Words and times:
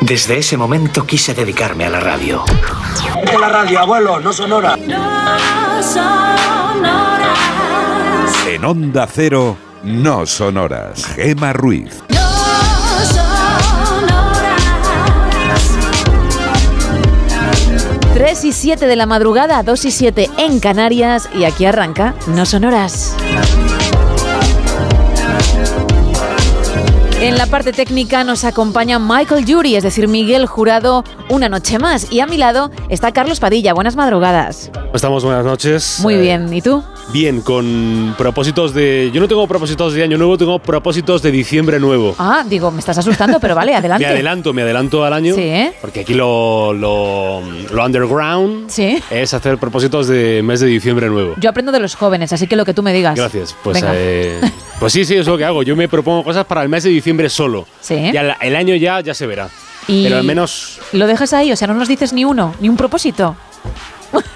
Desde 0.00 0.38
ese 0.38 0.56
momento 0.56 1.06
quise 1.06 1.34
dedicarme 1.34 1.84
a 1.84 1.90
la 1.90 2.00
radio. 2.00 2.44
De 3.24 3.38
la 3.38 3.48
radio, 3.48 3.80
abuelo, 3.80 4.20
no 4.20 4.32
sonora. 4.32 4.78
En 8.46 8.64
Onda 8.64 9.06
Cero, 9.06 9.56
no 9.82 10.26
sonoras. 10.26 11.04
Gema 11.06 11.52
Ruiz. 11.52 12.02
3 18.14 18.44
y 18.44 18.52
7 18.52 18.86
de 18.86 18.94
la 18.94 19.06
madrugada, 19.06 19.62
2 19.64 19.84
y 19.86 19.90
7 19.90 20.30
en 20.38 20.60
Canarias 20.60 21.28
y 21.34 21.44
aquí 21.44 21.66
arranca 21.66 22.14
No 22.28 22.46
Sonoras. 22.46 23.14
En 27.24 27.38
la 27.38 27.46
parte 27.46 27.72
técnica 27.72 28.22
nos 28.22 28.44
acompaña 28.44 28.98
Michael 28.98 29.46
Jury, 29.48 29.76
es 29.76 29.82
decir, 29.82 30.08
Miguel 30.08 30.44
Jurado, 30.44 31.04
una 31.30 31.48
noche 31.48 31.78
más. 31.78 32.12
Y 32.12 32.20
a 32.20 32.26
mi 32.26 32.36
lado 32.36 32.70
está 32.90 33.12
Carlos 33.12 33.40
Padilla. 33.40 33.72
Buenas 33.72 33.96
madrugadas. 33.96 34.70
Estamos, 34.92 35.24
buenas 35.24 35.46
noches. 35.46 36.00
Muy 36.02 36.18
bien, 36.18 36.52
¿y 36.52 36.60
tú? 36.60 36.84
Bien, 37.12 37.42
con 37.42 38.14
propósitos 38.18 38.74
de... 38.74 39.10
Yo 39.12 39.20
no 39.20 39.28
tengo 39.28 39.46
propósitos 39.46 39.92
de 39.92 40.02
año 40.02 40.16
nuevo, 40.18 40.36
tengo 40.36 40.58
propósitos 40.58 41.22
de 41.22 41.30
diciembre 41.30 41.78
nuevo. 41.78 42.14
Ah, 42.18 42.44
digo, 42.48 42.70
me 42.72 42.80
estás 42.80 42.98
asustando, 42.98 43.38
pero 43.38 43.54
vale, 43.54 43.74
adelante. 43.76 44.04
me 44.04 44.10
adelanto, 44.12 44.52
me 44.52 44.62
adelanto 44.62 45.04
al 45.04 45.12
año. 45.12 45.34
Sí, 45.34 45.42
¿eh? 45.42 45.72
Porque 45.80 46.00
aquí 46.00 46.14
lo, 46.14 46.72
lo, 46.72 47.40
lo 47.72 47.84
underground 47.84 48.68
Sí. 48.68 49.00
es 49.10 49.32
hacer 49.32 49.58
propósitos 49.58 50.08
de 50.08 50.42
mes 50.42 50.58
de 50.60 50.66
diciembre 50.66 51.08
nuevo. 51.08 51.34
Yo 51.36 51.50
aprendo 51.50 51.70
de 51.70 51.78
los 51.80 51.94
jóvenes, 51.94 52.32
así 52.32 52.46
que 52.48 52.56
lo 52.56 52.64
que 52.64 52.74
tú 52.74 52.82
me 52.82 52.92
digas. 52.92 53.14
Gracias. 53.16 53.54
Pues, 53.62 53.84
eh, 53.86 54.40
pues 54.80 54.92
sí, 54.92 55.04
sí, 55.04 55.14
es 55.14 55.26
lo 55.26 55.38
que 55.38 55.44
hago. 55.44 55.62
Yo 55.62 55.76
me 55.76 55.88
propongo 55.88 56.24
cosas 56.24 56.46
para 56.46 56.62
el 56.62 56.68
mes 56.68 56.82
de 56.84 56.90
diciembre 56.90 57.28
solo. 57.28 57.66
Sí. 57.80 57.94
El, 57.94 58.32
el 58.40 58.56
año 58.56 58.74
ya, 58.74 59.00
ya 59.00 59.14
se 59.14 59.26
verá. 59.26 59.48
Y- 59.86 60.04
Pero 60.04 60.16
al 60.16 60.24
menos, 60.24 60.80
¿Lo 60.92 61.06
dejas 61.06 61.32
ahí? 61.34 61.52
O 61.52 61.56
sea, 61.56 61.68
no 61.68 61.74
nos 61.74 61.86
dices 61.86 62.12
ni 62.12 62.24
uno, 62.24 62.54
ni 62.60 62.68
un 62.68 62.76
propósito. 62.76 63.36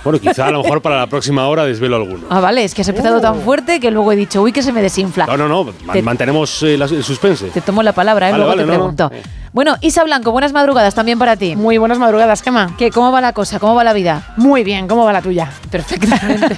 Bueno, 0.04 0.18
quizá 0.20 0.46
a 0.46 0.50
lo 0.50 0.62
mejor 0.62 0.80
para 0.82 0.98
la 0.98 1.06
próxima 1.06 1.46
hora 1.48 1.64
desvelo 1.64 1.96
alguno. 1.96 2.26
Ah, 2.30 2.40
vale, 2.40 2.64
es 2.64 2.74
que 2.74 2.82
has 2.82 2.88
empezado 2.88 3.20
tan 3.20 3.40
fuerte 3.40 3.80
que 3.80 3.90
luego 3.90 4.12
he 4.12 4.16
dicho, 4.16 4.42
uy, 4.42 4.52
que 4.52 4.62
se 4.62 4.72
me 4.72 4.82
desinfla. 4.82 5.26
No, 5.26 5.36
no, 5.36 5.48
no, 5.48 5.72
ma- 5.84 5.92
Te- 5.92 6.02
mantenemos 6.02 6.62
eh, 6.62 6.76
la- 6.78 6.86
el 6.86 7.04
suspense. 7.04 7.48
Te 7.48 7.60
tomo 7.60 7.82
la 7.82 7.92
palabra, 7.92 8.28
¿eh? 8.28 8.32
Vale, 8.32 8.44
luego 8.44 8.56
vale, 8.56 8.72
te 8.72 8.78
no, 8.78 9.10
no. 9.10 9.10
Bueno, 9.58 9.74
Isa 9.80 10.04
Blanco, 10.04 10.30
buenas 10.30 10.52
madrugadas 10.52 10.94
también 10.94 11.18
para 11.18 11.34
ti. 11.34 11.56
Muy 11.56 11.78
buenas 11.78 11.98
madrugadas, 11.98 12.42
Gemma. 12.42 12.76
¿Qué, 12.78 12.92
¿Cómo 12.92 13.10
va 13.10 13.20
la 13.20 13.32
cosa? 13.32 13.58
¿Cómo 13.58 13.74
va 13.74 13.82
la 13.82 13.92
vida? 13.92 14.32
Muy 14.36 14.62
bien, 14.62 14.86
¿cómo 14.86 15.04
va 15.04 15.12
la 15.12 15.20
tuya? 15.20 15.50
Perfectamente. 15.68 16.54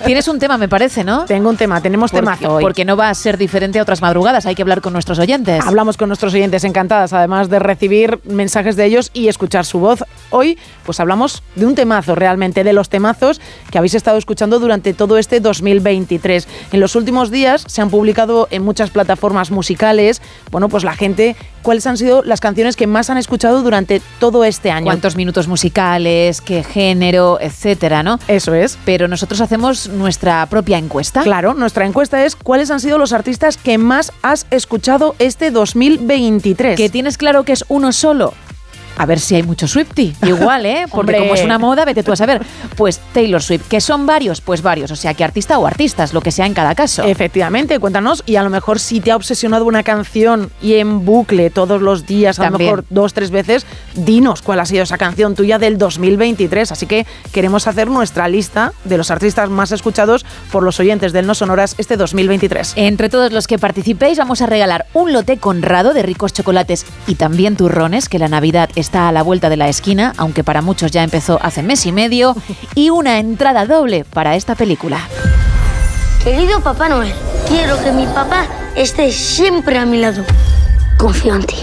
Tienes 0.04 0.26
un 0.26 0.40
tema, 0.40 0.58
me 0.58 0.68
parece, 0.68 1.04
¿no? 1.04 1.26
Tengo 1.26 1.48
un 1.48 1.56
tema, 1.56 1.80
tenemos 1.80 2.10
Porque, 2.10 2.24
temazo 2.26 2.54
hoy. 2.54 2.62
porque 2.64 2.84
no 2.84 2.96
va 2.96 3.08
a 3.08 3.14
ser 3.14 3.38
diferente 3.38 3.78
a 3.78 3.82
otras 3.82 4.02
madrugadas, 4.02 4.46
hay 4.46 4.56
que 4.56 4.62
hablar 4.62 4.80
con 4.80 4.92
nuestros 4.92 5.20
oyentes. 5.20 5.64
Hablamos 5.64 5.96
con 5.96 6.08
nuestros 6.08 6.34
oyentes 6.34 6.64
encantadas, 6.64 7.12
además 7.12 7.48
de 7.48 7.60
recibir 7.60 8.18
mensajes 8.24 8.74
de 8.74 8.84
ellos 8.84 9.12
y 9.14 9.28
escuchar 9.28 9.64
su 9.64 9.78
voz. 9.78 10.02
Hoy, 10.30 10.58
pues 10.84 10.98
hablamos 10.98 11.44
de 11.54 11.66
un 11.66 11.76
temazo 11.76 12.16
realmente, 12.16 12.64
de 12.64 12.72
los 12.72 12.88
temazos 12.88 13.40
que 13.70 13.78
habéis 13.78 13.94
estado 13.94 14.18
escuchando 14.18 14.58
durante 14.58 14.92
todo 14.92 15.18
este 15.18 15.38
2023. 15.38 16.48
En 16.72 16.80
los 16.80 16.96
últimos 16.96 17.30
días 17.30 17.64
se 17.68 17.80
han 17.80 17.90
publicado 17.90 18.48
en 18.50 18.64
muchas 18.64 18.90
plataformas 18.90 19.52
musicales, 19.52 20.20
bueno, 20.50 20.68
pues 20.68 20.82
la 20.82 20.96
gente, 20.96 21.36
cuáles 21.62 21.86
han 21.86 21.91
sido 21.96 22.22
las 22.22 22.40
canciones 22.40 22.76
que 22.76 22.86
más 22.86 23.10
han 23.10 23.18
escuchado 23.18 23.62
durante 23.62 24.00
todo 24.18 24.44
este 24.44 24.70
año. 24.70 24.86
¿Cuántos 24.86 25.16
minutos 25.16 25.48
musicales, 25.48 26.40
qué 26.40 26.62
género, 26.62 27.38
etcétera, 27.40 28.02
¿no? 28.02 28.18
Eso 28.28 28.54
es. 28.54 28.78
Pero 28.84 29.08
nosotros 29.08 29.40
hacemos 29.40 29.88
nuestra 29.88 30.46
propia 30.46 30.78
encuesta. 30.78 31.22
Claro, 31.22 31.54
nuestra 31.54 31.86
encuesta 31.86 32.24
es 32.24 32.36
cuáles 32.36 32.70
han 32.70 32.80
sido 32.80 32.98
los 32.98 33.12
artistas 33.12 33.56
que 33.56 33.78
más 33.78 34.12
has 34.22 34.46
escuchado 34.50 35.14
este 35.18 35.50
2023. 35.50 36.76
¿Que 36.76 36.88
tienes 36.88 37.18
claro 37.18 37.44
que 37.44 37.52
es 37.52 37.64
uno 37.68 37.92
solo? 37.92 38.34
A 38.96 39.06
ver 39.06 39.20
si 39.20 39.34
hay 39.34 39.42
mucho 39.42 39.66
Swifty. 39.66 40.14
Igual, 40.22 40.66
¿eh? 40.66 40.86
Porque 40.90 41.16
como 41.16 41.34
es 41.34 41.42
una 41.42 41.58
moda, 41.58 41.84
vete 41.84 42.02
tú 42.02 42.12
a 42.12 42.16
saber. 42.16 42.42
Pues 42.76 43.00
Taylor 43.12 43.42
Swift. 43.42 43.68
¿Que 43.68 43.80
son 43.80 44.06
varios? 44.06 44.40
Pues 44.40 44.62
varios. 44.62 44.90
O 44.90 44.96
sea, 44.96 45.14
que 45.14 45.24
artista 45.24 45.58
o 45.58 45.66
artistas, 45.66 46.12
lo 46.12 46.20
que 46.20 46.30
sea 46.30 46.46
en 46.46 46.54
cada 46.54 46.74
caso. 46.74 47.04
Efectivamente, 47.04 47.78
cuéntanos. 47.78 48.22
Y 48.26 48.36
a 48.36 48.42
lo 48.42 48.50
mejor 48.50 48.78
si 48.78 49.00
te 49.00 49.10
ha 49.10 49.16
obsesionado 49.16 49.64
una 49.64 49.82
canción 49.82 50.50
y 50.60 50.74
en 50.74 51.04
bucle 51.04 51.50
todos 51.50 51.80
los 51.80 52.06
días, 52.06 52.38
a 52.38 52.50
lo 52.50 52.58
mejor 52.58 52.84
dos, 52.90 53.14
tres 53.14 53.30
veces, 53.30 53.66
dinos 53.94 54.42
cuál 54.42 54.60
ha 54.60 54.66
sido 54.66 54.82
esa 54.82 54.98
canción 54.98 55.34
tuya 55.34 55.58
del 55.58 55.78
2023. 55.78 56.72
Así 56.72 56.86
que 56.86 57.06
queremos 57.32 57.66
hacer 57.66 57.88
nuestra 57.88 58.28
lista 58.28 58.72
de 58.84 58.98
los 58.98 59.10
artistas 59.10 59.50
más 59.50 59.72
escuchados 59.72 60.24
por 60.50 60.62
los 60.62 60.78
oyentes 60.80 61.12
del 61.12 61.26
No 61.26 61.34
Sonoras 61.34 61.74
este 61.78 61.96
2023. 61.96 62.74
Entre 62.76 63.08
todos 63.08 63.32
los 63.32 63.46
que 63.46 63.58
participéis 63.58 64.18
vamos 64.18 64.42
a 64.42 64.46
regalar 64.46 64.86
un 64.92 65.12
lote 65.12 65.38
conrado 65.38 65.94
de 65.94 66.02
ricos 66.02 66.32
chocolates 66.32 66.84
y 67.06 67.14
también 67.14 67.56
turrones, 67.56 68.08
que 68.08 68.18
la 68.18 68.28
Navidad 68.28 68.70
está 68.82 69.08
a 69.08 69.12
la 69.12 69.22
vuelta 69.22 69.48
de 69.48 69.56
la 69.56 69.68
esquina, 69.68 70.12
aunque 70.18 70.44
para 70.44 70.60
muchos 70.60 70.90
ya 70.90 71.02
empezó 71.02 71.38
hace 71.40 71.62
mes 71.62 71.86
y 71.86 71.92
medio, 71.92 72.36
y 72.74 72.90
una 72.90 73.18
entrada 73.18 73.64
doble 73.64 74.04
para 74.04 74.36
esta 74.36 74.54
película. 74.54 74.98
Querido 76.22 76.60
Papá 76.60 76.88
Noel, 76.88 77.14
quiero 77.48 77.82
que 77.82 77.92
mi 77.92 78.04
papá 78.06 78.46
esté 78.76 79.10
siempre 79.10 79.78
a 79.78 79.86
mi 79.86 79.98
lado. 79.98 80.24
Confío 80.98 81.34
en 81.34 81.44
ti. 81.44 81.56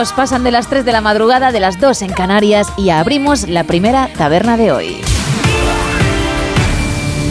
minutos 0.00 0.16
pasan 0.16 0.44
de 0.44 0.50
las 0.50 0.66
3 0.66 0.86
de 0.86 0.92
la 0.92 1.02
madrugada, 1.02 1.52
de 1.52 1.60
las 1.60 1.78
2 1.78 2.00
en 2.00 2.12
Canarias 2.12 2.72
y 2.78 2.88
abrimos 2.88 3.46
la 3.46 3.64
primera 3.64 4.08
taberna 4.16 4.56
de 4.56 4.72
hoy. 4.72 4.96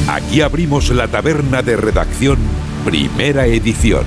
Aquí 0.07 0.41
abrimos 0.41 0.91
la 0.91 1.07
taberna 1.07 1.63
de 1.63 1.77
redacción, 1.77 2.37
primera 2.85 3.47
edición. 3.47 4.03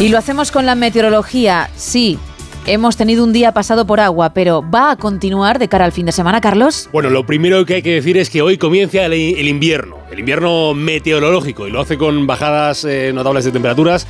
Y 0.00 0.08
lo 0.08 0.18
hacemos 0.18 0.50
con 0.50 0.66
la 0.66 0.74
meteorología. 0.74 1.70
Sí, 1.76 2.18
hemos 2.66 2.96
tenido 2.96 3.24
un 3.24 3.32
día 3.32 3.52
pasado 3.52 3.86
por 3.86 4.00
agua, 4.00 4.32
pero 4.34 4.64
¿va 4.68 4.92
a 4.92 4.96
continuar 4.96 5.58
de 5.58 5.68
cara 5.68 5.84
al 5.84 5.92
fin 5.92 6.06
de 6.06 6.12
semana, 6.12 6.40
Carlos? 6.40 6.88
Bueno, 6.92 7.10
lo 7.10 7.26
primero 7.26 7.64
que 7.64 7.74
hay 7.74 7.82
que 7.82 7.94
decir 7.94 8.16
es 8.16 8.30
que 8.30 8.42
hoy 8.42 8.58
comienza 8.58 9.04
el, 9.04 9.48
invierno, 9.48 9.98
el 10.10 10.20
invierno 10.20 10.74
meteorológico, 10.74 11.66
y 11.66 11.70
lo 11.70 11.80
hace 11.80 11.98
con 11.98 12.26
bajadas 12.26 12.84
eh, 12.84 13.12
notables 13.12 13.44
de 13.44 13.52
temperaturas, 13.52 14.06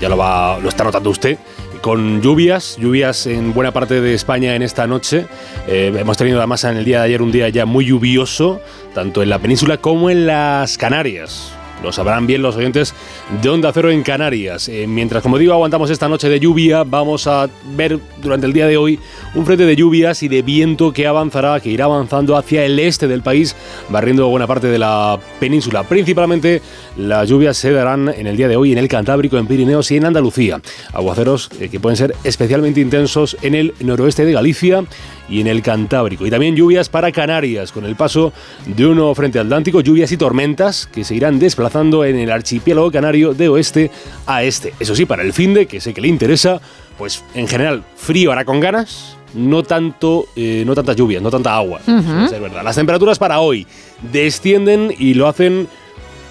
ya 0.00 0.08
lo, 0.08 0.16
va, 0.16 0.58
lo 0.58 0.68
está 0.68 0.84
notando 0.84 1.10
usted, 1.10 1.38
con 1.80 2.22
lluvias, 2.22 2.76
lluvias 2.78 3.26
en 3.26 3.52
buena 3.52 3.72
parte 3.72 4.00
de 4.00 4.14
España 4.14 4.54
en 4.54 4.62
esta 4.62 4.86
noche. 4.86 5.26
Eh, 5.68 5.92
hemos 5.96 6.16
tenido 6.16 6.38
además 6.38 6.64
en 6.64 6.76
el 6.76 6.84
día 6.84 7.00
de 7.00 7.04
ayer 7.04 7.22
un 7.22 7.30
día 7.30 7.48
ya 7.50 7.66
muy 7.66 7.86
lluvioso, 7.86 8.60
tanto 8.94 9.22
en 9.22 9.28
la 9.28 9.38
península 9.38 9.76
como 9.78 10.08
en 10.08 10.26
las 10.26 10.78
Canarias. 10.78 11.52
Lo 11.84 11.92
sabrán 11.92 12.26
bien 12.26 12.40
los 12.40 12.56
oyentes 12.56 12.94
de 13.42 13.48
Onda 13.50 13.70
Cero 13.70 13.90
en 13.90 14.02
Canarias. 14.02 14.70
Eh, 14.70 14.86
mientras, 14.88 15.22
como 15.22 15.36
digo, 15.36 15.52
aguantamos 15.52 15.90
esta 15.90 16.08
noche 16.08 16.30
de 16.30 16.40
lluvia, 16.40 16.82
vamos 16.82 17.26
a 17.26 17.46
ver 17.76 17.98
durante 18.22 18.46
el 18.46 18.54
día 18.54 18.66
de 18.66 18.78
hoy 18.78 18.98
un 19.34 19.44
frente 19.44 19.66
de 19.66 19.76
lluvias 19.76 20.22
y 20.22 20.28
de 20.28 20.40
viento 20.40 20.94
que 20.94 21.06
avanzará, 21.06 21.60
que 21.60 21.68
irá 21.68 21.84
avanzando 21.84 22.38
hacia 22.38 22.64
el 22.64 22.78
este 22.78 23.06
del 23.06 23.20
país, 23.20 23.54
barriendo 23.90 24.26
buena 24.28 24.46
parte 24.46 24.68
de 24.68 24.78
la 24.78 25.18
península. 25.38 25.82
Principalmente 25.82 26.62
las 26.96 27.28
lluvias 27.28 27.58
se 27.58 27.70
darán 27.70 28.08
en 28.08 28.26
el 28.28 28.38
día 28.38 28.48
de 28.48 28.56
hoy 28.56 28.72
en 28.72 28.78
el 28.78 28.88
Cantábrico, 28.88 29.36
en 29.36 29.46
Pirineos 29.46 29.90
y 29.90 29.98
en 29.98 30.06
Andalucía. 30.06 30.62
Aguaceros 30.94 31.50
eh, 31.60 31.68
que 31.68 31.80
pueden 31.80 31.98
ser 31.98 32.14
especialmente 32.24 32.80
intensos 32.80 33.36
en 33.42 33.54
el 33.54 33.74
noroeste 33.80 34.24
de 34.24 34.32
Galicia 34.32 34.84
y 35.28 35.40
en 35.40 35.46
el 35.46 35.62
Cantábrico. 35.62 36.26
Y 36.26 36.30
también 36.30 36.56
lluvias 36.56 36.88
para 36.88 37.12
Canarias, 37.12 37.72
con 37.72 37.84
el 37.84 37.96
paso 37.96 38.32
de 38.66 38.86
un 38.86 38.96
nuevo 38.96 39.14
frente 39.14 39.38
atlántico, 39.38 39.80
lluvias 39.80 40.12
y 40.12 40.16
tormentas 40.16 40.86
que 40.86 41.04
se 41.04 41.14
irán 41.14 41.38
desplazando 41.38 42.04
en 42.04 42.16
el 42.16 42.30
archipiélago 42.30 42.90
canario 42.90 43.34
de 43.34 43.48
oeste 43.48 43.90
a 44.26 44.42
este. 44.42 44.74
Eso 44.80 44.94
sí, 44.94 45.06
para 45.06 45.22
el 45.22 45.32
fin 45.32 45.54
de, 45.54 45.66
que 45.66 45.80
sé 45.80 45.94
que 45.94 46.00
le 46.00 46.08
interesa, 46.08 46.60
pues 46.98 47.24
en 47.34 47.48
general 47.48 47.82
frío 47.96 48.32
hará 48.32 48.44
con 48.44 48.60
ganas, 48.60 49.16
no 49.34 49.62
tanto, 49.62 50.26
eh, 50.36 50.62
no 50.66 50.74
tantas 50.74 50.96
lluvias, 50.96 51.22
no 51.22 51.30
tanta 51.30 51.56
agua. 51.56 51.80
Es 51.80 52.40
verdad. 52.40 52.62
Las 52.62 52.76
temperaturas 52.76 53.18
para 53.18 53.40
hoy 53.40 53.66
descienden 54.12 54.94
y 54.96 55.14
lo 55.14 55.26
hacen 55.26 55.68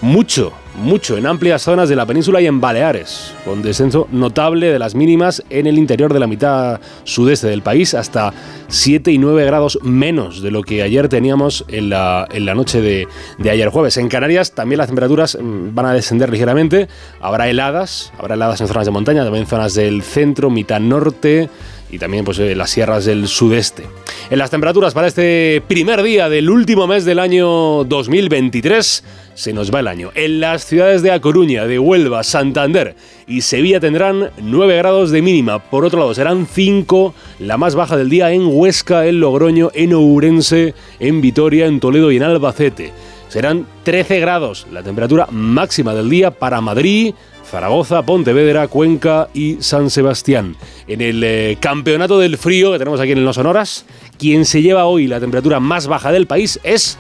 mucho, 0.02 0.54
mucho 0.76 1.18
en 1.18 1.26
amplias 1.26 1.62
zonas 1.62 1.90
de 1.90 1.96
la 1.96 2.06
península 2.06 2.42
y 2.42 2.48
en 2.48 2.60
Baleares, 2.60 3.34
con 3.46 3.62
descenso 3.62 4.08
notable 4.12 4.72
de 4.72 4.80
las 4.80 4.96
mínimas 4.96 5.44
en 5.50 5.68
el 5.68 5.78
interior 5.78 6.14
de 6.14 6.20
la 6.20 6.28
mitad 6.28 6.80
sudeste 7.04 7.48
del 7.48 7.62
país, 7.62 7.94
hasta 7.94 8.34
7 8.68 9.12
y 9.12 9.18
9 9.18 9.46
grados 9.46 9.80
menos 9.84 10.42
de 10.42 10.52
lo 10.52 10.64
que 10.64 10.82
ayer 10.82 11.10
teníamos 11.10 11.66
en 11.68 11.90
la, 11.90 12.28
en 12.32 12.46
la 12.46 12.56
noche 12.56 12.82
de, 12.82 13.08
de 13.38 13.50
ayer 13.50 13.70
jueves. 13.70 13.98
En 13.98 14.10
Canarias 14.10 14.54
también 14.54 14.78
las 14.78 14.88
temperaturas 14.88 15.38
mm, 15.40 15.76
van 15.76 15.86
a 15.86 15.94
descender 15.94 16.32
ligeramente, 16.32 16.88
habrá 17.22 17.50
heladas, 17.50 18.12
habrá 18.18 18.36
heladas 18.36 18.62
en 18.62 18.68
zonas 18.68 18.86
de 18.86 18.92
montaña, 18.92 19.24
también 19.24 19.44
en 19.44 19.50
zonas 19.50 19.74
del 19.76 20.02
centro, 20.02 20.50
mitad 20.50 20.80
norte 20.80 21.50
y 21.94 22.00
también 22.00 22.26
pues, 22.26 22.40
las 22.40 22.72
sierras 22.72 23.06
del 23.06 23.28
sudeste. 23.28 23.84
En 24.32 24.40
las 24.40 24.50
temperaturas 24.50 24.96
para 24.96 25.06
este 25.06 25.62
primer 25.68 26.02
día 26.02 26.28
del 26.28 26.50
último 26.50 26.88
mes 26.88 27.06
del 27.06 27.20
año 27.20 27.84
2023 27.84 29.04
se 29.36 29.54
nos 29.54 29.72
va 29.72 29.82
el 29.82 29.88
año. 29.88 30.10
En 30.16 30.40
las 30.40 30.66
ciudades 30.66 31.04
de 31.04 31.12
A 31.12 31.22
Coruña, 31.22 31.68
de 31.68 31.78
Huelva, 31.78 32.24
Santander 32.24 32.96
y 33.28 33.42
Sevilla 33.42 33.80
tendrán 33.80 34.32
9 34.42 34.76
grados 34.78 35.12
de 35.12 35.22
mínima. 35.22 35.60
Por 35.60 35.86
otro 35.86 36.00
lado, 36.00 36.16
serán 36.16 36.48
5 36.52 37.14
la 37.38 37.58
más 37.58 37.76
baja 37.76 37.96
del 37.96 38.10
día 38.10 38.32
en 38.32 38.48
Huesca, 38.48 39.06
en 39.06 39.20
Logroño, 39.20 39.70
en 39.76 39.94
Ourense, 39.94 40.74
en 41.00 41.22
Vitoria, 41.22 41.68
en 41.68 41.80
Toledo 41.80 42.12
y 42.12 42.18
en 42.18 42.24
Albacete. 42.24 42.92
Serán 43.28 43.68
13 43.84 44.20
grados 44.20 44.66
la 44.72 44.82
temperatura 44.82 45.28
máxima 45.30 45.94
del 45.94 46.10
día 46.10 46.32
para 46.32 46.60
Madrid, 46.60 47.14
Zaragoza, 47.46 48.04
Pontevedra, 48.04 48.68
Cuenca 48.68 49.30
y 49.34 49.58
San 49.62 49.90
Sebastián. 49.90 50.56
En 50.88 51.02
el 51.02 51.24
eh, 51.24 51.58
campeonato 51.60 52.20
del 52.20 52.38
frío 52.38 52.72
que 52.72 52.80
tenemos 52.80 53.00
aquí 53.00 53.12
en 53.12 53.24
No 53.24 53.34
Sonoras, 53.34 53.86
quien 54.18 54.46
se 54.46 54.62
lleva 54.62 54.86
hoy 54.86 55.08
la 55.08 55.20
temperatura 55.20 55.60
más 55.60 55.88
baja 55.88 56.12
del 56.12 56.28
país 56.28 56.60
es 56.64 56.98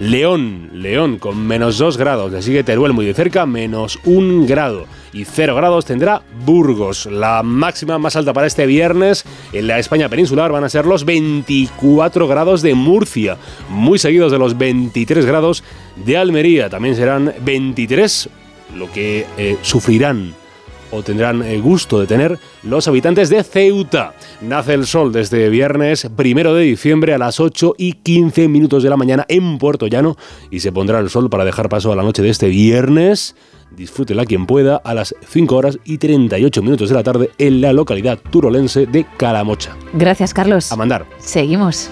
León. 0.00 0.70
León 0.74 1.18
con 1.18 1.44
menos 1.44 1.78
2 1.78 1.96
grados. 1.96 2.30
Le 2.30 2.42
sigue 2.42 2.62
Teruel 2.62 2.92
muy 2.92 3.04
de 3.04 3.14
cerca, 3.14 3.46
menos 3.46 3.98
1 4.04 4.46
grado. 4.46 4.86
Y 5.12 5.24
0 5.24 5.56
grados 5.56 5.86
tendrá 5.86 6.22
Burgos. 6.44 7.06
La 7.06 7.42
máxima 7.42 7.98
más 7.98 8.14
alta 8.14 8.32
para 8.32 8.46
este 8.46 8.66
viernes 8.66 9.24
en 9.52 9.66
la 9.66 9.78
España 9.78 10.08
peninsular 10.08 10.52
van 10.52 10.64
a 10.64 10.68
ser 10.68 10.86
los 10.86 11.04
24 11.04 12.28
grados 12.28 12.62
de 12.62 12.74
Murcia, 12.74 13.38
muy 13.68 13.98
seguidos 13.98 14.30
de 14.30 14.38
los 14.38 14.56
23 14.56 15.26
grados 15.26 15.64
de 15.96 16.16
Almería. 16.16 16.68
También 16.68 16.94
serán 16.94 17.34
23 17.40 18.28
lo 18.74 18.90
que 18.90 19.26
eh, 19.36 19.56
sufrirán 19.62 20.34
o 20.90 21.02
tendrán 21.02 21.42
eh, 21.42 21.60
gusto 21.60 22.00
de 22.00 22.06
tener 22.06 22.38
los 22.62 22.88
habitantes 22.88 23.28
de 23.28 23.42
Ceuta. 23.42 24.14
Nace 24.40 24.74
el 24.74 24.86
sol 24.86 25.12
desde 25.12 25.48
viernes 25.48 26.08
primero 26.16 26.54
de 26.54 26.64
diciembre 26.64 27.14
a 27.14 27.18
las 27.18 27.40
8 27.40 27.74
y 27.76 27.94
15 27.94 28.48
minutos 28.48 28.82
de 28.82 28.90
la 28.90 28.96
mañana 28.96 29.24
en 29.28 29.58
Puerto 29.58 29.86
Llano 29.86 30.16
y 30.50 30.60
se 30.60 30.72
pondrá 30.72 30.98
el 31.00 31.10
sol 31.10 31.28
para 31.30 31.44
dejar 31.44 31.68
paso 31.68 31.92
a 31.92 31.96
la 31.96 32.02
noche 32.02 32.22
de 32.22 32.30
este 32.30 32.48
viernes. 32.48 33.36
Disfrútela 33.70 34.24
quien 34.24 34.46
pueda 34.46 34.76
a 34.76 34.94
las 34.94 35.14
5 35.28 35.54
horas 35.54 35.78
y 35.84 35.98
38 35.98 36.62
minutos 36.62 36.88
de 36.88 36.94
la 36.94 37.02
tarde 37.02 37.30
en 37.38 37.60
la 37.60 37.72
localidad 37.72 38.18
turolense 38.30 38.86
de 38.86 39.06
Calamocha. 39.18 39.76
Gracias, 39.92 40.32
Carlos. 40.32 40.72
A 40.72 40.76
mandar. 40.76 41.04
Seguimos. 41.18 41.90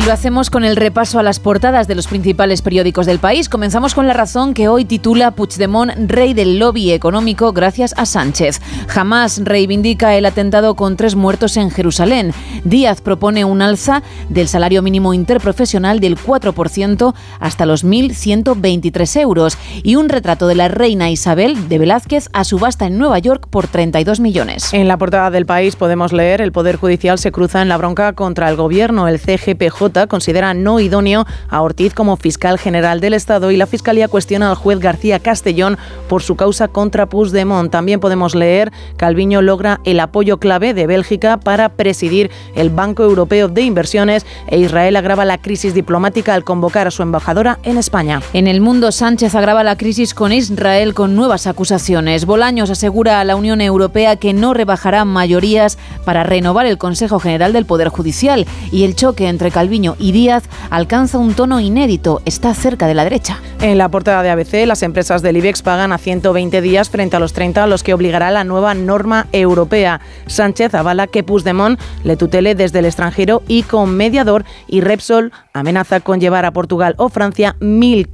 Y 0.00 0.02
lo 0.04 0.14
hacemos 0.14 0.48
con 0.48 0.64
el 0.64 0.76
repaso 0.76 1.18
a 1.18 1.22
las 1.22 1.40
portadas 1.40 1.86
de 1.86 1.94
los 1.94 2.06
principales 2.06 2.62
periódicos 2.62 3.04
del 3.04 3.18
país. 3.18 3.50
Comenzamos 3.50 3.94
con 3.94 4.06
La 4.06 4.14
Razón, 4.14 4.54
que 4.54 4.66
hoy 4.66 4.86
titula 4.86 5.32
Puigdemont, 5.32 5.92
rey 6.10 6.32
del 6.32 6.58
lobby 6.58 6.92
económico 6.92 7.52
gracias 7.52 7.92
a 7.98 8.06
Sánchez. 8.06 8.62
Jamás 8.88 9.42
reivindica 9.44 10.16
el 10.16 10.24
atentado 10.24 10.74
con 10.74 10.96
tres 10.96 11.16
muertos 11.16 11.58
en 11.58 11.70
Jerusalén. 11.70 12.32
Díaz 12.64 13.02
propone 13.02 13.44
un 13.44 13.60
alza 13.60 14.02
del 14.30 14.48
salario 14.48 14.80
mínimo 14.80 15.12
interprofesional 15.12 16.00
del 16.00 16.16
4% 16.16 17.14
hasta 17.38 17.66
los 17.66 17.84
1.123 17.84 19.20
euros 19.20 19.58
y 19.82 19.96
un 19.96 20.08
retrato 20.08 20.46
de 20.46 20.54
la 20.54 20.68
reina 20.68 21.10
Isabel 21.10 21.68
de 21.68 21.78
Velázquez 21.78 22.30
a 22.32 22.44
subasta 22.44 22.86
en 22.86 22.96
Nueva 22.96 23.18
York 23.18 23.48
por 23.50 23.66
32 23.66 24.18
millones. 24.20 24.72
En 24.72 24.88
la 24.88 24.96
portada 24.96 25.30
del 25.30 25.44
país 25.44 25.76
podemos 25.76 26.14
leer 26.14 26.40
el 26.40 26.52
Poder 26.52 26.76
Judicial 26.76 27.18
se 27.18 27.32
cruza 27.32 27.60
en 27.60 27.68
la 27.68 27.76
bronca 27.76 28.14
contra 28.14 28.48
el 28.48 28.56
gobierno. 28.56 29.06
El 29.06 29.18
CGPJ 29.18 29.89
considera 30.08 30.54
no 30.54 30.80
idóneo 30.80 31.26
a 31.48 31.62
Ortiz 31.62 31.94
como 31.94 32.16
fiscal 32.16 32.58
general 32.58 33.00
del 33.00 33.14
Estado 33.14 33.50
y 33.50 33.56
la 33.56 33.66
Fiscalía 33.66 34.08
cuestiona 34.08 34.50
al 34.50 34.56
juez 34.56 34.78
García 34.78 35.18
Castellón 35.20 35.78
por 36.08 36.22
su 36.22 36.36
causa 36.36 36.68
contra 36.68 37.06
Puigdemont. 37.06 37.70
También 37.70 38.00
podemos 38.00 38.34
leer 38.34 38.72
Calviño 38.96 39.42
logra 39.42 39.80
el 39.84 40.00
apoyo 40.00 40.38
clave 40.38 40.74
de 40.74 40.86
Bélgica 40.86 41.38
para 41.38 41.70
presidir 41.70 42.30
el 42.54 42.70
Banco 42.70 43.02
Europeo 43.02 43.48
de 43.48 43.62
Inversiones 43.62 44.26
e 44.48 44.58
Israel 44.58 44.96
agrava 44.96 45.24
la 45.24 45.38
crisis 45.38 45.74
diplomática 45.74 46.34
al 46.34 46.44
convocar 46.44 46.86
a 46.86 46.90
su 46.90 47.02
embajadora 47.02 47.58
en 47.62 47.78
España. 47.78 48.22
En 48.32 48.46
el 48.46 48.60
mundo, 48.60 48.92
Sánchez 48.92 49.34
agrava 49.34 49.64
la 49.64 49.76
crisis 49.76 50.14
con 50.14 50.32
Israel 50.32 50.94
con 50.94 51.16
nuevas 51.16 51.46
acusaciones. 51.46 52.24
Bolaños 52.26 52.70
asegura 52.70 53.20
a 53.20 53.24
la 53.24 53.36
Unión 53.36 53.60
Europea 53.60 54.16
que 54.16 54.32
no 54.32 54.54
rebajará 54.54 55.04
mayorías 55.04 55.78
para 56.04 56.22
renovar 56.22 56.66
el 56.66 56.78
Consejo 56.78 57.18
General 57.18 57.52
del 57.52 57.66
Poder 57.66 57.88
Judicial 57.88 58.46
y 58.70 58.84
el 58.84 58.96
choque 58.96 59.28
entre 59.28 59.50
Calviño 59.50 59.69
y 59.70 60.12
Díaz 60.12 60.44
alcanza 60.68 61.18
un 61.18 61.34
tono 61.34 61.60
inédito, 61.60 62.22
está 62.24 62.52
cerca 62.54 62.88
de 62.88 62.94
la 62.94 63.04
derecha. 63.04 63.40
En 63.60 63.78
la 63.78 63.88
portada 63.88 64.22
de 64.22 64.30
ABC, 64.30 64.66
las 64.66 64.82
empresas 64.82 65.22
del 65.22 65.36
IBEX 65.36 65.62
pagan 65.62 65.92
a 65.92 65.98
120 65.98 66.60
días 66.60 66.90
frente 66.90 67.16
a 67.16 67.20
los 67.20 67.32
30 67.32 67.62
a 67.62 67.66
los 67.68 67.84
que 67.84 67.94
obligará 67.94 68.32
la 68.32 68.42
nueva 68.42 68.74
norma 68.74 69.28
europea. 69.32 70.00
Sánchez 70.26 70.74
avala 70.74 71.06
que 71.06 71.22
Puigdemont 71.22 71.78
le 72.02 72.16
tutele 72.16 72.56
desde 72.56 72.80
el 72.80 72.86
extranjero 72.86 73.42
y 73.46 73.62
con 73.62 73.96
mediador 73.96 74.44
y 74.66 74.80
Repsol 74.80 75.32
amenaza 75.52 76.00
con 76.00 76.20
llevar 76.20 76.44
a 76.44 76.52
Portugal 76.52 76.94
o 76.98 77.08
Francia 77.08 77.54
mil 77.60 78.08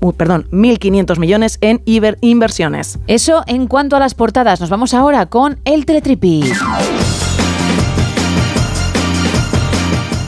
uh, 0.00 0.12
perdón, 0.12 0.46
1.500 0.52 1.18
millones 1.18 1.58
en 1.60 1.82
Iber 1.86 2.18
inversiones. 2.20 3.00
Eso 3.08 3.42
en 3.48 3.66
cuanto 3.66 3.96
a 3.96 3.98
las 3.98 4.14
portadas. 4.14 4.60
Nos 4.60 4.70
vamos 4.70 4.94
ahora 4.94 5.26
con 5.26 5.58
el 5.64 5.86
Teletripi. 5.86 6.44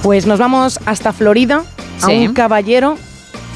Pues 0.02 0.26
nos 0.26 0.38
vamos 0.38 0.80
hasta 0.86 1.12
Florida, 1.12 1.62
a 2.02 2.06
Sí. 2.06 2.26
un 2.26 2.34
caballero 2.34 2.96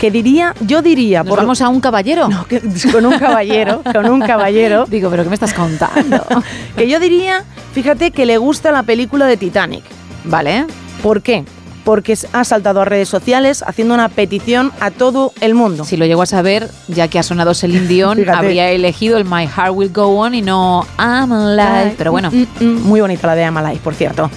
que 0.01 0.11
diría, 0.11 0.55
yo 0.61 0.83
diría... 0.83 1.25
¿Nos 1.25 1.37
vamos 1.37 1.61
a 1.63 1.69
un 1.69 1.81
caballero? 1.81 2.29
No, 2.29 2.47
que- 2.47 2.61
con 2.93 3.05
un 3.07 3.19
caballero, 3.19 3.83
con 3.93 4.09
un 4.09 4.21
caballero. 4.21 4.85
Digo, 4.91 5.11
¿pero 5.11 5.23
qué 5.25 5.29
me 5.31 5.35
estás 5.35 5.55
contando? 5.55 6.25
que 6.77 6.89
yo 6.89 7.01
diría, 7.01 7.43
fíjate 7.73 8.11
que 8.11 8.27
le 8.27 8.39
gusta 8.39 8.71
la 8.71 8.83
película 8.83 9.27
de 9.27 9.37
Titanic. 9.37 9.83
Vale. 10.25 10.67
¿Por 11.03 11.23
qué? 11.23 11.45
Porque 11.85 12.17
ha 12.33 12.45
saltado 12.45 12.81
a 12.81 12.85
redes 12.85 13.09
sociales 13.09 13.63
haciendo 13.67 13.95
una 13.95 14.09
petición 14.09 14.73
a 14.81 14.91
todo 14.91 15.33
el 15.41 15.55
mundo. 15.55 15.85
Si 15.85 15.97
lo 15.97 16.05
llego 16.05 16.23
a 16.23 16.27
saber, 16.27 16.69
ya 16.89 17.07
que 17.09 17.19
ha 17.21 17.23
sonado 17.23 17.55
Celine 17.55 17.87
Dion, 17.87 18.29
habría 18.29 18.71
elegido 18.71 19.17
el 19.19 19.25
My 19.25 19.47
Heart 19.47 19.73
Will 19.73 19.93
Go 19.93 20.09
On 20.19 20.35
y 20.35 20.43
no 20.43 20.85
I'm 20.99 21.31
Alive. 21.33 21.95
Pero 21.97 22.11
bueno, 22.11 22.31
Mm, 22.33 22.47
mm, 22.65 22.83
Muy 22.83 23.01
bonita 23.01 23.29
la 23.29 23.37
de 23.37 23.45
Amalai, 23.45 23.79
por 23.79 23.95
cierto. 23.95 24.31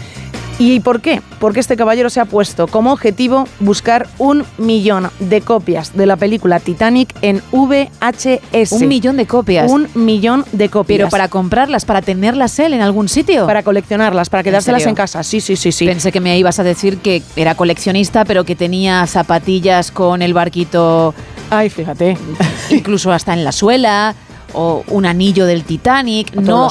¿Y 0.60 0.82
por 0.82 1.00
qué? 1.00 1.22
Porque 1.39 1.62
este 1.62 1.78
caballero 1.78 2.10
se 2.10 2.20
ha 2.20 2.25
puesto 2.25 2.68
como 2.68 2.92
objetivo 2.92 3.46
buscar 3.62 4.08
un 4.18 4.44
millón 4.58 5.10
de 5.20 5.39
copias 5.39 5.96
de 5.96 6.06
la 6.06 6.18
película 6.18 6.60
Titanic 6.60 7.16
en 7.22 7.42
VHS. 7.54 8.74
un 8.74 8.88
millón 8.89 9.16
de 9.16 9.25
copias. 9.25 9.72
Un 9.72 9.88
millón 9.96 10.44
de 10.51 10.68
copias. 10.68 10.98
Pero 10.98 11.10
para 11.10 11.30
comprarlas, 11.30 11.86
para 11.86 12.01
tenerlas 12.01 12.60
él 12.60 12.74
en 12.74 12.82
algún 12.82 13.08
sitio. 13.08 13.48
Para 13.48 13.63
coleccionarlas, 13.63 14.30
para 14.30 14.44
quedárselas 14.44 14.86
en 14.86 14.96
casa. 14.96 15.24
Sí, 15.24 15.39
sí, 15.39 15.56
sí, 15.56 15.72
sí. 15.72 15.86
Pensé 15.86 16.12
que 16.12 16.20
me 16.20 16.38
ibas 16.38 16.60
a 16.60 16.63
decir 16.63 16.98
que 16.98 17.24
era 17.38 17.56
coleccionista, 17.56 18.25
pero 18.25 18.44
que 18.44 18.58
tenía 18.58 19.08
zapatillas 19.08 19.92
con 19.92 20.22
el 20.22 20.34
barquito 20.34 21.13
Ay, 21.50 21.70
fíjate. 21.70 22.18
incluso 22.70 23.12
hasta 23.13 23.34
en 23.34 23.46
la 23.46 23.54
suela 23.54 24.13
o 24.53 24.84
un 24.88 25.06
anillo 25.06 25.46
del 25.46 25.63
Titanic, 25.63 26.34
no 26.36 26.70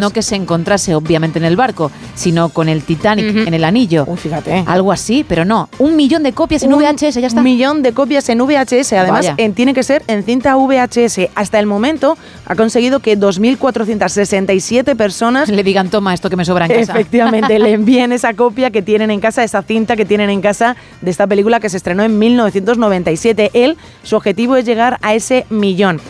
no 0.00 0.10
que 0.10 0.22
se 0.22 0.36
encontrase 0.36 0.94
obviamente 0.94 1.38
en 1.38 1.44
el 1.44 1.56
barco, 1.56 1.90
sino 2.14 2.48
con 2.50 2.68
el 2.68 2.82
Titanic 2.82 3.46
en 3.46 3.54
el 3.54 3.64
anillo. 3.64 4.04
Uy, 4.06 4.16
fíjate. 4.16 4.64
Algo 4.66 4.92
así, 4.92 5.24
pero 5.28 5.44
no, 5.44 5.68
un 5.78 5.96
millón 5.96 6.22
de 6.22 6.32
copias 6.32 6.62
en 6.62 6.72
Un 6.72 6.80
VHS, 6.80 7.14
ya 7.20 7.26
está. 7.26 7.42
millón 7.42 7.82
de 7.82 7.92
copias 7.92 8.28
en 8.28 8.38
VHS. 8.38 8.92
Además, 8.94 9.32
en- 9.36 9.54
tiene 9.54 9.74
que 9.74 9.82
ser 9.82 10.02
en 10.06 10.22
cinta 10.24 10.56
VHS. 10.56 11.30
Hasta 11.34 11.58
el 11.58 11.66
momento 11.66 12.16
ha 12.46 12.54
conseguido 12.54 13.00
que 13.00 13.18
2.467 13.18 14.94
personas 14.96 15.48
Le 15.48 15.62
digan, 15.62 15.88
toma 15.90 16.14
esto 16.14 16.30
que 16.30 16.36
me 16.36 16.44
sobra 16.44 16.66
en 16.66 16.72
casa. 16.80 16.92
Efectivamente, 16.92 17.58
le 17.58 17.72
envíen 17.72 18.12
esa 18.12 18.34
copia 18.34 18.70
que 18.70 18.82
tienen 18.82 19.10
en 19.10 19.20
casa, 19.20 19.42
esa 19.44 19.62
cinta 19.62 19.96
que 19.96 20.04
tienen 20.04 20.30
en 20.30 20.40
casa 20.40 20.76
de 21.00 21.10
esta 21.10 21.26
película 21.26 21.60
que 21.60 21.68
se 21.68 21.76
estrenó 21.76 22.02
en 22.02 22.18
1997. 22.18 23.50
Él, 23.54 23.76
su 24.02 24.16
objetivo 24.16 24.56
es 24.56 24.64
llegar 24.64 24.98
a 25.02 25.14
ese 25.14 25.46
millón. 25.50 26.00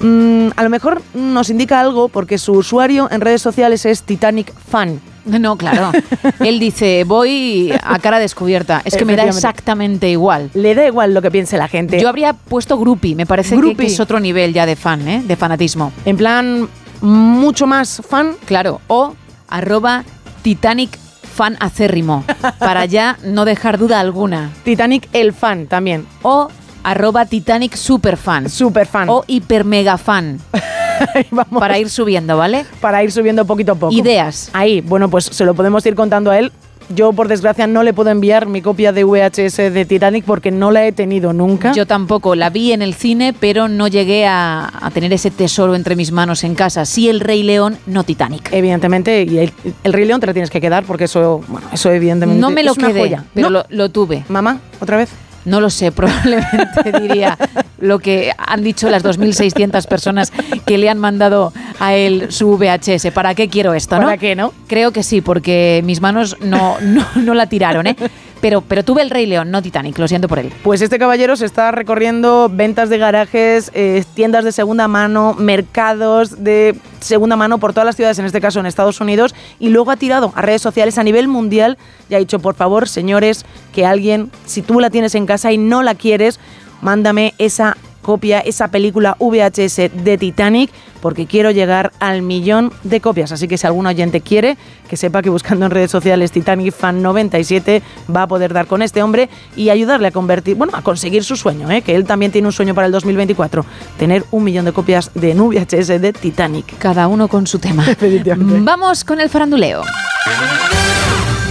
Mm, 0.00 0.48
a 0.56 0.62
lo 0.62 0.70
mejor 0.70 1.02
nos 1.14 1.50
indica 1.50 1.80
algo 1.80 2.08
porque 2.08 2.38
su 2.38 2.52
usuario 2.52 3.08
en 3.10 3.20
redes 3.20 3.42
sociales 3.42 3.84
es 3.86 4.02
Titanic 4.02 4.52
Fan. 4.70 5.00
No, 5.26 5.56
claro. 5.56 5.92
Él 6.40 6.58
dice, 6.58 7.04
voy 7.04 7.72
a 7.82 7.98
cara 7.98 8.18
descubierta. 8.18 8.80
Es 8.84 8.96
que 8.96 9.04
me 9.04 9.14
da 9.16 9.24
exactamente 9.24 10.08
igual. 10.08 10.50
Le 10.54 10.74
da 10.74 10.86
igual 10.86 11.12
lo 11.12 11.20
que 11.20 11.30
piense 11.30 11.58
la 11.58 11.68
gente. 11.68 12.00
Yo 12.00 12.08
habría 12.08 12.32
puesto 12.32 12.78
groupie, 12.78 13.14
me 13.14 13.26
parece 13.26 13.50
que- 13.50 13.56
que, 13.56 13.60
Groupie. 13.66 13.86
es 13.86 14.00
otro 14.00 14.18
nivel 14.20 14.54
ya 14.54 14.64
de 14.64 14.76
fan, 14.76 15.06
¿eh? 15.06 15.22
de 15.24 15.36
fanatismo. 15.36 15.92
en 16.06 16.16
plan, 16.16 16.68
mucho 17.02 17.66
más 17.66 18.00
fan. 18.08 18.32
Claro, 18.46 18.80
o 18.88 19.14
arroba 19.48 20.04
Titanic 20.42 20.96
fan 21.34 21.56
acérrimo, 21.60 22.24
para 22.58 22.84
ya 22.86 23.16
no 23.24 23.44
dejar 23.44 23.78
duda 23.78 24.00
alguna. 24.00 24.50
Titanic 24.64 25.08
el 25.12 25.32
fan 25.32 25.66
también. 25.66 26.06
O 26.22 26.48
arroba 26.82 27.26
Titanic 27.26 27.74
superfan. 27.76 28.48
Super 28.48 28.86
fan. 28.86 29.08
O 29.08 29.24
hiper 29.26 29.64
mega 29.64 29.98
fan. 29.98 30.38
Vamos. 31.30 31.60
Para 31.60 31.78
ir 31.78 31.88
subiendo, 31.90 32.36
¿vale? 32.36 32.66
para 32.80 33.02
ir 33.02 33.10
subiendo 33.12 33.44
poquito 33.46 33.72
a 33.72 33.74
poco. 33.74 33.92
Ideas. 33.92 34.50
Ahí, 34.52 34.80
bueno, 34.80 35.08
pues 35.08 35.24
se 35.24 35.44
lo 35.44 35.54
podemos 35.54 35.84
ir 35.86 35.94
contando 35.94 36.30
a 36.30 36.38
él. 36.38 36.52
Yo, 36.92 37.12
por 37.12 37.28
desgracia, 37.28 37.68
no 37.68 37.84
le 37.84 37.94
puedo 37.94 38.10
enviar 38.10 38.46
mi 38.48 38.62
copia 38.62 38.90
de 38.92 39.04
VHS 39.04 39.58
de 39.72 39.84
Titanic 39.84 40.24
porque 40.24 40.50
no 40.50 40.72
la 40.72 40.84
he 40.86 40.90
tenido 40.90 41.32
nunca. 41.32 41.70
Yo 41.72 41.86
tampoco, 41.86 42.34
la 42.34 42.50
vi 42.50 42.72
en 42.72 42.82
el 42.82 42.94
cine, 42.94 43.32
pero 43.32 43.68
no 43.68 43.86
llegué 43.86 44.26
a, 44.26 44.68
a 44.82 44.90
tener 44.90 45.12
ese 45.12 45.30
tesoro 45.30 45.76
entre 45.76 45.94
mis 45.94 46.10
manos 46.10 46.42
en 46.42 46.56
casa. 46.56 46.84
Sí 46.84 47.08
el 47.08 47.20
Rey 47.20 47.44
León, 47.44 47.78
no 47.86 48.02
Titanic. 48.02 48.48
Evidentemente, 48.52 49.22
y 49.22 49.38
el, 49.38 49.52
el 49.84 49.92
Rey 49.92 50.04
León 50.04 50.18
te 50.20 50.26
lo 50.26 50.32
tienes 50.32 50.50
que 50.50 50.60
quedar 50.60 50.82
porque 50.82 51.04
eso, 51.04 51.44
bueno, 51.46 51.68
eso 51.72 51.92
evidentemente 51.92 52.40
No 52.40 52.50
me 52.50 52.64
lo 52.64 52.72
es 52.72 52.78
una 52.78 52.88
quedé, 52.88 53.00
joya. 53.00 53.24
pero 53.34 53.50
¿No? 53.50 53.58
lo, 53.60 53.66
lo 53.68 53.88
tuve. 53.90 54.24
Mamá, 54.28 54.58
otra 54.80 54.96
vez. 54.96 55.10
No 55.44 55.60
lo 55.60 55.70
sé, 55.70 55.92
probablemente 55.92 56.92
diría 57.00 57.38
lo 57.78 57.98
que 57.98 58.32
han 58.36 58.62
dicho 58.62 58.90
las 58.90 59.04
2.600 59.04 59.86
personas 59.86 60.32
que 60.66 60.78
le 60.78 60.88
han 60.90 60.98
mandado 60.98 61.52
a 61.78 61.94
él 61.94 62.26
su 62.30 62.58
VHS. 62.58 63.10
¿Para 63.12 63.34
qué 63.34 63.48
quiero 63.48 63.74
esto, 63.74 63.96
no? 63.96 64.02
¿Para 64.02 64.18
qué, 64.18 64.36
no? 64.36 64.52
Creo 64.66 64.92
que 64.92 65.02
sí, 65.02 65.20
porque 65.20 65.80
mis 65.84 66.00
manos 66.00 66.36
no, 66.40 66.78
no, 66.80 67.06
no 67.16 67.34
la 67.34 67.46
tiraron, 67.46 67.86
¿eh? 67.86 67.96
Pero, 68.40 68.62
pero 68.62 68.82
tuve 68.84 69.02
el 69.02 69.10
Rey 69.10 69.26
León, 69.26 69.50
no 69.50 69.60
Titanic, 69.60 69.98
lo 69.98 70.08
siento 70.08 70.28
por 70.28 70.38
él. 70.38 70.52
Pues 70.62 70.80
este 70.80 70.98
caballero 70.98 71.36
se 71.36 71.44
está 71.44 71.70
recorriendo 71.72 72.50
ventas 72.50 72.88
de 72.88 72.98
garajes, 72.98 73.70
eh, 73.74 74.04
tiendas 74.14 74.44
de 74.44 74.52
segunda 74.52 74.88
mano, 74.88 75.34
mercados 75.38 76.42
de 76.42 76.74
segunda 77.00 77.36
mano 77.36 77.58
por 77.58 77.72
todas 77.72 77.86
las 77.86 77.96
ciudades, 77.96 78.18
en 78.18 78.24
este 78.24 78.40
caso 78.40 78.60
en 78.60 78.66
Estados 78.66 79.00
Unidos, 79.00 79.34
y 79.58 79.68
luego 79.68 79.90
ha 79.90 79.96
tirado 79.96 80.32
a 80.34 80.42
redes 80.42 80.62
sociales 80.62 80.96
a 80.98 81.02
nivel 81.02 81.28
mundial 81.28 81.76
y 82.08 82.14
ha 82.14 82.18
dicho, 82.18 82.38
por 82.38 82.54
favor, 82.54 82.88
señores, 82.88 83.44
que 83.74 83.84
alguien, 83.84 84.30
si 84.46 84.62
tú 84.62 84.80
la 84.80 84.90
tienes 84.90 85.14
en 85.14 85.26
casa 85.26 85.52
y 85.52 85.58
no 85.58 85.82
la 85.82 85.94
quieres, 85.94 86.40
mándame 86.80 87.34
esa 87.38 87.76
copia, 88.02 88.40
esa 88.40 88.68
película 88.68 89.16
VHS 89.18 90.04
de 90.04 90.18
Titanic, 90.18 90.70
porque 91.00 91.26
quiero 91.26 91.50
llegar 91.50 91.92
al 91.98 92.22
millón 92.22 92.72
de 92.84 93.00
copias. 93.00 93.32
Así 93.32 93.48
que 93.48 93.56
si 93.56 93.66
algún 93.66 93.86
oyente 93.86 94.20
quiere, 94.20 94.56
que 94.88 94.96
sepa 94.96 95.22
que 95.22 95.30
buscando 95.30 95.64
en 95.66 95.70
redes 95.70 95.90
sociales 95.90 96.32
Titanic 96.32 96.72
Fan 96.72 97.02
97 97.02 97.82
va 98.14 98.22
a 98.22 98.26
poder 98.26 98.52
dar 98.52 98.66
con 98.66 98.82
este 98.82 99.02
hombre 99.02 99.28
y 99.56 99.70
ayudarle 99.70 100.08
a 100.08 100.10
convertir, 100.10 100.56
bueno, 100.56 100.76
a 100.76 100.82
conseguir 100.82 101.24
su 101.24 101.36
sueño, 101.36 101.70
¿eh? 101.70 101.82
que 101.82 101.94
él 101.94 102.04
también 102.04 102.32
tiene 102.32 102.48
un 102.48 102.52
sueño 102.52 102.74
para 102.74 102.86
el 102.86 102.92
2024, 102.92 103.64
tener 103.98 104.24
un 104.30 104.44
millón 104.44 104.64
de 104.64 104.72
copias 104.72 105.10
de 105.14 105.30
en 105.30 105.38
VHS 105.38 106.00
de 106.00 106.12
Titanic. 106.12 106.76
Cada 106.78 107.06
uno 107.06 107.28
con 107.28 107.46
su 107.46 107.58
tema. 107.58 107.86
Vamos 108.36 109.04
con 109.04 109.20
el 109.20 109.30
faranduleo. 109.30 109.82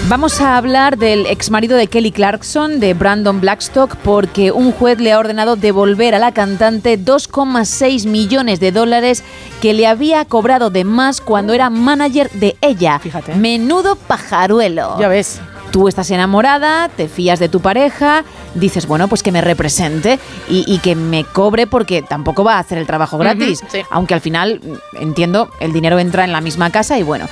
Vamos 0.10 0.42
a 0.42 0.58
hablar 0.58 0.98
del 0.98 1.28
exmarido 1.28 1.78
de 1.78 1.86
Kelly 1.86 2.12
Clarkson, 2.12 2.80
de 2.80 2.96
Brandon 2.96 3.40
Blackstock, 3.40 3.96
porque 3.98 4.52
un 4.52 4.72
juez 4.72 5.00
le 5.00 5.12
ha 5.12 5.20
ordenado 5.20 5.56
devolver 5.56 6.16
a 6.16 6.20
la 6.20 6.32
cantante 6.32 6.98
2,6 6.98 8.08
millones 8.08 8.60
de 8.60 8.72
dólares 8.72 9.24
que 9.62 9.76
le 9.76 9.86
había 9.86 10.26
cobrado 10.26 10.72
de 10.72 10.84
más 10.84 11.22
cuando 11.22 11.54
era 11.54 11.70
manager 11.70 12.32
de 12.32 12.58
ella. 12.62 12.98
Fíjate. 12.98 13.36
Menudo 13.36 13.96
pajaruelo. 13.96 15.00
Ya 15.00 15.10
ves. 15.10 15.42
Tú 15.70 15.88
estás 15.88 16.10
enamorada, 16.10 16.90
te 16.90 17.08
fías 17.08 17.38
de 17.38 17.48
tu 17.48 17.60
pareja, 17.60 18.24
dices, 18.56 18.88
bueno, 18.88 19.08
pues 19.08 19.22
que 19.22 19.32
me 19.32 19.42
represente 19.42 20.18
y, 20.50 20.66
y 20.66 20.80
que 20.80 20.96
me 20.96 21.24
cobre 21.24 21.68
porque 21.68 22.02
tampoco 22.02 22.44
va 22.44 22.56
a 22.56 22.60
hacer 22.60 22.80
el 22.80 22.88
trabajo 22.88 23.20
gratis. 23.20 23.62
Sí. 23.68 23.82
Aunque 23.92 24.16
al 24.16 24.22
final, 24.22 24.60
mm, 24.60 25.04
entiendo, 25.04 25.52
el 25.60 25.72
dinero 25.72 26.00
entra 26.00 26.24
en 26.24 26.32
la 26.32 26.42
misma 26.42 26.72
casa 26.72 26.98
y 26.98 27.04
bueno, 27.04 27.28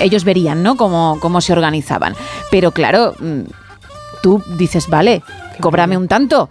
ellos 0.00 0.24
verían, 0.24 0.62
¿no? 0.62 0.76
Cómo, 0.76 1.18
cómo 1.20 1.40
se 1.40 1.52
organizaban. 1.52 2.14
Pero 2.50 2.72
claro, 2.72 3.14
mm, 3.18 3.42
tú 4.22 4.42
dices, 4.56 4.88
vale, 4.88 5.22
cóbrame 5.60 5.96
un 5.96 6.08
tanto. 6.08 6.48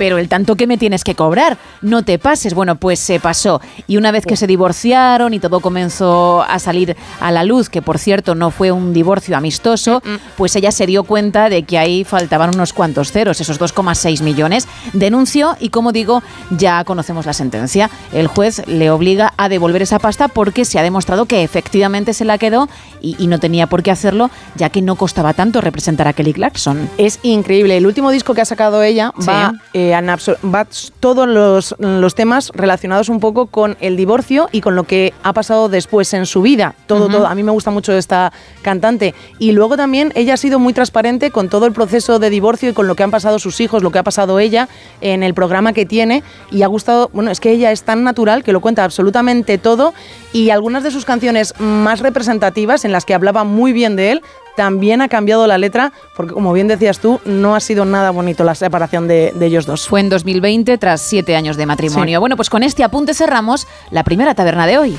Pero 0.00 0.16
el 0.16 0.30
tanto 0.30 0.56
que 0.56 0.66
me 0.66 0.78
tienes 0.78 1.04
que 1.04 1.14
cobrar, 1.14 1.58
no 1.82 2.02
te 2.02 2.18
pases. 2.18 2.54
Bueno, 2.54 2.76
pues 2.76 2.98
se 3.00 3.20
pasó. 3.20 3.60
Y 3.86 3.98
una 3.98 4.12
vez 4.12 4.24
que 4.24 4.34
se 4.34 4.46
divorciaron 4.46 5.34
y 5.34 5.40
todo 5.40 5.60
comenzó 5.60 6.40
a 6.42 6.58
salir 6.58 6.96
a 7.20 7.30
la 7.30 7.44
luz, 7.44 7.68
que 7.68 7.82
por 7.82 7.98
cierto 7.98 8.34
no 8.34 8.50
fue 8.50 8.72
un 8.72 8.94
divorcio 8.94 9.36
amistoso, 9.36 10.02
pues 10.38 10.56
ella 10.56 10.72
se 10.72 10.86
dio 10.86 11.04
cuenta 11.04 11.50
de 11.50 11.64
que 11.64 11.76
ahí 11.76 12.04
faltaban 12.04 12.54
unos 12.54 12.72
cuantos 12.72 13.12
ceros, 13.12 13.42
esos 13.42 13.60
2,6 13.60 14.22
millones. 14.22 14.66
Denunció 14.94 15.54
y 15.60 15.68
como 15.68 15.92
digo, 15.92 16.22
ya 16.48 16.82
conocemos 16.84 17.26
la 17.26 17.34
sentencia. 17.34 17.90
El 18.14 18.26
juez 18.26 18.66
le 18.66 18.90
obliga 18.90 19.34
a 19.36 19.50
devolver 19.50 19.82
esa 19.82 19.98
pasta 19.98 20.28
porque 20.28 20.64
se 20.64 20.78
ha 20.78 20.82
demostrado 20.82 21.26
que 21.26 21.42
efectivamente 21.42 22.14
se 22.14 22.24
la 22.24 22.38
quedó 22.38 22.70
y, 23.02 23.16
y 23.18 23.26
no 23.26 23.38
tenía 23.38 23.66
por 23.66 23.82
qué 23.82 23.90
hacerlo, 23.90 24.30
ya 24.56 24.70
que 24.70 24.80
no 24.80 24.96
costaba 24.96 25.34
tanto 25.34 25.60
representar 25.60 26.08
a 26.08 26.14
Kelly 26.14 26.32
Clarkson. 26.32 26.88
Es 26.96 27.18
increíble. 27.22 27.76
El 27.76 27.84
último 27.86 28.10
disco 28.10 28.32
que 28.32 28.40
ha 28.40 28.46
sacado 28.46 28.82
ella 28.82 29.12
Sí. 29.18 29.26
va, 29.26 29.52
eh, 29.74 29.89
va 29.94 30.66
todos 31.00 31.28
los, 31.28 31.74
los 31.78 32.14
temas 32.14 32.50
relacionados 32.54 33.08
un 33.08 33.20
poco 33.20 33.46
con 33.46 33.76
el 33.80 33.96
divorcio 33.96 34.48
y 34.52 34.60
con 34.60 34.76
lo 34.76 34.84
que 34.84 35.12
ha 35.22 35.32
pasado 35.32 35.68
después 35.68 36.12
en 36.14 36.26
su 36.26 36.42
vida. 36.42 36.74
Todo, 36.86 37.08
todo. 37.08 37.26
A 37.26 37.34
mí 37.34 37.42
me 37.42 37.52
gusta 37.52 37.70
mucho 37.70 37.92
esta 37.92 38.32
cantante. 38.62 39.14
Y 39.38 39.52
luego 39.52 39.76
también 39.76 40.12
ella 40.14 40.34
ha 40.34 40.36
sido 40.36 40.58
muy 40.58 40.72
transparente 40.72 41.30
con 41.30 41.48
todo 41.48 41.66
el 41.66 41.72
proceso 41.72 42.18
de 42.18 42.30
divorcio 42.30 42.70
y 42.70 42.72
con 42.72 42.86
lo 42.86 42.94
que 42.94 43.02
han 43.02 43.10
pasado 43.10 43.38
sus 43.38 43.60
hijos, 43.60 43.82
lo 43.82 43.90
que 43.90 43.98
ha 43.98 44.02
pasado 44.02 44.38
ella 44.38 44.68
en 45.00 45.22
el 45.22 45.34
programa 45.34 45.72
que 45.72 45.86
tiene. 45.86 46.22
Y 46.50 46.62
ha 46.62 46.66
gustado, 46.66 47.10
bueno, 47.12 47.30
es 47.30 47.40
que 47.40 47.50
ella 47.50 47.72
es 47.72 47.82
tan 47.82 48.04
natural 48.04 48.42
que 48.42 48.52
lo 48.52 48.60
cuenta 48.60 48.84
absolutamente 48.84 49.58
todo. 49.58 49.94
Y 50.32 50.50
algunas 50.50 50.82
de 50.82 50.90
sus 50.90 51.04
canciones 51.04 51.54
más 51.58 52.00
representativas, 52.00 52.84
en 52.84 52.92
las 52.92 53.04
que 53.04 53.14
hablaba 53.14 53.44
muy 53.44 53.72
bien 53.72 53.96
de 53.96 54.12
él, 54.12 54.22
también 54.60 55.00
ha 55.00 55.08
cambiado 55.08 55.46
la 55.46 55.56
letra, 55.56 55.90
porque 56.14 56.34
como 56.34 56.52
bien 56.52 56.68
decías 56.68 56.98
tú, 56.98 57.18
no 57.24 57.54
ha 57.54 57.60
sido 57.60 57.86
nada 57.86 58.10
bonito 58.10 58.44
la 58.44 58.54
separación 58.54 59.08
de, 59.08 59.32
de 59.34 59.46
ellos 59.46 59.64
dos. 59.64 59.88
Fue 59.88 60.00
en 60.00 60.10
2020 60.10 60.76
tras 60.76 61.00
siete 61.00 61.34
años 61.34 61.56
de 61.56 61.64
matrimonio. 61.64 62.18
Sí. 62.18 62.20
Bueno, 62.20 62.36
pues 62.36 62.50
con 62.50 62.62
este 62.62 62.84
apunte 62.84 63.14
cerramos 63.14 63.66
la 63.90 64.04
primera 64.04 64.34
taberna 64.34 64.66
de 64.66 64.76
hoy. 64.76 64.98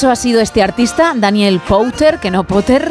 Caso 0.00 0.10
ha 0.10 0.16
sido 0.16 0.40
este 0.40 0.62
artista, 0.62 1.12
Daniel 1.14 1.60
Powter, 1.60 2.20
que 2.20 2.30
no 2.30 2.44
Potter, 2.44 2.90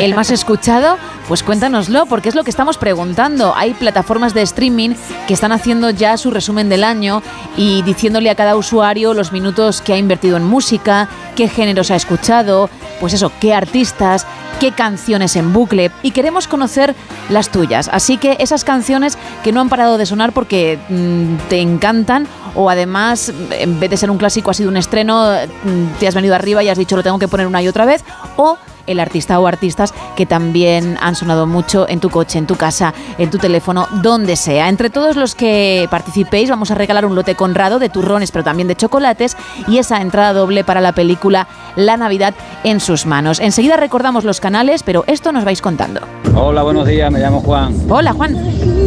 el 0.00 0.16
más 0.16 0.32
escuchado. 0.32 0.96
Pues 1.28 1.44
cuéntanoslo, 1.44 2.06
porque 2.06 2.30
es 2.30 2.34
lo 2.34 2.42
que 2.42 2.50
estamos 2.50 2.78
preguntando. 2.78 3.54
Hay 3.54 3.74
plataformas 3.74 4.34
de 4.34 4.42
streaming 4.42 4.90
que 5.28 5.34
están 5.34 5.52
haciendo 5.52 5.90
ya 5.90 6.16
su 6.16 6.32
resumen 6.32 6.68
del 6.68 6.82
año 6.82 7.22
y 7.56 7.82
diciéndole 7.82 8.28
a 8.28 8.34
cada 8.34 8.56
usuario 8.56 9.14
los 9.14 9.30
minutos 9.30 9.82
que 9.82 9.92
ha 9.92 9.98
invertido 9.98 10.36
en 10.36 10.42
música, 10.42 11.08
qué 11.36 11.48
géneros 11.48 11.92
ha 11.92 11.96
escuchado, 11.96 12.70
pues 12.98 13.12
eso, 13.12 13.30
qué 13.40 13.54
artistas, 13.54 14.26
qué 14.58 14.72
canciones 14.72 15.36
en 15.36 15.52
bucle. 15.52 15.92
Y 16.02 16.10
queremos 16.10 16.48
conocer 16.48 16.96
las 17.28 17.50
tuyas. 17.50 17.88
Así 17.92 18.16
que 18.16 18.36
esas 18.40 18.64
canciones 18.64 19.16
que 19.44 19.52
no 19.52 19.60
han 19.60 19.68
parado 19.68 19.96
de 19.96 20.06
sonar 20.06 20.32
porque 20.32 20.78
mm, 20.88 21.48
te 21.48 21.60
encantan 21.60 22.26
o 22.58 22.68
además, 22.68 23.32
en 23.52 23.78
vez 23.78 23.88
de 23.88 23.96
ser 23.96 24.10
un 24.10 24.18
clásico, 24.18 24.50
ha 24.50 24.54
sido 24.54 24.68
un 24.68 24.76
estreno, 24.76 25.30
mm, 25.30 25.98
te 26.00 26.08
has 26.08 26.14
venido 26.16 26.34
arriba 26.34 26.60
y 26.64 26.68
has 26.68 26.76
dicho 26.76 26.96
lo 26.96 27.04
tengo 27.04 27.20
que 27.20 27.28
poner 27.28 27.46
una 27.46 27.62
y 27.62 27.68
otra 27.68 27.84
vez, 27.84 28.04
o 28.36 28.58
el 28.88 28.98
artista 28.98 29.38
o 29.38 29.46
artistas 29.46 29.94
que 30.16 30.26
también 30.26 30.98
han 31.00 31.14
sonado 31.14 31.46
mucho 31.46 31.88
en 31.88 32.00
tu 32.00 32.10
coche, 32.10 32.36
en 32.36 32.48
tu 32.48 32.56
casa, 32.56 32.92
en 33.16 33.30
tu 33.30 33.38
teléfono, 33.38 33.86
donde 34.02 34.34
sea. 34.34 34.68
Entre 34.68 34.90
todos 34.90 35.14
los 35.14 35.36
que 35.36 35.86
participéis 35.88 36.50
vamos 36.50 36.72
a 36.72 36.74
regalar 36.74 37.06
un 37.06 37.14
lote 37.14 37.36
conrado 37.36 37.78
de 37.78 37.90
turrones, 37.90 38.32
pero 38.32 38.42
también 38.42 38.66
de 38.66 38.74
chocolates 38.74 39.36
y 39.68 39.78
esa 39.78 40.00
entrada 40.00 40.32
doble 40.32 40.64
para 40.64 40.80
la 40.80 40.92
película 40.92 41.46
La 41.76 41.96
Navidad 41.96 42.34
en 42.64 42.80
sus 42.80 43.06
manos. 43.06 43.38
Enseguida 43.38 43.76
recordamos 43.76 44.24
los 44.24 44.40
canales, 44.40 44.82
pero 44.82 45.04
esto 45.06 45.30
nos 45.30 45.44
vais 45.44 45.62
contando. 45.62 46.00
Hola, 46.40 46.62
buenos 46.62 46.86
días, 46.86 47.10
me 47.10 47.18
llamo 47.18 47.40
Juan. 47.40 47.74
Hola, 47.88 48.12
Juan. 48.12 48.32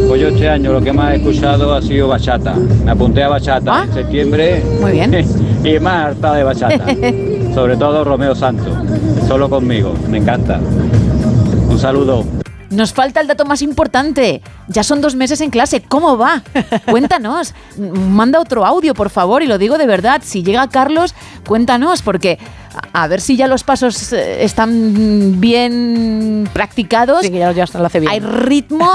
Pues 0.08 0.18
yo 0.22 0.28
este 0.28 0.48
año 0.48 0.72
lo 0.72 0.80
que 0.80 0.90
más 0.90 1.12
he 1.12 1.16
escuchado 1.16 1.74
ha 1.74 1.82
sido 1.82 2.08
bachata. 2.08 2.54
Me 2.54 2.90
apunté 2.90 3.22
a 3.22 3.28
bachata 3.28 3.84
en 3.84 3.92
septiembre. 3.92 4.64
Muy 4.80 4.92
bien. 4.92 5.12
y 5.62 5.78
más 5.78 6.06
harta 6.06 6.32
de 6.32 6.44
bachata. 6.44 6.86
Sobre 7.54 7.76
todo 7.76 8.04
Romeo 8.04 8.34
Santos. 8.34 8.74
Solo 9.28 9.50
conmigo, 9.50 9.94
me 10.08 10.16
encanta. 10.16 10.60
Un 11.68 11.78
saludo. 11.78 12.24
Nos 12.70 12.94
falta 12.94 13.20
el 13.20 13.26
dato 13.26 13.44
más 13.44 13.60
importante. 13.60 14.40
Ya 14.68 14.82
son 14.82 15.02
dos 15.02 15.14
meses 15.14 15.42
en 15.42 15.50
clase. 15.50 15.82
¿Cómo 15.82 16.16
va? 16.16 16.42
Cuéntanos. 16.90 17.54
Manda 17.76 18.40
otro 18.40 18.64
audio, 18.64 18.94
por 18.94 19.10
favor, 19.10 19.42
y 19.42 19.46
lo 19.46 19.58
digo 19.58 19.76
de 19.76 19.86
verdad. 19.86 20.22
Si 20.24 20.42
llega 20.42 20.66
Carlos, 20.68 21.14
cuéntanos, 21.46 22.00
porque 22.00 22.38
a 22.92 23.08
ver 23.08 23.20
si 23.20 23.36
ya 23.36 23.46
los 23.48 23.64
pasos 23.64 24.12
eh, 24.12 24.44
están 24.44 25.40
bien 25.40 26.48
practicados. 26.52 27.20
Sí, 27.22 27.30
que 27.30 27.38
ya, 27.38 27.52
ya 27.52 27.66
lo 27.78 27.86
hace 27.86 28.00
bien. 28.00 28.12
Hay 28.12 28.20
ritmo 28.20 28.90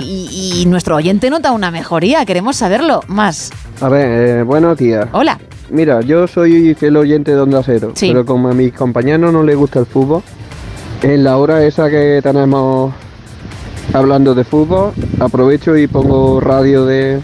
y, 0.00 0.60
y 0.62 0.66
nuestro 0.66 0.96
oyente 0.96 1.30
nota 1.30 1.52
una 1.52 1.70
mejoría. 1.70 2.24
Queremos 2.26 2.56
saberlo 2.56 3.00
más. 3.08 3.50
A 3.80 3.88
ver, 3.88 4.38
eh, 4.38 4.42
buenos 4.42 4.76
días. 4.78 5.06
Hola. 5.12 5.38
Mira, 5.70 6.00
yo 6.00 6.26
soy 6.26 6.74
fiel 6.74 6.96
oyente 6.96 7.32
de 7.32 7.40
Onda 7.40 7.62
Cero, 7.64 7.92
Sí. 7.94 8.08
pero 8.08 8.24
como 8.24 8.48
a 8.48 8.54
mis 8.54 8.72
compañeros 8.72 9.32
no 9.32 9.42
les 9.42 9.54
gusta 9.56 9.80
el 9.80 9.86
fútbol, 9.86 10.22
en 11.02 11.22
la 11.24 11.36
hora 11.36 11.62
esa 11.62 11.90
que 11.90 12.20
tenemos 12.22 12.92
hablando 13.92 14.34
de 14.34 14.44
fútbol, 14.44 14.92
aprovecho 15.20 15.76
y 15.76 15.86
pongo 15.86 16.40
radio 16.40 16.86
de, 16.86 17.20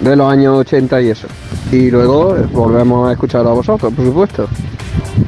de 0.00 0.16
los 0.16 0.30
años 0.30 0.58
80 0.58 1.00
y 1.02 1.08
eso. 1.08 1.26
Y 1.72 1.90
luego 1.90 2.36
eh, 2.36 2.42
volvemos 2.52 3.08
a 3.08 3.12
escuchar 3.12 3.46
a 3.46 3.50
vosotros, 3.50 3.92
por 3.94 4.04
supuesto. 4.04 4.48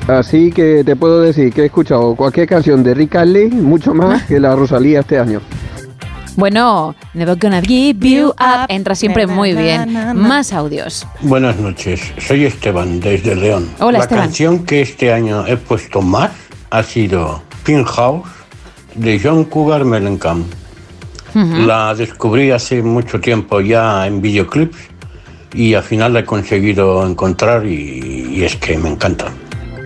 Así 0.06 0.50
que 0.52 0.82
te 0.84 0.96
puedo 0.96 1.20
decir 1.20 1.52
que 1.52 1.62
he 1.62 1.66
escuchado 1.66 2.14
cualquier 2.14 2.46
canción 2.48 2.82
de 2.82 2.94
Rick 2.94 3.16
Astley 3.16 3.48
mucho 3.50 3.94
más 3.94 4.22
que 4.24 4.40
la 4.40 4.54
Rosalía 4.56 5.00
este 5.00 5.18
año. 5.18 5.40
Bueno, 6.36 6.94
Never 7.14 7.36
Gonna 7.36 7.60
Give 7.60 7.98
You 8.08 8.28
Up 8.28 8.66
entra 8.68 8.94
siempre 8.94 9.26
muy 9.26 9.54
bien. 9.54 9.92
Más 10.14 10.52
audios. 10.52 11.04
Buenas 11.22 11.58
noches, 11.58 12.12
soy 12.18 12.44
Esteban 12.44 13.00
desde 13.00 13.34
León. 13.34 13.68
Hola, 13.80 13.98
La 13.98 14.04
Esteban. 14.04 14.24
canción 14.24 14.64
que 14.64 14.80
este 14.82 15.12
año 15.12 15.46
he 15.46 15.56
puesto 15.56 16.00
más 16.00 16.30
ha 16.70 16.82
sido 16.84 17.42
Pin 17.64 17.82
House 17.84 18.28
de 18.94 19.20
John 19.22 19.44
Cougar 19.44 19.84
Mellencamp. 19.84 20.46
La 21.34 21.94
descubrí 21.94 22.50
hace 22.50 22.82
mucho 22.82 23.20
tiempo 23.20 23.60
ya 23.60 24.06
en 24.06 24.20
videoclips 24.20 24.76
y 25.54 25.74
al 25.74 25.82
final 25.82 26.12
la 26.14 26.20
he 26.20 26.24
conseguido 26.24 27.06
encontrar 27.06 27.66
y, 27.66 28.28
y 28.32 28.44
es 28.44 28.56
que 28.56 28.76
me 28.78 28.88
encanta. 28.90 29.26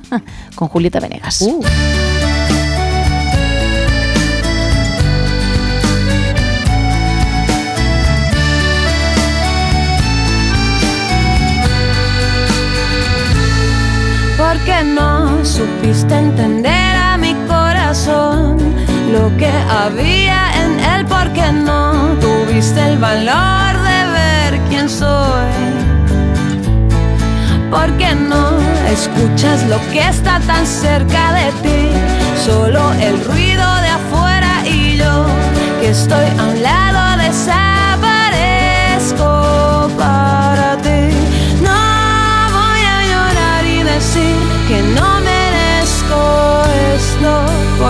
con 0.55 0.69
Julieta 0.69 1.01
Venegas. 1.01 1.43
Uh. 1.43 1.65
Porque 14.63 14.85
no 14.85 15.43
supiste 15.43 16.15
entender 16.15 16.95
a 16.95 17.17
mi 17.17 17.33
corazón 17.49 18.59
lo 19.11 19.35
que 19.39 19.51
había 19.71 20.53
en 20.63 20.79
él, 20.79 21.07
porque 21.07 21.51
no 21.51 21.93
tuviste 22.21 22.79
el 22.89 22.99
valor 22.99 23.73
de 23.81 23.99
ver 24.19 24.61
quién 24.69 24.87
soy. 24.91 25.51
Porque 27.71 28.15
no 28.15 28.59
escuchas 28.93 29.63
lo 29.65 29.79
que 29.93 30.07
está 30.07 30.41
tan 30.41 30.67
cerca 30.67 31.33
de 31.33 31.53
ti, 31.63 31.89
solo 32.45 32.93
el 33.01 33.25
ruido 33.25 33.67
de 33.77 33.89
afuera 33.89 34.63
y 34.67 34.99
yo 34.99 35.25
que 35.81 35.89
estoy 35.89 36.27
a 36.39 36.43
un 36.43 36.63
lado 36.63 37.23
desaparezco 37.23 37.70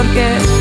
porque 0.03 0.60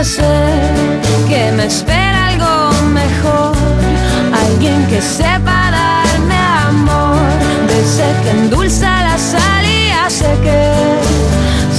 que 0.00 1.50
me 1.56 1.66
espera 1.66 2.28
algo 2.28 2.70
mejor, 2.92 3.52
alguien 4.32 4.86
que 4.86 5.02
sepa 5.02 5.72
darme 5.72 6.36
amor, 6.68 7.18
de 7.66 7.80
ese 7.80 8.04
que 8.22 8.30
endulza 8.30 9.02
la 9.02 9.18
sal 9.18 9.64
y 9.64 9.90
que 10.44 10.72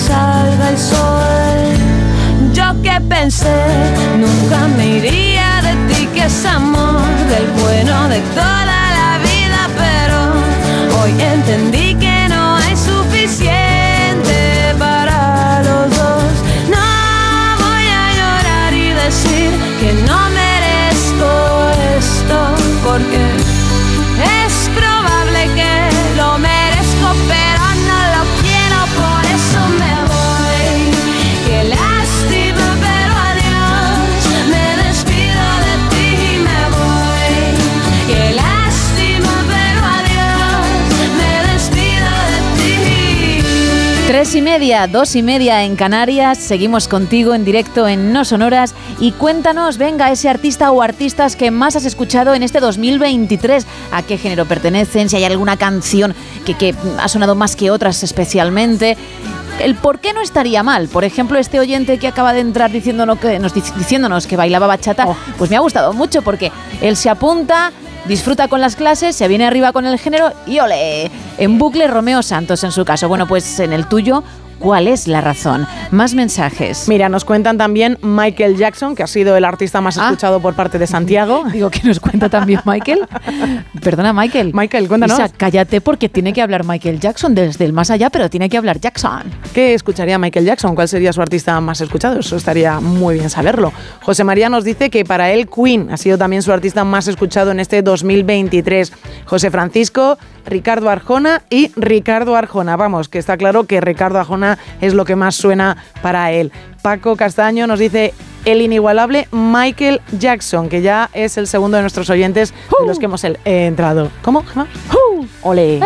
salga 0.05 0.69
el 0.69 0.77
sol. 0.77 2.51
Yo 2.51 2.82
que 2.82 2.99
pensé, 3.08 3.55
nunca 4.17 4.67
me 4.75 4.97
iría 4.97 5.62
de 5.62 5.93
ti, 5.93 6.05
que 6.13 6.25
es 6.25 6.45
amor, 6.45 6.99
del 7.29 7.47
bueno 7.63 8.10
de 8.10 8.19
toda 8.36 8.79
Tres 44.10 44.34
y 44.34 44.41
media, 44.41 44.88
dos 44.88 45.15
y 45.15 45.22
media 45.22 45.63
en 45.65 45.76
Canarias. 45.76 46.39
Seguimos 46.39 46.88
contigo 46.88 47.36
en 47.36 47.45
directo 47.45 47.88
en 47.88 48.12
No 48.12 48.26
Sonoras. 48.26 48.74
Y 49.00 49.12
cuéntanos, 49.12 49.78
venga, 49.78 50.10
ese 50.12 50.28
artista 50.30 50.72
o 50.72 50.82
artistas 50.82 51.36
que 51.36 51.52
más 51.52 51.76
has 51.76 51.86
escuchado 51.86 52.34
en 52.34 52.41
este 52.41 52.60
2023. 52.60 53.67
¿A 53.91 54.02
qué 54.02 54.17
género 54.17 54.48
pertenecen? 54.48 55.10
Si 55.10 55.15
hay 55.15 55.26
alguna 55.26 55.58
canción 55.58 56.15
que, 56.43 56.56
que 56.56 56.74
ha 56.98 57.08
sonado 57.08 57.36
más 57.36 57.56
que 57.56 57.69
otras 57.69 58.02
especialmente. 58.02 58.98
El 59.62 59.76
por 59.76 60.00
qué 60.00 60.12
no 60.12 60.22
estaría 60.22 60.63
mal. 60.63 60.88
Por 60.88 61.04
ejemplo, 61.04 61.38
este 61.38 61.60
oyente 61.60 62.00
que 62.00 62.08
acaba 62.08 62.34
de 62.34 62.39
entrar 62.39 62.72
diciéndonos 62.72 63.19
que, 63.19 63.38
nos, 63.38 63.54
dic- 63.54 63.76
diciéndonos 63.76 64.26
que 64.26 64.36
bailaba 64.38 64.65
bachata, 64.65 65.06
pues 65.38 65.52
me 65.52 65.56
ha 65.56 65.60
gustado 65.60 65.93
mucho 65.93 66.24
porque 66.24 66.52
él 66.82 66.98
se 66.98 67.12
apunta, 67.12 67.72
disfruta 68.10 68.48
con 68.48 68.60
las 68.60 68.76
clases, 68.76 69.15
se 69.15 69.28
viene 69.28 69.45
arriba 69.45 69.72
con 69.72 69.86
el 69.86 70.00
género 70.00 70.34
y 70.48 70.60
ole, 70.60 71.12
en 71.38 71.60
bucle 71.60 71.88
Romeo 71.88 72.24
Santos 72.24 72.63
en 72.63 72.72
su 72.72 72.84
caso. 72.84 73.08
Bueno, 73.08 73.28
pues 73.28 73.60
en 73.60 73.72
el 73.72 73.88
tuyo, 73.88 74.24
¿cuál 74.60 74.88
es 74.88 75.08
la 75.08 75.22
razón? 75.22 75.65
Más 75.91 76.13
mensajes. 76.13 76.88
Mira, 76.88 77.10
nos 77.10 77.26
cuentan 77.26 77.58
también 77.58 77.98
Michael 78.02 78.58
Jackson, 78.58 78.95
que 78.95 79.04
ha 79.04 79.08
sido 79.08 79.36
el 79.36 79.45
artista 79.45 79.82
más 79.82 79.98
escuchado 79.98 80.39
por 80.39 80.54
parte 80.54 80.78
de 80.78 80.88
Santiago. 80.88 81.43
Ah. 81.45 81.50
Digo 81.54 81.69
que 81.69 81.82
nos 81.84 82.00
cuenta 82.00 82.30
también 82.30 82.62
Michael. 82.65 83.08
Perdona, 83.82 84.13
Michael. 84.13 84.52
Michael, 84.54 84.88
cuéntanos. 84.88 85.17
Isa, 85.17 85.30
cállate 85.30 85.82
porque 85.82 86.10
tiene 86.10 86.34
que 86.34 86.41
hablar 86.41 86.65
Michael 86.65 87.00
Jackson 87.00 87.34
desde 87.34 87.65
el 87.65 87.74
más 87.74 87.89
allá, 87.89 88.10
pero 88.10 88.30
tiene 88.30 88.50
que 88.50 88.58
hablar 88.58 88.80
Jackson. 88.80 89.24
¿Qué 89.54 89.74
escucharía 89.74 90.17
Michael 90.17 90.45
Jackson? 90.45 90.76
¿Cuál 90.76 90.88
sería 90.88 91.13
su 91.13 91.22
artista 91.22 91.60
más 91.62 91.82
escuchado? 91.82 92.19
Eso 92.19 92.36
estaría 92.36 92.80
muy 92.80 93.15
bien 93.15 93.30
saberlo. 93.30 93.72
José 94.02 94.24
María 94.24 94.50
nos 94.50 94.63
dice 94.63 94.89
que 94.89 95.06
para 95.06 95.32
él 95.32 95.50
Queen 95.50 95.89
ha 95.91 95.98
sido 95.98 96.17
también 96.17 96.41
su 96.41 96.52
artista 96.52 96.84
más 96.84 97.08
escuchado 97.08 97.52
en 97.52 97.60
este 97.60 97.82
2023. 97.82 98.91
José 99.26 99.52
Francisco, 99.52 100.17
Ricardo 100.45 100.89
Arjona 100.89 101.43
y 101.49 101.71
Ricardo 101.75 102.36
Arjona. 102.36 102.75
Vamos, 102.75 103.10
que 103.10 103.17
está 103.19 103.38
claro 103.38 103.65
que 103.65 103.82
Ricardo 103.82 104.19
Arjona 104.19 104.58
es 104.82 104.93
lo 104.93 105.06
que 105.06 105.15
más 105.15 105.36
suena 105.36 105.78
para 106.02 106.32
él. 106.32 106.52
Paco 106.82 107.15
Castaño 107.15 107.67
nos 107.67 107.80
dice 107.80 108.13
el 108.45 108.62
inigualable 108.62 109.28
Michael 109.32 109.99
Jackson, 110.17 110.69
que 110.69 110.82
ya 110.82 111.10
es 111.13 111.38
el 111.38 111.45
segundo 111.47 111.75
de 111.78 111.84
nuestros 111.84 112.10
oyentes 112.10 112.54
de 112.80 112.88
los 112.88 112.99
que 112.99 113.06
hemos 113.06 113.23
el- 113.25 113.38
eh, 113.45 113.65
entrado. 113.65 114.10
¿Cómo? 114.21 114.43
Gemma? 114.45 114.67
Ole. 115.41 115.78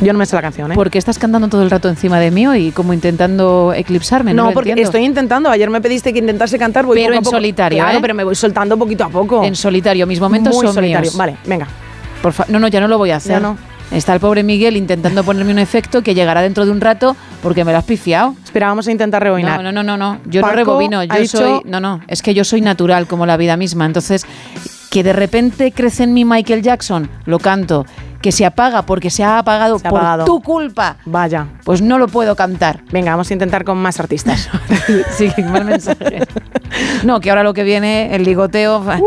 Yo 0.00 0.12
no 0.12 0.18
me 0.18 0.26
sé 0.26 0.34
la 0.34 0.42
canción, 0.42 0.72
¿eh? 0.72 0.74
Porque 0.74 0.98
estás 0.98 1.18
cantando 1.18 1.46
todo 1.48 1.62
el 1.62 1.70
rato 1.70 1.88
encima 1.88 2.18
de 2.18 2.30
mí 2.32 2.44
y 2.56 2.72
como 2.72 2.92
intentando 2.92 3.72
eclipsarme. 3.74 4.34
No, 4.34 4.50
porque 4.52 4.70
entiendo. 4.70 4.88
estoy 4.90 5.04
intentando. 5.04 5.48
Ayer 5.48 5.70
me 5.70 5.80
pediste 5.80 6.12
que 6.12 6.18
intentase 6.18 6.58
cantar. 6.58 6.84
Voy 6.86 6.96
Pero 6.96 7.08
poco 7.08 7.14
a 7.14 7.18
en 7.18 7.22
poco. 7.24 7.36
solitario, 7.36 7.78
Claro, 7.82 7.98
¿eh? 7.98 8.00
pero 8.02 8.14
me 8.14 8.24
voy 8.24 8.34
soltando 8.34 8.76
poquito 8.76 9.04
a 9.04 9.08
poco. 9.10 9.44
En 9.44 9.54
solitario, 9.54 10.06
mis 10.06 10.18
momentos 10.20 10.54
Muy 10.54 10.66
son 10.66 10.74
solitario. 10.74 11.02
míos. 11.02 11.16
Vale, 11.16 11.36
venga. 11.46 11.68
Por 12.20 12.32
no, 12.50 12.58
no, 12.58 12.66
ya 12.68 12.80
no 12.80 12.88
lo 12.88 12.98
voy 12.98 13.10
a 13.12 13.16
hacer. 13.16 13.32
Ya 13.36 13.40
no. 13.40 13.56
Está 13.92 14.14
el 14.14 14.20
pobre 14.20 14.42
Miguel 14.42 14.76
intentando 14.76 15.22
ponerme 15.22 15.52
un 15.52 15.58
efecto 15.58 16.02
que 16.02 16.14
llegará 16.14 16.40
dentro 16.40 16.64
de 16.64 16.70
un 16.70 16.80
rato 16.80 17.14
porque 17.42 17.62
me 17.64 17.72
lo 17.72 17.78
has 17.78 17.84
pifiado. 17.84 18.34
Espera, 18.42 18.68
vamos 18.68 18.88
a 18.88 18.90
intentar 18.90 19.22
rebobinar. 19.22 19.62
No, 19.62 19.70
no, 19.70 19.82
no, 19.82 19.96
no. 19.96 20.18
Yo 20.24 20.40
Paco 20.40 20.52
no 20.52 20.56
rebobino, 20.56 21.04
yo 21.04 21.26
soy. 21.26 21.60
No, 21.66 21.78
no, 21.78 22.00
es 22.08 22.22
que 22.22 22.32
yo 22.34 22.42
soy 22.42 22.60
natural 22.62 23.06
como 23.06 23.26
la 23.26 23.36
vida 23.36 23.56
misma. 23.58 23.84
Entonces, 23.84 24.24
que 24.90 25.02
de 25.02 25.12
repente 25.12 25.72
crece 25.72 26.04
en 26.04 26.14
mí 26.14 26.24
Michael 26.24 26.62
Jackson, 26.62 27.08
lo 27.26 27.38
canto. 27.38 27.84
Que 28.22 28.32
se 28.32 28.46
apaga 28.46 28.82
porque 28.82 29.10
se 29.10 29.22
ha 29.24 29.38
apagado 29.38 29.78
Se 29.78 29.86
ha 29.86 29.90
por 29.90 29.98
apagado. 30.00 30.24
tu 30.24 30.40
culpa, 30.40 30.96
Vaya. 31.04 31.46
pues 31.64 31.82
no 31.82 31.98
lo 31.98 32.08
puedo 32.08 32.34
cantar. 32.36 32.80
Venga, 32.90 33.10
vamos 33.10 33.30
a 33.30 33.34
intentar 33.34 33.64
con 33.64 33.76
más 33.78 34.00
artistas. 34.00 34.48
sí, 35.10 35.30
más 35.50 35.64
mensajes. 35.64 36.24
No, 37.04 37.20
que 37.20 37.28
ahora 37.30 37.42
lo 37.42 37.52
que 37.52 37.64
viene, 37.64 38.14
el 38.14 38.24
ligoteo. 38.24 38.82
fa- 38.82 38.98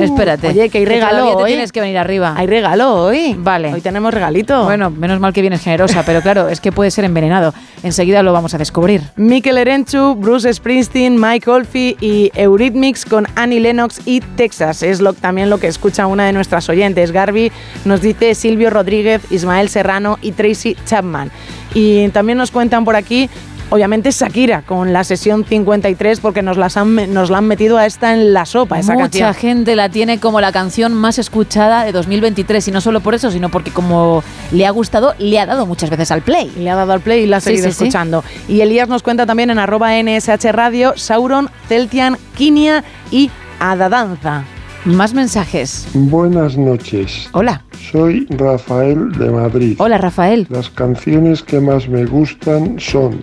Espérate. 0.00 0.48
Uh, 0.48 0.50
Oye, 0.50 0.68
que 0.68 0.78
hay 0.78 0.84
regalo 0.84 1.36
te 1.36 1.42
hoy. 1.44 1.50
tienes 1.52 1.70
que 1.72 1.80
venir 1.80 1.96
arriba. 1.98 2.34
Hay 2.36 2.46
regalo 2.46 2.94
hoy. 2.94 3.34
Vale. 3.38 3.72
Hoy 3.72 3.80
tenemos 3.80 4.12
regalito. 4.12 4.64
Bueno, 4.64 4.90
menos 4.90 5.20
mal 5.20 5.32
que 5.32 5.40
vienes 5.40 5.62
generosa, 5.62 6.02
pero 6.04 6.20
claro, 6.20 6.48
es 6.48 6.60
que 6.60 6.72
puede 6.72 6.90
ser 6.90 7.04
envenenado. 7.04 7.54
Enseguida 7.82 8.22
lo 8.22 8.32
vamos 8.32 8.54
a 8.54 8.58
descubrir. 8.58 9.02
Mikel 9.16 9.56
Erenchu, 9.58 10.14
Bruce 10.16 10.52
Springsteen, 10.52 11.18
Mike 11.20 11.48
Olfi 11.48 11.96
y 12.00 12.30
Eurythmics 12.34 13.04
con 13.06 13.26
Annie 13.36 13.60
Lennox 13.60 14.00
y 14.04 14.20
Texas. 14.20 14.82
Es 14.82 15.00
lo, 15.00 15.12
también 15.12 15.48
lo 15.48 15.58
que 15.58 15.68
escucha 15.68 16.06
una 16.06 16.24
de 16.26 16.32
nuestras 16.32 16.68
oyentes. 16.68 17.12
Garby 17.12 17.52
nos 17.84 18.00
dice 18.00 18.34
Silvio 18.46 18.70
Rodríguez, 18.70 19.22
Ismael 19.30 19.68
Serrano 19.68 20.18
y 20.22 20.30
Tracy 20.30 20.76
Chapman. 20.86 21.32
Y 21.74 22.08
también 22.10 22.38
nos 22.38 22.52
cuentan 22.52 22.84
por 22.84 22.94
aquí, 22.94 23.28
obviamente 23.70 24.12
Shakira 24.12 24.62
con 24.62 24.92
la 24.92 25.02
sesión 25.02 25.44
53 25.44 26.20
porque 26.20 26.42
nos, 26.42 26.56
las 26.56 26.76
han, 26.76 27.12
nos 27.12 27.28
la 27.28 27.38
han 27.38 27.48
metido 27.48 27.76
a 27.76 27.86
esta 27.86 28.14
en 28.14 28.32
la 28.32 28.46
sopa, 28.46 28.78
esa 28.78 28.92
Mucha 28.92 29.02
canción. 29.02 29.34
gente 29.34 29.74
la 29.74 29.88
tiene 29.88 30.20
como 30.20 30.40
la 30.40 30.52
canción 30.52 30.94
más 30.94 31.18
escuchada 31.18 31.84
de 31.84 31.90
2023 31.90 32.68
y 32.68 32.70
no 32.70 32.80
solo 32.80 33.00
por 33.00 33.16
eso, 33.16 33.32
sino 33.32 33.48
porque 33.48 33.72
como 33.72 34.22
le 34.52 34.64
ha 34.64 34.70
gustado, 34.70 35.16
le 35.18 35.40
ha 35.40 35.46
dado 35.46 35.66
muchas 35.66 35.90
veces 35.90 36.12
al 36.12 36.22
play. 36.22 36.52
Le 36.56 36.70
ha 36.70 36.76
dado 36.76 36.92
al 36.92 37.00
play 37.00 37.24
y 37.24 37.26
la 37.26 37.38
ha 37.38 37.40
seguido 37.40 37.64
sí, 37.64 37.72
sí. 37.72 37.82
escuchando. 37.82 38.22
Y 38.46 38.60
Elías 38.60 38.88
nos 38.88 39.02
cuenta 39.02 39.26
también 39.26 39.50
en 39.50 39.58
arroba 39.58 39.90
NSH 40.00 40.52
Radio, 40.52 40.92
Sauron, 40.94 41.50
Celtian, 41.68 42.16
Kinia 42.36 42.84
y 43.10 43.28
Adadanza. 43.58 44.44
Más 44.86 45.14
mensajes. 45.14 45.88
Buenas 45.94 46.56
noches. 46.56 47.28
Hola. 47.32 47.64
Soy 47.90 48.24
Rafael 48.30 49.10
de 49.12 49.30
Madrid. 49.30 49.74
Hola, 49.80 49.98
Rafael. 49.98 50.46
Las 50.48 50.70
canciones 50.70 51.42
que 51.42 51.58
más 51.60 51.88
me 51.88 52.04
gustan 52.06 52.78
son 52.78 53.20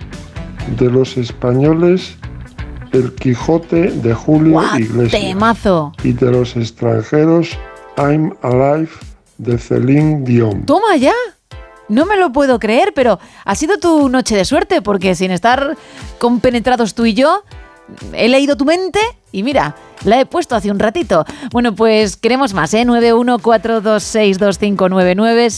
de 0.77 0.89
los 0.89 1.15
españoles 1.17 2.17
El 2.91 3.13
Quijote 3.15 3.91
de 3.91 4.13
Julio 4.13 4.61
Iglesias 4.77 5.21
Temazo. 5.21 5.93
y 6.03 6.11
de 6.11 6.31
los 6.31 6.55
extranjeros 6.57 7.51
I'm 7.97 8.33
Alive 8.41 8.89
de 9.37 9.57
Celine 9.57 10.23
Dion. 10.25 10.65
Toma 10.65 10.97
ya. 10.97 11.13
No 11.87 12.05
me 12.05 12.17
lo 12.17 12.31
puedo 12.33 12.59
creer, 12.59 12.91
pero 12.93 13.19
ha 13.45 13.55
sido 13.55 13.77
tu 13.77 14.09
noche 14.09 14.35
de 14.35 14.43
suerte, 14.45 14.81
porque 14.81 15.15
sin 15.15 15.31
estar 15.31 15.77
compenetrados 16.17 16.93
tú 16.93 17.05
y 17.05 17.13
yo, 17.13 17.43
he 18.13 18.29
leído 18.29 18.55
tu 18.57 18.65
mente 18.65 18.99
y 19.31 19.43
mira, 19.43 19.75
la 20.05 20.19
he 20.19 20.25
puesto 20.25 20.55
hace 20.55 20.71
un 20.71 20.79
ratito. 20.79 21.25
Bueno, 21.51 21.75
pues 21.75 22.15
queremos 22.17 22.53
más, 22.53 22.73
¿eh? 22.73 22.85
914262599, 22.85 25.49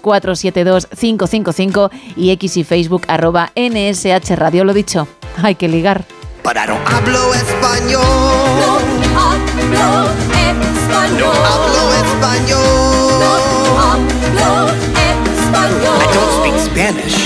682472555 0.00 1.90
y 2.16 2.30
x 2.30 2.56
y 2.56 2.64
facebook 2.64 3.02
arroba 3.08 3.52
NSH 3.56 4.34
Radio. 4.36 4.64
Lo 4.64 4.72
dicho, 4.72 5.06
hay 5.42 5.54
que 5.54 5.68
ligar. 5.68 6.04
Para 6.42 6.66
no 6.66 6.76
hablo 6.86 7.34
español. 7.34 8.02
No 8.02 9.20
hablo 9.20 10.10
español. 10.34 11.18
No 11.18 11.32
hablo 11.32 11.94
español. 11.94 13.18
No 13.18 13.80
hablo 13.80 14.68
español. 15.40 15.96
I 16.00 16.02
don't 16.14 16.32
speak 16.38 16.56
Spanish. 16.58 17.16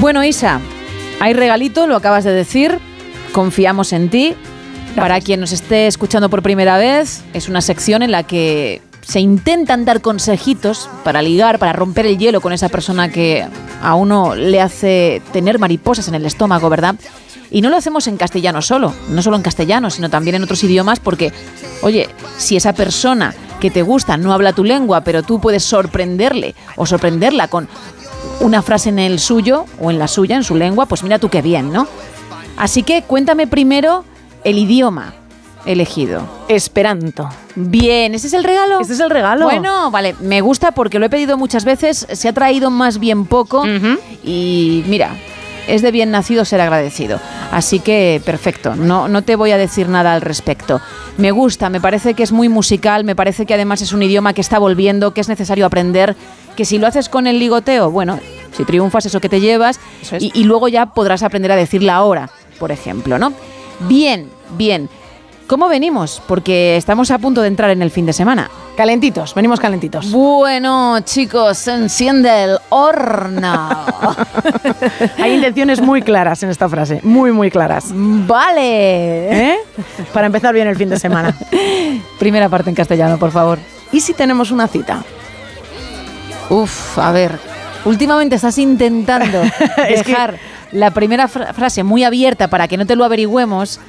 Bueno, 0.00 0.22
Isa, 0.24 0.60
hay 1.20 1.34
regalito, 1.34 1.86
lo 1.86 1.96
acabas 1.96 2.24
de 2.24 2.32
decir. 2.32 2.78
Confiamos 3.32 3.92
en 3.92 4.08
ti. 4.10 4.34
Para 4.96 5.20
quien 5.20 5.40
nos 5.40 5.52
esté 5.52 5.86
escuchando 5.86 6.28
por 6.28 6.42
primera 6.42 6.76
vez, 6.78 7.22
es 7.32 7.48
una 7.48 7.60
sección 7.60 8.02
en 8.02 8.10
la 8.10 8.22
que 8.24 8.82
se 9.02 9.20
intentan 9.20 9.84
dar 9.84 10.00
consejitos 10.00 10.88
para 11.04 11.22
ligar, 11.22 11.58
para 11.58 11.72
romper 11.72 12.06
el 12.06 12.18
hielo 12.18 12.40
con 12.40 12.52
esa 12.52 12.68
persona 12.68 13.08
que 13.10 13.46
a 13.80 13.94
uno 13.94 14.34
le 14.34 14.60
hace 14.60 15.22
tener 15.32 15.58
mariposas 15.58 16.08
en 16.08 16.14
el 16.14 16.26
estómago, 16.26 16.68
¿verdad? 16.68 16.96
Y 17.50 17.62
no 17.62 17.70
lo 17.70 17.76
hacemos 17.76 18.06
en 18.06 18.16
castellano 18.16 18.60
solo, 18.60 18.92
no 19.08 19.22
solo 19.22 19.36
en 19.36 19.42
castellano, 19.42 19.88
sino 19.88 20.10
también 20.10 20.36
en 20.36 20.42
otros 20.42 20.62
idiomas, 20.64 21.00
porque, 21.00 21.32
oye, 21.80 22.08
si 22.36 22.56
esa 22.56 22.74
persona 22.74 23.34
que 23.60 23.70
te 23.70 23.82
gusta 23.82 24.16
no 24.16 24.32
habla 24.32 24.52
tu 24.52 24.64
lengua, 24.64 25.02
pero 25.02 25.22
tú 25.22 25.40
puedes 25.40 25.64
sorprenderle 25.64 26.54
o 26.76 26.84
sorprenderla 26.84 27.48
con 27.48 27.68
una 28.40 28.62
frase 28.62 28.88
en 28.88 28.98
el 28.98 29.18
suyo 29.18 29.64
o 29.80 29.90
en 29.90 29.98
la 29.98 30.08
suya, 30.08 30.36
en 30.36 30.44
su 30.44 30.54
lengua, 30.54 30.86
pues 30.86 31.02
mira 31.02 31.18
tú 31.18 31.28
qué 31.28 31.42
bien, 31.42 31.72
¿no? 31.72 31.86
Así 32.56 32.82
que 32.82 33.02
cuéntame 33.02 33.46
primero 33.46 34.04
el 34.44 34.58
idioma 34.58 35.14
elegido. 35.64 36.22
Esperanto. 36.48 37.28
Bien, 37.54 38.14
¿ese 38.14 38.28
es 38.28 38.32
el 38.32 38.44
regalo? 38.44 38.80
Este 38.80 38.94
es 38.94 39.00
el 39.00 39.10
regalo. 39.10 39.44
Bueno, 39.44 39.90
vale, 39.90 40.14
me 40.20 40.40
gusta 40.40 40.72
porque 40.72 40.98
lo 40.98 41.06
he 41.06 41.10
pedido 41.10 41.36
muchas 41.36 41.64
veces, 41.64 42.06
se 42.10 42.28
ha 42.28 42.32
traído 42.32 42.70
más 42.70 42.98
bien 42.98 43.26
poco 43.26 43.64
y 44.24 44.84
mira, 44.86 45.10
es 45.66 45.82
de 45.82 45.90
bien 45.90 46.10
nacido 46.10 46.44
ser 46.44 46.60
agradecido. 46.60 47.20
Así 47.52 47.80
que 47.80 48.20
perfecto, 48.24 48.76
no, 48.76 49.08
no 49.08 49.22
te 49.22 49.36
voy 49.36 49.52
a 49.52 49.58
decir 49.58 49.88
nada 49.88 50.14
al 50.14 50.22
respecto. 50.22 50.80
Me 51.16 51.30
gusta, 51.30 51.68
me 51.70 51.80
parece 51.80 52.14
que 52.14 52.22
es 52.22 52.32
muy 52.32 52.48
musical, 52.48 53.04
me 53.04 53.16
parece 53.16 53.46
que 53.46 53.54
además 53.54 53.82
es 53.82 53.92
un 53.92 54.02
idioma 54.02 54.32
que 54.32 54.40
está 54.40 54.58
volviendo, 54.58 55.12
que 55.12 55.20
es 55.20 55.28
necesario 55.28 55.66
aprender, 55.66 56.16
que 56.58 56.64
si 56.64 56.76
lo 56.76 56.88
haces 56.88 57.08
con 57.08 57.28
el 57.28 57.38
ligoteo, 57.38 57.88
bueno, 57.88 58.18
si 58.50 58.64
triunfas 58.64 59.06
eso 59.06 59.20
que 59.20 59.28
te 59.28 59.40
llevas 59.40 59.78
y, 60.18 60.32
y 60.34 60.42
luego 60.42 60.66
ya 60.66 60.86
podrás 60.86 61.22
aprender 61.22 61.52
a 61.52 61.56
decir 61.56 61.84
la 61.84 62.02
hora, 62.02 62.30
por 62.58 62.72
ejemplo, 62.72 63.16
¿no? 63.16 63.32
Bien, 63.88 64.28
bien. 64.56 64.88
¿Cómo 65.46 65.68
venimos? 65.68 66.20
Porque 66.26 66.76
estamos 66.76 67.12
a 67.12 67.18
punto 67.18 67.42
de 67.42 67.46
entrar 67.46 67.70
en 67.70 67.80
el 67.80 67.92
fin 67.92 68.06
de 68.06 68.12
semana. 68.12 68.50
Calentitos, 68.76 69.36
venimos 69.36 69.60
calentitos. 69.60 70.10
Bueno, 70.10 70.98
chicos, 71.04 71.58
se 71.58 71.74
enciende 71.74 72.42
el 72.42 72.58
horno. 72.70 73.68
Hay 75.18 75.34
intenciones 75.34 75.80
muy 75.80 76.02
claras 76.02 76.42
en 76.42 76.50
esta 76.50 76.68
frase, 76.68 76.98
muy, 77.04 77.30
muy 77.30 77.52
claras. 77.52 77.84
Vale. 77.94 79.52
¿Eh? 79.52 79.58
Para 80.12 80.26
empezar 80.26 80.52
bien 80.52 80.66
el 80.66 80.74
fin 80.74 80.88
de 80.88 80.98
semana. 80.98 81.32
Primera 82.18 82.48
parte 82.48 82.68
en 82.68 82.74
castellano, 82.74 83.16
por 83.16 83.30
favor. 83.30 83.60
¿Y 83.92 84.00
si 84.00 84.12
tenemos 84.12 84.50
una 84.50 84.66
cita? 84.66 85.04
Uf, 86.50 86.98
a 86.98 87.12
ver. 87.12 87.38
Últimamente 87.84 88.36
estás 88.36 88.58
intentando 88.58 89.40
Es 89.88 90.02
que- 90.02 90.10
dejar 90.12 90.38
la 90.72 90.90
primera 90.90 91.28
fra- 91.28 91.52
frase 91.54 91.82
muy 91.82 92.04
abierta 92.04 92.48
para 92.48 92.68
que 92.68 92.76
no 92.76 92.84
te 92.86 92.96
lo 92.96 93.04
averigüemos, 93.04 93.80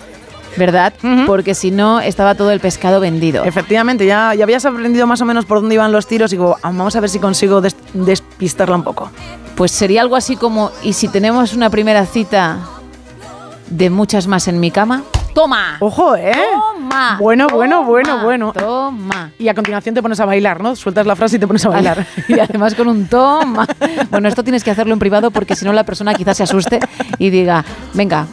¿verdad? 0.58 0.94
Porque 1.26 1.54
si 1.56 1.72
no, 1.72 2.00
estaba 2.00 2.36
todo 2.36 2.52
el 2.52 2.60
pescado 2.60 3.00
vendido. 3.00 3.44
Efectivamente, 3.44 4.06
ya, 4.06 4.34
ya 4.34 4.44
habías 4.44 4.66
aprendido 4.66 5.06
más 5.08 5.20
o 5.22 5.26
menos 5.26 5.46
por 5.46 5.60
dónde 5.60 5.76
iban 5.76 5.92
los 5.92 6.08
tiros 6.08 6.32
y 6.32 6.36
digo, 6.38 6.56
"Ah, 6.62 6.68
vamos 6.70 6.96
a 6.96 7.00
ver 7.02 7.10
si 7.10 7.20
consigo 7.20 7.60
des- 7.62 7.76
despistarla 7.94 8.76
un 8.76 8.84
poco. 8.84 9.12
Pues 9.56 9.72
sería 9.72 10.02
algo 10.02 10.16
así 10.16 10.36
como, 10.38 10.72
¿y 10.84 10.94
si 10.94 11.08
tenemos 11.10 11.54
una 11.54 11.70
primera 11.70 12.06
cita 12.06 12.60
de 13.70 13.90
muchas 13.90 14.28
más 14.28 14.48
en 14.48 14.60
mi 14.60 14.72
cama? 14.72 15.04
¡Toma! 15.34 15.78
Ojo, 15.80 16.16
¿eh? 16.16 16.34
Toma. 16.34 17.18
Bueno, 17.20 17.48
bueno, 17.48 17.78
toma, 17.78 17.90
bueno, 17.90 18.24
bueno. 18.24 18.54
Toma. 18.54 19.32
Y 19.38 19.48
a 19.48 19.54
continuación 19.54 19.96
te 19.96 20.02
pones 20.02 20.20
a 20.20 20.26
bailar, 20.26 20.62
¿no? 20.62 20.76
Sueltas 20.76 21.06
la 21.06 21.16
frase 21.16 21.38
y 21.38 21.40
te 21.40 21.48
pones 21.48 21.66
a 21.66 21.70
bailar. 21.70 22.06
Y 22.28 22.40
además 22.40 22.76
con 22.76 22.88
un 22.88 23.08
toma. 23.08 23.68
Bueno, 24.10 24.28
esto 24.28 24.44
tienes 24.44 24.64
que 24.64 24.72
hacerlo 24.72 24.94
en 24.94 25.00
privado 25.00 25.32
porque 25.32 25.56
si 25.56 25.66
no 25.66 25.74
la 25.74 25.84
persona 25.84 26.14
quizás 26.14 26.38
se 26.38 26.44
asuste 26.44 26.80
y 27.18 27.30
diga, 27.30 27.64
venga, 27.94 28.28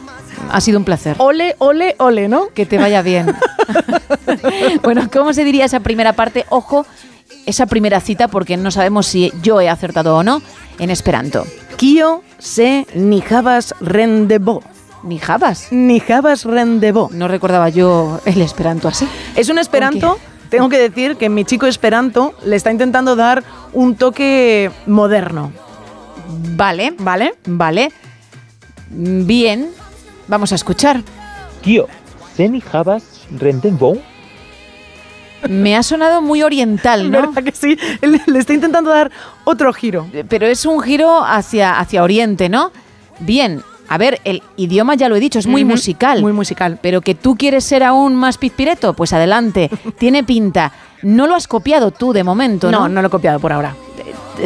ha 0.51 0.61
sido 0.61 0.77
un 0.79 0.85
placer. 0.85 1.15
Ole, 1.19 1.55
ole, 1.59 1.95
ole, 1.99 2.27
¿no? 2.27 2.47
Que 2.53 2.65
te 2.65 2.77
vaya 2.77 3.01
bien. 3.01 3.35
bueno, 4.83 5.09
¿cómo 5.11 5.33
se 5.33 5.43
diría 5.43 5.65
esa 5.65 5.79
primera 5.79 6.13
parte? 6.13 6.45
Ojo, 6.49 6.85
esa 7.45 7.65
primera 7.65 7.99
cita 7.99 8.27
porque 8.27 8.57
no 8.57 8.71
sabemos 8.71 9.07
si 9.07 9.31
yo 9.41 9.61
he 9.61 9.69
acertado 9.69 10.15
o 10.15 10.23
no 10.23 10.41
en 10.79 10.89
esperanto. 10.89 11.45
Kio 11.77 12.23
se 12.37 12.85
ni 12.93 13.23
havas 13.29 13.73
rendezvous. 13.79 14.63
Ni 15.03 15.19
jabas. 15.19 15.71
Ni 15.71 16.01
havas 16.09 16.45
rendezvous. 16.45 17.11
No 17.11 17.27
recordaba 17.27 17.69
yo 17.69 18.19
el 18.25 18.41
esperanto 18.41 18.87
así. 18.87 19.07
Es 19.35 19.49
un 19.49 19.59
esperanto, 19.59 20.17
tengo 20.49 20.69
que 20.69 20.77
decir 20.77 21.17
que 21.17 21.29
mi 21.29 21.45
chico 21.45 21.67
esperanto 21.67 22.33
le 22.45 22.55
está 22.55 22.71
intentando 22.71 23.15
dar 23.15 23.43
un 23.73 23.95
toque 23.95 24.71
moderno. 24.85 25.51
Vale, 26.55 26.93
¿Vale? 26.97 27.35
vale. 27.45 27.91
Bien, 28.89 29.69
vamos 30.27 30.51
a 30.51 30.55
escuchar. 30.55 31.01
Kio, 31.61 31.87
¿Zeni 32.35 32.63
Havas 32.71 33.27
Rendezvous? 33.31 33.99
Me 35.47 35.75
ha 35.75 35.83
sonado 35.83 36.21
muy 36.21 36.41
oriental, 36.41 37.11
¿no? 37.11 37.21
¿Verdad 37.21 37.43
que 37.43 37.51
sí? 37.51 37.77
Le 38.01 38.39
está 38.39 38.53
intentando 38.53 38.89
dar 38.89 39.11
otro 39.43 39.71
giro. 39.71 40.07
Pero 40.27 40.47
es 40.47 40.65
un 40.65 40.81
giro 40.81 41.23
hacia, 41.23 41.79
hacia 41.79 42.03
Oriente, 42.03 42.49
¿no? 42.49 42.71
Bien, 43.19 43.63
a 43.87 43.97
ver, 43.97 44.19
el 44.23 44.43
idioma 44.57 44.95
ya 44.95 45.09
lo 45.09 45.15
he 45.15 45.19
dicho, 45.19 45.39
es 45.39 45.47
muy 45.47 45.63
musical. 45.63 46.21
Muy 46.21 46.33
musical. 46.33 46.79
Pero 46.81 47.01
que 47.01 47.15
tú 47.15 47.35
quieres 47.35 47.63
ser 47.63 47.83
aún 47.83 48.15
más 48.15 48.37
pizpireto, 48.37 48.93
pues 48.93 49.13
adelante, 49.13 49.69
tiene 49.99 50.23
pinta. 50.23 50.73
No 51.03 51.27
lo 51.27 51.35
has 51.35 51.47
copiado 51.47 51.91
tú 51.91 52.13
de 52.13 52.23
momento, 52.23 52.71
¿no? 52.71 52.81
No, 52.81 52.89
no 52.89 53.01
lo 53.01 53.07
he 53.07 53.11
copiado 53.11 53.39
por 53.39 53.53
ahora. 53.53 53.75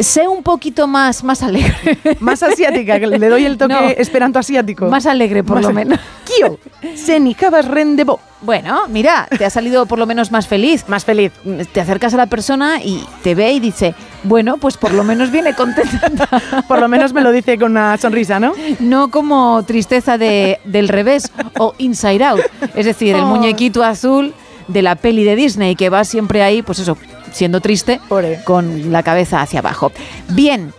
Sé 0.00 0.26
un 0.28 0.42
poquito 0.42 0.86
más, 0.86 1.22
más 1.24 1.42
alegre. 1.42 1.74
Más 2.20 2.42
asiática, 2.42 2.98
que 2.98 3.06
le 3.06 3.28
doy 3.28 3.44
el 3.44 3.58
toque 3.58 3.74
No. 3.74 3.80
esperanto 3.90 4.38
asiático. 4.38 4.86
Más 4.88 5.06
alegre, 5.06 5.42
por 5.44 5.56
Más 5.56 5.64
lo 5.66 5.72
menos. 5.72 5.98
Kio, 6.24 6.58
senicabas 6.94 7.66
rendebo. 7.66 8.20
Bueno, 8.40 8.82
mira, 8.88 9.28
te 9.38 9.44
ha 9.44 9.50
salido 9.50 9.86
por 9.86 9.98
lo 9.98 10.06
menos 10.06 10.32
más 10.32 10.48
feliz. 10.48 10.84
Más 10.88 11.04
feliz. 11.04 11.32
Te 11.72 11.80
acercas 11.80 12.12
a 12.14 12.16
la 12.16 12.26
persona 12.26 12.80
y 12.82 13.04
te 13.22 13.34
ve 13.36 13.52
y 13.52 13.60
dice, 13.60 13.94
bueno, 14.24 14.56
pues 14.56 14.76
por 14.76 14.92
lo 14.92 15.04
menos 15.04 15.30
viene 15.30 15.54
contenta. 15.54 16.28
Por 16.68 16.80
lo 16.80 16.88
menos 16.88 17.12
me 17.12 17.20
lo 17.20 17.30
dice 17.32 17.58
con 17.58 17.72
una 17.72 17.96
sonrisa, 17.98 18.40
¿no? 18.40 18.52
No 18.80 19.10
como 19.10 19.62
tristeza 19.64 20.16
de, 20.18 20.58
del 20.64 20.88
revés 20.88 21.30
o 21.58 21.74
inside 21.78 22.24
out. 22.24 22.40
Es 22.74 22.86
decir, 22.86 23.14
el 23.14 23.22
Oh. 23.22 23.26
muñequito 23.26 23.84
azul 23.84 24.34
de 24.68 24.82
la 24.82 24.94
peli 24.96 25.22
de 25.24 25.36
Disney 25.36 25.76
que 25.76 25.88
va 25.90 26.04
siempre 26.04 26.42
ahí, 26.42 26.62
pues 26.62 26.78
eso, 26.78 26.96
siendo 27.32 27.60
triste, 27.60 28.00
con 28.44 28.92
la 28.92 29.02
cabeza 29.02 29.40
hacia 29.40 29.60
abajo. 29.60 29.92
Bien, 30.28 30.72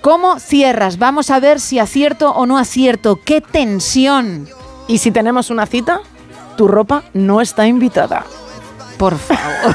¿cómo 0.00 0.38
cierras? 0.38 0.98
Vamos 0.98 1.30
a 1.30 1.40
ver 1.40 1.60
si 1.60 1.78
acierto 1.78 2.30
o 2.30 2.46
no 2.46 2.58
acierto. 2.58 3.20
¡Qué 3.24 3.40
tensión! 3.40 4.48
Y 4.88 4.98
si 4.98 5.10
tenemos 5.10 5.50
una 5.50 5.66
cita, 5.66 6.00
tu 6.56 6.68
ropa 6.68 7.04
no 7.12 7.40
está 7.40 7.66
invitada. 7.66 8.24
Por 8.98 9.18
favor. 9.18 9.74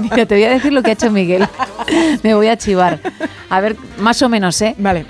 Mira, 0.00 0.26
te 0.26 0.34
voy 0.34 0.44
a 0.44 0.50
decir 0.50 0.72
lo 0.72 0.82
que 0.82 0.90
ha 0.90 0.94
hecho 0.94 1.10
Miguel. 1.10 1.46
Me 2.22 2.34
voy 2.34 2.48
a 2.48 2.56
chivar. 2.56 3.00
A 3.50 3.60
ver, 3.60 3.76
más 3.98 4.22
o 4.22 4.28
menos, 4.28 4.60
¿eh? 4.62 4.74
Vale. 4.78 5.04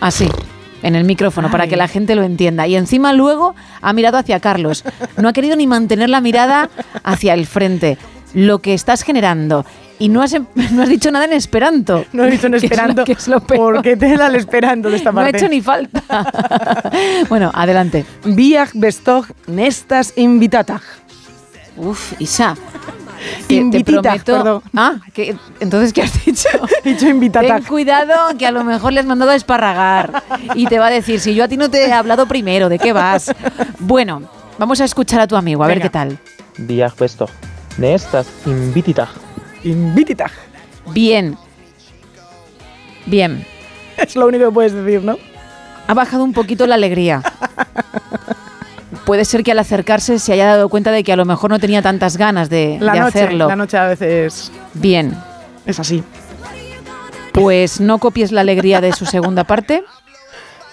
Así, 0.00 0.28
en 0.82 0.94
el 0.94 1.04
micrófono, 1.04 1.50
para 1.50 1.66
que 1.66 1.76
la 1.76 1.88
gente 1.88 2.14
lo 2.14 2.22
entienda. 2.22 2.66
Y 2.66 2.76
encima 2.76 3.12
luego 3.12 3.54
ha 3.80 3.92
mirado 3.92 4.18
hacia 4.18 4.40
Carlos. 4.40 4.84
No 5.16 5.28
ha 5.28 5.32
querido 5.32 5.56
ni 5.56 5.66
mantener 5.66 6.10
la 6.10 6.20
mirada 6.20 6.68
hacia 7.02 7.34
el 7.34 7.46
frente. 7.46 7.96
Lo 8.34 8.58
que 8.60 8.74
estás 8.74 9.02
generando. 9.02 9.64
Y 9.98 10.08
no 10.10 10.20
has, 10.22 10.34
em- 10.34 10.46
no 10.72 10.82
has 10.82 10.88
dicho 10.88 11.10
nada 11.10 11.24
en 11.24 11.32
esperanto. 11.32 12.04
No 12.12 12.24
he 12.24 12.30
dicho 12.30 12.46
en 12.48 12.52
Que 12.52 12.56
es 12.58 12.62
lo- 12.62 12.66
esperanto. 12.68 13.04
que 13.04 13.12
es 13.12 13.28
lo 13.28 13.40
peor. 13.40 13.74
porque 13.76 13.96
te 13.96 14.16
da 14.16 14.26
el 14.26 14.34
esperanto 14.36 14.90
de 14.90 14.96
esta 14.96 15.10
No 15.12 15.20
ha 15.20 15.24
parte. 15.24 15.38
hecho 15.38 15.48
ni 15.48 15.60
falta. 15.62 16.02
bueno, 17.28 17.50
adelante. 17.54 18.04
Viaj 18.24 18.70
bestog 18.74 19.26
nestas 19.46 20.12
invitatag. 20.16 20.82
Uf, 21.78 22.14
Isa. 22.20 22.56
que 23.40 23.46
te 23.48 23.54
Invititag, 23.54 24.22
prometo- 24.22 24.24
perdón. 24.36 24.62
Ah, 24.74 24.94
que, 25.12 25.36
entonces, 25.60 25.92
¿qué 25.92 26.02
has 26.02 26.24
dicho? 26.24 26.48
He 26.84 26.90
dicho 26.90 27.06
invitatag. 27.08 27.60
Ten 27.62 27.64
cuidado 27.68 28.36
que 28.38 28.46
a 28.46 28.50
lo 28.50 28.64
mejor 28.64 28.92
le 28.92 29.00
has 29.00 29.06
mandado 29.06 29.30
a 29.30 29.34
esparragar 29.34 30.22
y 30.54 30.66
te 30.66 30.78
va 30.78 30.86
a 30.86 30.90
decir, 30.90 31.20
si 31.20 31.34
yo 31.34 31.44
a 31.44 31.48
ti 31.48 31.56
no 31.56 31.68
te 31.70 31.86
he 31.86 31.92
hablado 31.92 32.26
primero, 32.26 32.68
¿de 32.68 32.78
qué 32.78 32.92
vas? 32.92 33.30
Bueno, 33.78 34.22
vamos 34.58 34.80
a 34.80 34.84
escuchar 34.84 35.20
a 35.20 35.26
tu 35.26 35.36
amigo, 35.36 35.64
a 35.64 35.66
ver 35.66 35.80
qué 35.80 35.90
tal. 35.90 36.18
Viaj 36.58 36.94
besto. 37.76 38.18
Nestas 38.18 38.26
invititag. 38.46 39.08
Invititag. 39.64 40.30
Bien. 40.92 41.36
Bien. 43.06 43.44
Es 43.96 44.14
lo 44.14 44.26
único 44.26 44.44
que 44.46 44.50
puedes 44.52 44.72
decir, 44.74 45.02
¿no? 45.02 45.16
Ha 45.86 45.94
bajado 45.94 46.22
un 46.22 46.34
poquito 46.34 46.66
la 46.66 46.74
alegría. 46.74 47.22
Puede 49.06 49.24
ser 49.24 49.42
que 49.42 49.52
al 49.52 49.58
acercarse 49.58 50.18
se 50.18 50.32
haya 50.34 50.46
dado 50.46 50.68
cuenta 50.68 50.90
de 50.92 51.02
que 51.02 51.12
a 51.12 51.16
lo 51.16 51.24
mejor 51.24 51.50
no 51.50 51.58
tenía 51.58 51.80
tantas 51.80 52.18
ganas 52.18 52.50
de, 52.50 52.76
La 52.80 52.92
de 52.92 53.00
noche, 53.00 53.18
hacerlo. 53.20 53.48
la 53.48 53.56
noche 53.56 53.78
a 53.78 53.86
veces 53.86 54.52
Bien. 54.74 55.16
es 55.64 55.80
así. 55.80 56.02
Pues 57.32 57.80
no 57.80 57.98
copies 57.98 58.32
la 58.32 58.42
alegría 58.42 58.80
de 58.82 58.92
su 58.92 59.06
segunda 59.06 59.44
parte, 59.44 59.82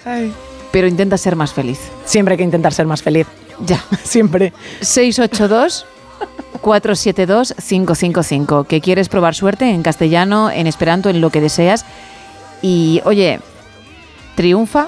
Ay. 0.03 0.33
pero 0.71 0.87
intenta 0.87 1.17
ser 1.17 1.35
más 1.35 1.53
feliz. 1.53 1.79
Siempre 2.05 2.33
hay 2.33 2.37
que 2.39 2.43
intentar 2.43 2.73
ser 2.73 2.87
más 2.87 3.01
feliz. 3.01 3.27
Ya. 3.65 3.81
Siempre. 4.03 4.51
682 4.81 5.85
472 6.61 7.55
555. 7.57 8.63
Que 8.65 8.81
quieres 8.81 9.09
probar 9.09 9.35
suerte 9.35 9.69
en 9.69 9.83
castellano, 9.83 10.49
en 10.49 10.67
esperanto, 10.67 11.09
en 11.09 11.21
lo 11.21 11.29
que 11.29 11.41
deseas. 11.41 11.85
Y 12.61 13.01
oye, 13.05 13.39
triunfa, 14.35 14.87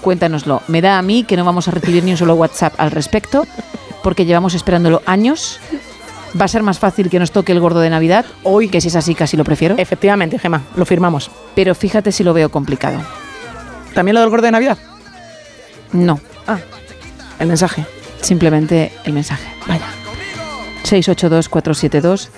cuéntanoslo. 0.00 0.62
Me 0.68 0.80
da 0.82 0.98
a 0.98 1.02
mí 1.02 1.24
que 1.24 1.36
no 1.36 1.44
vamos 1.44 1.68
a 1.68 1.70
recibir 1.70 2.04
ni 2.04 2.10
un 2.12 2.16
solo 2.16 2.34
WhatsApp 2.34 2.74
al 2.78 2.90
respecto, 2.90 3.46
porque 4.02 4.24
llevamos 4.26 4.54
esperándolo 4.54 5.02
años. 5.06 5.58
Va 6.38 6.44
a 6.44 6.48
ser 6.48 6.62
más 6.62 6.78
fácil 6.78 7.08
que 7.08 7.18
nos 7.18 7.30
toque 7.30 7.52
el 7.52 7.60
gordo 7.60 7.80
de 7.80 7.88
Navidad, 7.88 8.26
Hoy. 8.42 8.68
que 8.68 8.80
si 8.82 8.88
es 8.88 8.96
así 8.96 9.14
casi 9.14 9.36
lo 9.38 9.44
prefiero. 9.44 9.76
Efectivamente, 9.78 10.38
Gema, 10.38 10.62
lo 10.76 10.84
firmamos. 10.84 11.30
Pero 11.54 11.74
fíjate 11.74 12.12
si 12.12 12.22
lo 12.24 12.34
veo 12.34 12.50
complicado. 12.50 13.00
¿También 13.94 14.14
lo 14.14 14.20
del 14.20 14.28
gordo 14.28 14.44
de 14.44 14.52
Navidad? 14.52 14.76
No, 15.92 16.20
Ah, 16.46 16.58
el 17.38 17.46
mensaje. 17.48 17.86
simplemente 18.20 18.92
el 19.04 19.14
mensaje. 19.14 19.46
Vaya. 19.66 19.86
682 20.86 21.48
472 21.48 22.30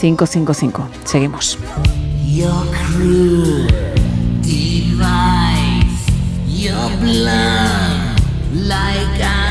555. 0.00 0.90
Seguimos. 1.04 1.58
Your 2.24 2.64
cruel 2.72 3.66
device, 4.42 6.06
your 6.46 6.88
blood 7.00 8.20
like 8.54 9.20
ice. 9.20 9.49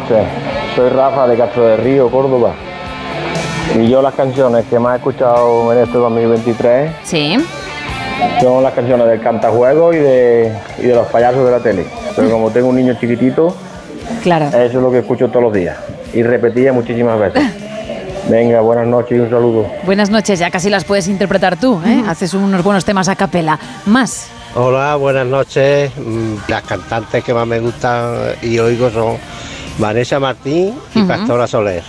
Noches. 0.00 0.26
Soy 0.74 0.88
Rafa 0.88 1.26
de 1.26 1.36
Castro 1.36 1.66
de 1.66 1.76
Río, 1.76 2.10
Córdoba. 2.10 2.54
Y 3.78 3.88
yo 3.90 4.00
las 4.02 4.14
canciones 4.14 4.64
que 4.70 4.78
más 4.78 4.94
he 4.94 4.96
escuchado 4.96 5.70
en 5.72 5.78
este 5.84 5.98
2023 5.98 6.92
Sí. 7.04 7.36
son 8.40 8.62
las 8.62 8.72
canciones 8.72 9.06
del 9.06 9.20
cantajuego 9.20 9.92
y 9.92 9.96
de, 9.98 10.52
y 10.78 10.82
de 10.86 10.94
los 10.94 11.06
payasos 11.08 11.44
de 11.44 11.50
la 11.50 11.60
tele. 11.60 11.84
Pero 12.16 12.30
como 12.30 12.50
tengo 12.50 12.68
un 12.68 12.76
niño 12.76 12.94
chiquitito, 12.98 13.54
Claro. 14.22 14.46
eso 14.46 14.56
es 14.64 14.74
lo 14.74 14.90
que 14.90 14.98
escucho 15.00 15.28
todos 15.28 15.42
los 15.44 15.52
días. 15.52 15.76
Y 16.14 16.22
repetía 16.22 16.72
muchísimas 16.72 17.18
veces. 17.18 17.42
Venga, 18.30 18.60
buenas 18.60 18.86
noches 18.86 19.18
y 19.18 19.20
un 19.20 19.28
saludo. 19.30 19.66
Buenas 19.84 20.08
noches, 20.08 20.38
ya 20.38 20.50
casi 20.50 20.70
las 20.70 20.84
puedes 20.84 21.08
interpretar 21.08 21.58
tú, 21.58 21.80
¿eh? 21.84 22.02
Haces 22.08 22.32
unos 22.34 22.62
buenos 22.62 22.84
temas 22.84 23.08
a 23.08 23.16
capela. 23.16 23.58
Más. 23.86 24.28
Hola, 24.54 24.96
buenas 24.96 25.26
noches. 25.26 25.90
Mm, 25.98 26.34
Las 26.48 26.62
cantantes 26.62 27.24
que 27.24 27.34
más 27.34 27.46
me 27.46 27.58
gustan 27.58 28.14
y 28.42 28.58
oigo 28.58 28.90
son 28.90 29.16
Vanessa 29.78 30.20
Martín 30.20 30.74
y 30.94 30.98
Ujú. 31.00 31.08
Pastora 31.08 31.46
Soler. 31.46 31.82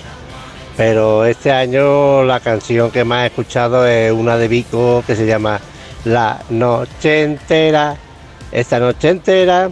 Pero 0.75 1.25
este 1.25 1.51
año 1.51 2.23
la 2.23 2.39
canción 2.39 2.89
que 2.89 3.03
más 3.03 3.23
he 3.23 3.27
escuchado 3.27 3.85
es 3.85 4.11
una 4.11 4.37
de 4.37 4.47
Vico 4.47 5.03
que 5.05 5.15
se 5.15 5.25
llama 5.25 5.59
La 6.05 6.39
Noche 6.49 7.23
Entera. 7.23 7.95
Esta 8.51 8.79
noche 8.79 9.09
entera. 9.09 9.69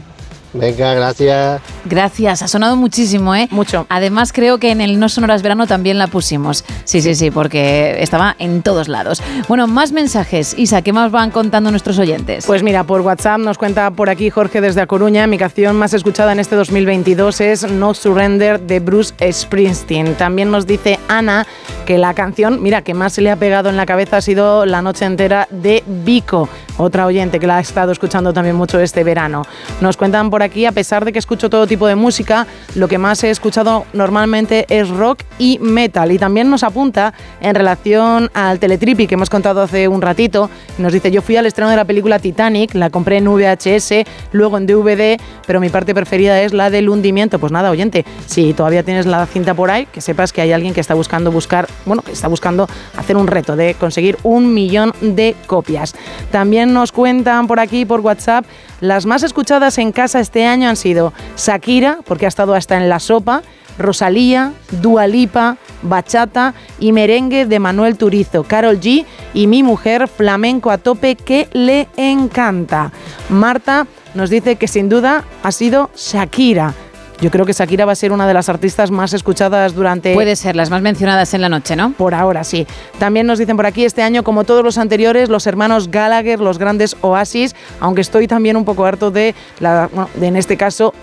Venga, 0.53 0.93
gracias. 0.93 1.61
Gracias, 1.85 2.41
ha 2.41 2.47
sonado 2.47 2.75
muchísimo, 2.75 3.33
¿eh? 3.35 3.47
Mucho. 3.51 3.85
Además, 3.89 4.33
creo 4.33 4.57
que 4.57 4.71
en 4.71 4.81
el 4.81 4.99
No 4.99 5.09
Sonoras 5.09 5.41
Verano 5.41 5.67
también 5.67 5.97
la 5.97 6.07
pusimos. 6.07 6.65
Sí, 6.83 7.01
sí, 7.01 7.15
sí, 7.15 7.31
porque 7.31 8.01
estaba 8.01 8.35
en 8.37 8.61
todos 8.61 8.87
lados. 8.87 9.21
Bueno, 9.47 9.67
más 9.67 9.91
mensajes. 9.91 10.53
Isa, 10.57 10.81
¿qué 10.81 10.93
más 10.93 11.11
van 11.11 11.31
contando 11.31 11.71
nuestros 11.71 11.97
oyentes? 11.99 12.45
Pues 12.45 12.63
mira, 12.63 12.83
por 12.83 13.01
WhatsApp 13.01 13.39
nos 13.39 13.57
cuenta 13.57 13.91
por 13.91 14.09
aquí 14.09 14.29
Jorge 14.29 14.61
desde 14.61 14.81
A 14.81 14.87
Coruña. 14.87 15.25
Mi 15.27 15.37
canción 15.37 15.75
más 15.77 15.93
escuchada 15.93 16.31
en 16.33 16.39
este 16.39 16.55
2022 16.55 17.41
es 17.41 17.71
No 17.71 17.93
Surrender 17.93 18.59
de 18.59 18.79
Bruce 18.79 19.13
Springsteen. 19.31 20.15
También 20.15 20.51
nos 20.51 20.67
dice 20.67 20.99
Ana 21.07 21.47
que 21.85 21.97
la 21.97 22.13
canción, 22.13 22.61
mira, 22.61 22.81
que 22.81 22.93
más 22.93 23.13
se 23.13 23.21
le 23.21 23.31
ha 23.31 23.35
pegado 23.35 23.69
en 23.69 23.77
la 23.77 23.85
cabeza 23.85 24.17
ha 24.17 24.21
sido 24.21 24.65
La 24.65 24.81
Noche 24.81 25.05
Entera 25.05 25.47
de 25.49 25.83
Vico, 25.85 26.49
otra 26.77 27.05
oyente 27.05 27.39
que 27.39 27.47
la 27.47 27.57
ha 27.57 27.59
estado 27.59 27.91
escuchando 27.91 28.33
también 28.33 28.55
mucho 28.55 28.79
este 28.79 29.03
verano. 29.03 29.43
Nos 29.79 29.97
cuentan 29.97 30.29
por 30.29 30.40
aquí, 30.41 30.65
a 30.65 30.71
pesar 30.71 31.05
de 31.05 31.13
que 31.13 31.19
escucho 31.19 31.49
todo 31.49 31.67
tipo 31.67 31.87
de 31.87 31.95
música, 31.95 32.47
lo 32.75 32.87
que 32.87 32.97
más 32.97 33.23
he 33.23 33.29
escuchado 33.29 33.85
normalmente 33.93 34.65
es 34.69 34.89
rock 34.89 35.23
y 35.37 35.59
metal. 35.59 36.11
Y 36.11 36.17
también 36.17 36.49
nos 36.49 36.63
apunta 36.63 37.13
en 37.39 37.55
relación 37.55 38.29
al 38.33 38.59
Teletripi 38.59 39.07
que 39.07 39.15
hemos 39.15 39.29
contado 39.29 39.61
hace 39.61 39.87
un 39.87 40.01
ratito. 40.01 40.49
Nos 40.77 40.93
dice, 40.93 41.11
yo 41.11 41.21
fui 41.21 41.37
al 41.37 41.45
estreno 41.45 41.69
de 41.69 41.75
la 41.75 41.85
película 41.85 42.19
Titanic, 42.19 42.73
la 42.75 42.89
compré 42.89 43.17
en 43.17 43.25
VHS, 43.25 44.05
luego 44.31 44.57
en 44.57 44.67
DVD, 44.67 45.19
pero 45.45 45.59
mi 45.59 45.69
parte 45.69 45.93
preferida 45.93 46.41
es 46.41 46.53
la 46.53 46.69
del 46.69 46.89
hundimiento. 46.89 47.39
Pues 47.39 47.51
nada, 47.51 47.69
oyente, 47.71 48.05
si 48.25 48.53
todavía 48.53 48.83
tienes 48.83 49.05
la 49.05 49.25
cinta 49.25 49.53
por 49.53 49.71
ahí, 49.71 49.85
que 49.85 50.01
sepas 50.01 50.33
que 50.33 50.41
hay 50.41 50.51
alguien 50.51 50.73
que 50.73 50.81
está 50.81 50.93
buscando 50.93 51.31
buscar, 51.31 51.67
bueno, 51.85 52.01
que 52.01 52.11
está 52.11 52.27
buscando 52.27 52.67
hacer 52.97 53.17
un 53.17 53.27
reto 53.27 53.55
de 53.55 53.75
conseguir 53.75 54.17
un 54.23 54.53
millón 54.53 54.93
de 55.01 55.35
copias. 55.47 55.95
También 56.31 56.73
nos 56.73 56.91
cuentan 56.91 57.47
por 57.47 57.59
aquí, 57.59 57.85
por 57.85 57.99
WhatsApp, 58.01 58.45
las 58.82 59.05
más 59.05 59.23
escuchadas 59.23 59.77
en 59.77 59.91
casa 59.91 60.19
este 60.19 60.45
año 60.45 60.67
han 60.67 60.75
sido 60.75 61.13
Shakira, 61.38 61.99
porque 62.05 62.25
ha 62.25 62.29
estado 62.29 62.55
hasta 62.55 62.77
en 62.77 62.89
la 62.89 62.99
sopa, 62.99 63.43
Rosalía, 63.77 64.51
Dua 64.82 65.07
Lipa, 65.07 65.57
Bachata 65.82 66.53
y 66.79 66.91
merengue 66.91 67.45
de 67.45 67.59
Manuel 67.59 67.97
Turizo, 67.97 68.43
Carol 68.43 68.79
G 68.79 69.05
y 69.34 69.47
mi 69.47 69.63
mujer 69.63 70.07
flamenco 70.07 70.71
a 70.71 70.77
tope 70.77 71.15
que 71.15 71.47
le 71.53 71.88
encanta. 71.95 72.91
Marta 73.29 73.88
nos 74.13 74.29
dice 74.29 74.57
que 74.57 74.67
sin 74.67 74.89
duda 74.89 75.23
ha 75.43 75.51
sido 75.51 75.89
Shakira. 75.95 76.73
Yo 77.22 77.30
creo 77.30 77.45
que 77.45 77.53
Shakira 77.53 77.86
va 77.86 77.91
a 77.91 77.95
ser 77.95 78.11
una 78.11 78.28
de 78.28 78.34
las 78.34 78.49
artistas 78.49 78.89
más 78.89 79.13
escuchadas 79.13 79.76
durante... 79.76 80.15
Puede 80.15 80.36
ser, 80.36 80.55
las 80.55 80.72
más 80.72 80.82
mencionadas 80.82 81.36
en 81.36 81.41
la 81.41 81.49
noche, 81.49 81.76
¿no? 81.76 81.91
Por 81.91 82.15
ahora 82.15 82.43
sí. 82.43 82.65
También 82.97 83.28
nos 83.28 83.38
dicen 83.38 83.55
por 83.55 83.67
aquí, 83.67 83.86
este 83.86 84.01
año, 84.01 84.24
como 84.24 84.43
todos 84.43 84.63
los 84.63 84.80
anteriores, 84.80 85.30
los 85.30 85.45
hermanos 85.45 85.91
Gallagher, 85.91 86.39
los 86.39 86.57
grandes 86.57 86.97
Oasis, 87.01 87.55
aunque 87.80 88.01
estoy 88.01 88.28
también 88.28 88.57
un 88.57 88.65
poco 88.65 88.86
harto 88.86 89.11
de, 89.11 89.36
la, 89.59 89.88
bueno, 89.93 90.09
de 90.15 90.28
en 90.28 90.36
este 90.36 90.57
caso, 90.57 90.95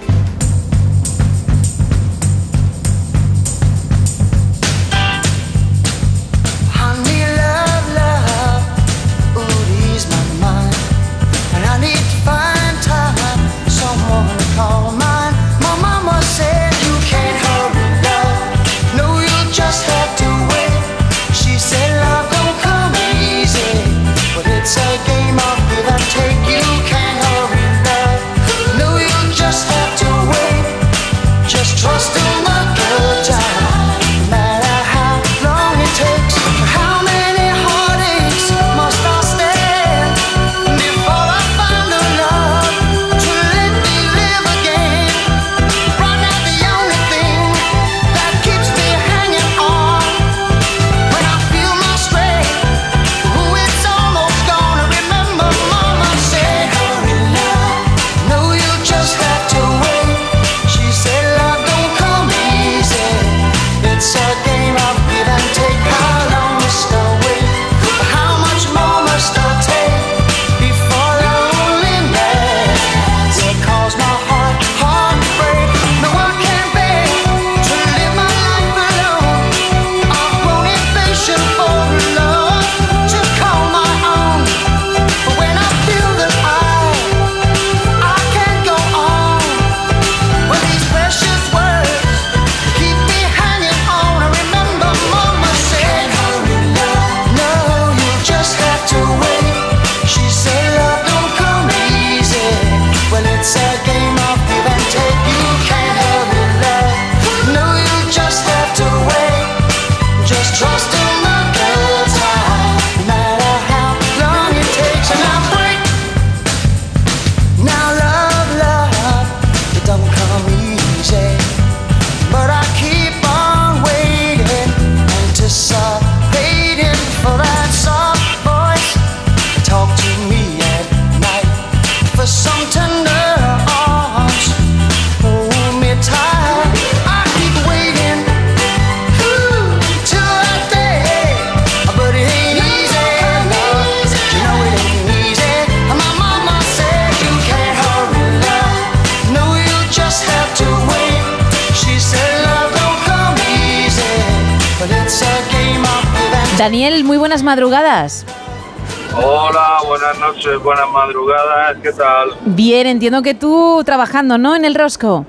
Bien, 162.59 162.87
entiendo 162.87 163.21
que 163.21 163.33
tú 163.35 163.81
trabajando, 163.85 164.37
¿no? 164.37 164.53
En 164.53 164.65
el 164.65 164.75
rosco. 164.75 165.25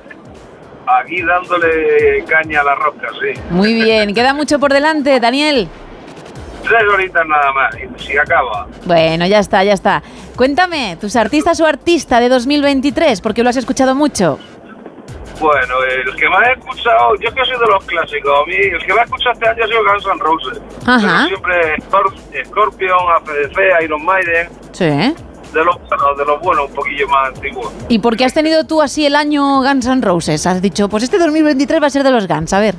Aquí 1.00 1.22
dándole 1.22 2.24
caña 2.28 2.60
a 2.62 2.64
la 2.64 2.74
rosca, 2.74 3.06
sí. 3.20 3.40
Muy 3.50 3.72
bien, 3.74 4.12
queda 4.16 4.34
mucho 4.34 4.58
por 4.58 4.72
delante, 4.72 5.20
Daniel. 5.20 5.68
Tres 6.64 6.82
horitas 6.92 7.24
nada 7.28 7.52
más, 7.52 7.74
y 7.76 8.02
si 8.04 8.18
acaba. 8.18 8.66
Bueno, 8.84 9.26
ya 9.26 9.38
está, 9.38 9.62
ya 9.62 9.74
está. 9.74 10.02
Cuéntame, 10.34 10.96
tus 11.00 11.14
artistas 11.14 11.60
o 11.60 11.66
artista 11.66 12.18
de 12.18 12.28
2023, 12.28 13.20
porque 13.20 13.44
lo 13.44 13.50
has 13.50 13.56
escuchado 13.56 13.94
mucho. 13.94 14.40
Bueno, 15.38 15.74
el 15.84 16.16
que 16.16 16.28
más 16.28 16.48
he 16.48 16.52
escuchado, 16.58 17.14
yo 17.20 17.32
que 17.32 17.44
soy 17.44 17.58
de 17.60 17.66
los 17.72 17.84
clásicos, 17.84 18.32
a 18.42 18.46
mí 18.46 18.56
el 18.56 18.84
que 18.84 18.92
más 18.92 19.02
he 19.02 19.04
escuchado 19.04 19.32
este 19.34 19.48
año 19.48 19.64
ha 19.64 19.68
sido 19.68 19.84
Guns 19.84 20.04
N' 20.06 20.18
Roses. 20.18 20.62
Ajá. 20.84 21.00
Pero 21.00 21.28
siempre 21.28 21.76
Scor- 21.88 22.44
Scorpion, 22.46 22.98
ACDC, 23.16 23.84
Iron 23.84 24.04
Maiden, 24.04 24.48
Sí. 24.72 25.14
De 25.52 25.64
los, 25.64 25.76
de 26.18 26.24
los 26.24 26.40
buenos, 26.40 26.68
un 26.68 26.74
poquillo 26.74 27.08
más 27.08 27.28
antiguos. 27.28 27.72
¿Y 27.88 27.98
por 27.98 28.16
qué 28.16 28.24
has 28.24 28.34
tenido 28.34 28.64
tú 28.64 28.82
así 28.82 29.06
el 29.06 29.16
año 29.16 29.62
Guns 29.62 29.86
N' 29.86 30.02
Roses? 30.02 30.46
Has 30.46 30.62
dicho, 30.62 30.88
pues 30.88 31.02
este 31.04 31.18
2023 31.18 31.82
va 31.82 31.86
a 31.86 31.90
ser 31.90 32.02
de 32.02 32.10
los 32.10 32.26
Guns, 32.28 32.52
a 32.52 32.60
ver. 32.60 32.74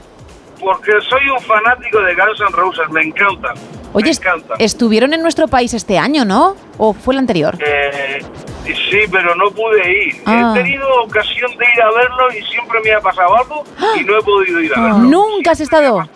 Porque 0.59 0.91
soy 1.09 1.27
un 1.29 1.39
fanático 1.41 1.99
de 1.99 2.13
Guns 2.15 2.39
N' 2.39 2.51
Roses, 2.55 2.89
me 2.91 3.01
encantan. 3.01 3.55
Oye, 3.93 4.05
me 4.05 4.11
encantan. 4.11 4.57
estuvieron 4.59 5.13
en 5.13 5.21
nuestro 5.21 5.47
país 5.47 5.73
este 5.73 5.97
año, 5.97 6.23
¿no? 6.23 6.55
¿O 6.77 6.93
fue 6.93 7.13
el 7.13 7.19
anterior? 7.19 7.57
Eh, 7.59 8.21
sí, 8.65 8.99
pero 9.11 9.35
no 9.35 9.51
pude 9.51 10.05
ir. 10.05 10.21
Ah. 10.25 10.53
He 10.55 10.59
tenido 10.61 10.87
ocasión 11.03 11.51
de 11.57 11.65
ir 11.75 11.81
a 11.81 11.91
verlo 11.91 12.31
y 12.31 12.41
siempre 12.45 12.79
me 12.83 12.93
ha 12.93 13.01
pasado 13.01 13.35
algo 13.35 13.63
y 13.99 14.03
no 14.03 14.17
he 14.17 14.21
podido 14.21 14.59
ir 14.61 14.71
a 14.77 14.81
verlo. 14.81 14.97
¿Nunca 14.99 15.51
has 15.51 15.59
estado? 15.59 16.07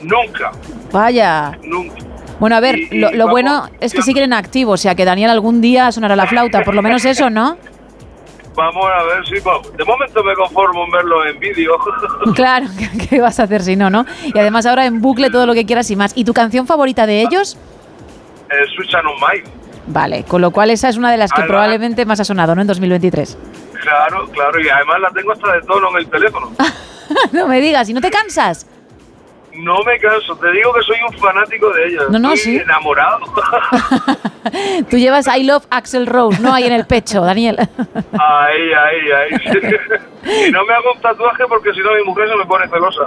Nunca, 0.00 0.52
Vaya. 0.90 1.58
nunca. 1.62 2.09
Bueno, 2.40 2.56
a 2.56 2.60
ver, 2.60 2.76
Y- 2.78 2.98
lo, 2.98 3.10
lo 3.12 3.18
vamos, 3.26 3.30
bueno 3.30 3.68
es 3.80 3.92
que 3.92 4.02
siguen 4.02 4.24
en 4.24 4.32
activo, 4.32 4.72
o 4.72 4.76
sea 4.76 4.94
que 4.96 5.04
Daniel 5.04 5.30
algún 5.30 5.60
día 5.60 5.92
sonará 5.92 6.16
la 6.16 6.26
flauta, 6.26 6.62
por 6.64 6.74
lo 6.74 6.82
menos 6.82 7.04
eso, 7.04 7.30
¿no? 7.30 7.56
Vamos 8.56 8.84
a 8.84 9.02
ver 9.04 9.24
si... 9.26 9.34
De 9.34 9.84
momento 9.84 10.24
me 10.24 10.34
conformo 10.34 10.84
en 10.84 10.90
verlo 10.90 11.24
en 11.26 11.38
vídeo. 11.38 11.72
Claro, 12.34 12.66
¿qué- 12.78 13.06
¿qué 13.08 13.20
vas 13.20 13.38
a 13.40 13.44
hacer 13.44 13.62
si 13.62 13.76
no, 13.76 13.88
no? 13.90 14.04
Y 14.34 14.38
además 14.38 14.66
ahora 14.66 14.86
en 14.86 15.00
bucle 15.00 15.30
todo 15.30 15.46
lo 15.46 15.54
que 15.54 15.64
quieras 15.64 15.90
y 15.90 15.96
más. 15.96 16.12
¿Y 16.16 16.24
tu 16.24 16.34
canción 16.34 16.66
favorita 16.66 17.06
de 17.06 17.22
ellos? 17.22 17.56
eh, 18.50 18.96
on 18.96 19.14
Mine. 19.14 19.44
Vale, 19.86 20.24
con 20.24 20.40
lo 20.40 20.50
cual 20.50 20.70
esa 20.70 20.88
es 20.88 20.96
una 20.96 21.10
de 21.10 21.16
las 21.16 21.32
que 21.32 21.42
probablemente 21.42 22.04
más 22.04 22.20
ha 22.20 22.24
sonado, 22.24 22.54
¿no? 22.54 22.60
En 22.60 22.66
2023. 22.66 23.38
Claro, 23.80 24.28
claro. 24.30 24.60
Y 24.60 24.68
además 24.68 25.00
la 25.00 25.10
tengo 25.10 25.32
hasta 25.32 25.52
de 25.52 25.60
tono 25.62 25.88
en 25.90 25.96
el 25.98 26.10
teléfono. 26.10 26.50
no 27.32 27.46
me 27.48 27.60
digas, 27.60 27.88
¿y 27.88 27.94
no 27.94 28.00
te 28.00 28.10
cansas? 28.10 28.66
No 29.54 29.82
me 29.84 29.98
canso. 29.98 30.36
Te 30.36 30.50
digo 30.52 30.72
que 30.72 30.82
soy 30.82 30.96
un 31.08 31.18
fanático 31.18 31.70
de 31.72 31.86
ella. 31.88 32.02
No, 32.10 32.18
no, 32.18 32.32
Estoy 32.32 32.56
sí. 32.56 32.58
enamorado. 32.58 33.20
Tú 34.90 34.96
llevas 34.96 35.26
I 35.26 35.44
Love 35.44 35.66
Axel 35.70 36.06
Rose, 36.06 36.40
¿no? 36.40 36.52
Ahí 36.54 36.64
en 36.64 36.72
el 36.72 36.86
pecho, 36.86 37.20
Daniel. 37.22 37.56
ahí, 37.58 38.72
ahí, 38.72 39.10
ahí. 39.10 40.46
y 40.48 40.50
no 40.50 40.64
me 40.64 40.74
hago 40.74 40.92
un 40.94 41.00
tatuaje 41.00 41.44
porque 41.48 41.72
si 41.72 41.80
no 41.80 41.92
mi 41.94 42.02
mujer 42.04 42.28
se 42.28 42.36
me 42.36 42.44
pone 42.46 42.68
celosa. 42.68 43.06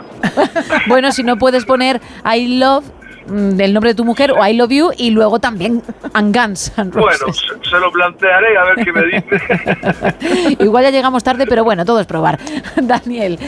bueno, 0.87 1.11
si 1.11 1.23
no 1.23 1.37
puedes 1.37 1.65
poner 1.65 2.01
I 2.25 2.59
Love 2.59 2.85
del 3.27 3.73
nombre 3.73 3.91
de 3.91 3.95
tu 3.95 4.05
mujer 4.05 4.31
o 4.31 4.45
I 4.45 4.53
Love 4.53 4.71
You 4.71 4.91
y 4.97 5.11
luego 5.11 5.39
también 5.39 5.81
and 6.13 6.35
Guns 6.35 6.71
N' 6.77 6.91
Roses. 6.91 7.19
Bueno, 7.19 7.33
se, 7.33 7.69
se 7.69 7.77
lo 7.77 7.91
plantearé 7.91 8.57
a 8.57 8.63
ver 8.65 8.85
qué 8.85 8.91
me 8.91 9.05
dice. 9.05 10.55
Igual 10.63 10.83
ya 10.83 10.89
llegamos 10.91 11.23
tarde, 11.23 11.45
pero 11.47 11.63
bueno, 11.63 11.85
todo 11.85 11.99
es 11.99 12.07
probar. 12.07 12.39
Daniel, 12.81 13.39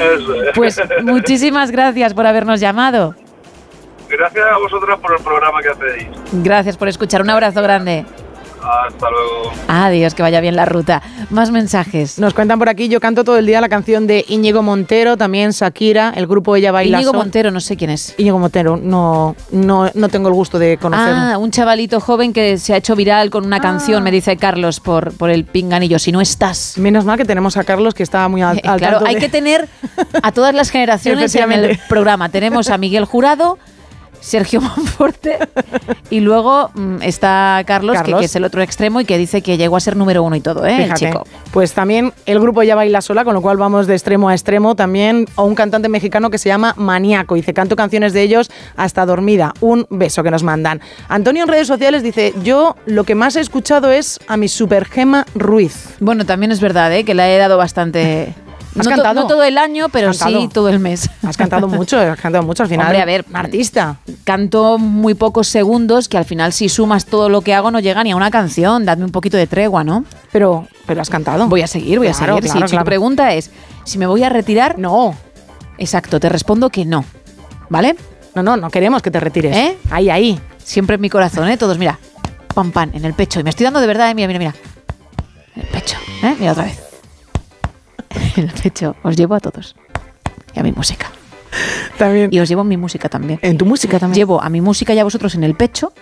pues 0.54 0.82
muchísimas 1.04 1.72
gracias 1.72 2.14
por 2.14 2.26
habernos 2.28 2.60
llamado. 2.60 3.16
Gracias 4.10 4.46
a 4.52 4.58
vosotras 4.58 5.00
por 5.00 5.18
el 5.18 5.24
programa 5.24 5.62
que 5.62 5.70
hacéis. 5.70 6.08
Gracias 6.32 6.78
por 6.78 6.88
escuchar. 6.88 7.22
Un 7.22 7.30
abrazo 7.32 7.62
grande. 7.62 8.06
Hasta 8.66 9.10
luego. 9.10 9.52
Adiós, 9.68 10.14
que 10.16 10.22
vaya 10.24 10.42
bien 10.42 10.56
la 10.56 10.66
ruta. 10.66 11.02
Más 11.30 11.52
mensajes. 11.52 12.18
Nos 12.20 12.34
cuentan 12.34 12.58
por 12.60 12.70
aquí, 12.70 12.88
yo 12.90 13.00
canto 13.00 13.24
todo 13.24 13.38
el 13.38 13.46
día 13.46 13.62
la 13.62 13.70
canción 13.70 14.08
de 14.08 14.26
Íñigo 14.28 14.62
Montero, 14.64 15.18
también 15.18 15.52
Shakira, 15.52 16.14
el 16.16 16.26
grupo 16.28 16.56
Ella 16.56 16.72
Baila 16.72 16.98
Íñigo 16.98 17.12
Sol. 17.12 17.20
Montero, 17.20 17.52
no 17.52 17.60
sé 17.60 17.78
quién 17.78 17.92
es. 17.92 18.16
Íñigo 18.18 18.40
Montero, 18.40 18.78
no, 18.78 19.36
no, 19.52 19.90
no 19.94 20.10
tengo 20.10 20.28
el 20.30 20.34
gusto 20.34 20.58
de 20.60 20.78
conocerlo. 20.78 21.16
Ah, 21.16 21.38
un 21.38 21.52
chavalito 21.52 22.00
joven 22.00 22.34
que 22.34 22.58
se 22.58 22.74
ha 22.74 22.78
hecho 22.78 22.96
viral 22.96 23.30
con 23.30 23.46
una 23.46 23.60
canción, 23.60 24.04
me 24.04 24.12
dice 24.12 24.38
Carlos, 24.38 24.80
por, 24.80 25.14
por 25.16 25.30
el 25.30 25.46
pinganillo. 25.46 26.00
Si 26.00 26.12
no 26.12 26.22
estás. 26.22 26.78
Menos 26.78 27.06
mal 27.06 27.18
que 27.18 27.26
tenemos 27.26 27.58
a 27.58 27.64
Carlos 27.64 27.94
que 27.94 28.04
está 28.04 28.28
muy 28.28 28.42
al, 28.42 28.60
al 28.64 28.78
Claro, 28.80 28.98
tanto 28.98 29.06
hay 29.08 29.16
de- 29.16 29.22
que 29.22 29.30
tener 29.30 29.68
a 30.24 30.32
todas 30.32 30.54
las 30.56 30.70
generaciones 30.72 31.34
en 31.36 31.52
el 31.52 31.80
programa. 31.90 32.30
Tenemos 32.30 32.70
a 32.70 32.78
Miguel 32.78 33.06
Jurado, 33.06 33.58
Sergio 34.26 34.60
Monforte 34.76 35.38
y 36.10 36.20
luego 36.20 36.72
mm, 36.74 37.04
está 37.04 37.62
Carlos, 37.66 37.94
que- 37.94 37.98
Carlos. 38.00 38.20
Que, 38.22 38.26
es 38.26 38.36
el 38.36 38.44
otro 38.44 38.62
extremo 38.64 39.00
y 39.02 39.06
que 39.06 39.18
dice 39.20 39.44
que 39.44 39.56
llegó 39.58 39.78
a 39.78 39.80
ser 39.80 39.96
número 39.96 40.24
uno 40.24 40.36
y 40.36 40.42
todo, 40.42 40.66
¿eh? 40.66 40.76
El 40.78 40.84
Fíjate. 40.84 41.06
chico. 41.08 41.28
Pues 41.52 41.74
también 41.74 42.12
el 42.26 42.40
grupo 42.40 42.64
ya 42.64 42.76
baila 42.76 43.02
sola, 43.02 43.24
con 43.24 43.36
lo 43.36 43.42
cual 43.42 43.58
vamos 43.58 43.86
de 43.86 43.94
extremo 43.94 44.28
a 44.30 44.34
extremo. 44.34 44.76
También 44.76 45.28
a 45.36 45.44
un 45.44 45.54
cantante 45.54 45.90
mexicano 45.90 46.30
que 46.32 46.38
se 46.40 46.50
llama 46.50 46.74
Maníaco. 46.76 47.36
Dice, 47.36 47.54
canto 47.54 47.76
canciones 47.76 48.14
de 48.14 48.24
ellos 48.24 48.50
hasta 48.76 49.06
dormida. 49.06 49.54
Un 49.62 49.86
beso 49.92 50.24
que 50.24 50.32
nos 50.32 50.42
mandan. 50.44 50.82
Antonio 51.08 51.44
en 51.44 51.50
redes 51.50 51.68
sociales 51.68 52.02
dice, 52.02 52.34
yo 52.44 52.76
lo 52.88 53.04
que 53.04 53.14
más 53.14 53.36
he 53.36 53.42
escuchado 53.42 53.92
es 53.92 54.20
a 54.28 54.38
mi 54.38 54.48
super 54.48 54.86
Gema 54.86 55.26
Ruiz. 55.36 55.96
Bueno, 56.00 56.26
también 56.26 56.52
es 56.52 56.60
verdad, 56.60 56.92
¿eh? 56.94 57.04
Que 57.04 57.14
la 57.14 57.30
he 57.30 57.38
dado 57.38 57.58
bastante... 57.58 58.34
¿Has 58.78 58.78
no, 58.78 58.84
to- 58.84 58.90
cantado? 58.90 59.22
no 59.22 59.28
todo 59.28 59.44
el 59.44 59.58
año, 59.58 59.88
pero 59.90 60.14
sí 60.14 60.50
todo 60.52 60.70
el 60.70 60.80
mes. 60.80 61.10
Has 61.24 61.38
cantado 61.38 61.68
mucho, 61.68 61.98
has 62.00 62.20
cantado 62.20 62.44
mucho 62.44 62.64
al 62.64 62.70
final. 62.70 62.88
Hombre, 62.88 63.02
a 63.02 63.06
ver, 63.06 63.26
artista. 63.34 63.98
Canto 64.24 64.78
muy 64.78 65.14
pocos 65.14 65.48
segundos 65.48 66.10
que 66.10 66.18
al 66.18 66.26
final 66.26 66.52
si 66.54 66.68
sumas 66.70 67.06
todo 67.06 67.30
lo 67.30 67.42
que 67.42 67.54
hago 67.54 67.72
no 67.72 67.80
llega 67.80 68.04
ni 68.04 68.12
a 68.12 68.16
una 68.16 68.32
canción. 68.32 68.86
Dadme 68.86 69.06
un 69.06 69.12
poquito 69.12 69.38
de 69.38 69.48
tregua, 69.48 69.84
¿no? 69.84 70.04
Pero, 70.32 70.68
pero 70.86 71.02
has 71.02 71.10
cantado. 71.10 71.48
Voy 71.48 71.62
a 71.62 71.68
seguir, 71.68 72.00
voy 72.00 72.08
a 72.08 72.14
seguir. 72.14 72.28
Claro, 72.42 72.42
si, 72.48 72.68
claro. 72.68 72.84
tu 72.84 72.86
pregunta 72.86 73.34
es 73.34 73.52
si 73.86 73.98
me 73.98 74.06
voy 74.08 74.24
a 74.24 74.30
retirar, 74.30 74.78
no. 74.78 75.16
Exacto, 75.78 76.20
te 76.20 76.30
respondo 76.30 76.70
que 76.70 76.86
no. 76.86 77.06
¿Vale? 77.70 77.96
No, 78.36 78.44
no, 78.44 78.58
no 78.58 78.70
queremos 78.70 79.02
que 79.02 79.12
te 79.12 79.20
retires. 79.20 79.56
¿Eh? 79.56 79.78
Ahí, 79.90 80.10
ahí. 80.10 80.40
Siempre 80.64 80.96
en 80.96 81.02
mi 81.02 81.10
corazón, 81.10 81.48
¿eh? 81.50 81.58
Todos, 81.58 81.78
mira. 81.78 81.98
Pam, 82.54 82.72
pam, 82.72 82.92
en 82.94 83.06
el 83.06 83.14
pecho. 83.14 83.40
Y 83.40 83.44
me 83.44 83.50
estoy 83.50 83.64
dando 83.64 83.80
de 83.80 83.88
verdad, 83.88 84.10
¿eh? 84.10 84.16
Mira, 84.16 84.28
mira, 84.28 84.40
mira. 84.40 84.56
En 85.56 85.62
el 85.62 85.68
pecho, 85.70 85.98
¿eh? 86.24 86.36
Mira 86.40 86.52
otra 86.52 86.66
vez. 86.66 86.80
En 88.38 88.44
el 88.46 88.52
pecho. 88.52 88.96
Os 89.04 89.16
llevo 89.16 89.36
a 89.36 89.40
todos. 89.40 89.76
Y 90.56 90.60
a 90.60 90.64
mi 90.64 90.72
música. 90.72 91.08
También. 91.98 92.30
Y 92.34 92.40
os 92.40 92.50
llevo 92.50 92.64
mi 92.64 92.78
música 92.78 93.08
también. 93.10 93.40
En 93.42 93.58
tu 93.58 93.66
música 93.66 94.00
también. 94.00 94.16
Llevo 94.16 94.42
a 94.42 94.50
mi 94.50 94.62
música 94.62 94.94
y 94.94 95.00
a 95.00 95.04
vosotros 95.04 95.36
en 95.36 95.44
el 95.44 95.56
pecho. 95.56 95.94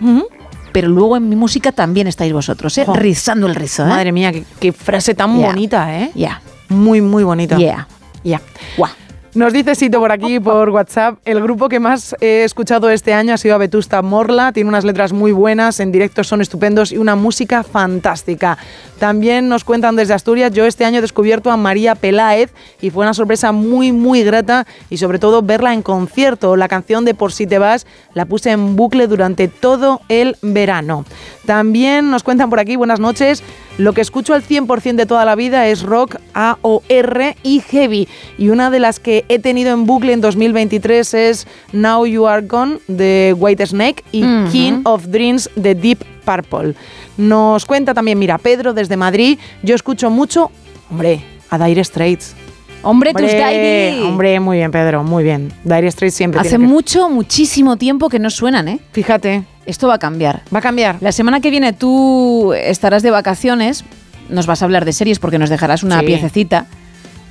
Pero 0.72 0.88
luego 0.88 1.16
en 1.16 1.28
mi 1.28 1.36
música 1.36 1.70
también 1.70 2.08
estáis 2.08 2.32
vosotros, 2.32 2.76
¿eh? 2.78 2.86
Rizando 2.92 3.46
el 3.46 3.54
rizo, 3.54 3.84
¿eh? 3.84 3.88
Madre 3.88 4.10
mía, 4.10 4.32
qué, 4.32 4.44
qué 4.58 4.72
frase 4.72 5.14
tan 5.14 5.38
Ya. 5.38 5.46
bonita, 5.46 5.96
¿eh? 6.00 6.10
Ya. 6.16 6.42
Muy, 6.68 7.00
muy 7.00 7.22
bonita. 7.22 7.56
Yeah. 7.56 7.86
Ya. 8.24 8.40
Guau. 8.76 8.90
Nos 9.34 9.52
dice 9.52 9.74
Sito 9.74 9.98
por 9.98 10.12
aquí, 10.12 10.38
por 10.38 10.70
WhatsApp, 10.70 11.18
el 11.24 11.42
grupo 11.42 11.68
que 11.68 11.80
más 11.80 12.14
he 12.20 12.44
escuchado 12.44 12.88
este 12.88 13.12
año 13.14 13.34
ha 13.34 13.36
sido 13.36 13.56
a 13.56 13.58
Vetusta 13.58 14.00
Morla, 14.00 14.52
tiene 14.52 14.68
unas 14.68 14.84
letras 14.84 15.12
muy 15.12 15.32
buenas, 15.32 15.80
en 15.80 15.90
directo 15.90 16.22
son 16.22 16.40
estupendos 16.40 16.92
y 16.92 16.98
una 16.98 17.16
música 17.16 17.64
fantástica. 17.64 18.58
También 19.00 19.48
nos 19.48 19.64
cuentan 19.64 19.96
desde 19.96 20.14
Asturias, 20.14 20.52
yo 20.52 20.66
este 20.66 20.84
año 20.84 20.98
he 20.98 21.00
descubierto 21.00 21.50
a 21.50 21.56
María 21.56 21.96
Peláez 21.96 22.52
y 22.80 22.90
fue 22.90 23.02
una 23.02 23.12
sorpresa 23.12 23.50
muy, 23.50 23.90
muy 23.90 24.22
grata 24.22 24.68
y 24.88 24.98
sobre 24.98 25.18
todo 25.18 25.42
verla 25.42 25.74
en 25.74 25.82
concierto. 25.82 26.54
La 26.54 26.68
canción 26.68 27.04
de 27.04 27.14
Por 27.14 27.32
si 27.32 27.48
te 27.48 27.58
vas 27.58 27.88
la 28.14 28.26
puse 28.26 28.52
en 28.52 28.76
bucle 28.76 29.08
durante 29.08 29.48
todo 29.48 30.00
el 30.08 30.36
verano. 30.42 31.04
También 31.44 32.08
nos 32.08 32.22
cuentan 32.22 32.50
por 32.50 32.60
aquí, 32.60 32.76
buenas 32.76 33.00
noches, 33.00 33.42
lo 33.78 33.92
que 33.92 34.00
escucho 34.00 34.34
al 34.34 34.42
100% 34.42 34.94
de 34.94 35.06
toda 35.06 35.24
la 35.24 35.34
vida 35.34 35.66
es 35.68 35.82
rock, 35.82 36.16
AOR 36.32 37.34
y 37.42 37.60
heavy. 37.60 38.08
Y 38.38 38.48
una 38.50 38.70
de 38.70 38.78
las 38.80 39.00
que 39.00 39.24
he 39.28 39.38
tenido 39.38 39.72
en 39.72 39.84
bucle 39.86 40.12
en 40.12 40.20
2023 40.20 41.14
es 41.14 41.46
Now 41.72 42.06
You 42.06 42.26
Are 42.26 42.46
Gone 42.46 42.78
de 42.88 43.34
White 43.36 43.66
Snake 43.66 44.04
y. 44.12 44.22
King 44.52 44.82
of 44.84 45.06
Dreams 45.08 45.50
de 45.56 45.74
Deep 45.74 46.04
Purple. 46.24 46.74
Nos 47.16 47.64
cuenta 47.64 47.94
también, 47.94 48.18
mira, 48.18 48.38
Pedro 48.38 48.72
desde 48.74 48.96
Madrid, 48.96 49.38
yo 49.62 49.74
escucho 49.74 50.10
mucho, 50.10 50.50
hombre, 50.90 51.20
a 51.50 51.64
Dire 51.64 51.82
Straits. 51.84 52.34
Hombre, 52.82 53.12
tus 53.14 53.22
Dire. 53.22 54.02
Hombre, 54.02 54.38
muy 54.40 54.58
bien, 54.58 54.70
Pedro, 54.70 55.02
muy 55.02 55.24
bien. 55.24 55.52
Dire 55.64 55.90
Straits 55.90 56.14
siempre 56.14 56.40
Hace 56.40 56.50
tiene 56.50 56.64
que- 56.66 56.70
mucho, 56.70 57.08
muchísimo 57.08 57.76
tiempo 57.76 58.08
que 58.10 58.18
no 58.18 58.28
suenan, 58.30 58.68
¿eh? 58.68 58.78
Fíjate. 58.92 59.44
Esto 59.66 59.88
va 59.88 59.94
a 59.94 59.98
cambiar. 59.98 60.42
Va 60.54 60.58
a 60.58 60.62
cambiar. 60.62 60.98
La 61.00 61.12
semana 61.12 61.40
que 61.40 61.50
viene 61.50 61.72
tú 61.72 62.52
estarás 62.54 63.02
de 63.02 63.10
vacaciones, 63.10 63.84
nos 64.28 64.46
vas 64.46 64.62
a 64.62 64.64
hablar 64.66 64.84
de 64.84 64.92
series 64.92 65.18
porque 65.18 65.38
nos 65.38 65.50
dejarás 65.50 65.82
una 65.82 66.00
Sí. 66.00 66.06
piececita 66.06 66.66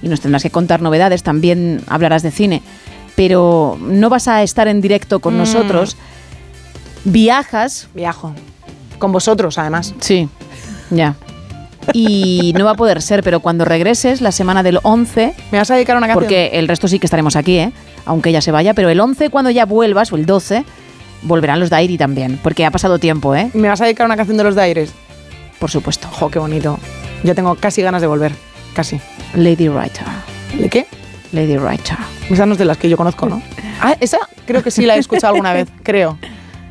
y 0.01 0.07
nos 0.07 0.19
tendrás 0.21 0.43
que 0.43 0.49
contar 0.49 0.81
novedades, 0.81 1.23
también 1.23 1.81
hablarás 1.87 2.23
de 2.23 2.31
cine, 2.31 2.61
pero 3.15 3.77
no 3.81 4.09
vas 4.09 4.27
a 4.27 4.41
estar 4.43 4.67
en 4.67 4.81
directo 4.81 5.19
con 5.19 5.35
Mm. 5.35 5.37
nosotros. 5.37 5.95
Viajas. 7.05 7.89
Viajo. 7.93 8.33
Con 8.97 9.11
vosotros, 9.11 9.57
además. 9.57 9.93
Sí, 9.99 10.29
ya. 10.89 11.15
Y 11.93 12.53
no 12.57 12.65
va 12.65 12.71
a 12.71 12.75
poder 12.75 13.01
ser, 13.01 13.23
pero 13.23 13.41
cuando 13.41 13.65
regreses, 13.65 14.21
la 14.21 14.31
semana 14.31 14.63
del 14.63 14.79
11... 14.83 15.35
Me 15.51 15.57
vas 15.57 15.69
a 15.69 15.75
dedicar 15.75 15.97
una 15.97 16.07
canción. 16.07 16.23
Porque 16.23 16.51
el 16.53 16.67
resto 16.67 16.87
sí 16.87 16.99
que 16.99 17.05
estaremos 17.07 17.35
aquí, 17.35 17.57
¿eh? 17.57 17.73
Aunque 18.05 18.29
ella 18.29 18.41
se 18.41 18.51
vaya, 18.51 18.73
pero 18.73 18.89
el 18.89 18.99
11, 18.99 19.29
cuando 19.29 19.51
ya 19.51 19.65
vuelvas, 19.65 20.11
o 20.13 20.15
el 20.15 20.25
12, 20.25 20.63
volverán 21.23 21.59
los 21.59 21.69
Diary 21.69 21.97
también, 21.97 22.39
porque 22.41 22.65
ha 22.65 22.71
pasado 22.71 22.99
tiempo, 22.99 23.35
¿eh? 23.35 23.49
¿Me 23.53 23.67
vas 23.69 23.81
a 23.81 23.85
dedicar 23.85 24.05
una 24.05 24.15
canción 24.15 24.37
de 24.37 24.43
los 24.43 24.55
Daires? 24.55 24.93
Por 25.59 25.71
supuesto. 25.71 26.07
Jo, 26.09 26.29
qué 26.29 26.39
bonito. 26.39 26.79
Ya 27.23 27.33
tengo 27.35 27.55
casi 27.55 27.81
ganas 27.81 28.01
de 28.01 28.07
volver. 28.07 28.33
Casi. 28.73 28.99
Lady 29.33 29.69
Writer. 29.69 30.03
¿De 30.57 30.69
qué? 30.69 30.85
Lady 31.31 31.57
Writer. 31.57 31.97
Esa 32.29 32.45
no 32.45 32.53
es 32.53 32.57
de 32.59 32.65
las 32.65 32.77
que 32.77 32.89
yo 32.89 32.97
conozco, 32.97 33.27
¿no? 33.27 33.41
Ah, 33.85 33.97
esa 33.99 34.17
creo 34.45 34.63
que 34.63 34.71
sí 34.71 34.85
la 34.85 34.95
he 34.95 34.99
escuchado 34.99 35.33
alguna 35.33 35.51
vez, 35.51 35.67
creo. 35.83 36.17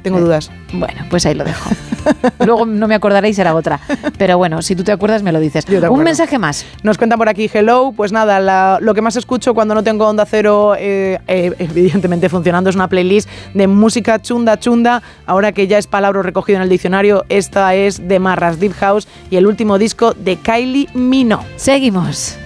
Tengo 0.03 0.19
dudas. 0.19 0.51
Bueno, 0.73 1.05
pues 1.11 1.27
ahí 1.27 1.35
lo 1.35 1.45
dejo. 1.45 1.69
Luego 2.45 2.67
no 2.67 2.89
me 2.89 2.95
acordaré 2.95 3.29
y 3.29 3.35
será 3.35 3.55
otra. 3.55 3.81
Pero 4.19 4.39
bueno, 4.39 4.63
si 4.63 4.75
tú 4.77 4.85
te 4.85 4.93
acuerdas, 4.93 5.23
me 5.23 5.33
lo 5.33 5.41
dices. 5.41 5.65
Yo 5.67 5.81
te 5.81 5.89
Un 5.89 6.03
mensaje 6.03 6.39
más. 6.39 6.65
Nos 6.83 6.99
cuentan 6.99 7.19
por 7.19 7.29
aquí, 7.29 7.51
hello, 7.53 7.93
pues 7.97 8.13
nada, 8.13 8.41
la- 8.41 8.79
lo 8.81 8.95
que 8.95 9.03
más 9.03 9.17
escucho 9.17 9.55
cuando 9.55 9.75
no 9.75 9.83
tengo 9.83 10.07
onda 10.07 10.27
cero, 10.27 10.75
eh, 10.79 11.19
eh, 11.27 11.53
evidentemente 11.59 12.29
funcionando, 12.29 12.71
es 12.71 12.77
una 12.77 12.89
playlist 12.89 13.29
de 13.55 13.67
música 13.67 14.21
chunda 14.21 14.59
chunda. 14.59 15.03
Ahora 15.27 15.53
que 15.53 15.67
ya 15.67 15.79
es 15.79 15.87
palabra 15.87 16.23
recogido 16.23 16.57
en 16.57 16.63
el 16.63 16.69
diccionario, 16.69 17.25
esta 17.29 17.75
es 17.75 18.07
de 18.09 18.19
Marras 18.19 18.59
Deep 18.61 18.73
House 18.75 19.07
y 19.31 19.37
el 19.37 19.47
último 19.47 19.79
disco 19.79 20.13
de 20.15 20.37
Kylie 20.37 20.89
Minogue. 20.95 21.45
Seguimos. 21.57 22.37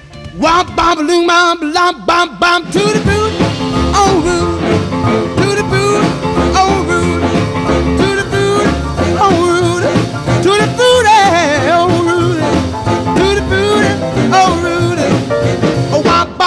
To 2.72 2.78
the 5.34 5.45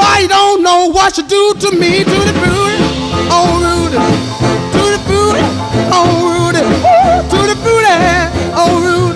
Boy, 0.00 0.22
you 0.22 0.28
don't 0.28 0.62
know 0.62 0.86
what 0.90 1.14
she 1.14 1.22
do 1.22 1.54
to 1.60 1.70
me. 1.76 2.04
To 2.04 2.16
the 2.28 2.32
booty, 2.40 2.76
oh 3.36 3.60
Rudy. 3.64 3.98
To 4.74 4.82
the 4.94 5.00
booty, 5.08 5.44
oh 5.92 6.10
Rudy. 6.32 6.62
To 7.30 7.38
the 7.50 7.56
booty, 7.64 7.96
oh 8.56 8.80
Rudy. 8.80 9.10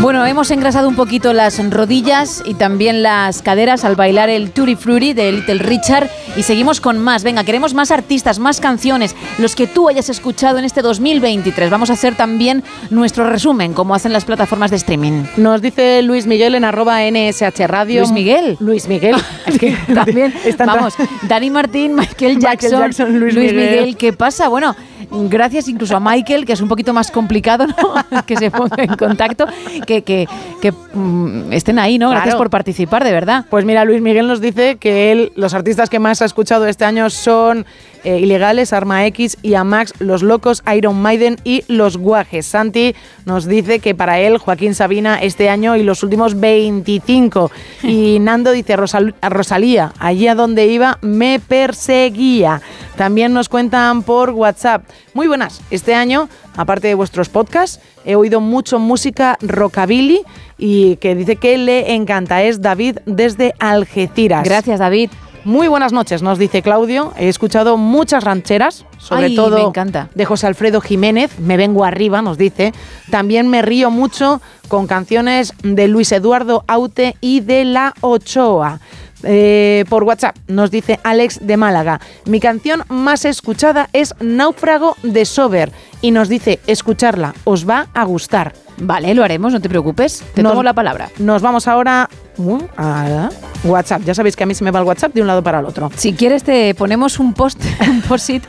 Bueno, 0.00 0.26
hemos 0.26 0.50
engrasado 0.50 0.88
un 0.88 0.96
poquito 0.96 1.32
las 1.32 1.58
rodillas 1.70 2.42
y 2.44 2.54
también 2.54 3.02
las 3.04 3.40
caderas 3.40 3.84
al 3.84 3.94
bailar 3.96 4.30
el 4.30 4.50
Tutti 4.50 4.74
Frutti 4.74 5.12
de 5.12 5.30
Little 5.30 5.58
Richard 5.58 6.10
y 6.36 6.42
seguimos 6.42 6.80
con 6.80 6.98
más. 6.98 7.22
Venga, 7.24 7.44
queremos 7.44 7.74
más 7.74 7.90
artistas, 7.90 8.38
más 8.38 8.60
canciones, 8.60 9.14
los 9.38 9.54
que 9.54 9.66
tú 9.66 9.88
hayas 9.88 10.08
escuchado 10.08 10.58
en 10.58 10.64
este 10.64 10.82
2023. 10.82 11.70
Vamos 11.70 11.90
a 11.90 11.94
hacer 11.94 12.14
también 12.14 12.62
nuestro 12.90 13.28
resumen, 13.28 13.72
como 13.74 13.94
hacen 13.94 14.12
las 14.12 14.24
plataformas 14.24 14.70
de 14.70 14.76
streaming. 14.78 15.24
Nos 15.36 15.62
dice 15.62 16.02
Luis 16.02 16.26
Miguel 16.26 16.54
en 16.54 16.64
arroba 16.64 17.00
NSH 17.02 17.66
Radio. 17.66 18.00
Luis 18.02 18.12
Miguel. 18.12 18.56
Luis 18.60 18.88
Miguel. 18.88 19.16
Es 19.46 19.58
que 19.58 19.72
También, 19.94 20.32
vamos, 20.58 20.94
Dani 21.22 21.50
Martín, 21.50 21.94
Michael 21.94 22.36
Michael 22.36 22.38
Jackson, 22.38 22.80
Jackson, 22.80 23.18
Luis 23.20 23.34
Luis, 23.34 23.52
Miguel. 23.52 23.70
Miguel. 23.80 23.96
¿qué 23.96 24.12
pasa? 24.12 24.48
Bueno, 24.48 24.74
gracias 25.10 25.68
incluso 25.68 25.96
a 25.96 26.00
Michael, 26.00 26.44
que 26.46 26.52
es 26.52 26.60
un 26.60 26.68
poquito 26.68 26.92
más 26.92 27.10
complicado, 27.10 27.66
¿no? 27.66 28.24
que 28.24 28.36
se 28.36 28.50
ponga 28.50 28.82
en 28.82 28.94
contacto, 28.94 29.46
que, 29.86 30.02
que, 30.02 30.28
que, 30.60 30.72
mm, 30.72 31.52
estén 31.52 31.78
ahí, 31.78 31.98
¿no? 31.98 32.10
Gracias 32.10 32.22
Claro. 32.34 32.38
por 32.38 32.50
participar, 32.50 33.02
de 33.04 33.10
verdad. 33.12 33.44
Pues 33.50 33.64
mira, 33.64 33.84
Luis 33.84 34.00
Miguel 34.00 34.28
nos 34.28 34.40
dice 34.40 34.76
que 34.76 35.10
él, 35.12 35.32
los 35.34 35.54
artistas 35.54 35.90
que 35.90 35.98
más 35.98 36.21
ha 36.22 36.26
escuchado 36.26 36.66
este 36.66 36.84
año 36.84 37.10
son 37.10 37.66
eh, 38.04 38.18
Ilegales, 38.18 38.72
Arma 38.72 39.06
X 39.06 39.38
y 39.42 39.54
Amax, 39.54 39.94
Los 40.00 40.22
Locos, 40.22 40.62
Iron 40.74 41.00
Maiden 41.00 41.36
y 41.44 41.62
Los 41.68 41.96
Guajes. 41.96 42.46
Santi 42.46 42.94
nos 43.26 43.46
dice 43.46 43.78
que 43.78 43.94
para 43.94 44.18
él, 44.18 44.38
Joaquín 44.38 44.74
Sabina, 44.74 45.22
este 45.22 45.48
año 45.48 45.76
y 45.76 45.82
los 45.84 46.02
últimos 46.02 46.38
25. 46.38 47.50
Y 47.84 48.18
Nando 48.20 48.50
dice, 48.52 48.76
"Rosal- 48.76 49.14
a 49.20 49.28
Rosalía, 49.28 49.92
allí 49.98 50.26
a 50.28 50.34
donde 50.34 50.66
iba 50.66 50.98
me 51.02 51.40
perseguía. 51.40 52.60
También 52.96 53.32
nos 53.32 53.48
cuentan 53.48 54.02
por 54.02 54.30
WhatsApp. 54.30 54.84
Muy 55.14 55.26
buenas, 55.28 55.60
este 55.70 55.94
año, 55.94 56.28
aparte 56.56 56.88
de 56.88 56.94
vuestros 56.94 57.28
podcasts, 57.28 57.80
he 58.04 58.14
oído 58.16 58.40
mucho 58.40 58.78
música 58.78 59.36
rockabilly 59.40 60.22
y 60.58 60.96
que 60.96 61.14
dice 61.14 61.36
que 61.36 61.58
le 61.58 61.94
encanta. 61.94 62.42
Es 62.42 62.60
David 62.62 62.98
desde 63.06 63.54
Algeciras. 63.58 64.44
Gracias, 64.44 64.78
David. 64.80 65.10
Muy 65.44 65.66
buenas 65.66 65.92
noches, 65.92 66.22
nos 66.22 66.38
dice 66.38 66.62
Claudio. 66.62 67.12
He 67.18 67.28
escuchado 67.28 67.76
muchas 67.76 68.22
rancheras, 68.22 68.84
sobre 68.98 69.26
Ay, 69.26 69.34
todo 69.36 69.56
me 69.56 69.62
encanta. 69.64 70.08
de 70.14 70.24
José 70.24 70.46
Alfredo 70.46 70.80
Jiménez. 70.80 71.36
Me 71.40 71.56
vengo 71.56 71.84
arriba, 71.84 72.22
nos 72.22 72.38
dice. 72.38 72.72
También 73.10 73.48
me 73.48 73.60
río 73.60 73.90
mucho 73.90 74.40
con 74.68 74.86
canciones 74.86 75.52
de 75.64 75.88
Luis 75.88 76.12
Eduardo 76.12 76.64
Aute 76.68 77.16
y 77.20 77.40
de 77.40 77.64
La 77.64 77.92
Ochoa. 78.02 78.78
Eh, 79.24 79.84
por 79.88 80.02
WhatsApp 80.04 80.36
nos 80.48 80.70
dice 80.70 81.00
Alex 81.02 81.38
de 81.46 81.56
Málaga. 81.56 82.00
Mi 82.26 82.38
canción 82.40 82.84
más 82.88 83.24
escuchada 83.24 83.88
es 83.92 84.14
Náufrago 84.20 84.96
de 85.02 85.24
Sober 85.24 85.72
y 86.00 86.10
nos 86.12 86.28
dice 86.28 86.60
escucharla, 86.66 87.34
os 87.44 87.68
va 87.68 87.86
a 87.94 88.04
gustar. 88.04 88.52
Vale, 88.78 89.14
lo 89.14 89.22
haremos, 89.22 89.52
no 89.52 89.60
te 89.60 89.68
preocupes. 89.68 90.24
Te 90.34 90.42
Nos- 90.42 90.52
tomo 90.52 90.62
la 90.64 90.72
palabra. 90.72 91.08
Nos 91.18 91.40
vamos 91.42 91.68
ahora 91.68 92.08
uh, 92.38 93.28
WhatsApp. 93.64 94.02
Ya 94.04 94.14
sabéis 94.14 94.36
que 94.36 94.42
a 94.44 94.46
mí 94.46 94.54
se 94.54 94.64
me 94.64 94.70
va 94.70 94.80
el 94.80 94.86
WhatsApp 94.86 95.12
de 95.14 95.20
un 95.20 95.26
lado 95.26 95.42
para 95.42 95.60
el 95.60 95.64
otro. 95.66 95.90
Si 95.96 96.12
quieres 96.14 96.42
te 96.42 96.74
ponemos 96.74 97.18
un 97.18 97.34
post, 97.34 97.60
un 97.88 98.00
post-it 98.02 98.42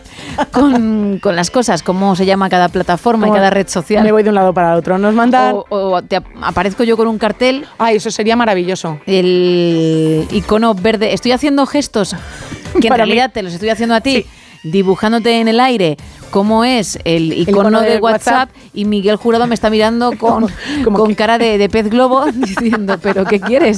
con, 0.51 1.19
con 1.21 1.35
las 1.35 1.49
cosas, 1.51 1.83
cómo 1.83 2.15
se 2.15 2.25
llama 2.25 2.49
cada 2.49 2.69
plataforma 2.69 3.27
y 3.27 3.31
cada 3.31 3.49
red 3.49 3.67
social. 3.67 4.03
Me 4.03 4.11
voy 4.11 4.23
de 4.23 4.29
un 4.29 4.35
lado 4.35 4.53
para 4.53 4.73
el 4.73 4.79
otro. 4.79 4.97
Nos 4.97 5.13
mandan. 5.13 5.55
O, 5.55 5.65
o 5.69 6.01
te 6.01 6.17
ap- 6.17 6.25
aparezco 6.41 6.83
yo 6.83 6.97
con 6.97 7.07
un 7.07 7.17
cartel. 7.17 7.65
Ay, 7.77 7.97
eso 7.97 8.09
sería 8.11 8.35
maravilloso. 8.35 8.99
El 9.05 10.27
icono 10.31 10.73
verde. 10.73 11.13
Estoy 11.13 11.31
haciendo 11.31 11.65
gestos 11.65 12.15
que 12.79 12.87
en 12.87 12.89
Para 12.89 13.05
mí. 13.05 13.11
realidad 13.11 13.31
te 13.33 13.43
los 13.43 13.53
estoy 13.53 13.69
haciendo 13.69 13.95
a 13.95 14.01
ti, 14.01 14.25
dibujándote 14.63 15.39
en 15.39 15.47
el 15.47 15.59
aire 15.59 15.97
cómo 16.33 16.65
es 16.65 16.97
el 17.03 17.31
icono, 17.31 17.69
icono 17.69 17.81
de 17.81 17.99
WhatsApp, 17.99 18.49
y 18.73 18.85
Miguel 18.85 19.17
Jurado 19.17 19.45
me 19.45 19.53
está 19.53 19.69
mirando 19.69 20.11
con, 20.17 20.47
con 20.83 21.13
cara 21.13 21.37
de, 21.37 21.59
de 21.59 21.69
pez 21.69 21.91
globo 21.91 22.25
diciendo, 22.33 22.97
¿pero 22.99 23.23
qué 23.23 23.39
quieres? 23.39 23.77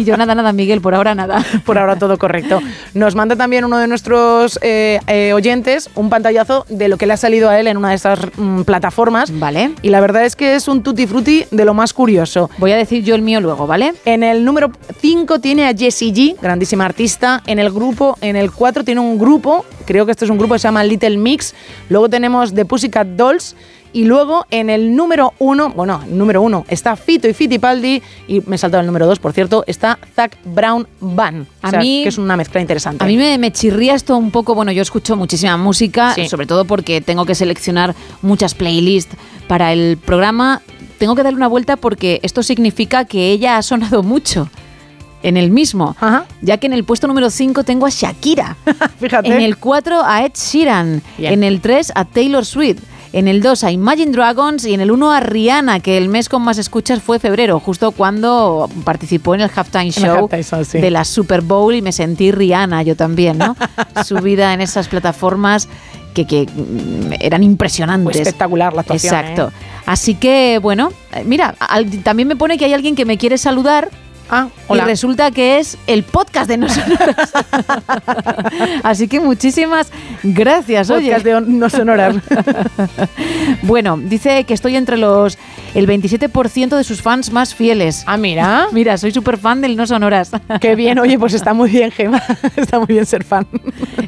Y 0.00 0.02
yo, 0.02 0.16
nada, 0.16 0.34
nada, 0.34 0.52
Miguel, 0.52 0.80
por 0.80 0.96
ahora 0.96 1.14
nada. 1.14 1.44
Por 1.64 1.78
ahora 1.78 1.96
todo 1.96 2.18
correcto. 2.18 2.60
Nos 2.92 3.14
manda 3.14 3.36
también 3.36 3.64
uno 3.64 3.78
de 3.78 3.86
nuestros 3.86 4.58
eh, 4.62 4.98
eh, 5.06 5.32
oyentes 5.32 5.90
un 5.94 6.10
pantallazo 6.10 6.66
de 6.68 6.88
lo 6.88 6.96
que 6.96 7.06
le 7.06 7.12
ha 7.12 7.16
salido 7.16 7.48
a 7.48 7.60
él 7.60 7.68
en 7.68 7.76
una 7.76 7.90
de 7.90 7.94
estas 7.94 8.18
mm, 8.36 8.62
plataformas. 8.62 9.38
Vale. 9.38 9.72
Y 9.82 9.90
la 9.90 10.00
verdad 10.00 10.24
es 10.24 10.34
que 10.34 10.56
es 10.56 10.66
un 10.66 10.82
tutti 10.82 11.06
frutti 11.06 11.44
de 11.50 11.64
lo 11.64 11.72
más 11.72 11.92
curioso. 11.92 12.50
Voy 12.58 12.72
a 12.72 12.76
decir 12.76 13.04
yo 13.04 13.14
el 13.14 13.22
mío 13.22 13.40
luego, 13.40 13.68
¿vale? 13.68 13.94
En 14.04 14.24
el 14.24 14.44
número 14.44 14.72
5 15.00 15.38
tiene 15.38 15.68
a 15.68 15.74
Jessie 15.74 16.12
G, 16.12 16.36
grandísima 16.40 16.84
artista. 16.84 17.42
En 17.46 17.60
el 17.60 17.70
grupo, 17.70 18.16
en 18.20 18.34
el 18.34 18.50
4 18.50 18.82
tiene 18.82 19.00
un 19.00 19.18
grupo, 19.18 19.64
creo 19.86 20.04
que 20.04 20.12
este 20.12 20.24
es 20.24 20.30
un 20.30 20.38
grupo 20.38 20.54
que 20.54 20.58
se 20.58 20.68
llama 20.68 20.82
Little 20.82 21.16
Mix. 21.16 21.54
Luego 21.92 22.08
tenemos 22.08 22.54
The 22.54 22.64
Pussycat 22.64 23.06
Dolls. 23.08 23.54
Y 23.94 24.06
luego 24.06 24.46
en 24.50 24.70
el 24.70 24.96
número 24.96 25.34
1, 25.38 25.74
bueno, 25.76 26.00
número 26.08 26.40
1 26.40 26.64
está 26.68 26.96
Fito 26.96 27.28
y 27.28 27.34
Fittipaldi. 27.34 28.02
Y 28.26 28.40
me 28.46 28.56
he 28.56 28.58
saltado 28.58 28.80
el 28.80 28.86
número 28.86 29.06
2, 29.06 29.18
por 29.18 29.34
cierto, 29.34 29.64
está 29.66 29.98
Zac 30.16 30.38
Brown 30.46 30.88
Band. 30.98 31.46
A 31.60 31.68
O 31.68 31.70
sea, 31.72 31.78
mí- 31.80 32.00
que 32.02 32.08
es 32.08 32.16
una 32.16 32.34
mezcla 32.38 32.62
interesante. 32.62 33.04
A 33.04 33.06
mí 33.06 33.18
me, 33.18 33.36
me 33.36 33.52
chirría 33.52 33.94
esto 33.94 34.16
un 34.16 34.30
poco, 34.30 34.54
bueno, 34.54 34.72
yo 34.72 34.80
escucho 34.80 35.14
muchísima 35.14 35.58
música, 35.58 36.14
Sí. 36.14 36.26
sobre 36.26 36.46
todo 36.46 36.64
porque 36.64 37.02
tengo 37.02 37.26
que 37.26 37.34
seleccionar 37.34 37.94
muchas 38.22 38.54
playlists 38.54 39.14
para 39.46 39.74
el 39.74 39.98
programa. 39.98 40.62
Tengo 40.96 41.14
que 41.14 41.22
darle 41.22 41.36
una 41.36 41.48
vuelta 41.48 41.76
porque 41.76 42.18
esto 42.22 42.42
significa 42.42 43.04
que 43.04 43.30
ella 43.30 43.58
ha 43.58 43.62
sonado 43.62 44.02
mucho 44.02 44.48
en 45.22 45.36
el 45.36 45.50
mismo, 45.50 45.96
ya 46.40 46.56
que 46.58 46.66
en 46.66 46.72
el 46.72 46.84
puesto 46.84 47.06
número 47.06 47.30
5 47.30 47.64
tengo 47.64 47.86
a 47.86 47.90
Shakira, 47.90 48.56
Fíjate. 49.00 49.28
en 49.28 49.40
el 49.40 49.56
4 49.56 50.02
a 50.04 50.24
Ed 50.24 50.32
Sheeran, 50.34 51.02
Bien. 51.18 51.32
en 51.34 51.44
el 51.44 51.60
3 51.60 51.92
a 51.94 52.04
Taylor 52.04 52.44
Swift, 52.44 52.80
En 53.14 53.28
el 53.28 53.42
2 53.42 53.64
a 53.64 53.70
Imagine 53.70 54.10
Dragons 54.10 54.64
y 54.64 54.72
en 54.72 54.80
el 54.80 54.90
1 54.90 55.12
a 55.12 55.20
Rihanna, 55.20 55.80
que 55.80 55.98
el 55.98 56.08
mes 56.08 56.30
con 56.30 56.40
más 56.40 56.56
escuchas 56.56 57.02
fue 57.02 57.18
febrero, 57.18 57.60
justo 57.60 57.90
cuando 57.92 58.70
participó 58.84 59.34
en 59.34 59.42
el 59.42 59.50
halftime 59.54 59.88
el 59.88 59.92
show 59.92 60.16
halftime 60.30 60.42
show, 60.42 60.64
sí. 60.64 60.78
de 60.80 60.90
la 60.90 61.04
Super 61.04 61.42
Bowl 61.42 61.74
y 61.74 61.82
me 61.82 61.92
sentí 61.92 62.32
Rihanna 62.32 62.82
yo 62.82 62.96
también, 62.96 63.36
¿no? 63.36 63.54
Subida 64.04 64.54
en 64.54 64.62
esas 64.62 64.88
plataformas 64.88 65.68
que, 66.14 66.26
que, 66.26 66.46
mm, 66.46 67.12
eran 67.20 67.42
impresionantes. 67.42 68.12
Fue 68.16 68.22
espectacular 68.22 68.72
la 68.72 68.80
actuación, 68.80 69.14
Exacto. 69.14 69.48
¿eh? 69.48 69.82
Así 69.84 70.14
que, 70.14 70.58
bueno, 70.62 70.90
eh, 71.14 71.22
mira, 71.26 71.54
al- 71.60 71.90
también 72.02 72.28
me 72.28 72.36
pone 72.36 72.56
que 72.56 72.64
hay 72.64 72.72
alguien 72.72 72.94
que 72.96 73.04
me 73.04 73.18
quiere 73.18 73.36
saludar. 73.36 73.90
Ah, 74.34 74.48
Y 74.48 74.62
hola. 74.68 74.86
resulta 74.86 75.30
que 75.30 75.58
es 75.58 75.76
el 75.86 76.04
podcast 76.04 76.48
de 76.48 76.56
No 76.56 76.66
Sonoras. 76.66 77.32
Así 78.82 79.06
que 79.06 79.20
muchísimas 79.20 79.92
gracias. 80.22 80.88
Oye. 80.88 81.10
Podcast 81.12 81.24
de 81.26 81.40
No 81.42 81.68
Sonoras. 81.68 82.16
bueno, 83.62 83.98
dice 83.98 84.44
que 84.44 84.54
estoy 84.54 84.76
entre 84.76 84.96
los 84.96 85.36
el 85.74 85.86
27% 85.86 86.76
de 86.76 86.82
sus 86.82 87.02
fans 87.02 87.30
más 87.30 87.54
fieles. 87.54 88.04
Ah, 88.06 88.16
mira. 88.16 88.68
Mira, 88.72 88.96
soy 88.96 89.12
súper 89.12 89.36
fan 89.36 89.60
del 89.60 89.76
No 89.76 89.86
Sonoras. 89.86 90.30
Qué 90.62 90.76
bien, 90.76 90.98
oye, 90.98 91.18
pues 91.18 91.34
está 91.34 91.52
muy 91.52 91.68
bien, 91.70 91.90
Gema. 91.90 92.22
Está 92.56 92.78
muy 92.78 92.86
bien 92.88 93.04
ser 93.04 93.24
fan. 93.24 93.46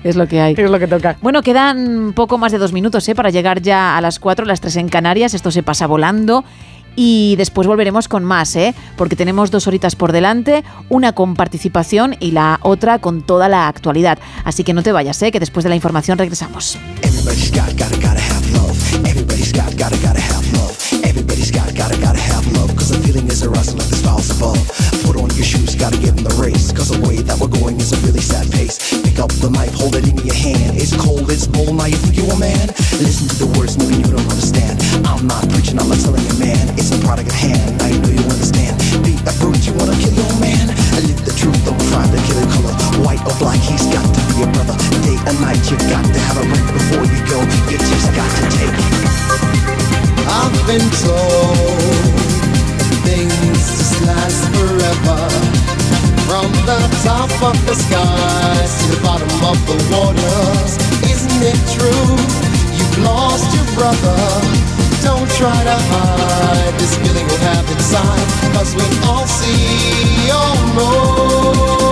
Es 0.03 0.16
lo 0.16 0.27
que 0.27 0.41
hay. 0.41 0.55
Es 0.57 0.70
lo 0.70 0.79
que 0.79 0.87
toca. 0.87 1.16
Bueno, 1.20 1.43
quedan 1.43 2.14
poco 2.14 2.39
más 2.39 2.51
de 2.51 2.57
dos 2.57 2.72
minutos 2.72 3.07
¿eh? 3.09 3.14
para 3.14 3.29
llegar 3.29 3.61
ya 3.61 3.97
a 3.97 4.01
las 4.01 4.18
4, 4.18 4.47
las 4.47 4.62
3 4.62 4.77
en 4.77 4.89
Canarias. 4.89 5.35
Esto 5.35 5.51
se 5.51 5.62
pasa 5.62 5.87
volando. 5.87 6.45
Y 6.97 7.36
después 7.36 7.66
volveremos 7.66 8.09
con 8.09 8.24
más, 8.24 8.55
¿eh? 8.57 8.74
porque 8.97 9.16
tenemos 9.16 9.51
dos 9.51 9.66
horitas 9.66 9.97
por 9.97 10.12
delante, 10.12 10.64
una 10.88 11.12
con 11.12 11.34
participación 11.34 12.16
y 12.20 12.30
la 12.30 12.59
otra 12.62 12.99
con 12.99 13.22
toda 13.22 13.49
la 13.49 13.68
actualidad. 13.68 14.18
Así 14.45 14.64
que 14.64 14.74
no 14.74 14.82
te 14.82 14.92
vayas, 14.92 15.20
¿eh? 15.22 15.32
que 15.32 15.40
después 15.40 15.64
de 15.64 15.70
la 15.70 15.76
información 15.76 16.18
regresamos. 16.18 16.78
Pick 29.15 29.31
up 29.31 29.39
the 29.39 29.47
knife, 29.47 29.71
hold 29.79 29.95
it 29.95 30.11
in 30.11 30.19
your 30.27 30.35
hand. 30.35 30.75
It's 30.75 30.91
cold, 30.91 31.31
it's 31.31 31.47
bold, 31.47 31.79
now 31.79 31.87
you 31.87 31.95
think 31.95 32.19
you 32.19 32.27
a 32.27 32.35
man. 32.35 32.67
Listen 32.99 33.31
to 33.31 33.47
the 33.47 33.51
words, 33.55 33.79
maybe 33.79 34.03
you 34.03 34.11
don't 34.11 34.27
understand. 34.27 34.75
I'm 35.07 35.31
not 35.31 35.47
preaching, 35.55 35.79
I'm 35.79 35.87
not 35.87 36.03
telling 36.03 36.27
you, 36.27 36.35
man. 36.43 36.59
It's 36.75 36.91
a 36.91 36.99
product 36.99 37.31
of 37.31 37.39
hand, 37.39 37.79
you 37.95 38.03
know 38.03 38.11
you 38.11 38.27
understand. 38.27 38.75
Be 39.07 39.15
a 39.23 39.31
brute, 39.39 39.62
you 39.71 39.71
wanna 39.79 39.95
kill 40.03 40.19
your 40.19 40.35
man. 40.43 40.67
Live 41.07 41.23
the 41.23 41.31
truth, 41.31 41.55
don't 41.62 41.79
try 41.95 42.03
to 42.03 42.19
kill 42.27 42.43
a 42.43 42.47
color. 42.59 42.75
White 43.07 43.23
or 43.23 43.39
black, 43.39 43.62
he's 43.62 43.87
got 43.87 44.03
to 44.03 44.21
be 44.35 44.43
a 44.43 44.51
brother. 44.51 44.75
Day 45.07 45.15
and 45.31 45.39
night, 45.39 45.62
you 45.71 45.79
got 45.87 46.03
to 46.03 46.19
have 46.19 46.43
a 46.43 46.45
break 46.51 46.67
before 46.75 47.07
you 47.07 47.21
go. 47.31 47.39
You 47.71 47.79
just 47.79 48.11
got 48.19 48.27
to 48.27 48.45
take. 48.51 48.75
I've 50.27 50.59
been 50.67 50.83
told 51.07 52.19
things 53.07 53.62
just 53.79 53.95
last 54.11 54.43
forever. 54.59 55.64
From 56.27 56.51
the 56.64 56.81
top 57.05 57.31
of 57.43 57.57
the 57.66 57.75
skies 57.75 58.72
to 58.81 58.97
the 58.97 59.01
bottom 59.03 59.29
of 59.45 59.59
the 59.68 59.77
waters. 59.93 60.72
Isn't 61.05 61.43
it 61.43 61.61
true? 61.77 62.09
You've 62.77 62.99
lost 63.05 63.55
your 63.55 63.68
brother. 63.77 64.18
Don't 65.03 65.31
try 65.37 65.64
to 65.64 65.77
hide 65.93 66.75
this 66.81 66.97
feeling 66.97 67.27
we 67.27 67.37
have 67.49 67.70
inside. 67.70 68.27
Cause 68.55 68.75
we 68.75 68.87
all 69.07 69.27
see, 69.27 70.31
all 70.31 70.57
know. 70.77 71.84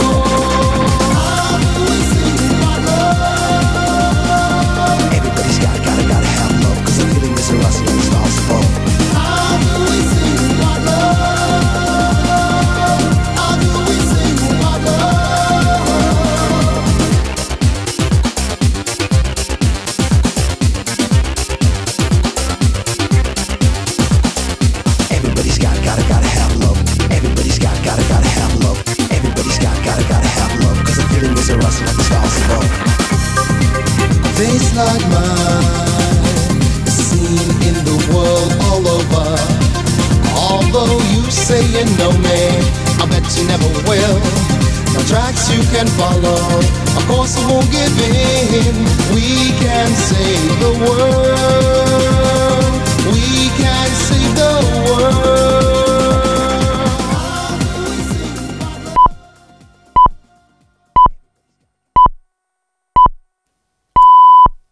Like 34.75 35.03
in 37.69 37.77
the 37.85 37.99
world 38.13 38.53
all 38.67 38.85
over. 38.89 39.37
Although 40.35 40.99
you 41.13 41.23
say 41.31 41.63
you 41.77 41.85
I 43.01 43.07
bet 43.11 43.25
you 43.37 43.45
never 43.47 43.69
will. 43.89 44.21
Tracks 45.09 45.51
you 45.53 45.61
can 45.75 45.87
follow, 45.89 46.41
of 46.97 47.07
course 47.07 47.37
I 47.37 47.47
won't 47.51 47.71
give 47.71 48.01
in. 48.01 48.75
We 49.15 49.53
can 49.61 49.91
save 49.95 50.61
the 50.61 50.73
world. 50.81 52.73
We 53.13 53.51
can 53.61 53.89
save 54.09 54.35
the 54.35 54.53
world. 54.87 55.52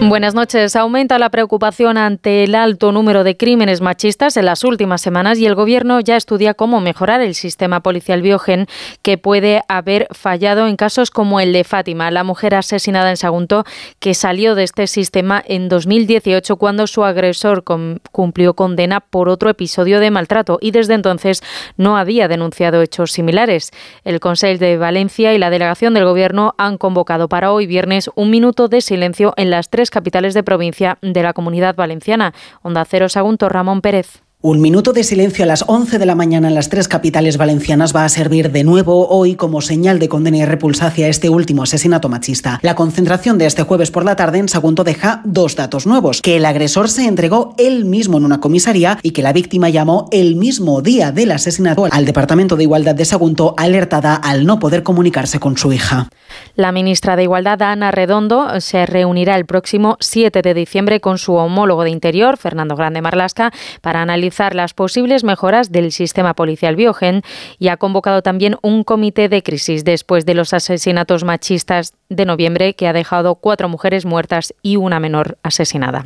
Buenas 0.00 0.32
noches. 0.32 0.76
Aumenta 0.76 1.18
la 1.18 1.28
preocupación 1.28 1.98
ante 1.98 2.44
el 2.44 2.54
alto 2.54 2.92
número 2.92 3.24
de 3.24 3.36
crímenes 3.36 3.80
machistas 3.80 4.36
en 4.36 4.46
las 4.46 4.62
últimas 4.62 5.00
semanas 5.02 5.40
y 5.40 5.46
el 5.46 5.56
Gobierno 5.56 5.98
ya 5.98 6.16
estudia 6.16 6.54
cómo 6.54 6.80
mejorar 6.80 7.20
el 7.20 7.34
sistema 7.34 7.80
policial 7.80 8.22
biogen 8.22 8.68
que 9.02 9.18
puede 9.18 9.62
haber 9.66 10.06
fallado 10.12 10.68
en 10.68 10.76
casos 10.76 11.10
como 11.10 11.40
el 11.40 11.52
de 11.52 11.64
Fátima, 11.64 12.12
la 12.12 12.22
mujer 12.22 12.54
asesinada 12.54 13.10
en 13.10 13.16
Sagunto 13.16 13.64
que 13.98 14.14
salió 14.14 14.54
de 14.54 14.62
este 14.62 14.86
sistema 14.86 15.42
en 15.44 15.68
2018 15.68 16.56
cuando 16.56 16.86
su 16.86 17.04
agresor 17.04 17.64
cumplió 18.12 18.54
condena 18.54 19.00
por 19.00 19.28
otro 19.28 19.50
episodio 19.50 19.98
de 19.98 20.12
maltrato 20.12 20.58
y 20.60 20.70
desde 20.70 20.94
entonces 20.94 21.42
no 21.76 21.96
había 21.96 22.28
denunciado 22.28 22.82
hechos 22.82 23.10
similares. 23.10 23.72
El 24.04 24.20
Consejo 24.20 24.60
de 24.60 24.78
Valencia 24.78 25.34
y 25.34 25.38
la 25.38 25.50
delegación 25.50 25.92
del 25.92 26.04
Gobierno 26.04 26.54
han 26.56 26.78
convocado 26.78 27.28
para 27.28 27.52
hoy 27.52 27.66
viernes 27.66 28.08
un 28.14 28.30
minuto 28.30 28.68
de 28.68 28.80
silencio 28.80 29.34
en 29.36 29.50
las 29.50 29.68
tres 29.68 29.87
capitales 29.90 30.34
de 30.34 30.42
provincia 30.42 30.98
de 31.02 31.22
la 31.22 31.32
comunidad 31.32 31.74
valenciana. 31.74 32.34
Onda 32.62 32.84
Cero 32.84 33.08
Sagunto, 33.08 33.48
Ramón 33.48 33.80
Pérez. 33.80 34.22
Un 34.40 34.60
minuto 34.60 34.92
de 34.92 35.02
silencio 35.02 35.44
a 35.44 35.48
las 35.48 35.64
11 35.66 35.98
de 35.98 36.06
la 36.06 36.14
mañana 36.14 36.46
en 36.46 36.54
las 36.54 36.68
tres 36.68 36.86
capitales 36.86 37.38
valencianas 37.38 37.92
va 37.92 38.04
a 38.04 38.08
servir 38.08 38.52
de 38.52 38.62
nuevo 38.62 39.08
hoy 39.08 39.34
como 39.34 39.60
señal 39.60 39.98
de 39.98 40.08
condena 40.08 40.36
y 40.36 40.44
repulsa 40.44 40.86
hacia 40.86 41.08
este 41.08 41.28
último 41.28 41.64
asesinato 41.64 42.08
machista. 42.08 42.60
La 42.62 42.76
concentración 42.76 43.36
de 43.36 43.46
este 43.46 43.64
jueves 43.64 43.90
por 43.90 44.04
la 44.04 44.14
tarde 44.14 44.38
en 44.38 44.48
Sagunto 44.48 44.84
deja 44.84 45.22
dos 45.24 45.56
datos 45.56 45.88
nuevos, 45.88 46.22
que 46.22 46.36
el 46.36 46.44
agresor 46.44 46.88
se 46.88 47.06
entregó 47.06 47.56
él 47.58 47.84
mismo 47.84 48.16
en 48.16 48.24
una 48.24 48.38
comisaría 48.38 49.00
y 49.02 49.10
que 49.10 49.22
la 49.22 49.32
víctima 49.32 49.70
llamó 49.70 50.08
el 50.12 50.36
mismo 50.36 50.82
día 50.82 51.10
del 51.10 51.32
asesinato 51.32 51.88
al 51.90 52.04
Departamento 52.04 52.54
de 52.54 52.62
Igualdad 52.62 52.94
de 52.94 53.06
Sagunto 53.06 53.54
alertada 53.56 54.14
al 54.14 54.46
no 54.46 54.60
poder 54.60 54.84
comunicarse 54.84 55.40
con 55.40 55.58
su 55.58 55.72
hija. 55.72 56.10
La 56.54 56.70
ministra 56.70 57.16
de 57.16 57.24
Igualdad, 57.24 57.60
Ana 57.62 57.90
Redondo, 57.90 58.60
se 58.60 58.86
reunirá 58.86 59.34
el 59.34 59.46
próximo 59.46 59.96
7 59.98 60.42
de 60.42 60.54
diciembre 60.54 61.00
con 61.00 61.18
su 61.18 61.34
homólogo 61.34 61.82
de 61.82 61.90
Interior, 61.90 62.36
Fernando 62.36 62.76
Grande 62.76 63.02
Marlasca, 63.02 63.50
para 63.80 64.00
analizar 64.00 64.27
las 64.54 64.74
posibles 64.74 65.24
mejoras 65.24 65.72
del 65.72 65.92
sistema 65.92 66.34
policial 66.34 66.76
biogen 66.76 67.22
y 67.58 67.68
ha 67.68 67.76
convocado 67.76 68.22
también 68.22 68.56
un 68.62 68.84
comité 68.84 69.28
de 69.28 69.42
crisis 69.42 69.84
después 69.84 70.26
de 70.26 70.34
los 70.34 70.52
asesinatos 70.52 71.24
machistas 71.24 71.92
de 72.08 72.24
noviembre 72.24 72.74
que 72.74 72.88
ha 72.88 72.92
dejado 72.92 73.34
cuatro 73.36 73.68
mujeres 73.68 74.04
muertas 74.04 74.54
y 74.62 74.76
una 74.76 75.00
menor 75.00 75.38
asesinada. 75.42 76.04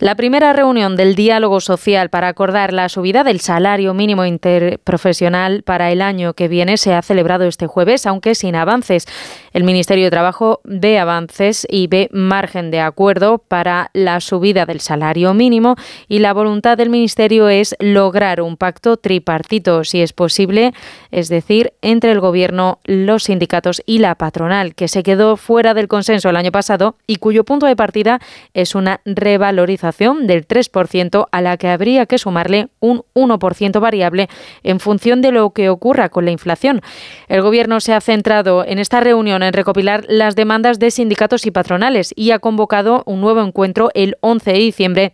La 0.00 0.14
primera 0.14 0.54
reunión 0.54 0.96
del 0.96 1.14
diálogo 1.14 1.60
social 1.60 2.08
para 2.08 2.28
acordar 2.28 2.72
la 2.72 2.88
subida 2.88 3.22
del 3.22 3.38
salario 3.40 3.92
mínimo 3.92 4.24
interprofesional 4.24 5.62
para 5.62 5.92
el 5.92 6.00
año 6.00 6.32
que 6.32 6.48
viene 6.48 6.78
se 6.78 6.94
ha 6.94 7.02
celebrado 7.02 7.44
este 7.44 7.66
jueves, 7.66 8.06
aunque 8.06 8.34
sin 8.34 8.56
avances. 8.56 9.04
El 9.52 9.62
Ministerio 9.62 10.04
de 10.04 10.10
Trabajo 10.10 10.62
ve 10.64 10.98
avances 10.98 11.66
y 11.68 11.86
ve 11.86 12.08
margen 12.12 12.70
de 12.70 12.80
acuerdo 12.80 13.38
para 13.46 13.90
la 13.92 14.20
subida 14.20 14.64
del 14.64 14.80
salario 14.80 15.34
mínimo 15.34 15.76
y 16.08 16.20
la 16.20 16.32
voluntad 16.32 16.78
del 16.78 16.88
Ministerio 16.88 17.50
es 17.50 17.76
lograr 17.78 18.40
un 18.40 18.56
pacto 18.56 18.96
tripartito, 18.96 19.84
si 19.84 20.00
es 20.00 20.14
posible, 20.14 20.72
es 21.10 21.28
decir, 21.28 21.74
entre 21.82 22.12
el 22.12 22.20
Gobierno, 22.20 22.78
los 22.84 23.24
sindicatos 23.24 23.82
y 23.84 23.98
la 23.98 24.14
patronal, 24.14 24.74
que 24.74 24.88
se 24.88 25.02
quedó 25.10 25.36
fuera 25.36 25.74
del 25.74 25.88
consenso 25.88 26.30
el 26.30 26.36
año 26.36 26.52
pasado 26.52 26.94
y 27.04 27.16
cuyo 27.16 27.42
punto 27.42 27.66
de 27.66 27.74
partida 27.74 28.20
es 28.54 28.76
una 28.76 29.00
revalorización 29.04 30.28
del 30.28 30.46
3% 30.46 31.26
a 31.32 31.40
la 31.40 31.56
que 31.56 31.66
habría 31.66 32.06
que 32.06 32.16
sumarle 32.16 32.68
un 32.78 33.02
1% 33.14 33.80
variable 33.80 34.28
en 34.62 34.78
función 34.78 35.20
de 35.20 35.32
lo 35.32 35.50
que 35.50 35.68
ocurra 35.68 36.10
con 36.10 36.26
la 36.26 36.30
inflación. 36.30 36.80
El 37.26 37.42
Gobierno 37.42 37.80
se 37.80 37.92
ha 37.92 38.00
centrado 38.00 38.64
en 38.64 38.78
esta 38.78 39.00
reunión 39.00 39.42
en 39.42 39.52
recopilar 39.52 40.04
las 40.08 40.36
demandas 40.36 40.78
de 40.78 40.92
sindicatos 40.92 41.44
y 41.44 41.50
patronales 41.50 42.12
y 42.14 42.30
ha 42.30 42.38
convocado 42.38 43.02
un 43.04 43.20
nuevo 43.20 43.42
encuentro 43.42 43.90
el 43.94 44.16
11 44.20 44.52
de 44.52 44.58
diciembre 44.58 45.12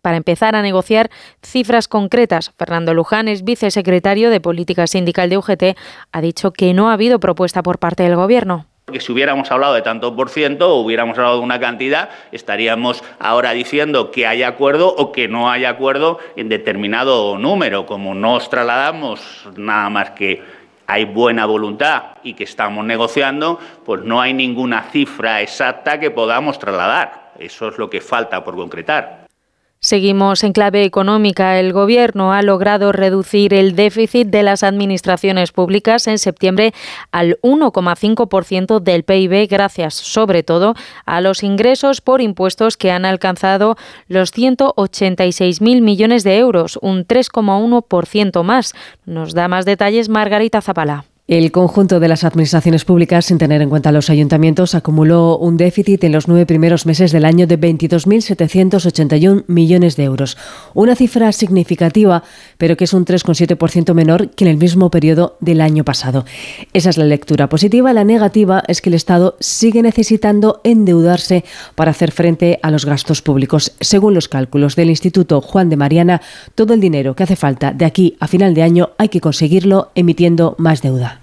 para 0.00 0.16
empezar 0.16 0.56
a 0.56 0.62
negociar 0.62 1.10
cifras 1.42 1.86
concretas. 1.86 2.52
Fernando 2.56 2.94
Luján 2.94 3.28
es 3.28 3.44
vicesecretario 3.44 4.30
de 4.30 4.40
Política 4.40 4.86
Sindical 4.86 5.28
de 5.28 5.36
UGT. 5.36 5.76
Ha 6.12 6.20
dicho 6.22 6.50
que 6.50 6.72
no 6.72 6.88
ha 6.88 6.94
habido 6.94 7.20
propuesta 7.20 7.62
por 7.62 7.78
parte 7.78 8.04
del 8.04 8.16
Gobierno. 8.16 8.64
Que 8.92 9.00
si 9.00 9.12
hubiéramos 9.12 9.50
hablado 9.50 9.74
de 9.74 9.82
tanto 9.82 10.14
por 10.16 10.30
ciento 10.30 10.74
o 10.74 10.80
hubiéramos 10.80 11.18
hablado 11.18 11.38
de 11.38 11.44
una 11.44 11.60
cantidad, 11.60 12.08
estaríamos 12.32 13.04
ahora 13.18 13.52
diciendo 13.52 14.10
que 14.10 14.26
hay 14.26 14.42
acuerdo 14.42 14.88
o 14.94 15.12
que 15.12 15.28
no 15.28 15.50
hay 15.50 15.64
acuerdo 15.64 16.18
en 16.36 16.48
determinado 16.48 17.38
número. 17.38 17.86
Como 17.86 18.14
no 18.14 18.34
os 18.34 18.48
trasladamos 18.48 19.48
nada 19.56 19.90
más 19.90 20.10
que 20.10 20.42
hay 20.86 21.04
buena 21.04 21.44
voluntad 21.44 22.02
y 22.22 22.32
que 22.32 22.44
estamos 22.44 22.84
negociando, 22.84 23.58
pues 23.84 24.02
no 24.04 24.22
hay 24.22 24.32
ninguna 24.32 24.84
cifra 24.84 25.42
exacta 25.42 26.00
que 26.00 26.10
podamos 26.10 26.58
trasladar. 26.58 27.32
Eso 27.38 27.68
es 27.68 27.76
lo 27.78 27.90
que 27.90 28.00
falta 28.00 28.42
por 28.42 28.56
concretar. 28.56 29.17
Seguimos 29.80 30.42
en 30.42 30.52
clave 30.52 30.82
económica. 30.82 31.60
El 31.60 31.72
Gobierno 31.72 32.32
ha 32.32 32.42
logrado 32.42 32.90
reducir 32.90 33.54
el 33.54 33.76
déficit 33.76 34.26
de 34.26 34.42
las 34.42 34.64
administraciones 34.64 35.52
públicas 35.52 36.08
en 36.08 36.18
septiembre 36.18 36.74
al 37.12 37.38
1,5% 37.42 38.80
del 38.80 39.04
PIB 39.04 39.48
gracias, 39.48 39.94
sobre 39.94 40.42
todo, 40.42 40.74
a 41.06 41.20
los 41.20 41.44
ingresos 41.44 42.00
por 42.00 42.20
impuestos 42.20 42.76
que 42.76 42.90
han 42.90 43.04
alcanzado 43.04 43.76
los 44.08 44.34
186.000 44.34 45.80
millones 45.80 46.24
de 46.24 46.38
euros, 46.38 46.76
un 46.82 47.06
3,1% 47.06 48.42
más. 48.42 48.74
Nos 49.06 49.32
da 49.32 49.46
más 49.46 49.64
detalles 49.64 50.08
Margarita 50.08 50.60
Zapala. 50.60 51.04
El 51.28 51.52
conjunto 51.52 52.00
de 52.00 52.08
las 52.08 52.24
administraciones 52.24 52.86
públicas, 52.86 53.26
sin 53.26 53.36
tener 53.36 53.60
en 53.60 53.68
cuenta 53.68 53.92
los 53.92 54.08
ayuntamientos, 54.08 54.74
acumuló 54.74 55.36
un 55.36 55.58
déficit 55.58 56.02
en 56.04 56.12
los 56.12 56.26
nueve 56.26 56.46
primeros 56.46 56.86
meses 56.86 57.12
del 57.12 57.26
año 57.26 57.46
de 57.46 57.60
22.781 57.60 59.44
millones 59.46 59.96
de 59.96 60.04
euros. 60.04 60.38
Una 60.72 60.96
cifra 60.96 61.30
significativa, 61.32 62.22
pero 62.56 62.78
que 62.78 62.84
es 62.84 62.94
un 62.94 63.04
3,7% 63.04 63.92
menor 63.92 64.30
que 64.30 64.44
en 64.44 64.50
el 64.52 64.56
mismo 64.56 64.90
periodo 64.90 65.36
del 65.40 65.60
año 65.60 65.84
pasado. 65.84 66.24
Esa 66.72 66.88
es 66.88 66.96
la 66.96 67.04
lectura 67.04 67.50
positiva. 67.50 67.92
La 67.92 68.04
negativa 68.04 68.62
es 68.66 68.80
que 68.80 68.88
el 68.88 68.94
Estado 68.94 69.36
sigue 69.38 69.82
necesitando 69.82 70.62
endeudarse 70.64 71.44
para 71.74 71.90
hacer 71.90 72.10
frente 72.10 72.58
a 72.62 72.70
los 72.70 72.86
gastos 72.86 73.20
públicos. 73.20 73.72
Según 73.80 74.14
los 74.14 74.28
cálculos 74.28 74.76
del 74.76 74.88
Instituto 74.88 75.42
Juan 75.42 75.68
de 75.68 75.76
Mariana, 75.76 76.22
todo 76.54 76.72
el 76.72 76.80
dinero 76.80 77.14
que 77.14 77.24
hace 77.24 77.36
falta 77.36 77.74
de 77.74 77.84
aquí 77.84 78.16
a 78.18 78.28
final 78.28 78.54
de 78.54 78.62
año 78.62 78.92
hay 78.96 79.10
que 79.10 79.20
conseguirlo 79.20 79.90
emitiendo 79.94 80.54
más 80.56 80.80
deuda. 80.80 81.17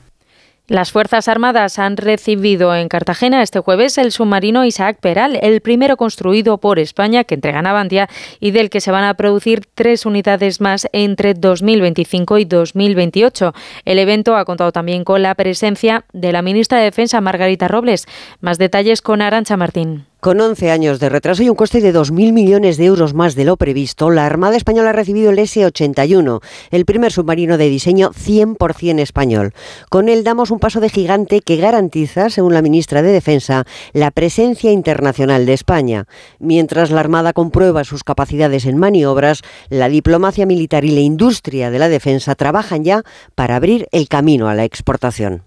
Las 0.68 0.92
Fuerzas 0.92 1.28
Armadas 1.28 1.78
han 1.78 1.96
recibido 1.96 2.74
en 2.76 2.90
Cartagena 2.90 3.44
este 3.44 3.60
jueves 3.60 4.00
el 4.00 4.12
submarino 4.12 4.66
Isaac 4.66 4.98
Peral, 5.00 5.38
el 5.44 5.62
primero 5.62 5.96
construido 5.96 6.58
por 6.58 6.80
España 6.80 7.24
que 7.24 7.36
entrega 7.36 7.62
Navantia 7.62 8.10
y 8.40 8.50
del 8.50 8.72
que 8.72 8.82
se 8.82 8.90
van 8.90 9.04
a 9.04 9.14
producir 9.14 9.68
tres 9.76 10.08
unidades 10.08 10.62
más 10.62 10.88
entre 10.92 11.36
2025 11.36 12.40
y 12.40 12.46
2028. 12.46 13.54
El 13.86 14.00
evento 14.00 14.36
ha 14.36 14.46
contado 14.46 14.72
también 14.72 15.04
con 15.04 15.22
la 15.22 15.36
presencia 15.36 16.04
de 16.14 16.32
la 16.32 16.42
ministra 16.42 16.80
de 16.80 16.86
Defensa 16.86 17.22
Margarita 17.22 17.68
Robles. 17.68 18.08
Más 18.42 18.58
detalles 18.58 19.04
con 19.04 19.22
Arancha 19.22 19.58
Martín. 19.58 20.08
Con 20.26 20.42
11 20.42 20.72
años 20.72 21.00
de 21.00 21.10
retraso 21.10 21.44
y 21.44 21.50
un 21.50 21.56
coste 21.56 21.82
de 21.82 21.94
2.000 21.94 22.34
millones 22.34 22.78
de 22.78 22.86
euros 22.86 23.14
más 23.14 23.36
de 23.36 23.46
lo 23.46 23.58
previsto, 23.58 24.10
la 24.10 24.26
Armada 24.26 24.58
Española 24.58 24.90
ha 24.90 24.94
recibido 24.94 25.30
el 25.30 25.38
S-81, 25.38 26.42
el 26.72 26.86
primer 26.86 27.12
submarino 27.12 27.60
de 27.60 27.70
diseño 27.70 28.10
100% 28.10 29.02
español. 29.02 29.54
Con 29.88 30.10
él 30.10 30.24
damos 30.24 30.50
un 30.50 30.58
paso 30.58 30.80
de 30.80 30.90
gigante 30.90 31.42
que 31.42 31.58
garantiza, 31.58 32.32
según 32.32 32.56
la 32.56 32.64
ministra 32.64 33.04
de 33.04 33.12
Defensa, 33.12 33.66
la 33.94 34.10
presencia 34.10 34.72
internacional 34.72 35.46
de 35.46 35.54
España. 35.54 36.08
Mientras 36.40 36.90
la 36.90 37.02
Armada 37.02 37.32
comprueba 37.32 37.84
sus 37.84 38.04
capacidades 38.04 38.66
en 38.66 38.80
maniobras, 38.80 39.44
la 39.70 39.90
diplomacia 39.90 40.48
militar 40.48 40.86
y 40.86 40.90
la 40.90 41.02
industria 41.02 41.70
de 41.70 41.78
la 41.78 41.88
defensa 41.88 42.34
trabajan 42.34 42.84
ya 42.84 43.04
para 43.36 43.58
abrir 43.58 43.88
el 43.92 44.08
camino 44.08 44.50
a 44.50 44.56
la 44.56 44.64
exportación. 44.64 45.44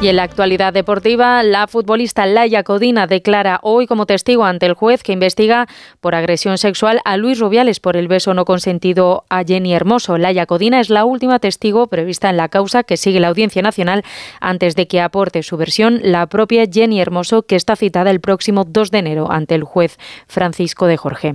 Y 0.00 0.06
en 0.06 0.14
la 0.14 0.22
actualidad 0.22 0.72
deportiva, 0.72 1.42
la 1.42 1.66
futbolista 1.66 2.24
Laia 2.24 2.62
Codina 2.62 3.08
declara 3.08 3.58
hoy 3.64 3.88
como 3.88 4.06
testigo 4.06 4.44
ante 4.44 4.66
el 4.66 4.74
juez 4.74 5.02
que 5.02 5.10
investiga 5.10 5.66
por 6.00 6.14
agresión 6.14 6.56
sexual 6.56 7.00
a 7.04 7.16
Luis 7.16 7.40
Rubiales 7.40 7.80
por 7.80 7.96
el 7.96 8.06
beso 8.06 8.32
no 8.32 8.44
consentido 8.44 9.24
a 9.28 9.42
Jenny 9.42 9.74
Hermoso. 9.74 10.16
Laia 10.16 10.46
Codina 10.46 10.78
es 10.78 10.88
la 10.88 11.04
última 11.04 11.40
testigo 11.40 11.88
prevista 11.88 12.30
en 12.30 12.36
la 12.36 12.48
causa 12.48 12.84
que 12.84 12.96
sigue 12.96 13.18
la 13.18 13.26
Audiencia 13.26 13.60
Nacional 13.60 14.04
antes 14.40 14.76
de 14.76 14.86
que 14.86 15.00
aporte 15.00 15.42
su 15.42 15.56
versión 15.56 15.98
la 16.04 16.28
propia 16.28 16.64
Jenny 16.72 17.00
Hermoso, 17.00 17.42
que 17.42 17.56
está 17.56 17.74
citada 17.74 18.12
el 18.12 18.20
próximo 18.20 18.62
2 18.64 18.92
de 18.92 18.98
enero 18.98 19.32
ante 19.32 19.56
el 19.56 19.64
juez 19.64 19.98
Francisco 20.28 20.86
de 20.86 20.96
Jorge. 20.96 21.34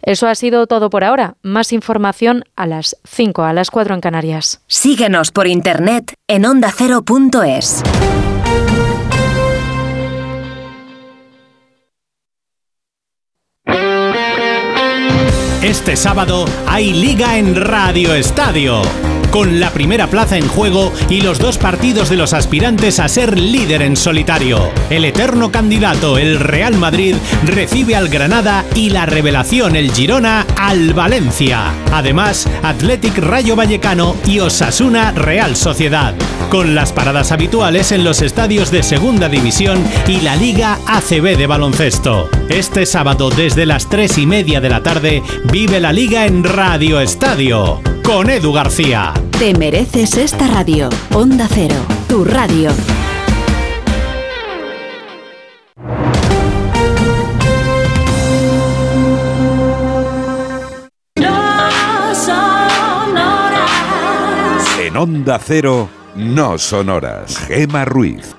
Eso 0.00 0.28
ha 0.28 0.34
sido 0.34 0.66
todo 0.66 0.88
por 0.88 1.04
ahora. 1.04 1.34
Más 1.42 1.74
información 1.74 2.44
a 2.56 2.66
las 2.66 2.96
5, 3.04 3.42
a 3.42 3.52
las 3.52 3.70
4 3.70 3.94
en 3.94 4.00
Canarias. 4.00 4.62
Síguenos 4.66 5.30
por 5.30 5.46
internet 5.46 6.14
en 6.26 6.46
ondacero.es. 6.46 7.82
Este 15.62 15.96
sábado 15.96 16.44
hay 16.66 16.92
liga 16.92 17.36
en 17.36 17.54
Radio 17.54 18.14
Estadio. 18.14 18.82
Con 19.38 19.60
la 19.60 19.70
primera 19.70 20.08
plaza 20.08 20.36
en 20.36 20.48
juego 20.48 20.92
y 21.08 21.20
los 21.20 21.38
dos 21.38 21.58
partidos 21.58 22.10
de 22.10 22.16
los 22.16 22.32
aspirantes 22.32 22.98
a 22.98 23.06
ser 23.06 23.38
líder 23.38 23.82
en 23.82 23.96
solitario. 23.96 24.72
El 24.90 25.04
eterno 25.04 25.52
candidato, 25.52 26.18
el 26.18 26.40
Real 26.40 26.74
Madrid, 26.74 27.14
recibe 27.44 27.94
al 27.94 28.08
Granada 28.08 28.64
y 28.74 28.90
la 28.90 29.06
revelación, 29.06 29.76
el 29.76 29.92
Girona, 29.92 30.44
al 30.56 30.92
Valencia. 30.92 31.72
Además, 31.92 32.48
Athletic 32.64 33.16
Rayo 33.18 33.54
Vallecano 33.54 34.16
y 34.26 34.40
Osasuna 34.40 35.12
Real 35.12 35.54
Sociedad. 35.54 36.16
Con 36.50 36.74
las 36.74 36.92
paradas 36.92 37.30
habituales 37.30 37.92
en 37.92 38.02
los 38.02 38.22
estadios 38.22 38.72
de 38.72 38.82
Segunda 38.82 39.28
División 39.28 39.78
y 40.08 40.20
la 40.20 40.34
Liga 40.34 40.80
ACB 40.84 41.36
de 41.36 41.46
baloncesto. 41.46 42.28
Este 42.48 42.86
sábado 42.86 43.30
desde 43.30 43.66
las 43.66 43.88
3 43.88 44.18
y 44.18 44.26
media 44.26 44.60
de 44.60 44.68
la 44.68 44.82
tarde 44.82 45.22
vive 45.52 45.78
la 45.78 45.92
Liga 45.92 46.26
en 46.26 46.42
Radio 46.42 46.98
Estadio. 46.98 47.80
Con 48.08 48.30
Edu 48.30 48.54
García. 48.54 49.12
Te 49.38 49.52
mereces 49.52 50.16
esta 50.16 50.46
radio. 50.46 50.88
Onda 51.12 51.46
Cero, 51.46 51.74
tu 52.08 52.24
radio. 52.24 52.70
No 61.16 62.14
son 62.14 63.18
horas. 63.18 64.78
En 64.80 64.96
Onda 64.96 65.38
Cero, 65.38 65.90
no 66.16 66.56
son 66.56 66.88
horas. 66.88 67.36
Gema 67.46 67.84
Ruiz. 67.84 68.34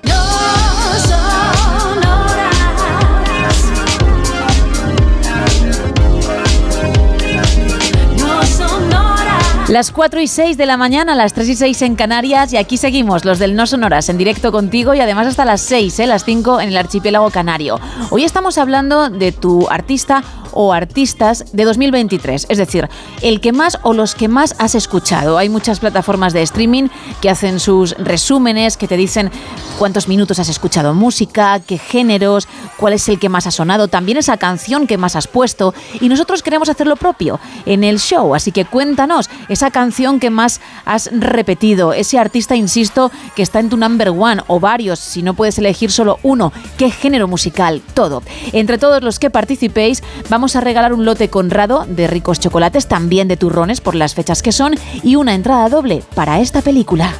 Las 9.70 9.92
4 9.92 10.20
y 10.20 10.26
6 10.26 10.56
de 10.56 10.66
la 10.66 10.76
mañana, 10.76 11.14
las 11.14 11.32
3 11.32 11.48
y 11.50 11.54
6 11.54 11.82
en 11.82 11.94
Canarias 11.94 12.52
y 12.52 12.56
aquí 12.56 12.76
seguimos, 12.76 13.24
los 13.24 13.38
del 13.38 13.54
No 13.54 13.68
Sonoras, 13.68 14.08
en 14.08 14.18
directo 14.18 14.50
contigo 14.50 14.94
y 14.94 15.00
además 15.00 15.28
hasta 15.28 15.44
las 15.44 15.60
6, 15.60 16.00
¿eh? 16.00 16.06
las 16.08 16.24
5 16.24 16.60
en 16.60 16.70
el 16.70 16.76
archipiélago 16.76 17.30
canario. 17.30 17.78
Hoy 18.10 18.24
estamos 18.24 18.58
hablando 18.58 19.10
de 19.10 19.30
tu 19.30 19.68
artista 19.70 20.24
o 20.52 20.72
artistas 20.72 21.44
de 21.52 21.64
2023, 21.64 22.46
es 22.48 22.58
decir, 22.58 22.88
el 23.22 23.40
que 23.40 23.52
más 23.52 23.78
o 23.82 23.92
los 23.92 24.16
que 24.16 24.26
más 24.28 24.56
has 24.58 24.74
escuchado. 24.74 25.38
Hay 25.38 25.48
muchas 25.48 25.80
plataformas 25.80 26.32
de 26.32 26.42
streaming 26.42 26.88
que 27.20 27.30
hacen 27.30 27.60
sus 27.60 27.96
resúmenes, 27.98 28.76
que 28.76 28.88
te 28.88 28.96
dicen 28.96 29.30
cuántos 29.78 30.08
minutos 30.08 30.38
has 30.38 30.48
escuchado 30.48 30.94
música, 30.94 31.60
qué 31.60 31.78
géneros, 31.78 32.48
cuál 32.76 32.94
es 32.94 33.08
el 33.08 33.18
que 33.18 33.28
más 33.28 33.46
ha 33.46 33.50
sonado, 33.50 33.86
también 33.86 34.18
esa 34.18 34.36
canción 34.36 34.86
que 34.86 34.98
más 34.98 35.16
has 35.16 35.28
puesto. 35.28 35.74
Y 36.00 36.08
nosotros 36.08 36.42
queremos 36.42 36.68
hacer 36.68 36.86
lo 36.86 36.96
propio 36.96 37.38
en 37.66 37.84
el 37.84 38.00
show, 38.00 38.34
así 38.34 38.50
que 38.52 38.64
cuéntanos 38.64 39.30
esa 39.60 39.70
canción 39.70 40.20
que 40.20 40.30
más 40.30 40.58
has 40.86 41.10
repetido, 41.12 41.92
ese 41.92 42.18
artista, 42.18 42.56
insisto, 42.56 43.12
que 43.36 43.42
está 43.42 43.60
en 43.60 43.68
tu 43.68 43.76
number 43.76 44.08
one 44.08 44.40
o 44.46 44.58
varios, 44.58 44.98
si 44.98 45.22
no 45.22 45.34
puedes 45.34 45.58
elegir 45.58 45.92
solo 45.92 46.18
uno, 46.22 46.50
qué 46.78 46.90
género 46.90 47.28
musical, 47.28 47.82
todo. 47.92 48.22
Entre 48.54 48.78
todos 48.78 49.02
los 49.02 49.18
que 49.18 49.28
participéis, 49.28 50.02
vamos 50.30 50.56
a 50.56 50.62
regalar 50.62 50.94
un 50.94 51.04
lote 51.04 51.28
conrado 51.28 51.84
de 51.86 52.06
ricos 52.06 52.40
chocolates, 52.40 52.86
también 52.86 53.28
de 53.28 53.36
turrones 53.36 53.82
por 53.82 53.94
las 53.94 54.14
fechas 54.14 54.40
que 54.40 54.50
son, 54.50 54.76
y 55.02 55.16
una 55.16 55.34
entrada 55.34 55.68
doble 55.68 56.02
para 56.14 56.40
esta 56.40 56.62
película. 56.62 57.12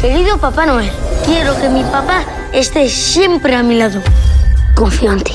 Querido 0.00 0.38
Papá 0.38 0.66
Noel, 0.66 0.90
quiero 1.24 1.54
que 1.60 1.68
mi 1.68 1.84
papá 1.84 2.24
esté 2.52 2.88
siempre 2.88 3.54
a 3.54 3.62
mi 3.62 3.76
lado. 3.76 4.02
Confío 4.74 5.12
en 5.12 5.22
ti. 5.22 5.34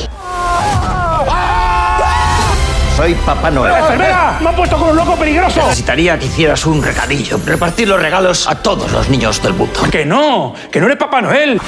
Soy 2.97 3.13
Papá 3.13 3.51
Noel. 3.51 3.75
¡Enfermera! 3.75 4.39
¡Me 4.41 4.49
han 4.49 4.55
puesto 4.55 4.75
con 4.75 4.89
un 4.89 4.95
loco 4.95 5.15
peligroso! 5.15 5.61
Necesitaría 5.61 6.17
que 6.17 6.25
hicieras 6.25 6.65
un 6.65 6.81
recadillo. 6.81 7.39
Repartir 7.45 7.87
los 7.87 8.01
regalos 8.01 8.47
a 8.47 8.55
todos 8.55 8.91
los 8.91 9.07
niños 9.07 9.39
del 9.43 9.53
mundo. 9.53 9.81
¡Que 9.91 10.03
no! 10.03 10.55
¡Que 10.71 10.79
no 10.79 10.87
eres 10.87 10.97
Papá 10.97 11.21
Noel! 11.21 11.61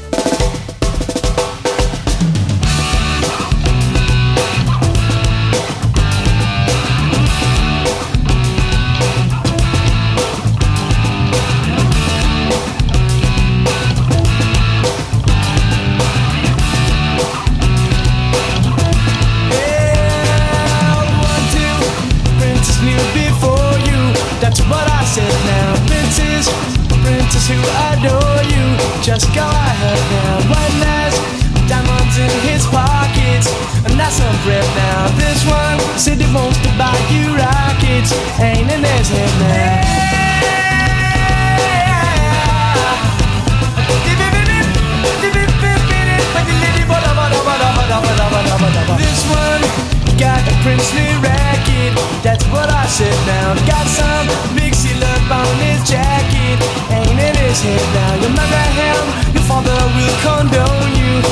I 52.91 53.07
now. 53.25 53.55
Got 53.71 53.87
some 53.87 54.27
mixy 54.59 54.91
love 54.99 55.31
on 55.31 55.55
his 55.63 55.79
jacket. 55.87 56.59
Ain't 56.91 57.15
in 57.23 57.35
his 57.39 57.63
head 57.63 57.87
now. 57.95 58.19
You 58.19 58.29
marry 58.35 58.67
him, 58.83 59.05
your 59.31 59.47
father 59.47 59.79
will 59.95 60.17
condone 60.27 60.91
you. 60.99 61.23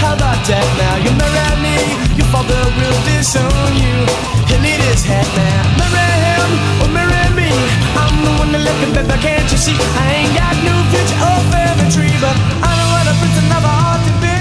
How 0.00 0.16
about 0.16 0.40
that 0.48 0.66
now? 0.80 1.04
You 1.04 1.12
marry 1.20 1.52
me, 1.60 1.76
your 2.16 2.24
father 2.32 2.64
will 2.80 2.96
disown 3.04 3.76
you. 3.76 3.96
He'll 4.48 4.64
his 4.88 5.04
head 5.04 5.28
now. 5.36 5.84
Marry 5.84 6.16
him 6.32 6.50
oh, 6.80 6.82
or 6.82 6.90
marry 6.96 7.28
me. 7.36 7.52
I'm 7.92 8.16
the 8.24 8.32
one 8.40 8.50
that 8.56 8.64
left 8.64 8.80
him, 8.80 8.96
baby. 8.96 9.16
Can't 9.20 9.44
you 9.52 9.60
see? 9.60 9.76
I 9.76 10.24
ain't 10.24 10.32
got 10.32 10.56
no 10.64 10.74
future 10.96 11.20
or 11.20 11.38
family 11.52 11.92
tree, 11.92 12.16
but 12.24 12.32
I 12.64 12.72
know 12.72 12.88
what 12.88 13.04
a 13.04 13.14
pretty 13.20 13.42
lover 13.52 13.68
ought 13.68 14.00
to 14.00 14.12
be. 14.24 14.38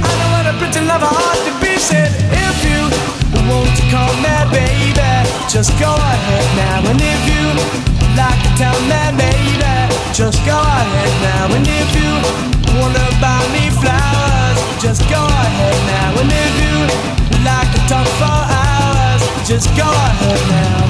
I 0.00 0.08
know 0.08 0.28
what 0.32 0.48
a 0.48 0.54
pretty 0.56 0.80
lover 0.88 1.04
ought 1.04 1.40
to 1.44 1.52
be. 1.60 1.76
Said 1.76 2.08
if 2.32 2.56
you 2.64 3.13
want 3.48 3.70
to 3.76 3.84
call 3.92 4.12
me 4.24 4.34
baby, 4.50 5.12
just 5.48 5.70
go 5.78 5.90
ahead 5.92 6.46
now. 6.56 6.90
And 6.90 7.00
if 7.00 7.20
you 7.28 7.44
like 8.16 8.40
to 8.44 8.50
tell 8.56 8.78
me 8.90 9.02
baby, 9.18 9.74
just 10.12 10.38
go 10.46 10.58
ahead 10.58 11.12
now. 11.22 11.54
And 11.56 11.66
if 11.66 11.90
you 11.98 12.12
wanna 12.78 13.06
buy 13.20 13.42
me 13.54 13.64
flowers, 13.80 14.58
just 14.80 15.02
go 15.10 15.22
ahead 15.24 15.78
now. 15.92 16.20
And 16.20 16.30
if 16.44 16.54
you 16.64 16.76
like 17.44 17.70
to 17.74 17.80
talk 17.90 18.08
for 18.20 18.38
hours, 18.60 19.22
just 19.48 19.68
go 19.76 19.88
ahead 19.88 20.40
now. 20.48 20.83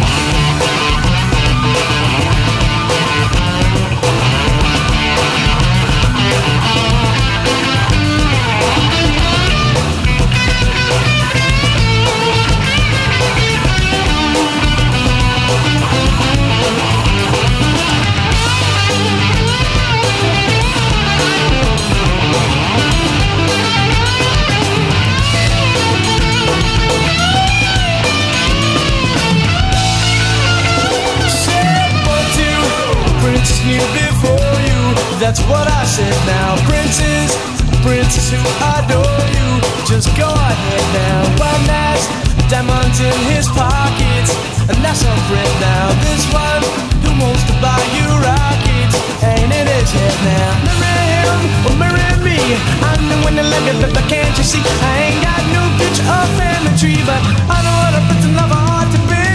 That's 35.35 35.51
what 35.51 35.67
I 35.67 35.83
said 35.83 36.15
now. 36.31 36.55
Princess, 36.63 37.35
princess 37.83 38.31
who 38.31 38.39
adore 38.79 39.27
you. 39.35 39.51
Just 39.83 40.07
go 40.15 40.31
ahead 40.31 40.87
now. 40.95 41.43
One 41.43 41.63
last 41.67 42.07
diamonds 42.47 43.03
in 43.03 43.19
his 43.35 43.51
pockets. 43.51 44.31
And 44.71 44.79
that's 44.79 45.03
a 45.03 45.11
friend 45.27 45.55
now. 45.59 45.91
This 46.07 46.23
one 46.31 46.63
who 47.03 47.11
wants 47.19 47.43
to 47.51 47.55
buy 47.59 47.83
you 47.99 48.07
rockets. 48.23 48.95
Ain't 49.27 49.51
in 49.51 49.67
his 49.75 49.91
head 49.91 50.15
now. 50.23 50.79
Marry 50.79 51.07
him 51.19 51.41
or 51.67 51.75
marry 51.83 52.15
me. 52.23 52.39
I'm 52.87 53.03
the 53.11 53.19
one 53.27 53.35
that 53.35 53.51
left 53.51 53.67
it, 53.75 53.91
but 53.91 54.07
can't 54.07 54.31
you 54.39 54.47
see? 54.47 54.63
I 54.63 55.11
ain't 55.11 55.19
got 55.19 55.43
no 55.51 55.67
future 55.83 56.07
or 56.15 56.31
family 56.39 56.71
tree. 56.79 57.03
But 57.03 57.19
I 57.51 57.59
know 57.59 57.75
what 57.83 57.91
a 57.91 58.03
pretty 58.07 58.31
lover 58.39 58.55
ought 58.55 58.87
to 58.87 59.01
be. 59.11 59.27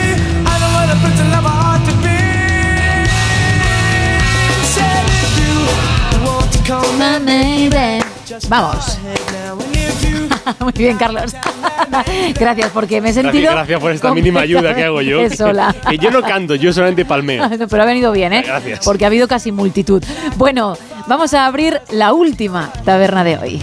I 0.47 0.54
know 0.64 0.72
what 0.80 0.88
a 0.88 0.95
pretty 1.04 1.28
lover 1.28 1.52
ought 1.52 1.78
Vamos. 8.47 8.97
Muy 10.59 10.74
bien, 10.74 10.97
Carlos. 10.97 11.36
Gracias, 12.39 12.72
porque 12.72 13.01
me 13.01 13.09
he 13.09 13.13
sentido. 13.13 13.51
Gracias, 13.51 13.53
gracias 13.53 13.80
por 13.80 13.91
esta 13.91 14.13
mínima 14.13 14.41
ayuda 14.41 14.76
que 14.76 14.84
hago 14.84 15.01
yo. 15.01 15.30
sola. 15.36 15.76
Que 15.89 15.97
yo 15.97 16.11
no 16.11 16.22
canto, 16.22 16.55
yo 16.55 16.74
solamente 16.74 17.05
palmeo. 17.05 17.47
No, 17.47 17.67
Pero 17.67 17.84
ha 17.84 17.86
venido 17.86 18.11
bien, 18.11 18.34
¿eh? 18.34 18.43
Gracias. 18.45 18.82
Porque 18.84 19.05
ha 19.05 19.07
habido 19.07 19.28
casi 19.28 19.51
multitud. 19.51 20.03
Bueno, 20.38 20.78
vamos 21.07 21.34
a 21.34 21.45
abrir 21.45 21.82
la 21.91 22.13
última 22.13 22.72
taberna 22.86 23.24
de 23.24 23.38
hoy. 23.38 23.61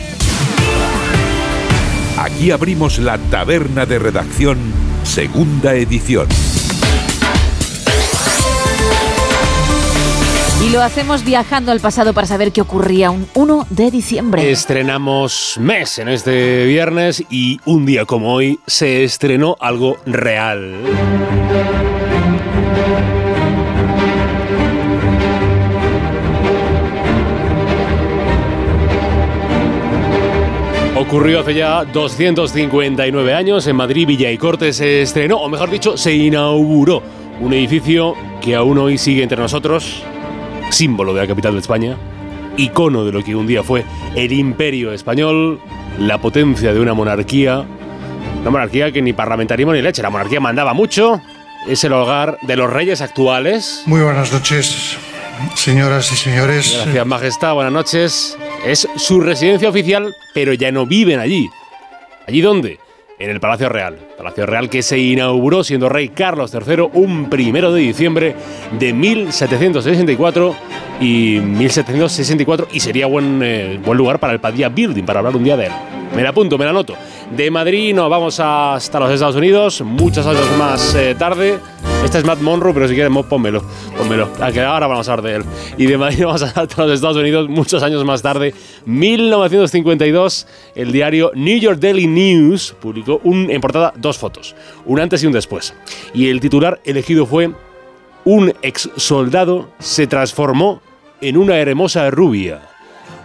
Aquí 2.18 2.50
abrimos 2.50 2.98
la 2.98 3.18
taberna 3.18 3.86
de 3.86 3.98
redacción, 3.98 4.59
segunda 5.04 5.74
edición. 5.74 6.26
Lo 10.77 10.83
hacemos 10.83 11.24
viajando 11.24 11.72
al 11.72 11.81
pasado 11.81 12.12
para 12.12 12.27
saber 12.27 12.53
qué 12.53 12.61
ocurría 12.61 13.11
un 13.11 13.27
1 13.33 13.66
de 13.70 13.91
diciembre. 13.91 14.51
Estrenamos 14.51 15.57
mes 15.59 15.99
en 15.99 16.09
este 16.09 16.66
viernes 16.66 17.24
y 17.31 17.59
un 17.64 17.87
día 17.87 18.05
como 18.05 18.35
hoy 18.35 18.61
se 18.66 19.03
estrenó 19.03 19.57
algo 19.59 19.97
real. 20.05 20.74
Ocurrió 30.95 31.41
hace 31.41 31.55
ya 31.55 31.87
259 31.87 33.33
años 33.33 33.66
en 33.66 33.77
Madrid, 33.77 34.07
Villa 34.07 34.31
y 34.31 34.37
Corte 34.37 34.74
se 34.74 35.01
estrenó, 35.01 35.39
o 35.39 35.49
mejor 35.49 35.70
dicho, 35.70 35.97
se 35.97 36.12
inauguró 36.12 37.03
un 37.41 37.55
edificio 37.55 38.14
que 38.43 38.55
aún 38.55 38.77
hoy 38.77 38.99
sigue 38.99 39.22
entre 39.22 39.39
nosotros, 39.39 40.05
símbolo 40.70 41.14
de 41.14 41.22
la 41.22 41.26
capital 41.26 41.52
de 41.52 41.60
España, 41.60 41.96
icono 42.56 43.04
de 43.04 43.12
lo 43.12 43.22
que 43.22 43.34
un 43.34 43.46
día 43.46 43.62
fue 43.62 43.84
el 44.14 44.32
imperio 44.32 44.92
español, 44.92 45.60
la 45.98 46.20
potencia 46.20 46.72
de 46.72 46.80
una 46.80 46.94
monarquía, 46.94 47.64
una 48.40 48.50
monarquía 48.50 48.92
que 48.92 49.02
ni 49.02 49.12
parlamentarismo 49.12 49.72
ni 49.72 49.82
leche, 49.82 50.02
la 50.02 50.10
monarquía 50.10 50.40
mandaba 50.40 50.74
mucho, 50.74 51.20
es 51.66 51.82
el 51.84 51.92
hogar 51.92 52.38
de 52.42 52.56
los 52.56 52.70
reyes 52.70 53.00
actuales. 53.00 53.82
Muy 53.86 54.00
buenas 54.00 54.32
noches, 54.32 54.96
señoras 55.54 56.12
y 56.12 56.16
señores. 56.16 56.80
Gracias, 56.82 57.06
Majestad, 57.06 57.54
buenas 57.54 57.72
noches. 57.72 58.38
Es 58.64 58.88
su 58.96 59.20
residencia 59.20 59.68
oficial, 59.68 60.14
pero 60.34 60.52
ya 60.54 60.70
no 60.72 60.86
viven 60.86 61.18
allí. 61.18 61.48
¿Allí 62.26 62.40
dónde? 62.40 62.78
En 63.18 63.30
el 63.30 63.40
Palacio 63.40 63.68
Real. 63.70 63.98
Palacio 64.18 64.44
Real 64.44 64.68
que 64.68 64.82
se 64.82 64.98
inauguró 64.98 65.64
siendo 65.64 65.88
rey 65.88 66.10
Carlos 66.10 66.52
III 66.54 66.88
un 66.92 67.30
primero 67.30 67.72
de 67.72 67.80
diciembre 67.80 68.34
de 68.78 68.92
1764 68.92 70.54
y 71.00 71.40
1764 71.40 72.68
y 72.72 72.80
sería 72.80 73.06
buen, 73.06 73.40
eh, 73.42 73.80
buen 73.82 73.96
lugar 73.96 74.18
para 74.18 74.34
el 74.34 74.40
Padilla 74.40 74.68
Building, 74.68 75.04
para 75.04 75.20
hablar 75.20 75.34
un 75.34 75.44
día 75.44 75.56
de 75.56 75.66
él. 75.66 75.95
Me 76.14 76.22
la 76.22 76.30
apunto, 76.30 76.57
me 76.57 76.64
la 76.64 76.70
anoto. 76.70 76.94
De 77.36 77.50
Madrid 77.50 77.94
nos 77.94 78.09
vamos 78.09 78.40
hasta 78.40 79.00
los 79.00 79.11
Estados 79.11 79.36
Unidos, 79.36 79.82
muchos 79.82 80.26
años 80.26 80.46
más 80.59 80.94
eh, 80.94 81.14
tarde. 81.14 81.59
Este 82.04 82.18
es 82.18 82.24
Matt 82.24 82.40
Monroe, 82.40 82.72
pero 82.72 82.86
si 82.86 82.94
quieres, 82.94 83.12
pónmelo, 83.28 83.62
pónmelo. 83.98 84.30
A 84.40 84.52
que 84.52 84.61
ahora 84.61 84.86
vamos 84.86 85.09
a 85.09 85.12
hablar 85.12 85.24
de 85.24 85.36
él. 85.36 85.44
Y 85.76 85.86
de 85.86 85.98
Madrid 85.98 86.24
vamos 86.24 86.42
hasta 86.42 86.86
los 86.86 86.94
Estados 86.94 87.16
Unidos, 87.16 87.48
muchos 87.48 87.82
años 87.82 88.04
más 88.04 88.22
tarde. 88.22 88.54
1952, 88.84 90.46
el 90.74 90.92
diario 90.92 91.32
New 91.34 91.59
York 91.59 91.80
Daily 91.80 92.07
News 92.07 92.76
publicó 92.80 93.20
un, 93.24 93.50
en 93.50 93.61
portada 93.61 93.92
dos 93.96 94.18
fotos, 94.18 94.54
un 94.84 95.00
antes 95.00 95.22
y 95.22 95.26
un 95.26 95.32
después. 95.32 95.74
Y 96.14 96.28
el 96.28 96.40
titular 96.40 96.80
elegido 96.84 97.26
fue 97.26 97.50
Un 98.24 98.52
ex 98.62 98.88
soldado 98.96 99.70
se 99.78 100.07
transformó 100.07 100.80
en 101.20 101.36
una 101.36 101.57
hermosa 101.57 102.11
rubia. 102.11 102.62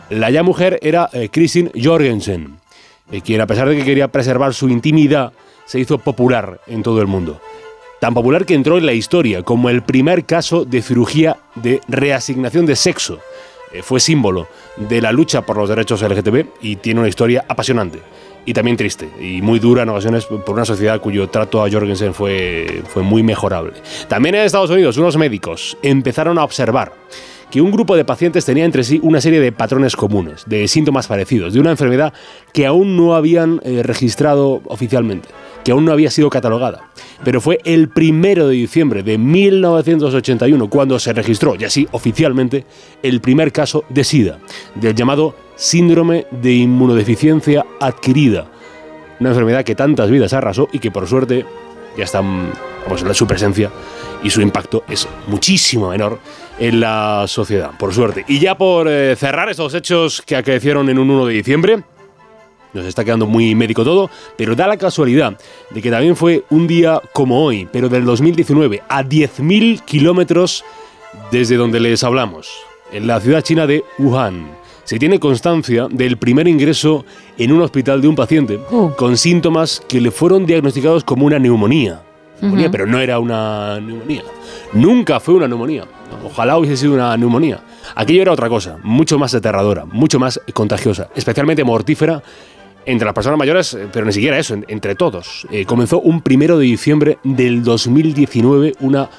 La 0.10 0.30
ya 0.30 0.44
mujer 0.44 0.80
era 0.82 1.10
eh, 1.14 1.30
Kristin 1.30 1.72
Jorgensen, 1.82 2.61
eh, 3.12 3.22
quien 3.22 3.42
a 3.42 3.48
pesar 3.48 3.68
de 3.68 3.76
que 3.76 3.84
quería 3.84 4.08
preservar 4.08 4.54
su 4.54 4.70
intimidad, 4.70 5.34
se 5.66 5.80
hizo 5.80 5.98
popular 5.98 6.60
en 6.68 6.84
todo 6.84 7.02
el 7.02 7.08
mundo. 7.08 7.40
Tan 8.00 8.14
popular 8.14 8.46
que 8.46 8.56
entró 8.56 8.78
en 8.78 8.86
la 8.86 8.94
historia 8.94 9.44
como 9.44 9.70
el 9.70 9.84
primer 9.84 10.26
caso 10.26 10.66
de 10.66 10.82
cirugía 10.82 11.38
de 11.56 11.82
reasignación 11.88 12.66
de 12.66 12.76
sexo. 12.76 13.20
Eh, 13.72 13.84
fue 13.84 14.00
símbolo 14.00 14.48
de 14.76 15.02
la 15.02 15.12
lucha 15.12 15.46
por 15.46 15.58
los 15.58 15.70
derechos 15.70 16.02
LGTB 16.02 16.46
y 16.62 16.78
tiene 16.78 17.00
una 17.00 17.10
historia 17.10 17.46
apasionante 17.48 18.00
y 18.46 18.54
también 18.54 18.76
triste 18.78 19.10
y 19.20 19.42
muy 19.42 19.60
dura 19.60 19.84
en 19.84 19.90
ocasiones 19.90 20.26
por 20.26 20.56
una 20.56 20.66
sociedad 20.66 21.00
cuyo 21.00 21.30
trato 21.30 21.64
a 21.64 21.70
Jorgensen 21.70 22.14
fue, 22.14 22.82
fue 22.88 23.04
muy 23.04 23.24
mejorable. 23.24 23.74
También 24.08 24.36
en 24.36 24.42
Estados 24.42 24.70
Unidos, 24.70 24.98
unos 24.98 25.18
médicos 25.18 25.78
empezaron 25.82 26.38
a 26.38 26.44
observar 26.44 26.94
que 27.52 27.62
un 27.62 27.70
grupo 27.70 27.96
de 27.96 28.06
pacientes 28.06 28.46
tenía 28.46 28.66
entre 28.66 28.84
sí 28.84 29.00
una 29.04 29.22
serie 29.22 29.42
de 29.42 29.52
patrones 29.52 29.96
comunes, 29.96 30.44
de 30.48 30.68
síntomas 30.68 31.08
parecidos, 31.08 31.54
de 31.54 31.60
una 31.60 31.72
enfermedad 31.72 32.14
que 32.54 32.66
aún 32.66 32.96
no 32.96 33.14
habían 33.14 33.60
eh, 33.64 33.84
registrado 33.84 34.62
oficialmente, 34.66 35.28
que 35.64 35.74
aún 35.74 35.86
no 35.86 35.92
había 35.92 36.10
sido 36.10 36.30
catalogada. 36.30 36.90
Pero 37.24 37.42
fue 37.42 37.60
el 37.66 37.90
primero 37.90 38.48
de 38.48 38.56
diciembre 38.56 39.04
de 39.04 39.18
1981 39.18 40.70
cuando 40.70 40.98
se 40.98 41.14
registró, 41.14 41.56
y 41.60 41.66
así 41.66 41.88
oficialmente, 41.92 42.66
el 43.04 43.20
primer 43.20 43.52
caso 43.52 43.84
de 43.90 44.06
SIDA, 44.06 44.40
del 44.76 44.96
llamado 44.96 45.36
síndrome 45.56 46.26
de 46.32 46.54
inmunodeficiencia 46.54 47.66
adquirida, 47.80 48.48
una 49.20 49.30
enfermedad 49.30 49.64
que 49.66 49.76
tantas 49.76 50.10
vidas 50.10 50.34
arrasó 50.34 50.70
y 50.72 50.80
que 50.80 50.90
por 50.90 51.06
suerte 51.06 51.46
ya 51.98 52.06
está 52.06 52.22
vamos, 52.22 53.18
su 53.18 53.28
presencia 53.28 53.70
y 54.24 54.30
su 54.30 54.42
impacto 54.42 54.84
es 54.88 55.08
muchísimo 55.28 55.90
menor 55.90 56.20
en 56.62 56.80
la 56.80 57.26
sociedad, 57.28 57.72
por 57.78 57.92
suerte. 57.94 58.24
Y 58.28 58.40
ya 58.40 58.56
por 58.58 58.88
eh, 58.88 59.16
cerrar 59.16 59.50
estos 59.50 59.74
hechos 59.74 60.22
que 60.22 60.36
acaecieron 60.36 60.90
en 60.90 61.00
un 61.00 61.10
1 61.10 61.26
de 61.26 61.34
diciembre, 61.34 61.84
nos 62.74 62.86
está 62.86 63.04
quedando 63.04 63.26
muy 63.26 63.56
médico 63.56 63.84
todo, 63.84 64.10
pero 64.38 64.56
da 64.56 64.68
la 64.68 64.78
casualidad 64.78 65.38
de 65.72 65.82
que 65.82 65.90
también 65.90 66.16
fue 66.16 66.44
un 66.52 66.68
día 66.68 67.02
como 67.14 67.44
hoy, 67.44 67.68
pero 67.72 67.90
del 67.90 68.06
2019, 68.06 68.84
a 68.88 69.04
10.000 69.04 69.82
kilómetros 69.84 70.64
desde 71.32 71.56
donde 71.58 71.80
les 71.80 72.04
hablamos, 72.04 72.50
en 72.94 73.08
la 73.08 73.20
ciudad 73.20 73.42
china 73.42 73.66
de 73.68 73.84
Wuhan. 73.98 74.52
Se 74.84 75.00
tiene 75.00 75.20
constancia 75.20 75.88
del 75.90 76.18
primer 76.18 76.48
ingreso 76.48 77.06
en 77.38 77.52
un 77.52 77.62
hospital 77.62 78.02
de 78.02 78.08
un 78.08 78.16
paciente 78.16 78.60
con 78.98 79.18
síntomas 79.18 79.82
que 79.88 80.00
le 80.00 80.12
fueron 80.12 80.46
diagnosticados 80.46 81.04
como 81.04 81.26
una 81.26 81.40
neumonía. 81.40 82.04
Neumonía, 82.42 82.66
Ujú. 82.68 82.72
pero 82.72 82.86
no 82.88 83.00
era 83.00 83.20
una 83.20 83.80
neumonía. 83.80 84.24
Nunca 84.74 85.20
fue 85.20 85.36
una 85.36 85.48
neumonía. 85.48 85.86
Ojalá 86.24 86.58
hubiese 86.58 86.78
sido 86.78 86.94
una 86.94 87.16
neumonía. 87.18 87.60
Aquello 87.96 88.22
era 88.22 88.32
otra 88.32 88.50
cosa, 88.50 88.78
mucho 88.84 89.18
más 89.20 89.34
aterradora, 89.34 89.86
mucho 89.86 90.20
más 90.20 90.40
contagiosa, 90.54 91.10
especialmente 91.16 91.64
mortífera 91.64 92.22
entre 92.86 93.06
las 93.06 93.14
personas 93.14 93.38
mayores, 93.38 93.74
eh, 93.74 93.88
pero 93.92 94.06
ni 94.06 94.14
siquiera 94.14 94.38
eso, 94.40 94.54
en- 94.56 94.66
entre 94.68 94.96
todos. 94.96 95.46
Eh, 95.52 95.66
comenzó 95.66 96.00
un 96.00 96.22
primero 96.22 96.58
de 96.58 96.66
diciembre 96.66 97.18
del 97.24 97.64
2019 97.64 98.74
una 98.80 99.10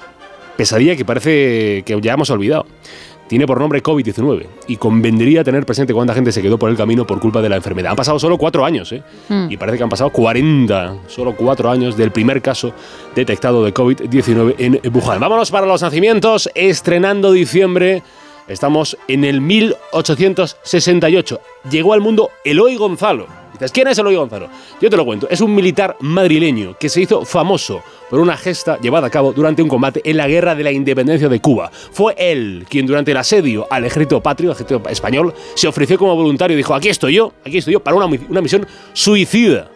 pesadilla 0.56 0.96
que 0.96 1.04
parece 1.04 1.82
que 1.86 1.98
ya 2.02 2.14
hemos 2.14 2.30
olvidado. 2.30 2.66
Tiene 3.32 3.46
por 3.46 3.58
nombre 3.58 3.82
COVID-19 3.82 4.46
y 4.68 4.76
convendría 4.76 5.42
tener 5.42 5.64
presente 5.64 5.94
cuánta 5.94 6.12
gente 6.12 6.32
se 6.32 6.42
quedó 6.42 6.58
por 6.58 6.68
el 6.68 6.76
camino 6.76 7.06
por 7.06 7.18
culpa 7.18 7.40
de 7.40 7.48
la 7.48 7.56
enfermedad. 7.56 7.92
Han 7.92 7.96
pasado 7.96 8.18
solo 8.18 8.36
cuatro 8.36 8.62
años, 8.62 8.92
¿eh? 8.92 9.02
Mm. 9.30 9.46
Y 9.48 9.56
parece 9.56 9.78
que 9.78 9.84
han 9.84 9.88
pasado 9.88 10.10
40, 10.10 10.96
solo 11.06 11.34
cuatro 11.34 11.70
años 11.70 11.96
del 11.96 12.10
primer 12.10 12.42
caso 12.42 12.74
detectado 13.14 13.64
de 13.64 13.72
COVID-19 13.72 14.56
en 14.58 14.78
Wuhan. 14.94 15.18
Vámonos 15.18 15.50
para 15.50 15.66
los 15.66 15.80
nacimientos, 15.80 16.50
estrenando 16.54 17.32
diciembre. 17.32 18.02
Estamos 18.48 18.98
en 19.08 19.24
el 19.24 19.40
1868. 19.40 21.40
Llegó 21.70 21.94
al 21.94 22.02
mundo 22.02 22.32
Eloy 22.44 22.76
Gonzalo. 22.76 23.41
¿Quién 23.70 23.88
es 23.88 23.98
Eloy 23.98 24.16
Gonzalo? 24.16 24.48
Yo 24.80 24.90
te 24.90 24.96
lo 24.96 25.04
cuento. 25.04 25.28
Es 25.30 25.40
un 25.40 25.54
militar 25.54 25.96
madrileño 26.00 26.76
que 26.78 26.88
se 26.88 27.02
hizo 27.02 27.24
famoso 27.24 27.82
por 28.10 28.18
una 28.18 28.36
gesta 28.36 28.78
llevada 28.80 29.06
a 29.06 29.10
cabo 29.10 29.32
durante 29.32 29.62
un 29.62 29.68
combate 29.68 30.00
en 30.04 30.16
la 30.16 30.26
Guerra 30.26 30.54
de 30.54 30.64
la 30.64 30.72
Independencia 30.72 31.28
de 31.28 31.40
Cuba. 31.40 31.70
Fue 31.70 32.14
él 32.18 32.66
quien 32.68 32.86
durante 32.86 33.10
el 33.10 33.16
asedio 33.16 33.66
al 33.70 33.84
ejército 33.84 34.20
patrio, 34.20 34.50
al 34.50 34.56
ejército 34.56 34.82
español, 34.88 35.34
se 35.54 35.68
ofreció 35.68 35.98
como 35.98 36.16
voluntario 36.16 36.54
y 36.54 36.58
dijo, 36.58 36.74
aquí 36.74 36.88
estoy 36.88 37.14
yo, 37.14 37.32
aquí 37.44 37.58
estoy 37.58 37.74
yo, 37.74 37.80
para 37.80 37.96
una, 37.96 38.06
una 38.28 38.40
misión 38.40 38.66
suicida. 38.92 39.71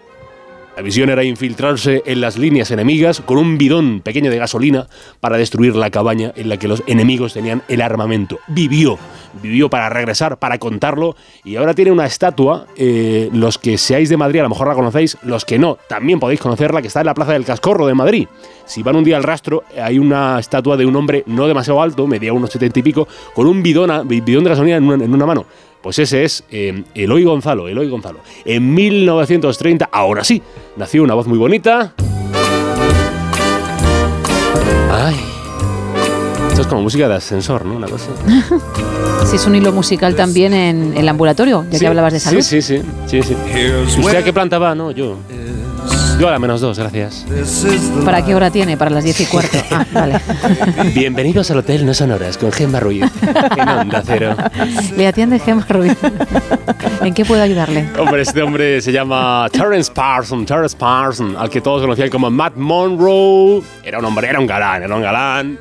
La 0.76 0.82
misión 0.82 1.08
era 1.08 1.24
infiltrarse 1.24 2.02
en 2.04 2.20
las 2.20 2.36
líneas 2.36 2.70
enemigas 2.70 3.22
con 3.22 3.38
un 3.38 3.56
bidón 3.56 4.02
pequeño 4.02 4.30
de 4.30 4.36
gasolina 4.36 4.88
para 5.20 5.38
destruir 5.38 5.74
la 5.74 5.88
cabaña 5.88 6.32
en 6.36 6.50
la 6.50 6.58
que 6.58 6.68
los 6.68 6.82
enemigos 6.86 7.32
tenían 7.32 7.62
el 7.68 7.80
armamento. 7.80 8.40
Vivió, 8.46 8.98
vivió 9.42 9.70
para 9.70 9.88
regresar, 9.88 10.38
para 10.38 10.58
contarlo 10.58 11.16
y 11.44 11.56
ahora 11.56 11.72
tiene 11.72 11.92
una 11.92 12.04
estatua. 12.04 12.66
eh, 12.76 13.30
los 13.32 13.56
que 13.56 13.78
seáis 13.78 14.10
de 14.10 14.18
Madrid 14.18 14.40
a 14.40 14.42
lo 14.42 14.50
mejor 14.50 14.68
la 14.68 14.74
conocéis, 14.74 15.16
los 15.22 15.46
que 15.46 15.58
no, 15.58 15.78
también 15.88 16.20
podéis 16.20 16.40
conocerla, 16.40 16.82
que 16.82 16.88
está 16.88 17.00
en 17.00 17.06
la 17.06 17.14
Plaza 17.14 17.32
del 17.32 17.46
Cascorro 17.46 17.86
de 17.86 17.94
Madrid. 17.94 18.28
Si 18.66 18.82
van 18.82 18.96
un 18.96 19.04
día 19.04 19.16
al 19.16 19.22
rastro, 19.22 19.64
hay 19.82 19.98
una 19.98 20.38
estatua 20.38 20.76
de 20.76 20.84
un 20.84 20.94
hombre 20.94 21.22
no 21.24 21.48
demasiado 21.48 21.80
alto, 21.80 22.06
medía 22.06 22.34
unos 22.34 22.50
setenta 22.50 22.78
y 22.80 22.82
pico, 22.82 23.08
con 23.34 23.46
un 23.46 23.62
bidón, 23.62 24.06
bidón 24.06 24.44
de 24.44 24.50
gasolina 24.50 24.76
en 24.76 25.14
una 25.14 25.24
mano. 25.24 25.46
Pues 25.86 26.00
ese 26.00 26.24
es 26.24 26.42
eh, 26.50 26.82
Eloy 26.96 27.22
Gonzalo, 27.22 27.68
Eloy 27.68 27.88
Gonzalo. 27.88 28.18
En 28.44 28.74
1930, 28.74 29.88
ahora 29.92 30.24
sí, 30.24 30.42
nació 30.76 31.04
una 31.04 31.14
voz 31.14 31.28
muy 31.28 31.38
bonita. 31.38 31.94
Ay. 34.90 35.14
Esto 36.48 36.62
es 36.62 36.66
como 36.66 36.82
música 36.82 37.06
de 37.06 37.14
ascensor, 37.14 37.64
¿no? 37.64 37.76
Una 37.76 37.86
cosa. 37.86 38.08
Si 39.26 39.36
es 39.36 39.46
un 39.46 39.54
hilo 39.54 39.70
musical 39.70 40.16
también 40.16 40.54
en 40.54 40.96
el 40.96 41.08
ambulatorio, 41.08 41.64
ya 41.70 41.78
Sí, 41.78 41.78
que 41.78 41.86
hablabas 41.86 42.14
de 42.14 42.20
salud. 42.20 42.40
Sí, 42.40 42.60
sí, 42.60 42.80
sí. 42.80 43.22
sí, 43.22 43.22
sí. 43.22 44.00
¿Usted 44.00 44.16
a 44.16 44.24
qué 44.24 44.32
planta 44.32 44.58
va? 44.58 44.74
No, 44.74 44.90
yo. 44.90 45.16
Yo 46.18 46.28
a 46.28 46.30
la 46.30 46.38
menos 46.38 46.62
dos, 46.62 46.78
gracias. 46.78 47.26
¿Para 48.02 48.24
qué 48.24 48.34
hora 48.34 48.50
tiene? 48.50 48.78
Para 48.78 48.90
las 48.90 49.04
10 49.04 49.20
y 49.20 49.24
cuarto. 49.26 49.58
Ah, 49.70 49.84
vale. 49.92 50.18
Bienvenidos 50.94 51.50
al 51.50 51.58
Hotel 51.58 51.84
No 51.84 51.92
Sonoras 51.92 52.38
con 52.38 52.50
Gemma 52.52 52.80
Ruiz. 52.80 53.04
En 53.54 53.68
Onda 53.68 54.02
Cero. 54.02 54.34
Le 54.96 55.06
atiende 55.06 55.38
Gemma 55.38 55.66
Ruiz. 55.68 55.94
¿En 57.02 57.12
qué 57.12 57.26
puedo 57.26 57.42
ayudarle? 57.42 57.86
Hombre, 57.98 58.22
este 58.22 58.40
hombre 58.42 58.80
se 58.80 58.92
llama 58.92 59.46
Terence 59.52 59.92
Parson, 59.92 60.46
Terence 60.46 60.74
Parson, 60.74 61.36
al 61.36 61.50
que 61.50 61.60
todos 61.60 61.82
conocían 61.82 62.08
como 62.08 62.30
Matt 62.30 62.56
Monroe. 62.56 63.62
Era 63.84 63.98
un 63.98 64.06
hombre, 64.06 64.28
era 64.28 64.40
un 64.40 64.46
galán, 64.46 64.84
era 64.84 64.96
un 64.96 65.02
galán. 65.02 65.58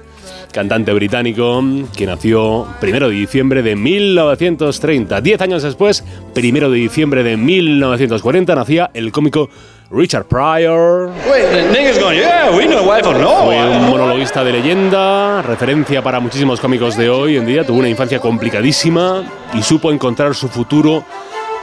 Cantante 0.53 0.93
británico 0.93 1.61
que 1.97 2.05
nació 2.05 2.65
primero 2.79 3.09
de 3.09 3.15
diciembre 3.15 3.61
de 3.61 3.75
1930. 3.75 5.19
Diez 5.19 5.41
años 5.41 5.63
después, 5.63 6.05
primero 6.33 6.71
de 6.71 6.77
diciembre 6.77 7.23
de 7.23 7.35
1940, 7.35 8.55
nacía 8.55 8.89
el 8.93 9.11
cómico 9.11 9.49
Richard 9.89 10.25
Pryor. 10.25 11.07
Wait, 11.29 11.45
the 11.51 11.71
nigga's 11.71 11.99
going, 11.99 12.17
yeah, 12.17 12.55
we 12.55 12.65
know 12.65 12.83
wife 12.83 13.05
or 13.05 13.17
no. 13.19 13.45
Fue 13.45 13.57
un 13.57 13.89
monologuista 13.89 14.43
de 14.43 14.51
leyenda, 14.53 15.41
referencia 15.41 16.01
para 16.01 16.19
muchísimos 16.19 16.59
cómicos 16.59 16.97
de 16.97 17.09
hoy 17.09 17.37
en 17.37 17.45
día. 17.45 17.65
Tuvo 17.65 17.79
una 17.79 17.89
infancia 17.89 18.19
complicadísima 18.19 19.23
y 19.53 19.61
supo 19.61 19.91
encontrar 19.91 20.35
su 20.35 20.47
futuro 20.49 21.03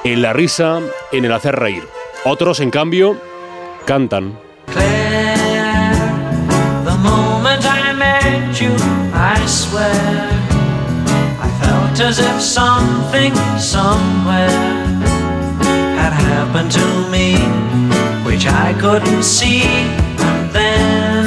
en 0.04 0.22
la 0.22 0.32
risa, 0.32 0.80
en 1.10 1.24
el 1.24 1.32
hacer 1.32 1.56
reír. 1.56 1.82
Otros, 2.24 2.60
en 2.60 2.70
cambio, 2.70 3.16
cantan. 3.84 4.38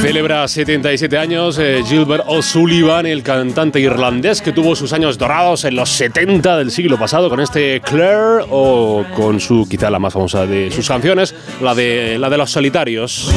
Celebra 0.02 0.48
77 0.48 1.18
años 1.18 1.58
eh, 1.58 1.82
Gilbert 1.88 2.26
O'Sullivan, 2.28 3.06
el 3.06 3.24
cantante 3.24 3.80
irlandés 3.80 4.42
que 4.42 4.52
tuvo 4.52 4.76
sus 4.76 4.92
años 4.92 5.18
dorados 5.18 5.64
en 5.64 5.76
los 5.76 5.90
70 5.90 6.58
del 6.58 6.72
siglo 6.72 7.00
pasado 7.00 7.30
con 7.30 7.40
este 7.40 7.80
Claire 7.82 8.46
o 8.50 9.06
con 9.16 9.40
su 9.40 9.66
quizá 9.70 9.90
la 9.90 9.98
más 9.98 10.14
famosa 10.14 10.46
de 10.46 10.70
sus 10.72 10.88
canciones, 10.88 11.34
la 11.62 11.74
de 11.74 12.18
la 12.20 12.30
de 12.30 12.38
los 12.38 12.52
solitarios. 12.52 13.32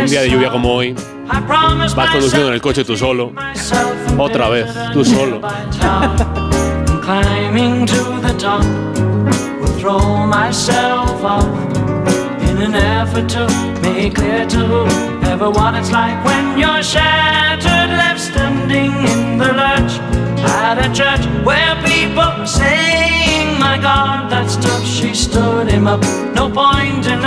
Un 0.00 0.06
día 0.06 0.22
de 0.22 0.30
lluvia 0.30 0.50
como 0.50 0.72
hoy, 0.72 0.94
vas 1.94 2.10
conduciendo 2.10 2.48
en 2.48 2.54
el 2.54 2.60
coche 2.60 2.84
tú 2.84 2.96
solo, 2.96 3.32
otra 4.18 4.48
vez 4.48 4.66
tú 4.92 5.04
solo. 5.04 5.40
Throw 9.82 10.26
myself 10.28 11.10
in 12.48 12.62
an 12.62 12.74
effort 12.76 13.28
to 13.28 13.48
make 13.82 14.14
clear 14.14 14.46
to 14.46 14.86
it's 15.76 15.90
like 15.90 16.24
when 16.24 16.56
you're 16.56 16.84
shattered, 16.84 17.90
left 17.90 18.20
standing 18.20 18.92
in 18.92 19.38
the 19.38 19.52
lurch 19.52 19.98
church 20.94 21.26
where 21.44 21.74
people 21.82 22.46
saying, 22.46 23.58
My 23.58 23.76
God. 23.76 24.30
She 24.84 25.12
stood 25.14 25.68
point 26.54 27.04
in 27.06 27.18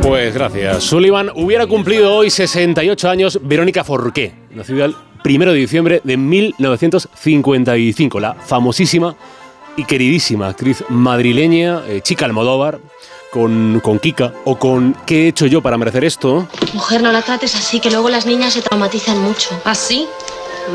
Pues 0.00 0.32
gracias. 0.32 0.84
Sullivan 0.84 1.30
hubiera 1.34 1.66
cumplido 1.66 2.14
hoy 2.14 2.30
68 2.30 3.10
años 3.10 3.40
Verónica 3.42 3.82
Forqué, 3.82 4.32
nacida 4.50 4.84
el 4.84 4.94
1 5.24 5.52
de 5.52 5.58
diciembre 5.58 6.00
de 6.04 6.16
1955, 6.16 8.20
la 8.20 8.34
famosísima 8.34 9.16
y 9.76 9.84
queridísima 9.84 10.48
actriz 10.48 10.84
madrileña, 10.88 11.82
eh, 11.86 12.00
chica 12.02 12.24
Almodóvar, 12.24 12.80
con, 13.30 13.80
con 13.82 13.98
Kika, 13.98 14.32
o 14.44 14.56
con 14.58 14.96
¿Qué 15.06 15.24
he 15.24 15.28
hecho 15.28 15.46
yo 15.46 15.60
para 15.60 15.76
merecer 15.76 16.04
esto? 16.04 16.46
Mujer, 16.72 17.02
no 17.02 17.10
la 17.10 17.22
trates 17.22 17.54
así, 17.56 17.80
que 17.80 17.90
luego 17.90 18.08
las 18.08 18.26
niñas 18.26 18.52
se 18.52 18.62
traumatizan 18.62 19.18
mucho. 19.18 19.50
¿Así? 19.64 20.06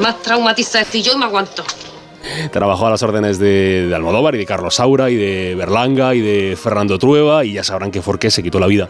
Más 0.01 0.21
traumatizada 0.21 0.83
estoy 0.83 1.01
yo 1.01 1.13
y 1.13 1.17
me 1.17 1.25
aguanto. 1.25 1.63
Trabajó 2.51 2.87
a 2.87 2.91
las 2.91 3.03
órdenes 3.03 3.39
de, 3.39 3.87
de 3.87 3.95
Almodóvar 3.95 4.35
y 4.35 4.37
de 4.39 4.45
Carlos 4.45 4.75
Saura 4.75 5.09
y 5.09 5.15
de 5.15 5.55
Berlanga 5.55 6.15
y 6.15 6.21
de 6.21 6.55
Fernando 6.55 6.97
Trueba 6.97 7.45
y 7.45 7.53
ya 7.53 7.63
sabrán 7.63 7.91
que 7.91 8.01
Forqué 8.01 8.31
se 8.31 8.43
quitó 8.43 8.59
la 8.59 8.67
vida 8.67 8.89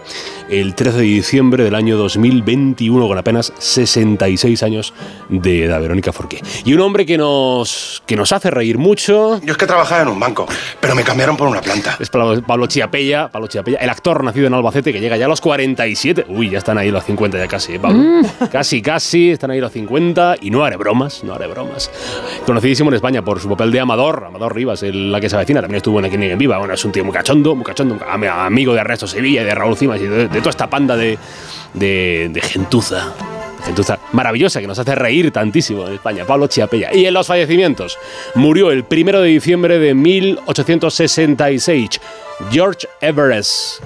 el 0.50 0.76
13 0.76 0.98
de 0.98 1.04
diciembre 1.04 1.64
del 1.64 1.76
año 1.76 1.98
2021 1.98 3.08
con 3.08 3.18
apenas 3.18 3.54
66 3.58 4.64
años 4.64 4.94
de 5.30 5.66
edad, 5.66 5.82
Verónica 5.82 6.12
Forqué. 6.12 6.42
Y 6.66 6.74
un 6.74 6.82
hombre 6.82 7.06
que 7.06 7.18
nos, 7.18 8.04
que 8.06 8.16
nos 8.16 8.32
hace 8.32 8.52
reír 8.52 8.78
mucho... 8.78 9.40
Yo 9.42 9.52
es 9.52 9.58
que 9.58 9.66
trabajaba 9.66 10.02
en 10.02 10.08
un 10.08 10.20
banco, 10.20 10.48
pero 10.80 10.96
me 10.96 11.04
cambiaron 11.04 11.38
por 11.38 11.48
una 11.48 11.62
planta. 11.62 11.98
Es 12.00 12.10
Pablo, 12.10 12.42
Pablo 12.42 12.68
Chiapella, 12.68 13.30
Pablo 13.30 13.48
Chiapella, 13.48 13.78
el 13.80 13.90
actor 13.90 14.24
nacido 14.24 14.48
en 14.48 14.54
Albacete 14.54 14.92
que 14.92 15.00
llega 15.00 15.18
ya 15.18 15.26
a 15.26 15.30
los 15.30 15.42
47. 15.42 16.26
Uy, 16.30 16.50
ya 16.50 16.58
están 16.58 16.78
ahí 16.78 16.92
los 16.92 17.04
50 17.04 17.38
ya 17.38 17.48
casi, 17.48 17.74
¿eh, 17.74 17.80
Pablo? 17.80 18.22
Casi, 18.52 18.82
casi, 18.82 19.32
están 19.32 19.52
ahí 19.52 19.60
los 19.60 19.72
50 19.72 20.38
y 20.42 20.50
no 20.50 20.64
haré 20.64 20.78
bromas, 20.78 21.24
no 21.24 21.34
haré 21.34 21.48
bromas. 21.48 21.92
Conocidísimo 22.46 22.90
en 22.90 22.96
España 22.96 23.19
por 23.22 23.40
su 23.40 23.50
papel 23.50 23.72
de 23.72 23.80
Amador, 23.80 24.24
Amador 24.28 24.56
Rivas, 24.56 24.84
el- 24.84 25.12
la 25.12 25.20
que 25.22 25.30
se 25.30 25.36
avecina, 25.36 25.62
también 25.62 25.78
estuvo 25.78 26.00
en 26.00 26.06
Aquí 26.06 26.16
en 26.16 26.38
Viva. 26.38 26.58
Bueno, 26.58 26.74
es 26.74 26.84
un 26.86 26.92
tío 26.92 27.04
muy 27.04 27.14
cachondo, 27.14 27.56
muy 27.56 27.66
cachondo, 27.66 27.98
am- 28.08 28.24
amigo 28.24 28.74
de 28.74 28.80
Ernesto 28.82 29.08
Sevilla 29.08 29.42
y 29.42 29.46
de 29.46 29.56
Raúl 29.56 29.76
Cimas 29.78 30.00
y 30.02 30.06
de, 30.06 30.28
toda 30.28 30.50
esta 30.50 30.70
panda 30.70 30.96
de, 30.96 31.18
de, 31.74 32.30
de 32.32 32.42
gentuza. 32.42 33.14
Gentuza 33.66 34.00
maravillosa 34.14 34.62
que 34.62 34.68
nos 34.68 34.80
hace 34.80 34.96
reír 34.96 35.32
tantísimo 35.32 35.86
en 35.88 35.96
España, 35.96 36.24
Pablo 36.26 36.48
Chiapella. 36.48 36.94
Y 36.94 37.06
en 37.06 37.14
los 37.14 37.28
fallecimientos, 37.28 37.98
murió 38.36 38.72
el 38.72 38.86
primero 38.86 39.20
de 39.22 39.28
diciembre 39.30 39.80
de 39.80 39.94
1866, 39.94 41.90
George 42.52 42.88
Everest, 43.02 43.82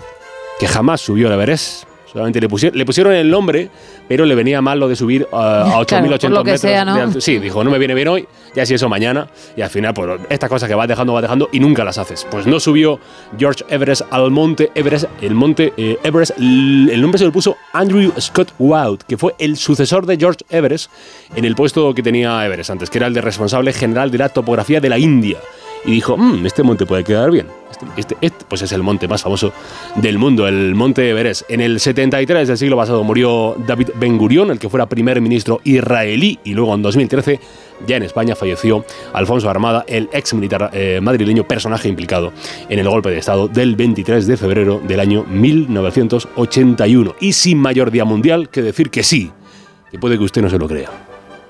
que 0.59 0.67
jamás 0.67 1.01
subió 1.01 1.27
al 1.27 1.33
Everest. 1.33 1.85
Solamente 2.13 2.39
le 2.39 2.47
pusieron, 2.47 2.77
le 2.77 2.85
pusieron 2.85 3.13
el 3.13 3.29
nombre, 3.29 3.69
pero 4.07 4.25
le 4.25 4.35
venía 4.35 4.61
mal 4.61 4.79
lo 4.79 4.87
de 4.87 4.95
subir 4.95 5.27
uh, 5.31 5.35
a 5.35 5.65
8.800 5.81 6.19
Claro, 6.19 6.43
metros 6.43 6.61
sea, 6.61 6.85
¿no? 6.85 7.07
de. 7.07 7.19
Sí, 7.19 7.39
dijo, 7.39 7.63
no 7.63 7.71
me 7.71 7.79
viene 7.79 7.95
bien 7.95 8.07
hoy, 8.07 8.27
ya 8.55 8.65
si 8.65 8.75
eso 8.75 8.87
mañana. 8.87 9.27
Y 9.57 9.61
al 9.61 9.69
final, 9.71 9.93
pues 9.95 10.21
estas 10.29 10.47
cosas 10.49 10.69
que 10.69 10.75
vas 10.75 10.87
dejando, 10.87 11.13
vas 11.13 11.23
dejando 11.23 11.49
y 11.51 11.59
nunca 11.59 11.83
las 11.83 11.97
haces. 11.97 12.25
Pues 12.29 12.45
no 12.45 12.59
subió 12.59 12.99
George 13.37 13.65
Everest 13.67 14.03
al 14.11 14.29
monte 14.29 14.71
Everest. 14.75 15.05
El 15.21 15.33
monte 15.33 15.73
eh, 15.75 15.97
Everest, 16.03 16.37
el 16.37 17.01
nombre 17.01 17.17
se 17.17 17.25
lo 17.25 17.31
puso 17.31 17.57
Andrew 17.73 18.11
Scott 18.19 18.53
Wout, 18.59 19.03
que 19.03 19.17
fue 19.17 19.33
el 19.39 19.57
sucesor 19.57 20.05
de 20.05 20.17
George 20.17 20.41
Everest 20.49 20.91
en 21.35 21.45
el 21.45 21.55
puesto 21.55 21.93
que 21.95 22.03
tenía 22.03 22.45
Everest 22.45 22.69
antes, 22.69 22.89
que 22.91 22.99
era 22.99 23.07
el 23.07 23.13
de 23.15 23.21
responsable 23.21 23.73
general 23.73 24.11
de 24.11 24.19
la 24.19 24.29
topografía 24.29 24.79
de 24.79 24.89
la 24.89 24.99
India. 24.99 25.39
Y 25.85 25.91
dijo, 25.91 26.15
"Mm, 26.15 26.45
este 26.45 26.61
monte 26.63 26.85
puede 26.85 27.03
quedar 27.03 27.31
bien. 27.31 27.47
Este, 27.73 27.85
este- 27.97 28.17
este, 28.21 28.45
pues 28.47 28.61
es 28.61 28.71
el 28.71 28.83
monte 28.83 29.07
más 29.07 29.23
famoso 29.23 29.51
del 29.95 30.19
mundo, 30.19 30.47
el 30.47 30.75
monte 30.75 31.09
Everest. 31.09 31.49
En 31.49 31.59
el 31.59 31.79
73 31.79 32.47
del 32.47 32.57
siglo 32.57 32.77
pasado 32.77 33.03
murió 33.03 33.55
David 33.65 33.89
Ben 33.95 34.17
Gurion, 34.17 34.51
el 34.51 34.59
que 34.59 34.69
fuera 34.69 34.85
primer 34.87 35.19
ministro 35.21 35.59
israelí, 35.63 36.39
y 36.43 36.53
luego 36.53 36.75
en 36.75 36.83
2013, 36.83 37.39
ya 37.87 37.97
en 37.97 38.03
España, 38.03 38.35
falleció 38.35 38.85
Alfonso 39.13 39.49
Armada, 39.49 39.85
el 39.87 40.07
ex 40.13 40.35
militar 40.35 40.69
eh, 40.73 40.99
madrileño, 41.01 41.47
personaje 41.47 41.89
implicado 41.89 42.31
en 42.69 42.77
el 42.77 42.87
golpe 42.87 43.09
de 43.09 43.17
Estado 43.17 43.47
del 43.47 43.75
23 43.75 44.27
de 44.27 44.37
febrero 44.37 44.79
del 44.87 44.99
año 44.99 45.25
1981. 45.27 47.15
Y 47.19 47.33
sin 47.33 47.57
mayor 47.57 47.89
día 47.89 48.05
mundial 48.05 48.49
que 48.49 48.61
decir 48.61 48.89
que 48.91 49.01
sí, 49.03 49.31
que 49.91 49.97
puede 49.97 50.17
que 50.17 50.23
usted 50.23 50.41
no 50.43 50.49
se 50.49 50.59
lo 50.59 50.67
crea. 50.67 51.02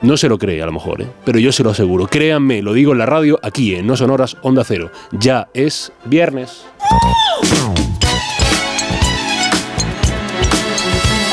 No 0.03 0.17
se 0.17 0.27
lo 0.27 0.37
cree 0.37 0.61
a 0.61 0.65
lo 0.65 0.73
mejor, 0.73 1.01
¿eh? 1.01 1.07
pero 1.25 1.39
yo 1.39 1.51
se 1.53 1.63
lo 1.63 1.69
aseguro. 1.71 2.07
Créanme, 2.07 2.61
lo 2.61 2.73
digo 2.73 2.91
en 2.91 2.97
la 2.97 3.05
radio, 3.05 3.39
aquí 3.41 3.73
en 3.75 3.87
No 3.87 3.95
Sonoras 3.95 4.35
Onda 4.41 4.63
Cero. 4.65 4.91
Ya 5.11 5.47
es 5.53 5.93
viernes. 6.03 6.65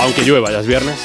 Aunque 0.01 0.23
llueva, 0.23 0.51
ya 0.53 0.61
es 0.61 0.67
viernes. 0.67 0.97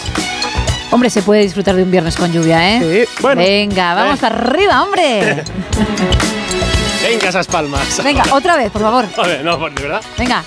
Hombre, 0.92 1.10
se 1.10 1.24
puede 1.24 1.42
disfrutar 1.42 1.76
de 1.76 1.82
un 1.84 1.90
viernes 1.92 2.16
con 2.16 2.32
lluvia, 2.32 2.78
¿eh? 2.78 3.08
bueno. 3.20 3.42
Venga, 3.42 3.96
vamos 3.96 4.22
Eh. 4.22 4.26
arriba, 4.28 4.84
hombre. 4.84 5.44
Venga 7.04 7.30
esas 7.30 7.48
palmas. 7.48 8.02
Venga, 8.04 8.24
otra 8.32 8.56
vez, 8.58 8.72
por 8.72 8.82
favor. 8.84 9.06
A 9.18 9.28
ver, 9.28 9.44
no, 9.44 9.58
de 9.58 9.82
verdad. 9.82 10.02
Venga. 10.18 10.44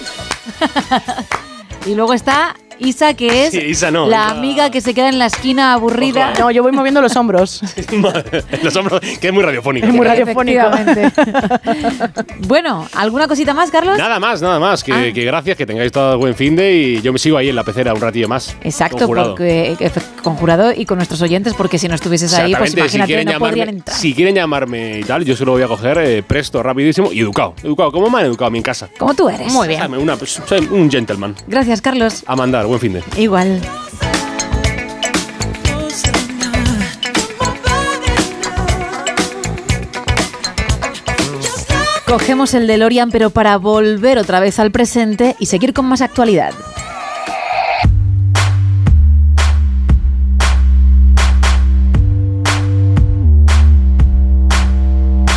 y 1.87 1.95
luego 1.95 2.15
está 2.15 2.55
Isa, 2.79 3.15
que 3.15 3.47
es 3.47 3.51
Sí, 3.53 3.59
Isa 3.61 3.91
no, 3.91 4.07
la 4.09 4.27
Isa- 4.27 4.31
amiga 4.31 4.71
que 4.71 4.81
se 4.81 4.95
queda 4.95 5.09
en 5.09 5.19
la 5.19 5.27
esquina 5.27 5.73
aburrida. 5.75 6.33
No, 6.39 6.51
yo 6.51 6.63
voy 6.63 6.73
moviendo 6.73 7.01
los 7.01 7.17
hombros. 7.17 7.61
Los 8.63 8.77
hombros, 8.77 9.01
que 9.21 9.29
es 9.29 9.33
muy 9.33 9.43
radiofónico. 9.43 9.87
Es 9.87 9.93
muy 9.95 10.07
radiofónico. 10.07 10.63
bueno, 12.47 12.87
¿alguna 12.95 13.29
cosita 13.29 13.55
más, 13.55 13.71
Carlos? 13.71 13.97
Nada 13.99 14.19
más, 14.19 14.43
nada 14.43 14.59
más. 14.59 14.83
Que, 14.85 14.93
Ah. 14.93 15.13
que 15.13 15.25
gracias, 15.25 15.57
que 15.57 15.67
tengáis 15.67 15.93
todo 15.93 16.19
buen 16.19 16.35
fin 16.35 16.57
de 16.57 16.73
y 16.75 17.01
yo 17.03 17.13
me 17.13 17.19
sigo 17.19 17.37
ahí 17.37 17.49
en 17.49 17.57
la 17.57 17.65
pecera 17.65 17.95
un 17.95 18.01
ratillo 18.01 18.29
más. 18.29 18.57
Exacto, 18.63 18.99
Conjurado. 18.99 19.31
porque 19.31 19.77
eh, 19.79 19.91
con 20.23 20.37
jurado 20.37 20.73
y 20.75 20.85
con 20.87 20.99
nuestros 20.99 21.21
oyentes, 21.23 21.55
porque 21.55 21.79
si 21.79 21.89
no 21.89 21.95
estuvieses 21.95 22.33
ahí, 22.35 22.55
pues 22.55 22.73
imagínate, 22.75 22.91
si 22.91 23.07
quieren, 23.07 23.25
no 23.27 23.33
llamarme, 23.33 23.49
podrían 23.51 23.69
entrar. 23.71 23.97
si 23.97 24.15
quieren 24.15 24.35
llamarme 24.35 24.99
y 25.01 25.05
tal, 25.05 25.25
yo 25.25 25.37
se 25.37 25.45
lo 25.45 25.53
voy 25.53 25.63
a 25.63 25.69
coger 25.69 25.99
eh, 25.99 26.23
presto, 26.23 26.63
rapidísimo 26.63 27.13
y 27.13 27.21
educado. 27.21 27.55
Educado, 27.63 27.93
como 27.93 28.11
me 28.11 28.19
han 28.21 28.27
educado 28.27 28.47
a 28.47 28.51
mí 28.51 28.59
en 28.59 28.65
casa. 28.65 28.89
Como 28.99 29.15
tú 29.15 29.29
eres. 29.29 29.53
Muy 29.53 29.69
bien. 29.69 29.83
Una- 29.95 30.17
soy 30.17 30.67
un 30.71 30.91
gentleman. 30.91 31.35
Gracias, 31.47 31.81
Carlos. 31.81 32.23
A 32.27 32.37
mandar, 32.37 32.67
buen 32.69 32.81
fin 32.81 32.93
de. 32.93 33.03
Igual. 33.17 33.61
Cogemos 42.07 42.55
el 42.55 42.67
DeLorean, 42.67 43.11
pero 43.11 43.31
para 43.31 43.59
volver 43.59 44.17
otra 44.17 44.41
vez 44.41 44.59
al 44.59 44.71
presente 44.71 45.37
y 45.39 45.47
seguir 45.47 45.75
con 45.75 45.85
más 45.87 46.01
actualidad. 46.01 46.55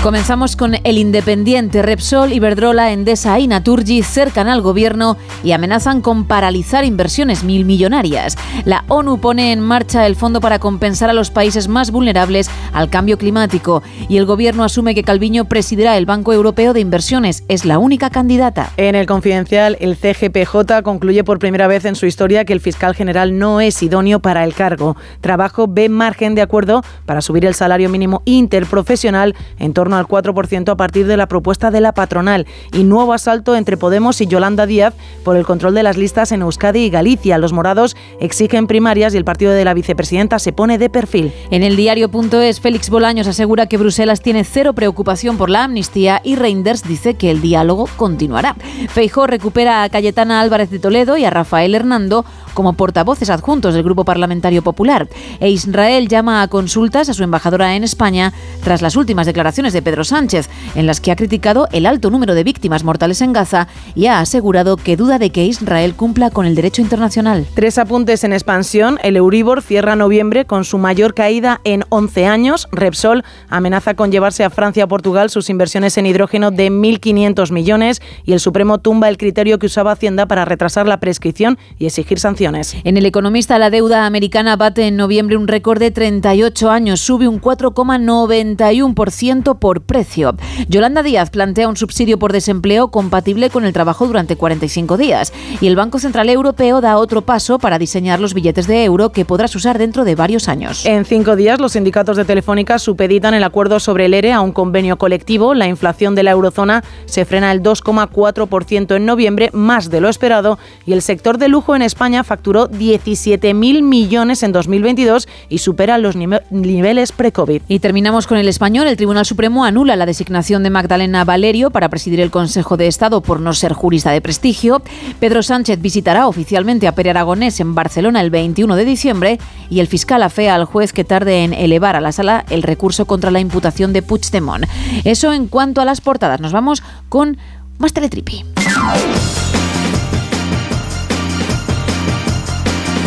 Comenzamos 0.03 0.56
con 0.56 0.73
el 0.84 0.98
Independiente, 0.98 1.84
Repsol, 1.84 2.34
Iberdrola, 2.34 2.91
Endesa 2.91 3.38
y 3.40 3.45
Naturgy 3.45 4.02
cercan 4.02 4.48
al 4.48 4.61
gobierno 4.61 5.15
y 5.44 5.52
amenazan 5.52 6.02
con 6.02 6.26
paralizar 6.26 6.86
inversiones 6.86 7.44
mil 7.44 7.65
millonarias. 7.65 8.36
La 8.65 8.84
ONU 8.88 9.19
pone 9.22 9.52
en 9.52 9.60
marcha 9.60 10.07
el 10.07 10.15
fondo 10.15 10.41
para 10.41 10.57
compensar 10.57 11.11
a 11.11 11.14
los 11.14 11.30
países 11.30 11.68
más 11.68 11.91
vulnerables 11.91 12.49
al 12.73 12.90
cambio 12.90 13.19
climático 13.19 13.84
y 14.10 14.18
el 14.18 14.26
gobierno 14.26 14.64
asume 14.64 14.95
que 14.95 15.03
Calviño 15.03 15.45
presidirá 15.45 15.95
el 15.98 16.07
Banco 16.07 16.34
Europeo 16.34 16.73
de 16.73 16.80
Inversiones. 16.80 17.44
Es 17.48 17.64
la 17.64 17.78
única 17.78 18.10
candidata. 18.10 18.72
En 18.78 18.95
el 18.95 19.06
confidencial, 19.06 19.78
el 19.82 19.98
CGPJ 19.98 20.82
concluye 20.84 21.23
por 21.23 21.38
primera 21.38 21.68
vez 21.68 21.86
en 21.86 21.95
su 21.95 22.07
historia 22.07 22.44
que 22.44 22.53
el 22.53 22.60
fiscal 22.60 22.95
general 22.95 23.38
no 23.38 23.61
es 23.61 23.84
idóneo 23.84 24.19
para 24.19 24.45
el 24.45 24.56
cargo. 24.56 24.98
Trabajo 25.22 25.68
ve 25.69 25.90
margen 25.90 26.34
de 26.34 26.41
acuerdo 26.41 26.84
para 27.06 27.22
subir 27.22 27.45
el 27.45 27.53
salario 27.53 27.88
mínimo 27.88 28.23
interprofesional 28.26 29.36
en 29.60 29.73
torno 29.73 29.90
al 29.95 30.07
4% 30.07 30.69
a 30.69 30.77
partir 30.77 31.07
de 31.07 31.18
la 31.18 31.27
propuesta 31.27 31.72
de 31.72 31.81
la 31.81 31.93
patronal 31.93 32.47
y 32.72 32.84
nuevo 32.84 33.13
asalto 33.13 33.55
entre 33.55 33.77
Podemos 33.77 34.22
y 34.22 34.27
Yolanda 34.27 34.65
Díaz 34.65 34.93
por 35.23 35.38
el 35.38 35.45
control 35.45 35.73
de 35.73 35.84
las 35.84 35.97
listas 35.97 36.31
en 36.31 36.41
Euskadi 36.41 36.85
y 36.85 36.89
Galicia. 36.89 37.38
Los 37.38 37.53
morados 37.53 37.95
exigen 38.19 38.68
primarias 38.68 39.13
y 39.13 39.18
el 39.18 39.26
partido 39.26 39.51
de 39.51 39.65
la 39.65 39.73
vicepresidenta 39.73 40.39
se 40.39 40.53
pone 40.53 40.77
de 40.77 40.89
perfil. 40.89 41.34
En 41.51 41.63
el 41.63 41.76
diario.es, 41.76 42.59
Félix 42.59 42.89
Bolaños 42.89 43.27
asegura 43.27 43.68
que 43.68 43.77
Bruselas 43.77 44.22
tiene 44.22 44.43
cero 44.43 44.73
preocupación 44.73 45.38
por 45.38 45.49
la 45.49 45.63
amnistía 45.63 46.22
y 46.23 46.35
Reinders 46.35 46.84
dice 46.84 47.15
que 47.15 47.31
el 47.31 47.41
diálogo 47.41 47.88
continuará. 47.97 48.55
Feijó 48.89 49.27
recupera 49.27 49.84
a 49.84 49.89
Cayetana 49.89 50.41
Álvarez 50.41 50.69
de 50.69 50.80
Toledo 50.80 51.18
y 51.18 51.26
a 51.26 51.30
Rafael 51.30 51.76
Hernando 51.76 52.26
como 52.53 52.73
portavoces 52.73 53.30
adjuntos 53.30 53.73
del 53.73 53.84
Grupo 53.84 54.06
Parlamentario 54.06 54.61
Popular. 54.61 55.07
E 55.40 55.49
Israel 55.49 56.07
llama 56.07 56.41
a 56.41 56.48
consultas 56.48 57.10
a 57.10 57.14
su 57.14 57.23
embajadora 57.23 57.76
en 57.76 57.84
España 57.84 58.34
tras 58.64 58.82
las 58.82 58.95
últimas 58.95 59.26
declaraciones 59.26 59.73
de 59.73 59.82
Pedro 59.82 60.03
Sánchez, 60.03 60.49
en 60.76 60.86
las 60.88 60.99
que 60.99 61.11
ha 61.11 61.15
criticado 61.15 61.68
el 61.72 61.86
alto 61.86 62.10
número 62.10 62.34
de 62.34 62.44
víctimas 62.44 62.84
mortales 62.84 63.22
en 63.22 63.34
Gaza 63.34 63.68
y 63.95 64.07
ha 64.07 64.19
asegurado 64.19 64.78
que 64.78 64.98
duda 64.98 65.19
de 65.19 65.30
que 65.30 65.45
Israel 65.45 65.95
cumpla 65.95 66.30
con 66.30 66.45
el 66.45 66.56
derecho 66.56 66.82
internacional. 66.82 67.48
Tres 67.53 67.78
apuntes 67.78 68.23
en 68.23 68.34
expansión. 68.34 68.99
El 69.03 69.18
Euribor 69.18 69.61
cierra 69.61 69.95
noviembre 69.95 70.45
con 70.45 70.65
su 70.65 70.78
mayor 70.78 71.14
caída 71.14 71.61
en 71.64 71.84
11 71.90 72.26
años. 72.28 72.68
Repsol 72.72 73.23
amenaza 73.49 73.94
con 73.94 74.11
llevarse 74.11 74.44
a 74.44 74.49
Francia 74.49 74.86
a 74.86 74.88
Portugal 74.88 75.30
sus 75.30 75.49
inversiones 75.49 75.98
en 75.98 76.06
hidrógeno 76.06 76.52
de 76.52 76.69
1.500 76.69 77.52
millones 77.52 78.02
y 78.26 78.34
el 78.34 78.40
Supremo 78.40 78.80
tumba 78.80 79.10
el 79.10 79.18
criterio 79.18 79.60
que 79.60 79.68
usaba 79.68 79.91
Hacienda 79.91 80.26
para 80.26 80.45
retrasar 80.45 80.88
la 80.88 80.99
prescripción 80.99 81.57
y 81.78 81.86
exigir 81.86 82.19
sanciones. 82.19 82.40
En 82.41 82.97
El 82.97 83.05
Economista, 83.05 83.59
la 83.59 83.69
deuda 83.69 84.07
americana 84.07 84.55
bate 84.55 84.88
en 84.88 84.95
noviembre 84.95 85.38
un 85.38 85.47
récord 85.47 85.80
de 85.80 85.91
38 85.91 86.72
años, 86.72 86.99
sube 86.99 87.27
un 87.27 87.39
4,91% 87.39 89.59
por 89.59 89.81
precio. 89.81 90.35
Yolanda 90.68 91.03
Díaz 91.03 91.30
plantea 91.30 91.68
un 91.68 91.77
subsidio 91.77 92.18
por 92.18 92.34
desempleo 92.34 92.88
compatible 92.88 93.51
con 93.51 93.63
el 93.63 93.73
trabajo 93.73 94.07
durante 94.07 94.38
45 94.38 94.97
días. 94.97 95.31
Y 95.61 95.68
el 95.68 95.76
Banco 95.76 95.99
Central 95.99 96.30
Europeo 96.30 96.81
da 96.81 96.97
otro 96.97 97.22
paso 97.22 97.59
para 97.59 97.77
diseñar 97.77 98.19
los 98.19 98.34
billetes 98.34 98.65
de 98.65 98.85
euro 98.85 99.11
que 99.11 99.23
podrás 99.23 99.55
usar 99.55 99.77
dentro 99.77 100.03
de 100.03 100.15
varios 100.15 100.47
años. 100.47 100.84
En 100.88 101.05
cinco 101.05 101.35
días, 101.35 101.59
los 101.59 101.73
sindicatos 101.73 102.18
de 102.18 102.26
Telefónica 102.26 102.80
supeditan 102.80 103.35
el 103.35 103.43
acuerdo 103.43 103.80
sobre 103.80 104.05
el 104.05 104.15
ERE 104.15 104.34
a 104.34 104.41
un 104.41 104.51
convenio 104.51 104.97
colectivo. 104.97 105.53
La 105.53 105.68
inflación 105.68 106.15
de 106.15 106.23
la 106.23 106.31
eurozona 106.31 106.84
se 107.05 107.23
frena 107.23 107.51
el 107.51 107.61
2,4% 107.61 108.95
en 108.95 109.05
noviembre, 109.05 109.51
más 109.53 109.91
de 109.91 110.01
lo 110.01 110.09
esperado, 110.09 110.57
y 110.88 110.93
el 110.93 111.03
sector 111.03 111.38
de 111.38 111.47
lujo 111.47 111.76
en 111.76 111.84
España 111.84 112.23
facturó 112.32 112.70
17.000 112.70 113.82
millones 113.84 114.41
en 114.41 114.53
2022 114.53 115.28
y 115.49 115.58
supera 115.58 115.98
los 115.98 116.16
nime- 116.16 116.41
niveles 116.49 117.12
pre-COVID. 117.12 117.62
Y 117.68 117.80
terminamos 117.80 118.26
con 118.26 118.38
el 118.38 118.48
español. 118.48 118.88
El 118.88 118.95
Tribunal 118.95 119.26
Supremo 119.26 119.66
anula 119.66 119.98
la 119.98 120.06
designación 120.06 120.64
de 120.64 120.70
Magdalena 120.70 121.26
Valerio 121.26 121.72
para 121.72 121.90
presidir 121.90 122.22
el 122.22 122.32
Consejo 122.32 122.78
de 122.78 122.88
Estado 122.88 123.20
por 123.20 123.41
no 123.41 123.53
ser 123.53 123.74
jurista 123.74 124.12
de 124.12 124.22
prestigio. 124.22 124.82
Pedro 125.20 125.44
Sánchez 125.44 125.82
visitará 125.82 126.26
oficialmente 126.26 126.88
a 126.88 126.95
Pere 126.95 127.10
Aragonés 127.10 127.60
en 127.60 127.76
Barcelona 127.76 128.22
el 128.22 128.30
21 128.30 128.78
de 128.78 128.86
diciembre 128.86 129.38
y 129.70 129.82
el 129.82 129.88
fiscal 129.88 130.24
afea 130.24 130.56
al 130.56 130.64
juez 130.64 130.94
que 130.94 131.03
tarde 131.03 131.44
en 131.44 131.53
elevar 131.53 131.98
a 131.98 132.02
la 132.02 132.14
sala 132.14 132.45
el 132.49 132.64
recurso 132.64 133.03
contra 133.06 133.30
la 133.30 133.41
imputación 133.41 133.91
de 133.91 134.03
Puigdemont. 134.03 134.64
Eso 135.03 135.34
en 135.34 135.48
cuanto 135.48 135.82
a 135.82 135.86
las 135.86 135.99
portadas. 135.99 136.40
Nos 136.40 136.53
vamos 136.53 136.82
con 137.10 137.36
más 137.78 137.91
teletripi. 137.91 138.45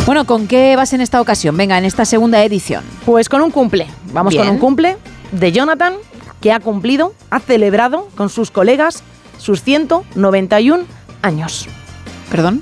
Bueno, 0.05 0.25
¿con 0.25 0.47
qué 0.47 0.75
vas 0.75 0.93
en 0.93 1.01
esta 1.01 1.19
ocasión? 1.19 1.57
Venga, 1.57 1.79
en 1.79 1.83
esta 1.83 2.05
segunda 2.05 2.43
edición. 2.43 2.83
Pues 3.07 3.27
con 3.27 3.41
un 3.41 3.49
cumple. 3.49 3.87
Vamos 4.13 4.33
Bien. 4.33 4.45
con 4.45 4.53
un 4.53 4.59
cumple 4.59 4.97
de 5.31 5.51
Jonathan, 5.51 5.95
que 6.41 6.51
ha 6.51 6.59
cumplido, 6.59 7.15
ha 7.31 7.39
celebrado 7.39 8.07
con 8.15 8.29
sus 8.29 8.51
colegas 8.51 9.01
sus 9.39 9.63
191 9.63 10.83
años. 11.23 11.67
¿Perdón? 12.29 12.61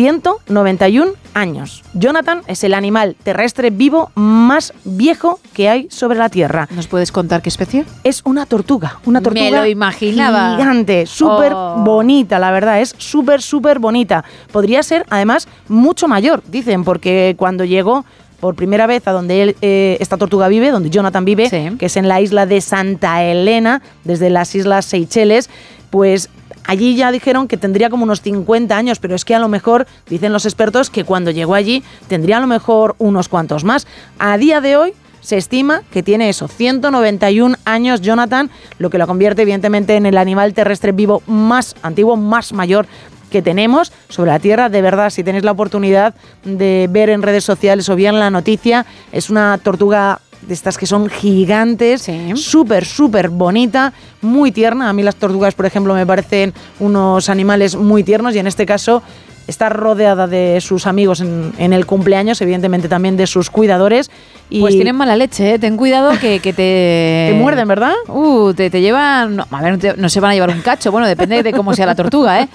191 0.00 1.12
años. 1.34 1.82
Jonathan 1.92 2.40
es 2.46 2.64
el 2.64 2.72
animal 2.72 3.16
terrestre 3.22 3.68
vivo 3.70 4.10
más 4.14 4.72
viejo 4.84 5.40
que 5.52 5.68
hay 5.68 5.88
sobre 5.90 6.18
la 6.18 6.30
Tierra. 6.30 6.66
¿Nos 6.74 6.86
puedes 6.86 7.12
contar 7.12 7.42
qué 7.42 7.50
especie? 7.50 7.84
Es 8.02 8.22
una 8.24 8.46
tortuga, 8.46 8.98
una 9.04 9.20
tortuga 9.20 9.44
Me 9.44 9.50
lo 9.50 9.66
imaginaba. 9.66 10.56
gigante, 10.56 11.04
súper 11.06 11.52
Oh. 11.54 11.82
bonita, 11.84 12.38
la 12.38 12.50
verdad, 12.50 12.80
es 12.80 12.94
súper, 12.96 13.42
súper 13.42 13.78
bonita. 13.78 14.24
Podría 14.52 14.82
ser, 14.82 15.04
además, 15.10 15.46
mucho 15.68 16.08
mayor, 16.08 16.42
dicen, 16.50 16.82
porque 16.84 17.34
cuando 17.38 17.64
llegó 17.66 18.04
por 18.40 18.54
primera 18.54 18.86
vez 18.86 19.06
a 19.06 19.12
donde 19.12 19.42
él, 19.42 19.56
eh, 19.60 19.98
esta 20.00 20.16
tortuga 20.16 20.48
vive, 20.48 20.70
donde 20.70 20.88
Jonathan 20.88 21.26
vive, 21.26 21.50
que 21.78 21.86
es 21.86 21.96
en 21.98 22.08
la 22.08 22.22
isla 22.22 22.46
de 22.46 22.62
Santa 22.62 23.22
Elena, 23.22 23.82
desde 24.04 24.30
las 24.30 24.54
Islas 24.54 24.86
Seychelles, 24.86 25.50
pues 25.90 26.30
allí 26.64 26.96
ya 26.96 27.12
dijeron 27.12 27.48
que 27.48 27.56
tendría 27.56 27.90
como 27.90 28.04
unos 28.04 28.22
50 28.22 28.76
años, 28.76 28.98
pero 28.98 29.14
es 29.14 29.24
que 29.24 29.34
a 29.34 29.38
lo 29.38 29.48
mejor, 29.48 29.86
dicen 30.08 30.32
los 30.32 30.44
expertos, 30.44 30.90
que 30.90 31.04
cuando 31.04 31.30
llegó 31.30 31.54
allí 31.54 31.82
tendría 32.08 32.38
a 32.38 32.40
lo 32.40 32.46
mejor 32.46 32.94
unos 32.98 33.28
cuantos 33.28 33.64
más. 33.64 33.86
A 34.18 34.36
día 34.38 34.60
de 34.60 34.76
hoy 34.76 34.92
se 35.20 35.36
estima 35.36 35.82
que 35.92 36.02
tiene 36.02 36.28
eso, 36.28 36.48
191 36.48 37.56
años 37.64 38.00
Jonathan, 38.00 38.50
lo 38.78 38.90
que 38.90 38.98
lo 38.98 39.06
convierte 39.06 39.42
evidentemente 39.42 39.96
en 39.96 40.06
el 40.06 40.16
animal 40.16 40.54
terrestre 40.54 40.92
vivo 40.92 41.22
más 41.26 41.76
antiguo, 41.82 42.16
más 42.16 42.52
mayor 42.52 42.86
que 43.30 43.42
tenemos 43.42 43.92
sobre 44.08 44.32
la 44.32 44.38
Tierra. 44.38 44.68
De 44.68 44.82
verdad, 44.82 45.10
si 45.10 45.22
tenéis 45.22 45.44
la 45.44 45.52
oportunidad 45.52 46.14
de 46.44 46.88
ver 46.90 47.10
en 47.10 47.22
redes 47.22 47.44
sociales 47.44 47.88
o 47.88 47.96
bien 47.96 48.18
la 48.18 48.30
noticia, 48.30 48.86
es 49.12 49.30
una 49.30 49.58
tortuga 49.58 50.20
de 50.50 50.54
estas 50.54 50.76
que 50.76 50.84
son 50.86 51.08
gigantes, 51.08 52.02
súper, 52.34 52.84
súper 52.84 53.28
bonita, 53.30 53.92
muy 54.20 54.50
tierna. 54.50 54.88
A 54.88 54.92
mí 54.92 55.02
las 55.04 55.14
tortugas, 55.14 55.54
por 55.54 55.64
ejemplo, 55.64 55.94
me 55.94 56.04
parecen 56.04 56.52
unos 56.80 57.28
animales 57.28 57.76
muy 57.76 58.02
tiernos 58.02 58.34
y 58.34 58.40
en 58.40 58.48
este 58.48 58.66
caso 58.66 59.00
está 59.46 59.68
rodeada 59.68 60.26
de 60.26 60.60
sus 60.60 60.88
amigos 60.88 61.20
en, 61.20 61.52
en 61.58 61.72
el 61.72 61.86
cumpleaños, 61.86 62.40
evidentemente 62.40 62.88
también 62.88 63.16
de 63.16 63.28
sus 63.28 63.48
cuidadores. 63.48 64.10
Y 64.48 64.60
Pues 64.60 64.74
tienen 64.74 64.96
mala 64.96 65.14
leche, 65.14 65.54
¿eh? 65.54 65.58
ten 65.60 65.76
cuidado 65.76 66.18
que, 66.20 66.40
que 66.40 66.52
te... 66.52 67.30
Te 67.32 67.38
muerden, 67.40 67.68
¿verdad? 67.68 67.92
Uh, 68.08 68.52
te, 68.52 68.70
te 68.70 68.80
llevan... 68.80 69.36
No, 69.36 69.46
a 69.52 69.62
ver, 69.62 69.72
no, 69.72 69.78
te- 69.78 69.96
no 69.96 70.08
se 70.08 70.18
van 70.18 70.32
a 70.32 70.34
llevar 70.34 70.50
un 70.50 70.62
cacho, 70.62 70.90
bueno, 70.90 71.06
depende 71.06 71.44
de 71.44 71.52
cómo 71.52 71.74
sea 71.74 71.86
la 71.86 71.94
tortuga, 71.94 72.40
¿eh? 72.42 72.48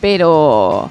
Pero 0.00 0.88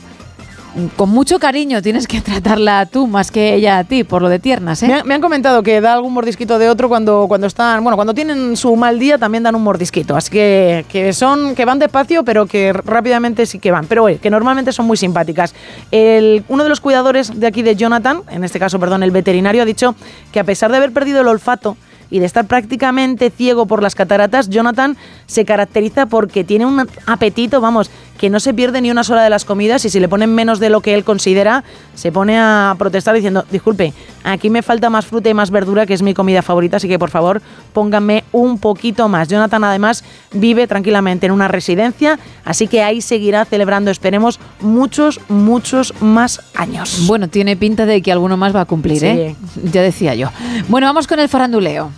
con 0.95 1.09
mucho 1.09 1.37
cariño 1.39 1.81
tienes 1.81 2.07
que 2.07 2.21
tratarla 2.21 2.85
tú 2.85 3.07
más 3.07 3.29
que 3.31 3.55
ella 3.55 3.79
a 3.79 3.83
ti, 3.83 4.03
por 4.03 4.21
lo 4.21 4.29
de 4.29 4.39
tiernas, 4.39 4.81
¿eh? 4.83 4.87
Me, 4.87 4.93
han- 4.93 5.07
me 5.07 5.13
han 5.15 5.21
comentado 5.21 5.63
que 5.63 5.81
da 5.81 5.93
algún 5.93 6.13
mordisquito 6.13 6.57
de 6.59 6.69
otro 6.69 6.87
cuando, 6.89 7.25
cuando 7.27 7.47
están, 7.47 7.83
bueno, 7.83 7.95
cuando 7.97 8.13
tienen 8.13 8.55
su 8.55 8.75
mal 8.75 8.97
día 8.99 9.17
también 9.17 9.43
dan 9.43 9.55
un 9.55 9.63
mordisquito. 9.63 10.15
Así 10.15 10.29
que, 10.31 10.85
que 10.89 11.11
son, 11.13 11.55
que 11.55 11.65
van 11.65 11.79
despacio, 11.79 12.23
pero 12.23 12.45
que 12.45 12.71
rápidamente 12.73 13.45
sí 13.45 13.59
que 13.59 13.71
van. 13.71 13.85
Pero 13.87 14.03
oye, 14.05 14.17
que 14.19 14.29
normalmente 14.29 14.71
son 14.71 14.85
muy 14.87 14.97
simpáticas. 14.97 15.53
El, 15.91 16.43
uno 16.47 16.63
de 16.63 16.69
los 16.69 16.79
cuidadores 16.79 17.39
de 17.39 17.47
aquí 17.47 17.61
de 17.63 17.75
Jonathan, 17.75 18.21
en 18.29 18.43
este 18.43 18.59
caso, 18.59 18.79
perdón, 18.79 19.03
el 19.03 19.11
veterinario, 19.11 19.61
ha 19.63 19.65
dicho 19.65 19.95
que 20.31 20.39
a 20.39 20.43
pesar 20.43 20.71
de 20.71 20.77
haber 20.77 20.91
perdido 20.93 21.21
el 21.21 21.27
olfato, 21.27 21.75
y 22.13 22.19
de 22.19 22.25
estar 22.25 22.45
prácticamente 22.45 23.29
ciego 23.29 23.65
por 23.67 23.81
las 23.81 23.95
cataratas, 23.95 24.49
Jonathan 24.49 24.97
se 25.27 25.45
caracteriza 25.45 26.07
porque 26.07 26.43
tiene 26.43 26.65
un 26.65 26.85
apetito, 27.05 27.61
vamos, 27.61 27.89
que 28.17 28.29
no 28.29 28.39
se 28.39 28.53
pierde 28.53 28.81
ni 28.81 28.91
una 28.91 29.03
sola 29.03 29.23
de 29.23 29.29
las 29.31 29.45
comidas 29.45 29.83
y 29.85 29.89
si 29.89 29.99
le 29.99 30.07
ponen 30.07 30.33
menos 30.35 30.59
de 30.59 30.69
lo 30.69 30.81
que 30.81 30.93
él 30.93 31.03
considera, 31.03 31.63
se 31.95 32.11
pone 32.11 32.37
a 32.39 32.75
protestar 32.77 33.15
diciendo, 33.15 33.45
disculpe, 33.49 33.93
aquí 34.23 34.49
me 34.51 34.61
falta 34.61 34.89
más 34.91 35.07
fruta 35.07 35.29
y 35.29 35.33
más 35.33 35.49
verdura, 35.49 35.85
que 35.87 35.93
es 35.95 36.03
mi 36.03 36.13
comida 36.13 36.41
favorita, 36.43 36.77
así 36.77 36.87
que 36.87 36.99
por 36.99 37.09
favor 37.09 37.41
pónganme 37.73 38.23
un 38.31 38.59
poquito 38.59 39.07
más. 39.09 39.27
Jonathan 39.27 39.63
además 39.63 40.03
vive 40.33 40.67
tranquilamente 40.67 41.25
en 41.25 41.31
una 41.31 41.47
residencia, 41.47 42.19
así 42.45 42.67
que 42.67 42.83
ahí 42.83 43.01
seguirá 43.01 43.43
celebrando, 43.45 43.89
esperemos, 43.89 44.39
muchos, 44.59 45.19
muchos 45.27 45.93
más 46.01 46.41
años. 46.53 47.07
Bueno, 47.07 47.27
tiene 47.27 47.55
pinta 47.55 47.85
de 47.87 48.01
que 48.03 48.11
alguno 48.11 48.37
más 48.37 48.55
va 48.55 48.61
a 48.61 48.65
cumplir, 48.65 48.99
Sí. 48.99 49.07
¿eh? 49.07 49.35
Ya 49.63 49.81
decía 49.81 50.13
yo. 50.13 50.29
Bueno, 50.67 50.85
vamos 50.85 51.07
con 51.07 51.19
el 51.19 51.27
faranduleo. 51.27 51.91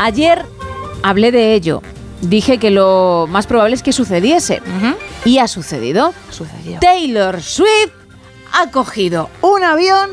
Ayer 0.00 0.44
hablé 1.02 1.32
de 1.32 1.54
ello. 1.54 1.82
Dije 2.20 2.58
que 2.58 2.70
lo 2.70 3.26
más 3.28 3.46
probable 3.46 3.74
es 3.74 3.82
que 3.82 3.92
sucediese. 3.92 4.62
Y 5.24 5.38
ha 5.38 5.48
sucedido. 5.48 6.14
Taylor 6.80 7.42
Swift 7.42 7.92
ha 8.52 8.70
cogido 8.70 9.28
un 9.42 9.62
avión, 9.64 10.08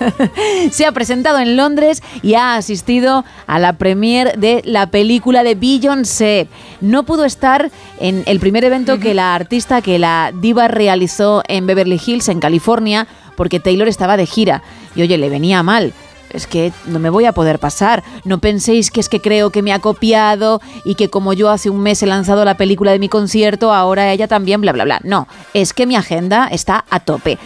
se 0.70 0.86
ha 0.86 0.92
presentado 0.92 1.38
en 1.38 1.56
Londres 1.56 2.02
y 2.22 2.34
ha 2.34 2.56
asistido 2.56 3.24
a 3.46 3.58
la 3.58 3.74
premier 3.74 4.38
de 4.38 4.62
la 4.64 4.86
película 4.90 5.42
de 5.42 5.56
Beyoncé. 5.56 6.48
No 6.80 7.02
pudo 7.02 7.24
estar 7.24 7.70
en 8.00 8.22
el 8.26 8.40
primer 8.40 8.64
evento 8.64 8.98
que 8.98 9.14
la 9.14 9.34
artista, 9.34 9.82
que 9.82 9.98
la 9.98 10.32
diva 10.34 10.68
realizó 10.68 11.42
en 11.48 11.66
Beverly 11.66 12.00
Hills, 12.04 12.28
en 12.28 12.40
California, 12.40 13.06
porque 13.36 13.60
Taylor 13.60 13.88
estaba 13.88 14.16
de 14.16 14.26
gira. 14.26 14.62
Y 14.94 15.02
oye, 15.02 15.18
le 15.18 15.28
venía 15.28 15.62
mal. 15.62 15.92
Es 16.36 16.46
que 16.46 16.70
no 16.84 16.98
me 16.98 17.08
voy 17.08 17.24
a 17.24 17.32
poder 17.32 17.58
pasar. 17.58 18.04
No 18.24 18.38
penséis 18.38 18.90
que 18.90 19.00
es 19.00 19.08
que 19.08 19.22
creo 19.22 19.48
que 19.48 19.62
me 19.62 19.72
ha 19.72 19.78
copiado 19.78 20.60
y 20.84 20.94
que 20.94 21.08
como 21.08 21.32
yo 21.32 21.48
hace 21.48 21.70
un 21.70 21.80
mes 21.80 22.02
he 22.02 22.06
lanzado 22.06 22.44
la 22.44 22.58
película 22.58 22.92
de 22.92 22.98
mi 22.98 23.08
concierto, 23.08 23.72
ahora 23.72 24.12
ella 24.12 24.28
también, 24.28 24.60
bla, 24.60 24.72
bla, 24.72 24.84
bla. 24.84 25.00
No, 25.02 25.26
es 25.54 25.72
que 25.72 25.86
mi 25.86 25.96
agenda 25.96 26.46
está 26.52 26.84
a 26.90 27.00
tope. 27.00 27.38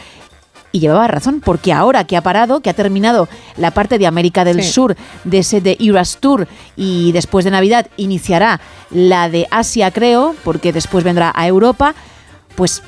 Y 0.72 0.80
llevaba 0.80 1.06
razón, 1.06 1.40
porque 1.40 1.72
ahora 1.72 2.02
que 2.04 2.16
ha 2.16 2.20
parado, 2.22 2.60
que 2.60 2.70
ha 2.70 2.74
terminado 2.74 3.28
la 3.56 3.70
parte 3.70 3.96
de 3.96 4.08
América 4.08 4.44
del 4.44 4.62
Sí. 4.62 4.72
Sur 4.72 4.96
de 5.22 5.38
ese 5.38 5.60
de 5.60 5.76
Eras 5.78 6.18
Tour 6.18 6.48
y 6.76 7.12
después 7.12 7.44
de 7.44 7.52
Navidad 7.52 7.86
iniciará 7.96 8.60
la 8.90 9.28
de 9.28 9.46
Asia, 9.52 9.92
creo, 9.92 10.34
porque 10.42 10.72
después 10.72 11.04
vendrá 11.04 11.32
a 11.34 11.46
Europa, 11.46 11.94
pues 12.56 12.82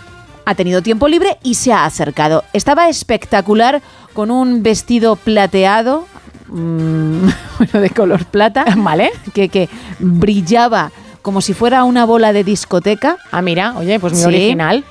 ha 0.44 0.54
tenido 0.54 0.82
tiempo 0.82 1.08
libre 1.08 1.38
y 1.42 1.54
se 1.54 1.72
ha 1.72 1.84
acercado. 1.84 2.44
Estaba 2.52 2.88
espectacular 2.88 3.82
con 4.12 4.30
un 4.30 4.62
vestido 4.62 5.16
plateado, 5.16 6.06
mm, 6.48 7.28
bueno, 7.58 7.80
de 7.80 7.90
color 7.90 8.24
plata, 8.26 8.64
¿Vale? 8.76 9.10
que, 9.34 9.48
que 9.48 9.68
brillaba 9.98 10.90
como 11.22 11.40
si 11.40 11.54
fuera 11.54 11.84
una 11.84 12.04
bola 12.04 12.32
de 12.32 12.42
discoteca. 12.44 13.16
Ah, 13.30 13.42
mira, 13.42 13.74
oye, 13.78 13.98
pues 14.00 14.12
muy 14.14 14.22
Sí. 14.22 14.26
original. 14.28 14.84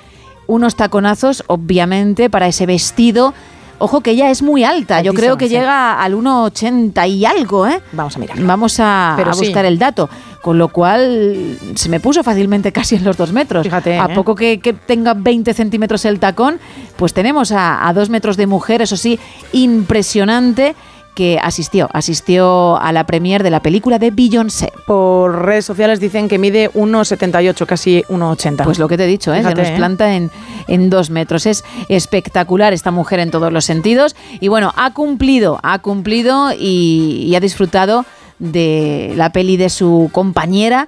Unos 0.47 0.75
taconazos, 0.75 1.43
obviamente, 1.47 2.29
para 2.29 2.47
ese 2.47 2.65
vestido. 2.65 3.33
Ojo 3.79 4.01
que 4.01 4.11
ella 4.11 4.29
es 4.29 4.43
muy 4.43 4.63
alta, 4.63 5.01
yo 5.01 5.11
creo 5.13 5.37
que 5.37 5.47
sí. 5.47 5.55
llega 5.55 5.99
al 6.01 6.13
1,80 6.13 7.07
y 7.09 7.25
algo, 7.25 7.65
¿eh? 7.65 7.81
Vamos 7.93 8.15
a 8.15 8.19
mirar. 8.19 8.39
Vamos 8.39 8.75
a, 8.79 9.17
sí. 9.33 9.45
buscar 9.47 9.65
el 9.65 9.79
dato. 9.79 10.07
Con 10.41 10.57
lo 10.57 10.69
cual 10.69 11.57
se 11.75 11.89
me 11.89 11.99
puso 11.99 12.23
fácilmente 12.23 12.71
casi 12.71 12.95
en 12.95 13.03
los 13.03 13.15
dos 13.15 13.31
metros. 13.31 13.63
Fíjate, 13.63 13.99
A 13.99 14.05
¿eh? 14.05 14.15
poco 14.15 14.33
que, 14.35 14.59
que 14.59 14.73
tenga 14.73 15.13
20 15.13 15.53
centímetros 15.53 16.03
el 16.05 16.19
tacón, 16.19 16.59
pues 16.95 17.13
tenemos 17.13 17.51
a, 17.51 17.87
a 17.87 17.93
dos 17.93 18.09
metros 18.09 18.37
de 18.37 18.47
mujer, 18.47 18.81
eso 18.81 18.97
sí, 18.97 19.19
impresionante, 19.53 20.75
que 21.15 21.39
asistió, 21.41 21.89
asistió 21.93 22.77
a 22.77 22.91
la 22.91 23.05
premier 23.05 23.43
de 23.43 23.49
la 23.49 23.61
película 23.61 23.99
de 23.99 24.11
Beyoncé. 24.11 24.71
Por 24.87 25.45
redes 25.45 25.65
sociales 25.65 25.99
dicen 25.99 26.27
que 26.29 26.37
mide 26.37 26.71
1,78, 26.71 27.65
casi 27.65 28.03
1,80. 28.07 28.63
Pues 28.63 28.79
lo 28.79 28.87
que 28.87 28.97
te 28.97 29.03
he 29.03 29.07
dicho, 29.07 29.33
¿eh? 29.33 29.39
Fíjate, 29.39 29.55
se 29.65 29.71
nos 29.71 29.71
¿eh? 29.71 29.77
planta 29.77 30.15
en, 30.15 30.31
en 30.67 30.89
dos 30.89 31.09
metros. 31.09 31.45
Es 31.45 31.63
espectacular 31.89 32.73
esta 32.73 32.91
mujer 32.91 33.19
en 33.19 33.31
todos 33.31 33.51
los 33.51 33.65
sentidos. 33.65 34.15
Y 34.39 34.47
bueno, 34.47 34.73
ha 34.77 34.93
cumplido, 34.93 35.59
ha 35.63 35.79
cumplido 35.79 36.53
y, 36.53 37.25
y 37.27 37.35
ha 37.35 37.39
disfrutado 37.39 38.05
de 38.41 39.13
la 39.15 39.31
peli 39.31 39.55
de 39.55 39.69
su 39.69 40.09
compañera 40.11 40.87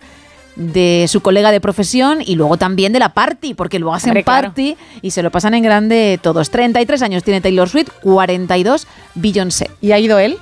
de 0.55 1.05
su 1.09 1.21
colega 1.21 1.51
de 1.51 1.59
profesión 1.59 2.19
y 2.23 2.35
luego 2.35 2.57
también 2.57 2.93
de 2.93 2.99
la 2.99 3.09
party, 3.09 3.53
porque 3.53 3.79
luego 3.79 3.95
hacen 3.95 4.11
Hombre, 4.11 4.23
claro. 4.23 4.47
party 4.49 4.77
y 5.01 5.11
se 5.11 5.23
lo 5.23 5.31
pasan 5.31 5.53
en 5.53 5.63
grande 5.63 6.19
todos. 6.21 6.49
33 6.51 7.01
años 7.01 7.23
tiene 7.23 7.41
Taylor 7.41 7.69
Swift, 7.69 7.89
42 8.01 8.87
Beyoncé. 9.15 9.71
¿Y 9.81 9.91
ha 9.93 9.99
ido 9.99 10.19
él? 10.19 10.37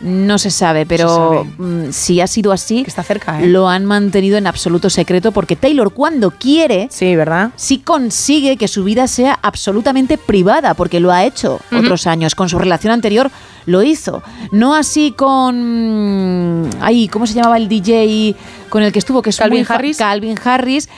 No 0.00 0.38
se 0.38 0.50
sabe, 0.50 0.86
pero 0.86 1.46
mm, 1.58 1.90
si 1.90 2.20
ha 2.22 2.26
sido 2.26 2.52
así, 2.52 2.84
está 2.86 3.02
cerca, 3.02 3.40
¿eh? 3.42 3.46
lo 3.46 3.68
han 3.68 3.84
mantenido 3.84 4.38
en 4.38 4.46
absoluto 4.46 4.88
secreto 4.88 5.30
porque 5.30 5.56
Taylor 5.56 5.92
cuando 5.92 6.30
quiere, 6.30 6.88
sí, 6.90 7.14
¿verdad? 7.16 7.50
Sí 7.56 7.78
consigue 7.78 8.56
que 8.56 8.66
su 8.66 8.82
vida 8.84 9.06
sea 9.08 9.38
absolutamente 9.42 10.16
privada, 10.16 10.72
porque 10.74 11.00
lo 11.00 11.12
ha 11.12 11.24
hecho 11.24 11.60
otros 11.70 12.06
años. 12.06 12.34
Con 12.34 12.48
su 12.48 12.58
relación 12.58 12.92
anterior 12.92 13.30
lo 13.66 13.82
hizo. 13.82 14.22
No 14.52 14.74
así 14.74 15.12
con, 15.12 16.70
ay, 16.80 17.08
¿cómo 17.08 17.26
se 17.26 17.34
llamaba 17.34 17.58
el 17.58 17.68
DJ 17.68 18.34
con 18.70 18.82
el 18.82 18.92
que 18.92 18.98
estuvo? 19.00 19.20
Que 19.20 19.30
es 19.30 19.36
Calvin 19.36 19.66
Harris. 19.68 19.98
Calvin 19.98 20.38
Harris. 20.42 20.88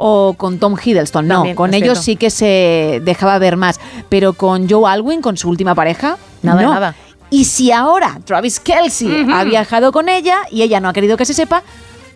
O 0.00 0.34
con 0.34 0.60
Tom 0.60 0.76
Hiddleston, 0.80 1.26
no, 1.26 1.44
con 1.56 1.74
ellos 1.74 1.98
cierto. 1.98 2.02
sí 2.02 2.16
que 2.16 2.30
se 2.30 3.00
dejaba 3.04 3.36
ver 3.40 3.56
más. 3.56 3.80
Pero 4.08 4.32
con 4.32 4.68
Joe 4.70 4.88
Alwyn, 4.88 5.20
con 5.20 5.36
su 5.36 5.48
última 5.48 5.74
pareja, 5.74 6.18
Nada, 6.42 6.62
no. 6.62 6.72
nada. 6.72 6.94
Y 7.30 7.44
si 7.44 7.72
ahora 7.72 8.18
Travis 8.24 8.58
Kelsey 8.60 9.26
ha 9.32 9.44
viajado 9.44 9.92
con 9.92 10.08
ella 10.08 10.38
y 10.50 10.62
ella 10.62 10.80
no 10.80 10.88
ha 10.88 10.92
querido 10.92 11.16
que 11.16 11.24
se 11.24 11.34
sepa, 11.34 11.62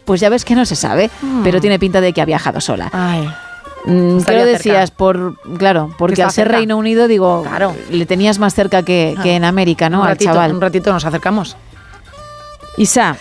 pues 0.04 0.20
ya 0.20 0.28
ves 0.30 0.44
que 0.44 0.54
no 0.54 0.64
se 0.64 0.74
sabe, 0.76 1.10
Mm. 1.20 1.42
pero 1.44 1.60
tiene 1.60 1.78
pinta 1.78 2.00
de 2.00 2.12
que 2.12 2.20
ha 2.22 2.24
viajado 2.24 2.60
sola. 2.60 2.88
Ay. 2.92 3.28
Mm, 3.84 4.18
¿Qué 4.22 4.32
lo 4.32 4.38
cerca. 4.38 4.44
decías? 4.44 4.90
Por, 4.90 5.36
claro, 5.58 5.92
porque 5.98 6.22
al 6.22 6.30
ser 6.30 6.44
cerca. 6.46 6.58
Reino 6.58 6.76
Unido, 6.76 7.08
digo, 7.08 7.42
Claro. 7.42 7.74
le 7.90 8.06
tenías 8.06 8.38
más 8.38 8.54
cerca 8.54 8.82
que, 8.84 9.16
que 9.22 9.34
en 9.36 9.44
América, 9.44 9.90
¿no? 9.90 10.02
un, 10.02 10.06
al 10.06 10.16
chaval. 10.18 10.54
un 10.54 10.60
ratito 10.60 10.92
nos 10.92 11.04
acercamos. 11.04 11.56
Isa, 12.78 13.16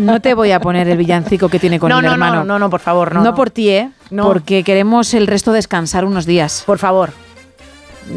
no 0.00 0.20
te 0.20 0.34
voy 0.34 0.50
a 0.52 0.58
poner 0.60 0.88
el 0.88 0.96
villancico 0.98 1.48
que 1.48 1.58
tiene 1.58 1.78
con 1.78 1.90
no, 1.90 1.98
el 1.98 2.06
no, 2.06 2.12
hermano. 2.12 2.36
no, 2.36 2.44
no, 2.44 2.58
no, 2.58 2.70
por 2.70 2.80
favor, 2.80 3.12
no. 3.14 3.20
No 3.20 3.30
no. 3.30 3.34
por 3.36 3.50
ti, 3.50 3.68
¿eh? 3.70 3.90
No. 4.10 4.24
Porque 4.24 4.64
queremos 4.64 5.14
el 5.14 5.26
resto 5.26 5.52
descansar 5.52 6.04
unos 6.04 6.26
días. 6.26 6.64
Por 6.66 6.78
favor. 6.78 7.12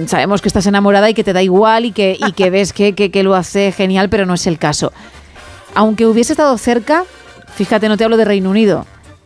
Sabemos 0.08 0.42
que 0.42 0.48
estás 0.50 0.66
enamorada 0.68 1.10
y 1.10 1.14
que 1.14 1.24
te 1.24 1.34
da 1.34 1.42
igual 1.42 1.86
y 1.86 1.92
que, 1.92 2.18
y 2.20 2.32
que 2.34 2.50
ves 2.50 2.74
que, 2.74 2.94
que- 2.96 3.12
que 3.12 3.24
lo 3.24 3.36
hace 3.36 3.72
genial, 3.72 4.10
pero 4.10 4.26
no 4.26 4.34
es 4.34 4.48
el 4.48 4.58
caso. 4.60 4.92
Aunque 5.76 6.06
hubiese 6.06 6.34
estado 6.34 6.58
cerca, 6.58 7.04
fíjate, 7.56 7.88
no 7.90 7.98
te 7.98 8.04
hablo 8.04 8.18
de 8.18 8.26
Reino 8.26 8.50
Unido, 8.50 8.86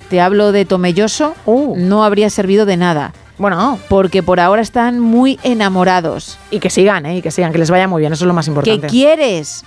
te 0.09 0.19
hablo 0.21 0.51
de 0.51 0.65
Tomelloso, 0.65 1.33
no 1.77 2.03
habría 2.03 2.29
servido 2.29 2.65
de 2.65 2.77
nada. 2.77 3.13
Uh. 3.37 3.41
Bueno. 3.41 3.79
Porque 3.89 4.21
por 4.21 4.39
ahora 4.39 4.61
están 4.61 4.99
muy 4.99 5.39
enamorados. 5.43 6.37
Y 6.51 6.59
que 6.59 6.69
sigan, 6.69 7.05
¿eh? 7.07 7.17
Y 7.17 7.21
que 7.23 7.31
sigan, 7.31 7.51
que 7.51 7.57
les 7.57 7.71
vaya 7.71 7.87
muy 7.87 8.01
bien, 8.01 8.13
eso 8.13 8.25
es 8.25 8.27
lo 8.27 8.33
más 8.33 8.47
importante. 8.47 8.87
quieres 8.87 9.63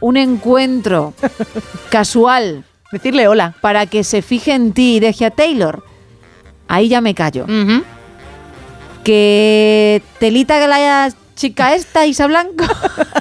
un 0.00 0.16
encuentro 0.16 1.14
casual. 1.90 2.64
Decirle 2.92 3.26
hola. 3.26 3.54
Para 3.60 3.86
que 3.86 4.04
se 4.04 4.22
fije 4.22 4.52
en 4.54 4.72
ti 4.72 4.96
y 4.96 5.00
deje 5.00 5.24
a 5.26 5.30
Taylor. 5.30 5.84
Ahí 6.68 6.88
ya 6.88 7.00
me 7.00 7.14
callo. 7.14 7.46
Que 9.04 10.02
telita 10.18 10.66
la 10.66 11.10
chica 11.36 11.74
esta, 11.74 12.06
Isa 12.06 12.26
Blanco. 12.26 12.64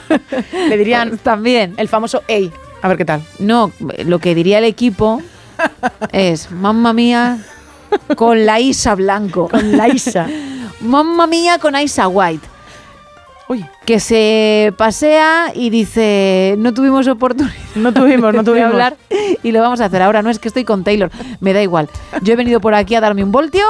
Le 0.70 0.78
dirían 0.78 1.18
también. 1.24 1.74
El 1.78 1.90
famoso 1.90 2.24
ey. 2.28 2.52
A 2.82 2.88
ver 2.88 2.98
qué 2.98 3.06
tal. 3.06 3.22
No, 3.40 3.72
lo 4.06 4.20
que 4.20 4.36
diría 4.36 4.58
el 4.60 4.66
equipo 4.66 5.22
es, 6.12 6.52
mamma 6.52 6.94
mía, 6.94 7.38
con 8.16 8.46
la 8.46 8.60
Isa 8.60 8.96
Blanco. 8.96 9.48
Con 9.52 9.78
la 9.78 9.88
Isa. 9.88 10.28
mamma 10.82 11.28
mía 11.28 11.60
con 11.60 11.76
Isa 11.78 12.08
White. 12.08 12.48
Uy. 13.50 13.66
Que 13.86 14.00
se 14.00 14.74
pasea 14.78 15.52
y 15.54 15.70
dice, 15.70 16.56
no 16.58 16.74
tuvimos 16.74 17.08
oportunidad. 17.08 17.54
No 17.76 17.94
tuvimos, 17.94 18.34
no 18.34 18.40
de 18.44 18.52
tuvimos. 18.52 18.72
hablar 18.72 18.96
y 19.44 19.52
lo 19.52 19.62
vamos 19.62 19.80
a 19.82 19.86
hacer 19.86 20.02
ahora. 20.02 20.22
No 20.22 20.30
es 20.30 20.40
que 20.40 20.48
estoy 20.48 20.64
con 20.64 20.84
Taylor, 20.84 21.12
me 21.42 21.54
da 21.54 21.62
igual. 21.62 21.90
Yo 22.22 22.34
he 22.34 22.36
venido 22.38 22.60
por 22.62 22.74
aquí 22.74 22.96
a 22.96 23.02
darme 23.02 23.24
un 23.24 23.32
voltio, 23.32 23.64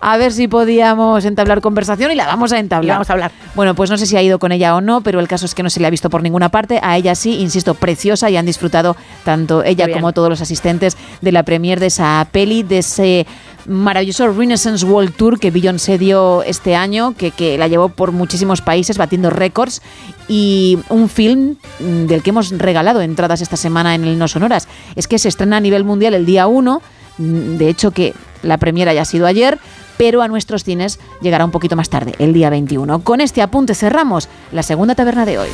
a 0.00 0.16
ver 0.16 0.32
si 0.32 0.48
podíamos 0.48 1.24
entablar 1.24 1.60
conversación 1.60 2.10
y 2.10 2.14
la 2.14 2.26
vamos 2.26 2.52
a 2.52 2.58
entablar. 2.58 2.84
Y 2.86 2.90
vamos 2.90 3.10
a 3.10 3.12
hablar. 3.12 3.32
Bueno, 3.54 3.74
pues 3.74 3.90
no 3.90 3.98
sé 3.98 4.06
si 4.06 4.16
ha 4.16 4.22
ido 4.22 4.38
con 4.38 4.52
ella 4.52 4.74
o 4.74 4.80
no, 4.80 5.02
pero 5.02 5.20
el 5.20 5.28
caso 5.28 5.46
es 5.46 5.54
que 5.54 5.62
no 5.62 5.70
se 5.70 5.80
le 5.80 5.86
ha 5.86 5.90
visto 5.90 6.10
por 6.10 6.22
ninguna 6.22 6.48
parte. 6.48 6.80
A 6.82 6.96
ella 6.96 7.14
sí, 7.14 7.40
insisto, 7.40 7.74
preciosa 7.74 8.30
y 8.30 8.36
han 8.36 8.46
disfrutado 8.46 8.96
tanto 9.24 9.62
ella 9.62 9.90
como 9.92 10.12
todos 10.12 10.28
los 10.28 10.40
asistentes 10.40 10.96
de 11.20 11.32
la 11.32 11.42
premier 11.42 11.80
de 11.80 11.86
esa 11.86 12.26
peli, 12.32 12.62
de 12.62 12.78
ese 12.78 13.26
maravilloso 13.66 14.32
Renaissance 14.32 14.84
World 14.84 15.14
Tour 15.14 15.38
que 15.38 15.50
Beyoncé 15.50 15.98
dio 15.98 16.42
este 16.42 16.74
año, 16.74 17.14
que, 17.16 17.30
que 17.30 17.58
la 17.58 17.68
llevó 17.68 17.90
por 17.90 18.12
muchísimos 18.12 18.62
países 18.62 18.96
batiendo 18.96 19.30
récords 19.30 19.82
y 20.28 20.78
un 20.88 21.08
film 21.08 21.56
mm, 21.80 22.06
del 22.06 22.22
que 22.22 22.30
hemos 22.30 22.50
regalado 22.50 23.02
entradas 23.02 23.40
esta 23.40 23.56
semana 23.56 23.94
en 23.94 24.04
el 24.04 24.18
No 24.18 24.28
Sonoras. 24.28 24.68
Es 24.96 25.08
que 25.08 25.18
se 25.18 25.28
estrena 25.28 25.58
a 25.58 25.60
nivel 25.60 25.84
mundial 25.84 26.14
el 26.14 26.26
día 26.26 26.46
1, 26.46 26.82
mm, 27.18 27.56
de 27.56 27.68
hecho 27.68 27.90
que 27.90 28.14
la 28.42 28.58
premiera 28.58 28.92
ya 28.92 29.02
ha 29.02 29.04
sido 29.04 29.26
ayer, 29.26 29.58
pero 29.96 30.22
a 30.22 30.28
nuestros 30.28 30.64
cines 30.64 30.98
llegará 31.20 31.44
un 31.44 31.50
poquito 31.50 31.76
más 31.76 31.90
tarde, 31.90 32.14
el 32.18 32.32
día 32.32 32.50
21. 32.50 33.04
Con 33.04 33.20
este 33.20 33.42
apunte 33.42 33.74
cerramos 33.74 34.28
la 34.52 34.62
segunda 34.62 34.94
taberna 34.94 35.26
de 35.26 35.38
hoy. 35.38 35.48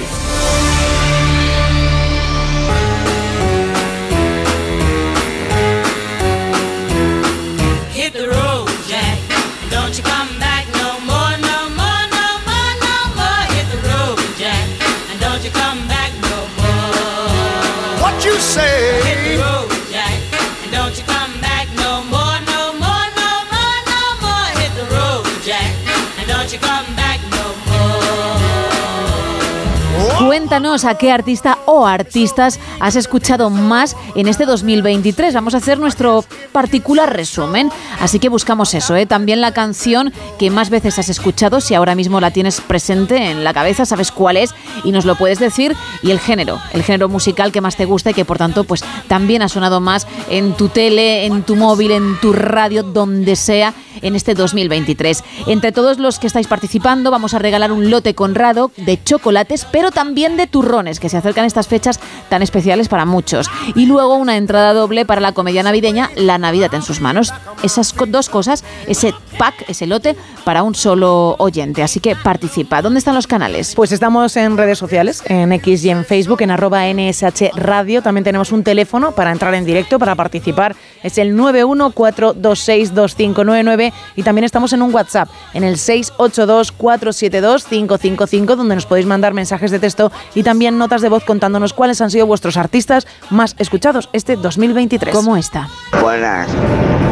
Cuéntanos 30.57 30.87
a 30.87 30.97
qué 30.97 31.12
artista 31.12 31.59
o 31.66 31.87
artistas 31.87 32.59
has 32.81 32.97
escuchado 32.97 33.51
más 33.51 33.95
en 34.15 34.27
este 34.27 34.47
2023. 34.47 35.35
Vamos 35.35 35.53
a 35.53 35.59
hacer 35.59 35.78
nuestro 35.78 36.24
particular 36.51 37.15
resumen. 37.15 37.70
Así 38.01 38.19
que 38.19 38.31
buscamos 38.31 38.73
eso, 38.73 38.97
¿eh? 38.97 39.05
también 39.05 39.43
la 39.43 39.53
canción 39.53 40.15
que 40.39 40.49
más 40.49 40.70
veces 40.70 40.99
has 40.99 41.11
escuchado, 41.11 41.61
si 41.61 41.74
ahora 41.74 41.95
mismo 41.95 42.23
la 42.23 42.31
tienes 42.31 42.62
presente 42.62 43.31
en 43.31 43.45
la 43.45 43.53
cabeza, 43.53 43.85
sabes 43.85 44.11
cuál 44.11 44.39
es 44.39 44.55
y 44.83 44.93
nos 44.93 45.05
lo 45.05 45.16
puedes 45.16 45.39
decir. 45.39 45.77
Y 46.03 46.11
el 46.11 46.20
género, 46.20 46.59
el 46.73 46.83
género 46.83 47.11
musical 47.11 47.53
que 47.53 47.61
más 47.61 47.77
te 47.77 47.85
gusta 47.85 48.12
y 48.12 48.15
que 48.15 48.24
por 48.24 48.39
tanto 48.39 48.65
pues 48.65 48.83
también 49.09 49.43
ha 49.43 49.51
sonado 49.51 49.83
más 49.83 50.07
en 50.31 50.55
tu 50.55 50.70
tele, 50.70 51.27
en 51.27 51.43
tu 51.43 51.55
móvil, 51.57 51.91
en 51.91 52.19
tu 52.19 52.33
radio, 52.33 52.83
donde 52.83 53.37
sea 53.37 53.74
en 54.03 54.16
este 54.16 54.35
2023. 54.35 55.23
Entre 55.47 55.73
todos 55.73 55.99
los 55.99 56.19
que 56.19 56.27
estáis 56.27 56.47
participando 56.47 57.11
vamos 57.11 57.35
a 57.35 57.39
regalar 57.39 57.73
un 57.73 57.91
lote 57.91 58.15
conrado 58.15 58.70
de 58.77 59.03
chocolates, 59.03 59.66
pero 59.70 59.91
también 59.91 60.37
de 60.37 60.45
turrones, 60.47 61.01
que 61.01 61.09
se 61.09 61.16
acercan 61.16 61.44
estas 61.44 61.68
fechas 61.68 62.01
tan 62.28 62.43
especiales 62.43 62.89
para 62.89 63.05
muchos. 63.05 63.51
Y 63.74 63.86
luego 63.86 64.16
una 64.16 64.36
entrada 64.36 64.73
doble 64.73 65.05
para 65.05 65.20
la 65.20 65.32
comedia 65.32 65.62
navideña 65.62 66.10
La 66.16 66.39
Navidad 66.39 66.73
en 66.74 66.82
sus 66.82 67.01
manos. 67.01 67.32
Esas 67.62 67.94
dos 68.09 68.28
cosas, 68.28 68.64
ese 68.86 69.14
pack, 69.39 69.68
ese 69.68 69.86
lote, 69.86 70.16
para 70.47 70.62
un 70.62 70.74
solo 70.77 71.35
oyente. 71.40 71.82
Así 71.82 71.98
que 71.98 72.14
participa. 72.14 72.81
¿Dónde 72.81 73.01
están 73.01 73.16
los 73.16 73.27
canales? 73.27 73.74
Pues 73.74 73.90
estamos 73.90 74.36
en 74.36 74.56
redes 74.56 74.78
sociales, 74.78 75.24
en 75.27 75.51
X 75.51 75.85
y 75.85 75.90
en 75.90 76.05
Facebook, 76.05 76.40
en 76.43 76.52
arroba 76.52 76.85
NSH 76.86 77.51
Radio. 77.56 78.01
También 78.01 78.23
tenemos 78.23 78.52
un 78.52 78.62
teléfono 78.62 79.10
para 79.10 79.32
entrar 79.32 79.52
en 79.55 79.64
directo, 79.64 79.98
para 79.98 80.14
participar. 80.14 80.77
Es 81.02 81.18
el 81.18 81.36
914262599 81.36 83.93
y 84.14 84.23
también 84.23 84.44
estamos 84.44 84.73
en 84.73 84.82
un 84.82 84.94
WhatsApp, 84.94 85.28
en 85.52 85.64
el 85.64 85.78
682472555, 85.78 88.55
donde 88.55 88.77
nos 88.77 88.86
podéis 88.86 89.06
mandar 89.06 89.35
mensajes 89.35 89.73
de 89.73 89.81
texto 89.81 90.12
y 90.36 90.44
también 90.44 90.78
notas 90.78 91.02
de 91.02 91.09
voz 91.09 91.24
contándonos 91.24 91.73
cuáles 91.73 92.01
han 92.01 92.12
sido 92.12 92.24
vuestros 92.24 92.56
artistas 92.56 93.09
más 93.31 93.56
escuchados 93.59 94.09
este 94.12 94.36
2023. 94.36 95.12
¿Cómo 95.12 95.36
está? 95.36 95.68
Buenas. 96.01 96.48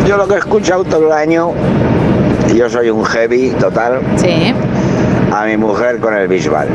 Yo 0.06 0.16
lo 0.16 0.28
que 0.28 0.35
he 0.35 0.39
escuchado 0.39 0.85
todo 0.85 1.06
el 1.06 1.12
año, 1.12 1.52
yo 2.53 2.69
soy 2.69 2.91
un 2.91 3.05
heavy 3.05 3.51
total. 3.61 4.01
Sí. 4.16 4.53
A 5.33 5.45
mi 5.47 5.57
mujer 5.57 5.99
con 5.99 6.15
el 6.15 6.29
bisbal. 6.29 6.69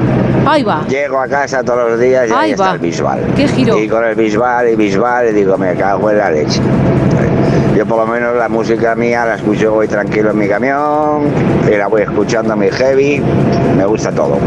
Ahí 0.46 0.64
va. 0.64 0.86
Llego 0.88 1.20
a 1.20 1.28
casa 1.28 1.64
todos 1.64 1.92
los 1.92 2.00
días 2.00 2.28
y 2.30 2.32
ahí 2.32 2.38
Ahí 2.40 2.52
está 2.52 2.64
va. 2.66 2.72
el 2.74 2.80
bisbal. 2.80 3.20
¿Qué 3.36 3.48
giro? 3.48 3.78
Y 3.78 3.88
con 3.88 4.04
el 4.04 4.16
bisbal 4.16 4.70
y 4.70 4.76
bisbal 4.76 5.30
y 5.30 5.34
digo, 5.34 5.58
me 5.58 5.76
cago 5.76 6.10
en 6.12 6.18
la 6.18 6.32
leche. 6.32 6.60
Yo 7.78 7.86
por 7.86 8.00
lo 8.00 8.08
menos 8.08 8.36
la 8.36 8.50
música 8.50 8.96
mía 8.96 9.26
la 9.26 9.36
escucho 9.36 9.72
voy 9.74 9.88
tranquilo 9.88 10.32
en 10.32 10.38
mi 10.38 10.48
camión 10.48 11.22
y 11.72 11.76
la 11.78 11.88
voy 11.88 12.02
escuchando 12.02 12.56
mi 12.58 12.70
heavy. 12.70 13.22
Me 13.78 13.86
gusta 13.86 14.12
todo. 14.12 14.38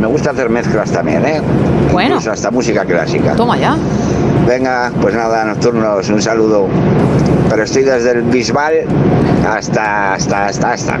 Me 0.00 0.06
gusta 0.06 0.30
hacer 0.30 0.48
mezclas 0.48 0.90
también, 0.90 1.22
¿eh? 1.26 1.42
Bueno. 1.92 2.10
Incluso 2.14 2.32
hasta 2.32 2.50
música 2.50 2.84
clásica. 2.86 3.34
Toma 3.34 3.58
ya. 3.58 3.76
Venga, 4.50 4.92
pues 5.00 5.14
nada, 5.14 5.44
nocturnos, 5.44 6.08
un 6.08 6.20
saludo. 6.20 6.66
Pero 7.48 7.62
estoy 7.62 7.84
desde 7.84 8.10
el 8.10 8.22
Bisbal 8.22 8.84
hasta, 9.46 10.14
hasta, 10.14 10.46
hasta, 10.46 10.72
hasta. 10.72 10.98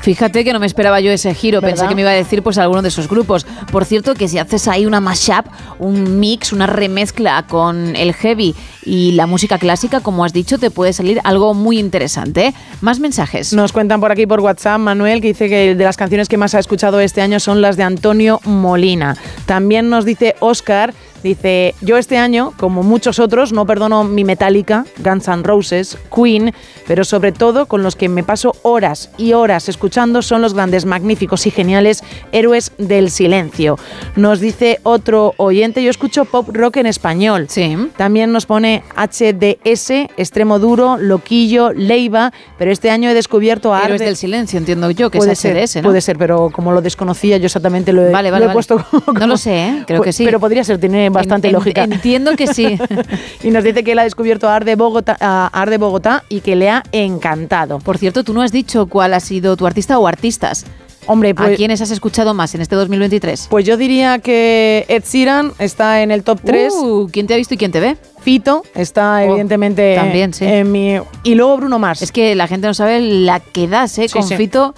Fíjate 0.00 0.44
que 0.44 0.52
no 0.52 0.60
me 0.60 0.66
esperaba 0.66 1.00
yo 1.00 1.10
ese 1.10 1.34
giro, 1.34 1.60
pensé 1.60 1.88
que 1.88 1.96
me 1.96 2.02
iba 2.02 2.10
a 2.10 2.14
decir 2.14 2.42
pues 2.42 2.58
alguno 2.58 2.82
de 2.82 2.88
esos 2.88 3.08
grupos. 3.08 3.46
Por 3.72 3.84
cierto, 3.84 4.14
que 4.14 4.28
si 4.28 4.38
haces 4.38 4.68
ahí 4.68 4.86
una 4.86 5.00
mashup, 5.00 5.46
un 5.80 6.20
mix, 6.20 6.52
una 6.52 6.68
remezcla 6.68 7.44
con 7.48 7.96
el 7.96 8.14
heavy 8.14 8.54
y 8.84 9.12
la 9.12 9.26
música 9.26 9.58
clásica, 9.58 10.00
como 10.00 10.24
has 10.24 10.32
dicho, 10.32 10.58
te 10.58 10.70
puede 10.70 10.92
salir 10.92 11.20
algo 11.24 11.54
muy 11.54 11.80
interesante. 11.80 12.46
¿eh? 12.46 12.54
Más 12.80 13.00
mensajes. 13.00 13.52
Nos 13.52 13.72
cuentan 13.72 14.00
por 14.00 14.12
aquí 14.12 14.26
por 14.26 14.38
WhatsApp 14.38 14.78
Manuel 14.78 15.20
que 15.20 15.28
dice 15.28 15.48
que 15.48 15.74
de 15.74 15.84
las 15.84 15.96
canciones 15.96 16.28
que 16.28 16.36
más 16.36 16.54
ha 16.54 16.60
escuchado 16.60 17.00
este 17.00 17.22
año 17.22 17.40
son 17.40 17.60
las 17.60 17.76
de 17.76 17.82
Antonio 17.82 18.40
Molina. 18.44 19.16
También 19.46 19.88
nos 19.88 20.04
dice 20.04 20.36
Oscar, 20.40 20.94
dice, 21.22 21.74
yo 21.80 21.96
este 21.98 22.18
año, 22.18 22.52
como 22.58 22.82
muchos 22.82 23.18
otros, 23.18 23.52
no 23.52 23.66
perdono 23.66 24.04
mi 24.04 24.24
Metallica, 24.24 24.84
Guns 24.98 25.28
N' 25.28 25.42
Roses, 25.42 25.96
Queen, 26.14 26.52
pero 26.86 27.04
sobre 27.04 27.32
todo 27.32 27.66
con 27.66 27.82
los 27.82 27.96
que 27.96 28.08
me 28.08 28.22
paso 28.24 28.54
horas 28.62 29.10
y 29.18 29.32
horas 29.32 29.68
escuchando 29.68 30.22
son 30.22 30.42
los 30.42 30.54
grandes, 30.54 30.84
magníficos 30.84 31.46
y 31.46 31.50
geniales 31.50 32.02
héroes 32.32 32.72
del 32.78 33.10
silencio. 33.10 33.78
Nos 34.16 34.40
dice 34.40 34.80
otro 34.82 35.34
oyente, 35.36 35.82
yo 35.82 35.90
escucho 35.90 36.24
pop 36.24 36.48
rock 36.52 36.78
en 36.78 36.86
español. 36.86 37.46
Sí. 37.48 37.76
También 37.96 38.32
nos 38.32 38.46
pone 38.46 38.82
HDS, 38.96 39.90
Extremo 40.16 40.58
Duro, 40.58 40.96
Loquillo, 40.98 41.72
Leiva, 41.72 42.32
pero 42.58 42.70
este 42.72 42.90
año 42.90 43.10
he 43.10 43.14
descubierto 43.14 43.72
a 43.74 43.82
Héroes 43.84 44.00
del 44.00 44.16
silencio, 44.16 44.58
entiendo 44.58 44.90
yo, 44.90 45.10
que 45.10 45.18
puede 45.18 45.32
es 45.32 45.38
ser, 45.38 45.56
HDS, 45.56 45.76
¿no? 45.76 45.82
Puede 45.82 46.00
ser, 46.00 46.18
pero 46.18 46.50
como 46.50 46.72
lo 46.72 46.80
desconocía, 46.82 47.36
yo 47.38 47.46
exactamente 47.46 47.92
lo 47.92 48.02
he, 48.06 48.10
Vale, 48.10 48.28
lo 48.28 48.32
vale, 48.32 48.44
he 48.44 48.48
vale. 48.48 48.54
puesto 48.54 48.84
como- 49.04 49.18
No 49.18 49.26
lo 49.26 49.36
sé, 49.36 49.68
¿eh? 49.68 49.84
creo 49.86 50.02
que 50.02 50.12
sí. 50.12 50.24
Pero 50.24 50.40
podría 50.40 50.64
ser, 50.64 50.78
tiene 50.78 51.08
bastante 51.12 51.48
En- 51.48 51.54
lógica. 51.54 51.84
Entiendo 51.84 52.36
que 52.36 52.46
sí. 52.52 52.78
y 53.42 53.50
nos 53.50 53.64
dice 53.64 53.84
que 53.84 53.92
él 53.92 53.98
ha 53.98 54.04
descubierto 54.04 54.48
a 54.48 54.56
Arde 54.56 54.74
Bogotá, 54.76 55.16
a 55.20 55.46
Arde 55.48 55.78
Bogotá 55.78 56.24
y 56.28 56.40
que 56.40 56.56
le 56.56 56.70
ha 56.70 56.82
encantado. 56.92 57.78
Por 57.78 57.98
cierto, 57.98 58.24
tú 58.24 58.32
no 58.32 58.42
has 58.42 58.52
dicho 58.52 58.86
cuál 58.86 59.14
ha 59.14 59.20
sido 59.20 59.56
tu 59.56 59.66
artista 59.66 59.98
o 59.98 60.06
artistas. 60.06 60.64
Hombre, 61.06 61.30
¿A 61.30 61.34
pues, 61.34 61.56
quiénes 61.56 61.80
has 61.80 61.90
escuchado 61.90 62.32
más 62.32 62.54
en 62.54 62.60
este 62.60 62.76
2023? 62.76 63.48
pues 63.50 63.64
yo 63.66 63.76
diría 63.76 64.20
que 64.20 64.84
Ed 64.88 65.02
Sheeran 65.04 65.52
está 65.58 66.02
en 66.02 66.12
el 66.12 66.22
top 66.22 66.40
3. 66.44 66.72
Uh, 66.74 67.08
¿Quién 67.12 67.26
te 67.26 67.34
ha 67.34 67.36
visto 67.36 67.54
y 67.54 67.56
quién 67.56 67.72
te 67.72 67.80
ve? 67.80 67.96
Fito 68.22 68.62
está 68.74 69.16
Oh, 69.16 69.30
evidentemente 69.30 69.94
también, 69.96 70.32
sí. 70.32 70.44
en 70.44 70.70
mi... 70.72 70.96
Y 71.24 71.34
luego 71.34 71.56
Bruno 71.56 71.78
Mars. 71.78 72.02
Es 72.02 72.12
que 72.12 72.34
la 72.34 72.46
gente 72.46 72.66
no 72.66 72.74
sabe 72.74 73.00
la 73.00 73.40
que 73.40 73.68
das, 73.68 73.98
¿eh? 73.98 74.08
Sí, 74.08 74.12
Con 74.18 74.26
sí. 74.26 74.36
Fito. 74.36 74.74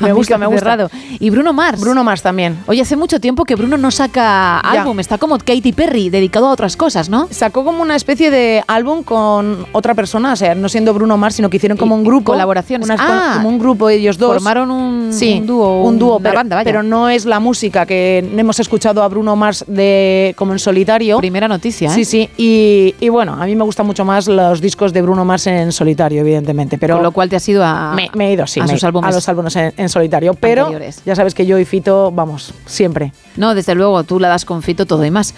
Me 0.00 0.12
gusta, 0.14 0.38
me 0.38 0.46
gusta. 0.46 0.60
cerrado. 0.60 0.90
Y 1.20 1.30
Bruno 1.30 1.52
Mars. 1.52 1.80
Bruno 1.80 2.02
Mars 2.02 2.22
también. 2.22 2.58
Oye, 2.66 2.80
hace 2.82 2.96
mucho 2.96 3.20
tiempo 3.20 3.44
que 3.44 3.54
Bruno 3.54 3.76
no 3.76 3.90
saca 3.90 4.60
Ya. 4.64 4.80
álbum. 4.80 4.98
Está 5.00 5.18
como 5.18 5.36
Katy 5.38 5.72
Perry, 5.72 6.08
dedicado 6.10 6.46
a 6.48 6.52
otras 6.52 6.76
cosas, 6.76 7.08
¿no? 7.08 7.28
Sacó 7.30 7.64
como 7.64 7.82
una 7.82 7.94
especie 7.96 8.30
de 8.30 8.62
álbum 8.66 9.02
con 9.02 9.66
otra 9.72 9.94
persona, 9.94 10.32
o 10.32 10.36
sea, 10.36 10.54
no 10.54 10.68
siendo 10.68 10.94
Bruno 10.94 11.16
Mars, 11.18 11.34
sino 11.36 11.50
que 11.50 11.58
hicieron 11.58 11.76
como 11.78 11.94
un 11.94 12.04
grupo. 12.04 12.32
colaboraciones. 12.32 12.86
unas- 12.88 13.00
Ah. 13.00 13.32
como 13.36 13.48
un 13.50 13.58
grupo 13.58 13.88
ellos 13.90 14.16
dos. 14.18 14.34
Formaron 14.34 14.70
un, 14.70 15.12
Sí, 15.12 15.38
un 15.40 15.46
dúo, 15.46 15.82
un 15.82 15.98
dúo, 15.98 16.18
pero, 16.20 16.34
banda, 16.36 16.56
vaya. 16.56 16.64
pero 16.64 16.82
no 16.82 17.08
es 17.08 17.24
la 17.26 17.38
música 17.40 17.84
que 17.86 18.18
hemos 18.36 18.58
escuchado 18.60 19.02
a 19.02 19.08
Bruno 19.08 19.36
Mars 19.36 19.64
de 19.66 20.34
como 20.36 20.52
en 20.52 20.58
solitario. 20.58 21.18
Primera 21.18 21.48
noticia, 21.48 21.90
¿eh? 21.90 21.94
Sí, 21.94 22.04
sí. 22.04 22.28
Y, 22.36 22.77
y 23.00 23.08
bueno, 23.08 23.34
a 23.40 23.46
mí 23.46 23.54
me 23.56 23.64
gustan 23.64 23.86
mucho 23.86 24.04
más 24.04 24.28
los 24.28 24.60
discos 24.60 24.92
de 24.92 25.02
Bruno 25.02 25.24
Mars 25.24 25.46
en 25.46 25.72
solitario, 25.72 26.20
evidentemente. 26.20 26.78
Pero 26.78 26.94
Con 26.94 27.02
lo 27.02 27.12
cual 27.12 27.28
te 27.28 27.36
has 27.36 27.48
ido 27.48 27.64
a, 27.64 27.92
me, 27.94 28.10
me 28.14 28.28
he 28.28 28.32
ido, 28.32 28.46
sí, 28.46 28.60
a 28.60 28.64
me- 28.64 28.70
sus 28.72 28.84
álbumes 28.84 29.10
a 29.12 29.14
los 29.14 29.28
álbumes 29.28 29.56
en, 29.56 29.72
en 29.76 29.88
solitario. 29.88 30.34
Pero 30.34 30.62
anteriores. 30.66 31.02
ya 31.04 31.14
sabes 31.16 31.34
que 31.34 31.46
yo 31.46 31.58
y 31.58 31.64
Fito, 31.64 32.10
vamos, 32.12 32.52
siempre. 32.66 33.12
No, 33.36 33.54
desde 33.54 33.74
luego, 33.74 34.02
tú 34.04 34.18
la 34.20 34.28
das 34.28 34.44
con 34.44 34.62
Fito 34.62 34.86
todo 34.86 35.04
y 35.04 35.10
más. 35.10 35.34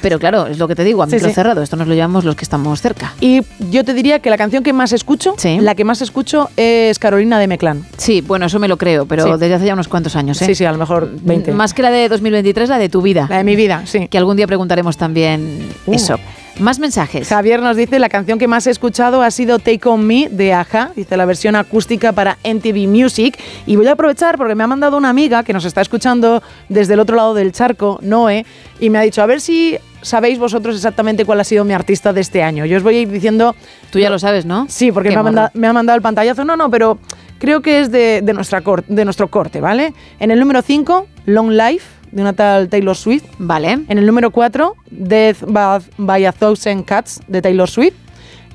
Pero, 0.00 0.18
claro, 0.18 0.46
es 0.46 0.58
lo 0.58 0.68
que 0.68 0.74
te 0.74 0.84
digo, 0.84 1.02
a 1.02 1.06
Sí, 1.06 1.14
micro 1.16 1.28
sí. 1.28 1.34
cerrado. 1.34 1.62
Esto 1.62 1.76
nos 1.76 1.86
lo 1.88 1.94
llevamos 1.94 2.24
los 2.24 2.36
que 2.36 2.44
estamos 2.44 2.80
cerca. 2.80 3.12
Y 3.20 3.40
yo 3.70 3.84
te 3.84 3.94
diría 3.94 4.18
que 4.18 4.30
la 4.30 4.36
canción 4.38 4.62
que 4.62 4.72
más 4.72 4.92
escucho, 4.92 5.34
la 5.60 5.74
que 5.74 5.84
más 5.84 6.02
escucho 6.02 6.50
es 6.56 6.98
Carolina 6.98 7.38
de 7.38 7.46
Meclán. 7.46 7.84
Sí, 7.96 8.20
bueno, 8.20 8.46
eso 8.46 8.58
me 8.58 8.68
lo 8.68 8.76
creo, 8.76 9.06
pero 9.06 9.24
Sí. 9.24 9.30
desde 9.38 9.54
hace 9.54 9.66
ya 9.66 9.74
unos 9.74 9.88
cuantos 9.88 10.16
años, 10.16 10.40
¿eh? 10.42 10.46
Sí, 10.46 10.54
sí, 10.54 10.64
a 10.64 10.72
lo 10.72 10.78
mejor 10.78 11.10
20. 11.22 11.52
Más 11.52 11.74
que 11.74 11.82
la 11.82 11.90
de 11.90 12.08
2023, 12.08 12.68
la 12.68 12.78
de 12.78 12.88
tu 12.88 13.02
vida. 13.02 13.26
La 13.30 13.38
de 13.38 13.44
mi 13.44 13.56
vida, 13.56 13.82
sí. 13.86 14.08
Que 14.08 14.18
algún 14.18 14.36
día 14.36 14.46
preguntaremos 14.46 14.96
también 14.96 15.68
Uh. 15.86 15.94
eso. 15.94 16.16
Más 16.60 16.78
mensajes. 16.78 17.28
Javier 17.28 17.60
nos 17.60 17.76
dice, 17.76 17.98
la 17.98 18.08
canción 18.08 18.38
que 18.38 18.46
más 18.46 18.68
he 18.68 18.70
escuchado 18.70 19.22
ha 19.22 19.30
sido 19.32 19.58
Take 19.58 19.88
On 19.88 20.06
Me 20.06 20.28
de 20.30 20.52
Aja, 20.52 20.92
dice 20.94 21.16
la 21.16 21.24
versión 21.24 21.56
acústica 21.56 22.12
para 22.12 22.38
NTV 22.44 22.86
Music. 22.86 23.36
Y 23.66 23.74
voy 23.74 23.88
a 23.88 23.92
aprovechar 23.92 24.36
porque 24.36 24.54
me 24.54 24.62
ha 24.62 24.68
mandado 24.68 24.96
una 24.96 25.08
amiga 25.08 25.42
que 25.42 25.52
nos 25.52 25.64
está 25.64 25.80
escuchando 25.80 26.44
desde 26.68 26.94
el 26.94 27.00
otro 27.00 27.16
lado 27.16 27.34
del 27.34 27.50
charco, 27.50 27.98
Noé, 28.02 28.46
y 28.78 28.88
me 28.88 28.98
ha 28.98 29.02
dicho, 29.02 29.20
a 29.20 29.26
ver 29.26 29.40
si 29.40 29.78
sabéis 30.00 30.38
vosotros 30.38 30.76
exactamente 30.76 31.24
cuál 31.24 31.40
ha 31.40 31.44
sido 31.44 31.64
mi 31.64 31.72
artista 31.72 32.12
de 32.12 32.20
este 32.20 32.42
año. 32.44 32.64
Yo 32.66 32.76
os 32.76 32.84
voy 32.84 32.96
a 32.96 33.00
ir 33.00 33.10
diciendo... 33.10 33.56
Tú 33.90 33.98
ya 33.98 34.08
lo 34.08 34.20
sabes, 34.20 34.46
¿no? 34.46 34.66
Sí, 34.68 34.92
porque 34.92 35.10
me 35.10 35.16
ha, 35.16 35.22
mandado, 35.24 35.50
me 35.54 35.66
ha 35.66 35.72
mandado 35.72 35.96
el 35.96 36.02
pantallazo. 36.02 36.44
No, 36.44 36.56
no, 36.56 36.70
pero 36.70 36.98
creo 37.40 37.62
que 37.62 37.80
es 37.80 37.90
de, 37.90 38.22
de 38.22 38.32
nuestra 38.32 38.62
de 38.86 39.04
nuestro 39.04 39.28
corte, 39.28 39.60
¿vale? 39.60 39.92
En 40.20 40.30
el 40.30 40.38
número 40.38 40.62
5, 40.62 41.06
Long 41.26 41.50
Life, 41.50 41.86
de 42.14 42.22
una 42.22 42.32
tal 42.32 42.68
Taylor 42.68 42.96
Swift. 42.96 43.24
Vale. 43.38 43.72
En 43.88 43.98
el 43.98 44.06
número 44.06 44.30
4, 44.30 44.76
Death 44.90 45.38
by, 45.46 45.82
by 45.98 46.24
a 46.24 46.32
Thousand 46.32 46.84
Cats, 46.84 47.20
de 47.26 47.42
Taylor 47.42 47.68
Swift. 47.68 47.96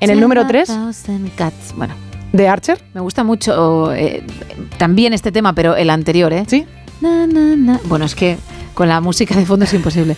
En 0.00 0.10
el 0.10 0.18
número 0.18 0.46
3, 0.46 0.66
Thousand 0.66 1.34
Cats. 1.36 1.74
Bueno, 1.76 1.94
de 2.32 2.48
Archer. 2.48 2.80
me 2.94 3.02
gusta 3.02 3.22
mucho 3.22 3.92
eh, 3.92 4.24
también 4.78 5.12
este 5.12 5.30
tema, 5.30 5.52
pero 5.52 5.76
el 5.76 5.90
anterior, 5.90 6.32
¿eh? 6.32 6.44
Sí. 6.46 6.66
Na, 7.00 7.26
na, 7.26 7.56
na. 7.56 7.80
Bueno, 7.84 8.04
es 8.04 8.14
que 8.14 8.36
con 8.74 8.88
la 8.88 9.00
música 9.00 9.34
de 9.34 9.46
fondo 9.46 9.64
es 9.64 9.74
imposible. 9.74 10.16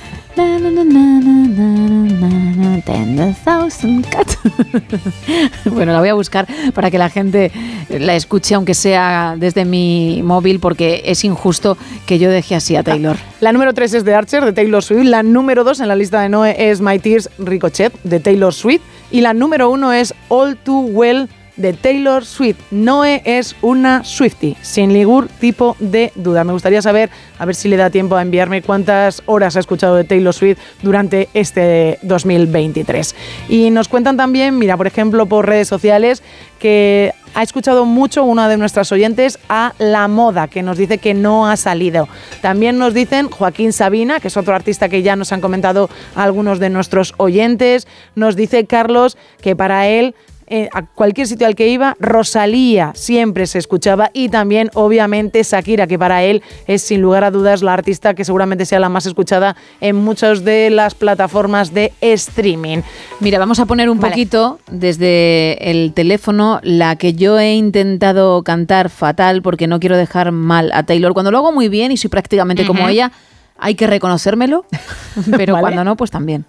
Bueno, 5.70 5.92
la 5.92 6.00
voy 6.00 6.08
a 6.08 6.14
buscar 6.14 6.46
para 6.74 6.90
que 6.90 6.98
la 6.98 7.08
gente 7.08 7.52
la 7.88 8.14
escuche, 8.14 8.54
aunque 8.54 8.74
sea 8.74 9.36
desde 9.38 9.64
mi 9.64 10.20
móvil, 10.22 10.60
porque 10.60 11.02
es 11.06 11.24
injusto 11.24 11.76
que 12.06 12.18
yo 12.18 12.30
deje 12.30 12.54
así 12.54 12.76
a 12.76 12.82
Taylor. 12.82 13.16
La 13.40 13.52
número 13.52 13.72
3 13.74 13.94
es 13.94 14.04
de 14.04 14.14
Archer, 14.14 14.44
de 14.44 14.52
Taylor 14.52 14.82
Swift. 14.82 15.04
La 15.04 15.22
número 15.22 15.64
2 15.64 15.80
en 15.80 15.88
la 15.88 15.96
lista 15.96 16.20
de 16.20 16.28
Noé 16.28 16.70
es 16.70 16.80
My 16.80 16.98
Tears 16.98 17.30
Ricochet, 17.38 17.92
de 18.02 18.20
Taylor 18.20 18.52
Swift. 18.52 18.82
Y 19.10 19.20
la 19.20 19.34
número 19.34 19.70
1 19.70 19.92
es 19.92 20.14
All 20.28 20.56
Too 20.56 20.80
Well 20.80 21.28
de 21.56 21.72
Taylor 21.72 22.24
Swift. 22.24 22.58
Noé 22.70 23.22
es 23.24 23.56
una 23.62 24.04
Swiftie, 24.04 24.56
sin 24.62 24.92
ningún 24.92 25.28
tipo 25.40 25.76
de 25.78 26.12
duda. 26.14 26.44
Me 26.44 26.52
gustaría 26.52 26.82
saber, 26.82 27.10
a 27.38 27.44
ver 27.44 27.54
si 27.54 27.68
le 27.68 27.76
da 27.76 27.90
tiempo 27.90 28.16
a 28.16 28.22
enviarme 28.22 28.62
cuántas 28.62 29.22
horas 29.26 29.56
ha 29.56 29.60
escuchado 29.60 29.96
de 29.96 30.04
Taylor 30.04 30.34
Swift 30.34 30.58
durante 30.82 31.28
este 31.34 31.98
2023. 32.02 33.14
Y 33.48 33.70
nos 33.70 33.88
cuentan 33.88 34.16
también, 34.16 34.58
mira, 34.58 34.76
por 34.76 34.86
ejemplo, 34.86 35.26
por 35.26 35.46
redes 35.46 35.68
sociales, 35.68 36.22
que 36.58 37.12
ha 37.34 37.42
escuchado 37.42 37.86
mucho 37.86 38.24
una 38.24 38.48
de 38.48 38.56
nuestras 38.56 38.92
oyentes 38.92 39.38
a 39.48 39.72
La 39.78 40.06
Moda, 40.08 40.48
que 40.48 40.62
nos 40.62 40.78
dice 40.78 40.98
que 40.98 41.14
no 41.14 41.48
ha 41.48 41.56
salido. 41.56 42.08
También 42.40 42.78
nos 42.78 42.94
dicen 42.94 43.28
Joaquín 43.30 43.72
Sabina, 43.72 44.20
que 44.20 44.28
es 44.28 44.36
otro 44.36 44.54
artista 44.54 44.88
que 44.88 45.02
ya 45.02 45.16
nos 45.16 45.32
han 45.32 45.40
comentado 45.40 45.88
algunos 46.14 46.58
de 46.58 46.70
nuestros 46.70 47.14
oyentes. 47.16 47.86
Nos 48.14 48.36
dice 48.36 48.66
Carlos 48.66 49.16
que 49.40 49.56
para 49.56 49.88
él 49.88 50.14
eh, 50.54 50.68
a 50.74 50.82
cualquier 50.82 51.26
sitio 51.26 51.46
al 51.46 51.54
que 51.54 51.68
iba, 51.68 51.96
Rosalía 51.98 52.92
siempre 52.94 53.46
se 53.46 53.58
escuchaba 53.58 54.10
y 54.12 54.28
también, 54.28 54.68
obviamente, 54.74 55.42
Shakira, 55.42 55.86
que 55.86 55.98
para 55.98 56.24
él 56.24 56.42
es 56.66 56.82
sin 56.82 57.00
lugar 57.00 57.24
a 57.24 57.30
dudas 57.30 57.62
la 57.62 57.72
artista 57.72 58.12
que 58.12 58.22
seguramente 58.22 58.66
sea 58.66 58.78
la 58.78 58.90
más 58.90 59.06
escuchada 59.06 59.56
en 59.80 59.96
muchas 59.96 60.44
de 60.44 60.68
las 60.68 60.94
plataformas 60.94 61.72
de 61.72 61.94
streaming. 62.02 62.82
Mira, 63.20 63.38
vamos 63.38 63.60
a 63.60 63.64
poner 63.64 63.88
un 63.88 63.98
Vale. 63.98 64.12
poquito 64.12 64.58
desde 64.70 65.70
el 65.70 65.94
teléfono 65.94 66.60
la 66.62 66.96
que 66.96 67.14
yo 67.14 67.38
he 67.38 67.54
intentado 67.54 68.42
cantar 68.42 68.90
fatal 68.90 69.40
porque 69.40 69.66
no 69.66 69.80
quiero 69.80 69.96
dejar 69.96 70.32
mal 70.32 70.70
a 70.74 70.82
Taylor. 70.82 71.14
Cuando 71.14 71.30
lo 71.30 71.38
hago 71.38 71.52
muy 71.52 71.70
bien 71.70 71.92
y 71.92 71.96
soy 71.96 72.10
prácticamente 72.10 72.66
como 72.66 72.86
ella, 72.86 73.10
hay 73.56 73.74
que 73.74 73.86
reconocérmelo, 73.86 74.66
pero 75.34 75.54
Vale. 75.54 75.62
cuando 75.62 75.82
no, 75.82 75.96
pues 75.96 76.10
también. 76.10 76.44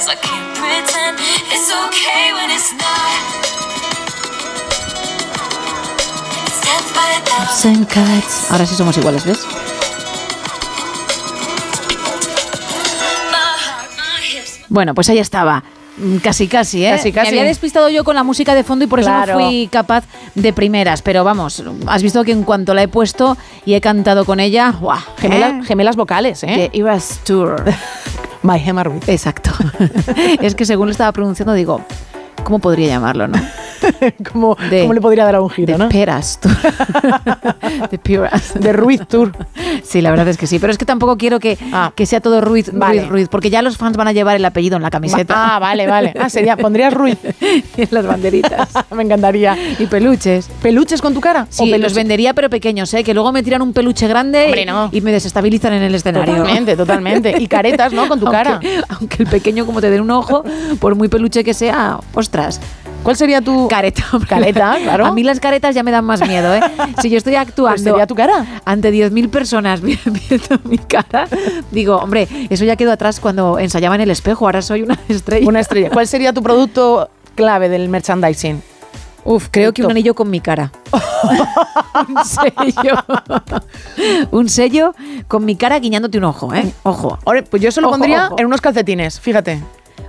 Cause 0.00 0.08
I 0.08 0.16
can't 0.16 0.56
pretend 0.56 1.18
it's 1.52 1.68
okay 1.84 2.32
when 2.32 2.48
it's 2.56 2.72
not. 2.72 3.20
It's 6.48 6.60
death 6.64 6.88
by 6.96 7.08
a 7.18 7.22
thousand 7.28 7.84
cuts. 7.86 8.50
Ahora 8.50 8.64
sí 8.64 8.74
somos 8.76 8.96
iguales, 8.96 9.26
¿ves? 9.26 9.44
Bueno, 14.68 14.94
pues 14.94 15.08
ahí 15.10 15.18
estaba. 15.18 15.64
Mm, 15.98 16.16
Casi, 16.18 16.46
casi, 16.48 16.84
¿eh? 16.86 16.92
Casi, 16.92 17.12
casi. 17.12 17.32
Me 17.32 17.38
había 17.40 17.48
despistado 17.48 17.88
yo 17.90 18.04
con 18.04 18.14
la 18.14 18.22
música 18.22 18.54
de 18.54 18.64
fondo 18.64 18.84
y 18.84 18.88
por 18.88 19.00
eso 19.00 19.08
Claro. 19.10 19.34
no 19.38 19.40
fui 19.46 19.68
capaz 19.70 20.04
de 20.34 20.52
primeras. 20.52 21.02
Pero 21.02 21.24
vamos, 21.24 21.62
has 21.86 22.02
visto 22.02 22.24
que 22.24 22.32
en 22.32 22.44
cuanto 22.44 22.72
la 22.72 22.82
he 22.82 22.88
puesto 22.88 23.36
y 23.66 23.74
he 23.74 23.80
cantado 23.82 24.24
con 24.24 24.40
ella, 24.40 24.72
¡guau! 24.80 24.98
Gemelas, 25.18 25.52
¿eh? 25.52 25.60
gemelas 25.66 25.96
vocales, 25.96 26.42
¿eh? 26.44 26.70
The 26.72 26.78
Eras 26.80 27.20
Tour. 27.24 27.64
By 28.42 28.60
Gemma 28.60 28.84
Ruiz. 28.84 29.08
Exacto. 29.08 29.50
es 30.42 30.54
que 30.54 30.64
según 30.64 30.86
lo 30.86 30.92
estaba 30.92 31.12
pronunciando, 31.12 31.52
digo, 31.52 31.84
¿cómo 32.44 32.58
podría 32.58 32.88
llamarlo, 32.88 33.28
no? 33.28 33.38
¿Cómo, 34.32 34.56
De- 34.68 34.82
cómo 34.82 34.92
le 34.92 35.00
podría 35.00 35.24
dar 35.24 35.36
a 35.36 35.40
un 35.40 35.48
giro, 35.48 35.78
no? 35.78 35.88
Peras 35.88 36.38
Tour. 36.40 36.54
de 37.90 37.98
Peras. 37.98 38.52
De 38.60 38.72
Ruiz 38.74 39.00
Tour. 39.08 39.32
Sí, 39.82 40.00
la 40.02 40.10
verdad 40.10 40.28
es 40.28 40.36
que 40.36 40.46
sí. 40.46 40.58
Pero 40.58 40.70
es 40.70 40.76
que 40.78 40.84
tampoco 40.84 41.16
quiero 41.16 41.40
que, 41.40 41.56
Ah. 41.72 41.90
que 41.94 42.04
sea 42.04 42.20
todo 42.20 42.40
Ruiz, 42.42 42.70
Vale. 42.74 43.00
Ruiz, 43.00 43.08
Ruiz, 43.10 43.28
porque 43.28 43.48
ya 43.48 43.62
los 43.62 43.78
fans 43.78 43.96
van 43.96 44.08
a 44.08 44.12
llevar 44.12 44.36
el 44.36 44.44
apellido 44.44 44.76
en 44.76 44.82
la 44.82 44.90
camiseta. 44.90 45.56
Ah, 45.56 45.58
vale, 45.58 45.86
vale. 45.86 46.12
Ah, 46.20 46.28
sería, 46.28 46.56
pondrías 46.58 46.92
Ruiz. 46.92 47.16
en 47.76 47.88
las 47.90 48.06
banderitas. 48.06 48.68
Me 48.94 49.02
encantaría. 49.02 49.56
y 49.78 49.86
peluches. 49.86 50.48
¿Peluches 50.60 51.00
con 51.00 51.14
tu 51.14 51.20
cara? 51.20 51.44
¿O 51.44 51.46
Sí, 51.64 51.78
los 51.78 51.94
vendería, 51.94 52.34
pero 52.34 52.50
pequeños, 52.50 52.92
¿eh? 52.94 53.02
Que 53.02 53.14
luego 53.14 53.32
me 53.32 53.42
tiran 53.42 53.62
un 53.62 53.72
peluche 53.72 54.06
grande 54.08 54.44
Hombre, 54.44 54.62
y- 54.62 54.66
no. 54.66 54.88
y 54.92 55.00
me 55.00 55.10
desestabilizan 55.12 55.72
en 55.72 55.82
el 55.84 55.94
escenario. 55.94 56.34
Totalmente, 56.36 56.76
totalmente. 56.76 57.34
Y 57.38 57.46
caretas, 57.46 57.92
¿no? 57.94 58.06
Con 58.08 58.20
tu 58.20 58.26
cara. 58.26 58.60
Aunque, 58.90 59.22
el 59.22 59.28
pequeño, 59.28 59.64
como 59.64 59.80
te 59.80 59.88
den 59.90 60.02
un 60.02 60.10
ojo, 60.10 60.44
por 60.80 60.94
muy 60.96 61.08
peluche 61.08 61.44
que 61.44 61.54
sea, 61.54 61.98
ostras. 62.30 62.60
¿Cuál 63.02 63.16
sería 63.16 63.40
tu 63.40 63.66
Careta. 63.66 64.04
careta? 64.28 64.76
Claro. 64.82 65.06
A 65.06 65.12
mí 65.12 65.24
las 65.24 65.40
caretas 65.40 65.74
ya 65.74 65.82
me 65.82 65.90
dan 65.90 66.04
más 66.04 66.20
miedo, 66.28 66.54
¿eh? 66.54 66.60
Si 67.00 67.08
yo 67.10 67.16
estoy 67.16 67.34
actuando 67.36 67.72
Pues 67.72 67.82
sería 67.82 68.06
tu 68.06 68.14
cara. 68.14 68.60
ante 68.64 68.92
10.000 68.92 69.30
personas 69.30 69.80
vi- 69.80 69.98
viendo 70.04 70.60
mi 70.64 70.78
cara, 70.78 71.26
digo, 71.70 71.96
hombre, 71.96 72.28
eso 72.50 72.64
ya 72.64 72.76
quedó 72.76 72.92
atrás 72.92 73.18
cuando 73.18 73.58
ensayaba 73.58 73.94
en 73.96 74.02
el 74.02 74.10
espejo, 74.10 74.44
ahora 74.46 74.62
soy 74.62 74.82
una 74.82 74.98
estrella. 75.08 75.48
Una 75.48 75.60
estrella. 75.60 75.90
¿Cuál 75.90 76.06
sería 76.06 76.32
tu 76.32 76.42
producto 76.42 77.08
clave 77.34 77.68
del 77.68 77.88
merchandising? 77.88 78.62
Uf, 79.24 79.48
creo 79.50 79.72
que 79.72 79.82
un 79.82 79.90
anillo 79.90 80.14
con 80.14 80.30
mi 80.30 80.40
cara. 80.40 80.70
un 82.08 82.24
sello. 82.24 82.94
un 84.30 84.48
sello 84.48 84.94
con 85.26 85.44
mi 85.44 85.56
cara 85.56 85.78
guiñándote 85.78 86.18
un 86.18 86.24
ojo, 86.24 86.54
¿eh? 86.54 86.70
Ojo. 86.84 87.18
Ahora, 87.26 87.42
pues 87.48 87.62
yo 87.62 87.68
eso 87.70 87.80
lo 87.80 87.88
Ojo, 87.88 87.94
pondría 87.98 88.26
ojo. 88.28 88.36
en 88.38 88.46
unos 88.46 88.60
calcetines, 88.60 89.18
fíjate. 89.20 89.60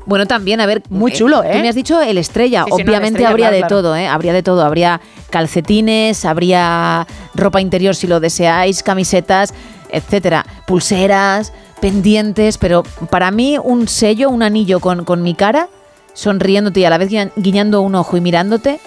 Bueno, 0.05 0.25
también, 0.25 0.59
a 0.61 0.65
ver. 0.65 0.81
Muy 0.89 1.11
chulo, 1.11 1.43
¿eh? 1.43 1.51
Tú 1.53 1.59
me 1.59 1.69
has 1.69 1.75
dicho 1.75 2.01
el 2.01 2.17
estrella. 2.17 2.63
Sí, 2.65 2.71
sí, 2.71 2.71
no, 2.71 2.77
el 2.77 2.87
Obviamente 2.89 3.07
estrella, 3.19 3.29
habría 3.29 3.45
claro, 3.49 3.55
de 3.55 3.61
claro. 3.61 3.75
todo, 3.75 3.95
¿eh? 3.95 4.07
Habría 4.07 4.33
de 4.33 4.43
todo. 4.43 4.63
Habría 4.63 4.99
calcetines, 5.29 6.25
habría 6.25 7.07
ropa 7.35 7.61
interior 7.61 7.95
si 7.95 8.07
lo 8.07 8.19
deseáis, 8.19 8.83
camisetas, 8.83 9.53
etcétera. 9.91 10.45
Pulseras, 10.67 11.53
pendientes. 11.81 12.57
Pero 12.57 12.83
para 13.09 13.31
mí, 13.31 13.57
un 13.63 13.87
sello, 13.87 14.29
un 14.29 14.43
anillo 14.43 14.79
con, 14.79 15.05
con 15.05 15.21
mi 15.23 15.33
cara, 15.35 15.67
sonriéndote 16.13 16.79
y 16.81 16.85
a 16.85 16.89
la 16.89 16.97
vez 16.97 17.09
guiña- 17.09 17.31
guiñando 17.35 17.81
un 17.81 17.95
ojo 17.95 18.17
y 18.17 18.21
mirándote. 18.21 18.79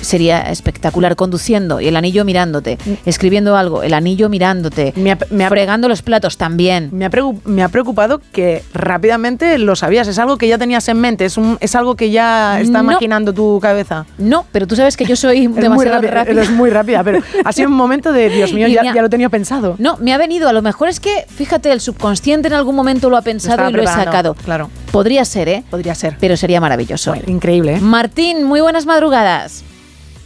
Sería 0.00 0.40
espectacular 0.50 1.16
conduciendo 1.16 1.80
y 1.80 1.88
el 1.88 1.96
anillo 1.96 2.24
mirándote, 2.24 2.78
escribiendo 3.04 3.56
algo, 3.56 3.82
el 3.82 3.94
anillo 3.94 4.28
mirándote, 4.28 4.92
Mm. 4.96 5.00
Me 5.00 5.12
ha- 5.12 5.18
me 5.30 5.44
ha- 5.44 5.48
fregando 5.48 5.88
los 5.88 6.02
platos 6.02 6.36
también. 6.36 6.88
Me 6.92 7.04
ha, 7.04 7.10
pregu- 7.10 7.40
me 7.44 7.62
ha 7.62 7.68
preocupado 7.68 8.20
que 8.32 8.62
rápidamente 8.74 9.58
lo 9.58 9.76
sabías. 9.76 10.08
Es 10.08 10.18
algo 10.18 10.38
que 10.38 10.48
ya 10.48 10.58
tenías 10.58 10.88
en 10.88 10.98
mente. 11.00 11.24
Es, 11.24 11.36
un, 11.36 11.58
es 11.60 11.74
algo 11.74 11.96
que 11.96 12.10
ya 12.10 12.60
está 12.60 12.78
No. 12.82 12.92
maquinando 12.92 13.32
tu 13.32 13.58
cabeza. 13.60 14.06
No, 14.18 14.46
pero 14.52 14.66
tú 14.66 14.76
sabes 14.76 14.96
que 14.96 15.04
yo 15.04 15.16
soy 15.16 15.44
Es 15.44 15.50
muy 15.50 15.60
demasiado 15.60 15.94
rápida. 15.96 16.10
rápida. 16.12 16.32
Eres 16.32 16.50
muy 16.50 16.70
rápida, 16.70 17.04
pero 17.04 17.20
ha 17.44 17.52
sido 17.52 17.68
un 17.68 17.74
momento 17.76 18.12
de, 18.12 18.28
Dios 18.30 18.52
mío, 18.54 18.68
ya, 18.68 18.82
ha- 18.82 18.94
ya 18.94 19.02
lo 19.02 19.10
tenía 19.10 19.28
pensado. 19.28 19.76
No, 19.78 19.96
me 19.98 20.12
ha 20.12 20.18
venido. 20.18 20.48
A 20.48 20.52
lo 20.52 20.62
mejor 20.62 20.88
es 20.88 21.00
que, 21.00 21.26
fíjate, 21.28 21.70
el 21.72 21.80
subconsciente 21.80 22.48
en 22.48 22.54
algún 22.54 22.74
momento 22.74 23.10
lo 23.10 23.16
ha 23.16 23.22
pensado 23.22 23.54
estaba 23.54 23.70
y 23.70 23.72
lo 23.74 23.82
he 23.82 23.86
sacado. 23.86 24.34
claro. 24.34 24.70
Podría 24.92 25.24
ser, 25.26 25.48
¿eh? 25.48 25.64
Podría 25.70 25.94
ser. 25.94 26.16
Pero 26.18 26.36
sería 26.38 26.58
maravilloso. 26.60 27.14
Increíble, 27.26 27.74
¿eh? 27.76 27.80
Martín, 27.80 28.44
muy 28.44 28.60
buenas 28.62 28.86
madrugadas. 28.86 29.62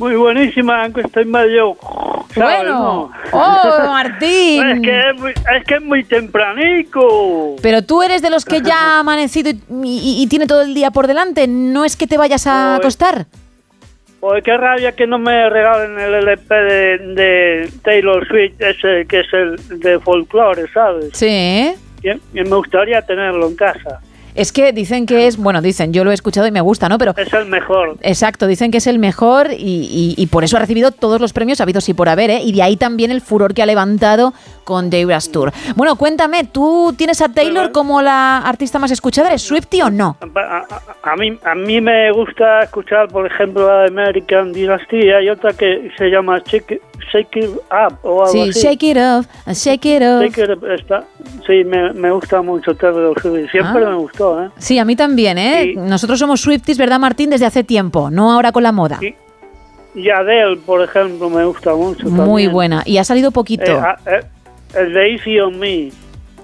Muy 0.00 0.16
buenísima, 0.16 0.82
aunque 0.84 1.02
estoy 1.02 1.26
medio... 1.26 1.76
¿sabes, 2.34 2.60
Bueno. 2.62 2.78
no? 2.78 3.12
¡Oh, 3.32 3.86
Martín! 3.86 4.66
es, 4.66 4.80
que 4.80 5.10
es, 5.10 5.20
muy, 5.20 5.30
es 5.32 5.64
que 5.66 5.74
es 5.74 5.82
muy 5.82 6.04
tempranico. 6.04 7.56
Pero 7.62 7.82
tú 7.82 8.02
eres 8.02 8.22
de 8.22 8.30
los 8.30 8.44
que 8.46 8.62
ya 8.62 8.96
ha 8.96 9.00
amanecido 9.00 9.50
y, 9.50 9.54
y- 9.84 10.22
y 10.22 10.26
tiene 10.26 10.46
todo 10.46 10.62
el 10.62 10.72
día 10.74 10.90
por 10.90 11.06
delante. 11.06 11.46
No 11.46 11.84
es 11.84 11.96
que 11.96 12.06
te 12.06 12.16
vayas 12.16 12.46
a 12.46 12.78
Pues- 12.80 12.96
acostar. 12.96 13.26
Pues 14.20 14.42
qué 14.44 14.54
rabia 14.56 14.92
que 14.92 15.06
no 15.06 15.18
me 15.18 15.48
regalen 15.48 15.98
el 15.98 16.12
LP 16.14 16.54
de, 16.54 16.98
de 17.14 17.72
Taylor 17.82 18.26
Swift, 18.28 18.52
ese 18.60 19.06
que 19.06 19.20
es 19.20 19.32
el 19.32 19.80
de 19.80 19.98
folclore, 19.98 20.66
¿sabes? 20.74 21.08
Sí. 21.14 21.72
Y, 22.02 22.10
y 22.10 22.44
me 22.44 22.56
gustaría 22.56 23.00
tenerlo 23.00 23.48
en 23.48 23.56
casa. 23.56 24.00
Es 24.34 24.52
que 24.52 24.72
dicen 24.72 25.06
que 25.06 25.26
es, 25.26 25.36
bueno, 25.36 25.60
dicen, 25.62 25.92
yo 25.92 26.04
lo 26.04 26.10
he 26.10 26.14
escuchado 26.14 26.46
y 26.46 26.50
me 26.50 26.60
gusta, 26.60 26.88
¿no? 26.88 26.98
Pero 26.98 27.14
Es 27.16 27.32
el 27.32 27.46
mejor. 27.46 27.96
Exacto, 28.02 28.46
dicen 28.46 28.70
que 28.70 28.78
es 28.78 28.86
el 28.86 28.98
mejor 28.98 29.52
y, 29.52 29.54
y- 29.56 30.14
y 30.16 30.26
por 30.26 30.44
eso 30.44 30.56
ha 30.56 30.60
recibido 30.60 30.90
todos 30.90 31.20
los 31.20 31.32
premios 31.32 31.60
habidos 31.60 31.88
y 31.88 31.94
por 31.94 32.08
haber, 32.08 32.30
¿eh? 32.30 32.40
Y 32.42 32.52
de 32.52 32.62
ahí 32.62 32.76
también 32.76 33.10
el 33.10 33.20
furor 33.20 33.54
que 33.54 33.62
ha 33.62 33.66
levantado 33.66 34.32
con 34.64 34.88
Davis 34.90 35.32
Tour. 35.32 35.52
Bueno, 35.74 35.96
cuéntame, 35.96 36.44
¿tú 36.44 36.94
tienes 36.96 37.20
a 37.22 37.28
Taylor 37.28 37.72
como 37.72 38.02
la 38.02 38.38
artista 38.38 38.78
más 38.78 38.90
escuchada? 38.92 39.28
¿Eres 39.28 39.42
Swiftie 39.42 39.82
o 39.82 39.90
no? 39.90 40.16
A, 40.20 40.40
a- 41.04 41.12
a 41.12 41.16
mí, 41.16 41.36
a 41.44 41.54
mí 41.54 41.80
me 41.80 42.12
gusta 42.12 42.60
escuchar, 42.60 43.08
por 43.08 43.26
ejemplo, 43.26 43.66
la 43.66 43.86
American 43.86 44.52
Dynasty. 44.52 45.10
Hay 45.10 45.28
otra 45.28 45.52
que 45.54 45.90
se 45.98 46.08
llama 46.08 46.40
Shake, 46.46 46.80
Shake 47.12 47.36
It 47.36 47.50
Up 47.70 47.98
o 48.02 48.20
algo 48.22 48.32
Sí, 48.32 48.50
así. 48.50 48.60
shake 48.60 48.82
it 48.84 48.96
off, 48.98 49.26
shake 49.52 49.86
it 49.86 50.02
off. 50.02 50.22
Shake 50.22 50.38
It 50.44 50.50
Up 50.50 50.64
está- 50.70 51.04
sí, 51.46 51.64
me, 51.64 51.92
me 51.92 52.10
gusta 52.12 52.40
mucho 52.42 52.74
Taylor 52.76 53.20
Swift. 53.20 53.50
Siempre 53.50 53.84
Ah. 53.84 53.90
me 53.90 53.96
gustó, 54.20 54.44
¿eh? 54.44 54.50
Sí, 54.58 54.78
a 54.78 54.84
mí 54.84 54.96
también, 54.96 55.38
¿eh? 55.38 55.74
Nosotros 55.76 56.18
somos 56.18 56.40
Swifties, 56.40 56.78
¿verdad, 56.78 56.98
Martín? 56.98 57.30
Desde 57.30 57.46
hace 57.46 57.64
tiempo, 57.64 58.10
no 58.10 58.32
ahora 58.32 58.52
con 58.52 58.62
la 58.62 58.72
moda. 58.72 59.00
Y 59.94 60.08
Adele, 60.10 60.56
por 60.64 60.82
ejemplo, 60.82 61.28
me 61.30 61.44
gusta 61.44 61.74
mucho. 61.74 62.04
Muy 62.08 62.42
también. 62.44 62.52
buena. 62.52 62.82
Y 62.86 62.98
ha 62.98 63.04
salido 63.04 63.30
poquito. 63.32 63.72
Eh, 63.72 63.82
eh, 64.06 64.20
el 64.76 64.92
de 64.92 65.12
Easy 65.12 65.40
on 65.40 65.58
Me. 65.58 65.90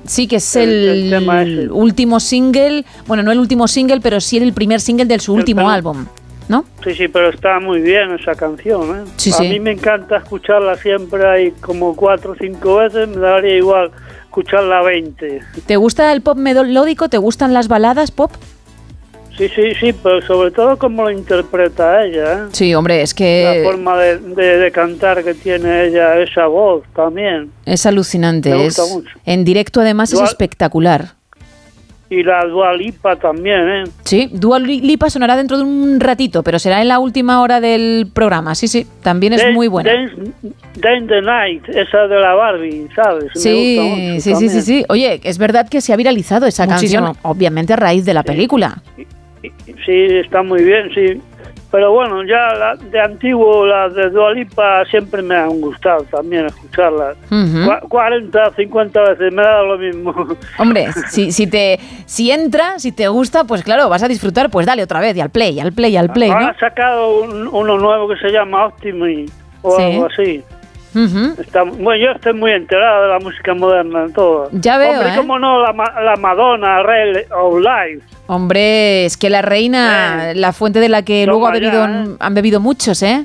Sí, 0.05 0.27
que 0.27 0.37
es 0.37 0.57
el- 0.57 1.13
el, 1.13 1.29
el 1.31 1.71
último 1.73 2.21
single, 2.21 2.85
bueno, 3.07 3.23
no 3.23 3.33
el 3.33 3.39
último 3.41 3.67
single, 3.69 4.01
pero 4.01 4.21
sí 4.21 4.37
el 4.39 4.53
primer 4.53 4.81
single 4.81 5.07
de 5.07 5.19
su 5.19 5.35
último 5.35 5.63
tema- 5.63 5.75
álbum, 5.75 6.07
¿no? 6.49 6.65
Sí, 6.85 6.95
sí, 6.95 7.09
pero 7.09 7.29
está 7.31 7.59
muy 7.59 7.81
bien 7.81 8.13
esa 8.13 8.35
canción, 8.37 9.01
¿eh? 9.01 9.11
Sí, 9.17 9.31
a 9.31 9.35
sí. 9.35 9.49
mí 9.49 9.59
me 9.59 9.73
encanta 9.73 10.19
escucharla 10.19 10.77
siempre 10.77 11.27
ahí 11.29 11.51
como 11.61 11.95
cuatro 11.97 12.33
o 12.33 12.37
cinco 12.37 12.77
veces, 12.77 13.09
me 13.09 13.17
daría 13.17 13.57
igual 13.57 13.91
escucharla 14.41 14.83
20. 14.83 15.41
¿Te 15.67 15.77
gusta 15.77 16.13
el 16.13 16.21
pop 16.21 16.37
melódico? 16.37 17.09
¿Te 17.09 17.17
gustan 17.17 17.55
las 17.55 17.69
baladas 17.69 18.11
pop? 18.11 18.31
Sí, 19.39 19.49
sí, 19.55 19.75
sí, 19.81 19.93
pero 20.03 20.21
sobre 20.27 20.51
todo 20.51 20.79
cómo 20.79 21.05
lo 21.05 21.11
interpreta 21.11 22.05
ella, 22.05 22.33
¿eh? 22.35 22.39
Sí, 22.53 22.75
hombre, 22.75 23.01
es 23.03 23.13
La 23.13 23.17
que 23.17 23.63
forma 23.65 23.99
de, 23.99 24.19
de- 24.19 24.59
de 24.59 24.71
cantar 24.73 25.23
que 25.25 25.35
tiene 25.35 25.87
ella, 25.87 26.19
esa 26.21 26.47
voz 26.47 26.85
también. 26.95 27.51
es 27.67 27.85
alucinante. 27.87 28.51
Me 28.51 28.65
gusta 28.65 28.85
es- 28.85 28.91
mucho. 28.93 29.11
En 29.27 29.45
directo 29.45 29.81
además 29.81 30.11
es 30.11 30.15
Igual- 30.15 30.29
espectacular. 30.29 31.15
Y 32.09 32.23
la 32.23 32.45
Dua 32.45 32.73
Lipa 32.73 33.17
también, 33.17 33.69
¿eh? 33.69 33.85
Sí, 34.05 34.31
Dua 34.33 34.61
Lipa 34.61 35.11
sonará 35.11 35.37
dentro 35.37 35.57
de 35.57 35.65
un 35.65 35.99
ratito, 35.99 36.45
pero 36.45 36.59
será 36.61 36.81
en 36.81 36.87
la 36.87 37.01
última 37.01 37.41
hora 37.43 37.61
del 37.61 38.07
programa. 38.15 38.55
Sí, 38.55 38.69
sí, 38.69 38.87
también 39.03 39.33
es 39.33 39.53
muy 39.53 39.67
buena. 39.67 39.91
Dance, 39.93 40.15
Dance 40.77 41.07
the 41.09 41.21
Night, 41.23 41.69
esa 41.69 42.07
de 42.07 42.21
la 42.21 42.35
Barbie, 42.35 42.87
¿sabes? 42.95 43.25
Me 43.25 43.29
gusta 43.31 43.41
Sí, 43.41 43.79
mucho 43.81 44.15
sí, 44.15 44.21
sí, 44.21 44.31
también. 44.31 44.51
sí, 44.53 44.61
sí. 44.63 44.85
Oye, 44.89 45.21
es 45.25 45.39
verdad 45.39 45.69
que 45.69 45.81
se 45.81 45.93
ha 45.93 45.97
viralizado 45.97 46.47
esa 46.47 46.67
Muchísimo. 46.67 47.07
canción, 47.07 47.23
obviamente 47.23 47.73
a 47.73 47.77
raíz 47.77 48.05
de 48.05 48.15
la 48.15 48.23
película. 48.23 48.81
Sí, 49.43 49.93
está 50.25 50.43
muy 50.45 50.63
bien, 50.63 50.91
sí. 50.95 51.21
Pero 51.71 51.93
bueno, 51.93 52.23
ya 52.25 52.55
la- 52.55 52.77
de 52.77 53.01
antiguo, 53.01 53.67
las 53.67 53.93
de 53.95 54.09
Dua 54.11 54.33
Lipa 54.33 54.85
siempre 54.87 55.21
me 55.21 55.35
han 55.35 55.61
gustado 55.61 56.05
también 56.05 56.47
escucharlas. 56.47 57.17
Ujú. 57.27 57.69
Cua- 57.69 57.81
40, 57.89 58.51
50 58.53 59.01
veces, 59.03 59.33
me 59.33 59.43
da 59.43 59.63
lo 59.63 59.77
mismo. 59.77 60.15
Hombre, 60.59 60.87
si, 61.11 61.33
si 61.33 61.47
te 61.49 61.79
si 62.07 62.31
entra, 62.31 62.79
si 62.79 62.93
te 62.93 63.09
gusta, 63.09 63.45
pues 63.45 63.63
claro, 63.65 63.89
vas 63.89 64.03
a 64.03 64.09
disfrutar, 64.09 64.49
pues 64.49 64.65
dale 64.65 64.83
otra 64.85 65.01
vez 65.01 65.17
y 65.17 65.21
al 65.21 65.31
play, 65.31 65.59
al 65.59 65.73
play, 65.73 65.97
al 65.97 66.11
play, 66.11 66.31
¿no? 66.31 66.37
Ahora 66.37 66.49
ha 66.51 66.59
sacado 66.59 67.21
un- 67.21 67.49
uno 67.49 67.77
nuevo 67.79 68.09
que 68.09 68.17
se 68.17 68.29
llama 68.31 68.67
Optimi 68.67 69.27
o 69.63 69.77
Sí. 69.77 69.83
algo 69.83 70.07
así. 70.07 70.45
Ujú. 70.97 71.41
Está, 71.41 71.63
bueno, 71.63 71.97
yo 71.97 72.11
estoy 72.13 72.33
muy 72.33 72.53
enterado 72.53 73.03
de 73.03 73.09
la 73.11 73.19
música 73.19 73.55
moderna, 73.55 74.07
todo. 74.15 74.49
Ya 74.53 74.79
veo, 74.79 74.93
Hombre, 74.93 75.09
¿eh? 75.09 75.17
cómo 75.17 75.39
no, 75.39 75.61
la, 75.63 75.73
la 76.03 76.17
Madonna, 76.17 76.83
Ray 76.83 77.13
of 77.37 77.59
Life. 77.61 78.03
Hombre, 78.27 79.05
es 79.05 79.17
que 79.17 79.29
la 79.29 79.43
reina, 79.43 80.33
la 80.35 80.53
fuente 80.53 80.81
de 80.81 80.89
la 80.89 81.03
que 81.03 81.25
Toma 81.27 81.33
luego 81.33 81.47
ha 81.49 81.53
bebido, 81.53 81.73
ya, 81.87 82.05
han 82.19 82.35
bebido 82.35 82.61
muchos, 82.61 83.03
¿eh? 83.03 83.25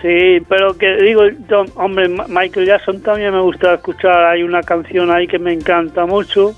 Sí, 0.00 0.42
pero 0.48 0.76
que 0.76 0.96
digo, 0.96 1.22
yo, 1.48 1.64
hombre, 1.76 2.08
Michael 2.08 2.66
Jackson 2.66 3.00
también 3.02 3.32
me 3.32 3.40
gusta 3.40 3.74
escuchar. 3.74 4.24
Hay 4.24 4.42
una 4.42 4.62
canción 4.62 5.10
ahí 5.10 5.26
que 5.26 5.38
me 5.38 5.52
encanta 5.52 6.04
mucho, 6.06 6.54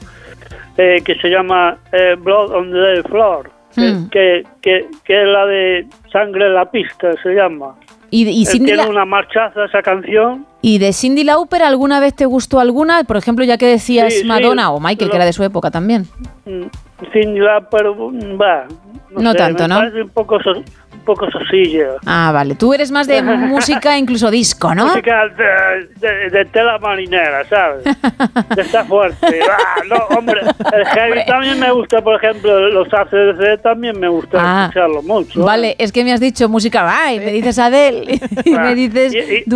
eh, 0.76 1.00
que 1.04 1.14
se 1.16 1.28
llama 1.28 1.78
eh, 1.92 2.16
Blood 2.18 2.52
on 2.52 2.72
the 2.72 3.02
Floor, 3.08 3.50
Hmm. 3.76 4.08
que, 4.08 4.42
que, 4.62 4.86
que 5.04 5.22
es 5.22 5.28
la 5.28 5.44
de 5.44 5.86
Sangre 6.10 6.46
en 6.46 6.54
la 6.54 6.64
pista, 6.70 7.12
se 7.22 7.34
llama. 7.34 7.74
Y, 8.10 8.28
y 8.28 8.46
Cindy 8.46 8.66
tiene 8.66 8.82
La- 8.84 8.88
una 8.88 9.04
marchaza 9.04 9.64
esa 9.64 9.82
canción. 9.82 10.46
¿Y 10.66 10.78
de 10.78 10.92
Cindy 10.92 11.22
Lauper 11.22 11.62
alguna 11.62 12.00
vez 12.00 12.12
te 12.12 12.26
gustó 12.26 12.58
alguna? 12.58 13.04
Por 13.04 13.16
ejemplo, 13.16 13.44
ya 13.44 13.56
que 13.56 13.66
decías 13.66 14.12
Sí, 14.12 14.20
sí, 14.22 14.26
Madonna 14.26 14.72
o 14.72 14.80
Michael, 14.80 15.06
lo- 15.06 15.10
que 15.12 15.16
era 15.16 15.24
de 15.24 15.32
su 15.32 15.44
época 15.44 15.70
también. 15.70 16.06
Mm, 16.44 16.64
Cindy 17.12 17.38
Lauper, 17.38 17.86
mm, 17.86 18.40
va. 18.40 18.64
No 19.12 19.30
sé, 19.30 19.38
tanto, 19.38 19.62
me 19.62 19.68
¿no? 19.68 19.78
un 20.02 20.08
poco, 20.10 20.42
so- 20.42 20.50
un 20.58 21.04
poco 21.06 21.30
sosilla. 21.30 21.90
Ah, 22.04 22.32
vale. 22.34 22.56
Tú 22.56 22.74
eres 22.74 22.90
más 22.90 23.06
de 23.06 23.22
música, 23.22 23.96
incluso 23.96 24.28
disco, 24.30 24.74
¿no? 24.74 24.88
Música 24.88 25.22
de, 25.28 25.86
de- 26.06 26.30
de 26.30 26.44
tela 26.46 26.78
marinera, 26.78 27.44
¿sabes? 27.48 27.84
De 27.84 28.62
esta 28.62 28.84
fuerte. 28.84 29.38
Ah, 29.48 29.82
no, 29.88 30.16
hombre, 30.18 30.40
el 30.42 30.84
heavy 30.86 31.24
también 31.26 31.58
me 31.60 31.70
gusta, 31.70 32.02
por 32.02 32.16
ejemplo, 32.22 32.68
los 32.70 32.92
ACDC 32.92 33.62
también 33.62 33.98
me 34.00 34.08
gusta 34.08 34.38
Ah, 34.40 34.62
escucharlo 34.64 35.02
mucho. 35.02 35.40
¿eh? 35.40 35.44
Vale, 35.44 35.76
es 35.78 35.92
que 35.92 36.02
me 36.04 36.12
has 36.12 36.20
dicho 36.20 36.48
música, 36.48 36.84
ay, 36.88 37.20
me 37.20 37.30
dices 37.32 37.58
Adele 37.58 38.18
y 38.44 38.50
me 38.50 38.74
dices 38.74 39.14
Y, 39.14 39.48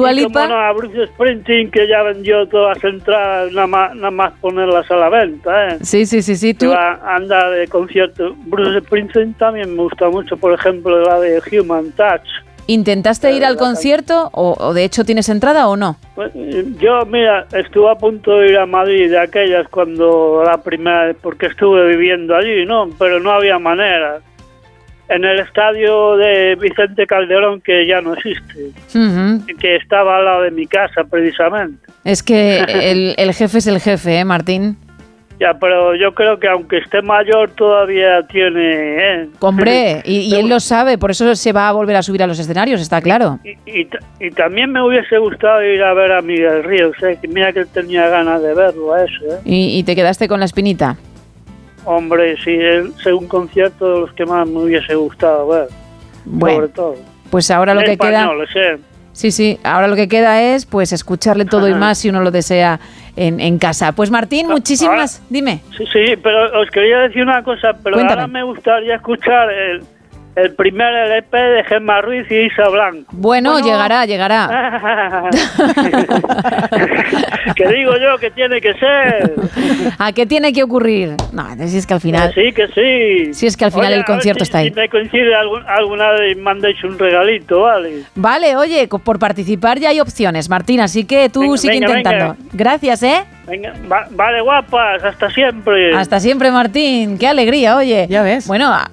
Bruce 1.01 1.13
Springsteen, 1.15 1.71
que 1.71 1.89
ya 1.89 2.03
vendió 2.03 2.47
todas 2.49 2.77
las 2.77 2.93
entradas, 2.93 3.53
nada 3.53 3.67
más, 3.67 3.95
nada 3.95 4.11
más 4.11 4.33
ponerlas 4.41 4.91
a 4.91 4.97
la 4.97 5.09
venta, 5.09 5.69
¿eh? 5.69 5.79
Sí, 5.83 6.07
sí, 6.07 6.23
sí, 6.23 6.37
sí. 6.37 6.55
Tú, 6.55 6.71
va 6.71 6.95
a 6.95 7.17
andar 7.17 7.51
de 7.53 7.67
concierto. 7.69 8.35
Bruce 8.47 8.81
Springsteen 8.81 9.35
también 9.35 9.75
me 9.75 9.83
gusta 9.83 10.09
mucho, 10.09 10.37
por 10.37 10.53
ejemplo, 10.53 11.01
la 11.01 11.21
de 11.21 11.41
Human 11.53 11.93
Touch. 11.93 12.29
¿intentaste 12.67 13.33
ir 13.33 13.45
al 13.45 13.57
concierto 13.57 14.31
o, 14.33 14.55
o 14.57 14.73
de 14.75 14.85
hecho 14.85 15.05
tienes 15.05 15.29
entrada 15.29 15.67
o 15.67 15.77
no? 15.77 15.97
Pues, 16.15 16.31
Yo, 16.79 17.05
mira, 17.05 17.47
estuve 17.53 17.91
a 17.91 17.97
punto 17.97 18.39
de 18.39 18.51
ir 18.51 18.59
a 18.59 18.67
Madrid 18.67 19.11
de 19.11 19.19
aquellas 19.19 19.67
cuando 19.69 20.43
la 20.45 20.63
primera 20.63 21.07
vez, 21.07 21.17
porque 21.21 21.47
estuve 21.47 21.89
viviendo 21.89 22.37
allí, 22.37 22.65
¿no? 22.65 22.89
Pero 22.97 23.19
no 23.19 23.33
había 23.33 23.59
manera. 23.59 24.21
En 25.11 25.25
el 25.25 25.41
estadio 25.41 26.17
de 26.17 26.55
Vicente 26.55 27.05
Calderón, 27.07 27.61
que 27.61 27.85
ya 27.87 28.01
no 28.01 28.15
existe, 28.15 28.71
Ujú. 28.97 29.45
que 29.59 29.77
estaba 29.77 30.19
al 30.19 30.25
lado 30.25 30.43
de 30.43 30.53
mi 30.53 30.67
casa 30.67 31.03
precisamente. 31.05 31.85
Es 32.05 32.23
que 32.23 32.59
el, 32.69 33.15
el 33.19 33.35
jefe 33.35 33.59
es 33.59 33.67
el 33.67 33.81
jefe, 33.81 34.19
¿eh, 34.21 34.25
Martín? 34.25 34.77
Ya, 35.41 35.55
pero 35.59 35.95
yo 35.97 36.13
creo 36.15 36.39
que 36.39 36.47
aunque 36.49 36.77
esté 36.79 37.01
mayor 37.01 37.51
todavía 37.53 38.23
tiene... 38.27 39.23
¿eh? 39.23 39.29
Hombre, 39.41 40.03
y, 40.05 40.19
y 40.21 40.35
él 40.35 40.49
lo 40.51 40.61
sabe, 40.61 40.99
por 40.99 41.11
eso 41.13 41.35
se 41.35 41.53
va 41.53 41.69
a 41.69 41.73
volver 41.73 41.97
a 41.97 42.03
subir 42.03 42.23
a 42.23 42.27
los 42.27 42.39
escenarios, 42.39 42.79
está 42.81 43.01
claro. 43.01 43.39
Y, 43.43 43.57
y 43.81 43.85
ta- 43.87 43.99
y 44.21 44.31
también 44.33 44.71
me 44.71 44.83
hubiese 44.83 45.17
gustado 45.17 45.65
ir 45.65 45.83
a 45.83 45.95
ver 45.95 46.13
a 46.13 46.21
Miguel 46.21 46.63
Ríos, 46.63 46.95
¿eh? 47.03 47.17
que 47.21 47.27
mira 47.27 47.55
que 47.55 47.65
tenía 47.65 48.07
ganas 48.11 48.43
de 48.43 48.53
verlo 48.55 48.93
a 48.93 49.03
eso. 49.05 49.25
¿eh? 49.37 49.41
Y 49.47 49.83
te 49.83 49.97
quedaste 49.97 50.29
con 50.29 50.41
la 50.41 50.45
espinita. 50.47 50.97
Hombre, 51.85 52.37
sí, 52.43 52.53
es 52.57 53.07
un 53.07 53.27
concierto 53.27 53.95
de 53.95 54.01
los 54.01 54.13
que 54.13 54.27
más 54.27 54.47
me 54.47 54.61
hubiese 54.61 54.95
gustado 54.95 55.49
ver, 55.49 55.69
Bueno, 56.25 56.57
sobre 56.57 56.69
todo. 56.69 56.97
pues 57.31 57.51
ahora 57.51 57.75
lo 57.75 57.81
En 57.81 57.87
que 57.87 57.97
queda... 57.97 58.23
español, 58.23 58.47
¿eh? 58.55 58.79
Sí, 59.13 59.31
sí, 59.33 59.59
ahora 59.65 59.89
lo 59.89 59.97
que 59.97 60.09
queda 60.09 60.41
es 60.43 60.67
pues 60.67 60.93
escucharle 60.93 61.45
todo 61.45 61.69
y 61.69 61.75
más 61.75 61.99
si 61.99 62.09
uno 62.09 62.21
lo 62.23 62.31
desea 62.31 62.79
en, 63.17 63.41
en 63.41 63.59
casa. 63.59 63.93
Pues 63.93 64.11
Martín, 64.11 64.47
muchísimas... 64.47 65.23
Dime. 65.29 65.61
Sí, 65.77 65.85
sí, 65.93 66.17
pero 66.23 66.61
os 66.61 66.71
quería 66.71 66.99
decir 67.01 67.23
una 67.23 67.43
cosa, 67.43 67.73
pero 67.83 67.97
Cuéntame. 67.97 68.21
ahora 68.23 68.27
me 68.29 68.43
gustaría 68.45 68.95
escuchar 68.95 69.51
el, 69.51 69.83
el 70.37 70.55
primer 70.55 70.95
LP 70.95 71.37
de 71.37 71.65
Gemma 71.65 72.01
Ruiz 72.01 72.31
y 72.31 72.47
Isa 72.47 72.69
Blanco. 72.69 73.05
Bueno, 73.13 73.59
llegará, 73.61 74.07
llegará. 74.07 75.29
que 77.57 77.69
digo 77.69 77.93
yo 77.97 78.19
que 78.19 78.31
tiene 78.31 78.61
que 78.61 78.75
ser. 78.75 79.35
¿A 79.99 80.13
qué 80.13 80.27
tiene 80.27 80.53
que 80.53 80.63
ocurrir? 80.63 81.17
No, 81.33 81.47
si 81.67 81.77
es 81.77 81.87
que 81.87 81.95
al 81.95 82.01
final... 82.01 82.33
Que 82.33 82.43
sí, 82.47 82.53
que 82.53 82.69
sí. 82.69 83.35
Si 83.35 83.47
es 83.47 83.57
que 83.57 83.65
al 83.65 83.73
final 83.73 83.89
Oye, 83.89 83.97
el 83.97 84.05
concierto 84.05 84.45
si- 84.45 84.49
está 84.49 84.59
ahí. 84.59 84.69
Si 84.69 84.75
me 84.75 84.89
coincide 84.89 85.35
algún- 85.35 85.65
alguna 85.67 86.11
vez, 86.13 86.37
mandéis 86.39 86.83
un 86.85 86.99
regalito, 86.99 87.63
¿vale? 87.63 88.03
Vale, 88.15 88.57
oye, 88.57 88.89
por 88.89 89.19
participar 89.19 89.79
ya 89.79 89.91
hay 89.91 90.01
opciones, 90.01 90.49
Martín, 90.49 90.81
así 90.81 91.05
que 91.05 91.29
tú 91.29 91.41
Venga, 91.41 91.57
sigue 91.59 91.75
venga, 91.81 91.87
intentando. 91.99 92.35
venga. 92.39 92.51
Gracias, 92.53 93.03
¿eh? 93.03 93.25
Venga, 93.51 93.73
va- 93.91 94.07
vale, 94.13 94.41
guapas, 94.43 95.03
hasta 95.03 95.29
siempre. 95.31 95.93
Hasta 95.97 96.21
siempre, 96.21 96.53
Martín. 96.53 97.19
Qué 97.19 97.27
alegría, 97.27 97.77
oye. 97.77 98.07
Ya 98.09 98.23
ves. 98.23 98.47
Bueno, 98.47 98.69
ha, 98.69 98.89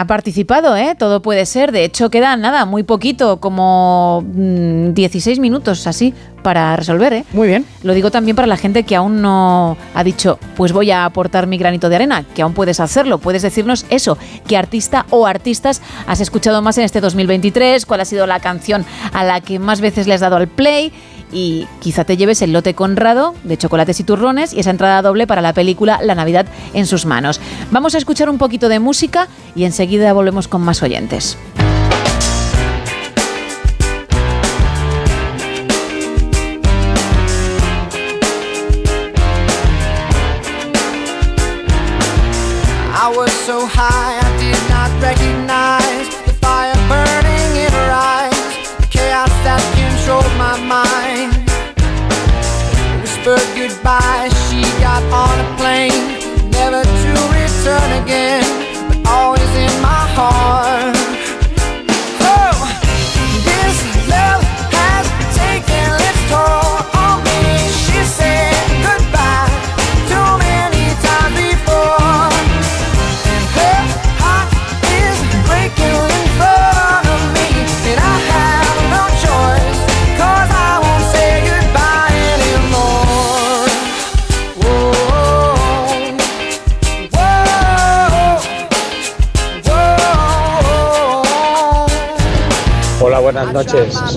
ha 0.00 0.04
participado, 0.06 0.74
¿eh? 0.76 0.94
Todo 0.98 1.20
puede 1.20 1.44
ser. 1.44 1.70
De 1.70 1.84
hecho, 1.84 2.08
queda 2.08 2.34
nada, 2.36 2.64
muy 2.64 2.82
poquito, 2.82 3.40
como 3.40 4.24
mm, 4.26 4.94
16 4.94 5.38
minutos 5.38 5.86
así 5.86 6.14
para 6.42 6.74
resolver, 6.76 7.12
¿eh? 7.12 7.24
Muy 7.34 7.48
bien. 7.48 7.66
Lo 7.82 7.92
digo 7.92 8.10
también 8.10 8.34
para 8.34 8.46
la 8.48 8.56
gente 8.56 8.84
que 8.84 8.96
aún 8.96 9.20
no 9.20 9.76
ha 9.94 10.02
dicho, 10.02 10.38
pues 10.56 10.72
voy 10.72 10.90
a 10.90 11.04
aportar 11.04 11.46
mi 11.46 11.58
granito 11.58 11.90
de 11.90 11.96
arena, 11.96 12.24
que 12.34 12.40
aún 12.40 12.54
puedes 12.54 12.80
hacerlo. 12.80 13.18
Puedes 13.18 13.42
decirnos 13.42 13.84
eso, 13.90 14.16
qué 14.48 14.56
artista 14.56 15.04
o 15.10 15.26
artistas 15.26 15.82
has 16.06 16.20
escuchado 16.22 16.62
más 16.62 16.78
en 16.78 16.84
este 16.84 17.02
2023, 17.02 17.84
cuál 17.84 18.00
ha 18.00 18.04
sido 18.06 18.26
la 18.26 18.40
canción 18.40 18.86
a 19.12 19.24
la 19.24 19.42
que 19.42 19.58
más 19.58 19.82
veces 19.82 20.06
le 20.06 20.14
has 20.14 20.20
dado 20.22 20.36
al 20.36 20.48
play 20.48 20.90
y 21.32 21.66
quizá 21.80 22.04
te 22.04 22.16
lleves 22.16 22.42
el 22.42 22.52
lote 22.52 22.74
Conrado 22.74 23.34
de 23.44 23.56
chocolates 23.56 24.00
y 24.00 24.04
turrones 24.04 24.52
y 24.52 24.60
esa 24.60 24.70
entrada 24.70 25.02
doble 25.02 25.26
para 25.26 25.42
la 25.42 25.52
película 25.52 26.00
La 26.02 26.14
Navidad 26.14 26.46
en 26.74 26.86
sus 26.86 27.06
manos. 27.06 27.40
Vamos 27.70 27.94
a 27.94 27.98
escuchar 27.98 28.28
un 28.28 28.38
poquito 28.38 28.68
de 28.68 28.80
música 28.80 29.28
y 29.54 29.64
enseguida 29.64 30.12
volvemos 30.12 30.48
con 30.48 30.62
más 30.62 30.82
oyentes. 30.82 31.36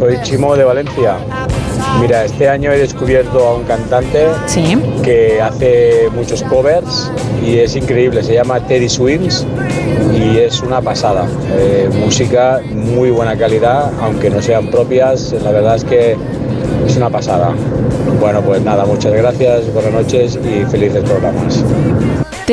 Soy 0.04 0.20
Chimo 0.22 0.54
de 0.58 0.66
Valencia. 0.66 1.16
Mira, 2.02 2.26
este 2.26 2.50
año 2.50 2.74
he 2.74 2.78
descubierto 2.78 3.40
a 3.48 3.56
un 3.56 3.64
cantante 3.64 4.28
que 5.02 5.42
hace 5.42 6.10
muchos 6.14 6.44
covers 6.44 7.10
y 7.42 7.60
es 7.60 7.78
increíble. 7.78 8.22
Se 8.22 8.34
llama 8.34 8.60
Teddy 8.60 8.90
Swims 8.90 9.48
y 10.14 10.40
es 10.40 10.60
una 10.62 10.82
pasada. 10.82 11.26
Eh, 11.54 11.90
música 12.04 12.60
muy 12.70 13.12
buena 13.12 13.38
calidad, 13.38 13.94
aunque 14.02 14.30
no 14.30 14.42
sean 14.42 14.68
propias. 14.68 15.32
La 15.42 15.52
verdad 15.52 15.78
es 15.78 15.86
que 15.86 16.18
es 16.86 16.98
una 16.98 17.10
pasada. 17.10 17.54
Bueno, 18.20 18.42
pues 18.42 18.62
nada, 18.62 18.84
muchas 18.84 19.14
gracias, 19.14 19.74
buenas 19.74 19.94
noches 19.94 20.38
y 20.44 20.66
felices 20.66 21.02
programas. 21.06 21.64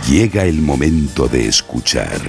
Llega 0.09 0.45
el 0.45 0.62
momento 0.62 1.27
de 1.27 1.49
escuchar 1.49 2.20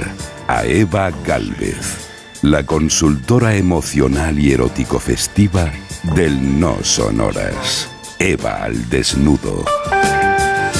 a 0.47 0.65
Eva 0.65 1.11
Galvez, 1.25 2.09
la 2.41 2.65
consultora 2.65 3.55
emocional 3.55 4.39
y 4.39 4.51
erótico 4.51 4.99
festiva 4.99 5.71
del 6.03 6.59
No 6.59 6.77
Sonoras. 6.83 7.89
Eva 8.19 8.63
al 8.63 8.89
desnudo. 8.89 9.65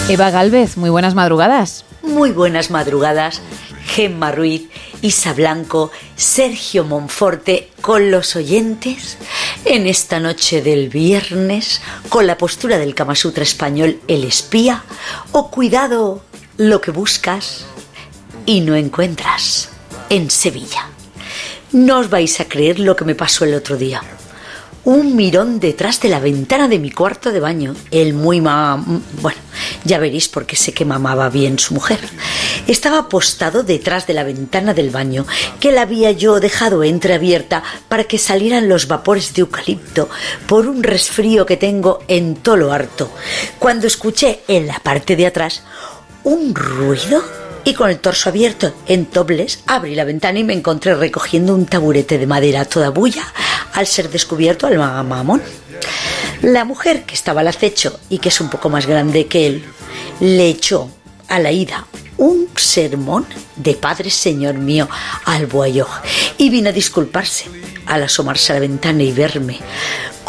Eva 0.08 0.30
Galvez, 0.30 0.78
muy 0.78 0.90
buenas 0.90 1.16
madrugadas. 1.16 1.86
Muy 2.02 2.32
buenas 2.32 2.72
madrugadas, 2.72 3.42
Gemma 3.86 4.32
Ruiz, 4.32 4.70
Isa 5.02 5.34
Blanco, 5.34 5.92
Sergio 6.16 6.84
Monforte, 6.84 7.70
con 7.82 8.12
los 8.12 8.36
oyentes 8.36 9.18
en 9.66 9.86
esta 9.86 10.20
noche 10.20 10.62
del 10.62 10.90
viernes, 10.90 11.82
con 12.10 12.26
la 12.26 12.38
postura 12.38 12.78
del 12.78 12.96
Kama 12.96 13.16
Sutra 13.16 13.44
español 13.44 14.00
El 14.08 14.24
Espía, 14.24 14.84
o 15.32 15.52
cuidado, 15.52 16.24
lo 16.58 16.82
que 16.82 16.92
buscas 16.92 17.66
y 18.46 18.62
no 18.62 18.76
encuentras 18.76 19.70
en 20.10 20.32
Sevilla. 20.32 20.88
No 21.72 22.00
os 22.00 22.10
vais 22.10 22.40
a 22.40 22.46
creer 22.46 22.80
lo 22.80 22.96
que 22.96 23.06
me 23.06 23.16
pasó 23.16 23.46
el 23.46 23.54
otro 23.54 23.78
día. 23.78 24.02
Un 24.86 25.16
mirón 25.16 25.60
detrás 25.60 26.00
de 26.00 26.10
la 26.10 26.20
ventana 26.20 26.68
de 26.68 26.80
mi 26.80 26.90
cuarto 26.90 27.32
de 27.32 27.40
baño. 27.40 27.76
El 27.92 28.14
muy 28.14 28.42
ma... 28.42 28.84
Bueno, 29.22 29.40
ya 29.84 30.00
veréis 30.00 30.30
porque 30.30 30.56
sé 30.56 30.74
que 30.74 30.86
mamaba 30.86 31.30
bien 31.30 31.60
su 31.60 31.74
mujer. 31.74 32.00
Estaba 32.68 33.00
apostado 33.00 33.64
detrás 33.64 34.08
de 34.08 34.14
la 34.14 34.24
ventana 34.24 34.74
del 34.74 34.90
baño, 34.90 35.26
que 35.60 35.72
la 35.72 35.82
había 35.82 36.12
yo 36.12 36.40
dejado 36.40 36.84
entreabierta 36.84 37.64
para 37.88 38.06
que 38.06 38.18
salieran 38.18 38.70
los 38.70 38.88
vapores 38.88 39.34
de 39.34 39.42
eucalipto 39.42 40.10
por 40.48 40.68
un 40.68 40.84
resfrío 40.84 41.46
que 41.46 41.58
tengo 41.58 42.00
en 42.08 42.36
todo 42.36 42.72
harto. 42.72 43.12
Cuando 43.60 43.88
escuché 43.88 44.42
en 44.48 44.68
la 44.68 44.80
parte 44.80 45.16
de 45.16 45.28
atrás 45.28 45.64
un 46.24 46.54
ruido 46.56 47.22
y 47.64 47.74
con 47.74 47.90
el 47.90 48.00
torso 48.00 48.30
abierto 48.30 48.74
en 48.88 49.06
tobles 49.06 49.64
abrí 49.68 49.96
la 49.96 50.06
ventana 50.06 50.40
y 50.40 50.44
me 50.44 50.54
encontré 50.54 50.96
recogiendo 50.96 51.54
un 51.54 51.66
taburete 51.66 52.18
de 52.18 52.28
madera 52.28 52.66
toda 52.66 52.90
bulla 52.90 53.26
al 53.74 53.88
ser 53.88 54.10
descubierto 54.10 54.68
al 54.68 54.78
mamón. 54.78 55.42
La 56.42 56.66
mujer 56.66 57.04
que 57.04 57.16
estaba 57.16 57.42
al 57.42 57.48
acecho 57.48 58.00
y 58.10 58.20
que 58.20 58.30
es 58.30 58.40
un 58.42 58.50
poco 58.50 58.70
más 58.70 58.86
grande 58.86 59.28
que 59.28 59.48
él 59.48 59.66
le 60.20 60.50
echó 60.50 60.90
a 61.28 61.40
la 61.40 61.52
ida 61.52 61.86
un 62.18 62.50
sermón 62.56 63.26
de 63.56 63.74
Padre 63.76 64.10
Señor 64.10 64.56
mío 64.56 64.90
al 65.26 65.48
boyoj 65.48 65.90
y 66.38 66.50
vino 66.50 66.70
a 66.70 66.74
disculparse 66.74 67.46
al 67.86 68.04
asomarse 68.04 68.52
a 68.52 68.56
la 68.56 68.62
ventana 68.62 69.04
y 69.04 69.12
verme 69.12 69.60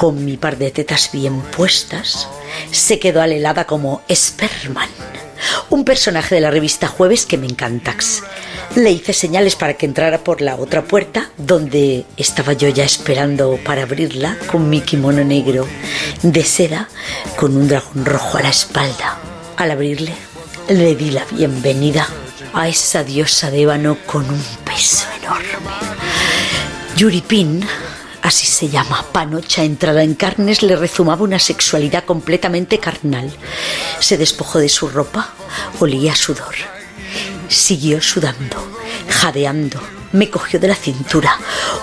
con 0.01 0.25
mi 0.25 0.39
par 0.39 0.57
de 0.57 0.71
tetas 0.71 1.11
bien 1.12 1.43
puestas, 1.43 2.27
se 2.71 2.99
quedó 2.99 3.21
alelada 3.21 3.67
como 3.67 4.01
Sperman, 4.11 4.89
un 5.69 5.85
personaje 5.85 6.37
de 6.37 6.41
la 6.41 6.51
revista 6.51 6.89
Jueves 6.89 7.27
que 7.27 7.37
me 7.37 7.47
encantax. 7.47 8.23
Le 8.77 8.93
hice 8.93 9.13
señales 9.13 9.57
para 9.57 9.75
que 9.75 9.85
entrara 9.85 10.19
por 10.23 10.41
la 10.41 10.55
otra 10.55 10.85
puerta, 10.85 11.31
donde 11.37 12.05
estaba 12.17 12.53
yo 12.53 12.69
ya 12.69 12.85
esperando 12.85 13.59
para 13.65 13.83
abrirla 13.83 14.39
con 14.47 14.71
mi 14.71 14.81
kimono 14.81 15.25
negro 15.25 15.67
de 16.23 16.45
seda 16.45 16.89
con 17.37 17.57
un 17.57 17.67
dragón 17.67 18.05
rojo 18.05 18.39
a 18.39 18.43
la 18.43 18.51
espalda. 18.51 19.19
Al 19.57 19.73
abrirle, 19.73 20.15
le 20.69 20.95
di 20.95 21.11
la 21.11 21.25
bienvenida 21.33 22.07
a 22.55 22.69
esa 22.69 23.03
diosa 23.03 23.51
de 23.51 23.63
ébano 23.63 23.99
con 24.07 24.31
un 24.31 24.43
peso 24.65 25.07
enorme. 25.21 25.49
Yuripin, 26.97 27.67
así 28.23 28.47
se 28.47 28.69
llama, 28.69 29.05
panocha 29.11 29.65
entrada 29.65 30.05
en 30.05 30.15
carnes, 30.15 30.63
le 30.63 30.77
rezumaba 30.77 31.25
una 31.25 31.41
sexualidad 31.41 32.05
completamente 32.05 32.79
carnal. 32.79 33.33
Se 33.99 34.17
despojó 34.17 34.61
de 34.61 34.69
su 34.69 34.89
ropa, 34.89 35.31
olía 35.81 36.13
a 36.13 36.17
sudor. 36.17 36.80
Siguió 37.51 38.01
sudando, 38.01 38.56
jadeando. 39.09 39.82
Me 40.12 40.31
cogió 40.31 40.60
de 40.60 40.68
la 40.68 40.77
cintura, 40.77 41.36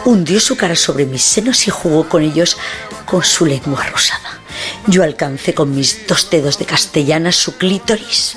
hundió 0.05 0.39
su 0.39 0.55
cara 0.55 0.75
sobre 0.75 1.05
mis 1.05 1.21
senos 1.21 1.67
y 1.67 1.71
jugó 1.71 2.07
con 2.07 2.23
ellos 2.23 2.57
con 3.05 3.23
su 3.23 3.45
lengua 3.45 3.85
rosada. 3.85 4.39
Yo 4.87 5.03
alcancé 5.03 5.53
con 5.53 5.75
mis 5.75 6.07
dos 6.07 6.29
dedos 6.29 6.57
de 6.57 6.65
castellana 6.65 7.33
su 7.33 7.57
clítoris 7.57 8.35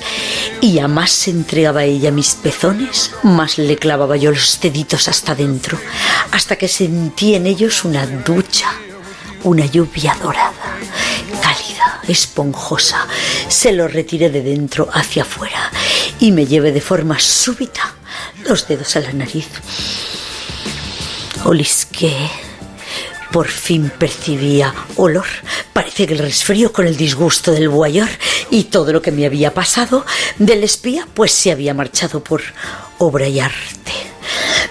y 0.59 0.79
a 0.79 0.89
más 0.89 1.11
se 1.11 1.31
entregaba 1.31 1.85
ella 1.85 2.11
mis 2.11 2.35
pezones, 2.35 3.11
más 3.23 3.57
le 3.57 3.77
clavaba 3.77 4.17
yo 4.17 4.31
los 4.31 4.59
deditos 4.59 5.07
hasta 5.07 5.33
dentro, 5.33 5.79
hasta 6.31 6.57
que 6.57 6.67
sentí 6.67 7.35
en 7.35 7.47
ellos 7.47 7.85
una 7.85 8.05
ducha, 8.05 8.73
una 9.43 9.65
lluvia 9.65 10.17
dorada, 10.21 10.77
cálida, 11.51 12.01
esponjosa. 12.07 13.07
Se 13.47 13.71
lo 13.73 13.87
retiré 13.87 14.29
de 14.29 14.41
dentro 14.41 14.89
hacia 14.93 15.23
afuera 15.23 15.71
y 16.19 16.31
me 16.31 16.45
llevé 16.45 16.71
de 16.71 16.81
forma 16.81 17.19
súbita 17.19 17.93
los 18.47 18.67
dedos 18.67 18.95
a 18.95 19.01
la 19.01 19.11
nariz. 19.11 19.47
Olisqué. 21.43 22.15
Por 23.31 23.47
fin 23.47 23.91
percibía 23.97 24.73
olor. 24.97 25.25
Parece 25.73 26.05
que 26.05 26.13
el 26.13 26.19
resfrío 26.19 26.73
con 26.73 26.85
el 26.85 26.97
disgusto 26.97 27.51
del 27.51 27.69
guayor 27.69 28.09
y 28.49 28.65
todo 28.65 28.91
lo 28.91 29.01
que 29.01 29.11
me 29.11 29.25
había 29.25 29.53
pasado 29.53 30.05
del 30.37 30.63
espía, 30.63 31.07
pues 31.13 31.31
se 31.31 31.51
había 31.51 31.73
marchado 31.73 32.21
por 32.21 32.41
obra 32.97 33.27
y 33.27 33.39
arte. 33.39 33.93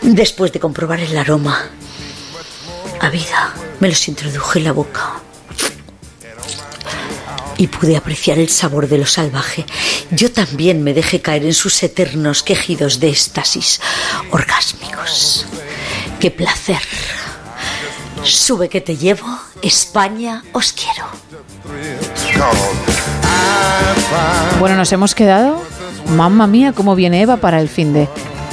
Después 0.03 0.53
de 0.53 0.61
comprobar 0.61 1.01
el 1.01 1.17
aroma 1.17 1.71
a 3.01 3.09
vida, 3.09 3.55
me 3.81 3.89
los 3.89 4.09
introduje 4.09 4.59
en 4.59 4.65
la 4.67 4.73
boca 4.73 5.23
y 7.61 7.67
pude 7.67 7.95
apreciar 7.95 8.39
el 8.39 8.49
sabor 8.49 8.89
de 8.89 8.97
lo 8.97 9.05
salvaje. 9.05 9.67
Yo 10.11 10.33
también 10.33 10.83
me 10.83 10.95
dejé 10.95 11.21
caer 11.21 11.45
en 11.45 11.53
sus 11.53 11.83
eternos 11.83 12.43
quejidos 12.43 13.01
de 13.01 13.11
éxtasis 13.11 13.83
orgásmicos. 14.31 15.45
¡Qué 16.19 16.31
placer! 16.31 16.81
Sube 18.25 18.71
que 18.71 18.81
te 18.81 18.97
llevo, 18.97 19.27
España, 19.61 20.43
os 20.53 20.73
quiero. 20.73 21.07
Bueno, 24.59 24.77
nos 24.77 24.91
hemos 24.93 25.15
quedado. 25.15 25.63
Mamma 26.17 26.47
mía, 26.47 26.73
cómo 26.73 26.95
viene 26.95 27.21
Eva 27.21 27.37
para 27.37 27.61
el 27.61 27.69
fin 27.69 27.93
de. 27.93 28.09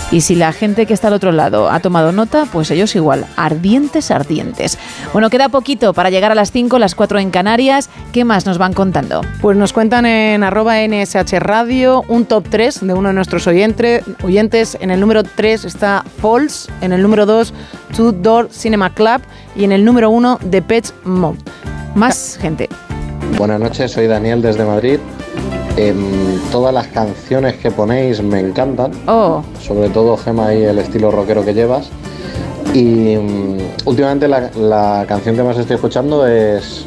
Y 0.09 0.21
si 0.21 0.35
la 0.35 0.53
gente 0.53 0.85
que 0.85 0.93
está 0.93 1.07
al 1.09 1.13
otro 1.15 1.33
lado 1.33 1.69
ha 1.69 1.81
tomado 1.81 2.13
nota, 2.13 2.45
pues 2.53 2.71
ellos 2.71 2.95
igual, 2.95 3.25
ardientes, 3.35 4.09
ardientes. 4.09 4.77
Bueno, 5.11 5.29
queda 5.29 5.49
poquito 5.49 5.93
para 5.93 6.09
llegar 6.09 6.31
a 6.31 6.35
las 6.35 6.51
5, 6.53 6.79
las 6.79 6.95
4 6.95 7.19
en 7.19 7.29
Canarias. 7.29 7.89
¿Qué 8.13 8.23
más 8.23 8.45
nos 8.45 8.57
van 8.57 8.71
contando? 8.71 9.19
Pues 9.41 9.57
nos 9.57 9.73
cuentan 9.73 10.05
en 10.05 10.43
arroba 10.43 10.77
NSH 10.87 11.39
Radio 11.39 12.05
un 12.07 12.23
top 12.25 12.45
3 12.49 12.87
de 12.87 12.93
uno 12.93 13.09
de 13.09 13.15
nuestros 13.15 13.47
oyente- 13.47 14.01
oyentes. 14.23 14.77
En 14.79 14.91
el 14.91 15.01
número 15.01 15.23
3 15.23 15.65
está 15.65 16.05
Falls, 16.21 16.69
en 16.79 16.93
el 16.93 17.01
número 17.01 17.25
2 17.25 17.53
Two 17.95 18.13
Door 18.13 18.47
Cinema 18.49 18.93
Club 18.93 19.21
y 19.57 19.65
en 19.65 19.73
el 19.73 19.83
número 19.83 20.09
1 20.09 20.39
The 20.49 20.61
Pets 20.61 20.93
Mode. 21.03 21.39
Más 21.95 22.37
gente. 22.41 22.69
Buenas 23.37 23.59
noches, 23.59 23.91
soy 23.91 24.07
Daniel 24.07 24.41
desde 24.41 24.63
Madrid. 24.63 24.99
Todas 26.51 26.73
las 26.73 26.87
canciones 26.87 27.55
que 27.57 27.69
ponéis 27.69 28.23
me 28.23 28.39
encantan, 28.39 28.91
Oh, 29.07 29.43
sobre 29.61 29.89
todo 29.89 30.17
Gema 30.17 30.53
y 30.55 30.63
el 30.63 30.79
estilo 30.79 31.11
rockero 31.11 31.45
que 31.45 31.53
llevas. 31.53 31.89
Y 32.73 33.15
mm, 33.15 33.57
últimamente 33.85 34.27
la, 34.27 34.49
la 34.55 35.05
canción 35.07 35.35
que 35.35 35.43
más 35.43 35.57
estoy 35.57 35.75
escuchando 35.75 36.25
es 36.27 36.85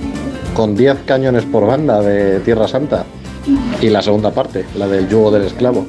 con 0.54 0.74
10 0.74 1.04
cañones 1.06 1.44
por 1.44 1.66
banda 1.66 2.00
de 2.02 2.40
Tierra 2.40 2.66
Santa. 2.66 3.04
Y 3.80 3.88
la 3.88 4.02
segunda 4.02 4.30
parte, 4.30 4.66
la 4.76 4.86
del 4.86 5.08
yugo 5.08 5.30
del 5.30 5.44
esclavo. 5.44 5.86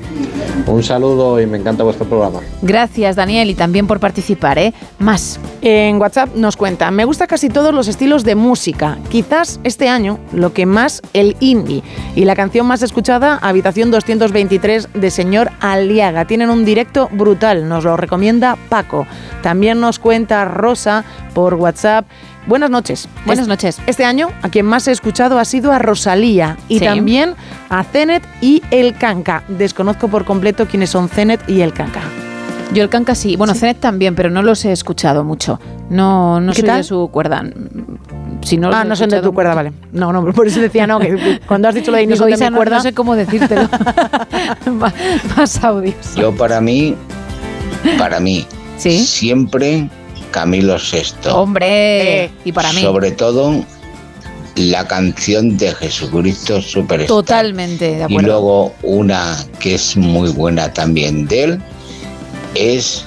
Un 0.67 0.83
saludo 0.83 1.39
y 1.41 1.45
me 1.45 1.57
encanta 1.57 1.83
vuestro 1.83 2.05
programa. 2.05 2.39
Gracias, 2.61 3.15
Daniel, 3.15 3.49
y 3.49 3.55
también 3.55 3.87
por 3.87 3.99
participar, 3.99 4.57
¿eh? 4.59 4.73
Más. 4.99 5.39
En 5.61 5.97
WhatsApp 5.97 6.35
nos 6.35 6.57
cuentan, 6.57 6.95
me 6.95 7.05
gusta 7.05 7.27
casi 7.27 7.49
todos 7.49 7.73
los 7.73 7.87
estilos 7.87 8.23
de 8.23 8.35
música. 8.35 8.97
Quizás 9.09 9.59
este 9.63 9.89
año 9.89 10.19
lo 10.33 10.53
que 10.53 10.65
más 10.65 11.01
el 11.13 11.35
indie. 11.39 11.83
Y 12.15 12.25
la 12.25 12.35
canción 12.35 12.65
más 12.65 12.81
escuchada, 12.81 13.37
Habitación 13.41 13.91
223 13.91 14.89
de 14.93 15.11
Señor 15.11 15.51
Aliaga. 15.59 16.25
Tienen 16.25 16.49
un 16.49 16.65
directo 16.65 17.09
brutal, 17.11 17.67
nos 17.67 17.83
lo 17.83 17.97
recomienda 17.97 18.57
Paco. 18.69 19.05
También 19.41 19.79
nos 19.79 19.99
cuenta 19.99 20.45
Rosa 20.45 21.03
por 21.33 21.55
WhatsApp. 21.55 22.05
Buenas 22.47 22.69
noches. 22.69 23.07
Buenas 23.25 23.47
noches. 23.47 23.79
Este 23.87 24.03
año 24.03 24.29
a 24.41 24.49
quien 24.49 24.65
más 24.65 24.87
he 24.87 24.91
escuchado 24.91 25.37
ha 25.39 25.45
sido 25.45 25.71
a 25.71 25.79
Rosalía 25.79 26.57
y 26.67 26.79
Sí. 26.79 26.85
también 26.85 27.35
a 27.69 27.83
Zenet 27.83 28.23
y 28.41 28.63
El 28.71 28.95
Canca. 28.97 29.43
Desconozco 29.47 30.07
por 30.07 30.25
completo 30.25 30.65
quiénes 30.67 30.89
son 30.89 31.07
Zenet 31.07 31.47
y 31.47 31.61
El 31.61 31.73
Canca. 31.73 32.01
Yo 32.73 32.83
el 32.83 32.89
canca 32.89 33.15
sí. 33.15 33.35
Bueno, 33.35 33.53
Zenet 33.53 33.81
también, 33.81 34.15
pero 34.15 34.29
no 34.29 34.41
los 34.43 34.63
he 34.63 34.71
escuchado 34.71 35.25
mucho. 35.25 35.59
No, 35.89 36.39
no 36.39 36.53
¿Qué 36.53 36.61
soy 36.61 36.67
tal? 36.67 36.77
de 36.77 36.83
su 36.85 37.09
cuerda. 37.11 37.43
Si 38.43 38.55
no 38.57 38.69
ah, 38.73 38.85
no 38.85 38.95
son 38.95 39.09
de 39.09 39.21
tu 39.21 39.33
cuerda, 39.33 39.53
vale. 39.53 39.73
No, 39.91 40.13
no, 40.13 40.23
por 40.31 40.47
eso 40.47 40.61
decía 40.61 40.87
no, 40.87 40.97
que 40.97 41.41
cuando 41.47 41.67
has 41.67 41.75
dicho 41.75 41.91
lo 41.91 41.97
de 41.97 42.07
no 42.07 42.15
son 42.15 42.29
de 42.31 42.49
mi 42.49 42.55
cuerda. 42.55 42.77
no 42.77 42.81
sé 42.81 42.93
cómo 42.93 43.15
decírtelo. 43.15 43.67
Ma- 44.73 44.93
Más 45.35 45.61
audios. 45.63 46.15
Yo 46.15 46.33
para 46.33 46.61
mí, 46.61 46.95
para 47.97 48.21
mí, 48.21 48.47
¿Sí? 48.77 48.99
siempre 48.99 49.89
Camilo 50.31 50.77
VI. 50.77 51.29
Hombre, 51.29 52.31
y 52.43 52.51
para 52.51 52.71
mí. 52.73 52.81
Sobre 52.81 53.11
todo 53.11 53.63
la 54.55 54.87
canción 54.87 55.57
de 55.57 55.73
Jesucristo 55.73 56.61
Superstar. 56.61 57.07
Totalmente 57.07 57.85
de 57.95 57.99
Y 57.99 58.01
acuerdo. 58.01 58.21
luego 58.27 58.73
una 58.83 59.37
que 59.59 59.75
es 59.75 59.95
muy 59.95 60.29
buena 60.31 60.73
también 60.73 61.27
de 61.27 61.43
él 61.43 61.61
es 62.55 63.05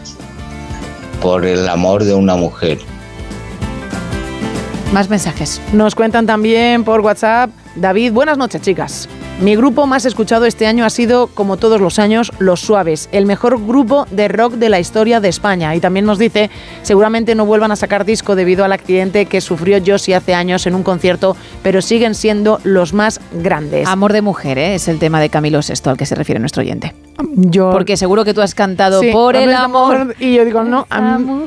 Por 1.21 1.45
el 1.45 1.69
amor 1.69 2.05
de 2.05 2.15
una 2.15 2.37
mujer. 2.37 2.79
Más 4.93 5.09
mensajes. 5.09 5.61
Nos 5.73 5.95
cuentan 5.95 6.27
también 6.27 6.85
por 6.85 7.01
WhatsApp, 7.01 7.51
David, 7.77 8.13
buenas 8.13 8.39
noches 8.39 8.61
chicas. 8.63 9.09
Mi 9.41 9.57
grupo 9.57 9.89
más 9.89 10.05
escuchado 10.05 10.47
este 10.47 10.69
año 10.69 10.85
ha 10.85 10.91
sido, 10.91 11.27
como 11.27 11.57
todos 11.57 11.81
los 11.81 11.99
años, 11.99 12.31
Los 12.39 12.61
Suaves, 12.61 13.09
el 13.11 13.27
mejor 13.27 13.61
grupo 13.67 14.07
de 14.13 14.29
rock 14.29 14.55
de 14.55 14.69
la 14.69 14.79
historia 14.79 15.21
de 15.21 15.29
España. 15.29 15.75
Y 15.75 15.81
también 15.81 16.07
nos 16.07 16.21
dice, 16.21 16.51
seguramente 16.83 17.35
no 17.35 17.45
vuelvan 17.45 17.73
a 17.73 17.77
sacar 17.77 18.05
disco 18.05 18.37
debido 18.37 18.65
al 18.65 18.73
accidente 18.73 19.27
que 19.27 19.41
sufrió 19.41 19.83
Josie 19.85 20.15
hace 20.15 20.35
años 20.35 20.69
en 20.69 20.77
un 20.77 20.85
concierto, 20.85 21.37
pero 21.65 21.83
siguen 21.83 22.15
siendo 22.15 22.61
los 22.63 22.93
más 22.93 23.21
grandes. 23.33 23.89
Amor 23.89 24.13
de 24.13 24.23
mujer, 24.23 24.57
¿eh? 24.57 24.77
es 24.77 24.87
el 24.87 25.01
tema 25.01 25.21
de 25.21 25.29
Camilo 25.31 25.59
VI 25.59 25.91
al 25.91 25.97
que 25.97 26.07
se 26.07 26.15
refiere 26.15 26.39
nuestro 26.39 26.63
oyente. 26.63 26.95
Yo... 27.37 27.71
Porque 27.71 27.97
seguro 27.97 28.25
que 28.25 28.35
tú 28.35 28.43
has 28.43 28.55
cantado 28.55 29.01
Sí, 29.01 29.11
por 29.13 29.37
el 29.37 29.53
Amor. 29.55 30.15
Y 30.19 30.35
yo 30.35 30.45
digo, 30.45 30.65
no, 30.65 30.87
a 30.91 31.19
mí- 31.19 31.45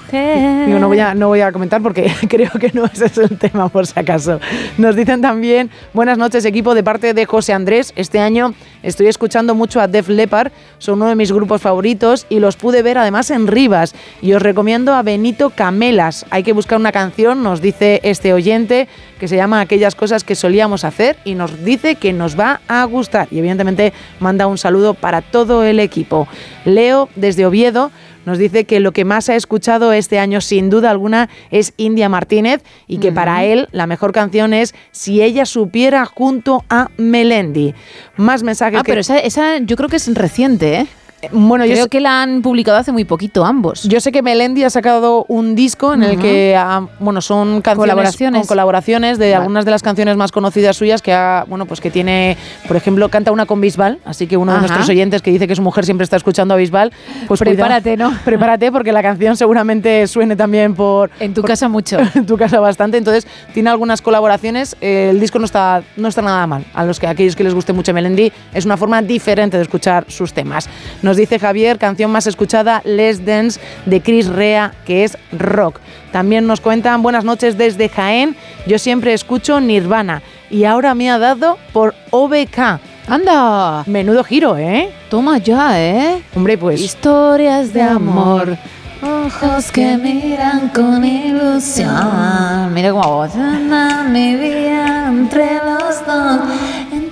Digo, 0.66 0.80
no 0.80 0.88
voy, 0.88 1.00
a, 1.00 1.14
no 1.14 1.28
voy 1.28 1.42
a 1.42 1.52
comentar 1.52 1.82
porque 1.82 2.12
creo 2.30 2.52
que 2.52 2.72
no 2.74 2.86
ese 2.86 3.06
es 3.06 3.18
el 3.18 3.38
tema, 3.38 3.70
por 3.70 3.86
si 3.86 4.00
acaso. 4.00 4.40
Nos 4.78 4.96
dicen 4.96 5.22
también, 5.22 5.70
buenas 5.94 6.18
noches 6.18 6.46
equipo, 6.46 6.74
de 6.74 6.84
parte 6.84 7.14
de 7.14 7.26
José 7.26 7.54
Andrés. 7.54 7.94
Este 7.96 8.20
año 8.20 8.54
estoy 8.84 9.08
escuchando 9.08 9.56
mucho 9.56 9.82
a 9.82 9.88
Def 9.88 10.08
Leppard, 10.10 10.52
son 10.78 10.96
uno 10.96 11.08
de 11.08 11.16
mis 11.16 11.32
grupos 11.32 11.62
favoritos 11.62 12.26
y 12.30 12.40
los 12.40 12.56
pude 12.56 12.82
ver 12.82 12.98
además 12.98 13.30
en 13.32 13.48
Rivas. 13.48 13.94
Y 14.22 14.34
os 14.34 14.42
recomiendo 14.42 14.94
a 14.94 15.04
Benito 15.04 15.50
Camelas. 15.50 16.26
Hay 16.30 16.44
que 16.44 16.54
buscar 16.54 16.80
una 16.80 16.92
canción, 16.92 17.44
nos 17.44 17.62
dice 17.62 18.00
este 18.04 18.34
oyente, 18.34 18.88
que 19.20 19.28
se 19.28 19.36
llama 19.36 19.60
Aquellas 19.62 19.96
cosas 19.96 20.24
que 20.24 20.36
solíamos 20.36 20.84
hacer 20.84 21.18
y 21.26 21.36
nos 21.36 21.64
dice 21.66 21.96
que 21.96 22.14
nos 22.14 22.40
va 22.40 22.62
a 22.68 22.84
gustar. 22.86 23.28
Y 23.32 23.40
evidentemente 23.40 23.92
manda 24.20 24.48
un 24.48 24.58
saludo 24.58 24.94
para 24.94 25.22
todo 25.58 25.66
el 25.66 25.80
equipo. 25.80 26.28
Leo, 26.66 27.10
desde 27.16 27.46
Oviedo, 27.48 27.90
nos 28.28 28.38
dice 28.38 28.66
que 28.66 28.80
lo 28.80 28.92
que 28.92 29.06
más 29.06 29.28
ha 29.30 29.36
escuchado 29.36 29.92
este 29.92 30.20
año, 30.20 30.40
sin 30.40 30.70
duda 30.70 30.92
alguna, 30.92 31.30
es 31.50 31.74
India 31.78 32.10
Martínez 32.10 32.62
y 32.88 32.98
que 33.00 33.12
para 33.12 33.44
él 33.44 33.68
la 33.72 33.88
mejor 33.88 34.12
canción 34.12 34.54
es 34.54 34.76
Si 34.92 35.22
ella 35.24 35.46
supiera 35.46 36.06
junto 36.06 36.64
a 36.70 36.90
Melendi. 36.98 37.74
Más 38.18 38.44
mensajes 38.44 38.80
Ah, 38.80 38.84
que- 38.84 38.92
pero 38.92 39.02
esa, 39.02 39.18
esa 39.18 39.58
yo 39.60 39.76
creo 39.78 39.90
que 39.90 39.96
es 39.96 40.14
reciente, 40.14 40.76
¿eh? 40.82 40.88
Bueno, 41.32 41.64
creo 41.66 41.88
que 41.88 42.00
la 42.00 42.22
han 42.22 42.44
publicado 42.44 42.78
hace 42.78 42.92
muy 42.92 43.04
poquito 43.04 43.44
ambos. 43.44 43.84
Yo 43.84 44.00
sé 44.00 44.12
que 44.12 44.22
Melendi 44.22 44.64
ha 44.64 44.70
sacado 44.70 45.26
un 45.28 45.56
disco 45.56 45.94
en 45.96 46.04
el 46.04 46.20
que 46.20 46.56
ha- 46.56 46.88
bueno, 47.00 47.22
son 47.22 47.62
canciones 47.62 47.78
Colaboraciones. 47.78 48.40
con 48.42 48.48
colaboraciones 48.48 49.18
de 49.18 49.26
Vale. 49.32 49.36
algunas 49.38 49.66
de 49.66 49.72
las 49.72 49.82
canciones 49.82 50.16
más 50.16 50.32
conocidas 50.32 50.78
suyas 50.78 51.02
que 51.02 51.14
ha, 51.14 51.44
bueno, 51.48 51.66
pues 51.66 51.82
que 51.82 51.90
tiene, 51.90 52.38
por 52.68 52.78
ejemplo, 52.78 53.10
canta 53.10 53.32
una 53.32 53.48
con 53.48 53.60
Bisbal, 53.62 53.98
así 54.06 54.28
que 54.28 54.38
uno 54.38 54.54
de 54.54 54.60
nuestros 54.60 54.88
oyentes 54.90 55.24
que 55.24 55.32
dice 55.32 55.48
que 55.48 55.56
su 55.56 55.64
mujer 55.64 55.86
siempre 55.86 56.04
está 56.04 56.18
escuchando 56.18 56.54
a 56.54 56.58
Bisbal, 56.58 56.92
pues 57.28 57.40
cuidado. 57.40 57.56
Prepárate, 57.58 57.98
¿no? 57.98 58.14
Prepárate 58.24 58.72
porque 58.72 58.92
la 58.92 59.02
canción 59.02 59.36
seguramente 59.38 60.06
suene 60.06 60.36
también 60.36 60.76
por 60.76 61.10
En 61.20 61.34
tu 61.34 61.42
por- 61.42 61.50
casa 61.50 61.68
mucho. 61.68 61.98
en 62.14 62.28
tu 62.28 62.38
casa 62.38 62.60
bastante, 62.60 62.98
entonces 62.98 63.26
tiene 63.56 63.72
algunas 63.72 64.04
colaboraciones, 64.04 64.76
eh, 64.82 65.08
el 65.10 65.20
disco 65.20 65.40
no 65.40 65.46
está 65.46 65.82
no 65.98 66.08
está 66.10 66.22
nada 66.22 66.46
mal. 66.46 66.64
A 66.76 66.86
los 66.86 67.00
que 67.00 67.08
a 67.08 67.10
aquellos 67.10 67.36
que 67.36 67.44
les 67.44 67.56
guste 67.56 67.74
mucho 67.74 67.92
Melendi 67.92 68.32
es 68.54 68.66
una 68.66 68.78
forma 68.78 69.02
diferente 69.02 69.58
de 69.58 69.64
escuchar 69.64 70.06
sus 70.10 70.32
temas. 70.32 70.70
Nos 71.08 71.16
dice 71.16 71.40
Javier, 71.40 71.78
canción 71.78 72.12
más 72.12 72.28
escuchada, 72.28 72.82
Les 72.84 73.26
Dance 73.26 73.62
de 73.86 74.02
Chris 74.02 74.28
Rea, 74.28 74.74
que 74.86 75.06
es 75.06 75.18
rock. 75.32 75.80
También 76.12 76.46
nos 76.46 76.60
cuentan, 76.60 77.02
buenas 77.02 77.24
noches 77.24 77.58
desde 77.58 77.88
Jaén, 77.88 78.36
yo 78.66 78.78
siempre 78.78 79.14
escucho 79.14 79.62
Nirvana 79.62 80.22
y 80.50 80.66
ahora 80.66 80.96
me 80.96 81.10
ha 81.10 81.18
dado 81.18 81.58
por 81.72 81.96
OBK. 82.10 82.82
¡Anda! 83.08 83.86
Menudo 83.86 84.22
giro, 84.26 84.58
¿eh? 84.58 84.90
Toma 85.10 85.38
ya, 85.38 85.82
¿eh? 85.82 86.22
Hombre, 86.36 86.58
pues... 86.58 86.82
Historias 86.82 87.72
de 87.72 87.84
amor. 87.84 88.58
Ojos 89.02 89.72
que 89.72 89.96
miran 89.96 90.68
con 90.76 91.06
ilusión. 91.06 92.74
Mira 92.74 92.92
cómo 92.92 93.10
vos. 93.10 93.32
mi 94.10 94.36
vida 94.36 95.08
entre 95.08 95.56
los 95.64 96.06
dos. 96.06 97.07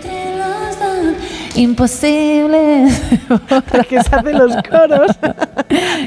Imposible. 1.55 2.87
que 3.89 4.01
se 4.03 4.15
hacen 4.15 4.37
los 4.37 4.55
coros. 4.69 5.11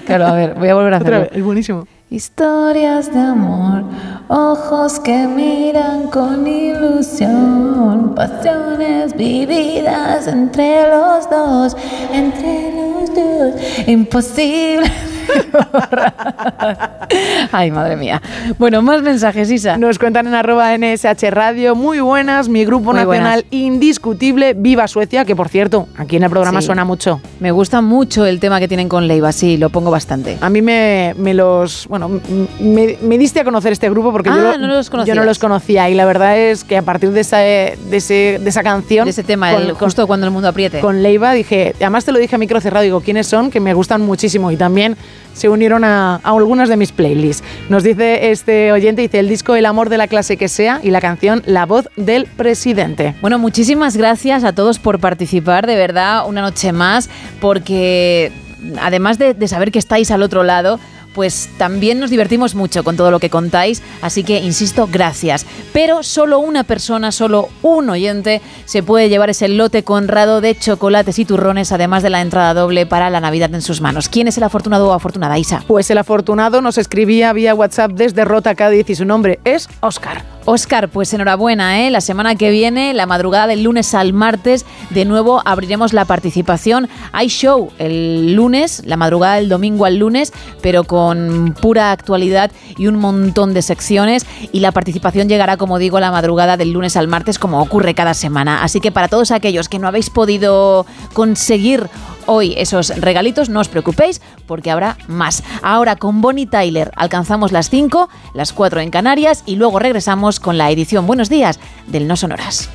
Claro, 0.07 0.27
a 0.27 0.33
ver, 0.33 0.55
voy 0.55 0.69
a 0.69 0.75
volver 0.75 0.95
a 0.95 0.99
Otra 0.99 1.09
hacerlo. 1.09 1.29
vez, 1.31 1.39
es 1.39 1.45
buenísimo. 1.45 1.87
Historias 2.11 3.12
de 3.12 3.19
amor, 3.20 3.83
ojos 4.29 4.99
que 5.01 5.27
miran 5.27 6.09
con 6.09 6.47
ilusión, 6.47 8.15
pasiones 8.15 9.15
vividas 9.15 10.27
entre 10.27 10.89
los 10.89 11.29
dos, 11.29 11.77
entre 12.12 12.73
los 12.73 13.15
dos, 13.15 13.89
imposible. 13.89 14.91
Ay, 17.53 17.71
madre 17.71 17.97
mía. 17.97 18.21
Bueno, 18.59 18.83
más 18.83 19.03
mensajes, 19.03 19.51
Isa. 19.51 19.79
Nos 19.79 19.99
cuentan 19.99 20.27
en 20.27 20.35
arroba 20.35 20.77
NSH 20.77 21.31
Radio, 21.31 21.75
muy 21.75 22.01
buenas, 22.01 22.49
mi 22.49 22.65
grupo 22.65 22.93
Muy 22.93 23.01
nacional 23.03 23.45
indiscutible, 23.51 24.55
Viva 24.55 24.87
Suecia, 24.89 25.25
que 25.25 25.35
por 25.35 25.49
cierto, 25.49 25.89
aquí 25.97 26.17
en 26.17 26.25
el 26.25 26.31
programa 26.31 26.61
Sí. 26.61 26.67
suena 26.67 26.85
mucho. 26.85 27.21
Me 27.41 27.51
gusta 27.51 27.81
mucho 27.81 28.27
el 28.27 28.41
tema 28.41 28.61
que 28.61 28.69
tienen 28.69 28.89
con 28.89 29.09
Leiva, 29.09 29.33
sí, 29.33 29.57
lo 29.57 29.71
pongo 29.71 29.91
bastante. 29.91 30.39
A 30.41 30.51
mí 30.51 30.61
me, 30.63 31.15
me 31.17 31.35
los, 31.35 31.87
bueno, 31.89 32.21
me, 32.61 32.97
me 33.01 33.19
diste 33.19 33.41
a 33.41 33.45
conocer 33.45 33.73
este 33.73 33.89
grupo 33.91 34.13
porque 34.13 34.31
yo, 34.31 34.37
Ah, 34.37 34.57
lo- 34.57 34.59
no 34.59 34.67
los 34.69 34.91
yo 35.07 35.15
no 35.15 35.25
los 35.25 35.39
conocía 35.39 35.89
y 35.89 35.95
la 35.95 36.05
verdad 36.05 36.39
es 36.39 36.65
que 36.65 36.77
a 36.77 36.83
partir 36.83 37.11
de 37.13 37.21
esa, 37.21 37.39
de 37.39 37.77
ese, 37.93 38.39
de 38.43 38.49
esa 38.49 38.63
canción, 38.63 39.05
De 39.07 39.11
ese 39.11 39.25
tema, 39.25 39.53
con- 39.53 39.63
el, 39.63 39.69
con- 39.75 39.79
justo 39.89 40.07
cuando 40.07 40.27
el 40.27 40.33
mundo 40.33 40.49
apriete. 40.49 40.81
con 40.81 41.03
Leiva 41.03 41.33
dije, 41.33 41.75
además 41.77 42.05
te 42.05 42.13
lo 42.13 42.19
dije 42.19 42.37
a 42.37 42.39
micro 42.39 42.61
cerrado, 42.61 42.85
digo, 42.85 43.01
¿quiénes 43.01 43.27
son? 43.27 43.51
Que 43.51 43.61
me 43.61 43.75
gustan 43.75 44.03
muchísimo 44.03 44.51
y 44.51 44.57
también 44.57 44.97
se 45.35 45.49
unieron 45.49 45.85
a, 45.85 46.17
algunas 46.17 46.69
de 46.69 46.77
mis 46.77 46.93
playlists. 46.93 47.45
Nos 47.69 47.83
dice 47.83 48.31
este 48.31 48.73
oyente, 48.73 49.03
dice 49.03 49.19
el 49.19 49.29
disco 49.29 49.57
El 49.57 49.67
amor 49.67 49.89
de 49.89 49.99
la 49.99 50.09
clase 50.09 50.37
que 50.37 50.49
sea 50.49 50.81
y 50.83 50.91
la 50.91 51.01
canción 51.01 51.43
La 51.47 51.67
voz 51.67 51.89
del 51.97 52.27
presidente. 52.27 53.15
Bueno, 53.21 53.39
muchísimas 53.39 53.97
gracias 53.97 54.45
a 54.45 54.53
todos 54.53 54.79
por 54.79 54.99
participar, 55.01 55.67
de 55.67 55.77
verdad, 55.77 56.27
una 56.27 56.43
noche 56.43 56.73
más, 56.73 57.09
porque 57.41 58.33
además 58.81 59.19
de, 59.19 59.35
de 59.35 59.49
saber 59.49 59.71
que 59.71 59.79
estáis 59.79 60.11
al 60.11 60.23
otro 60.23 60.43
lado, 60.43 60.81
pues 61.19 61.49
también 61.59 61.99
nos 61.99 62.11
divertimos 62.11 62.55
mucho 62.55 62.85
con 62.85 62.97
todo 62.97 63.11
lo 63.11 63.19
que 63.19 63.28
contáis, 63.28 63.82
así 64.03 64.23
que 64.23 64.39
insisto, 64.39 64.89
gracias. 64.89 65.47
Pero 65.73 66.05
solo 66.05 66.39
una 66.39 66.62
persona, 66.62 67.11
solo 67.11 67.49
un 67.62 67.90
oyente 67.90 68.40
se 68.66 68.85
puede 68.85 69.09
llevar 69.09 69.28
ese 69.28 69.49
lote 69.49 69.82
conrado 69.82 70.40
de 70.40 70.57
chocolates 70.57 71.19
y 71.19 71.24
turrones, 71.24 71.73
además 71.73 72.05
de 72.05 72.11
la 72.11 72.20
entrada 72.20 72.55
doble 72.55 72.86
para 72.86 73.11
la 73.11 73.19
Navidad 73.19 73.53
en 73.53 73.62
sus 73.62 73.81
manos. 73.81 74.09
¿Quién 74.09 74.28
es 74.28 74.36
el 74.36 74.45
afortunado 74.45 74.90
o 74.90 74.93
afortunada, 74.93 75.36
Isa? 75.40 75.65
Pues 75.66 75.90
el 75.90 75.99
afortunado 75.99 76.62
nos 76.62 76.78
escribía 76.78 77.32
vía 77.32 77.53
WhatsApp 77.53 77.90
desde 77.95 78.24
Rota 78.24 78.55
Cádiz 78.55 78.89
y 78.89 78.95
su 78.95 79.05
nombre 79.05 79.40
es 79.43 79.69
Oscar. 79.81 80.38
Oscar, 80.51 80.89
pues 80.89 81.12
enhorabuena, 81.12 81.83
¿eh? 81.83 81.91
La 81.91 82.01
semana 82.01 82.35
que 82.35 82.51
viene, 82.51 82.95
la 82.95 83.05
madrugada 83.05 83.47
del 83.49 83.65
lunes 83.65 83.93
al 83.93 84.15
martes, 84.15 84.65
de 84.89 85.05
nuevo 85.05 85.43
abriremos 85.45 85.93
la 85.93 86.07
participación. 86.07 86.89
Hay 87.12 87.29
show 87.29 87.70
el 87.77 88.33
lunes, 88.33 88.83
la 88.87 88.97
madrugada 88.97 89.35
del 89.35 89.51
domingo 89.51 89.85
al 89.85 89.99
lunes, 89.99 90.33
pero 90.62 90.85
con 90.85 91.55
pura 91.61 91.93
actualidad 91.93 92.51
y 92.79 92.87
un 92.87 92.97
montón 92.97 93.53
de 93.53 93.61
secciones. 93.61 94.25
Y 94.51 94.61
la 94.61 94.73
participación 94.73 95.29
llegará, 95.29 95.59
como 95.59 95.79
digo, 95.79 96.01
la 96.01 96.11
madrugada 96.11 96.57
del 96.57 96.73
lunes 96.73 96.97
al 96.97 97.09
martes, 97.09 97.39
como 97.39 97.61
ocurre 97.61 97.93
cada 97.93 98.15
semana. 98.15 98.62
Así 98.62 98.81
que 98.81 98.91
para 98.91 99.09
todos 99.09 99.33
aquellos 99.33 99.69
que 99.69 99.79
no 99.79 99.87
habéis 99.87 100.09
podido 100.09 100.87
conseguir 101.12 101.91
hoy 102.29 102.55
esos 102.57 102.91
regalitos, 103.01 103.49
no 103.49 103.61
os 103.61 103.69
preocupéis 103.69 104.21
porque 104.47 104.71
habrá 104.71 104.97
más. 105.09 105.43
Ahora 105.63 105.97
con 105.97 106.21
Bonnie 106.21 106.47
Tyler 106.47 106.93
alcanzamos 106.95 107.51
las 107.51 107.71
5, 107.71 108.09
las 108.35 108.53
4 108.53 108.81
en 108.81 108.91
Canarias 108.91 109.43
y 109.47 109.57
luego 109.57 109.79
regresamos 109.79 110.39
con 110.39 110.59
la 110.59 110.71
edición 110.71 111.07
Buenos 111.07 111.29
días 111.29 111.59
del 111.87 112.07
No 112.07 112.17
Sonoras. 112.17 112.71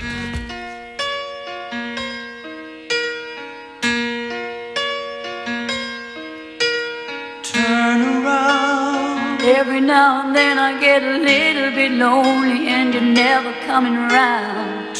Every 9.45 9.81
now 9.81 10.21
and 10.25 10.35
then 10.35 10.57
I 10.57 10.79
get 10.79 11.03
a 11.03 11.17
little 11.17 11.71
bit 11.71 11.91
lonely 11.91 12.67
and 12.69 12.93
you're 12.93 13.01
never 13.01 13.53
coming 13.65 13.95
around. 13.95 14.82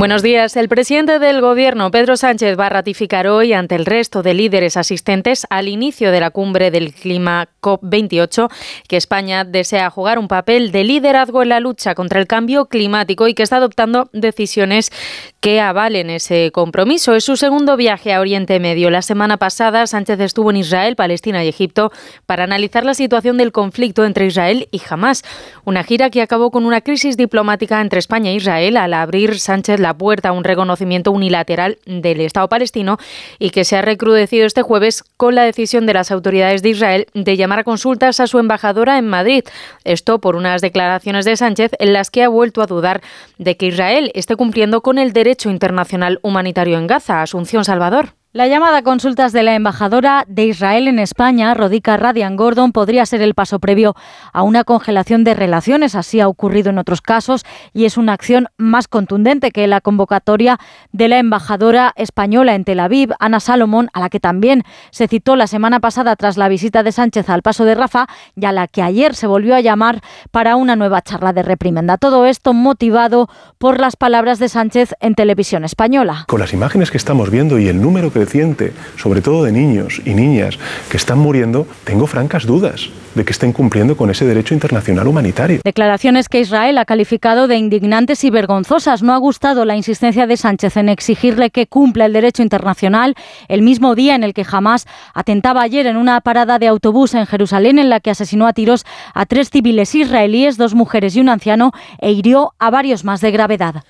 Buenos 0.00 0.22
días. 0.22 0.56
El 0.56 0.70
presidente 0.70 1.18
del 1.18 1.42
Gobierno, 1.42 1.90
Pedro 1.90 2.16
Sánchez, 2.16 2.58
va 2.58 2.68
a 2.68 2.70
ratificar 2.70 3.26
hoy 3.26 3.52
ante 3.52 3.74
el 3.74 3.84
resto 3.84 4.22
de 4.22 4.32
líderes 4.32 4.78
asistentes 4.78 5.46
al 5.50 5.68
inicio 5.68 6.10
de 6.10 6.20
la 6.20 6.30
cumbre 6.30 6.70
del 6.70 6.94
clima 6.94 7.50
COP28 7.60 8.50
que 8.88 8.96
España 8.96 9.44
desea 9.44 9.90
jugar 9.90 10.18
un 10.18 10.26
papel 10.26 10.72
de 10.72 10.84
liderazgo 10.84 11.42
en 11.42 11.50
la 11.50 11.60
lucha 11.60 11.94
contra 11.94 12.18
el 12.18 12.26
cambio 12.26 12.64
climático 12.64 13.28
y 13.28 13.34
que 13.34 13.42
está 13.42 13.56
adoptando 13.56 14.08
decisiones 14.14 14.90
que 15.40 15.60
avalen 15.60 16.08
ese 16.08 16.50
compromiso. 16.50 17.14
Es 17.14 17.24
su 17.24 17.36
segundo 17.36 17.76
viaje 17.76 18.14
a 18.14 18.20
Oriente 18.20 18.58
Medio. 18.58 18.88
La 18.88 19.02
semana 19.02 19.36
pasada, 19.36 19.86
Sánchez 19.86 20.18
estuvo 20.20 20.50
en 20.50 20.56
Israel, 20.56 20.96
Palestina 20.96 21.44
y 21.44 21.48
Egipto 21.48 21.92
para 22.24 22.44
analizar 22.44 22.86
la 22.86 22.94
situación 22.94 23.36
del 23.36 23.52
conflicto 23.52 24.06
entre 24.06 24.24
Israel 24.24 24.66
y 24.70 24.80
Hamas. 24.88 25.24
Una 25.66 25.84
gira 25.84 26.08
que 26.08 26.22
acabó 26.22 26.50
con 26.50 26.64
una 26.64 26.80
crisis 26.80 27.18
diplomática 27.18 27.82
entre 27.82 27.98
España 27.98 28.30
e 28.30 28.36
Israel 28.36 28.78
al 28.78 28.94
abrir 28.94 29.38
Sánchez 29.38 29.78
la 29.78 29.89
la 29.90 29.98
puerta 29.98 30.28
a 30.28 30.32
un 30.32 30.44
reconocimiento 30.44 31.10
unilateral 31.10 31.78
del 31.84 32.20
Estado 32.20 32.48
palestino 32.48 32.98
y 33.40 33.50
que 33.50 33.64
se 33.64 33.76
ha 33.76 33.82
recrudecido 33.82 34.46
este 34.46 34.62
jueves 34.62 35.02
con 35.16 35.34
la 35.34 35.42
decisión 35.42 35.84
de 35.84 35.94
las 35.94 36.12
autoridades 36.12 36.62
de 36.62 36.68
Israel 36.68 37.06
de 37.12 37.36
llamar 37.36 37.60
a 37.60 37.64
consultas 37.64 38.20
a 38.20 38.28
su 38.28 38.38
embajadora 38.38 38.98
en 38.98 39.08
Madrid. 39.08 39.42
Esto 39.82 40.20
por 40.20 40.36
unas 40.36 40.62
declaraciones 40.62 41.24
de 41.24 41.36
Sánchez 41.36 41.72
en 41.80 41.92
las 41.92 42.10
que 42.10 42.22
ha 42.22 42.28
vuelto 42.28 42.62
a 42.62 42.66
dudar 42.66 43.00
de 43.38 43.56
que 43.56 43.66
Israel 43.66 44.12
esté 44.14 44.36
cumpliendo 44.36 44.80
con 44.80 44.98
el 44.98 45.12
derecho 45.12 45.50
internacional 45.50 46.20
humanitario 46.22 46.78
en 46.78 46.86
Gaza. 46.86 47.20
Asunción 47.20 47.64
Salvador. 47.64 48.19
La 48.32 48.46
llamada 48.46 48.78
a 48.78 48.82
consultas 48.82 49.32
de 49.32 49.42
la 49.42 49.56
embajadora 49.56 50.24
de 50.28 50.46
Israel 50.46 50.86
en 50.86 51.00
España, 51.00 51.52
Rodica 51.52 51.96
Radian 51.96 52.36
Gordon, 52.36 52.70
podría 52.70 53.04
ser 53.04 53.22
el 53.22 53.34
paso 53.34 53.58
previo 53.58 53.96
a 54.32 54.44
una 54.44 54.62
congelación 54.62 55.24
de 55.24 55.34
relaciones. 55.34 55.96
Así 55.96 56.20
ha 56.20 56.28
ocurrido 56.28 56.70
en 56.70 56.78
otros 56.78 57.00
casos 57.00 57.44
y 57.72 57.86
es 57.86 57.96
una 57.96 58.12
acción 58.12 58.46
más 58.56 58.86
contundente 58.86 59.50
que 59.50 59.66
la 59.66 59.80
convocatoria 59.80 60.60
de 60.92 61.08
la 61.08 61.18
embajadora 61.18 61.92
española 61.96 62.54
en 62.54 62.62
Tel 62.62 62.78
Aviv, 62.78 63.10
Ana 63.18 63.40
Salomón, 63.40 63.90
a 63.94 63.98
la 63.98 64.10
que 64.10 64.20
también 64.20 64.62
se 64.92 65.08
citó 65.08 65.34
la 65.34 65.48
semana 65.48 65.80
pasada 65.80 66.14
tras 66.14 66.36
la 66.36 66.48
visita 66.48 66.84
de 66.84 66.92
Sánchez 66.92 67.28
al 67.30 67.42
paso 67.42 67.64
de 67.64 67.74
Rafa 67.74 68.06
y 68.36 68.44
a 68.44 68.52
la 68.52 68.68
que 68.68 68.82
ayer 68.82 69.16
se 69.16 69.26
volvió 69.26 69.56
a 69.56 69.60
llamar 69.60 70.02
para 70.30 70.54
una 70.54 70.76
nueva 70.76 71.02
charla 71.02 71.32
de 71.32 71.42
reprimenda. 71.42 71.98
Todo 71.98 72.26
esto 72.26 72.52
motivado 72.52 73.28
por 73.58 73.80
las 73.80 73.96
palabras 73.96 74.38
de 74.38 74.48
Sánchez 74.48 74.94
en 75.00 75.16
televisión 75.16 75.64
española. 75.64 76.26
Con 76.28 76.38
las 76.38 76.52
imágenes 76.52 76.92
que 76.92 76.96
estamos 76.96 77.28
viendo 77.28 77.58
y 77.58 77.66
el 77.66 77.82
número 77.82 78.12
que 78.12 78.19
creciente, 78.20 78.72
sobre 78.96 79.22
todo 79.22 79.44
de 79.44 79.52
niños 79.52 80.02
y 80.04 80.12
niñas 80.12 80.58
que 80.90 80.98
están 80.98 81.18
muriendo, 81.18 81.66
tengo 81.84 82.06
francas 82.06 82.44
dudas 82.44 82.90
de 83.14 83.24
que 83.24 83.32
estén 83.32 83.52
cumpliendo 83.52 83.96
con 83.96 84.10
ese 84.10 84.26
derecho 84.26 84.54
internacional 84.54 85.08
humanitario. 85.08 85.60
Declaraciones 85.64 86.28
que 86.28 86.40
Israel 86.40 86.78
ha 86.78 86.84
calificado 86.84 87.48
de 87.48 87.56
indignantes 87.56 88.22
y 88.22 88.30
vergonzosas. 88.30 89.02
No 89.02 89.14
ha 89.14 89.16
gustado 89.16 89.64
la 89.64 89.74
insistencia 89.74 90.26
de 90.26 90.36
Sánchez 90.36 90.76
en 90.76 90.88
exigirle 90.88 91.50
que 91.50 91.66
cumpla 91.66 92.04
el 92.04 92.12
derecho 92.12 92.42
internacional 92.42 93.14
el 93.48 93.62
mismo 93.62 93.94
día 93.94 94.14
en 94.14 94.22
el 94.22 94.34
que 94.34 94.46
Hamas 94.48 94.86
atentaba 95.14 95.62
ayer 95.62 95.86
en 95.86 95.96
una 95.96 96.20
parada 96.20 96.58
de 96.58 96.68
autobús 96.68 97.14
en 97.14 97.26
Jerusalén 97.26 97.78
en 97.78 97.88
la 97.88 98.00
que 98.00 98.10
asesinó 98.10 98.46
a 98.46 98.52
tiros 98.52 98.84
a 99.14 99.26
tres 99.26 99.50
civiles 99.50 99.94
israelíes, 99.94 100.56
dos 100.56 100.74
mujeres 100.74 101.16
y 101.16 101.20
un 101.20 101.30
anciano 101.30 101.72
e 101.98 102.12
hirió 102.12 102.52
a 102.58 102.70
varios 102.70 103.02
más 103.02 103.20
de 103.22 103.30
gravedad. 103.30 103.82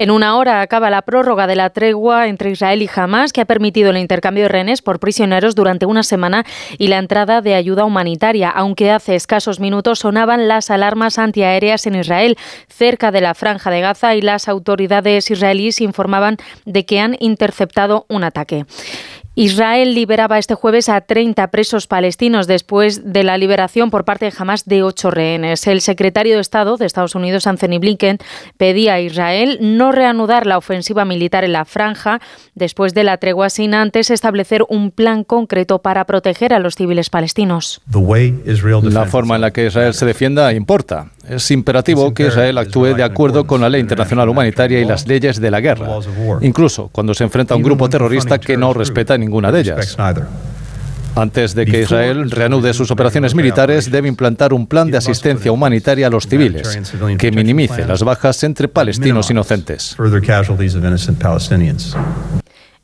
En 0.00 0.12
una 0.12 0.36
hora 0.36 0.60
acaba 0.60 0.90
la 0.90 1.02
prórroga 1.02 1.48
de 1.48 1.56
la 1.56 1.70
tregua 1.70 2.28
entre 2.28 2.52
Israel 2.52 2.82
y 2.82 2.90
Hamas, 2.94 3.32
que 3.32 3.40
ha 3.40 3.46
permitido 3.46 3.90
el 3.90 3.96
intercambio 3.96 4.44
de 4.44 4.48
rehenes 4.48 4.80
por 4.80 5.00
prisioneros 5.00 5.56
durante 5.56 5.86
una 5.86 6.04
semana 6.04 6.44
y 6.78 6.86
la 6.86 6.98
entrada 6.98 7.40
de 7.40 7.56
ayuda 7.56 7.84
humanitaria, 7.84 8.48
aunque 8.48 8.92
hace 8.92 9.16
escasos 9.16 9.58
minutos 9.58 9.98
sonaban 9.98 10.46
las 10.46 10.70
alarmas 10.70 11.18
antiaéreas 11.18 11.84
en 11.88 11.96
Israel, 11.96 12.36
cerca 12.68 13.10
de 13.10 13.22
la 13.22 13.34
franja 13.34 13.72
de 13.72 13.80
Gaza, 13.80 14.14
y 14.14 14.22
las 14.22 14.48
autoridades 14.48 15.32
israelíes 15.32 15.80
informaban 15.80 16.36
de 16.64 16.86
que 16.86 17.00
han 17.00 17.16
interceptado 17.18 18.06
un 18.08 18.22
ataque. 18.22 18.66
Israel 19.38 19.94
liberaba 19.94 20.36
este 20.36 20.56
jueves 20.56 20.88
a 20.88 21.00
30 21.00 21.52
presos 21.52 21.86
palestinos 21.86 22.48
después 22.48 23.12
de 23.12 23.22
la 23.22 23.38
liberación 23.38 23.88
por 23.88 24.04
parte 24.04 24.24
de 24.24 24.32
Hamas 24.36 24.64
de 24.64 24.82
ocho 24.82 25.12
rehenes. 25.12 25.68
El 25.68 25.80
secretario 25.80 26.34
de 26.34 26.40
Estado 26.40 26.76
de 26.76 26.86
Estados 26.86 27.14
Unidos, 27.14 27.46
Anthony 27.46 27.78
Blinken, 27.78 28.18
pedía 28.56 28.94
a 28.94 29.00
Israel 29.00 29.58
no 29.60 29.92
reanudar 29.92 30.44
la 30.44 30.58
ofensiva 30.58 31.04
militar 31.04 31.44
en 31.44 31.52
la 31.52 31.64
franja 31.64 32.20
después 32.56 32.94
de 32.94 33.04
la 33.04 33.18
tregua 33.18 33.48
sin 33.48 33.74
antes 33.74 34.10
establecer 34.10 34.64
un 34.68 34.90
plan 34.90 35.22
concreto 35.22 35.78
para 35.82 36.04
proteger 36.04 36.52
a 36.52 36.58
los 36.58 36.74
civiles 36.74 37.08
palestinos. 37.08 37.80
La 38.90 39.06
forma 39.06 39.36
en 39.36 39.42
la 39.42 39.52
que 39.52 39.66
Israel 39.66 39.94
se 39.94 40.04
defienda 40.04 40.52
importa. 40.52 41.12
Es 41.28 41.50
imperativo 41.50 42.12
que 42.14 42.28
Israel 42.28 42.58
actúe 42.58 42.94
de 42.94 43.02
acuerdo 43.02 43.46
con 43.46 43.60
la 43.60 43.68
ley 43.68 43.80
internacional 43.80 44.28
humanitaria 44.28 44.80
y 44.80 44.84
las 44.84 45.06
leyes 45.06 45.40
de 45.40 45.50
la 45.50 45.60
guerra, 45.60 45.88
incluso 46.40 46.88
cuando 46.88 47.14
se 47.14 47.24
enfrenta 47.24 47.54
a 47.54 47.56
un 47.56 47.62
grupo 47.62 47.88
terrorista 47.88 48.38
que 48.38 48.56
no 48.56 48.72
respeta 48.72 49.16
ninguna 49.18 49.52
de 49.52 49.60
ellas. 49.60 49.96
Antes 51.14 51.54
de 51.54 51.66
que 51.66 51.82
Israel 51.82 52.30
reanude 52.30 52.72
sus 52.72 52.90
operaciones 52.90 53.34
militares, 53.34 53.90
debe 53.90 54.08
implantar 54.08 54.52
un 54.52 54.66
plan 54.66 54.90
de 54.90 54.98
asistencia 54.98 55.50
humanitaria 55.50 56.06
a 56.06 56.10
los 56.10 56.28
civiles 56.28 56.78
que 57.18 57.32
minimice 57.32 57.84
las 57.84 58.02
bajas 58.02 58.42
entre 58.44 58.68
palestinos 58.68 59.30
inocentes. 59.30 59.96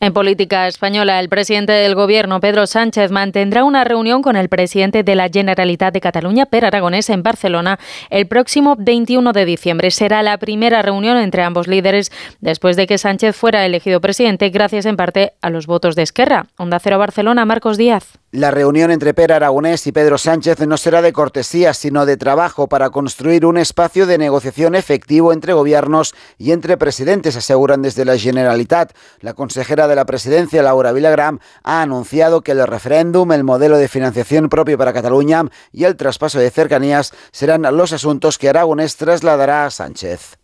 En 0.00 0.12
política 0.12 0.66
española, 0.68 1.20
el 1.20 1.28
presidente 1.28 1.72
del 1.72 1.94
Gobierno, 1.94 2.40
Pedro 2.40 2.66
Sánchez, 2.66 3.10
mantendrá 3.10 3.64
una 3.64 3.84
reunión 3.84 4.22
con 4.22 4.36
el 4.36 4.48
presidente 4.48 5.02
de 5.02 5.14
la 5.14 5.28
Generalitat 5.28 5.94
de 5.94 6.00
Cataluña, 6.00 6.46
Per 6.46 6.64
Aragonés, 6.64 7.08
en 7.10 7.22
Barcelona 7.22 7.78
el 8.10 8.26
próximo 8.26 8.76
21 8.78 9.32
de 9.32 9.44
diciembre. 9.44 9.90
Será 9.90 10.22
la 10.22 10.38
primera 10.38 10.82
reunión 10.82 11.16
entre 11.16 11.42
ambos 11.42 11.68
líderes 11.68 12.12
después 12.40 12.76
de 12.76 12.86
que 12.86 12.98
Sánchez 12.98 13.36
fuera 13.36 13.64
elegido 13.64 14.00
presidente, 14.00 14.50
gracias 14.50 14.86
en 14.86 14.96
parte 14.96 15.32
a 15.40 15.50
los 15.50 15.66
votos 15.66 15.96
de 15.96 16.02
Esquerra. 16.02 16.46
Onda 16.56 16.78
Cero 16.80 16.98
Barcelona, 16.98 17.44
Marcos 17.44 17.78
Díaz. 17.78 18.18
La 18.34 18.50
reunión 18.50 18.90
entre 18.90 19.14
Per 19.14 19.32
Aragonés 19.32 19.86
y 19.86 19.92
Pedro 19.92 20.18
Sánchez 20.18 20.58
no 20.66 20.76
será 20.76 21.02
de 21.02 21.12
cortesía, 21.12 21.72
sino 21.72 22.04
de 22.04 22.16
trabajo 22.16 22.66
para 22.68 22.90
construir 22.90 23.46
un 23.46 23.56
espacio 23.56 24.06
de 24.06 24.18
negociación 24.18 24.74
efectivo 24.74 25.32
entre 25.32 25.52
gobiernos 25.52 26.16
y 26.36 26.50
entre 26.50 26.76
presidentes, 26.76 27.36
aseguran 27.36 27.82
desde 27.82 28.04
la 28.04 28.18
Generalitat. 28.18 28.92
La 29.20 29.34
consejera 29.34 29.86
de 29.86 29.94
la 29.94 30.04
presidencia, 30.04 30.64
Laura 30.64 30.90
Vilagram, 30.90 31.38
ha 31.62 31.80
anunciado 31.80 32.40
que 32.40 32.50
el 32.50 32.66
referéndum, 32.66 33.30
el 33.30 33.44
modelo 33.44 33.78
de 33.78 33.86
financiación 33.86 34.48
propio 34.48 34.76
para 34.76 34.92
Cataluña 34.92 35.44
y 35.70 35.84
el 35.84 35.94
traspaso 35.94 36.40
de 36.40 36.50
cercanías 36.50 37.12
serán 37.30 37.62
los 37.76 37.92
asuntos 37.92 38.38
que 38.38 38.48
Aragonés 38.48 38.96
trasladará 38.96 39.64
a 39.66 39.70
Sánchez. 39.70 40.38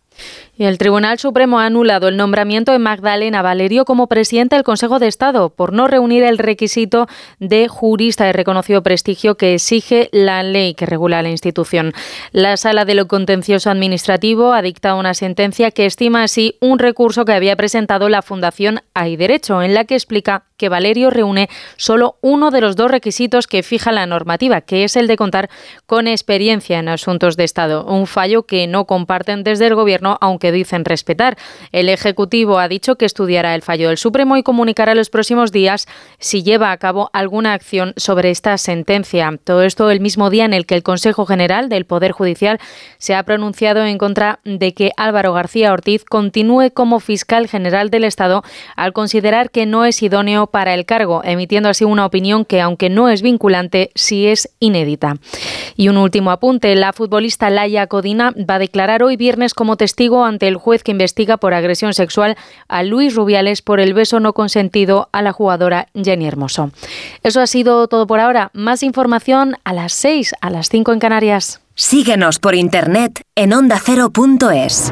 El 0.57 0.77
Tribunal 0.77 1.17
Supremo 1.17 1.59
ha 1.59 1.65
anulado 1.65 2.07
el 2.07 2.17
nombramiento 2.17 2.71
de 2.71 2.77
Magdalena 2.77 3.41
Valerio 3.41 3.83
como 3.83 4.07
presidenta 4.07 4.55
del 4.55 4.63
Consejo 4.63 4.99
de 4.99 5.07
Estado 5.07 5.49
por 5.49 5.73
no 5.73 5.87
reunir 5.87 6.23
el 6.23 6.37
requisito 6.37 7.07
de 7.39 7.67
jurista 7.67 8.25
de 8.25 8.33
reconocido 8.33 8.83
prestigio 8.83 9.35
que 9.35 9.55
exige 9.55 10.09
la 10.11 10.43
ley 10.43 10.75
que 10.75 10.85
regula 10.85 11.23
la 11.23 11.29
institución. 11.29 11.93
La 12.31 12.57
Sala 12.57 12.85
de 12.85 12.93
lo 12.93 13.07
Contencioso 13.07 13.71
Administrativo 13.71 14.53
ha 14.53 14.61
dictado 14.61 14.99
una 14.99 15.15
sentencia 15.15 15.71
que 15.71 15.87
estima 15.87 16.23
así 16.23 16.57
un 16.59 16.77
recurso 16.77 17.25
que 17.25 17.33
había 17.33 17.55
presentado 17.55 18.07
la 18.09 18.21
Fundación 18.21 18.81
Hay 18.93 19.15
Derecho, 19.15 19.63
en 19.63 19.73
la 19.73 19.85
que 19.85 19.95
explica 19.95 20.43
que 20.61 20.69
Valerio 20.69 21.09
reúne 21.09 21.49
solo 21.75 22.17
uno 22.21 22.51
de 22.51 22.61
los 22.61 22.75
dos 22.75 22.91
requisitos 22.91 23.47
que 23.47 23.63
fija 23.63 23.91
la 23.91 24.05
normativa, 24.05 24.61
que 24.61 24.83
es 24.83 24.95
el 24.95 25.07
de 25.07 25.17
contar 25.17 25.49
con 25.87 26.07
experiencia 26.07 26.77
en 26.77 26.87
asuntos 26.87 27.35
de 27.35 27.45
Estado, 27.45 27.83
un 27.83 28.05
fallo 28.05 28.43
que 28.43 28.67
no 28.67 28.85
comparten 28.85 29.43
desde 29.43 29.65
el 29.65 29.73
Gobierno, 29.73 30.19
aunque 30.21 30.51
dicen 30.51 30.85
respetar. 30.85 31.35
El 31.71 31.89
Ejecutivo 31.89 32.59
ha 32.59 32.67
dicho 32.67 32.95
que 32.95 33.05
estudiará 33.05 33.55
el 33.55 33.63
fallo 33.63 33.87
del 33.87 33.97
Supremo 33.97 34.37
y 34.37 34.43
comunicará 34.43 34.93
los 34.93 35.09
próximos 35.09 35.51
días 35.51 35.87
si 36.19 36.43
lleva 36.43 36.71
a 36.71 36.77
cabo 36.77 37.09
alguna 37.11 37.53
acción 37.53 37.95
sobre 37.97 38.29
esta 38.29 38.55
sentencia. 38.59 39.39
Todo 39.43 39.63
esto 39.63 39.89
el 39.89 39.99
mismo 39.99 40.29
día 40.29 40.45
en 40.45 40.53
el 40.53 40.67
que 40.67 40.75
el 40.75 40.83
Consejo 40.83 41.25
General 41.25 41.69
del 41.69 41.85
Poder 41.85 42.11
Judicial 42.11 42.59
se 42.99 43.15
ha 43.15 43.23
pronunciado 43.23 43.83
en 43.83 43.97
contra 43.97 44.41
de 44.43 44.75
que 44.75 44.91
Álvaro 44.95 45.33
García 45.33 45.73
Ortiz 45.73 46.05
continúe 46.05 46.69
como 46.71 46.99
fiscal 46.99 47.47
general 47.47 47.89
del 47.89 48.03
Estado 48.03 48.43
al 48.75 48.93
considerar 48.93 49.49
que 49.49 49.65
no 49.65 49.85
es 49.85 50.03
idóneo 50.03 50.50
para 50.51 50.73
el 50.73 50.85
cargo, 50.85 51.21
emitiendo 51.23 51.69
así 51.69 51.83
una 51.83 52.05
opinión 52.05 52.45
que, 52.45 52.61
aunque 52.61 52.89
no 52.89 53.09
es 53.09 53.21
vinculante, 53.21 53.91
sí 53.95 54.27
es 54.27 54.49
inédita. 54.59 55.15
Y 55.75 55.89
un 55.89 55.97
último 55.97 56.31
apunte, 56.31 56.75
la 56.75 56.93
futbolista 56.93 57.49
Laia 57.49 57.87
Codina 57.87 58.33
va 58.37 58.55
a 58.55 58.59
declarar 58.59 59.03
hoy 59.03 59.17
viernes 59.17 59.53
como 59.53 59.77
testigo 59.77 60.23
ante 60.23 60.47
el 60.47 60.57
juez 60.57 60.83
que 60.83 60.91
investiga 60.91 61.37
por 61.37 61.53
agresión 61.53 61.93
sexual 61.93 62.37
a 62.67 62.83
Luis 62.83 63.15
Rubiales 63.15 63.61
por 63.61 63.79
el 63.79 63.93
beso 63.93 64.19
no 64.19 64.33
consentido 64.33 65.09
a 65.11 65.21
la 65.21 65.31
jugadora 65.31 65.87
Jenny 65.95 66.27
Hermoso. 66.27 66.71
Eso 67.23 67.41
ha 67.41 67.47
sido 67.47 67.87
todo 67.87 68.07
por 68.07 68.19
ahora. 68.19 68.51
Más 68.53 68.83
información 68.83 69.55
a 69.63 69.73
las 69.73 69.93
6, 69.93 70.35
a 70.41 70.49
las 70.49 70.69
5 70.69 70.93
en 70.93 70.99
Canarias. 70.99 71.61
Síguenos 71.75 72.39
por 72.39 72.53
internet 72.53 73.21
en 73.35 73.53
ondacero.es. 73.53 74.91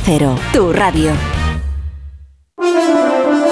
Cero, 0.03 0.35
tu 0.51 0.73
radio. 0.73 1.11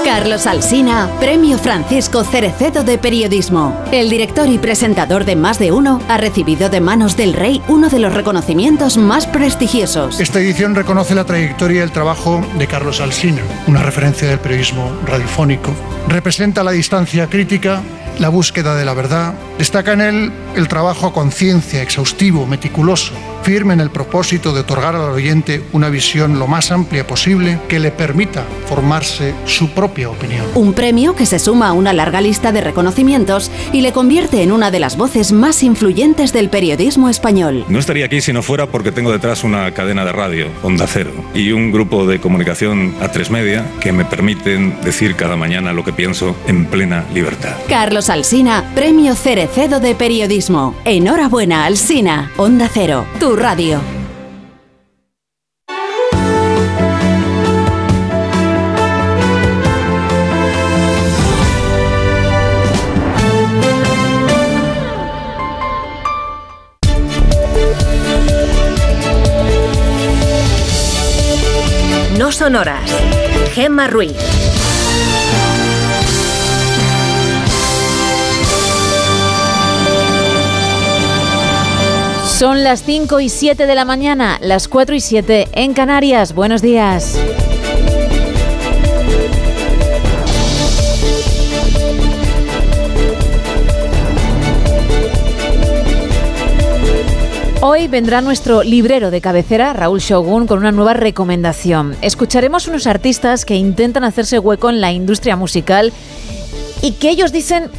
Carlos 0.03 0.47
Alsina, 0.47 1.07
Premio 1.19 1.59
Francisco 1.59 2.23
Cerecedo 2.23 2.83
de 2.83 2.97
Periodismo. 2.97 3.79
El 3.91 4.09
director 4.09 4.49
y 4.49 4.57
presentador 4.57 5.25
de 5.25 5.35
Más 5.35 5.59
de 5.59 5.71
Uno 5.71 6.01
ha 6.09 6.17
recibido 6.17 6.69
de 6.69 6.81
manos 6.81 7.15
del 7.15 7.33
rey 7.33 7.61
uno 7.67 7.89
de 7.89 7.99
los 7.99 8.13
reconocimientos 8.13 8.97
más 8.97 9.27
prestigiosos. 9.27 10.19
Esta 10.19 10.39
edición 10.39 10.73
reconoce 10.73 11.13
la 11.13 11.25
trayectoria 11.25 11.81
y 11.81 11.83
el 11.83 11.91
trabajo 11.91 12.41
de 12.57 12.65
Carlos 12.65 12.99
Alsina, 12.99 13.43
una 13.67 13.83
referencia 13.83 14.27
del 14.27 14.39
periodismo 14.39 14.91
radiofónico. 15.05 15.71
Representa 16.07 16.63
la 16.63 16.71
distancia 16.71 17.27
crítica, 17.27 17.83
la 18.19 18.29
búsqueda 18.29 18.75
de 18.75 18.85
la 18.85 18.93
verdad. 18.93 19.33
Destaca 19.57 19.93
en 19.93 20.01
él 20.01 20.31
el 20.55 20.67
trabajo 20.67 21.07
a 21.07 21.13
conciencia, 21.13 21.81
exhaustivo, 21.81 22.45
meticuloso, 22.45 23.13
firme 23.43 23.73
en 23.73 23.79
el 23.79 23.89
propósito 23.89 24.53
de 24.53 24.61
otorgar 24.61 24.95
al 24.95 25.01
oyente 25.11 25.63
una 25.73 25.89
visión 25.89 26.37
lo 26.37 26.47
más 26.47 26.71
amplia 26.71 27.07
posible 27.07 27.59
que 27.67 27.79
le 27.79 27.91
permita 27.91 28.43
formarse 28.67 29.33
su 29.45 29.69
propia 29.69 30.09
opinión. 30.09 30.45
Un 30.55 30.73
premio 30.73 31.15
que 31.15 31.25
se 31.25 31.39
suma 31.39 31.69
a 31.69 31.73
una 31.73 31.93
larga 31.93 32.21
lista 32.21 32.51
de 32.51 32.61
reconocimientos 32.61 33.49
y 33.73 33.81
le 33.81 33.93
convierte 33.93 34.43
en 34.43 34.51
una 34.51 34.71
de 34.71 34.79
las 34.79 34.97
voces 34.97 35.31
más 35.31 35.63
influyentes 35.63 36.33
del 36.33 36.49
periodismo 36.49 37.09
español. 37.09 37.65
No 37.69 37.79
estaría 37.79 38.05
aquí 38.05 38.21
si 38.21 38.33
no 38.33 38.43
fuera 38.43 38.67
porque 38.67 38.91
tengo 38.91 39.11
detrás 39.11 39.43
una 39.43 39.73
cadena 39.73 40.05
de 40.05 40.11
radio, 40.11 40.47
Onda 40.63 40.85
Cero, 40.87 41.11
y 41.33 41.51
un 41.51 41.71
grupo 41.71 42.05
de 42.05 42.19
comunicación 42.19 42.95
a 43.01 43.09
tres 43.11 43.31
media 43.31 43.65
que 43.79 43.91
me 43.91 44.05
permiten 44.05 44.75
decir 44.81 45.15
cada 45.15 45.35
mañana 45.35 45.73
lo 45.73 45.83
que 45.83 45.93
pienso 45.93 46.35
en 46.47 46.65
plena 46.65 47.05
libertad. 47.13 47.55
Carlos 47.67 48.08
Alsina, 48.09 48.71
Premio 48.73 49.15
Cerecedo 49.15 49.79
de 49.79 49.93
Periodismo. 49.93 50.75
Enhorabuena, 50.83 51.65
Alsina. 51.65 52.31
Onda 52.37 52.67
Cero, 52.67 53.05
tu 53.19 53.35
radio. 53.35 53.79
No 72.17 72.31
son 72.31 72.55
horas. 72.55 72.89
Gemma 73.53 73.87
Ruiz. 73.87 74.38
Son 82.39 82.63
las 82.63 82.83
5 82.83 83.19
y 83.19 83.27
7 83.27 83.67
de 83.67 83.75
la 83.75 83.83
mañana, 83.83 84.37
las 84.39 84.69
4 84.69 84.95
y 84.95 85.01
7 85.01 85.49
en 85.51 85.73
Canarias. 85.73 86.33
Buenos 86.33 86.61
días. 86.61 87.19
Hoy 97.59 97.89
vendrá 97.89 98.21
nuestro 98.21 98.63
librero 98.63 99.11
de 99.11 99.19
cabecera, 99.19 99.73
Raúl 99.73 99.99
Shogun, 99.99 100.47
con 100.47 100.59
una 100.59 100.71
nueva 100.71 100.93
recomendación. 100.93 101.97
Escucharemos 102.01 102.69
unos 102.69 102.87
artistas 102.87 103.43
que 103.43 103.55
intentan 103.55 104.05
hacerse 104.05 104.39
hueco 104.39 104.69
en 104.69 104.79
la 104.79 104.93
industria 104.93 105.35
musical 105.35 105.91
y 106.81 106.93
que 106.93 107.09
ellos 107.09 107.33
dicen 107.33 107.69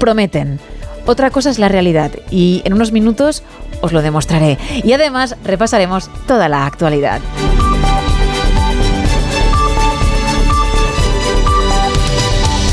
prometen. 0.00 0.58
Otra 1.06 1.30
cosa 1.30 1.50
es 1.50 1.60
la 1.60 1.68
realidad 1.68 2.10
y 2.32 2.62
en 2.64 2.72
unos 2.72 2.90
minutos 2.90 3.44
os 3.82 3.92
lo 3.92 4.00
demostraré. 4.00 4.58
Y 4.82 4.94
además 4.94 5.36
repasaremos 5.44 6.08
toda 6.26 6.48
la 6.48 6.64
actualidad. 6.64 7.20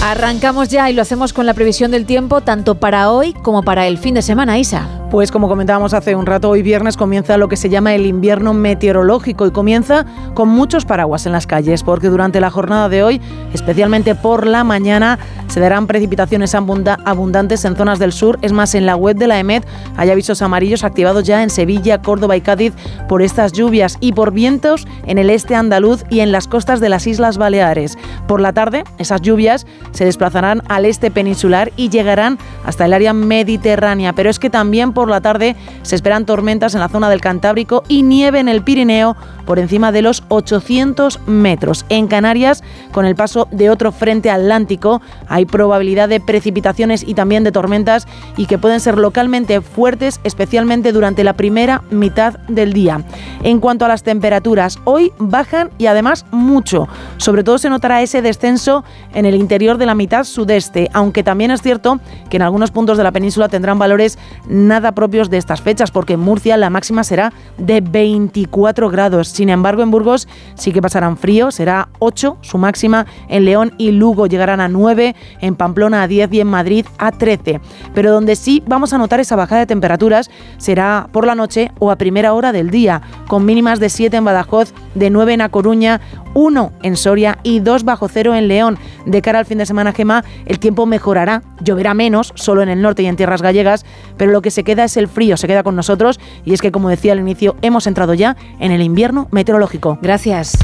Arrancamos 0.02 0.69
ya 0.69 0.90
y 0.90 0.94
lo 0.94 1.02
hacemos 1.02 1.34
con 1.34 1.45
la 1.45 1.53
previsión 1.53 1.91
del 1.91 2.06
tiempo 2.06 2.41
tanto 2.41 2.76
para 2.76 3.11
hoy 3.11 3.34
como 3.34 3.64
para 3.64 3.86
el 3.86 3.98
fin 3.98 4.14
de 4.15 4.22
semana, 4.22 4.57
Isa. 4.57 4.98
Pues 5.11 5.31
como 5.31 5.48
comentábamos 5.48 5.95
hace 5.95 6.15
un 6.15 6.27
rato, 6.27 6.52
hoy 6.52 6.61
viernes 6.61 6.95
comienza 6.95 7.36
lo 7.38 7.48
que 7.48 7.57
se 7.57 7.68
llama 7.68 7.95
el 7.95 8.06
invierno 8.06 8.53
meteorológico 8.53 9.48
y 9.48 9.52
comienza 9.52 10.06
con 10.36 10.49
muchos 10.49 10.86
paraguas 10.86 11.26
en 11.26 11.31
las 11.31 11.48
calles, 11.48 11.81
porque 11.81 12.10
durante 12.10 12.40
la 12.40 12.52
jornada 12.52 12.90
de 12.90 13.02
hoy, 13.02 13.19
especialmente 13.52 14.14
por 14.14 14.45
la 14.45 14.64
mañana, 14.64 15.18
se 15.48 15.60
darán 15.60 15.88
precipitaciones 15.88 16.53
abunda- 16.53 16.99
abundantes 17.06 17.65
en 17.65 17.76
zonas 17.76 17.98
del 17.98 18.14
sur. 18.14 18.38
Es 18.44 18.52
más, 18.52 18.76
en 18.76 18.86
la 18.86 18.95
web 18.95 19.18
de 19.18 19.26
la 19.26 19.40
EMED 19.40 19.64
hay 19.98 20.11
avisos 20.11 20.44
amarillos 20.44 20.84
activados 20.84 21.23
ya 21.23 21.41
en 21.41 21.49
Sevilla, 21.49 22.03
Córdoba 22.03 22.38
y 22.38 22.41
Cádiz 22.41 22.73
por 23.07 23.23
estas 23.23 23.52
lluvias 23.52 23.98
y 23.99 24.14
por 24.14 24.31
vientos 24.31 24.88
en 25.07 25.18
el 25.18 25.31
este 25.31 25.56
andaluz 25.56 26.03
y 26.11 26.19
en 26.19 26.31
las 26.31 26.48
costas 26.48 26.80
de 26.81 26.90
las 26.90 27.07
Islas 27.07 27.40
Baleares. 27.40 27.98
Por 28.27 28.41
la 28.41 28.53
tarde, 28.53 28.84
esas 28.99 29.22
lluvias 29.23 29.65
se 29.90 30.06
desplazarán 30.06 30.61
al 30.69 30.86
este 30.86 31.10
peninsular 31.10 31.72
y 31.76 31.90
llegarán 31.90 32.38
hasta 32.64 32.86
el 32.86 32.94
área 32.94 33.14
mediterránea, 33.14 34.14
pero 34.14 34.30
es 34.30 34.38
que 34.38 34.52
también 34.52 34.94
por 34.99 35.09
la 35.09 35.21
tarde 35.21 35.55
se 35.81 35.95
esperan 35.95 36.26
tormentas 36.26 36.73
en 36.73 36.81
la 36.81 36.89
zona 36.89 37.09
del 37.09 37.21
Cantábrico 37.21 37.84
y 37.88 38.03
nieve 38.03 38.39
en 38.39 38.49
el 38.49 38.63
Pirineo 38.63 39.15
por 39.45 39.57
encima 39.57 39.93
de 39.93 40.01
los 40.01 40.23
800 40.27 41.21
metros. 41.26 41.85
En 41.88 42.07
Canarias, 42.07 42.63
con 42.91 43.05
el 43.05 43.15
paso 43.15 43.47
de 43.49 43.69
otro 43.69 43.93
frente 43.93 44.30
atlántico, 44.30 45.01
hay 45.27 45.45
probabilidad 45.45 46.09
de 46.09 46.19
precipitaciones 46.19 47.03
y 47.07 47.13
también 47.13 47.45
de 47.45 47.53
tormentas 47.53 48.07
y 48.35 48.45
que 48.45 48.57
pueden 48.57 48.81
ser 48.81 48.97
localmente 48.97 49.61
fuertes, 49.61 50.19
especialmente 50.26 50.91
durante 50.91 51.23
la 51.23 51.34
primera 51.34 51.81
mitad 51.91 52.38
del 52.49 52.73
día. 52.73 53.01
En 53.41 53.61
cuanto 53.61 53.85
a 53.85 53.88
las 53.88 54.03
temperaturas, 54.03 54.80
hoy 54.84 55.13
bajan 55.17 55.69
y 55.77 55.85
además 55.85 56.26
mucho. 56.30 56.89
Sobre 57.15 57.45
todo 57.45 57.57
se 57.57 57.69
notará 57.69 58.01
ese 58.01 58.21
descenso 58.21 58.84
en 59.13 59.26
el 59.26 59.35
interior 59.35 59.77
de 59.77 59.85
la 59.85 59.95
mitad 59.95 60.26
sudeste, 60.26 60.89
aunque 60.91 61.23
también 61.23 61.51
es 61.51 61.61
cierto 61.61 62.01
que 62.30 62.35
en 62.35 62.43
algunos 62.43 62.71
puntos 62.71 62.97
de 62.97 63.03
la 63.05 63.13
península 63.13 63.47
tendrán 63.47 63.80
valores 63.80 64.19
nada 64.47 64.88
propios 64.93 65.29
de 65.29 65.37
estas 65.37 65.61
fechas, 65.61 65.91
porque 65.91 66.13
en 66.13 66.19
Murcia 66.19 66.57
la 66.57 66.69
máxima 66.69 67.03
será 67.03 67.33
de 67.57 67.81
24 67.81 68.89
grados. 68.89 69.29
Sin 69.29 69.49
embargo, 69.49 69.83
en 69.83 69.91
Burgos 69.91 70.27
sí 70.55 70.71
que 70.71 70.81
pasarán 70.81 71.17
frío, 71.17 71.51
será 71.51 71.89
8 71.99 72.37
su 72.41 72.57
máxima, 72.57 73.05
en 73.27 73.45
León 73.45 73.73
y 73.77 73.91
Lugo 73.91 74.27
llegarán 74.27 74.61
a 74.61 74.67
9, 74.67 75.15
en 75.41 75.55
Pamplona 75.55 76.03
a 76.03 76.07
10 76.07 76.33
y 76.33 76.39
en 76.41 76.47
Madrid 76.47 76.85
a 76.97 77.11
13. 77.11 77.61
Pero 77.93 78.11
donde 78.11 78.35
sí 78.35 78.63
vamos 78.67 78.93
a 78.93 78.97
notar 78.97 79.19
esa 79.19 79.35
bajada 79.35 79.61
de 79.61 79.67
temperaturas 79.67 80.29
será 80.57 81.09
por 81.11 81.25
la 81.25 81.35
noche 81.35 81.71
o 81.79 81.91
a 81.91 81.97
primera 81.97 82.33
hora 82.33 82.51
del 82.51 82.69
día, 82.69 83.01
con 83.27 83.45
mínimas 83.45 83.79
de 83.79 83.89
7 83.89 84.17
en 84.17 84.25
Badajoz, 84.25 84.73
de 84.95 85.09
9 85.09 85.33
en 85.33 85.41
A 85.41 85.49
Coruña, 85.49 86.01
1 86.34 86.72
en 86.84 86.95
Soria 86.95 87.39
y 87.43 87.60
2 87.60 87.84
bajo 87.84 88.07
cero 88.07 88.35
en 88.35 88.47
León. 88.47 88.77
De 89.06 89.22
cara 89.22 89.39
al 89.39 89.45
fin 89.45 89.57
de 89.57 89.65
semana, 89.65 89.93
Gema, 89.93 90.23
el 90.45 90.60
tiempo 90.60 90.85
mejorará, 90.85 91.43
lloverá 91.64 91.93
menos, 91.93 92.31
solo 92.35 92.61
en 92.61 92.69
el 92.69 92.81
norte 92.81 93.03
y 93.03 93.07
en 93.07 93.15
tierras 93.15 93.41
gallegas, 93.41 93.85
pero 94.18 94.31
lo 94.31 94.41
que 94.41 94.51
se 94.51 94.64
queda 94.64 94.84
es 94.84 94.97
el 94.97 95.07
frío, 95.07 95.38
se 95.38 95.47
queda 95.47 95.64
con 95.64 95.76
nosotros 95.76 96.19
y 96.45 96.53
es 96.53 96.61
que, 96.61 96.72
como 96.72 96.89
decía 96.89 97.14
al 97.14 97.19
inicio, 97.19 97.56
hemos 97.61 97.88
entrado 97.88 98.14
ya 98.14 98.35
en 98.60 98.72
el 98.72 98.81
invierno 98.81 99.27
meteorológico. 99.31 99.97
Gracias. 100.01 100.57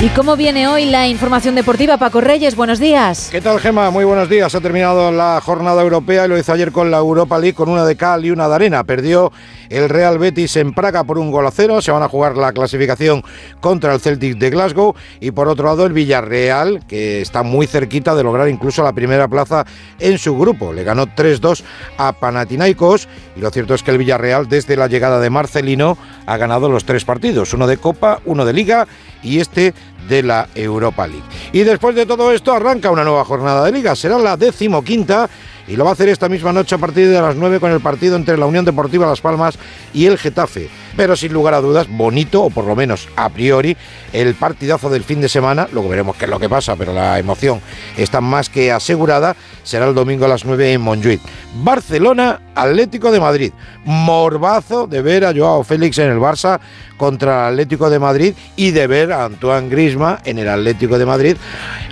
¿Y 0.00 0.10
cómo 0.10 0.36
viene 0.36 0.68
hoy 0.68 0.84
la 0.84 1.08
información 1.08 1.56
deportiva? 1.56 1.96
Paco 1.96 2.20
Reyes, 2.20 2.54
buenos 2.54 2.78
días. 2.78 3.30
¿Qué 3.32 3.40
tal, 3.40 3.58
Gema? 3.58 3.90
Muy 3.90 4.04
buenos 4.04 4.28
días. 4.28 4.54
Ha 4.54 4.60
terminado 4.60 5.10
la 5.10 5.40
jornada 5.44 5.82
europea 5.82 6.24
y 6.24 6.28
lo 6.28 6.38
hizo 6.38 6.52
ayer 6.52 6.70
con 6.70 6.92
la 6.92 6.98
Europa 6.98 7.36
League 7.36 7.54
con 7.54 7.68
una 7.68 7.84
de 7.84 7.96
cal 7.96 8.24
y 8.24 8.30
una 8.30 8.48
de 8.48 8.54
arena. 8.54 8.84
Perdió 8.84 9.32
el 9.70 9.88
Real 9.88 10.20
Betis 10.20 10.54
en 10.54 10.72
Praga 10.72 11.02
por 11.02 11.18
un 11.18 11.32
gol 11.32 11.48
a 11.48 11.50
cero. 11.50 11.82
Se 11.82 11.90
van 11.90 12.04
a 12.04 12.08
jugar 12.08 12.36
la 12.36 12.52
clasificación 12.52 13.24
contra 13.58 13.92
el 13.92 13.98
Celtic 13.98 14.38
de 14.38 14.50
Glasgow. 14.50 14.94
Y 15.18 15.32
por 15.32 15.48
otro 15.48 15.66
lado, 15.66 15.84
el 15.84 15.92
Villarreal, 15.92 16.86
que 16.86 17.20
está 17.20 17.42
muy 17.42 17.66
cerquita 17.66 18.14
de 18.14 18.22
lograr 18.22 18.48
incluso 18.48 18.84
la 18.84 18.92
primera 18.92 19.26
plaza 19.26 19.66
en 19.98 20.16
su 20.18 20.38
grupo. 20.38 20.72
Le 20.72 20.84
ganó 20.84 21.06
3-2 21.06 21.64
a 21.96 22.12
Panathinaikos. 22.12 23.08
Y 23.34 23.40
lo 23.40 23.50
cierto 23.50 23.74
es 23.74 23.82
que 23.82 23.90
el 23.90 23.98
Villarreal, 23.98 24.48
desde 24.48 24.76
la 24.76 24.86
llegada 24.86 25.18
de 25.18 25.28
Marcelino, 25.28 25.98
ha 26.28 26.36
ganado 26.36 26.68
los 26.68 26.84
tres 26.84 27.04
partidos: 27.04 27.54
uno 27.54 27.66
de 27.66 27.78
Copa, 27.78 28.20
uno 28.26 28.44
de 28.44 28.52
Liga 28.52 28.86
y 29.22 29.40
este 29.40 29.74
de 30.08 30.22
la 30.22 30.48
Europa 30.54 31.06
League. 31.06 31.24
Y 31.52 31.60
después 31.60 31.94
de 31.94 32.06
todo 32.06 32.32
esto 32.32 32.52
arranca 32.52 32.90
una 32.90 33.04
nueva 33.04 33.24
jornada 33.24 33.64
de 33.64 33.72
liga, 33.72 33.94
será 33.94 34.18
la 34.18 34.36
decimoquinta 34.36 35.28
y 35.68 35.76
lo 35.76 35.84
va 35.84 35.90
a 35.90 35.92
hacer 35.92 36.08
esta 36.08 36.28
misma 36.28 36.52
noche 36.52 36.74
a 36.74 36.78
partir 36.78 37.08
de 37.08 37.20
las 37.20 37.36
9 37.36 37.60
con 37.60 37.70
el 37.70 37.80
partido 37.80 38.16
entre 38.16 38.38
la 38.38 38.46
Unión 38.46 38.64
Deportiva 38.64 39.06
Las 39.06 39.20
Palmas 39.20 39.58
y 39.92 40.06
el 40.06 40.18
Getafe. 40.18 40.70
Pero 40.96 41.14
sin 41.14 41.32
lugar 41.32 41.54
a 41.54 41.60
dudas, 41.60 41.86
bonito, 41.88 42.42
o 42.42 42.50
por 42.50 42.64
lo 42.64 42.74
menos 42.74 43.08
a 43.16 43.28
priori, 43.28 43.76
el 44.12 44.34
partidazo 44.34 44.88
del 44.88 45.04
fin 45.04 45.20
de 45.20 45.28
semana, 45.28 45.68
luego 45.72 45.88
veremos 45.88 46.16
qué 46.16 46.24
es 46.24 46.30
lo 46.30 46.40
que 46.40 46.48
pasa, 46.48 46.74
pero 46.74 46.92
la 46.92 47.18
emoción 47.18 47.60
está 47.96 48.20
más 48.20 48.48
que 48.48 48.72
asegurada, 48.72 49.36
será 49.62 49.86
el 49.86 49.94
domingo 49.94 50.24
a 50.24 50.28
las 50.28 50.44
9 50.44 50.72
en 50.72 50.80
Montjuic. 50.80 51.20
Barcelona, 51.62 52.40
Atlético 52.54 53.12
de 53.12 53.20
Madrid. 53.20 53.52
Morbazo 53.84 54.86
de 54.86 55.02
ver 55.02 55.24
a 55.24 55.34
Joao 55.34 55.62
Félix 55.62 55.98
en 55.98 56.10
el 56.10 56.18
Barça 56.18 56.58
contra 56.96 57.48
el 57.48 57.54
Atlético 57.54 57.90
de 57.90 57.98
Madrid 57.98 58.34
y 58.56 58.72
de 58.72 58.86
ver 58.86 59.12
a 59.12 59.26
Antoine 59.26 59.68
Griezmann 59.68 60.18
en 60.24 60.38
el 60.38 60.48
Atlético 60.48 60.98
de 60.98 61.06
Madrid 61.06 61.36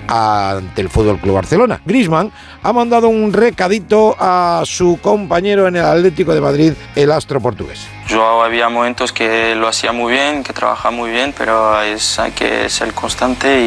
ante 0.09 0.81
el 0.81 0.89
Fútbol 0.89 1.19
Club 1.21 1.35
Barcelona. 1.35 1.81
Griezmann 1.85 2.33
ha 2.67 2.73
mandado 2.73 3.09
un 3.09 3.33
recadito 3.33 4.17
a 4.19 4.63
su 4.65 4.99
compañero 5.01 5.69
en 5.69 5.77
el 5.77 5.85
Atlético 5.85 6.35
de 6.35 6.41
Madrid, 6.41 6.73
el 6.97 7.13
astro 7.13 7.41
portugués. 7.41 7.87
Yo 8.09 8.43
había 8.43 8.69
momentos 8.69 9.13
que 9.13 9.55
lo 9.55 9.69
hacía 9.69 9.93
muy 9.93 10.13
bien, 10.13 10.43
que 10.43 10.53
trabajaba 10.53 10.91
muy 10.91 11.11
bien, 11.11 11.33
pero 11.39 11.81
es, 11.83 12.19
hay 12.19 12.33
que 12.33 12.69
ser 12.69 12.93
constante 12.93 13.67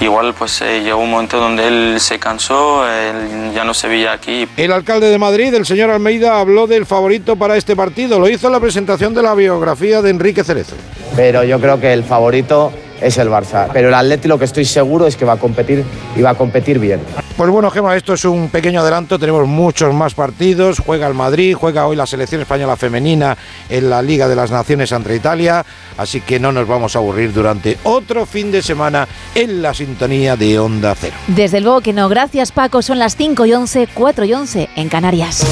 y 0.00 0.04
igual 0.04 0.32
pues 0.32 0.62
eh, 0.62 0.80
llegó 0.82 1.02
un 1.02 1.10
momento 1.10 1.38
donde 1.38 1.68
él 1.68 2.00
se 2.00 2.18
cansó, 2.18 2.88
él 2.88 3.52
ya 3.54 3.62
no 3.64 3.74
se 3.74 3.88
veía 3.88 4.12
aquí. 4.12 4.48
El 4.56 4.72
alcalde 4.72 5.10
de 5.10 5.18
Madrid, 5.18 5.52
el 5.52 5.66
señor 5.66 5.90
Almeida, 5.90 6.40
habló 6.40 6.66
del 6.66 6.86
favorito 6.86 7.36
para 7.36 7.58
este 7.58 7.76
partido. 7.76 8.18
Lo 8.18 8.30
hizo 8.30 8.46
en 8.46 8.54
la 8.54 8.60
presentación 8.60 9.12
de 9.12 9.22
la 9.22 9.34
biografía 9.34 10.00
de 10.00 10.08
Enrique 10.08 10.44
Cerezo. 10.44 10.76
Pero 11.14 11.44
yo 11.44 11.60
creo 11.60 11.78
que 11.78 11.92
el 11.92 12.04
favorito 12.04 12.72
es 13.04 13.18
el 13.18 13.28
Barça. 13.28 13.68
Pero 13.72 13.88
el 13.88 13.94
Atleti 13.94 14.28
lo 14.28 14.38
que 14.38 14.46
estoy 14.46 14.64
seguro 14.64 15.06
es 15.06 15.16
que 15.16 15.24
va 15.24 15.34
a 15.34 15.36
competir 15.36 15.84
y 16.16 16.22
va 16.22 16.30
a 16.30 16.34
competir 16.34 16.78
bien. 16.78 17.00
Pues 17.36 17.50
bueno, 17.50 17.70
Gema, 17.70 17.96
esto 17.96 18.14
es 18.14 18.24
un 18.24 18.48
pequeño 18.48 18.80
adelanto. 18.80 19.18
Tenemos 19.18 19.46
muchos 19.46 19.92
más 19.92 20.14
partidos. 20.14 20.78
Juega 20.78 21.06
el 21.08 21.14
Madrid, 21.14 21.54
juega 21.54 21.86
hoy 21.86 21.96
la 21.96 22.06
selección 22.06 22.40
española 22.40 22.76
femenina 22.76 23.36
en 23.68 23.90
la 23.90 24.00
Liga 24.02 24.28
de 24.28 24.36
las 24.36 24.50
Naciones 24.50 24.92
ante 24.92 25.14
Italia. 25.14 25.64
Así 25.98 26.20
que 26.20 26.38
no 26.38 26.52
nos 26.52 26.66
vamos 26.66 26.94
a 26.94 27.00
aburrir 27.00 27.32
durante 27.32 27.76
otro 27.82 28.24
fin 28.24 28.52
de 28.52 28.62
semana 28.62 29.08
en 29.34 29.62
la 29.62 29.74
sintonía 29.74 30.36
de 30.36 30.58
Onda 30.58 30.94
Cero. 30.94 31.16
Desde 31.26 31.60
luego 31.60 31.80
que 31.80 31.92
no. 31.92 32.08
Gracias, 32.08 32.52
Paco. 32.52 32.82
Son 32.82 32.98
las 32.98 33.16
5 33.16 33.46
y 33.46 33.52
11, 33.52 33.88
4 33.92 34.24
y 34.24 34.32
11 34.32 34.68
en 34.76 34.88
Canarias. 34.88 35.44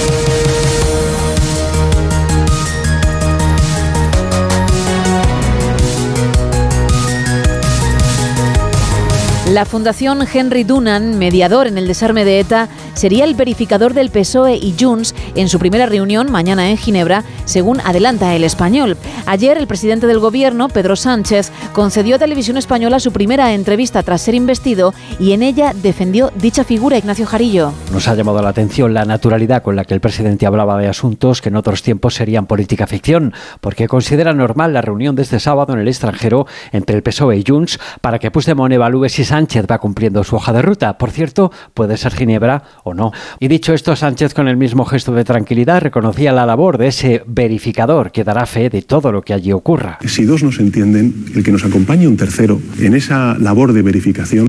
La 9.52 9.66
Fundación 9.66 10.26
Henry 10.32 10.64
Dunan, 10.64 11.18
mediador 11.18 11.66
en 11.66 11.76
el 11.76 11.86
desarme 11.86 12.24
de 12.24 12.40
ETA, 12.40 12.70
sería 12.94 13.24
el 13.24 13.34
verificador 13.34 13.92
del 13.92 14.08
PSOE 14.08 14.56
y 14.56 14.74
Junts 14.80 15.14
en 15.34 15.50
su 15.50 15.58
primera 15.58 15.84
reunión 15.84 16.32
mañana 16.32 16.70
en 16.70 16.78
Ginebra, 16.78 17.22
según 17.44 17.78
adelanta 17.80 18.34
el 18.34 18.44
español. 18.44 18.96
Ayer 19.26 19.58
el 19.58 19.66
presidente 19.66 20.06
del 20.06 20.20
gobierno, 20.20 20.70
Pedro 20.70 20.96
Sánchez, 20.96 21.52
concedió 21.74 22.16
a 22.16 22.18
Televisión 22.18 22.56
Española 22.56 22.98
su 22.98 23.12
primera 23.12 23.52
entrevista 23.52 24.02
tras 24.02 24.22
ser 24.22 24.34
investido 24.34 24.94
y 25.20 25.32
en 25.32 25.42
ella 25.42 25.74
defendió 25.74 26.32
dicha 26.34 26.64
figura 26.64 26.96
Ignacio 26.96 27.26
Jarillo. 27.26 27.74
Nos 27.92 28.08
ha 28.08 28.14
llamado 28.14 28.40
la 28.40 28.48
atención 28.48 28.94
la 28.94 29.04
naturalidad 29.04 29.62
con 29.62 29.76
la 29.76 29.84
que 29.84 29.92
el 29.92 30.00
presidente 30.00 30.46
hablaba 30.46 30.78
de 30.78 30.88
asuntos 30.88 31.42
que 31.42 31.50
en 31.50 31.56
otros 31.56 31.82
tiempos 31.82 32.14
serían 32.14 32.46
política 32.46 32.86
ficción, 32.86 33.34
porque 33.60 33.86
considera 33.86 34.32
normal 34.32 34.72
la 34.72 34.80
reunión 34.80 35.14
de 35.14 35.24
este 35.24 35.40
sábado 35.40 35.74
en 35.74 35.80
el 35.80 35.88
extranjero 35.88 36.46
entre 36.72 36.96
el 36.96 37.02
PSOE 37.02 37.36
y 37.36 37.44
Junts 37.46 37.78
para 38.00 38.18
que 38.18 38.30
Puigdemont 38.30 38.72
evalúe 38.72 39.10
si 39.10 39.24
Sánchez 39.24 39.41
va 39.70 39.78
cumpliendo 39.78 40.24
su 40.24 40.36
hoja 40.36 40.52
de 40.52 40.62
ruta. 40.62 40.98
Por 40.98 41.10
cierto, 41.10 41.52
puede 41.74 41.96
ser 41.96 42.14
Ginebra 42.14 42.62
o 42.84 42.94
no. 42.94 43.12
Y 43.40 43.48
dicho 43.48 43.72
esto, 43.72 43.96
Sánchez 43.96 44.34
con 44.34 44.48
el 44.48 44.56
mismo 44.56 44.84
gesto 44.84 45.12
de 45.12 45.24
tranquilidad 45.24 45.80
reconocía 45.82 46.32
la 46.32 46.46
labor 46.46 46.78
de 46.78 46.88
ese 46.88 47.22
verificador 47.26 48.12
que 48.12 48.24
dará 48.24 48.46
fe 48.46 48.70
de 48.70 48.82
todo 48.82 49.12
lo 49.12 49.22
que 49.22 49.34
allí 49.34 49.52
ocurra. 49.52 49.98
Si 50.06 50.24
dos 50.24 50.42
no 50.42 50.52
se 50.52 50.62
entienden, 50.62 51.26
el 51.34 51.42
que 51.42 51.52
nos 51.52 51.64
acompañe 51.64 52.06
un 52.06 52.16
tercero 52.16 52.60
en 52.78 52.94
esa 52.94 53.36
labor 53.38 53.72
de 53.72 53.82
verificación, 53.82 54.46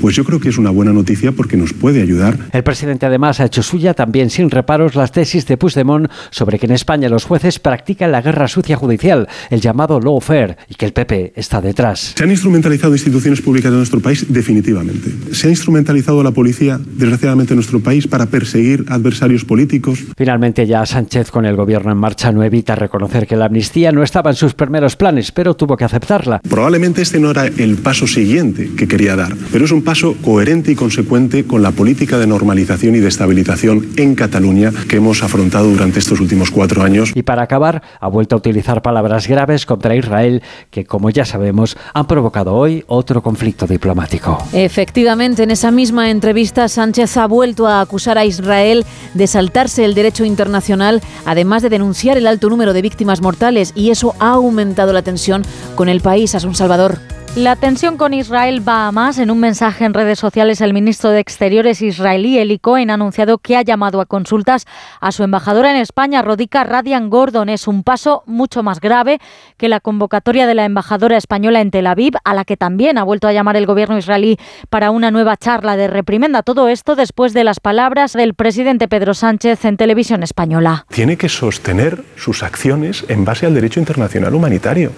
pues 0.00 0.14
yo 0.16 0.24
creo 0.24 0.40
que 0.40 0.48
es 0.48 0.58
una 0.58 0.70
buena 0.70 0.92
noticia 0.92 1.32
porque 1.32 1.56
nos 1.56 1.72
puede 1.72 2.02
ayudar. 2.02 2.38
El 2.52 2.62
presidente 2.62 3.06
además 3.06 3.40
ha 3.40 3.44
hecho 3.44 3.62
suya 3.62 3.94
también 3.94 4.30
sin 4.30 4.50
reparos 4.50 4.94
las 4.94 5.12
tesis 5.12 5.46
de 5.46 5.56
Puigdemont 5.56 6.10
sobre 6.30 6.58
que 6.58 6.66
en 6.66 6.72
España 6.72 7.08
los 7.08 7.24
jueces 7.24 7.58
practican 7.58 8.12
la 8.12 8.22
guerra 8.22 8.48
sucia 8.48 8.76
judicial, 8.76 9.28
el 9.50 9.60
llamado 9.60 10.00
lawfare, 10.00 10.56
y 10.68 10.74
que 10.74 10.86
el 10.86 10.92
PP 10.92 11.32
está 11.36 11.60
detrás. 11.60 12.14
Se 12.16 12.24
han 12.24 12.30
instrumentalizado 12.30 12.92
instituciones 12.92 13.40
públicas 13.40 13.70
de 13.70 13.78
nuestro 13.78 14.00
país 14.00 14.26
definitivamente. 14.28 15.12
Se 15.32 15.48
ha 15.48 15.50
instrumentalizado 15.50 16.22
la 16.22 16.30
policía, 16.30 16.78
desgraciadamente, 16.78 17.54
en 17.54 17.56
nuestro 17.56 17.80
país 17.80 18.06
para 18.06 18.26
perseguir 18.26 18.84
adversarios 18.88 19.44
políticos. 19.44 20.00
Finalmente 20.16 20.66
ya 20.66 20.84
Sánchez 20.86 21.30
con 21.30 21.44
el 21.44 21.56
gobierno 21.56 21.92
en 21.92 21.98
marcha 21.98 22.32
no 22.32 22.42
evita 22.42 22.74
reconocer 22.74 23.26
que 23.26 23.36
la 23.36 23.46
amnistía 23.46 23.92
no 23.92 24.02
estaba 24.02 24.30
en 24.30 24.36
sus 24.36 24.54
primeros 24.54 24.96
planes, 24.96 25.32
pero 25.32 25.54
tuvo 25.54 25.76
que 25.76 25.84
aceptarla. 25.84 26.40
Probablemente 26.48 27.02
este 27.02 27.18
no 27.18 27.30
era 27.30 27.46
el 27.46 27.76
paso 27.76 28.06
siguiente 28.06 28.70
que 28.76 28.88
quería 28.88 29.16
dar, 29.16 29.34
pero 29.52 29.64
es 29.64 29.72
un 29.72 29.82
paso 29.82 30.14
coherente 30.22 30.72
y 30.72 30.74
consecuente 30.74 31.44
con 31.44 31.62
la 31.62 31.72
política 31.72 32.18
de 32.18 32.26
normalización 32.26 32.94
y 32.94 33.00
de 33.00 33.08
estabilización 33.08 33.86
en 33.96 34.14
Cataluña 34.14 34.72
que 34.88 34.96
hemos 34.96 35.22
afrontado 35.22 35.70
durante 35.70 35.98
estos 35.98 36.20
últimos 36.20 36.50
cuatro 36.50 36.82
años. 36.82 37.12
Y 37.14 37.22
para 37.22 37.42
acabar, 37.42 37.82
ha 38.00 38.08
vuelto 38.08 38.36
a 38.36 38.38
utilizar 38.38 38.82
palabras 38.82 39.26
graves 39.26 39.66
contra 39.66 39.96
Israel 39.96 40.42
que, 40.70 40.84
como 40.84 41.10
ya 41.10 41.24
sabemos, 41.24 41.76
han 41.94 42.06
provocado 42.06 42.54
hoy 42.54 42.84
otro 42.86 43.22
conflicto 43.22 43.66
diplomático. 43.66 44.17
Efectivamente, 44.52 45.42
en 45.42 45.50
esa 45.50 45.70
misma 45.70 46.10
entrevista, 46.10 46.68
Sánchez 46.68 47.16
ha 47.16 47.26
vuelto 47.26 47.66
a 47.66 47.80
acusar 47.80 48.18
a 48.18 48.24
Israel 48.24 48.84
de 49.14 49.26
saltarse 49.26 49.84
el 49.84 49.94
derecho 49.94 50.24
internacional, 50.24 51.02
además 51.24 51.62
de 51.62 51.68
denunciar 51.68 52.16
el 52.16 52.26
alto 52.26 52.48
número 52.48 52.72
de 52.72 52.82
víctimas 52.82 53.20
mortales, 53.20 53.72
y 53.74 53.90
eso 53.90 54.14
ha 54.18 54.30
aumentado 54.30 54.92
la 54.92 55.02
tensión 55.02 55.42
con 55.74 55.88
el 55.88 56.00
país. 56.00 56.34
A 56.34 56.46
un 56.46 56.54
Salvador. 56.54 57.17
La 57.36 57.54
tensión 57.54 57.96
con 57.96 58.14
Israel 58.14 58.66
va 58.66 58.88
a 58.88 58.92
más. 58.92 59.18
En 59.18 59.30
un 59.30 59.38
mensaje 59.38 59.84
en 59.84 59.94
redes 59.94 60.18
sociales, 60.18 60.60
el 60.60 60.74
ministro 60.74 61.10
de 61.10 61.20
Exteriores 61.20 61.82
israelí, 61.82 62.38
Eli 62.38 62.58
Cohen, 62.58 62.90
ha 62.90 62.94
anunciado 62.94 63.38
que 63.38 63.56
ha 63.56 63.62
llamado 63.62 64.00
a 64.00 64.06
consultas 64.06 64.66
a 65.00 65.12
su 65.12 65.22
embajadora 65.22 65.70
en 65.70 65.76
España, 65.76 66.22
Rodica 66.22 66.64
Radian 66.64 67.10
Gordon. 67.10 67.48
Es 67.48 67.68
un 67.68 67.84
paso 67.84 68.24
mucho 68.26 68.64
más 68.64 68.80
grave 68.80 69.20
que 69.56 69.68
la 69.68 69.78
convocatoria 69.78 70.48
de 70.48 70.56
la 70.56 70.64
embajadora 70.64 71.16
española 71.16 71.60
en 71.60 71.70
Tel 71.70 71.86
Aviv, 71.86 72.14
a 72.24 72.34
la 72.34 72.44
que 72.44 72.56
también 72.56 72.98
ha 72.98 73.04
vuelto 73.04 73.28
a 73.28 73.32
llamar 73.32 73.56
el 73.56 73.66
gobierno 73.66 73.98
israelí 73.98 74.36
para 74.68 74.90
una 74.90 75.12
nueva 75.12 75.36
charla 75.36 75.76
de 75.76 75.86
reprimenda. 75.86 76.42
Todo 76.42 76.68
esto 76.68 76.96
después 76.96 77.34
de 77.34 77.44
las 77.44 77.60
palabras 77.60 78.14
del 78.14 78.34
presidente 78.34 78.88
Pedro 78.88 79.14
Sánchez 79.14 79.64
en 79.64 79.76
televisión 79.76 80.24
española. 80.24 80.86
Tiene 80.88 81.16
que 81.16 81.28
sostener 81.28 82.02
sus 82.16 82.42
acciones 82.42 83.04
en 83.08 83.24
base 83.24 83.46
al 83.46 83.54
derecho 83.54 83.78
internacional 83.78 84.34
humanitario. 84.34 84.90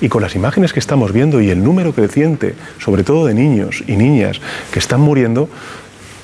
Y 0.00 0.08
con 0.08 0.22
las 0.22 0.34
imágenes 0.34 0.72
que 0.72 0.80
estamos 0.80 1.12
viendo 1.12 1.40
y 1.40 1.50
el 1.50 1.62
número 1.62 1.92
creciente, 1.92 2.54
sobre 2.78 3.04
todo 3.04 3.26
de 3.26 3.34
niños 3.34 3.84
y 3.86 3.96
niñas 3.96 4.40
que 4.72 4.78
están 4.78 5.00
muriendo, 5.00 5.48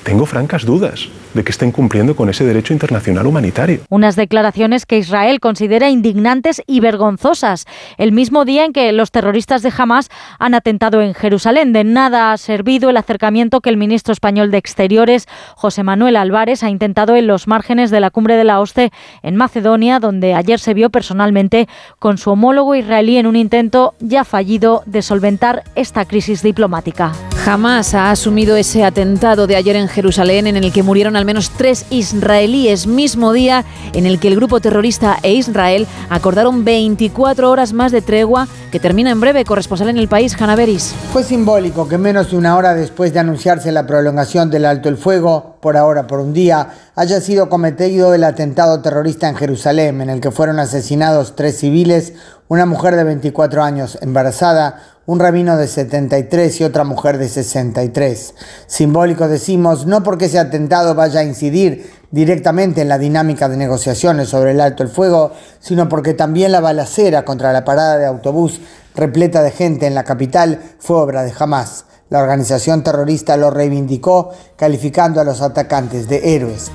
tengo 0.03 0.25
francas 0.25 0.65
dudas 0.65 1.09
de 1.37 1.45
que 1.45 1.51
estén 1.51 1.71
cumpliendo 1.71 2.15
con 2.15 2.29
ese 2.29 2.43
derecho 2.43 2.73
internacional 2.73 3.25
humanitario. 3.25 3.79
Unas 3.89 4.17
declaraciones 4.17 4.85
que 4.85 4.97
Israel 4.97 5.39
considera 5.39 5.89
indignantes 5.89 6.61
y 6.67 6.81
vergonzosas, 6.81 7.65
el 7.97 8.11
mismo 8.11 8.43
día 8.43 8.65
en 8.65 8.73
que 8.73 8.91
los 8.91 9.11
terroristas 9.11 9.61
de 9.61 9.71
Hamas 9.77 10.09
han 10.39 10.53
atentado 10.53 11.01
en 11.01 11.13
Jerusalén. 11.13 11.71
De 11.71 11.85
nada 11.85 12.33
ha 12.33 12.37
servido 12.37 12.89
el 12.89 12.97
acercamiento 12.97 13.61
que 13.61 13.69
el 13.69 13.77
ministro 13.77 14.11
español 14.11 14.51
de 14.51 14.57
Exteriores, 14.57 15.27
José 15.55 15.83
Manuel 15.83 16.17
Álvarez, 16.17 16.63
ha 16.63 16.69
intentado 16.69 17.15
en 17.15 17.27
los 17.27 17.47
márgenes 17.47 17.91
de 17.91 17.99
la 17.99 18.09
cumbre 18.09 18.35
de 18.35 18.43
la 18.43 18.59
OSCE 18.59 18.91
en 19.21 19.35
Macedonia, 19.35 19.99
donde 19.99 20.33
ayer 20.33 20.59
se 20.59 20.73
vio 20.73 20.89
personalmente 20.89 21.67
con 21.99 22.17
su 22.17 22.31
homólogo 22.31 22.75
israelí 22.75 23.17
en 23.17 23.27
un 23.27 23.35
intento 23.35 23.93
ya 23.99 24.23
fallido 24.23 24.83
de 24.85 25.01
solventar 25.01 25.63
esta 25.75 26.05
crisis 26.05 26.41
diplomática. 26.41 27.13
Hamas 27.47 27.93
ha 27.93 28.11
asumido 28.11 28.57
ese 28.57 28.83
atentado 28.83 29.47
de 29.47 29.55
ayer 29.55 29.77
en 29.77 29.87
Jerusalén 29.87 30.47
en 30.47 30.57
el 30.57 30.73
que 30.73 30.83
murieron 30.83 31.15
al 31.15 31.23
menos 31.23 31.49
tres 31.51 31.85
israelíes, 31.89 32.87
mismo 32.87 33.31
día 33.31 33.63
en 33.93 34.05
el 34.05 34.19
que 34.19 34.27
el 34.27 34.35
grupo 34.35 34.59
terrorista 34.59 35.17
e 35.23 35.31
Israel 35.31 35.87
acordaron 36.09 36.65
24 36.65 37.49
horas 37.49 37.71
más 37.71 37.93
de 37.93 38.01
tregua 38.01 38.49
que 38.69 38.81
termina 38.81 39.11
en 39.11 39.21
breve. 39.21 39.45
Corresponsal 39.45 39.87
en 39.87 39.97
el 39.97 40.09
país, 40.09 40.35
Hanna 40.37 40.57
Beris. 40.57 40.93
Fue 41.13 41.23
simbólico 41.23 41.87
que 41.87 41.97
menos 41.97 42.31
de 42.31 42.37
una 42.37 42.57
hora 42.57 42.73
después 42.73 43.13
de 43.13 43.19
anunciarse 43.19 43.71
la 43.71 43.87
prolongación 43.87 44.49
del 44.49 44.65
alto 44.65 44.89
el 44.89 44.97
fuego, 44.97 45.55
por 45.61 45.77
ahora 45.77 46.05
por 46.05 46.19
un 46.19 46.33
día, 46.33 46.73
haya 46.95 47.21
sido 47.21 47.47
cometido 47.47 48.13
el 48.13 48.25
atentado 48.25 48.81
terrorista 48.81 49.29
en 49.29 49.37
Jerusalén, 49.37 50.01
en 50.01 50.09
el 50.09 50.19
que 50.19 50.31
fueron 50.31 50.59
asesinados 50.59 51.37
tres 51.37 51.57
civiles, 51.59 52.11
una 52.49 52.65
mujer 52.65 52.97
de 52.97 53.05
24 53.05 53.63
años 53.63 53.97
embarazada, 54.01 54.96
un 55.07 55.19
rabino 55.19 55.55
de 55.55 55.69
73 55.69 56.59
y 56.59 56.63
otra 56.65 56.83
mujer 56.83 57.17
de 57.17 57.29
63. 57.29 58.35
Simbólico 58.67 59.29
decimos, 59.29 59.85
no 59.85 60.03
porque 60.03 60.25
ese 60.25 60.37
atentado 60.37 60.95
vaya 60.95 61.21
a 61.21 61.23
incidir 61.23 61.89
directamente 62.11 62.81
en 62.81 62.89
la 62.89 62.97
dinámica 62.97 63.47
de 63.47 63.55
negociaciones 63.55 64.27
sobre 64.27 64.51
el 64.51 64.59
alto 64.59 64.83
el 64.83 64.89
fuego, 64.89 65.31
sino 65.59 65.87
porque 65.87 66.13
también 66.13 66.51
la 66.51 66.59
balacera 66.59 67.23
contra 67.23 67.53
la 67.53 67.63
parada 67.63 67.97
de 67.97 68.05
autobús 68.05 68.59
repleta 68.95 69.43
de 69.43 69.51
gente 69.51 69.87
en 69.87 69.95
la 69.95 70.03
capital 70.03 70.59
fue 70.77 70.97
obra 70.97 71.23
de 71.23 71.33
Hamas. 71.39 71.85
La 72.09 72.21
organización 72.21 72.83
terrorista 72.83 73.37
lo 73.37 73.49
reivindicó, 73.49 74.31
calificando 74.57 75.21
a 75.21 75.23
los 75.23 75.41
atacantes 75.41 76.09
de 76.09 76.35
héroes. 76.35 76.69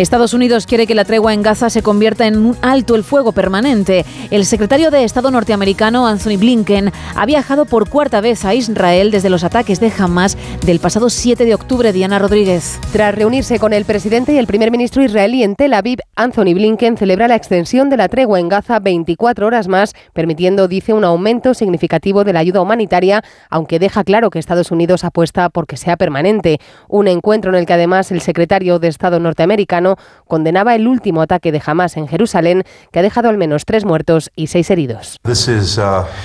Estados 0.00 0.32
Unidos 0.32 0.66
quiere 0.66 0.86
que 0.86 0.94
la 0.94 1.04
tregua 1.04 1.34
en 1.34 1.42
Gaza 1.42 1.68
se 1.68 1.82
convierta 1.82 2.26
en 2.26 2.38
un 2.38 2.56
alto 2.62 2.94
el 2.94 3.04
fuego 3.04 3.32
permanente. 3.32 4.06
El 4.30 4.46
secretario 4.46 4.90
de 4.90 5.04
Estado 5.04 5.30
norteamericano, 5.30 6.06
Anthony 6.06 6.38
Blinken, 6.38 6.90
ha 7.14 7.26
viajado 7.26 7.66
por 7.66 7.88
cuarta 7.88 8.20
vez 8.20 8.44
a 8.44 8.54
Israel 8.54 9.10
desde 9.10 9.28
los 9.28 9.44
ataques 9.44 9.78
de 9.78 9.92
Hamas 9.98 10.38
del 10.64 10.80
pasado 10.80 11.10
7 11.10 11.44
de 11.44 11.54
octubre. 11.54 11.92
Diana 11.92 12.18
Rodríguez. 12.18 12.78
Tras 12.92 13.14
reunirse 13.14 13.58
con 13.58 13.72
el 13.72 13.84
presidente 13.84 14.32
y 14.32 14.38
el 14.38 14.46
primer 14.46 14.70
ministro 14.70 15.02
israelí 15.02 15.42
en 15.42 15.54
Tel 15.54 15.74
Aviv, 15.74 15.98
Anthony 16.16 16.54
Blinken 16.54 16.96
celebra 16.96 17.28
la 17.28 17.36
extensión 17.36 17.90
de 17.90 17.96
la 17.96 18.08
tregua 18.08 18.40
en 18.40 18.48
Gaza 18.48 18.78
24 18.80 19.46
horas 19.46 19.68
más, 19.68 19.94
permitiendo, 20.12 20.66
dice, 20.66 20.92
un 20.92 21.04
aumento 21.04 21.54
significativo 21.54 22.24
de 22.24 22.32
la 22.32 22.40
ayuda 22.40 22.60
humanitaria, 22.60 23.22
aunque 23.50 23.78
deja 23.78 24.04
claro 24.04 24.30
que 24.30 24.38
Estados 24.38 24.70
Unidos 24.70 25.04
apuesta 25.04 25.48
por 25.50 25.66
que 25.66 25.76
sea 25.76 25.96
permanente. 25.96 26.58
Un 26.88 27.08
encuentro 27.08 27.50
en 27.50 27.58
el 27.58 27.66
que 27.66 27.74
además 27.74 28.10
el 28.10 28.20
secretario 28.20 28.78
de 28.78 28.88
Estado 28.88 29.20
norteamericano 29.20 29.89
condenaba 30.26 30.74
el 30.74 30.86
último 30.86 31.22
ataque 31.22 31.52
de 31.52 31.62
Hamas 31.64 31.96
en 31.96 32.08
Jerusalén, 32.08 32.64
que 32.92 32.98
ha 32.98 33.02
dejado 33.02 33.28
al 33.28 33.38
menos 33.38 33.64
tres 33.64 33.84
muertos 33.84 34.30
y 34.36 34.48
seis 34.48 34.70
heridos. 34.70 35.18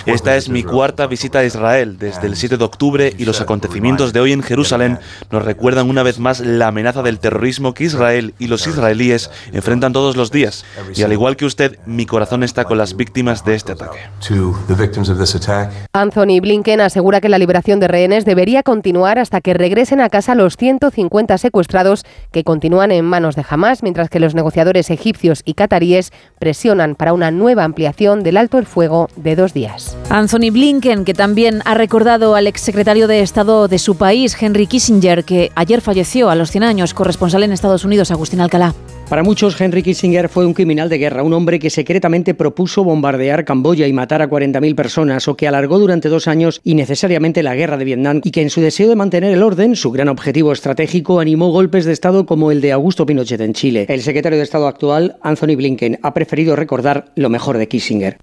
Esta 0.05 0.35
es 0.35 0.49
mi 0.49 0.63
cuarta 0.63 1.07
visita 1.07 1.39
a 1.39 1.45
Israel 1.45 1.97
desde 1.97 2.27
el 2.27 2.35
7 2.35 2.57
de 2.57 2.63
octubre 2.63 3.13
y 3.17 3.25
los 3.25 3.41
acontecimientos 3.41 4.13
de 4.13 4.19
hoy 4.19 4.31
en 4.31 4.43
Jerusalén 4.43 4.99
nos 5.31 5.43
recuerdan 5.43 5.89
una 5.89 6.03
vez 6.03 6.19
más 6.19 6.39
la 6.39 6.67
amenaza 6.67 7.03
del 7.03 7.19
terrorismo 7.19 7.73
que 7.73 7.85
Israel 7.85 8.33
y 8.39 8.47
los 8.47 8.67
israelíes 8.67 9.29
enfrentan 9.53 9.93
todos 9.93 10.15
los 10.15 10.31
días. 10.31 10.65
Y 10.95 11.03
al 11.03 11.11
igual 11.11 11.35
que 11.35 11.45
usted, 11.45 11.79
mi 11.85 12.05
corazón 12.05 12.43
está 12.43 12.65
con 12.65 12.77
las 12.77 12.95
víctimas 12.95 13.45
de 13.45 13.55
este 13.55 13.71
ataque. 13.73 13.99
Anthony 15.93 16.39
Blinken 16.41 16.81
asegura 16.81 17.21
que 17.21 17.29
la 17.29 17.37
liberación 17.37 17.79
de 17.79 17.87
rehenes 17.87 18.25
debería 18.25 18.63
continuar 18.63 19.19
hasta 19.19 19.41
que 19.41 19.53
regresen 19.53 20.01
a 20.01 20.09
casa 20.09 20.35
los 20.35 20.57
150 20.57 21.37
secuestrados 21.37 22.03
que 22.31 22.43
continúan 22.43 22.91
en 22.91 23.05
manos 23.05 23.35
de 23.35 23.43
Hamas, 23.47 23.83
mientras 23.83 24.09
que 24.09 24.19
los 24.19 24.35
negociadores 24.35 24.89
egipcios 24.89 25.41
y 25.45 25.53
cataríes 25.53 26.11
presionan 26.39 26.95
para 26.95 27.13
una 27.13 27.31
nueva 27.31 27.63
ampliación 27.63 28.23
del 28.23 28.37
alto 28.37 28.57
el 28.57 28.65
fuego 28.65 29.09
de 29.15 29.35
dos 29.35 29.53
días. 29.53 29.97
Anthony 30.09 30.51
Blinken, 30.51 31.05
que 31.05 31.13
también 31.13 31.61
ha 31.65 31.73
recordado 31.73 32.35
al 32.35 32.47
exsecretario 32.47 33.07
de 33.07 33.21
Estado 33.21 33.67
de 33.67 33.79
su 33.79 33.97
país, 33.97 34.35
Henry 34.39 34.67
Kissinger, 34.67 35.23
que 35.23 35.51
ayer 35.55 35.81
falleció 35.81 36.29
a 36.29 36.35
los 36.35 36.51
100 36.51 36.63
años, 36.63 36.93
corresponsal 36.93 37.43
en 37.43 37.51
Estados 37.51 37.85
Unidos, 37.85 38.11
Agustín 38.11 38.41
Alcalá. 38.41 38.73
Para 39.09 39.21
muchos, 39.21 39.61
Henry 39.61 39.83
Kissinger 39.83 40.29
fue 40.29 40.47
un 40.47 40.55
criminal 40.55 40.89
de 40.89 40.97
guerra, 40.97 41.21
un 41.21 41.31
hombre 41.33 41.59
que 41.59 41.69
secretamente 41.69 42.33
propuso 42.33 42.83
bombardear 42.83 43.45
Camboya 43.45 43.85
y 43.85 43.93
matar 43.93 44.23
a 44.23 44.27
40.000 44.27 44.73
personas, 44.73 45.27
o 45.27 45.37
que 45.37 45.47
alargó 45.47 45.77
durante 45.77 46.09
dos 46.09 46.27
años 46.27 46.59
innecesariamente 46.63 47.43
la 47.43 47.53
guerra 47.53 47.77
de 47.77 47.85
Vietnam, 47.85 48.21
y 48.23 48.31
que 48.31 48.41
en 48.41 48.49
su 48.49 48.61
deseo 48.61 48.89
de 48.89 48.95
mantener 48.95 49.31
el 49.31 49.43
orden, 49.43 49.75
su 49.75 49.91
gran 49.91 50.09
objetivo 50.09 50.51
estratégico, 50.51 51.19
animó 51.19 51.51
golpes 51.51 51.85
de 51.85 51.93
Estado 51.93 52.25
como 52.25 52.49
el 52.49 52.61
de 52.61 52.71
Augusto 52.71 53.05
Pinochet 53.05 53.39
en 53.41 53.53
Chile. 53.53 53.85
El 53.89 54.01
secretario 54.01 54.39
de 54.39 54.43
Estado 54.43 54.67
actual, 54.67 55.17
Anthony 55.21 55.55
Blinken, 55.55 55.99
ha 56.01 56.15
preferido 56.15 56.55
recordar 56.55 57.05
lo 57.15 57.29
mejor 57.29 57.59
de 57.59 57.67
Kissinger. 57.67 58.17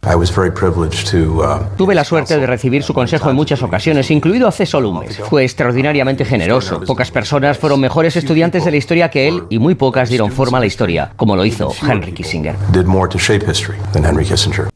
Tuve 1.76 1.94
la 1.94 2.02
suerte 2.02 2.36
de 2.36 2.46
recibir 2.46 2.82
su 2.82 2.92
consejo 2.92 3.30
en 3.30 3.36
muchas 3.36 3.62
ocasiones, 3.62 4.10
incluido 4.10 4.48
hace 4.48 4.66
solo 4.66 4.90
un 4.90 4.98
mes. 4.98 5.16
Fue 5.18 5.44
extraordinariamente 5.44 6.24
generoso. 6.24 6.80
Pocas 6.80 7.12
personas 7.12 7.56
fueron 7.56 7.80
mejores 7.80 8.16
estudiantes 8.16 8.64
de 8.64 8.72
la 8.72 8.76
historia 8.78 9.10
que 9.10 9.28
él 9.28 9.44
y 9.48 9.60
muy 9.60 9.76
pocas 9.76 10.08
dieron 10.08 10.32
forma 10.32 10.58
a 10.58 10.60
la 10.60 10.71
historia, 10.72 11.12
como 11.16 11.36
lo 11.36 11.44
hizo 11.44 11.70
Henry 11.86 12.12
Kissinger. 12.12 12.56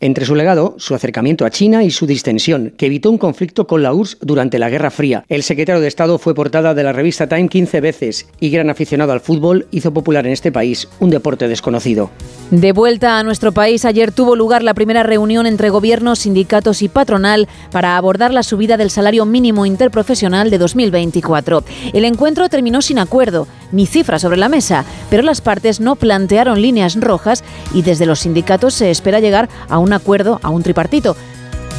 Entre 0.01 0.27
su 0.27 0.35
legado, 0.35 0.74
su 0.77 0.94
acercamiento 0.94 1.47
a 1.47 1.51
China 1.51 1.82
y 1.82 1.90
su 1.90 2.06
distensión, 2.06 2.74
que 2.77 2.86
evitó 2.86 3.10
un 3.10 3.16
conflicto 3.16 3.66
con 3.66 3.82
la 3.82 3.94
URSS 3.94 4.18
durante 4.20 4.59
la 4.59 4.68
Guerra 4.68 4.90
Fría. 4.90 5.24
El 5.28 5.43
secretario 5.43 5.81
de 5.81 5.89
Estado 5.89 6.18
fue 6.18 6.35
portada 6.35 6.74
de 6.74 6.82
la 6.82 6.93
revista 6.93 7.28
Time 7.28 7.48
15 7.48 7.81
veces 7.81 8.27
y 8.40 8.51
gran 8.51 8.68
aficionado 8.68 9.12
al 9.12 9.20
fútbol, 9.20 9.66
hizo 9.70 9.93
popular 9.94 10.27
en 10.27 10.32
este 10.32 10.52
país 10.52 10.86
un 11.01 11.09
deporte 11.09 11.48
desconocido. 11.48 12.10
De 12.51 12.73
vuelta 12.73 13.18
a 13.18 13.23
nuestro 13.23 13.52
país, 13.52 13.85
ayer 13.85 14.12
tuvo 14.12 14.36
lugar 14.36 14.62
la 14.62 14.74
primera 14.74 15.02
reunión 15.02 15.47
entre 15.47 15.70
gobiernos, 15.70 16.20
sindicatos 16.20 16.82
y 16.82 16.89
patronal 16.89 17.48
para 17.73 17.97
abordar 17.97 18.35
la 18.35 18.43
subida 18.43 18.77
del 18.77 18.90
salario 18.90 19.24
mínimo 19.24 19.64
interprofesional 19.64 20.51
de 20.51 20.59
2024. 20.59 21.64
El 21.93 22.05
encuentro 22.05 22.48
terminó 22.48 22.82
sin 22.82 22.98
acuerdo, 22.98 23.48
ni 23.73 23.86
cifra 23.86 24.18
sobre 24.18 24.36
la 24.36 24.48
mesa, 24.48 24.85
pero 25.10 25.23
las 25.23 25.40
partes 25.40 25.81
no 25.81 25.85
plantearon 25.94 26.60
líneas 26.60 27.00
rojas 27.00 27.44
y 27.72 27.82
desde 27.82 28.06
los 28.06 28.20
sindicatos 28.20 28.74
se 28.74 28.90
espera 28.90 29.20
llegar 29.20 29.48
a 29.68 29.78
un 29.78 29.92
acuerdo, 29.92 30.40
a 30.42 30.50
un 30.50 30.64
tripartito. 30.64 31.16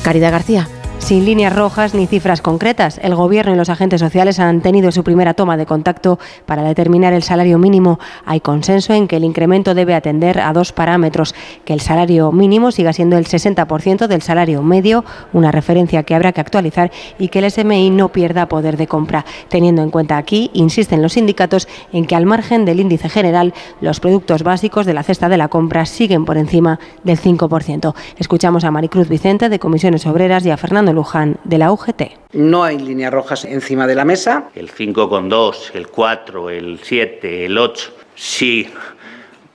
Caridad 0.04 0.32
García. 0.32 0.70
Sin 1.00 1.24
líneas 1.24 1.56
rojas 1.56 1.94
ni 1.94 2.06
cifras 2.06 2.42
concretas, 2.42 3.00
el 3.02 3.16
Gobierno 3.16 3.54
y 3.54 3.56
los 3.56 3.70
agentes 3.70 4.02
sociales 4.02 4.40
han 4.40 4.60
tenido 4.60 4.92
su 4.92 5.06
primera 5.06 5.34
toma 5.34 5.56
de 5.56 5.66
contacto 5.66 6.20
para 6.46 6.64
determinar 6.64 7.14
el 7.14 7.24
salario 7.24 7.58
mínimo. 7.58 7.98
Hay 8.26 8.42
consenso 8.42 8.94
en 8.94 9.08
que 9.08 9.16
el 9.16 9.24
incremento 9.24 9.74
debe 9.74 9.96
atender 9.96 10.42
a 10.42 10.52
dos 10.52 10.74
parámetros, 10.74 11.34
que 11.64 11.72
el 11.72 11.80
salario 11.80 12.34
mínimo 12.34 12.72
siga 12.72 12.92
siendo 12.92 13.18
el 13.18 13.26
60% 13.26 14.08
del 14.08 14.22
salario 14.22 14.62
medio, 14.64 15.06
una 15.32 15.50
referencia 15.52 16.04
que 16.04 16.14
habrá 16.14 16.34
que 16.34 16.42
actualizar, 16.42 16.92
y 17.18 17.30
que 17.30 17.40
el 17.40 17.50
SMI 17.52 17.90
no 17.90 18.10
pierda 18.10 18.50
poder 18.50 18.76
de 18.76 18.88
compra, 18.88 19.24
teniendo 19.48 19.84
en 19.84 19.92
cuenta 19.92 20.18
aquí, 20.18 20.52
insisten 20.54 21.02
los 21.02 21.14
sindicatos, 21.14 21.70
en 21.94 22.06
que 22.06 22.16
al 22.16 22.26
margen 22.26 22.66
del 22.66 22.82
índice 22.82 23.08
general, 23.08 23.54
los 23.80 24.02
productos 24.02 24.44
básicos 24.44 24.86
de 24.86 24.94
la 24.94 25.04
cesta 25.04 25.30
de 25.30 25.38
la 25.38 25.48
compra 25.48 25.86
siguen 25.86 26.26
por 26.26 26.38
encima 26.38 26.80
del 27.06 27.18
5%. 27.18 27.94
Escuchamos 28.18 28.66
a 28.66 28.72
Maricruz 28.72 29.08
Vicente 29.08 29.48
de 29.48 29.60
Comisiones 29.60 30.06
Obreras 30.06 30.46
y 30.46 30.52
a 30.52 30.58
Fernando 30.58 30.87
Luján 30.94 31.38
de 31.44 31.58
la 31.58 31.72
UGT. 31.72 32.04
No 32.34 32.64
hay 32.64 32.80
líneas 32.80 33.14
rojas 33.14 33.46
encima 33.46 33.88
de 33.88 33.96
la 33.96 34.06
mesa. 34.06 34.50
El 34.56 34.72
5,2, 34.72 35.72
el 35.74 35.88
4, 35.88 36.50
el 36.50 36.80
7, 36.84 37.46
el 37.46 37.58
8. 37.58 37.92
Si 38.16 38.68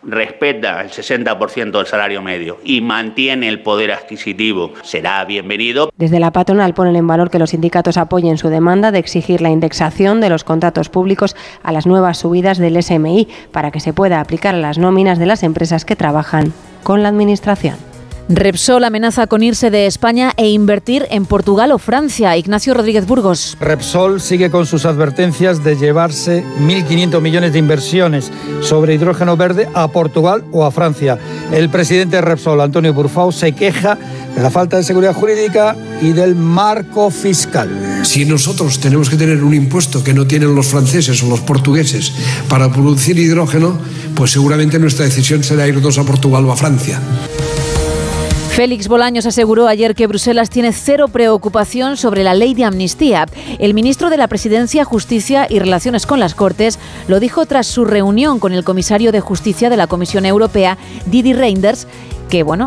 respeta 0.05 0.81
el 0.81 0.91
60% 0.91 1.71
del 1.71 1.87
salario 1.87 2.23
medio 2.23 2.59
y 2.65 2.81
mantiene 2.81 3.49
el 3.49 3.63
poder 3.63 3.93
adquisitivo, 3.93 4.73
será 4.83 5.25
bienvenido. 5.25 5.91
Desde 5.97 6.21
la 6.21 6.33
patronal 6.33 6.75
ponen 6.75 6.97
en 6.97 7.07
valor 7.07 7.31
que 7.31 7.39
los 7.39 7.51
sindicatos 7.51 7.97
apoyen 7.97 8.39
su 8.39 8.49
demanda 8.49 8.91
de 8.91 8.99
exigir 8.99 9.41
la 9.41 9.51
indexación 9.51 10.21
de 10.21 10.31
los 10.31 10.45
contratos 10.45 10.89
públicos 10.89 11.37
a 11.63 11.73
las 11.73 11.87
nuevas 11.87 12.19
subidas 12.19 12.59
del 12.59 12.83
SMI 12.83 13.29
para 13.53 13.71
que 13.71 13.81
se 13.81 13.93
pueda 13.93 14.21
aplicar 14.21 14.55
a 14.55 14.59
las 14.59 14.79
nóminas 14.79 15.19
de 15.19 15.27
las 15.27 15.43
empresas 15.43 15.85
que 15.85 15.97
trabajan 15.97 16.53
con 16.83 17.03
la 17.03 17.09
Administración. 17.09 17.91
Repsol 18.28 18.85
amenaza 18.85 19.27
con 19.27 19.43
irse 19.43 19.70
de 19.70 19.86
España 19.86 20.32
e 20.36 20.49
invertir 20.49 21.07
en 21.11 21.27
Portugal 21.27 21.73
o 21.73 21.78
Francia. 21.78 22.36
Ignacio 22.36 22.73
Rodríguez 22.73 23.07
Burgos. 23.07 23.57
Repsol 23.61 24.20
sigue 24.20 24.51
con 24.51 24.66
sus 24.66 24.86
advertencias 24.86 25.65
de 25.65 25.77
llevarse 25.77 26.44
1.500 26.61 27.20
millones 27.20 27.53
de 27.53 27.59
inversiones 27.59 28.31
sobre 28.61 28.94
hidrógeno 28.94 29.36
verde 29.36 29.69
a 29.74 29.89
Portugal 29.89 30.44
o 30.53 30.65
a 30.65 30.70
Francia. 30.70 31.19
El 31.53 31.69
presidente 31.69 32.16
de 32.16 32.23
Repsol, 32.23 32.61
Antonio 32.61 32.94
Burfao, 32.94 33.32
se 33.32 33.53
queja 33.53 33.99
de 34.35 34.43
la 34.43 34.51
falta 34.51 34.77
de 34.77 34.85
seguridad 34.85 35.15
jurídica 35.15 35.77
y 36.01 36.12
del 36.12 36.35
marco 36.35 37.11
fiscal. 37.11 37.69
Si 38.03 38.24
nosotros 38.24 38.78
tenemos 38.78 39.11
que 39.11 39.16
tener 39.16 39.43
un 39.43 39.55
impuesto 39.55 40.03
que 40.03 40.15
no 40.15 40.27
tienen 40.27 40.55
los 40.55 40.69
franceses 40.69 41.23
o 41.23 41.28
los 41.28 41.40
portugueses 41.40 42.12
para 42.49 42.73
producir 42.73 43.19
hidrógeno, 43.19 43.78
pues 44.15 44.31
seguramente 44.31 44.78
nuestra 44.78 45.05
decisión 45.05 45.43
será 45.44 45.66
irnos 45.66 45.99
a 45.99 46.05
Portugal 46.05 46.44
o 46.47 46.53
a 46.53 46.57
Francia. 46.57 47.01
Félix 48.53 48.87
Bolaños 48.87 49.24
aseguró 49.24 49.66
ayer 49.66 49.95
que 49.95 50.07
Bruselas 50.07 50.51
tiene 50.51 50.74
cero 50.74 51.09
preocupación 51.09 51.97
sobre 51.97 52.23
la 52.23 52.35
ley 52.35 52.53
de 52.53 52.65
amnistía. 52.65 53.24
El 53.59 53.73
ministro 53.73 54.11
de 54.11 54.19
la 54.19 54.29
Presidencia, 54.29 54.85
Justicia 54.85 55.47
y 55.49 55.59
Relaciones 55.59 56.05
con 56.05 56.20
las 56.20 56.35
Cortes 56.35 56.79
lo 57.09 57.19
dijo 57.19 57.47
tras 57.47 57.66
su 57.66 57.87
reunión 57.87 58.39
con 58.39 58.53
el 58.53 58.62
comisario 58.62 59.11
de 59.11 59.20
Justicia 59.20 59.70
de 59.70 59.79
la 59.79 59.87
Comisión 59.87 60.27
Europea, 60.27 60.77
Didi 61.07 61.33
Reinders, 61.33 61.87
que, 62.29 62.43
bueno, 62.43 62.66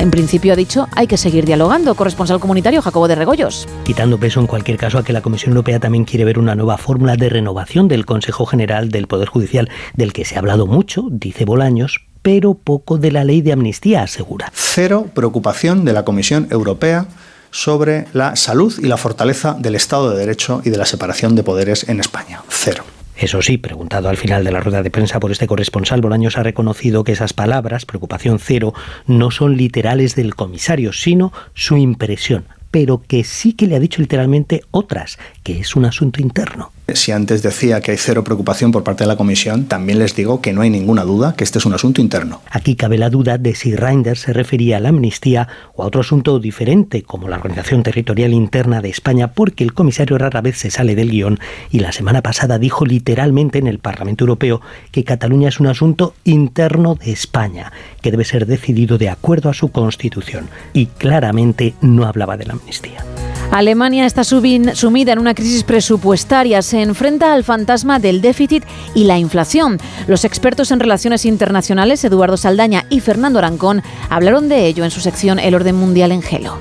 en 0.00 0.10
principio 0.10 0.52
ha 0.52 0.56
dicho 0.56 0.88
hay 0.96 1.06
que 1.06 1.16
seguir 1.16 1.44
dialogando. 1.44 1.94
Corresponsal 1.94 2.40
comunitario 2.40 2.82
Jacobo 2.82 3.06
de 3.06 3.14
Regoyos. 3.14 3.68
Quitando 3.84 4.18
peso 4.18 4.40
en 4.40 4.48
cualquier 4.48 4.78
caso 4.78 4.98
a 4.98 5.04
que 5.04 5.12
la 5.12 5.22
Comisión 5.22 5.52
Europea 5.52 5.78
también 5.78 6.06
quiere 6.06 6.24
ver 6.24 6.40
una 6.40 6.56
nueva 6.56 6.76
fórmula 6.76 7.14
de 7.14 7.28
renovación 7.28 7.86
del 7.86 8.04
Consejo 8.04 8.46
General 8.46 8.88
del 8.88 9.06
Poder 9.06 9.28
Judicial, 9.28 9.70
del 9.94 10.12
que 10.12 10.24
se 10.24 10.34
ha 10.34 10.40
hablado 10.40 10.66
mucho, 10.66 11.06
dice 11.08 11.44
Bolaños, 11.44 12.09
pero 12.22 12.54
poco 12.54 12.98
de 12.98 13.12
la 13.12 13.24
ley 13.24 13.42
de 13.42 13.52
amnistía, 13.52 14.02
asegura. 14.02 14.50
Cero 14.54 15.06
preocupación 15.14 15.84
de 15.84 15.92
la 15.92 16.04
Comisión 16.04 16.48
Europea 16.50 17.06
sobre 17.50 18.06
la 18.12 18.36
salud 18.36 18.72
y 18.80 18.86
la 18.86 18.96
fortaleza 18.96 19.56
del 19.58 19.74
Estado 19.74 20.10
de 20.10 20.18
Derecho 20.18 20.62
y 20.64 20.70
de 20.70 20.78
la 20.78 20.86
separación 20.86 21.34
de 21.34 21.42
poderes 21.42 21.88
en 21.88 22.00
España. 22.00 22.42
Cero. 22.48 22.84
Eso 23.16 23.42
sí, 23.42 23.58
preguntado 23.58 24.08
al 24.08 24.16
final 24.16 24.44
de 24.44 24.52
la 24.52 24.60
rueda 24.60 24.82
de 24.82 24.90
prensa 24.90 25.20
por 25.20 25.30
este 25.30 25.46
corresponsal, 25.46 26.00
Bolaños 26.00 26.38
ha 26.38 26.42
reconocido 26.42 27.04
que 27.04 27.12
esas 27.12 27.34
palabras, 27.34 27.84
preocupación 27.84 28.38
cero, 28.38 28.72
no 29.06 29.30
son 29.30 29.58
literales 29.58 30.14
del 30.14 30.34
comisario, 30.34 30.94
sino 30.94 31.30
su 31.52 31.76
impresión. 31.76 32.46
Pero 32.70 33.02
que 33.06 33.24
sí 33.24 33.52
que 33.52 33.66
le 33.66 33.76
ha 33.76 33.80
dicho 33.80 34.00
literalmente 34.00 34.62
otras, 34.70 35.18
que 35.42 35.60
es 35.60 35.76
un 35.76 35.84
asunto 35.84 36.20
interno. 36.20 36.72
Si 36.94 37.12
antes 37.12 37.42
decía 37.42 37.80
que 37.80 37.92
hay 37.92 37.96
cero 37.96 38.24
preocupación 38.24 38.72
por 38.72 38.82
parte 38.82 39.04
de 39.04 39.08
la 39.08 39.16
Comisión, 39.16 39.66
también 39.66 39.98
les 39.98 40.16
digo 40.16 40.40
que 40.40 40.52
no 40.52 40.62
hay 40.62 40.70
ninguna 40.70 41.04
duda 41.04 41.34
que 41.36 41.44
este 41.44 41.58
es 41.58 41.66
un 41.66 41.74
asunto 41.74 42.00
interno. 42.00 42.40
Aquí 42.50 42.74
cabe 42.74 42.98
la 42.98 43.10
duda 43.10 43.38
de 43.38 43.54
si 43.54 43.76
Reinders 43.76 44.20
se 44.20 44.32
refería 44.32 44.78
a 44.78 44.80
la 44.80 44.88
amnistía 44.88 45.48
o 45.74 45.82
a 45.82 45.86
otro 45.86 46.00
asunto 46.00 46.38
diferente, 46.40 47.02
como 47.02 47.28
la 47.28 47.36
Organización 47.36 47.82
Territorial 47.82 48.32
Interna 48.32 48.80
de 48.80 48.88
España, 48.88 49.32
porque 49.32 49.62
el 49.62 49.72
comisario 49.72 50.18
rara 50.18 50.40
vez 50.40 50.58
se 50.58 50.70
sale 50.70 50.94
del 50.94 51.10
guion 51.10 51.38
y 51.70 51.78
la 51.78 51.92
semana 51.92 52.22
pasada 52.22 52.58
dijo 52.58 52.84
literalmente 52.84 53.58
en 53.58 53.66
el 53.66 53.78
Parlamento 53.78 54.24
Europeo 54.24 54.60
que 54.90 55.04
Cataluña 55.04 55.48
es 55.48 55.60
un 55.60 55.68
asunto 55.68 56.14
interno 56.24 56.96
de 56.96 57.12
España, 57.12 57.72
que 58.02 58.10
debe 58.10 58.24
ser 58.24 58.46
decidido 58.46 58.98
de 58.98 59.10
acuerdo 59.10 59.48
a 59.48 59.54
su 59.54 59.68
constitución. 59.68 60.48
Y 60.72 60.86
claramente 60.86 61.74
no 61.80 62.04
hablaba 62.04 62.36
de 62.36 62.46
la 62.46 62.54
amnistía. 62.60 63.04
Alemania 63.50 64.06
está 64.06 64.22
sumida 64.22 65.12
en 65.12 65.18
una 65.18 65.34
crisis 65.34 65.64
presupuestaria. 65.64 66.62
Se 66.62 66.82
enfrenta 66.82 67.32
al 67.32 67.42
fantasma 67.42 67.98
del 67.98 68.20
déficit 68.20 68.64
y 68.94 69.04
la 69.04 69.18
inflación. 69.18 69.78
Los 70.06 70.24
expertos 70.24 70.70
en 70.70 70.78
relaciones 70.78 71.24
internacionales, 71.24 72.04
Eduardo 72.04 72.36
Saldaña 72.36 72.86
y 72.90 73.00
Fernando 73.00 73.40
Arancón, 73.40 73.82
hablaron 74.08 74.48
de 74.48 74.66
ello 74.66 74.84
en 74.84 74.90
su 74.90 75.00
sección 75.00 75.38
El 75.40 75.54
orden 75.54 75.74
mundial 75.74 76.12
en 76.12 76.22
Gelo. 76.22 76.56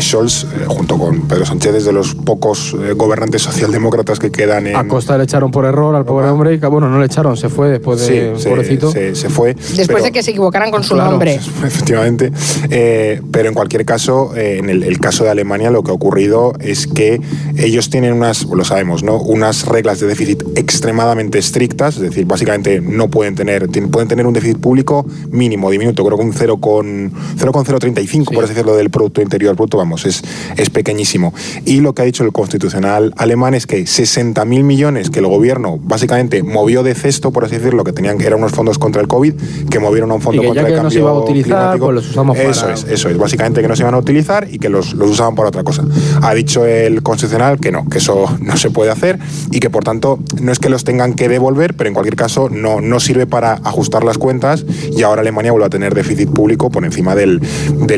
Scholz, 0.00 0.44
eh, 0.44 0.64
junto 0.66 0.98
con 0.98 1.22
Pedro 1.22 1.44
Sánchez, 1.44 1.74
es 1.74 1.84
de 1.84 1.92
los 1.92 2.14
pocos 2.14 2.74
eh, 2.80 2.92
gobernantes 2.92 3.42
socialdemócratas 3.42 4.18
que 4.18 4.30
quedan 4.30 4.66
en... 4.66 4.76
A 4.76 4.88
Costa 4.88 5.16
le 5.18 5.24
echaron 5.24 5.50
por 5.50 5.64
error 5.64 5.94
al 5.94 6.04
pobre 6.04 6.28
hombre 6.28 6.54
y, 6.54 6.58
bueno, 6.58 6.88
no 6.88 6.98
le 6.98 7.06
echaron, 7.06 7.36
se 7.36 7.48
fue 7.48 7.68
después 7.68 8.00
de... 8.00 8.34
Sí, 8.36 8.48
pobrecito. 8.48 8.90
Se, 8.90 9.14
se, 9.14 9.28
fue. 9.28 9.54
Después 9.54 10.02
de 10.02 10.12
que 10.12 10.22
se 10.22 10.30
equivocaran 10.30 10.70
con 10.70 10.82
su 10.82 10.96
nombre. 10.96 11.34
Efectivamente. 11.64 12.32
Eh, 12.70 13.20
pero 13.30 13.48
en 13.48 13.54
cualquier 13.54 13.84
caso, 13.84 14.32
en 14.34 14.70
el, 14.70 14.82
el, 14.82 14.98
caso 14.98 15.24
de 15.24 15.30
Alemania 15.30 15.70
lo 15.70 15.82
que 15.82 15.90
ha 15.90 15.94
ocurrido 15.94 16.33
es 16.60 16.86
que 16.86 17.20
ellos 17.56 17.90
tienen 17.90 18.12
unas, 18.12 18.44
lo 18.44 18.64
sabemos, 18.64 19.02
¿no? 19.02 19.18
Unas 19.18 19.66
reglas 19.66 20.00
de 20.00 20.06
déficit 20.06 20.42
extremadamente 20.56 21.38
estrictas, 21.38 21.96
es 21.96 22.02
decir, 22.02 22.26
básicamente 22.26 22.80
no 22.80 23.08
pueden 23.08 23.34
tener, 23.34 23.68
pueden 23.90 24.08
tener 24.08 24.26
un 24.26 24.32
déficit 24.32 24.58
público 24.58 25.06
mínimo, 25.30 25.70
diminuto, 25.70 26.04
creo 26.04 26.18
que 26.18 26.24
un 26.24 26.32
0,035, 26.32 28.32
por 28.32 28.44
así 28.44 28.54
decirlo, 28.54 28.76
del 28.76 28.90
Producto 28.90 29.22
Interior 29.22 29.54
Bruto 29.54 29.76
vamos, 29.76 30.06
es, 30.06 30.22
es 30.56 30.70
pequeñísimo. 30.70 31.34
Y 31.64 31.80
lo 31.80 31.94
que 31.94 32.02
ha 32.02 32.04
dicho 32.04 32.24
el 32.24 32.32
Constitucional 32.32 33.12
alemán 33.16 33.54
es 33.54 33.66
que 33.66 33.82
60.000 33.82 34.62
millones 34.62 35.10
que 35.10 35.20
el 35.20 35.26
gobierno 35.26 35.78
básicamente 35.80 36.42
movió 36.42 36.82
de 36.82 36.94
cesto, 36.94 37.32
por 37.32 37.44
así 37.44 37.56
decirlo, 37.56 37.84
que 37.84 37.92
tenían 37.92 38.18
que 38.18 38.26
eran 38.26 38.38
unos 38.38 38.52
fondos 38.52 38.78
contra 38.78 39.00
el 39.00 39.08
COVID, 39.08 39.34
que 39.70 39.78
movieron 39.78 40.10
a 40.10 40.14
un 40.14 40.20
fondo 40.20 40.42
contra 40.42 40.62
el 40.62 40.74
cambio 40.74 40.84
no 40.84 40.90
se 40.90 40.98
iba 40.98 41.10
a 41.10 41.14
utilizar, 41.14 41.78
pues 41.78 41.94
los 41.94 42.10
usamos 42.10 42.38
eso 42.38 42.68
es, 42.68 42.84
eso 42.84 43.08
es, 43.08 43.16
básicamente 43.16 43.62
que 43.62 43.68
no 43.68 43.76
se 43.76 43.82
iban 43.82 43.94
a 43.94 43.98
utilizar 43.98 44.46
y 44.50 44.58
que 44.58 44.68
los, 44.68 44.94
los 44.94 45.10
usaban 45.10 45.34
para 45.34 45.48
otra 45.48 45.62
cosa. 45.62 45.84
Ha 46.24 46.34
dicho 46.34 46.64
el 46.64 47.02
Constitucional 47.02 47.58
que 47.60 47.70
no, 47.70 47.88
que 47.88 47.98
eso 47.98 48.36
no 48.40 48.56
se 48.56 48.70
puede 48.70 48.90
hacer 48.90 49.18
y 49.50 49.60
que 49.60 49.70
por 49.70 49.84
tanto 49.84 50.18
no 50.40 50.52
es 50.52 50.58
que 50.58 50.68
los 50.68 50.84
tengan 50.84 51.14
que 51.14 51.28
devolver, 51.28 51.74
pero 51.74 51.88
en 51.88 51.94
cualquier 51.94 52.16
caso 52.16 52.48
no, 52.50 52.80
no 52.80 52.98
sirve 53.00 53.26
para 53.26 53.60
ajustar 53.64 54.04
las 54.04 54.18
cuentas 54.18 54.64
y 54.96 55.02
ahora 55.02 55.20
Alemania 55.20 55.52
vuelve 55.52 55.66
a 55.66 55.70
tener 55.70 55.94
déficit 55.94 56.30
público 56.30 56.70
por 56.70 56.84
encima 56.84 57.14
del 57.14 57.40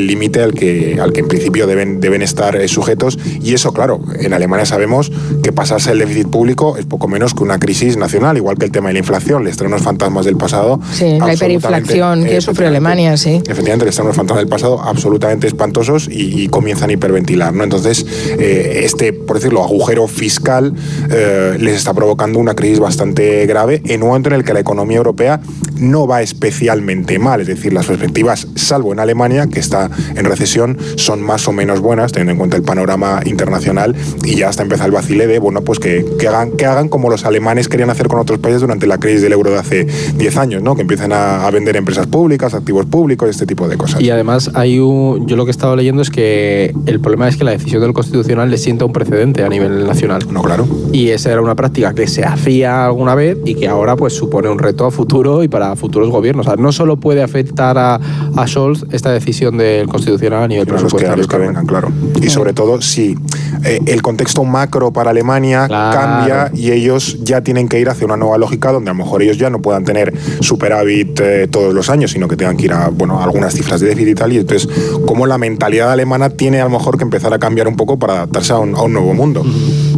límite 0.07 0.43
al, 0.43 0.55
que, 0.55 0.99
al 1.01 1.13
que 1.13 1.21
en 1.21 1.29
principio 1.29 1.67
deben, 1.67 2.01
deben 2.01 2.23
estar 2.23 2.57
eh, 2.57 2.69
sujetos. 2.69 3.19
Y 3.43 3.55
eso, 3.55 3.73
claro, 3.73 4.01
en 4.19 4.33
Alemania 4.33 4.67
sabemos 4.67 5.13
que 5.43 5.53
pasarse 5.53 5.93
el 5.93 5.99
déficit 5.99 6.29
público 6.29 6.77
es 6.77 6.87
poco 6.87 7.09
menos 7.09 7.35
que 7.35 7.43
una 7.43 7.59
crisis 7.59 7.97
nacional, 7.97 8.37
igual 8.37 8.59
que 8.59 8.67
el 8.67 8.73
tema 8.73 8.89
de 8.89 8.95
la 8.95 8.99
inflación. 9.01 9.45
Les 9.45 9.57
trae 9.57 9.69
unos 9.69 9.83
fantasmas 9.83 10.25
del 10.25 10.37
pasado. 10.37 10.81
Sí, 10.93 11.19
la 11.19 11.35
hiperinflación 11.35 12.25
que 12.25 12.41
sufre 12.41 12.67
Alemania, 12.67 13.17
sí. 13.17 13.43
Efectivamente, 13.47 13.85
les 13.87 13.95
trae 13.95 14.05
unos 14.05 14.17
fantasmas 14.17 14.43
del 14.43 14.49
pasado 14.49 14.81
absolutamente 14.83 15.47
espantosos 15.47 16.09
y, 16.11 16.49
comienzan 16.49 16.91
a 16.91 16.93
hiperventilar. 16.93 17.53
¿no? 17.53 17.65
Entonces, 17.65 18.07
eh, 18.39 18.83
este, 18.85 19.13
por 19.13 19.37
decirlo, 19.37 19.63
agujero 19.63 20.07
fiscal 20.09 20.75
eh, 21.11 21.57
les 21.59 21.77
está 21.77 21.95
provocando 21.95 22.39
una 22.39 22.55
crisis 22.55 22.79
bastante 22.79 23.47
grave 23.47 23.83
en 23.87 24.03
un 24.03 24.09
momento 24.09 24.29
en 24.29 24.37
el 24.37 24.45
que 24.45 24.53
la 24.53 24.61
economía 24.61 24.99
europea 24.99 25.41
no 25.79 26.07
va 26.07 26.23
especialmente 26.23 27.19
mal. 27.19 27.41
Es 27.41 27.47
decir, 27.47 27.73
las 27.73 27.87
perspectivas, 27.87 28.49
salvo 28.55 28.93
en 28.93 29.01
Alemania, 29.01 29.47
que 29.47 29.61
está 29.61 29.91
en 30.15 30.25
recesión, 30.25 30.79
son 30.97 31.23
más 31.23 31.49
o 31.49 31.53
menos 31.53 31.81
buenas, 31.81 32.13
teniendo 32.13 32.33
en 32.33 32.39
cuenta 32.39 32.57
el 32.57 32.63
panorama 32.63 33.21
internacional, 33.25 33.95
y 34.25 34.37
ya 34.37 34.49
hasta 34.49 34.63
empezar 34.63 34.87
el 34.87 34.93
vacile 34.93 35.27
de, 35.27 35.39
bueno, 35.39 35.63
pues 35.63 35.79
que, 35.79 36.05
que, 36.19 36.29
hagan, 36.29 36.53
que 36.53 36.67
hagan 36.67 36.89
como 36.89 37.11
los 37.11 37.25
alemanes 37.25 37.69
querían 37.69 37.91
hacer 37.91 38.09
con 38.09 38.19
otros 38.19 38.39
países 38.39 38.61
durante 38.61 38.87
la 38.87 38.99
crisis 38.99 39.23
del 39.23 39.33
euro 39.33 39.51
de 39.51 39.59
hace 39.59 39.85
10 39.85 40.37
años, 40.37 40.63
¿no? 40.63 40.75
Que 40.75 40.83
empiecen 40.83 41.13
a, 41.13 41.47
a, 41.47 41.51
vender 41.51 41.77
empresas 41.77 42.07
públicas, 42.07 42.55
activos 42.55 42.87
públicos, 42.87 43.29
este 43.29 43.47
tipo 43.47 43.69
de 43.69 43.77
cosas. 43.77 44.01
Y 44.01 44.11
además, 44.11 44.51
hay 44.55 44.79
un, 44.79 45.27
yo 45.27 45.37
lo 45.37 45.45
que 45.45 45.51
he 45.51 45.53
estado 45.53 45.77
leyendo 45.77 46.03
es 46.03 46.11
que 46.11 46.75
el 46.87 47.01
problema 47.01 47.29
es 47.29 47.37
que 47.37 47.45
la 47.45 47.53
decisión 47.53 47.83
del 47.83 47.93
Constitucional 48.07 48.49
le 48.51 48.57
sienta 48.57 48.85
un 48.85 48.93
precedente 48.93 49.43
a 49.43 49.49
nivel 49.49 49.85
nacional. 49.85 50.23
No, 50.31 50.43
claro. 50.43 50.67
Y 50.93 51.09
esa 51.09 51.33
era 51.33 51.43
una 51.43 51.57
práctica 51.57 51.93
que 51.93 52.07
se 52.07 52.25
hacía 52.25 52.87
alguna 52.87 53.15
vez 53.15 53.37
y 53.45 53.57
que 53.57 53.67
ahora 53.67 53.97
pues 53.97 54.13
supone 54.13 54.49
un 54.49 54.59
reto 54.59 54.87
a 54.87 54.93
futuro 54.93 55.43
y 55.43 55.49
para 55.49 55.75
futuros 55.75 56.11
gobiernos. 56.11 56.47
O 56.47 56.51
sea, 56.51 56.57
no 56.57 56.71
solo 56.71 56.97
puede 56.97 57.23
afectar 57.23 57.77
a, 57.79 57.97
a 58.37 58.47
Scholz 58.47 58.85
esta 58.93 59.11
decisión 59.11 59.57
del 59.57 59.89
Constitucional 59.89 60.45
a 60.45 60.49
nivel 60.49 60.67
presupuestario. 60.67 61.27
Que, 61.27 61.37
vengan, 61.37 61.67
claro. 61.67 61.91
Y 62.23 62.31
sobre 62.31 62.53
todo 62.53 62.81
si 62.81 63.17
eh, 63.65 63.81
el 63.87 64.03
contexto 64.03 64.45
macro 64.45 64.93
para 64.93 65.11
Alemania 65.11 65.67
cambia 65.69 66.51
y 66.55 66.71
ellos 66.71 67.19
ya 67.23 67.41
tienen 67.41 67.69
que 67.69 67.81
ir 67.81 67.89
hacia 67.89 68.07
una 68.07 68.17
nueva 68.17 68.39
lógica 68.39 68.71
donde 68.71 68.91
a 68.91 68.95
lo 68.95 69.03
mejor 69.03 69.23
ellos 69.23 69.39
ya 69.39 69.51
no 69.51 69.61
puedan 69.61 69.85
tener 69.85 70.15
superávit 70.41 71.19
eh, 71.21 71.49
todos 71.49 71.75
los 71.75 71.91
años, 71.91 72.13
sino 72.13 72.29
que 72.29 72.37
tengan 72.37 72.57
que 72.57 72.67
ir 72.67 72.73
a 72.73 72.89
bueno, 72.89 73.21
algunas 73.21 73.53
cifras 73.55 73.81
de 73.81 73.89
déficit 73.89 74.09
y 74.11 74.15
tal. 74.15 74.33
Y 74.33 74.39
entonces, 74.39 74.69
como 75.07 75.27
la 75.27 75.39
mentalidad 75.39 75.91
alemana 75.91 76.31
tiene 76.31 76.61
a 76.61 76.65
lo 76.65 76.71
mejor 76.71 76.97
que 76.97 77.05
empezar 77.05 77.35
a 77.35 77.39
cambiar 77.39 77.67
un 77.67 77.77
poco 77.77 77.96
para 77.99 78.15
adaptarse 78.15 78.53
a 78.53 78.59
un, 78.59 78.75
a 78.75 78.83
un 78.83 78.93
nuevo 78.93 79.15
mundo. 79.15 79.45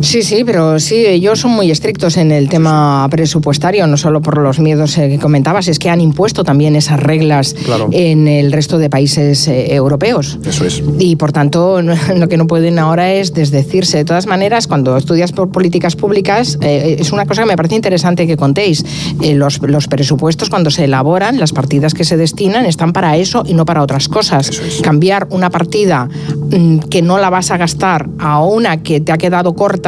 Sí, 0.00 0.22
sí, 0.22 0.44
pero 0.44 0.78
sí, 0.78 1.06
ellos 1.06 1.40
son 1.40 1.52
muy 1.52 1.70
estrictos 1.70 2.16
en 2.16 2.30
el 2.30 2.48
tema 2.48 3.06
presupuestario, 3.10 3.86
no 3.86 3.96
solo 3.96 4.20
por 4.20 4.38
los 4.38 4.58
miedos 4.58 4.96
eh, 4.98 5.08
que 5.08 5.18
comentabas, 5.18 5.68
es 5.68 5.78
que 5.78 5.90
han 5.90 6.00
impuesto 6.00 6.44
también 6.44 6.76
esas 6.76 7.00
reglas 7.00 7.54
en 7.92 8.28
el 8.28 8.52
resto 8.52 8.78
de 8.78 8.90
países 8.90 9.48
europeos. 9.48 10.38
Eso 10.44 10.64
es. 10.64 10.82
Y 10.98 11.16
por 11.16 11.32
tanto, 11.32 11.80
lo 11.82 12.28
que 12.28 12.36
no 12.36 12.46
pueden 12.46 12.78
ahora 12.78 13.12
es 13.12 13.34
desdecirse. 13.34 13.98
De 13.98 14.04
todas 14.04 14.26
maneras, 14.26 14.66
cuando 14.66 14.96
estudias 14.96 15.32
por 15.32 15.50
políticas 15.50 15.96
públicas, 15.96 16.58
eh, 16.60 16.96
es 16.98 17.12
una 17.12 17.26
cosa 17.26 17.42
que 17.42 17.48
me 17.48 17.56
parece 17.56 17.74
interesante 17.74 18.26
que 18.26 18.36
contéis. 18.36 18.84
Eh, 19.22 19.34
los, 19.34 19.60
los, 19.62 19.88
presupuestos, 19.88 20.50
cuando 20.50 20.70
se 20.70 20.84
elaboran, 20.84 21.38
las 21.38 21.52
partidas 21.52 21.94
que 21.94 22.04
se 22.04 22.16
destinan 22.16 22.66
están 22.66 22.92
para 22.92 23.16
eso 23.16 23.42
y 23.46 23.54
no 23.54 23.64
para 23.64 23.82
otras 23.82 24.08
cosas. 24.08 24.50
Cambiar 24.82 25.26
una 25.30 25.50
partida 25.50 26.08
mm, 26.50 26.78
que 26.90 27.02
no 27.02 27.18
la 27.18 27.30
vas 27.30 27.50
a 27.50 27.56
gastar 27.56 28.08
a 28.18 28.42
una 28.42 28.82
que 28.82 29.00
te 29.00 29.12
ha 29.12 29.18
quedado 29.18 29.54
corta, 29.54 29.87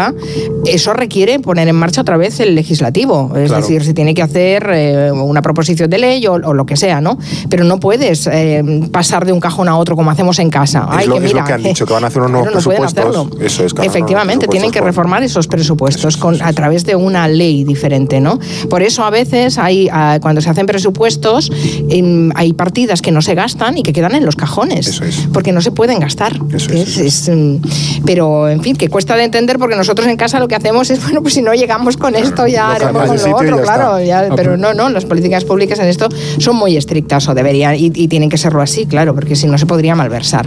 eso 0.65 0.93
requiere 0.93 1.39
poner 1.41 1.69
en 1.69 1.77
marcha 1.77 2.01
otra 2.01 2.17
vez 2.17 2.41
el 2.41 2.55
legislativo. 2.55 3.33
Es 3.37 3.49
claro. 3.49 3.63
decir, 3.63 3.85
se 3.85 3.95
tiene 3.95 4.15
que 4.15 4.23
hacer 4.23 4.69
eh, 4.73 5.13
una 5.13 5.43
proposición 5.43 5.91
de 5.91 5.99
ley 5.99 6.27
o, 6.27 6.33
o, 6.33 6.55
lo 6.55 6.67
que 6.67 6.77
sea, 6.77 7.01
¿no? 7.01 7.19
Pero 7.49 7.65
no 7.65 7.81
puedes 7.81 8.29
pasar 8.91 9.25
de 9.25 9.33
un 9.33 9.41
cajón 9.41 9.69
a 9.69 9.77
otro 9.77 9.97
como 9.97 10.11
hacemos 10.11 10.39
en 10.39 10.51
casa. 10.51 10.87
Es, 10.91 10.99
Ay, 10.99 11.07
lo, 11.07 11.19
que, 11.19 11.27
es 11.27 11.33
lo 11.33 11.45
que 11.45 11.53
han 11.53 11.63
dicho, 11.63 11.87
que 11.87 11.93
van 11.93 12.05
a 12.05 12.09
hacer 12.09 12.23
unos 12.23 12.45
no 12.45 12.53
presupuestos. 12.53 13.29
Eso 13.41 13.65
es, 13.65 13.75
claro, 13.75 13.91
Efectivamente, 13.91 14.47
no, 14.47 14.51
tienen 14.51 14.71
que 14.71 14.81
reformar 14.81 15.23
esos 15.23 15.47
presupuestos 15.47 16.17
con, 16.17 16.41
a 16.43 16.53
través 16.53 16.85
de 16.85 16.97
una 16.97 17.29
ley 17.29 17.65
diferente, 17.65 18.21
¿no? 18.21 18.39
Por 18.69 18.83
eso 18.83 19.05
a 19.05 19.11
veces 19.11 19.59
hay, 19.59 19.89
cuando 20.21 20.41
se 20.41 20.51
hacen 20.51 20.67
presupuestos, 20.67 21.51
hay 22.35 22.53
partidas 22.53 23.03
que 23.03 23.11
no 23.11 23.23
se 23.23 23.35
gastan 23.35 23.79
y 23.79 23.83
que 23.83 23.93
quedan 23.93 24.15
en 24.15 24.25
los 24.25 24.37
cajones, 24.37 24.87
Eso 24.87 25.05
es. 25.05 25.29
porque 25.33 25.53
no 25.53 25.61
se 25.61 25.71
pueden 25.71 26.01
gastar. 26.01 26.39
Eso 26.53 26.73
es, 26.73 26.99
es, 26.99 27.29
es, 27.29 27.31
pero, 28.05 28.49
en 28.49 28.63
fin, 28.63 28.77
que 28.77 28.89
cuesta 28.89 29.17
de 29.17 29.25
entender 29.25 29.59
porque 29.59 29.77
nosotros 29.77 29.90
en 29.99 30.17
casa 30.17 30.39
lo 30.41 30.49
que 30.49 30.55
hacemos 30.55 30.91
es, 30.91 31.03
bueno, 31.05 31.23
pues 31.23 31.35
si 31.35 31.43
no 31.43 31.55
llegamos 31.55 31.97
con 31.97 32.15
esto 32.15 32.47
ya 32.47 32.73
haremos 32.73 33.07
con 33.07 33.17
lo 33.17 33.37
otro, 33.37 33.63
claro. 33.63 34.01
Ya, 34.01 34.29
pero 34.35 34.57
no, 34.57 34.75
no, 34.75 34.89
las 34.89 35.05
políticas 35.05 35.45
públicas 35.45 35.79
en 35.79 35.87
esto 35.87 36.09
son 36.39 36.57
muy 36.57 36.77
estrictas 36.77 37.29
o 37.29 37.35
deberían, 37.35 37.75
y, 37.75 37.93
y 37.95 38.09
tienen 38.09 38.29
que 38.29 38.39
serlo 38.39 38.63
así, 38.63 38.87
claro, 38.87 39.15
porque 39.15 39.37
si 39.37 39.47
no 39.47 39.59
se 39.59 39.67
podría 39.67 39.95
malversar. 39.95 40.47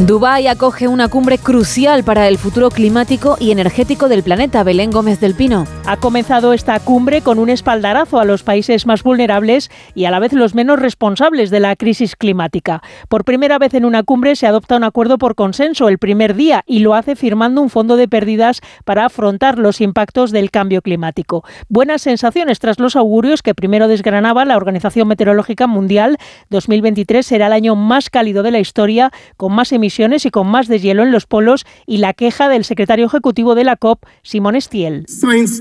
Dubái 0.00 0.48
acoge 0.48 0.88
una 0.88 1.06
cumbre 1.06 1.38
crucial 1.38 2.02
para 2.02 2.26
el 2.26 2.36
futuro 2.36 2.70
climático 2.70 3.36
y 3.38 3.52
energético 3.52 4.08
del 4.08 4.24
planeta. 4.24 4.64
Belén 4.64 4.90
Gómez 4.90 5.20
del 5.20 5.34
Pino. 5.34 5.64
Ha 5.86 5.96
comenzado 5.96 6.54
esta 6.54 6.80
cumbre 6.80 7.20
con 7.20 7.38
un 7.38 7.48
espaldarazo 7.48 8.18
a 8.18 8.24
los 8.24 8.42
países 8.42 8.84
más 8.84 9.04
vulnerables 9.04 9.70
y 9.94 10.06
a 10.06 10.10
la 10.10 10.18
vez 10.18 10.32
los 10.32 10.56
menos 10.56 10.80
responsables 10.80 11.50
de 11.50 11.60
la 11.60 11.76
crisis 11.76 12.16
climática. 12.16 12.82
Por 13.08 13.24
primera 13.24 13.58
vez 13.58 13.74
en 13.74 13.84
una 13.84 14.02
cumbre 14.02 14.34
se 14.34 14.46
adopta 14.46 14.76
un 14.76 14.82
acuerdo 14.82 15.18
por 15.18 15.36
consenso 15.36 15.88
el 15.88 15.98
primer 15.98 16.34
día 16.34 16.64
y 16.66 16.80
lo 16.80 16.94
hace 16.94 17.14
firmando 17.14 17.60
un 17.60 17.70
fondo 17.70 17.96
de 17.96 18.08
pérdidas 18.08 18.60
para 18.84 19.04
afrontar 19.04 19.58
los 19.58 19.80
impactos 19.80 20.32
del 20.32 20.50
cambio 20.50 20.82
climático. 20.82 21.44
Buenas 21.68 22.02
sensaciones 22.02 22.58
tras 22.58 22.80
los 22.80 22.96
augurios 22.96 23.42
que 23.42 23.54
primero 23.54 23.86
desgranaba 23.86 24.44
la 24.44 24.56
Organización 24.56 25.06
Meteorológica 25.06 25.68
Mundial. 25.68 26.18
2023 26.50 27.24
será 27.24 27.46
el 27.46 27.52
año 27.52 27.76
más 27.76 28.10
cálido 28.10 28.42
de 28.42 28.50
la 28.50 28.58
historia, 28.58 29.12
con 29.36 29.52
más 29.52 29.70
emisiones 29.82 30.24
y 30.26 30.30
con 30.30 30.46
más 30.46 30.68
deshielo 30.68 31.02
en 31.02 31.10
los 31.10 31.26
polos 31.26 31.66
y 31.86 31.98
la 31.98 32.14
queja 32.14 32.48
del 32.48 32.64
secretario 32.64 33.06
ejecutivo 33.06 33.56
de 33.56 33.64
la 33.64 33.74
COP, 33.74 34.04
Simón 34.22 34.54
Estiel. 34.54 35.06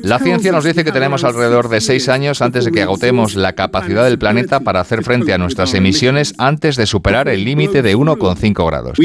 La 0.03 0.19
ciencia 0.19 0.51
nos 0.51 0.63
dice 0.63 0.83
que 0.83 0.91
tenemos 0.91 1.23
alrededor 1.23 1.69
de 1.69 1.81
seis 1.81 2.07
años 2.07 2.43
antes 2.43 2.65
de 2.65 2.71
que 2.71 2.83
agotemos 2.83 3.35
la 3.35 3.53
capacidad 3.53 4.03
del 4.03 4.19
planeta 4.19 4.59
para 4.59 4.79
hacer 4.81 5.03
frente 5.03 5.33
a 5.33 5.39
nuestras 5.39 5.73
emisiones 5.73 6.35
antes 6.37 6.75
de 6.75 6.85
superar 6.85 7.29
el 7.29 7.43
límite 7.43 7.81
de 7.81 7.97
1,5 7.97 8.67
grados. 8.67 8.99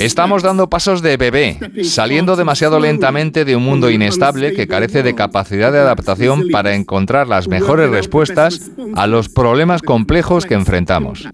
Estamos 0.00 0.42
dando 0.42 0.70
pasos 0.70 1.02
de 1.02 1.18
bebé, 1.18 1.58
saliendo 1.82 2.36
demasiado 2.36 2.80
lentamente 2.80 3.44
de 3.44 3.56
un 3.56 3.64
mundo 3.64 3.90
inestable 3.90 4.54
que 4.54 4.66
carece 4.66 5.02
de 5.02 5.14
capacidad 5.14 5.70
de 5.70 5.80
adaptación 5.80 6.48
para 6.50 6.74
encontrar 6.74 7.28
las 7.28 7.46
mejores 7.48 7.90
respuestas 7.90 8.70
a 8.94 9.06
los 9.06 9.28
problemas 9.28 9.82
complejos 9.82 10.46
que 10.46 10.54
enfrentamos. 10.54 11.28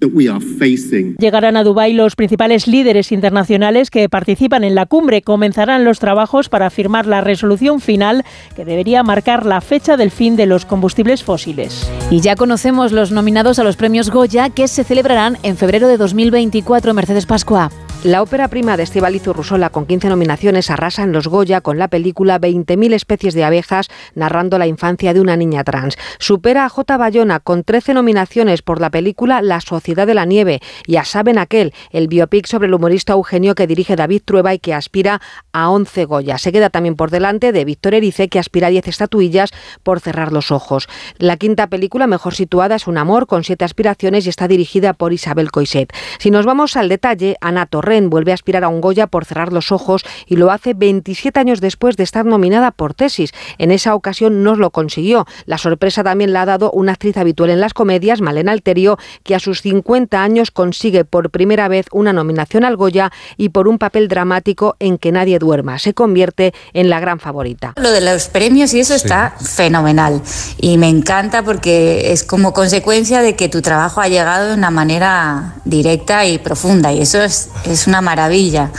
Llegarán 1.19 1.57
a 1.57 1.63
Dubái 1.63 1.93
los 1.93 2.17
principales 2.17 2.64
líderes 2.67 3.13
internacionales 3.13 3.91
que 3.91 4.09
participan 4.09 4.65
en 4.65 4.75
la 4.75 4.87
cumbre. 4.87 5.23
Comenzarán 5.23 5.85
los 5.85 5.99
trabajos 5.99 6.49
para 6.49 6.71
firmar 6.71 7.07
la 7.07 7.21
resolución 7.21 7.81
final 7.81 8.25
que 8.57 8.65
debería 8.65 9.03
marcar 9.03 9.47
la 9.47 9.61
fecha 9.61 9.97
del 9.97 10.11
fin 10.11 10.37
de 10.37 10.47
los 10.47 10.65
combustibles 10.65 11.23
fósiles. 11.23 11.91
Y 12.11 12.21
ya 12.21 12.37
conocemos 12.37 12.93
los 12.93 13.13
nominados 13.13 13.59
a 13.59 13.65
los 13.65 13.77
premios 13.77 14.11
Goya 14.11 14.51
que 14.51 14.69
se 14.69 14.85
celebrarán 14.85 15.39
en 15.43 15.57
febrero 15.57 15.89
de 15.89 15.97
2024. 15.97 16.95
Mercedes 16.95 17.27
Pascua. 17.27 17.71
La 18.05 18.21
ópera 18.21 18.49
prima 18.49 18.77
de 18.77 18.83
Estíbaliz 18.83 19.27
Urrusola, 19.29 19.71
con 19.71 19.87
15 19.87 20.11
nominaciones, 20.11 20.71
arrasa 20.71 21.03
en 21.05 21.13
los 21.13 21.27
Goya 21.27 21.63
con 21.63 21.79
la 21.79 21.89
película 21.89 22.39
20.000 22.39 22.93
especies 22.93 23.33
de 23.33 23.45
abejas, 23.45 23.89
narrando 24.15 24.59
la 24.59 24.67
infancia 24.67 25.15
de 25.15 25.23
una 25.23 25.39
niña 25.39 25.65
trans. 25.65 25.97
Supera 26.19 26.67
a 26.67 26.69
J. 26.69 26.99
Bayona 26.99 27.41
con 27.41 27.65
13 27.65 27.95
nominaciones 27.95 28.61
por 28.61 28.79
la 28.79 28.91
película 28.91 29.41
La 29.41 29.63
Sociedad 29.63 30.07
de 30.07 30.13
la 30.13 30.27
Nieve 30.27 30.61
y 30.87 30.97
a 30.97 31.07
Saben 31.07 31.39
Aquel, 31.39 31.73
el 31.93 32.09
biopic 32.09 32.47
sobre 32.47 32.69
el 32.69 32.75
humorista 32.75 33.15
Eugenio 33.15 33.55
que 33.55 33.67
dirige 33.67 33.97
David 33.97 34.21
Trueba 34.23 34.53
y 34.53 34.59
que 34.59 34.75
aspira 34.75 35.23
a 35.55 35.71
11 35.71 36.05
Goya. 36.05 36.37
Se 36.37 36.53
queda 36.53 36.69
también 36.69 36.97
por 36.97 37.11
delante 37.11 37.53
de 37.53 37.65
Víctor 37.65 37.95
Erice, 37.95 38.29
que 38.29 38.39
aspira 38.39 38.67
a 38.67 38.71
10 38.71 38.87
estatuillas 38.87 39.51
por 39.83 40.01
cerrar 40.01 40.31
los 40.31 40.51
ojos. 40.51 40.89
La 41.17 41.39
quinta 41.39 41.69
película 41.69 42.07
mejor 42.07 42.35
situada 42.35 42.75
es 42.75 42.87
Un 42.87 42.99
amor 42.99 43.27
con 43.27 43.45
siete 43.45 43.65
aspiraciones 43.65 44.27
y 44.27 44.29
está 44.29 44.47
dirigida 44.47 44.93
por 44.93 45.15
Isabel 45.15 45.51
Coiset. 45.51 45.91
Si 46.19 46.31
nos 46.31 46.45
vamos 46.45 46.77
al 46.77 46.91
detalle, 46.91 47.39
Ana 47.41 47.65
Torres 47.65 47.94
vuelve 48.03 48.33
a 48.33 48.35
aspirar 48.35 48.65
a 48.65 48.69
un 48.69 48.81
Goya 48.81 49.07
por 49.07 49.25
cerrar 49.25 49.53
los 49.53 49.73
ojos 49.73 50.05
y 50.27 50.37
lo 50.37 50.51
hace 50.51 50.75
27 50.75 51.39
años 51.39 51.61
después 51.61 51.97
de 51.97 52.05
estar 52.05 52.25
nominada 52.25 52.71
por 52.71 52.95
Tesis. 52.95 53.33
En 53.59 53.71
esa 53.71 53.95
ocasión 53.95 54.43
no 54.43 54.57
lo 54.57 54.71
consiguió. 54.71 55.27
La 55.47 55.59
sorpresa 55.59 56.05
también 56.05 56.33
la 56.33 56.43
ha 56.43 56.47
dado 56.47 56.71
una 56.73 56.93
actriz 56.93 57.17
habitual 57.17 57.51
en 57.51 57.61
las 57.61 57.75
comedias, 57.75 58.21
Malena 58.21 58.53
Alterio, 58.53 58.99
que 59.23 59.35
a 59.35 59.39
sus 59.39 59.63
50 59.63 60.23
años 60.23 60.51
consigue 60.51 61.05
por 61.05 61.31
primera 61.31 61.69
vez 61.69 61.87
una 61.93 62.13
nominación 62.13 62.65
al 62.65 62.77
Goya 62.77 63.13
y 63.37 63.51
por 63.51 63.69
un 63.69 63.79
papel 63.79 64.09
dramático 64.09 64.77
en 64.79 64.99
que 64.99 65.13
nadie 65.13 65.39
duerma. 65.39 65.79
Se 65.79 65.95
convierte 65.95 66.53
en 66.73 66.91
la 66.91 67.01
gran 67.01 67.21
favorita. 67.21 67.75
Lo 67.77 67.91
de 67.91 68.01
los 68.01 68.29
premios 68.29 68.75
y 68.75 68.81
eso 68.81 68.95
está 68.95 69.35
fenomenal 69.41 70.23
y 70.59 70.79
me 70.79 70.89
encanta 70.89 71.43
porque 71.43 72.13
es 72.13 72.25
como 72.25 72.53
consecuencia 72.53 73.23
de 73.23 73.37
que 73.37 73.49
tu 73.49 73.63
trabajo 73.63 74.01
ha 74.01 74.09
llegado 74.09 74.49
de 74.49 74.55
una 74.55 74.71
manera 74.71 75.55
directa 75.65 76.27
y 76.27 76.39
profunda 76.39 76.93
y 76.93 77.01
eso 77.01 77.23
es 77.23 77.51
una 77.87 78.01
maravilla. 78.01 78.71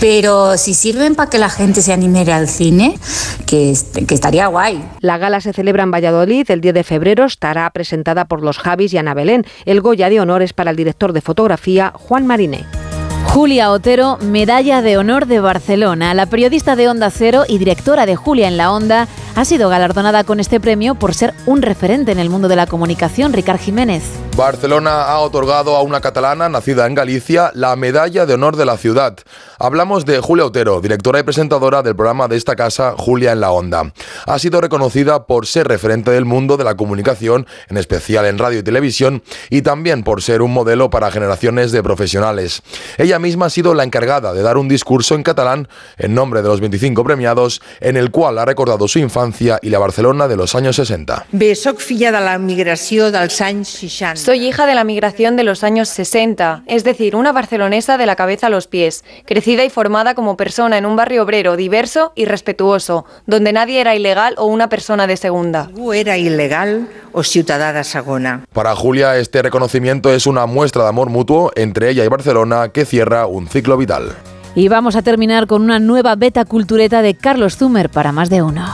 Pero 0.00 0.56
si 0.56 0.74
sirven 0.74 1.14
para 1.14 1.28
que 1.28 1.38
la 1.38 1.50
gente 1.50 1.82
se 1.82 1.92
anime 1.92 2.20
al 2.32 2.48
cine, 2.48 2.98
que, 3.46 3.76
que 4.06 4.14
estaría 4.14 4.46
guay. 4.46 4.82
La 5.00 5.18
gala 5.18 5.40
se 5.40 5.52
celebra 5.52 5.82
en 5.82 5.90
Valladolid 5.90 6.50
el 6.50 6.60
10 6.60 6.74
de 6.74 6.84
febrero, 6.84 7.24
estará 7.26 7.68
presentada 7.70 8.24
por 8.24 8.42
los 8.42 8.58
Javis 8.58 8.94
y 8.94 8.98
Ana 8.98 9.14
Belén. 9.14 9.44
El 9.66 9.80
Goya 9.80 10.08
de 10.08 10.20
Honor 10.20 10.42
es 10.42 10.52
para 10.52 10.70
el 10.70 10.76
director 10.76 11.12
de 11.12 11.20
fotografía 11.20 11.92
Juan 11.94 12.26
Mariné. 12.26 12.64
Julia 13.26 13.70
Otero, 13.70 14.18
medalla 14.20 14.82
de 14.82 14.96
honor 14.96 15.26
de 15.26 15.38
Barcelona. 15.38 16.14
La 16.14 16.26
periodista 16.26 16.74
de 16.74 16.88
Onda 16.88 17.10
Cero 17.10 17.44
y 17.46 17.58
directora 17.58 18.04
de 18.04 18.16
Julia 18.16 18.48
en 18.48 18.56
la 18.56 18.72
Onda 18.72 19.06
ha 19.36 19.44
sido 19.44 19.68
galardonada 19.68 20.24
con 20.24 20.40
este 20.40 20.60
premio 20.60 20.94
por 20.94 21.14
ser 21.14 21.34
un 21.46 21.62
referente 21.62 22.12
en 22.12 22.18
el 22.18 22.30
mundo 22.30 22.48
de 22.48 22.56
la 22.56 22.66
comunicación, 22.66 23.32
Ricard 23.32 23.60
Jiménez. 23.60 24.02
Barcelona 24.36 25.02
ha 25.02 25.18
otorgado 25.18 25.76
a 25.76 25.82
una 25.82 26.00
catalana 26.00 26.48
nacida 26.48 26.86
en 26.86 26.94
Galicia 26.94 27.50
la 27.54 27.76
medalla 27.76 28.26
de 28.26 28.34
honor 28.34 28.56
de 28.56 28.64
la 28.64 28.76
ciudad. 28.76 29.18
Hablamos 29.58 30.04
de 30.06 30.20
Julia 30.20 30.46
Otero, 30.46 30.80
directora 30.80 31.20
y 31.20 31.22
presentadora 31.22 31.82
del 31.82 31.94
programa 31.94 32.28
de 32.28 32.36
esta 32.36 32.56
casa 32.56 32.94
Julia 32.96 33.32
en 33.32 33.40
la 33.40 33.50
Onda. 33.50 33.92
Ha 34.26 34.38
sido 34.38 34.60
reconocida 34.60 35.26
por 35.26 35.46
ser 35.46 35.68
referente 35.68 36.10
del 36.10 36.24
mundo 36.24 36.56
de 36.56 36.64
la 36.64 36.76
comunicación, 36.76 37.46
en 37.68 37.76
especial 37.76 38.26
en 38.26 38.38
radio 38.38 38.60
y 38.60 38.62
televisión, 38.62 39.22
y 39.50 39.62
también 39.62 40.02
por 40.02 40.22
ser 40.22 40.42
un 40.42 40.52
modelo 40.52 40.90
para 40.90 41.10
generaciones 41.10 41.72
de 41.72 41.82
profesionales. 41.82 42.62
Ella 42.98 43.18
misma 43.18 43.46
ha 43.46 43.50
sido 43.50 43.74
la 43.74 43.84
encargada 43.84 44.32
de 44.32 44.42
dar 44.42 44.56
un 44.56 44.68
discurso 44.68 45.14
en 45.14 45.22
catalán 45.22 45.68
en 45.98 46.14
nombre 46.14 46.42
de 46.42 46.48
los 46.48 46.60
25 46.60 47.04
premiados, 47.04 47.60
en 47.80 47.96
el 47.96 48.10
cual 48.10 48.38
ha 48.38 48.44
recordado 48.44 48.88
su 48.88 48.98
infancia 48.98 49.20
y 49.62 49.70
la 49.70 49.78
Barcelona 49.78 50.28
de 50.28 50.36
los 50.36 50.54
años 50.54 50.76
60. 50.76 51.26
de 52.12 52.20
la 52.20 52.38
migración 52.38 53.12
dels 53.12 53.40
años 53.40 53.68
60. 53.68 54.16
Soy 54.16 54.46
hija 54.46 54.66
de 54.66 54.74
la 54.74 54.84
migración 54.84 55.36
de 55.36 55.44
los 55.44 55.64
años 55.64 55.88
60, 55.88 56.64
es 56.66 56.84
decir, 56.84 57.16
una 57.16 57.32
barcelonesa 57.32 57.98
de 57.98 58.06
la 58.06 58.16
cabeza 58.16 58.48
a 58.48 58.50
los 58.50 58.66
pies, 58.66 59.04
crecida 59.26 59.64
y 59.64 59.70
formada 59.70 60.14
como 60.14 60.36
persona 60.36 60.78
en 60.78 60.86
un 60.86 60.96
barrio 60.96 61.22
obrero 61.22 61.56
diverso 61.56 62.12
y 62.14 62.24
respetuoso, 62.24 63.04
donde 63.26 63.52
nadie 63.52 63.80
era 63.80 63.94
ilegal 63.94 64.34
o 64.38 64.46
una 64.46 64.68
persona 64.68 65.06
de 65.06 65.16
segunda. 65.16 65.70
era 65.94 66.16
ilegal 66.16 66.88
o 67.12 67.22
ciudadana 67.22 67.78
de 67.78 67.84
segona. 67.84 68.44
Para 68.52 68.74
Julia, 68.74 69.16
este 69.16 69.42
reconocimiento 69.42 70.12
es 70.12 70.26
una 70.26 70.46
muestra 70.46 70.82
de 70.82 70.88
amor 70.88 71.10
mutuo 71.10 71.52
entre 71.56 71.90
ella 71.90 72.04
y 72.04 72.08
Barcelona 72.08 72.70
que 72.70 72.84
cierra 72.84 73.26
un 73.26 73.48
ciclo 73.48 73.76
vital. 73.76 74.16
Y 74.54 74.68
vamos 74.68 74.96
a 74.96 75.02
terminar 75.02 75.46
con 75.46 75.62
una 75.62 75.78
nueva 75.78 76.16
beta 76.16 76.44
cultureta 76.44 77.02
de 77.02 77.14
Carlos 77.14 77.56
Zumer 77.56 77.88
para 77.88 78.12
más 78.12 78.30
de 78.30 78.42
uno. 78.42 78.66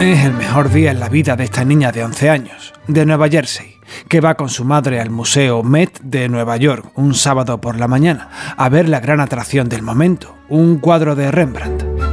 Es 0.00 0.26
el 0.26 0.34
mejor 0.34 0.70
día 0.70 0.90
en 0.90 1.00
la 1.00 1.08
vida 1.08 1.36
de 1.36 1.44
esta 1.44 1.64
niña 1.64 1.90
de 1.90 2.04
11 2.04 2.28
años, 2.28 2.74
de 2.86 3.06
Nueva 3.06 3.30
Jersey, 3.30 3.76
que 4.08 4.20
va 4.20 4.34
con 4.34 4.50
su 4.50 4.62
madre 4.62 5.00
al 5.00 5.08
Museo 5.08 5.62
Met 5.62 6.00
de 6.02 6.28
Nueva 6.28 6.58
York 6.58 6.92
un 6.96 7.14
sábado 7.14 7.62
por 7.62 7.78
la 7.78 7.88
mañana 7.88 8.28
a 8.58 8.68
ver 8.68 8.90
la 8.90 9.00
gran 9.00 9.20
atracción 9.20 9.70
del 9.70 9.82
momento, 9.82 10.36
un 10.50 10.78
cuadro 10.80 11.16
de 11.16 11.30
Rembrandt. 11.30 12.05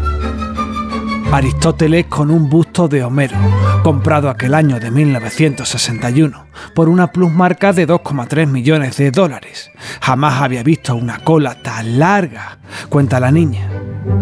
Aristóteles 1.33 2.05
con 2.05 2.29
un 2.29 2.47
busto 2.47 2.87
de 2.87 3.03
Homero, 3.03 3.35
comprado 3.81 4.29
aquel 4.29 4.53
año 4.53 4.79
de 4.79 4.91
1961 4.91 6.45
por 6.75 6.89
una 6.89 7.11
plusmarca 7.11 7.73
de 7.73 7.87
2,3 7.87 8.45
millones 8.45 8.97
de 8.97 9.09
dólares. 9.09 9.71
Jamás 9.99 10.43
había 10.43 10.61
visto 10.61 10.95
una 10.95 11.17
cola 11.17 11.55
tan 11.55 11.97
larga, 11.97 12.59
cuenta 12.87 13.19
la 13.19 13.31
niña. 13.31 13.67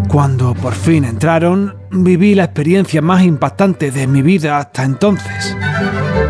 Cuando 0.08 0.54
por 0.54 0.72
fin 0.72 1.04
entraron, 1.04 1.76
viví 1.90 2.34
la 2.34 2.44
experiencia 2.44 3.02
más 3.02 3.22
impactante 3.24 3.90
de 3.90 4.06
mi 4.06 4.22
vida 4.22 4.56
hasta 4.56 4.82
entonces. 4.82 5.54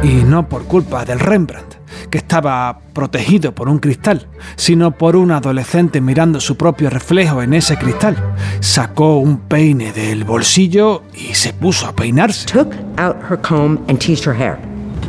Y 0.02 0.24
no 0.24 0.48
por 0.48 0.64
culpa 0.64 1.04
del 1.04 1.20
Rembrandt, 1.20 1.76
que 2.10 2.18
estaba 2.18 2.80
protegido 2.92 3.54
por 3.54 3.68
un 3.68 3.78
cristal, 3.78 4.26
sino 4.56 4.92
por 4.92 5.16
un 5.16 5.30
adolescente 5.30 6.00
mirando 6.00 6.40
su 6.40 6.56
propio 6.56 6.90
reflejo 6.90 7.42
en 7.42 7.54
ese 7.54 7.76
cristal. 7.76 8.16
Sacó 8.60 9.18
un 9.18 9.38
peine 9.38 9.92
del 9.92 10.24
bolsillo 10.24 11.02
y 11.14 11.34
se 11.34 11.52
puso 11.52 11.86
a 11.86 11.94
peinarse. 11.94 12.46
Took 12.46 12.74
out 12.98 13.16
her 13.30 13.38
comb 13.40 13.78
and 13.88 13.98
teased 13.98 14.24
her 14.24 14.34
hair, 14.34 14.58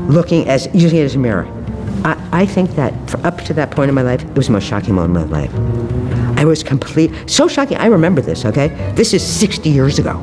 looking 0.10 0.50
as 0.50 0.70
using 0.74 1.00
it 1.00 1.06
as 1.06 1.16
a 1.16 1.20
mirror. 1.20 1.45
I, 2.03 2.44
I 2.44 2.45
think 2.45 2.76
that 2.76 2.94
up 3.24 3.42
to 3.45 3.53
that 3.53 3.72
point 3.72 3.90
in 3.90 3.95
my 3.95 4.02
life, 4.02 4.24
it 4.24 4.36
was 4.36 4.48
the 4.48 4.53
most 4.53 4.68
shocking 4.68 4.95
moment 4.95 5.26
of 5.26 5.32
my 5.32 5.42
life. 5.42 5.52
I 6.38 6.45
was 6.45 6.64
complete, 6.64 7.12
so 7.28 7.48
shocking. 7.48 7.78
I 7.78 7.86
remember 7.86 8.22
this. 8.22 8.45
Okay, 8.45 8.70
this 8.95 9.14
is 9.14 9.26
60 9.26 9.70
years 9.70 10.00
ago. 10.00 10.20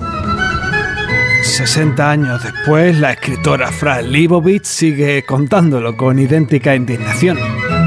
60 1.43 2.11
años 2.11 2.43
después, 2.43 2.99
la 2.99 3.13
escritora 3.13 3.71
Fran 3.73 4.13
Lebowitz 4.13 4.69
sigue 4.69 5.25
contándolo 5.25 5.97
con 5.97 6.19
idéntica 6.19 6.75
indignación. 6.75 7.39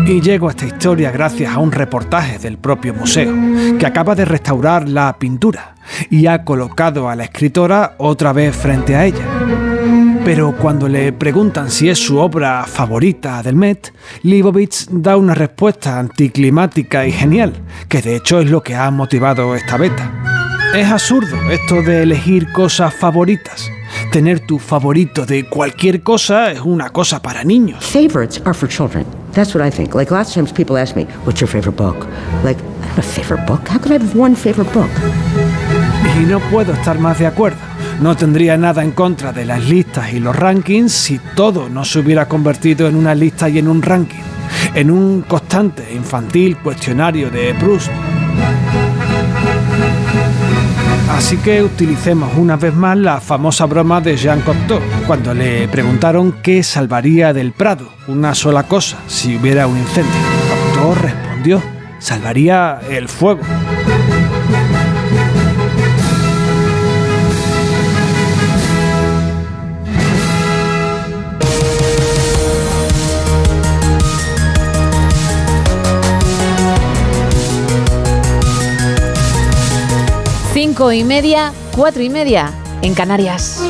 Y 0.05 0.21
llego 0.21 0.47
a 0.47 0.51
esta 0.51 0.65
historia 0.65 1.11
gracias 1.11 1.53
a 1.53 1.59
un 1.59 1.71
reportaje 1.71 2.39
del 2.39 2.57
propio 2.57 2.93
museo, 2.93 3.33
que 3.77 3.85
acaba 3.85 4.15
de 4.15 4.25
restaurar 4.25 4.89
la 4.89 5.17
pintura 5.17 5.75
y 6.09 6.27
ha 6.27 6.43
colocado 6.43 7.09
a 7.09 7.15
la 7.15 7.25
escritora 7.25 7.95
otra 7.99 8.33
vez 8.33 8.55
frente 8.55 8.95
a 8.95 9.05
ella. 9.05 9.25
Pero 10.25 10.55
cuando 10.57 10.87
le 10.87 11.11
preguntan 11.13 11.69
si 11.69 11.89
es 11.89 11.99
su 11.99 12.17
obra 12.17 12.65
favorita 12.65 13.43
del 13.43 13.55
Met, 13.55 13.93
Leibovitz 14.23 14.87
da 14.89 15.17
una 15.17 15.35
respuesta 15.35 15.99
anticlimática 15.99 17.05
y 17.05 17.11
genial, 17.11 17.53
que 17.87 18.01
de 18.01 18.15
hecho 18.15 18.39
es 18.39 18.49
lo 18.49 18.63
que 18.63 18.75
ha 18.75 18.89
motivado 18.89 19.55
esta 19.55 19.77
beta. 19.77 20.42
Es 20.73 20.89
absurdo 20.89 21.37
esto 21.51 21.83
de 21.83 22.01
elegir 22.01 22.51
cosas 22.51 22.93
favoritas. 22.95 23.69
Tener 24.11 24.39
tu 24.39 24.57
favorito 24.57 25.23
de 25.23 25.47
cualquier 25.47 26.01
cosa 26.01 26.51
es 26.51 26.61
una 26.61 26.89
cosa 26.89 27.21
para 27.21 27.43
niños. 27.43 27.85
Favorites 27.85 28.41
are 28.43 28.55
for 28.55 28.67
children. 28.67 29.05
That's 29.33 29.53
what 29.53 29.65
I 29.65 29.69
think. 29.69 29.93
Like 29.93 30.11
lots 30.11 30.29
of 30.29 30.33
times 30.33 30.51
people 30.51 30.81
ask 30.81 30.95
me, 30.95 31.05
"What's 31.25 31.39
your 31.39 31.47
favorite 31.47 31.77
book?" 31.77 32.07
Like, 32.43 32.59
I 32.59 32.87
have 32.87 32.99
a 32.99 33.03
favorite 33.03 33.45
book. 33.45 33.61
How 33.69 33.79
could 33.79 33.91
I 33.91 34.03
have 34.03 34.19
one 34.19 34.35
favorite 34.35 34.71
book? 34.73 34.89
Y 36.19 36.25
no 36.25 36.39
puedo 36.39 36.73
estar 36.73 36.97
más 36.97 37.19
de 37.19 37.27
acuerdo. 37.27 37.59
No 38.01 38.15
tendría 38.15 38.57
nada 38.57 38.83
en 38.83 38.91
contra 38.91 39.31
de 39.31 39.45
las 39.45 39.63
listas 39.69 40.11
y 40.11 40.19
los 40.19 40.35
rankings 40.35 40.91
si 40.91 41.19
todo 41.35 41.69
no 41.69 41.85
se 41.85 41.99
hubiera 41.99 42.27
convertido 42.27 42.87
en 42.87 42.95
una 42.95 43.13
lista 43.13 43.47
y 43.47 43.59
en 43.59 43.67
un 43.67 43.81
ranking. 43.81 44.23
en 44.75 44.89
un 44.89 45.21
constante 45.23 45.93
infantil 45.93 46.57
cuestionario 46.57 47.29
de 47.29 47.53
Proust. 47.55 47.89
Así 51.09 51.37
que 51.37 51.61
utilicemos 51.61 52.31
una 52.37 52.55
vez 52.55 52.73
más 52.73 52.97
la 52.97 53.19
famosa 53.19 53.65
broma 53.65 54.01
de 54.01 54.17
Jean 54.17 54.41
Cocteau, 54.41 54.79
cuando 55.05 55.33
le 55.33 55.67
preguntaron 55.67 56.35
qué 56.41 56.63
salvaría 56.63 57.33
del 57.33 57.51
Prado, 57.51 57.89
una 58.07 58.33
sola 58.33 58.63
cosa, 58.63 58.97
si 59.07 59.35
hubiera 59.35 59.67
un 59.67 59.77
incendio. 59.77 60.11
Cocteau 60.73 60.95
respondió, 60.95 61.61
salvaría 61.99 62.79
el 62.89 63.07
fuego. 63.07 63.41
Cinco 80.73 80.91
y 80.91 81.03
media, 81.03 81.53
cuatro 81.75 82.01
y 82.01 82.09
media 82.09 82.51
en 82.81 82.95
Canarias. 82.95 83.61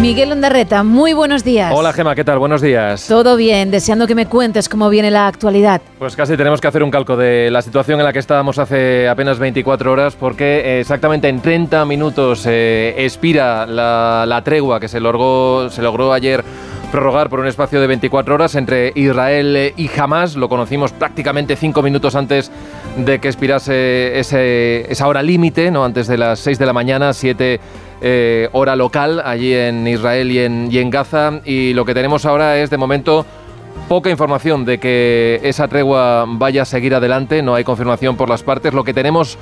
Miguel 0.00 0.32
Ondarreta, 0.32 0.82
muy 0.82 1.12
buenos 1.12 1.44
días. 1.44 1.72
Hola 1.72 1.92
Gema, 1.92 2.16
¿qué 2.16 2.24
tal? 2.24 2.40
Buenos 2.40 2.60
días. 2.60 3.06
Todo 3.06 3.36
bien, 3.36 3.70
deseando 3.70 4.08
que 4.08 4.16
me 4.16 4.26
cuentes 4.26 4.68
cómo 4.68 4.90
viene 4.90 5.12
la 5.12 5.28
actualidad. 5.28 5.80
Pues 6.00 6.16
casi 6.16 6.36
tenemos 6.36 6.60
que 6.60 6.66
hacer 6.66 6.82
un 6.82 6.90
calco 6.90 7.16
de 7.16 7.48
la 7.52 7.62
situación 7.62 8.00
en 8.00 8.04
la 8.04 8.12
que 8.12 8.18
estábamos 8.18 8.58
hace 8.58 9.08
apenas 9.08 9.38
24 9.38 9.92
horas, 9.92 10.16
porque 10.16 10.58
eh, 10.64 10.80
exactamente 10.80 11.28
en 11.28 11.40
30 11.40 11.84
minutos 11.84 12.44
eh, 12.46 12.94
expira 12.98 13.66
la, 13.66 14.24
la 14.26 14.42
tregua 14.42 14.80
que 14.80 14.88
se 14.88 14.98
logró, 14.98 15.70
se 15.70 15.80
logró 15.80 16.12
ayer 16.12 16.44
prorrogar 16.90 17.28
por 17.28 17.40
un 17.40 17.46
espacio 17.46 17.80
de 17.80 17.86
24 17.86 18.34
horas 18.34 18.54
entre 18.54 18.92
Israel 18.94 19.74
y 19.76 19.90
Hamas. 19.98 20.36
Lo 20.36 20.48
conocimos 20.48 20.92
prácticamente 20.92 21.56
cinco 21.56 21.82
minutos 21.82 22.14
antes 22.14 22.50
de 22.96 23.18
que 23.18 23.28
expirase 23.28 24.18
ese, 24.18 24.90
esa 24.90 25.06
hora 25.06 25.22
límite, 25.22 25.70
¿no? 25.70 25.84
antes 25.84 26.06
de 26.06 26.16
las 26.16 26.38
6 26.40 26.58
de 26.58 26.66
la 26.66 26.72
mañana, 26.72 27.12
7 27.12 27.60
eh, 28.00 28.48
hora 28.52 28.76
local, 28.76 29.20
allí 29.24 29.52
en 29.52 29.86
Israel 29.86 30.30
y 30.30 30.38
en, 30.38 30.68
y 30.70 30.78
en 30.78 30.90
Gaza. 30.90 31.40
Y 31.44 31.74
lo 31.74 31.84
que 31.84 31.94
tenemos 31.94 32.24
ahora 32.24 32.58
es, 32.58 32.70
de 32.70 32.78
momento, 32.78 33.26
poca 33.88 34.10
información 34.10 34.64
de 34.64 34.78
que 34.78 35.40
esa 35.42 35.68
tregua 35.68 36.24
vaya 36.26 36.62
a 36.62 36.64
seguir 36.64 36.94
adelante. 36.94 37.42
No 37.42 37.54
hay 37.54 37.64
confirmación 37.64 38.16
por 38.16 38.28
las 38.28 38.42
partes. 38.42 38.72
Lo 38.72 38.84
que 38.84 38.94
tenemos 38.94 39.36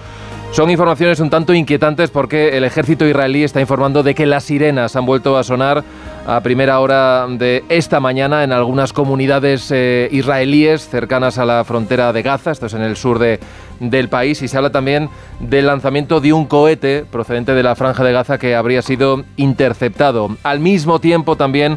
son 0.57 0.71
informaciones 0.71 1.21
un 1.21 1.29
tanto 1.29 1.53
inquietantes 1.53 2.09
porque 2.09 2.57
el 2.57 2.65
ejército 2.65 3.07
israelí 3.07 3.45
está 3.45 3.61
informando 3.61 4.03
de 4.03 4.15
que 4.15 4.25
las 4.25 4.45
sirenas 4.45 4.97
han 4.97 5.05
vuelto 5.05 5.37
a 5.37 5.45
sonar 5.45 5.85
a 6.27 6.41
primera 6.41 6.81
hora 6.81 7.27
de 7.29 7.63
esta 7.69 8.01
mañana 8.01 8.43
en 8.43 8.53
algunas 8.53 8.95
comunidades 8.95 9.71
eh, 9.71 10.09
israelíes 10.13 10.89
cercanas 10.89 11.37
a 11.37 11.45
la 11.45 11.63
frontera 11.65 12.11
de 12.15 12.23
Gaza, 12.23 12.53
esto 12.53 12.65
es 12.65 12.73
en 12.73 12.81
el 12.81 12.97
sur 12.97 13.19
de, 13.19 13.39
del 13.81 14.09
país, 14.09 14.41
y 14.41 14.49
se 14.49 14.57
habla 14.57 14.71
también 14.71 15.11
del 15.41 15.67
lanzamiento 15.67 16.23
de 16.23 16.33
un 16.33 16.47
cohete 16.47 17.05
procedente 17.05 17.53
de 17.53 17.63
la 17.63 17.77
franja 17.77 18.03
de 18.03 18.15
Gaza 18.15 18.39
que 18.39 18.55
habría 18.55 18.81
sido 18.81 19.25
interceptado. 19.37 20.39
Al 20.43 20.61
mismo 20.61 21.01
tiempo 21.01 21.37
también 21.37 21.77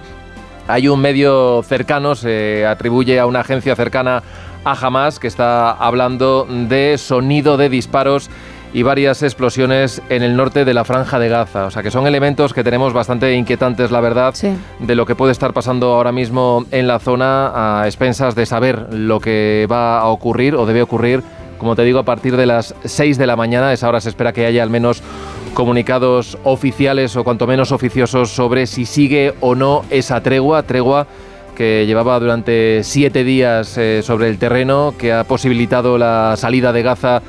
hay 0.70 0.88
un 0.88 1.02
medio 1.02 1.64
cercano, 1.64 2.16
se 2.16 2.66
atribuye 2.66 3.20
a 3.20 3.26
una 3.26 3.42
agencia 3.42 3.76
cercana 3.76 4.24
a 4.64 4.72
Hamas 4.72 5.20
que 5.20 5.28
está 5.28 5.72
hablando 5.72 6.48
de 6.50 6.98
sonido 6.98 7.58
de 7.58 7.68
disparos 7.68 8.30
y 8.74 8.84
varias 8.84 9.24
explosiones 9.24 10.02
en 10.10 10.24
el 10.24 10.36
norte 10.36 10.66
de 10.66 10.74
la 10.74 10.86
franja 10.86 11.20
de 11.20 11.30
Gaza. 11.30 11.66
O 11.66 11.72
sea 11.72 11.84
que 11.84 11.92
son 11.92 12.08
elementos 12.08 12.54
que 12.54 12.64
tenemos 12.64 12.94
bastante 12.94 13.34
inquietantes, 13.34 13.92
la 13.92 14.02
verdad, 14.02 14.34
de 14.80 14.96
lo 14.96 15.06
que 15.06 15.16
puede 15.16 15.32
estar 15.32 15.54
pasando 15.54 15.94
ahora 15.94 16.12
mismo 16.12 16.66
en 16.72 16.88
la 16.88 17.00
zona 17.00 17.82
a 17.82 17.86
expensas 17.86 18.36
de 18.36 18.46
saber 18.46 18.94
lo 18.94 19.20
que 19.20 19.68
va 19.72 20.00
a 20.00 20.08
ocurrir 20.08 20.56
o 20.56 20.66
debe 20.66 20.82
ocurrir, 20.82 21.24
como 21.58 21.76
te 21.76 21.84
digo, 21.84 22.00
a 22.00 22.04
partir 22.04 22.38
de 22.38 22.46
las 22.46 22.76
6 22.84 23.18
de 23.18 23.28
la 23.28 23.36
mañana. 23.36 23.74
Esa 23.74 23.90
hora 23.90 24.02
se 24.02 24.10
espera 24.10 24.34
que 24.34 24.46
haya 24.46 24.64
al 24.64 24.70
menos 24.70 25.02
comunicados 25.54 26.38
oficiales 26.44 27.16
o 27.16 27.24
cuanto 27.24 27.48
menos 27.48 27.72
oficiosos 27.72 28.30
sobre 28.30 28.68
si 28.68 28.86
sigue 28.86 29.34
o 29.40 29.56
no 29.56 29.84
esa 29.90 30.22
tregua, 30.22 30.64
tregua 30.64 31.08
que 31.60 31.86
llevaba 31.86 32.18
durante 32.22 32.86
siete 32.86 33.26
días 33.26 33.78
eh, 33.78 34.02
sobre 34.02 34.30
el 34.30 34.38
terreno, 34.38 34.94
que 34.98 35.12
ha 35.12 35.26
posibilitado 35.26 35.98
la 35.98 36.36
salida 36.38 36.72
de 36.72 36.84
Gaza 36.84 37.22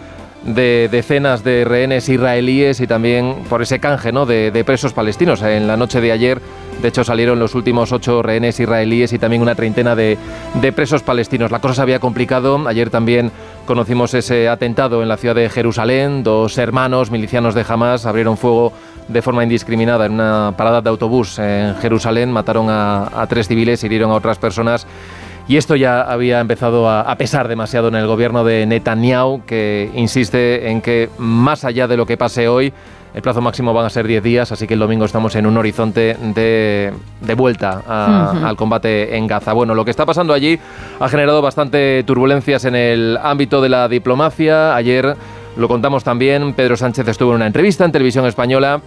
de 0.45 0.89
decenas 0.91 1.45
de 1.45 1.65
rehenes 1.65 2.09
israelíes 2.09 2.81
y 2.81 2.87
también 2.87 3.45
por 3.49 3.63
ese 3.63 3.79
canje 3.79 4.13
¿no? 4.13 4.27
de, 4.27 4.63
presos 4.65 4.93
palestinos. 4.93 5.43
En 5.43 5.67
la 5.67 5.77
noche 5.77 6.01
de 6.01 6.13
ayer, 6.13 6.41
de 6.81 6.89
hecho, 6.89 7.05
salieron 7.05 7.39
los 7.39 7.55
últimos 7.55 7.93
ocho 7.93 8.23
rehenes 8.23 8.59
israelíes 8.59 9.13
y 9.13 9.19
también 9.19 9.43
una 9.43 9.55
treintena 9.55 9.95
de, 9.95 10.17
de 10.55 10.73
presos 10.73 11.03
palestinos. 11.03 11.51
La 11.51 11.61
cosa 11.61 11.75
se 11.75 11.83
había 11.83 11.99
complicado. 11.99 12.67
Ayer 12.67 12.89
también 12.89 13.31
conocimos 13.67 14.15
ese 14.15 14.49
atentado 14.49 15.03
en 15.03 15.09
la 15.09 15.17
ciudad 15.17 15.35
de 15.35 15.51
Jerusalén. 15.51 16.23
Dos 16.23 16.57
hermanos 16.57 17.11
milicianos 17.11 17.55
de 17.55 17.65
Hamas 17.69 18.07
abrieron 18.07 18.39
fuego 18.39 18.73
de 19.09 19.23
forma 19.23 19.43
indiscriminada 19.43 20.07
en 20.07 20.13
una 20.13 20.55
parada 20.57 20.81
de 20.81 20.89
autobús 20.89 21.39
en 21.39 21.75
Jerusalén. 21.77 22.31
Mataron 22.31 22.67
a, 22.71 23.27
tres 23.29 23.49
civiles, 23.49 23.83
hirieron 23.83 24.11
a 24.11 24.15
otras 24.15 24.39
personas. 24.39 24.87
Y 25.51 25.57
esto 25.57 25.75
ya 25.75 26.03
había 26.03 26.39
empezado 26.39 26.89
a, 26.89 27.13
pesar 27.17 27.49
demasiado 27.49 27.89
en 27.89 27.97
el 27.97 28.07
gobierno 28.07 28.45
de 28.45 28.67
Netanyahu, 28.67 29.43
que 29.45 29.91
insiste 29.97 30.71
en 30.71 30.81
que 30.81 31.11
más 31.19 31.65
allá 31.65 31.89
de 31.89 31.97
lo 31.97 32.07
que 32.07 32.17
pase 32.17 32.47
hoy, 32.47 32.73
el 33.15 33.21
plazo 33.21 33.41
máximo 33.41 33.75
van 33.75 33.85
a 33.85 33.91
ser 33.91 34.07
10 34.07 34.23
días, 34.23 34.53
así 34.53 34.69
que 34.69 34.75
el 34.75 34.81
domingo 34.81 35.07
estamos 35.07 35.35
en 35.35 35.47
un 35.47 35.57
horizonte 35.57 36.17
de, 36.37 36.93
vuelta 37.37 37.83
al 38.47 38.55
combate 38.55 39.17
en 39.17 39.27
Gaza. 39.27 39.53
Bueno, 39.53 39.75
lo 39.75 39.85
que 39.85 39.91
está 39.91 40.07
pasando 40.07 40.35
allí 40.35 40.57
ha 41.01 41.09
generado 41.09 41.43
bastante 41.43 42.05
turbulencias 42.05 42.65
en 42.67 42.77
el 42.77 43.19
ámbito 43.21 43.61
de 43.61 43.71
la 43.71 43.89
diplomacia. 43.89 44.77
Ayer 44.77 45.17
lo 45.57 45.67
contamos 45.67 46.05
también, 46.05 46.55
Pedro 46.55 46.77
Sánchez 46.77 47.09
estuvo 47.09 47.31
en 47.31 47.37
una 47.39 47.49
entrevista 47.49 47.85
en 47.85 47.91
televisión 47.91 48.25
española 48.25 48.83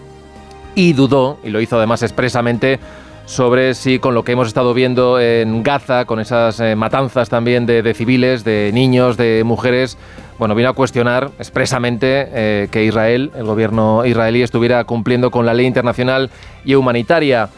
y 0.76 0.94
dudó, 0.94 1.40
y 1.44 1.50
lo 1.50 1.60
hizo 1.60 1.76
además 1.76 2.04
expresamente, 2.04 2.80
sobre 3.26 3.74
si 3.74 4.00
con 4.00 4.14
lo 4.14 4.24
que 4.24 4.34
hemos 4.34 4.48
estado 4.48 4.74
viendo 4.74 5.20
en 5.20 5.64
Gaza, 5.64 6.06
con 6.06 6.20
esas 6.20 6.60
eh, 6.60 6.76
matanzas 6.76 7.30
también 7.30 7.66
de, 7.66 7.94
civiles, 7.94 8.44
de 8.44 8.72
niños, 8.74 9.18
de 9.18 9.44
mujeres, 9.46 9.98
bueno, 10.38 10.56
vino 10.56 10.70
a 10.70 10.74
cuestionar 10.74 11.32
expresamente 11.40 12.28
eh, 12.32 12.68
que 12.72 12.84
Israel, 12.84 13.32
el 13.36 13.46
gobierno 13.46 14.06
israelí, 14.06 14.42
estuviera 14.42 14.84
cumpliendo 14.84 15.32
con 15.32 15.46
la 15.46 15.54
ley 15.54 15.66
internacional 15.66 16.30
y 16.66 16.76
humanitaria. 16.76 17.50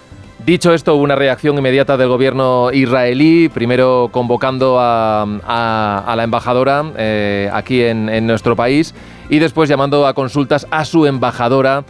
Dicho 0.46 0.74
esto, 0.74 0.96
hubo 0.96 1.04
una 1.04 1.16
reacción 1.16 1.58
inmediata 1.58 1.98
del 1.98 2.10
gobierno 2.10 2.72
israelí, 2.72 3.50
primero 3.50 4.10
convocando 4.12 4.78
a, 4.80 5.26
la 6.16 6.24
embajadora 6.24 6.84
eh, 6.98 7.50
aquí 7.52 7.82
en 7.82 8.28
nuestro 8.28 8.56
país 8.56 8.94
y 9.30 9.40
después 9.40 9.70
llamando 9.70 10.06
a 10.06 10.14
consultas 10.14 10.68
a 10.70 10.86
su 10.86 11.06
embajadora 11.06 11.84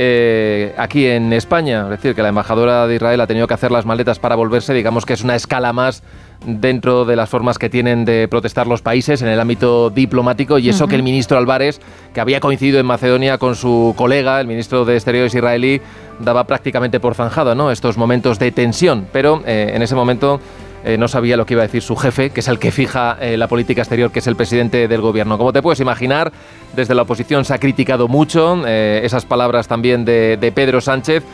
eh, 0.00 0.74
aquí 0.78 1.06
en 1.06 1.32
España. 1.32 1.82
Es 1.82 1.90
decir, 1.90 2.14
que 2.14 2.22
la 2.22 2.28
embajadora 2.28 2.86
de 2.86 2.94
Israel 2.94 3.20
ha 3.20 3.26
tenido 3.26 3.48
que 3.48 3.54
hacer 3.54 3.72
las 3.72 3.84
maletas 3.84 4.20
para 4.20 4.36
volverse, 4.36 4.72
digamos 4.72 5.04
que 5.04 5.12
es 5.12 5.24
una 5.24 5.34
escala 5.34 5.72
más 5.72 6.04
dentro 6.46 7.04
de 7.04 7.16
las 7.16 7.28
formas 7.28 7.58
que 7.58 7.68
tienen 7.68 8.04
de 8.04 8.28
protestar 8.28 8.68
los 8.68 8.80
países 8.80 9.22
en 9.22 9.28
el 9.28 9.40
ámbito 9.40 9.90
diplomático 9.90 10.58
y 10.58 10.68
eso 10.68 10.86
que 10.86 10.94
el 10.94 11.02
ministro 11.02 11.36
Álvarez, 11.36 11.80
que 12.14 12.20
había 12.20 12.38
coincidido 12.38 12.78
en 12.78 12.86
Macedonia 12.86 13.38
con 13.38 13.56
su 13.56 13.92
colega, 13.96 14.40
el 14.40 14.46
ministro 14.46 14.84
de 14.84 14.94
Exteriores 14.94 15.34
israelí, 15.34 15.80
daba 16.20 16.44
prácticamente 16.44 17.00
por 17.00 17.16
zanjado 17.16 17.56
¿no? 17.56 17.72
estos 17.72 17.96
momentos 17.96 18.38
de 18.38 18.52
tensión, 18.52 19.08
pero 19.12 19.42
eh, 19.46 19.72
en 19.74 19.82
ese 19.82 19.96
momento 19.96 20.40
eh, 20.84 20.96
no 20.96 21.08
sabía 21.08 21.36
lo 21.36 21.44
que 21.46 21.54
iba 21.54 21.62
a 21.62 21.66
decir 21.66 21.82
su 21.82 21.96
jefe, 21.96 22.30
que 22.30 22.40
es 22.40 22.48
el 22.48 22.58
que 22.58 22.70
fija 22.70 23.16
eh, 23.20 23.36
la 23.36 23.48
política 23.48 23.82
exterior, 23.82 24.10
que 24.10 24.20
es 24.20 24.26
el 24.26 24.36
presidente 24.36 24.88
del 24.88 25.00
gobierno. 25.00 25.38
Como 25.38 25.52
te 25.52 25.62
puedes 25.62 25.80
imaginar, 25.80 26.32
desde 26.74 26.94
la 26.94 27.02
oposición 27.02 27.44
se 27.44 27.54
ha 27.54 27.58
criticado 27.58 28.08
mucho 28.08 28.62
eh, 28.66 29.00
esas 29.04 29.24
palabras 29.24 29.68
también 29.68 30.04
de, 30.04 30.36
de 30.36 30.52
Pedro 30.52 30.80
Sánchez. 30.80 31.24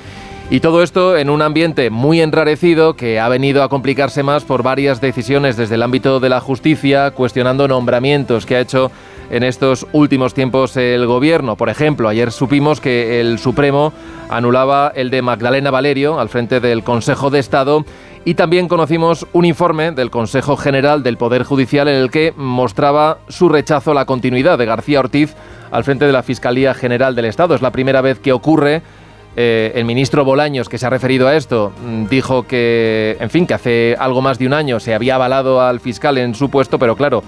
Y 0.50 0.60
todo 0.60 0.82
esto 0.82 1.16
en 1.16 1.30
un 1.30 1.40
ambiente 1.40 1.88
muy 1.88 2.20
enrarecido 2.20 2.94
que 2.94 3.18
ha 3.18 3.28
venido 3.28 3.62
a 3.62 3.70
complicarse 3.70 4.22
más 4.22 4.44
por 4.44 4.62
varias 4.62 5.00
decisiones 5.00 5.56
desde 5.56 5.76
el 5.76 5.82
ámbito 5.82 6.20
de 6.20 6.28
la 6.28 6.40
justicia, 6.40 7.12
cuestionando 7.12 7.66
nombramientos 7.66 8.44
que 8.44 8.56
ha 8.56 8.60
hecho 8.60 8.90
en 9.30 9.42
estos 9.42 9.86
últimos 9.92 10.34
tiempos 10.34 10.76
el 10.76 11.06
gobierno. 11.06 11.56
Por 11.56 11.70
ejemplo, 11.70 12.08
ayer 12.08 12.30
supimos 12.30 12.80
que 12.80 13.20
el 13.20 13.38
Supremo 13.38 13.92
anulaba 14.28 14.92
el 14.94 15.10
de 15.10 15.22
Magdalena 15.22 15.70
Valerio 15.70 16.20
al 16.20 16.28
frente 16.28 16.60
del 16.60 16.84
Consejo 16.84 17.30
de 17.30 17.38
Estado 17.38 17.84
y 18.24 18.34
también 18.34 18.68
conocimos 18.68 19.26
un 19.32 19.44
informe 19.44 19.92
del 19.92 20.10
Consejo 20.10 20.56
General 20.56 21.02
del 21.02 21.18
Poder 21.18 21.42
Judicial 21.42 21.88
en 21.88 21.96
el 21.96 22.10
que 22.10 22.32
mostraba 22.36 23.18
su 23.28 23.48
rechazo 23.48 23.90
a 23.90 23.94
la 23.94 24.06
continuidad 24.06 24.56
de 24.56 24.64
García 24.64 25.00
Ortiz 25.00 25.34
al 25.70 25.84
frente 25.84 26.06
de 26.06 26.12
la 26.12 26.22
Fiscalía 26.22 26.72
General 26.72 27.14
del 27.14 27.26
Estado. 27.26 27.54
Es 27.54 27.62
la 27.62 27.72
primera 27.72 28.00
vez 28.00 28.18
que 28.18 28.32
ocurre. 28.32 28.82
Eh, 29.36 29.72
el 29.74 29.84
ministro 29.84 30.24
Bolaños, 30.24 30.68
que 30.68 30.78
se 30.78 30.86
ha 30.86 30.90
referido 30.90 31.26
a 31.26 31.34
esto, 31.34 31.72
mm, 31.84 32.06
dijo 32.06 32.44
que, 32.44 33.16
en 33.18 33.30
fin, 33.30 33.48
que 33.48 33.54
hace 33.54 33.96
algo 33.98 34.22
más 34.22 34.38
de 34.38 34.46
un 34.46 34.52
año 34.52 34.78
se 34.78 34.94
había 34.94 35.16
avalado 35.16 35.60
al 35.60 35.80
fiscal 35.80 36.18
en 36.18 36.36
su 36.36 36.50
puesto, 36.50 36.78
pero 36.78 36.94
claro, 36.94 37.24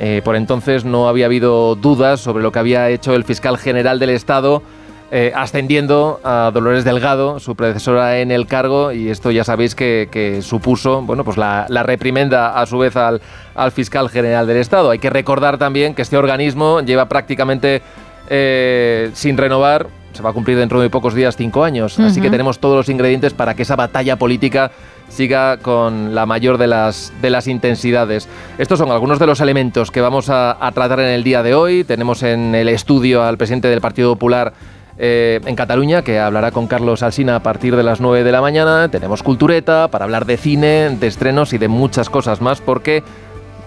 eh, 0.00 0.20
por 0.24 0.34
entonces 0.34 0.84
no 0.84 1.08
había 1.08 1.26
habido 1.26 1.76
dudas 1.76 2.20
sobre 2.20 2.42
lo 2.42 2.50
que 2.50 2.58
había 2.58 2.90
hecho 2.90 3.14
el 3.14 3.22
fiscal 3.22 3.56
general 3.56 4.00
del 4.00 4.10
Estado 4.10 4.62
eh, 5.10 5.32
ascendiendo 5.34 6.20
a 6.24 6.50
Dolores 6.52 6.84
Delgado, 6.84 7.38
su 7.38 7.54
predecesora 7.54 8.18
en 8.20 8.30
el 8.30 8.46
cargo, 8.46 8.92
y 8.92 9.10
esto 9.10 9.30
ya 9.30 9.44
sabéis 9.44 9.74
que, 9.74 10.40
supuso 10.42 11.02
bueno, 11.02 11.24
pues 11.24 11.36
la, 11.36 11.66
reprimenda 11.84 12.60
a 12.60 12.66
su 12.66 12.78
vez 12.78 12.96
al, 12.96 13.20
al, 13.54 13.70
fiscal 13.72 14.08
general 14.08 14.46
del 14.46 14.56
Estado. 14.56 14.90
Hay 14.90 14.98
que 14.98 15.10
recordar 15.10 15.58
también 15.58 15.94
que 15.94 16.02
este 16.02 16.16
organismo 16.16 16.80
lleva 16.80 17.08
prácticamente 17.08 17.82
eh, 18.28 19.10
sin 19.12 19.36
renovar 19.36 19.88
se 20.14 20.22
va 20.22 20.30
a 20.30 20.32
cumplir 20.32 20.56
dentro 20.56 20.80
de 20.80 20.88
pocos 20.90 21.14
días 21.14 21.36
cinco 21.36 21.64
años. 21.64 21.98
Así 21.98 22.20
que 22.20 22.30
tenemos 22.30 22.60
todos 22.60 22.76
los 22.76 22.88
ingredientes 22.88 23.34
para 23.34 23.54
que 23.54 23.62
esa 23.62 23.74
batalla 23.76 24.16
política 24.16 24.70
siga 25.08 25.58
con 25.58 26.14
la 26.14 26.24
mayor 26.24 26.56
de 26.56 26.68
las, 26.68 27.12
de 27.20 27.30
las 27.30 27.48
intensidades. 27.48 28.28
Estos 28.56 28.78
son 28.78 28.90
algunos 28.90 29.18
de 29.18 29.26
los 29.26 29.40
elementos 29.40 29.90
que 29.90 30.00
vamos 30.00 30.30
a, 30.30 30.56
tratar 30.72 31.00
en 31.00 31.08
el 31.08 31.24
día 31.24 31.42
de 31.42 31.54
hoy. 31.54 31.84
Tenemos 31.84 32.22
en 32.22 32.54
el 32.54 32.68
estudio 32.68 33.22
al 33.24 33.36
presidente 33.36 33.68
del 33.68 33.80
Partido 33.80 34.14
Popular. 34.14 34.54
Eh, 34.96 35.40
en 35.44 35.56
Cataluña, 35.56 36.02
que 36.02 36.20
hablará 36.20 36.52
con 36.52 36.66
Carlos 36.68 37.02
Alsina 37.02 37.36
a 37.36 37.42
partir 37.42 37.74
de 37.74 37.82
las 37.82 38.00
9 38.00 38.22
de 38.22 38.32
la 38.32 38.40
mañana. 38.40 38.88
Tenemos 38.88 39.22
cultureta 39.22 39.88
para 39.88 40.04
hablar 40.04 40.24
de 40.24 40.36
cine, 40.36 40.90
de 40.90 41.06
estrenos 41.06 41.52
y 41.52 41.58
de 41.58 41.68
muchas 41.68 42.08
cosas 42.08 42.40
más, 42.40 42.60
porque 42.60 43.02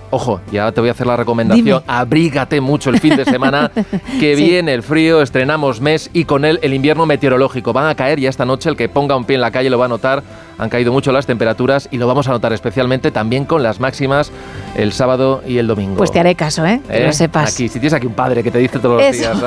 Ojo, 0.09 0.39
ya 0.51 0.71
te 0.71 0.79
voy 0.79 0.87
a 0.89 0.93
hacer 0.93 1.05
la 1.05 1.17
recomendación. 1.17 1.83
Abrígate 1.85 2.61
mucho 2.61 2.89
el 2.89 2.99
fin 2.99 3.17
de 3.17 3.25
semana, 3.25 3.71
que 4.19 4.35
viene 4.35 4.73
el 4.73 4.81
frío, 4.81 5.21
estrenamos 5.21 5.81
mes 5.81 6.09
y 6.13 6.23
con 6.23 6.45
él 6.45 6.59
el 6.61 6.73
invierno 6.73 7.05
meteorológico. 7.05 7.73
Van 7.73 7.87
a 7.87 7.95
caer 7.95 8.19
ya 8.19 8.29
esta 8.29 8.45
noche, 8.45 8.69
el 8.69 8.77
que 8.77 8.87
ponga 8.87 9.17
un 9.17 9.25
pie 9.25 9.35
en 9.35 9.41
la 9.41 9.51
calle 9.51 9.69
lo 9.69 9.77
va 9.77 9.85
a 9.85 9.89
notar. 9.89 10.23
Han 10.57 10.69
caído 10.69 10.93
mucho 10.93 11.11
las 11.11 11.25
temperaturas 11.25 11.89
y 11.91 11.97
lo 11.97 12.07
vamos 12.07 12.27
a 12.29 12.31
notar 12.31 12.53
especialmente 12.53 13.11
también 13.11 13.43
con 13.43 13.61
las 13.61 13.81
máximas 13.81 14.31
el 14.77 14.93
sábado 14.93 15.41
y 15.45 15.57
el 15.57 15.67
domingo. 15.67 15.97
Pues 15.97 16.11
te 16.11 16.19
haré 16.19 16.35
caso, 16.35 16.65
¿eh? 16.65 16.81
Que 16.87 16.99
lo 17.01 17.09
¿Eh? 17.09 17.13
sepas. 17.13 17.53
Aquí, 17.53 17.67
si 17.67 17.79
tienes 17.79 17.93
aquí 17.93 18.05
un 18.07 18.13
padre 18.13 18.43
que 18.43 18.51
te 18.51 18.59
dice 18.59 18.79
todos 18.79 19.01
los 19.01 19.11
días. 19.17 19.37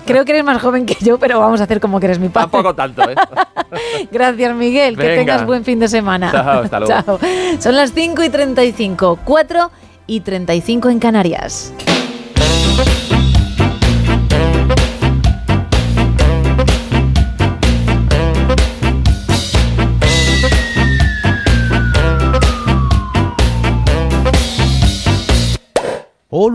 Creo 0.06 0.24
que 0.24 0.32
eres 0.32 0.44
más 0.44 0.62
joven 0.62 0.86
que 0.86 0.96
yo, 1.00 1.18
pero 1.18 1.40
vamos 1.40 1.60
a 1.60 1.64
hacer 1.64 1.80
como 1.80 2.00
que 2.00 2.06
eres 2.06 2.18
mi 2.18 2.28
padre. 2.28 2.50
Tampoco 2.50 2.74
tanto, 2.74 3.02
¿eh? 3.10 3.14
Gracias, 4.12 4.54
Miguel. 4.54 4.96
Que 4.96 5.16
tengas 5.16 5.44
buen 5.44 5.64
fin 5.64 5.78
de 5.78 5.88
semana. 5.88 6.30
Chao, 6.30 6.62
hasta 6.62 6.80
luego. 6.80 7.02
Chao. 7.02 7.18
Son 7.58 7.76
las 7.76 7.92
5 7.92 8.22
y 8.24 8.28
35. 8.30 9.18
4 9.24 9.70
y 10.06 10.20
35 10.20 10.88
en 10.88 10.98
Canarias. 10.98 11.72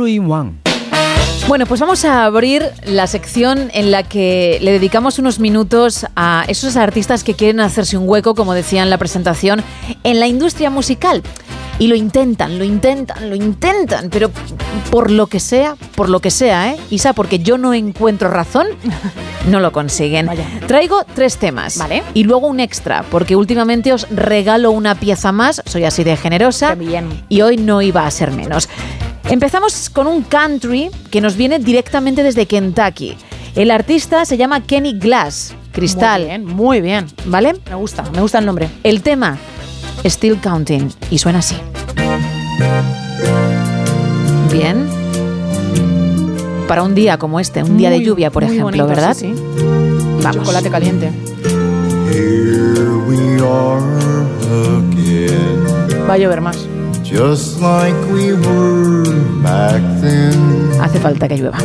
In 0.07 0.29
One. 0.29 0.65
Bueno, 1.47 1.67
pues 1.67 1.79
vamos 1.79 2.03
a 2.05 2.25
abrir 2.25 2.63
la 2.85 3.05
sección 3.05 3.69
en 3.73 3.91
la 3.91 4.01
que 4.01 4.57
le 4.61 4.71
dedicamos 4.71 5.19
unos 5.19 5.39
minutos 5.39 6.07
a 6.15 6.43
esos 6.47 6.75
artistas 6.75 7.23
que 7.23 7.35
quieren 7.35 7.59
hacerse 7.59 7.97
un 7.97 8.09
hueco, 8.09 8.33
como 8.33 8.55
decía 8.55 8.81
en 8.81 8.89
la 8.89 8.97
presentación, 8.97 9.63
en 10.03 10.19
la 10.19 10.25
industria 10.25 10.71
musical. 10.71 11.21
Y 11.77 11.87
lo 11.87 11.95
intentan, 11.95 12.57
lo 12.57 12.63
intentan, 12.63 13.29
lo 13.29 13.35
intentan, 13.35 14.09
pero 14.09 14.31
por 14.89 15.11
lo 15.11 15.27
que 15.27 15.39
sea, 15.39 15.75
por 15.95 16.09
lo 16.09 16.19
que 16.19 16.31
sea, 16.31 16.71
¿eh? 16.71 16.77
Isa, 16.89 17.13
porque 17.13 17.37
yo 17.37 17.57
no 17.59 17.73
encuentro 17.73 18.29
razón, 18.29 18.67
no 19.49 19.59
lo 19.59 19.71
consiguen. 19.71 20.27
Traigo 20.67 21.03
tres 21.13 21.37
temas, 21.37 21.77
¿vale? 21.77 22.01
Y 22.13 22.23
luego 22.23 22.47
un 22.47 22.59
extra, 22.59 23.03
porque 23.11 23.35
últimamente 23.35 23.93
os 23.93 24.09
regalo 24.09 24.71
una 24.71 24.95
pieza 24.95 25.31
más, 25.31 25.61
soy 25.65 25.83
así 25.83 26.03
de 26.03 26.17
generosa. 26.17 26.73
bien. 26.73 27.23
Y 27.29 27.41
hoy 27.41 27.57
no 27.57 27.81
iba 27.83 28.07
a 28.07 28.11
ser 28.11 28.31
menos. 28.31 28.67
Empezamos 29.29 29.89
con 29.89 30.05
un 30.07 30.21
country 30.21 30.91
que 31.09 31.19
nos 31.19 31.35
viene 31.35 31.57
directamente 31.57 32.21
desde 32.21 32.45
Kentucky. 32.45 33.17
El 33.55 33.71
artista 33.71 34.23
se 34.25 34.37
llama 34.37 34.61
Kenny 34.61 34.93
Glass, 34.99 35.55
Cristal. 35.71 36.21
Muy 36.21 36.27
bien, 36.29 36.45
muy 36.45 36.81
bien. 36.81 37.07
¿Vale? 37.25 37.53
Me 37.67 37.75
gusta, 37.75 38.03
me 38.13 38.21
gusta 38.21 38.37
el 38.37 38.45
nombre. 38.45 38.69
El 38.83 39.01
tema, 39.01 39.37
Still 40.05 40.39
Counting 40.39 40.91
y 41.09 41.17
suena 41.17 41.39
así. 41.39 41.55
Bien. 44.51 44.87
Para 46.67 46.83
un 46.83 46.93
día 46.93 47.17
como 47.17 47.39
este, 47.39 47.63
un 47.63 47.77
día 47.77 47.89
de 47.89 48.01
lluvia, 48.01 48.29
por 48.29 48.43
ejemplo, 48.43 48.87
¿verdad? 48.87 49.15
Sí, 49.15 49.33
Vamos. 50.21 50.37
Chocolate 50.37 50.69
caliente. 50.69 51.11
Va 56.07 56.13
a 56.13 56.17
llover 56.17 56.41
más. 56.41 56.57
Hace 60.81 60.99
falta 60.99 61.27
que 61.27 61.37
llueva. 61.37 61.57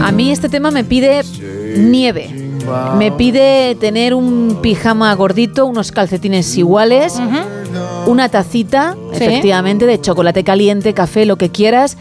A 0.00 0.12
mí 0.12 0.30
este 0.30 0.48
tema 0.48 0.70
me 0.70 0.84
pide 0.84 1.22
nieve. 1.76 2.30
Me 2.98 3.10
pide 3.12 3.74
tener 3.74 4.14
un 4.14 4.58
pijama 4.62 5.12
gordito, 5.14 5.66
unos 5.66 5.90
calcetines 5.90 6.56
iguales, 6.56 7.20
una 8.06 8.28
tacita, 8.28 8.96
efectivamente, 9.12 9.86
de 9.86 10.00
chocolate 10.00 10.44
caliente, 10.44 10.94
café, 10.94 11.26
lo 11.26 11.36
que 11.36 11.50
quieras, 11.50 11.96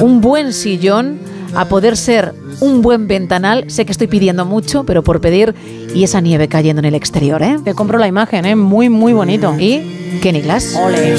un 0.00 0.20
buen 0.20 0.52
sillón, 0.52 1.18
a 1.54 1.66
poder 1.66 1.96
ser 1.96 2.34
un 2.60 2.82
buen 2.82 3.08
ventanal. 3.08 3.70
Sé 3.70 3.84
que 3.84 3.92
estoy 3.92 4.06
pidiendo 4.06 4.44
mucho, 4.44 4.84
pero 4.84 5.02
por 5.02 5.20
pedir, 5.20 5.54
y 5.94 6.04
esa 6.04 6.20
nieve 6.20 6.48
cayendo 6.48 6.80
en 6.80 6.86
el 6.86 6.94
exterior, 6.94 7.42
¿eh? 7.42 7.58
Te 7.64 7.74
compro 7.74 7.98
la 7.98 8.08
imagen, 8.08 8.46
¿eh? 8.46 8.56
Muy, 8.56 8.88
muy 8.88 9.12
bonito. 9.12 9.54
¿Y 9.58 10.18
Kenny 10.22 10.40
Glass? 10.40 10.74
Ole. 10.76 11.16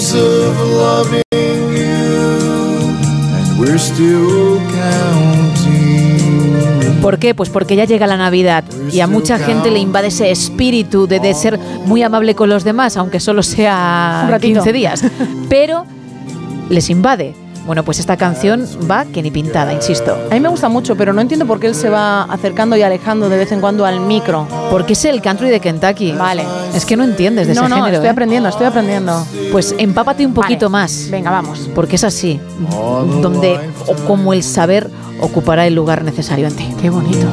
¿Por 7.01 7.17
qué? 7.17 7.33
Pues 7.33 7.49
porque 7.49 7.75
ya 7.75 7.85
llega 7.85 8.07
la 8.07 8.17
Navidad 8.17 8.63
y 8.91 8.99
a 8.99 9.07
mucha 9.07 9.39
gente 9.39 9.71
le 9.71 9.79
invade 9.79 10.07
ese 10.07 10.31
espíritu 10.31 11.07
de, 11.07 11.33
ser 11.33 11.57
muy 11.85 12.03
amable 12.03 12.35
con 12.35 12.49
los 12.49 12.63
demás, 12.63 12.97
aunque 12.97 13.19
solo 13.19 13.41
sea 13.41 14.37
15 14.41 14.73
días. 14.73 15.03
Pero 15.49 15.85
les 16.69 16.89
invade. 16.89 17.48
Bueno, 17.65 17.83
pues 17.83 17.99
esta 17.99 18.17
canción 18.17 18.65
va 18.89 19.05
que 19.05 19.21
ni 19.21 19.31
pintada, 19.31 19.73
insisto. 19.73 20.17
A 20.29 20.33
mí 20.33 20.39
me 20.39 20.49
gusta 20.49 20.69
mucho, 20.69 20.95
pero 20.95 21.13
no 21.13 21.21
entiendo 21.21 21.45
por 21.45 21.59
qué 21.59 21.67
él 21.67 21.75
se 21.75 21.89
va 21.89 22.23
acercando 22.23 22.75
y 22.75 22.81
alejando 22.81 23.29
de 23.29 23.37
vez 23.37 23.51
en 23.51 23.61
cuando 23.61 23.85
al 23.85 23.99
micro. 23.99 24.47
Porque 24.71 24.93
es 24.93 25.05
el 25.05 25.21
country 25.21 25.49
de 25.49 25.59
Kentucky. 25.59 26.13
Vale. 26.13 26.43
Es 26.73 26.85
que 26.85 26.97
no 26.97 27.03
entiendes 27.03 27.47
de 27.47 27.53
no, 27.53 27.61
ese 27.61 27.69
no, 27.69 27.75
género. 27.75 27.95
estoy 27.95 28.07
¿eh? 28.07 28.11
aprendiendo, 28.11 28.49
estoy 28.49 28.65
aprendiendo. 28.67 29.25
Pues 29.51 29.75
empápate 29.77 30.25
un 30.25 30.33
poquito 30.33 30.69
más. 30.69 31.07
Venga, 31.11 31.31
vamos. 31.31 31.69
Porque 31.75 31.97
es 31.97 32.03
así, 32.03 32.39
donde 33.21 33.59
o 33.85 33.95
como 34.07 34.33
el 34.33 34.43
saber 34.43 34.89
ocupará 35.21 35.67
el 35.67 35.75
lugar 35.75 36.03
necesario 36.03 36.47
en 36.47 36.55
ti. 36.55 36.67
Qué 36.81 36.89
bonito. 36.89 37.27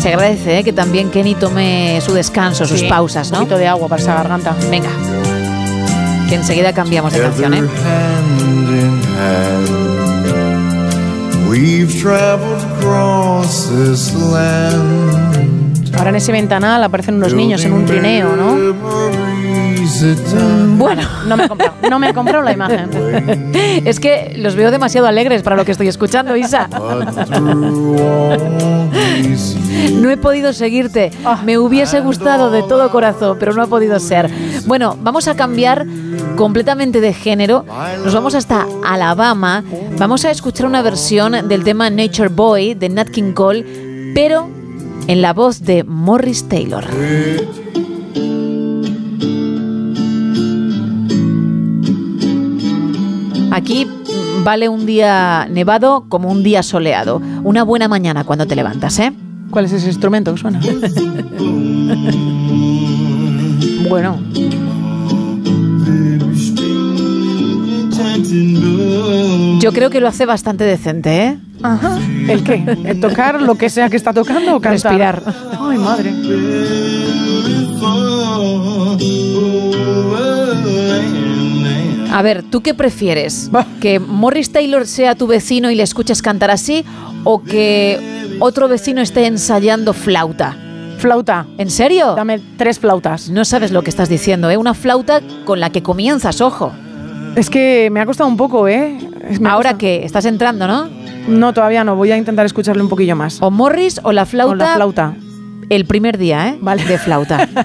Se 0.00 0.08
agradece 0.08 0.58
¿eh? 0.58 0.64
que 0.64 0.72
también 0.72 1.10
Kenny 1.10 1.34
tome 1.34 2.00
su 2.00 2.14
descanso, 2.14 2.66
sus 2.66 2.82
pausas, 2.84 3.30
¿no? 3.30 3.38
Un 3.38 3.44
poquito 3.44 3.58
de 3.58 3.68
agua 3.68 3.86
para 3.86 4.00
esa 4.00 4.14
garganta. 4.14 4.56
Venga. 4.70 4.88
Que 6.30 6.36
enseguida 6.36 6.72
cambiamos 6.72 7.12
de 7.12 7.20
canción, 7.20 7.54
¿eh? 7.54 7.62
Ahora 15.96 16.10
en 16.10 16.16
ese 16.16 16.32
ventanal 16.32 16.82
aparecen 16.82 17.16
unos 17.16 17.34
niños 17.34 17.64
en 17.64 17.72
un 17.72 17.84
trineo, 17.86 18.36
¿no? 18.36 18.56
Bueno, 20.76 21.02
no 21.26 21.36
me 21.36 21.44
he 21.44 21.48
comprado, 21.48 21.74
no 21.90 21.98
me 21.98 22.08
he 22.10 22.14
comprado 22.14 22.42
la 22.44 22.52
imagen. 22.52 22.90
es 23.84 23.98
que 24.00 24.34
los 24.36 24.54
veo 24.54 24.70
demasiado 24.70 25.06
alegres 25.06 25.42
para 25.42 25.56
lo 25.56 25.64
que 25.64 25.72
estoy 25.72 25.88
escuchando, 25.88 26.36
Isa. 26.36 26.68
no 29.94 30.10
he 30.10 30.16
podido 30.16 30.52
seguirte. 30.52 31.10
Me 31.44 31.58
hubiese 31.58 32.00
gustado 32.00 32.50
de 32.50 32.62
todo 32.62 32.90
corazón, 32.90 33.36
pero 33.38 33.52
no 33.52 33.62
ha 33.62 33.66
podido 33.66 33.98
ser. 33.98 34.30
Bueno, 34.66 34.96
vamos 35.00 35.28
a 35.28 35.34
cambiar 35.34 35.86
completamente 36.36 37.00
de 37.00 37.12
género. 37.12 37.64
Nos 38.04 38.14
vamos 38.14 38.34
hasta 38.34 38.66
Alabama. 38.84 39.64
Vamos 39.98 40.24
a 40.24 40.30
escuchar 40.30 40.66
una 40.66 40.82
versión 40.82 41.48
del 41.48 41.64
tema 41.64 41.90
Nature 41.90 42.28
Boy 42.28 42.74
de 42.74 42.88
Nat 42.88 43.10
King 43.10 43.32
Cole, 43.32 44.12
pero 44.14 44.59
en 45.10 45.22
la 45.22 45.32
voz 45.32 45.62
de 45.62 45.82
Morris 45.82 46.48
Taylor. 46.48 46.84
Aquí 53.50 53.88
vale 54.44 54.68
un 54.68 54.86
día 54.86 55.48
nevado 55.50 56.04
como 56.08 56.30
un 56.30 56.44
día 56.44 56.62
soleado. 56.62 57.20
Una 57.42 57.64
buena 57.64 57.88
mañana 57.88 58.22
cuando 58.22 58.46
te 58.46 58.54
levantas, 58.54 59.00
¿eh? 59.00 59.12
¿Cuál 59.50 59.64
es 59.64 59.72
ese 59.72 59.88
instrumento 59.88 60.32
que 60.32 60.40
suena? 60.40 60.60
bueno. 63.88 64.16
Yo 69.58 69.72
creo 69.72 69.90
que 69.90 70.00
lo 70.00 70.06
hace 70.06 70.24
bastante 70.24 70.62
decente, 70.62 71.24
¿eh? 71.24 71.40
Ajá. 71.62 71.98
¿El 72.28 72.42
qué? 72.44 72.64
¿El 72.84 73.00
tocar 73.00 73.40
lo 73.42 73.54
que 73.56 73.68
sea 73.70 73.88
que 73.88 73.96
está 73.96 74.12
tocando 74.12 74.56
o 74.56 74.60
cantar? 74.60 74.92
Respirar. 74.92 75.22
Ay, 75.60 75.78
madre. 75.78 76.14
A 82.12 82.22
ver, 82.22 82.42
¿tú 82.42 82.60
qué 82.60 82.74
prefieres? 82.74 83.50
¿Que 83.80 84.00
Morris 84.00 84.50
Taylor 84.50 84.86
sea 84.86 85.14
tu 85.14 85.26
vecino 85.26 85.70
y 85.70 85.74
le 85.74 85.82
escuches 85.82 86.22
cantar 86.22 86.50
así? 86.50 86.84
¿O 87.24 87.42
que 87.42 88.36
otro 88.40 88.68
vecino 88.68 89.00
esté 89.00 89.26
ensayando 89.26 89.92
flauta? 89.92 90.56
Flauta. 90.98 91.46
¿En 91.56 91.70
serio? 91.70 92.14
Dame 92.14 92.40
tres 92.56 92.78
flautas. 92.78 93.30
No 93.30 93.44
sabes 93.44 93.70
lo 93.70 93.82
que 93.82 93.90
estás 93.90 94.08
diciendo, 94.08 94.50
¿eh? 94.50 94.56
Una 94.56 94.74
flauta 94.74 95.20
con 95.44 95.60
la 95.60 95.70
que 95.70 95.82
comienzas, 95.82 96.40
ojo. 96.40 96.72
Es 97.36 97.48
que 97.48 97.88
me 97.92 98.00
ha 98.00 98.06
costado 98.06 98.28
un 98.28 98.36
poco, 98.36 98.66
¿eh? 98.68 98.98
Ahora 99.46 99.78
que 99.78 100.04
estás 100.04 100.24
entrando, 100.24 100.66
¿no? 100.66 100.88
No, 101.28 101.52
todavía 101.52 101.84
no. 101.84 101.96
Voy 101.96 102.12
a 102.12 102.16
intentar 102.16 102.46
escucharle 102.46 102.82
un 102.82 102.88
poquillo 102.88 103.16
más. 103.16 103.40
O 103.40 103.50
Morris 103.50 104.00
o 104.02 104.12
la 104.12 104.26
flauta. 104.26 104.52
O 104.52 104.56
la 104.56 104.74
flauta. 104.74 105.14
El 105.68 105.84
primer 105.86 106.18
día, 106.18 106.48
¿eh? 106.48 106.58
Vale. 106.60 106.84
De 106.84 106.98
flauta. 106.98 107.48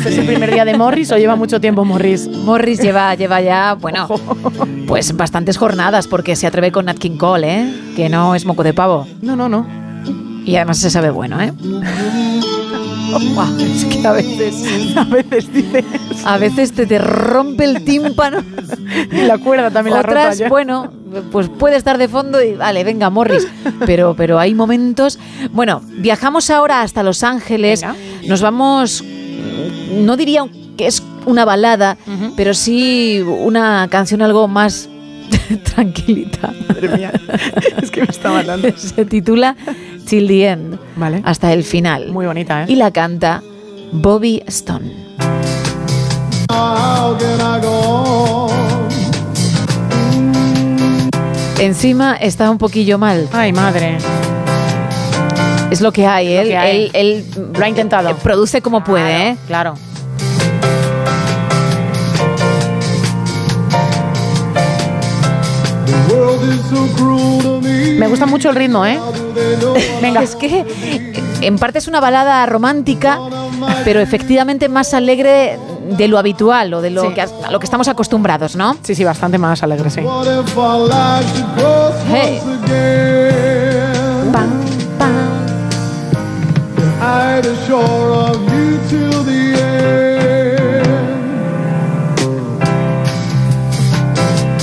¿Este 0.00 0.08
es 0.08 0.18
el 0.18 0.26
primer 0.26 0.50
día 0.50 0.64
de 0.64 0.78
Morris 0.78 1.12
o 1.12 1.18
lleva 1.18 1.36
mucho 1.36 1.60
tiempo 1.60 1.84
Morris? 1.84 2.26
Morris 2.26 2.80
lleva, 2.80 3.14
lleva 3.14 3.42
ya, 3.42 3.74
bueno, 3.74 4.08
pues 4.86 5.14
bastantes 5.14 5.58
jornadas 5.58 6.08
porque 6.08 6.36
se 6.36 6.46
atreve 6.46 6.72
con 6.72 6.86
Nat 6.86 6.96
King 6.96 7.18
Cole, 7.18 7.60
¿eh? 7.60 7.74
Que 7.96 8.08
no 8.08 8.34
es 8.34 8.46
moco 8.46 8.62
de 8.62 8.72
pavo. 8.72 9.06
No, 9.20 9.36
no, 9.36 9.50
no. 9.50 9.66
Y 10.46 10.56
además 10.56 10.78
se 10.78 10.90
sabe 10.90 11.10
bueno, 11.10 11.38
¿eh? 11.40 11.52
Es 13.58 13.84
que 13.86 14.06
a 14.06 14.12
veces, 14.12 14.64
a 14.96 15.04
veces 15.04 15.52
dices. 15.52 15.84
A 16.24 16.38
veces 16.38 16.72
te, 16.72 16.86
te 16.86 16.98
rompe 16.98 17.64
el 17.64 17.84
tímpano. 17.84 18.42
Y 19.12 19.22
la 19.22 19.38
cuerda 19.38 19.70
también 19.70 19.94
la 19.94 20.00
Otras, 20.00 20.24
rota 20.34 20.34
ya. 20.34 20.48
bueno, 20.48 20.92
pues 21.30 21.48
puede 21.48 21.76
estar 21.76 21.96
de 21.96 22.08
fondo 22.08 22.42
y 22.42 22.54
vale, 22.54 22.82
venga, 22.82 23.08
Morris. 23.08 23.46
Pero, 23.86 24.14
pero 24.16 24.38
hay 24.40 24.52
momentos. 24.54 25.18
Bueno, 25.52 25.80
viajamos 25.98 26.50
ahora 26.50 26.82
hasta 26.82 27.02
Los 27.04 27.22
Ángeles. 27.22 27.84
Nos 28.26 28.40
vamos. 28.42 29.04
No 29.92 30.16
diría 30.16 30.44
que 30.76 30.86
es 30.86 31.02
una 31.26 31.44
balada, 31.44 31.96
pero 32.36 32.52
sí 32.52 33.22
una 33.26 33.86
canción 33.90 34.22
algo 34.22 34.48
más 34.48 34.88
tranquilita. 35.74 36.52
Madre 36.68 36.88
mía, 36.96 37.12
es 37.80 37.90
que 37.90 38.00
me 38.02 38.08
está 38.08 38.30
matando. 38.32 38.68
Se 38.76 39.04
titula 39.04 39.56
Till 40.10 40.26
the 40.26 40.44
End. 40.48 40.76
Vale. 40.96 41.22
Hasta 41.24 41.52
el 41.52 41.62
final. 41.62 42.08
Muy 42.10 42.26
bonita, 42.26 42.64
¿eh? 42.64 42.66
Y 42.68 42.74
la 42.74 42.90
canta 42.90 43.42
Bobby 43.92 44.42
Stone. 44.48 44.90
Encima 51.58 52.14
está 52.16 52.50
un 52.50 52.58
poquillo 52.58 52.98
mal. 52.98 53.28
Ay, 53.32 53.52
madre. 53.52 53.98
Es 55.70 55.80
lo 55.80 55.92
que 55.92 56.06
hay. 56.06 56.34
lo 56.34 56.40
Él, 56.40 56.48
que 56.48 56.56
hay. 56.56 56.90
él- 56.94 57.24
él, 57.36 57.52
Lo 57.56 57.64
ha 57.64 57.68
intentado. 57.68 58.16
produce 58.16 58.62
como 58.62 58.82
puede, 58.82 59.28
¿eh? 59.30 59.36
Claro. 59.46 59.74
Me 67.98 68.06
gusta 68.08 68.26
mucho 68.26 68.50
el 68.50 68.56
ritmo, 68.56 68.84
¿eh? 68.86 68.98
Venga. 70.02 70.22
Es 70.22 70.36
que 70.36 70.64
en 71.40 71.58
parte 71.58 71.78
es 71.78 71.88
una 71.88 72.00
balada 72.00 72.44
romántica, 72.46 73.18
pero 73.84 74.00
efectivamente 74.00 74.68
más 74.68 74.94
alegre 74.94 75.58
de 75.96 76.08
lo 76.08 76.18
habitual 76.18 76.72
o 76.74 76.80
de 76.80 76.90
lo, 76.90 77.02
Sí. 77.02 77.14
que, 77.14 77.20
a 77.22 77.50
lo 77.50 77.58
que 77.58 77.64
estamos 77.64 77.88
acostumbrados, 77.88 78.56
¿no? 78.56 78.76
Sí, 78.82 78.94
sí, 78.94 79.04
bastante 79.04 79.38
más 79.38 79.62
alegre, 79.62 79.90
sí. 79.90 80.00
Hey. 82.10 82.40
Pam, 84.32 84.48
pam. 84.98 85.14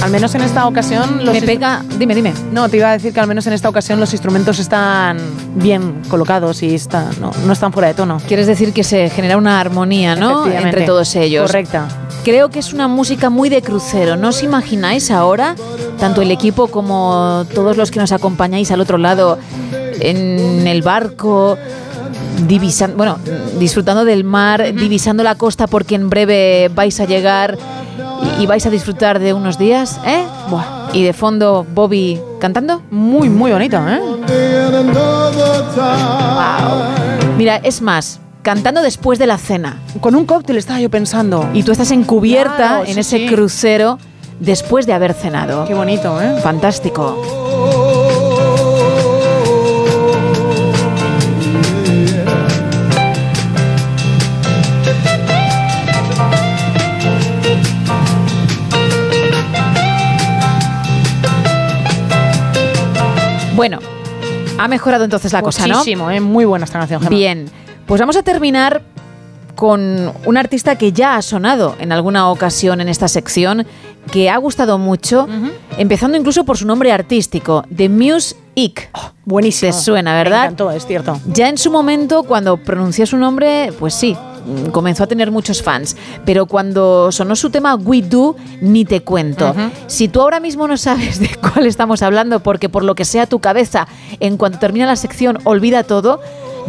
Al 0.08 0.14
menos 0.14 0.34
en 0.36 0.42
esta 0.42 0.66
ocasión 0.66 1.26
los 1.26 1.34
Me 1.34 1.42
pega. 1.42 1.84
Dime, 2.00 2.16
dime. 2.16 2.34
No, 2.54 2.70
te 2.70 2.78
iba 2.78 2.92
a 2.92 2.94
decir 2.94 3.12
que 3.12 3.20
al 3.20 3.28
menos 3.28 3.46
en 3.46 3.52
esta 3.52 3.68
ocasión 3.68 4.00
los 4.00 4.14
instrumentos 4.14 4.58
están 4.58 5.18
bien 5.56 6.02
colocados 6.08 6.64
y 6.64 6.74
están, 6.76 7.10
no, 7.20 7.32
no 7.46 7.52
están 7.52 7.74
fuera 7.74 7.90
de 7.90 7.94
tono. 7.94 8.22
Quieres 8.26 8.48
decir 8.48 8.72
que 8.72 8.86
se 8.86 9.10
genera 9.10 9.36
una 9.36 9.60
armonía, 9.60 10.16
¿no? 10.16 10.48
Entre 10.50 10.86
todos 10.86 11.14
ellos. 11.18 11.48
Correcta. 11.52 11.90
Creo 12.24 12.48
que 12.48 12.60
es 12.60 12.72
una 12.72 12.88
música 12.88 13.30
muy 13.30 13.50
de 13.50 13.62
crucero. 13.62 14.16
¿No 14.16 14.30
os 14.30 14.44
imagináis 14.44 15.12
ahora, 15.12 15.56
tanto 16.00 16.22
el 16.22 16.32
equipo 16.32 16.68
como 16.68 17.46
todos 17.54 17.76
los 17.76 17.92
que 17.92 18.00
nos 18.00 18.14
acompañáis 18.14 18.72
al 18.72 18.80
otro 18.80 18.98
lado, 18.98 19.38
en 20.00 20.66
el 20.68 20.84
barco, 20.84 21.58
divisan- 22.48 22.96
bueno, 22.96 23.18
disfrutando 23.60 24.06
del 24.06 24.24
mar, 24.24 24.74
divisando 24.74 25.22
la 25.22 25.36
costa 25.36 25.68
porque 25.68 25.96
en 25.96 26.10
breve 26.10 26.72
vais 26.74 26.98
a 27.02 27.06
llegar 27.06 27.58
y, 28.40 28.46
vais 28.46 28.66
a 28.66 28.70
disfrutar 28.70 29.20
de 29.20 29.34
unos 29.34 29.58
días, 29.58 30.00
¿eh? 30.06 30.24
Y 30.94 31.04
de 31.04 31.14
fondo 31.14 31.66
Bobby 31.74 32.20
cantando. 32.40 32.82
Muy, 32.92 33.30
muy 33.30 33.52
bonito, 33.52 33.78
¿eh? 33.88 34.02
Mira, 37.38 37.58
es 37.58 37.82
más, 37.82 38.20
cantando 38.42 38.82
después 38.82 39.20
de 39.20 39.28
la 39.28 39.38
cena. 39.38 39.82
Con 40.02 40.16
un 40.16 40.26
cóctel 40.26 40.58
estaba 40.58 40.80
yo 40.80 40.90
pensando. 40.90 41.48
Y 41.54 41.64
tú 41.64 41.72
estás 41.72 41.92
encubierta 41.92 42.56
Claro, 42.56 42.86
en 42.86 42.94
sí, 42.96 43.00
ese 43.00 43.18
sí. 43.18 43.28
crucero 43.28 44.00
después 44.40 44.86
de 44.86 44.94
haber 44.94 45.14
cenado. 45.14 45.66
Qué 45.66 45.74
bonito, 45.74 46.22
¿eh? 46.22 46.40
Fantástico. 46.42 47.22
Bueno, 63.58 63.80
ha 64.60 64.68
mejorado 64.68 65.04
entonces 65.04 65.34
la 65.34 65.42
cosa, 65.42 65.66
¿no? 65.66 65.80
Muchísimo, 65.80 66.12
¿eh? 66.12 66.20
Muy 66.20 66.46
buena 66.46 66.66
esta 66.66 66.78
canción, 66.78 67.02
Gemma. 67.02 67.10
Bien, 67.16 67.50
pues 67.88 68.00
vamos 68.00 68.16
a 68.16 68.22
terminar 68.22 68.84
con 69.56 70.14
un 70.26 70.38
artista 70.38 70.78
que 70.78 70.92
ya 70.92 71.16
ha 71.16 71.22
sonado 71.24 71.76
en 71.80 71.92
alguna 71.92 72.30
ocasión 72.30 72.82
en 72.82 72.88
esta 72.88 73.08
sección, 73.08 73.66
que 74.12 74.30
ha 74.30 74.38
gustado 74.38 74.78
mucho, 74.78 75.28
empezando 75.80 76.16
incluso 76.18 76.44
por 76.46 76.56
su 76.56 76.68
nombre 76.68 76.92
artístico, 76.92 77.66
The 77.76 77.90
Muse 77.90 78.36
Ick. 78.54 78.92
buenísimo. 79.26 79.72
Te 79.72 79.78
suena, 79.82 80.12
Me 80.12 80.18
¿verdad? 80.20 80.44
encantó, 80.44 80.70
es 80.70 80.86
cierto. 80.86 81.20
Ya 81.34 81.50
en 81.50 81.58
su 81.58 81.72
momento, 81.72 82.22
cuando 82.24 82.58
pronunció 82.58 83.08
su 83.08 83.18
nombre, 83.18 83.74
pues 83.80 83.96
sí, 83.96 84.16
comenzó 84.72 85.04
a 85.04 85.08
tener 85.08 85.32
muchos 85.32 85.62
fans. 85.62 85.96
Pero 86.26 86.46
cuando 86.46 87.12
sonó 87.12 87.36
su 87.36 87.50
tema 87.50 87.76
We 87.76 88.02
Do, 88.02 88.36
ni 88.62 88.86
te 88.86 89.02
cuento. 89.02 89.56
Si 89.88 90.08
tú 90.08 90.22
ahora 90.22 90.40
mismo 90.40 90.68
no 90.68 90.78
sabes 90.78 91.20
de 91.20 91.30
cuál 91.42 91.66
estamos 91.66 92.02
hablando, 92.02 92.40
porque 92.42 92.70
por 92.70 92.84
lo 92.84 92.96
que 92.96 93.06
sea 93.06 93.26
tu 93.26 93.40
cabeza, 93.40 93.88
en 94.20 94.38
cuanto 94.38 94.60
termina 94.60 94.86
la 94.86 94.96
sección, 94.96 95.40
olvida 95.44 95.84
todo, 95.84 96.22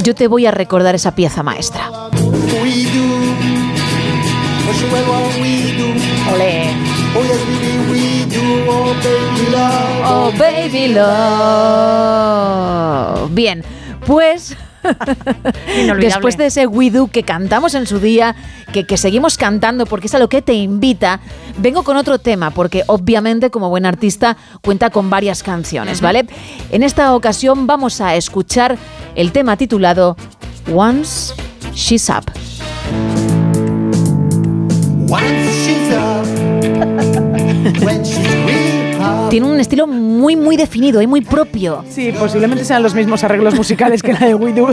yo 0.02 0.14
te 0.14 0.28
voy 0.28 0.46
a 0.46 0.50
recordar 0.50 0.94
esa 0.94 1.14
pieza 1.14 1.42
maestra. 1.42 1.90
Ole. 6.32 6.74
Oh, 10.04 10.30
baby 10.38 10.88
love. 10.88 11.08
Bien, 13.30 13.64
pues. 14.06 14.56
después 16.00 16.36
de 16.36 16.46
ese 16.46 16.66
We 16.66 16.90
Do 16.90 17.08
que 17.08 17.22
cantamos 17.22 17.74
en 17.74 17.86
su 17.86 17.98
día, 17.98 18.34
que, 18.72 18.84
que 18.84 18.96
seguimos 18.96 19.36
cantando 19.36 19.86
porque 19.86 20.06
es 20.06 20.14
a 20.14 20.18
lo 20.18 20.28
que 20.28 20.42
te 20.42 20.54
invita, 20.54 21.20
vengo 21.58 21.82
con 21.82 21.96
otro 21.96 22.18
tema 22.18 22.50
porque 22.50 22.84
obviamente 22.86 23.50
como 23.50 23.68
buen 23.68 23.86
artista 23.86 24.36
cuenta 24.62 24.90
con 24.90 25.10
varias 25.10 25.42
canciones, 25.42 26.00
¿vale? 26.00 26.26
En 26.70 26.82
esta 26.82 27.14
ocasión 27.14 27.66
vamos 27.66 28.00
a 28.00 28.16
escuchar 28.16 28.78
el 29.14 29.32
tema 29.32 29.56
titulado 29.56 30.16
Once 30.72 31.34
She's 31.74 32.08
Up. 32.10 32.24
Tiene 39.30 39.46
un 39.46 39.60
estilo 39.60 39.86
muy, 39.86 40.36
muy 40.36 40.56
definido 40.56 41.00
y 41.02 41.06
muy 41.06 41.20
propio. 41.20 41.84
Sí, 41.88 42.12
posiblemente 42.18 42.64
sean 42.64 42.82
los 42.82 42.94
mismos 42.94 43.22
arreglos 43.24 43.54
musicales 43.54 44.02
que 44.02 44.12
la 44.12 44.20
de 44.20 44.34
We 44.34 44.52
Do. 44.52 44.68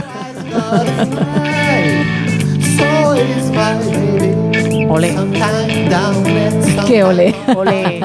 Ole. 4.90 5.16
Qué 6.88 7.04
ole. 7.04 7.36
Ole. 7.56 8.02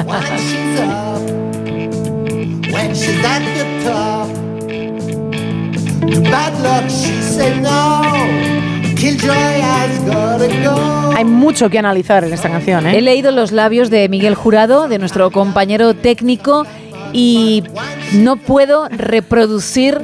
Hay 11.17 11.25
mucho 11.25 11.70
que 11.70 11.79
analizar 11.79 12.23
en 12.25 12.33
esta 12.35 12.51
canción, 12.51 12.87
¿eh? 12.87 12.99
He 12.99 13.01
leído 13.01 13.31
los 13.31 13.51
labios 13.51 13.89
de 13.89 14.09
Miguel 14.09 14.35
Jurado, 14.35 14.89
de 14.89 14.99
nuestro 14.99 15.31
compañero 15.31 15.95
técnico, 15.95 16.67
y 17.12 17.65
no 18.12 18.37
puedo 18.37 18.89
reproducir 18.91 20.01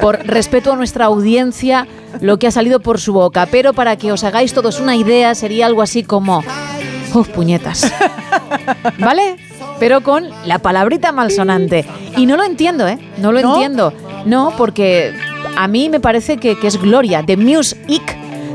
por 0.00 0.24
respeto 0.24 0.72
a 0.72 0.76
nuestra 0.76 1.06
audiencia 1.06 1.88
lo 2.20 2.38
que 2.38 2.46
ha 2.46 2.50
salido 2.50 2.80
por 2.80 3.00
su 3.00 3.12
boca, 3.12 3.48
pero 3.50 3.72
para 3.72 3.96
que 3.96 4.12
os 4.12 4.22
hagáis 4.22 4.54
todos 4.54 4.78
una 4.80 4.94
idea 4.94 5.34
sería 5.34 5.66
algo 5.66 5.82
así 5.82 6.04
como 6.04 6.44
¡Uf, 7.14 7.28
puñetas! 7.30 7.92
¿Vale? 8.98 9.36
Pero 9.80 10.02
con 10.02 10.28
la 10.44 10.58
palabrita 10.58 11.10
malsonante. 11.10 11.84
Y 12.16 12.26
no 12.26 12.36
lo 12.36 12.44
entiendo, 12.44 12.86
¿eh? 12.86 12.98
No 13.18 13.32
lo 13.32 13.40
¿No? 13.40 13.54
entiendo. 13.54 13.92
No, 14.26 14.52
porque 14.56 15.12
a 15.56 15.68
mí 15.68 15.88
me 15.88 16.00
parece 16.00 16.36
que, 16.36 16.58
que 16.58 16.66
es 16.66 16.80
Gloria. 16.80 17.22
The 17.24 17.36
Music 17.36 18.02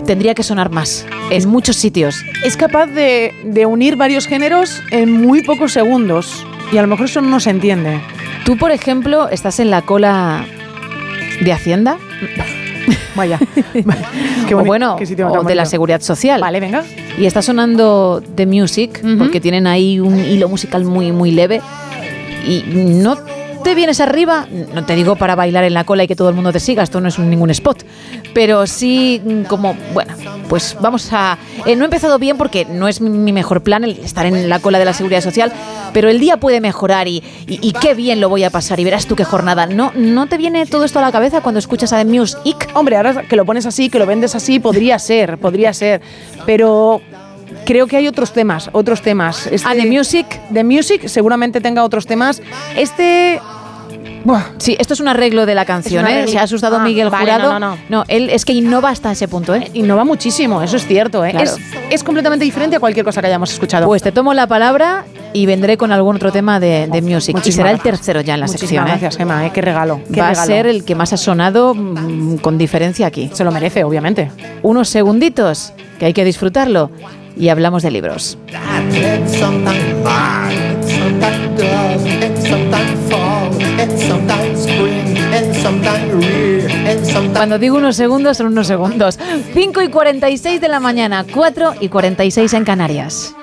tendría 0.06 0.33
que 0.33 0.43
sonar 0.43 0.69
más 0.69 1.06
en 1.32 1.48
muchos 1.49 1.75
sitios. 1.75 2.23
Es 2.43 2.57
capaz 2.57 2.88
de, 2.88 3.33
de 3.45 3.65
unir 3.65 3.95
varios 3.95 4.27
géneros 4.27 4.82
en 4.91 5.11
muy 5.11 5.43
pocos 5.43 5.73
segundos. 5.73 6.45
Y 6.72 6.77
a 6.77 6.82
lo 6.82 6.88
mejor 6.88 7.06
eso 7.06 7.22
no 7.22 7.40
se 7.40 7.49
entiende. 7.49 8.01
Tú, 8.45 8.57
por 8.57 8.72
ejemplo, 8.72 9.30
estás 9.30 9.59
en 9.59 9.69
la 9.69 9.82
cola 9.83 10.45
de 11.40 11.53
Hacienda. 11.53 11.98
Vaya. 13.15 13.40
o 14.53 14.64
bueno, 14.64 14.95
qué 14.98 15.06
sitio 15.06 15.32
o 15.32 15.43
de 15.43 15.56
la. 15.56 15.65
Seguridad 15.65 16.01
Social. 16.01 16.41
Vale, 16.41 16.59
venga. 16.59 16.83
Y 17.17 17.25
está 17.25 17.41
sonando 17.41 18.22
The 18.35 18.45
Music, 18.45 19.01
porque 19.17 19.40
tienen 19.40 19.67
ahí 19.67 19.99
un 19.99 20.17
hilo 20.19 20.49
musical 20.49 20.83
muy, 20.83 21.11
muy 21.11 21.32
leve. 21.32 21.61
Y 22.45 22.64
no 22.67 23.17
te 23.64 23.74
vienes 23.75 24.00
arriba, 24.00 24.45
no 24.74 24.85
te 24.85 24.93
digo 24.95 25.16
para 25.16 25.35
bailar 25.35 25.64
en 25.64 25.74
la 25.74 25.83
cola 25.85 26.03
y 26.03 26.08
que 26.08 26.16
todo 26.16 26.30
el 26.30 26.35
mundo 26.35 26.51
te 26.51 26.59
siga, 26.59 26.83
esto 26.83 27.01
no 27.01 27.08
es 27.08 27.17
ningún 27.17 27.50
spot, 27.50 27.83
pero 28.33 28.67
sí 28.67 29.22
mm, 29.24 29.43
como, 29.43 29.75
bueno, 29.93 30.14
pues 30.50 30.77
vamos 30.80 31.09
a... 31.11 31.38
eh, 31.66 31.75
no 31.75 31.83
he 31.83 31.85
empezado 31.85 32.19
bien 32.19 32.38
porque 32.38 32.66
no 32.66 32.88
es 32.88 33.01
mi- 33.01 33.32
mejor 33.32 33.64
plan 33.64 33.83
el 33.83 33.98
estar 34.00 34.25
en 34.25 34.50
la 34.50 34.59
cola 34.59 34.77
de 34.80 34.85
la 34.85 34.93
seguridad 34.93 35.22
social, 35.22 35.51
pero 35.93 36.09
el 36.09 36.19
día 36.19 36.38
puede 36.38 36.61
mejorar 36.61 37.08
y 37.08 37.22
qué 37.82 37.93
bien 37.95 38.19
lo 38.22 38.30
voy 38.30 38.43
a 38.43 38.50
pasar 38.50 38.80
y 38.80 38.83
verás 38.83 39.06
tú 39.08 39.16
qué 39.16 39.24
jornada. 39.24 39.66
¿No, 39.66 39.92
¿No 39.95 40.27
te 40.27 40.38
viene 40.38 40.66
todo 40.66 40.83
esto 40.83 41.00
a 41.00 41.01
la 41.01 41.11
cabeza 41.11 41.42
cuando 41.42 41.59
escuchas 41.59 41.93
a 41.93 41.98
The 41.98 42.06
Music? 42.06 42.69
Hombre, 42.74 42.98
ahora 42.98 43.24
que 43.24 43.35
lo 43.35 43.45
pones 43.45 43.66
así, 43.66 43.90
que 43.90 44.00
lo 44.00 44.06
vendes 44.06 44.35
así, 44.35 44.59
podría 44.59 45.00
ser, 45.00 45.38
podría 45.38 45.74
ser. 45.74 46.01
Pero 46.45 47.01
creo 47.66 47.88
que 47.88 47.98
hay 47.98 48.08
otros 48.08 48.33
temas, 48.33 48.69
otros 48.74 49.01
temas. 49.01 49.48
Este, 49.48 49.67
Ah, 49.67 49.74
The 49.75 49.85
Music. 49.85 50.25
The 50.53 50.64
Music 50.64 51.08
seguramente 51.08 51.61
tenga 51.61 51.83
otros 51.83 52.06
temas. 52.06 52.42
Este... 52.77 53.40
Sí, 54.58 54.77
esto 54.80 54.93
es 54.93 55.01
un 55.01 55.09
arreglo 55.09 55.45
de 55.45 55.53
la 55.53 55.66
canción, 55.66 56.08
¿eh? 56.08 56.25
Se 56.30 56.40
ha 56.40 56.43
asustado 56.43 56.77
Ah, 56.77 56.83
Miguel 56.83 57.09
vale, 57.09 57.24
Jurado. 57.33 57.59
no, 57.59 57.59
no, 57.59 57.77
no. 57.90 58.06
él 58.08 58.30
es 58.30 58.45
que 58.45 58.53
innova 58.53 58.90
hasta 58.90 59.11
ese 59.11 59.27
punto, 59.27 59.53
¿eh? 59.53 59.69
Innova 59.74 60.06
muchísimo, 60.06 60.61
eso 60.61 60.77
es 60.77 60.88
cierto, 60.88 61.25
¿eh? 61.25 61.32
Claro. 61.32 61.51
Es, 61.51 61.58
es 61.90 62.03
completamente 62.06 62.45
diferente 62.45 62.77
a 62.77 62.80
cualquier 62.80 63.03
cosa 63.03 63.19
que 63.19 63.27
hayamos 63.27 63.51
escuchado. 63.51 63.85
Pues 63.85 64.01
te 64.01 64.14
tomo 64.14 64.33
la 64.33 64.48
palabra 64.48 65.03
y 65.33 65.45
vendré 65.45 65.75
con 65.75 65.92
algún 65.92 66.16
otro 66.16 66.32
tema 66.32 66.61
de, 66.61 66.88
de 66.90 67.01
music. 67.01 67.38
Y 67.43 67.51
será 67.51 67.69
el 67.72 67.82
tercero 67.82 68.22
ya 68.22 68.35
en 68.35 68.40
la 68.40 68.45
Muchísimas 68.45 68.69
sección. 68.69 68.88
¿eh? 68.88 68.90
gracias, 68.92 69.17
Gemma, 69.17 69.45
¿eh? 69.45 69.51
Qué 69.53 69.61
regalo. 69.61 70.00
qué 70.14 70.22
Va 70.22 70.30
a 70.30 70.35
ser 70.35 70.67
el 70.67 70.85
que 70.85 70.95
más 70.95 71.11
ha 71.11 71.17
sonado 71.17 71.74
mm, 71.75 72.38
con 72.38 72.58
diferencia 72.58 73.08
aquí. 73.08 73.30
Se 73.33 73.43
lo 73.43 73.51
merece, 73.51 73.83
obviamente. 73.83 74.32
Unos 74.61 74.88
segunditos 74.88 75.74
que 76.00 76.06
hay 76.06 76.14
que 76.14 76.24
disfrutarlo 76.24 76.92
y 77.38 77.50
hablamos 77.50 77.84
de 77.84 77.92
libros. 77.92 78.38
Cuando 87.34 87.60
digo 87.60 87.78
unos 87.78 87.95
segundos, 87.95 88.38
son 88.38 88.48
unos 88.48 88.68
segundos. 88.68 89.20
5 89.53 89.82
y 89.82 89.90
46 89.90 90.62
de 90.62 90.68
la 90.68 90.80
mañana, 90.80 91.26
4 91.32 91.76
y 91.80 91.90
46 91.90 92.53
en 92.53 92.64
Canarias. 92.64 93.36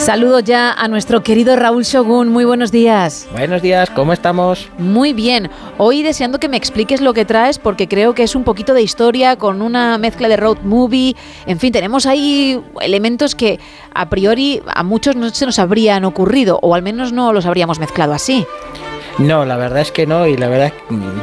Saludo 0.00 0.40
ya 0.40 0.72
a 0.72 0.88
nuestro 0.88 1.22
querido 1.22 1.56
Raúl 1.56 1.84
Shogun. 1.84 2.28
Muy 2.28 2.46
buenos 2.46 2.72
días. 2.72 3.28
Buenos 3.32 3.60
días, 3.60 3.90
¿cómo 3.90 4.14
estamos? 4.14 4.70
Muy 4.78 5.12
bien. 5.12 5.50
Hoy 5.76 6.02
deseando 6.02 6.40
que 6.40 6.48
me 6.48 6.56
expliques 6.56 7.02
lo 7.02 7.12
que 7.12 7.26
traes 7.26 7.58
porque 7.58 7.86
creo 7.86 8.14
que 8.14 8.22
es 8.22 8.34
un 8.34 8.42
poquito 8.42 8.72
de 8.72 8.80
historia 8.80 9.36
con 9.36 9.60
una 9.60 9.98
mezcla 9.98 10.28
de 10.28 10.38
road 10.38 10.62
movie. 10.62 11.16
En 11.44 11.58
fin, 11.58 11.70
tenemos 11.70 12.06
ahí 12.06 12.62
elementos 12.80 13.34
que 13.34 13.60
a 13.94 14.08
priori 14.08 14.62
a 14.74 14.82
muchos 14.84 15.16
no 15.16 15.28
se 15.28 15.44
nos 15.44 15.58
habrían 15.58 16.06
ocurrido 16.06 16.58
o 16.62 16.74
al 16.74 16.80
menos 16.80 17.12
no 17.12 17.34
los 17.34 17.44
habríamos 17.44 17.78
mezclado 17.78 18.14
así. 18.14 18.46
No, 19.18 19.44
la 19.44 19.56
verdad 19.56 19.80
es 19.80 19.92
que 19.92 20.06
no, 20.06 20.26
y 20.26 20.36
la 20.36 20.48
verdad 20.48 20.72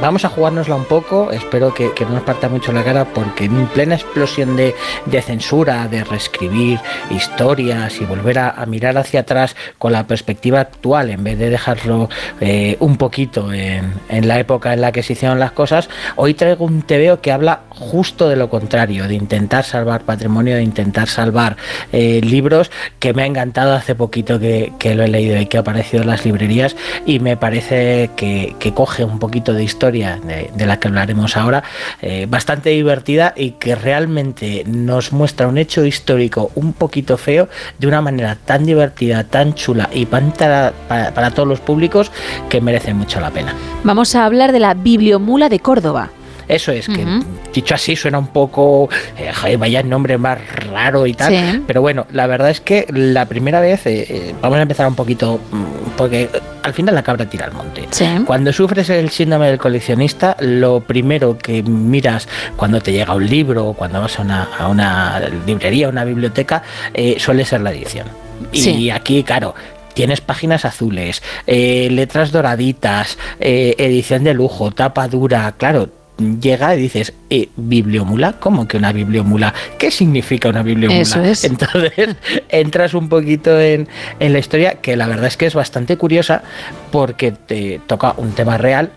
vamos 0.02 0.24
a 0.26 0.30
jugárnosla 0.30 0.76
un 0.76 0.86
poco, 0.86 1.32
espero 1.32 1.74
que, 1.74 1.94
que 1.94 2.06
no 2.06 2.12
nos 2.12 2.24
parta 2.24 2.50
mucho 2.50 2.72
la 2.72 2.84
cara, 2.84 3.06
porque 3.06 3.46
en 3.46 3.68
plena 3.68 3.96
explosión 3.96 4.56
de, 4.56 4.76
de 5.06 5.22
censura, 5.22 5.88
de 5.88 6.04
reescribir 6.04 6.80
historias 7.10 8.00
y 8.00 8.06
volver 8.06 8.40
a, 8.40 8.50
a 8.52 8.66
mirar 8.66 8.98
hacia 8.98 9.22
atrás 9.22 9.56
con 9.78 9.94
la 9.94 10.06
perspectiva 10.06 10.60
actual, 10.60 11.10
en 11.10 11.24
vez 11.24 11.40
de 11.40 11.50
dejarlo 11.50 12.10
eh, 12.40 12.78
un 12.80 12.98
poquito 12.98 13.52
en, 13.52 13.94
en 14.10 14.28
la 14.28 14.40
época 14.40 14.74
en 14.74 14.82
la 14.82 14.92
que 14.92 15.02
se 15.04 15.14
hicieron 15.14 15.40
las 15.40 15.52
cosas, 15.52 15.90
hoy 16.16 16.34
traigo 16.34 16.66
un 16.66 16.82
TVO 16.84 17.22
que 17.22 17.32
habla 17.32 17.62
justo 17.70 18.30
de 18.30 18.36
lo 18.36 18.50
contrario, 18.50 19.08
de 19.08 19.16
intentar 19.16 19.64
salvar 19.64 20.02
patrimonio, 20.02 20.56
de 20.56 20.64
intentar 20.64 21.08
salvar 21.08 21.58
eh, 21.92 22.22
libros, 22.24 22.72
que 23.00 23.14
me 23.14 23.24
ha 23.24 23.26
encantado 23.26 23.74
hace 23.74 23.96
poquito 23.96 24.40
que, 24.40 24.74
que 24.78 24.94
lo 24.94 25.04
he 25.04 25.08
leído 25.08 25.40
y 25.40 25.46
que 25.48 25.58
ha 25.58 25.62
aparecido 25.62 26.04
en 26.04 26.10
las 26.10 26.26
librerías, 26.26 26.76
y 27.06 27.20
me 27.20 27.38
parece 27.38 27.77
que, 28.16 28.56
coge 28.74 29.04
un 29.04 29.18
poquito 29.20 29.54
de 29.54 29.64
historia 29.64 30.20
de, 30.24 30.66
la 30.66 30.80
que 30.80 30.88
hablaremos 30.88 31.38
ahora, 31.38 31.64
eh, 32.02 32.28
bastante 32.30 32.70
divertida 32.72 33.34
y 33.36 33.52
que 33.52 33.76
realmente 33.76 34.64
nos 34.68 35.14
muestra 35.14 35.48
un 35.48 35.58
hecho 35.58 35.86
histórico 35.86 36.52
un 36.56 36.74
poquito 36.74 37.18
feo 37.18 37.48
de 37.80 37.88
una 37.88 38.02
manera 38.02 38.36
tan 38.36 38.66
divertida, 38.66 39.24
tan 39.24 39.54
chula 39.54 39.90
y 39.94 40.06
para- 40.06 40.74
para 40.88 41.32
todos 41.32 41.48
los 41.48 41.60
públicos 41.60 42.12
que 42.50 42.62
merece 42.62 42.94
mucho 42.94 43.20
la 43.20 43.30
pena. 43.32 43.54
Vamos 43.84 44.16
a 44.16 44.26
hablar 44.26 44.52
de 44.52 44.60
la 44.60 44.74
Bibliomula 44.74 45.50
de 45.50 45.60
Córdoba. 45.60 46.10
Eso 46.48 46.72
es, 46.72 46.88
que 46.88 47.06
dicho 47.54 47.76
así 47.76 47.96
suena 47.96 48.18
un 48.20 48.28
poco, 48.28 48.90
eh, 49.18 49.32
joder, 49.34 49.58
vaya 49.58 49.84
nombre 49.84 50.18
más 50.18 50.40
raro 50.72 51.06
y 51.06 51.14
tal, 51.14 51.34
Sí. 51.34 51.64
pero 51.68 51.82
bueno, 51.82 52.06
la 52.12 52.26
verdad 52.28 52.50
es 52.50 52.62
que 52.62 52.86
la 52.90 53.26
primera 53.26 53.60
vez, 53.60 53.86
eh, 53.86 54.06
eh, 54.10 54.36
vamos 54.42 54.58
a 54.58 54.62
empezar 54.62 54.88
un 54.88 54.96
poquito, 54.96 55.40
mm, 55.52 55.64
porque 55.98 56.30
al 56.64 56.74
final 56.74 56.96
la 56.96 57.04
cabra 57.04 57.26
tira 57.26 57.46
al 57.46 57.52
monte. 57.54 57.86
Cuando 58.26 58.54
sufres 58.54 58.90
el 58.90 59.10
síndrome 59.10 59.48
del 59.48 59.58
coleccionista, 59.58 60.38
lo 60.40 60.80
primero 60.82 61.38
que 61.38 61.64
miras 61.64 62.28
cuando 62.56 62.80
te 62.82 62.92
llega 62.94 63.14
un 63.14 63.26
libro, 63.28 63.68
o 63.68 63.74
cuando 63.74 64.00
vas 64.02 64.18
a 64.20 64.22
una, 64.22 64.44
a 64.58 64.68
una 64.68 65.22
librería, 65.46 65.88
a 65.88 65.90
una 65.90 66.06
biblioteca, 66.06 66.64
eh, 66.94 67.18
suele 67.20 67.44
ser 67.46 67.62
la 67.62 67.72
edición. 67.72 68.08
Y 68.52 68.62
Sí. 68.62 68.90
aquí, 68.90 69.24
claro, 69.24 69.54
Tienes 69.94 70.22
páginas 70.22 70.64
azules, 70.64 71.24
eh, 71.48 71.88
letras 71.90 72.32
doraditas, 72.32 73.18
eh, 73.40 73.74
edición 73.80 74.24
de 74.24 74.36
lujo, 74.36 74.70
tapa 74.70 75.08
dura, 75.08 75.56
claro. 75.58 75.90
Llega 76.18 76.76
y 76.76 76.82
dices, 76.82 77.14
eh, 77.30 77.50
¿bibliomula? 77.56 78.34
¿Cómo 78.34 78.68
que 78.68 78.78
una 78.78 78.92
bibliomula? 78.92 79.54
¿Qué 79.78 79.92
significa 79.92 80.50
una 80.50 80.64
bibliomula? 80.64 81.02
Eso 81.02 81.22
es. 81.22 81.44
Entonces 81.44 82.16
entras 82.50 82.94
un 82.94 83.10
poquito 83.10 83.60
en, 83.60 83.88
en 84.20 84.34
la 84.34 84.40
historia, 84.40 84.76
que 84.76 84.96
la 84.96 85.08
verdad 85.08 85.28
es 85.28 85.38
que 85.38 85.46
es 85.46 85.54
bastante 85.54 85.98
curiosa 85.98 86.44
porque 86.92 87.32
te 87.32 87.80
toca 87.88 88.14
un 88.18 88.32
tema 88.32 88.58
real, 88.58 88.92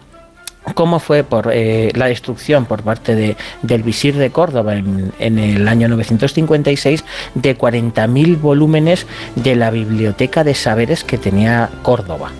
cómo 0.74 0.98
fue 0.98 1.24
por 1.24 1.50
eh, 1.52 1.90
la 1.94 2.06
destrucción 2.06 2.66
por 2.66 2.82
parte 2.82 3.14
de, 3.14 3.36
del 3.62 3.82
visir 3.82 4.16
de 4.16 4.30
Córdoba 4.30 4.74
en, 4.74 5.12
en 5.18 5.38
el 5.38 5.68
año 5.68 5.88
956 5.88 7.04
de 7.34 7.58
40.000 7.58 8.40
volúmenes 8.40 9.06
de 9.36 9.56
la 9.56 9.70
biblioteca 9.70 10.44
de 10.44 10.54
saberes 10.54 11.04
que 11.04 11.18
tenía 11.18 11.70
Córdoba. 11.82 12.30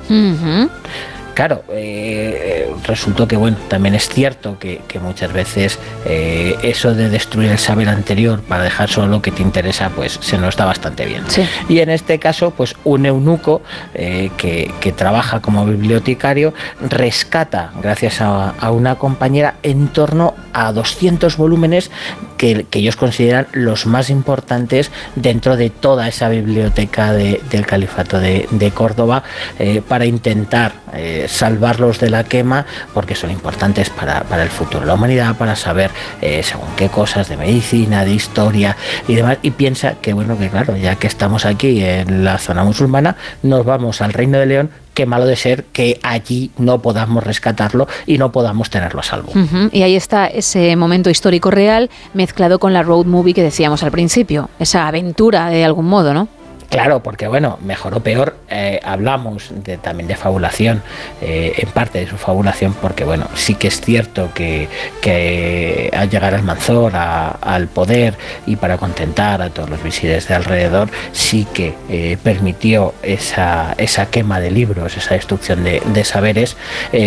Claro, 1.34 1.62
eh, 1.70 2.70
resultó 2.84 3.26
que 3.26 3.36
bueno, 3.36 3.56
también 3.68 3.94
es 3.94 4.08
cierto 4.08 4.58
que, 4.58 4.80
que 4.88 4.98
muchas 4.98 5.32
veces 5.32 5.78
eh, 6.04 6.56
eso 6.62 6.94
de 6.94 7.08
destruir 7.08 7.50
el 7.50 7.58
saber 7.58 7.88
anterior 7.88 8.42
para 8.42 8.64
dejar 8.64 8.88
solo 8.90 9.06
lo 9.06 9.22
que 9.22 9.30
te 9.30 9.42
interesa, 9.42 9.90
pues 9.94 10.18
se 10.20 10.36
nos 10.38 10.56
da 10.56 10.64
bastante 10.66 11.06
bien. 11.06 11.22
Sí. 11.28 11.42
Y 11.68 11.78
en 11.78 11.90
este 11.90 12.18
caso, 12.18 12.50
pues 12.50 12.74
un 12.84 13.06
eunuco 13.06 13.62
eh, 13.94 14.30
que, 14.36 14.70
que 14.80 14.92
trabaja 14.92 15.40
como 15.40 15.64
bibliotecario 15.64 16.52
rescata, 16.80 17.72
gracias 17.82 18.20
a, 18.20 18.50
a 18.50 18.70
una 18.70 18.96
compañera, 18.96 19.54
en 19.62 19.88
torno 19.88 20.34
a 20.52 20.72
200 20.72 21.36
volúmenes 21.36 21.90
que, 22.36 22.66
que 22.68 22.80
ellos 22.80 22.96
consideran 22.96 23.46
los 23.52 23.86
más 23.86 24.10
importantes 24.10 24.90
dentro 25.14 25.56
de 25.56 25.70
toda 25.70 26.08
esa 26.08 26.28
biblioteca 26.28 27.12
de- 27.12 27.40
del 27.50 27.66
califato 27.66 28.18
de, 28.18 28.46
de 28.50 28.70
Córdoba 28.70 29.22
para 29.88 30.04
intentar 30.06 30.72
salvarlos 31.28 32.00
de 32.00 32.10
la 32.10 32.24
quema 32.24 32.66
porque 32.94 33.14
son 33.14 33.30
importantes 33.30 33.90
para, 33.90 34.24
para 34.24 34.42
el 34.42 34.50
futuro 34.50 34.80
de 34.80 34.86
la 34.86 34.94
humanidad, 34.94 35.36
para 35.36 35.56
saber 35.56 35.90
eh, 36.20 36.42
según 36.42 36.68
qué 36.76 36.88
cosas 36.88 37.28
de 37.28 37.36
medicina, 37.36 38.04
de 38.04 38.12
historia 38.12 38.76
y 39.08 39.14
demás. 39.14 39.38
Y 39.42 39.50
piensa 39.52 39.94
que, 40.00 40.12
bueno, 40.12 40.38
que 40.38 40.48
claro, 40.48 40.76
ya 40.76 40.96
que 40.96 41.06
estamos 41.06 41.44
aquí 41.44 41.82
en 41.82 42.24
la 42.24 42.38
zona 42.38 42.64
musulmana, 42.64 43.16
nos 43.42 43.64
vamos 43.64 44.00
al 44.00 44.12
Reino 44.12 44.38
de 44.38 44.46
León, 44.46 44.70
qué 44.94 45.06
malo 45.06 45.26
de 45.26 45.36
ser 45.36 45.64
que 45.72 45.98
allí 46.02 46.50
no 46.58 46.82
podamos 46.82 47.24
rescatarlo 47.24 47.88
y 48.06 48.18
no 48.18 48.32
podamos 48.32 48.70
tenerlo 48.70 49.00
a 49.00 49.02
salvo. 49.02 49.32
Y 49.72 49.82
ahí 49.82 49.96
está 49.96 50.26
ese 50.26 50.74
momento 50.76 51.10
histórico 51.10 51.50
real 51.50 51.90
mezclado 52.14 52.58
con 52.58 52.72
la 52.72 52.82
road 52.82 53.06
movie 53.06 53.34
que 53.34 53.42
decíamos 53.42 53.82
al 53.82 53.90
principio, 53.90 54.50
esa 54.58 54.88
aventura 54.88 55.48
de 55.48 55.64
algún 55.64 55.86
modo, 55.86 56.14
¿no? 56.14 56.28
Claro, 56.70 57.02
porque 57.02 57.26
bueno, 57.26 57.58
mejor 57.62 57.94
o 57.94 58.00
peor, 58.00 58.36
eh, 58.48 58.78
hablamos 58.84 59.50
también 59.82 60.06
de 60.06 60.14
fabulación, 60.14 60.84
eh, 61.20 61.52
en 61.56 61.68
parte 61.70 61.98
de 61.98 62.06
su 62.06 62.16
fabulación, 62.16 62.74
porque 62.74 63.02
bueno, 63.02 63.26
sí 63.34 63.56
que 63.56 63.66
es 63.66 63.80
cierto 63.80 64.30
que, 64.32 64.68
que 65.00 65.90
al 65.92 66.08
llegar 66.08 66.32
al 66.32 66.44
Manzor, 66.44 66.92
al 66.94 67.66
poder 67.66 68.16
y 68.46 68.54
para 68.54 68.78
contentar 68.78 69.42
a 69.42 69.50
todos 69.50 69.68
los 69.68 69.82
visires 69.82 70.28
de 70.28 70.34
alrededor, 70.34 70.88
sí 71.10 71.44
que 71.52 71.74
eh, 71.88 72.16
permitió 72.22 72.94
esa, 73.02 73.74
quema 74.12 74.38
de 74.38 74.52
libros, 74.52 74.96
esa 74.96 75.14
destrucción 75.14 75.64
de, 75.64 76.04
saberes, 76.04 76.56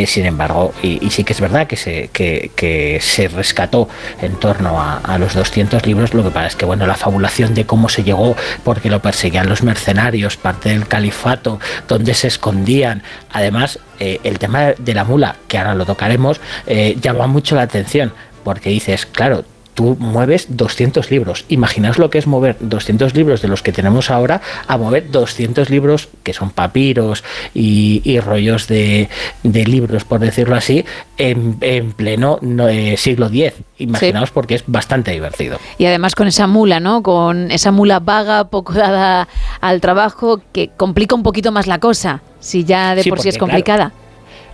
sin 0.08 0.26
embargo, 0.26 0.74
y, 0.84 1.10
sí 1.10 1.24
que 1.24 1.32
es 1.32 1.40
verdad 1.40 1.68
que 1.68 1.78
se, 1.78 2.10
que, 2.10 2.52
que 2.56 3.00
se 3.02 3.30
rescató 3.30 3.88
en 4.22 4.36
torno 4.36 4.82
a, 4.82 4.98
a 4.98 5.18
los 5.18 5.34
200 5.34 5.86
libros, 5.86 6.14
lo 6.14 6.24
que 6.24 6.32
pasa 6.32 6.48
es 6.48 6.56
que 6.58 6.66
bueno, 6.66 6.86
la 6.86 6.96
fabulación 6.96 7.54
de 7.54 7.66
cómo 7.66 7.88
se 7.88 8.04
llegó, 8.04 8.36
porque 8.64 8.90
lo 8.90 9.02
perseguían 9.02 9.48
los 9.50 9.53
mercenarios, 9.62 10.38
parte 10.38 10.70
del 10.70 10.88
califato, 10.88 11.60
donde 11.88 12.14
se 12.14 12.28
escondían. 12.28 13.04
Además, 13.32 13.80
eh, 14.00 14.20
el 14.24 14.40
tema 14.40 14.74
de 14.78 14.94
la 14.94 15.04
mula, 15.04 15.36
que 15.48 15.58
ahora 15.58 15.76
lo 15.76 15.86
tocaremos, 15.86 16.42
eh, 16.66 16.98
llama 17.00 17.28
mucho 17.28 17.56
la 17.56 17.62
atención, 17.64 18.14
porque 18.44 18.70
dices, 18.70 19.06
claro, 19.06 19.46
tú 19.74 19.98
mueves 20.00 20.48
200 20.50 21.10
libros. 21.12 21.46
Imaginaos 21.50 21.98
lo 21.98 22.10
que 22.10 22.18
es 22.18 22.28
mover 22.28 22.58
200 22.60 23.16
libros 23.16 23.42
de 23.42 23.48
los 23.48 23.62
que 23.62 23.72
tenemos 23.72 24.10
ahora 24.10 24.42
a 24.68 24.78
mover 24.78 25.10
200 25.12 25.70
libros 25.70 26.10
que 26.24 26.34
son 26.34 26.52
papiros 26.52 27.24
y, 27.54 28.02
y 28.04 28.20
rollos 28.20 28.68
de, 28.68 29.10
de 29.44 29.66
libros, 29.66 30.04
por 30.04 30.20
decirlo 30.20 30.56
así, 30.56 30.86
en, 31.18 31.58
en 31.62 31.92
pleno 31.92 32.40
no, 32.42 32.68
eh, 32.68 32.96
siglo 32.98 33.28
X. 33.28 33.54
Imaginaos 33.78 34.32
porque 34.32 34.56
es 34.56 34.64
bastante 34.68 35.12
divertido. 35.12 35.58
Y 35.78 35.86
además 35.86 36.16
con 36.16 36.28
esa 36.28 36.48
mula, 36.48 36.80
¿no? 36.80 37.04
Con 37.04 37.52
esa 37.52 37.72
mula 37.72 38.00
vaga, 38.00 38.46
poco 38.46 38.74
dada 38.74 39.28
al 39.62 39.82
trabajo, 39.82 40.42
que 40.52 40.70
complica 40.70 41.16
un 41.16 41.24
poquito 41.24 41.52
más 41.52 41.68
la 41.68 41.80
cosa, 41.80 42.22
si 42.40 42.64
ya 42.64 42.96
de 42.96 43.04
Sí, 43.04 43.10
por 43.10 43.20
sí 43.20 43.30
es 43.30 43.38
complicada. 43.38 43.92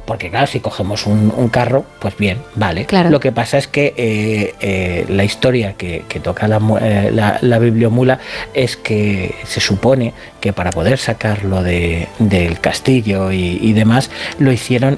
Porque 0.10 0.32
claro, 0.32 0.48
si 0.48 0.60
cogemos 0.60 1.06
un, 1.06 1.32
un 1.38 1.50
carro, 1.50 1.86
pues 2.00 2.18
bien, 2.18 2.40
vale. 2.56 2.86
Claro. 2.86 3.12
Lo 3.12 3.20
que 3.20 3.32
pasa 3.32 3.60
es 3.60 3.68
que 3.68 3.94
eh, 3.96 4.56
eh, 4.60 5.06
la 5.08 5.24
historia 5.24 5.74
que, 5.74 6.04
que 6.10 6.20
toca 6.20 6.48
la, 6.48 6.60
eh, 6.82 7.12
la, 7.14 7.38
la 7.42 7.60
bibliomula 7.60 8.18
es 8.56 8.76
que 8.76 9.36
se 9.44 9.60
supone 9.60 10.16
que 10.42 10.52
para 10.52 10.72
poder 10.72 10.98
sacarlo 10.98 11.62
de, 11.62 12.08
del 12.18 12.60
castillo 12.60 13.32
y, 13.32 13.60
y 13.62 13.74
demás, 13.74 14.10
lo 14.40 14.52
hicieron 14.52 14.98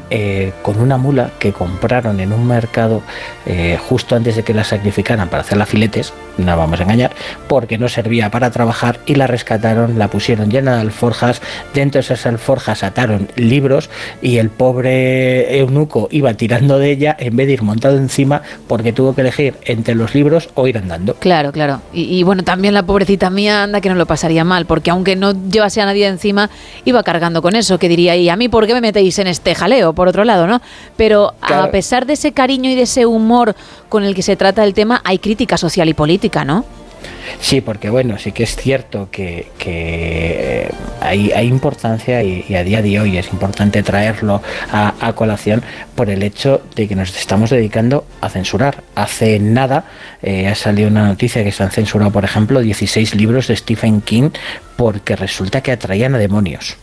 con 0.61 0.79
una 0.79 0.97
mula 0.97 1.31
que 1.39 1.51
compraron 1.51 2.19
en 2.19 2.31
un 2.31 2.47
mercado 2.47 3.01
justo 3.89 4.15
antes 4.15 4.35
de 4.35 4.43
que 4.43 4.53
la 4.53 4.63
sacrificaran 4.63 5.29
para 5.29 5.41
hacerla 5.41 5.65
filetes, 5.65 6.13
no 6.37 6.55
vamos 6.55 6.79
a 6.79 6.83
engañar, 6.83 7.11
porque 7.47 7.79
no 7.79 7.89
servía 7.89 8.29
para 8.29 8.51
trabajar 8.51 8.99
y 9.07 9.15
la 9.15 9.25
rescataron, 9.25 9.97
la 9.97 10.09
pusieron 10.09 10.51
llena 10.51 10.75
de 10.75 10.81
alforjas, 10.81 11.41
dentro 11.73 11.99
de 11.99 12.05
esas 12.05 12.27
alforjas 12.27 12.83
ataron 12.83 13.29
libros 13.35 13.89
y 14.21 14.37
el 14.37 14.51
pobre 14.51 15.00
eunuco 15.59 16.07
iba 16.11 16.33
tirando 16.33 16.79
de 16.79 16.91
ella 16.91 17.15
en 17.19 17.35
vez 17.35 17.47
de 17.47 17.53
ir 17.53 17.63
montado 17.63 17.97
encima 17.97 18.41
porque 18.67 18.93
tuvo 18.93 19.13
que 19.15 19.21
elegir 19.21 19.55
entre 19.65 19.95
los 19.95 20.13
libros 20.15 20.49
o 20.55 20.67
ir 20.67 20.77
andando. 20.77 21.15
Claro, 21.15 21.51
claro. 21.51 21.81
Y, 21.93 22.17
y 22.17 22.23
bueno, 22.23 22.43
también 22.43 22.73
la 22.73 22.83
pobrecita 22.83 23.29
mía 23.29 23.63
anda 23.63 23.81
que 23.81 23.89
no 23.89 23.95
lo 23.95 24.05
pasaría 24.05 24.43
mal, 24.43 24.65
porque 24.65 24.91
aunque 24.91 25.15
no 25.15 25.33
llevase 25.49 25.81
a 25.81 25.85
nadie 25.85 26.07
encima, 26.07 26.49
iba 26.85 27.03
cargando 27.03 27.41
con 27.41 27.55
eso, 27.55 27.77
que 27.77 27.89
diría, 27.89 28.15
¿y 28.15 28.29
a 28.29 28.35
mí 28.35 28.49
por 28.49 28.67
qué 28.67 28.73
me 28.73 28.81
metéis 28.81 29.19
en 29.19 29.27
este 29.27 29.55
jaleo? 29.55 29.93
Por 29.93 30.07
otro 30.07 30.23
lado, 30.23 30.47
¿no? 30.47 30.61
Pero 30.97 31.33
a 31.41 31.69
pesar 31.71 32.05
de 32.05 32.13
ese 32.13 32.31
cariño 32.31 32.69
y 32.69 32.75
de 32.75 32.83
ese 32.83 33.05
humor 33.05 33.55
con 33.89 34.03
el 34.03 34.15
que 34.15 34.21
se 34.21 34.35
trata 34.35 34.63
el 34.63 34.73
tema, 34.73 35.01
hay 35.03 35.19
crítica 35.19 35.57
social 35.57 35.89
y 35.89 35.93
política, 35.93 36.45
¿no? 36.45 36.65
Sí, 37.39 37.61
porque 37.61 37.89
bueno, 37.89 38.17
sí 38.17 38.31
que 38.31 38.43
es 38.43 38.55
cierto 38.55 39.09
que, 39.11 39.47
que, 39.57 40.65
eh, 40.65 40.71
hay, 40.99 41.31
hay 41.31 41.47
importancia 41.47 42.23
y, 42.23 42.53
a 42.55 42.63
día 42.63 42.81
de 42.81 42.99
hoy 42.99 43.17
es 43.17 43.31
importante 43.31 43.83
traerlo 43.83 44.41
a, 44.71 45.13
colación 45.15 45.63
por 45.95 46.09
el 46.09 46.23
hecho 46.23 46.61
de 46.75 46.87
que 46.87 46.95
nos 46.95 47.15
estamos 47.17 47.49
dedicando 47.49 48.05
a 48.21 48.29
censurar. 48.29 48.83
Hace 48.95 49.39
nada 49.39 49.85
eh, 50.21 50.47
ha 50.47 50.55
salido 50.55 50.87
una 50.89 51.05
noticia 51.05 51.43
que 51.43 51.51
se 51.51 51.63
han 51.63 51.71
censurado, 51.71 52.11
por 52.11 52.23
ejemplo, 52.23 52.61
16 52.61 53.15
libros 53.15 53.47
de 53.47 53.55
Stephen 53.55 54.01
King 54.01 54.29
porque 54.75 55.15
resulta 55.15 55.61
que 55.61 55.71
atraían 55.71 56.15
a 56.15 56.17
demonios. 56.17 56.77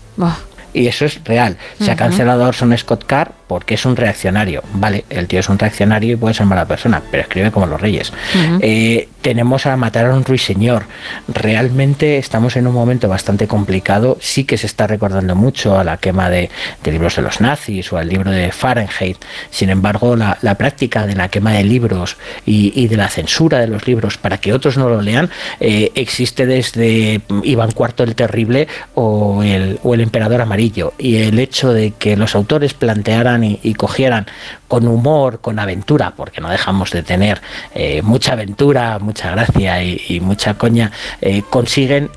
Y 0.72 0.86
eso 0.86 1.04
es 1.04 1.22
real. 1.24 1.56
Se 1.80 1.90
ha 1.90 1.96
cancelado 1.96 2.44
a 2.44 2.48
Orson 2.48 2.76
Scott 2.76 3.04
Card 3.06 3.30
porque 3.46 3.74
es 3.74 3.86
un 3.86 3.96
reaccionario. 3.96 4.62
Vale, 4.74 5.04
el 5.08 5.26
tío 5.26 5.40
es 5.40 5.48
un 5.48 5.58
reaccionario 5.58 6.12
y 6.12 6.16
puede 6.16 6.34
ser 6.34 6.46
mala 6.46 6.66
persona, 6.66 7.02
pero 7.10 7.22
escribe 7.22 7.50
como 7.50 7.66
los 7.66 7.80
reyes. 7.80 8.12
Eh, 8.60 9.08
tenemos 9.22 9.66
a 9.66 9.76
matar 9.76 10.06
a 10.06 10.14
un 10.14 10.24
ruiseñor. 10.24 10.84
Realmente 11.28 12.18
estamos 12.18 12.56
en 12.56 12.66
un 12.66 12.74
momento 12.74 13.08
bastante 13.08 13.46
complicado. 13.46 14.18
Sí 14.20 14.44
que 14.44 14.58
se 14.58 14.66
está 14.66 14.86
recordando 14.86 15.34
mucho 15.34 15.78
a 15.78 15.84
la 15.84 15.96
quema 15.96 16.28
de, 16.28 16.50
de 16.84 16.92
libros 16.92 17.16
de 17.16 17.22
los 17.22 17.40
nazis 17.40 17.90
o 17.92 17.96
al 17.96 18.08
libro 18.08 18.30
de 18.30 18.52
Fahrenheit. 18.52 19.16
Sin 19.50 19.70
embargo, 19.70 20.14
la, 20.14 20.36
la 20.42 20.56
práctica 20.56 21.06
de 21.06 21.14
la 21.14 21.28
quema 21.28 21.52
de 21.52 21.64
libros 21.64 22.18
y, 22.44 22.72
y 22.80 22.88
de 22.88 22.96
la 22.96 23.08
censura 23.08 23.60
de 23.60 23.66
los 23.66 23.86
libros 23.86 24.18
para 24.18 24.38
que 24.38 24.52
otros 24.52 24.76
no 24.76 24.88
lo 24.88 25.00
lean 25.00 25.30
eh, 25.60 25.92
existe 25.94 26.46
desde 26.46 27.20
Iván 27.42 27.70
IV 27.70 28.04
el 28.04 28.14
Terrible 28.14 28.68
o 28.94 29.42
el, 29.42 29.78
o 29.82 29.94
el 29.94 30.00
Emperador 30.00 30.40
Amarillo. 30.40 30.57
Y 30.98 31.16
el 31.16 31.38
hecho 31.38 31.72
de 31.72 31.92
que 31.92 32.16
los 32.16 32.34
autores 32.34 32.74
plantearan 32.74 33.44
y, 33.44 33.60
y 33.62 33.74
cogieran 33.74 34.26
con 34.66 34.86
humor, 34.88 35.40
con 35.40 35.58
aventura, 35.58 36.12
porque 36.16 36.40
no 36.40 36.50
dejamos 36.50 36.90
de 36.90 37.02
tener 37.02 37.40
eh, 37.74 38.02
mucha 38.02 38.32
aventura, 38.32 38.98
mucha 38.98 39.30
gracia 39.30 39.82
y, 39.82 40.00
y 40.08 40.20
mucha 40.20 40.54
coña, 40.54 40.92
eh, 41.20 41.42
consiguen 41.48 42.10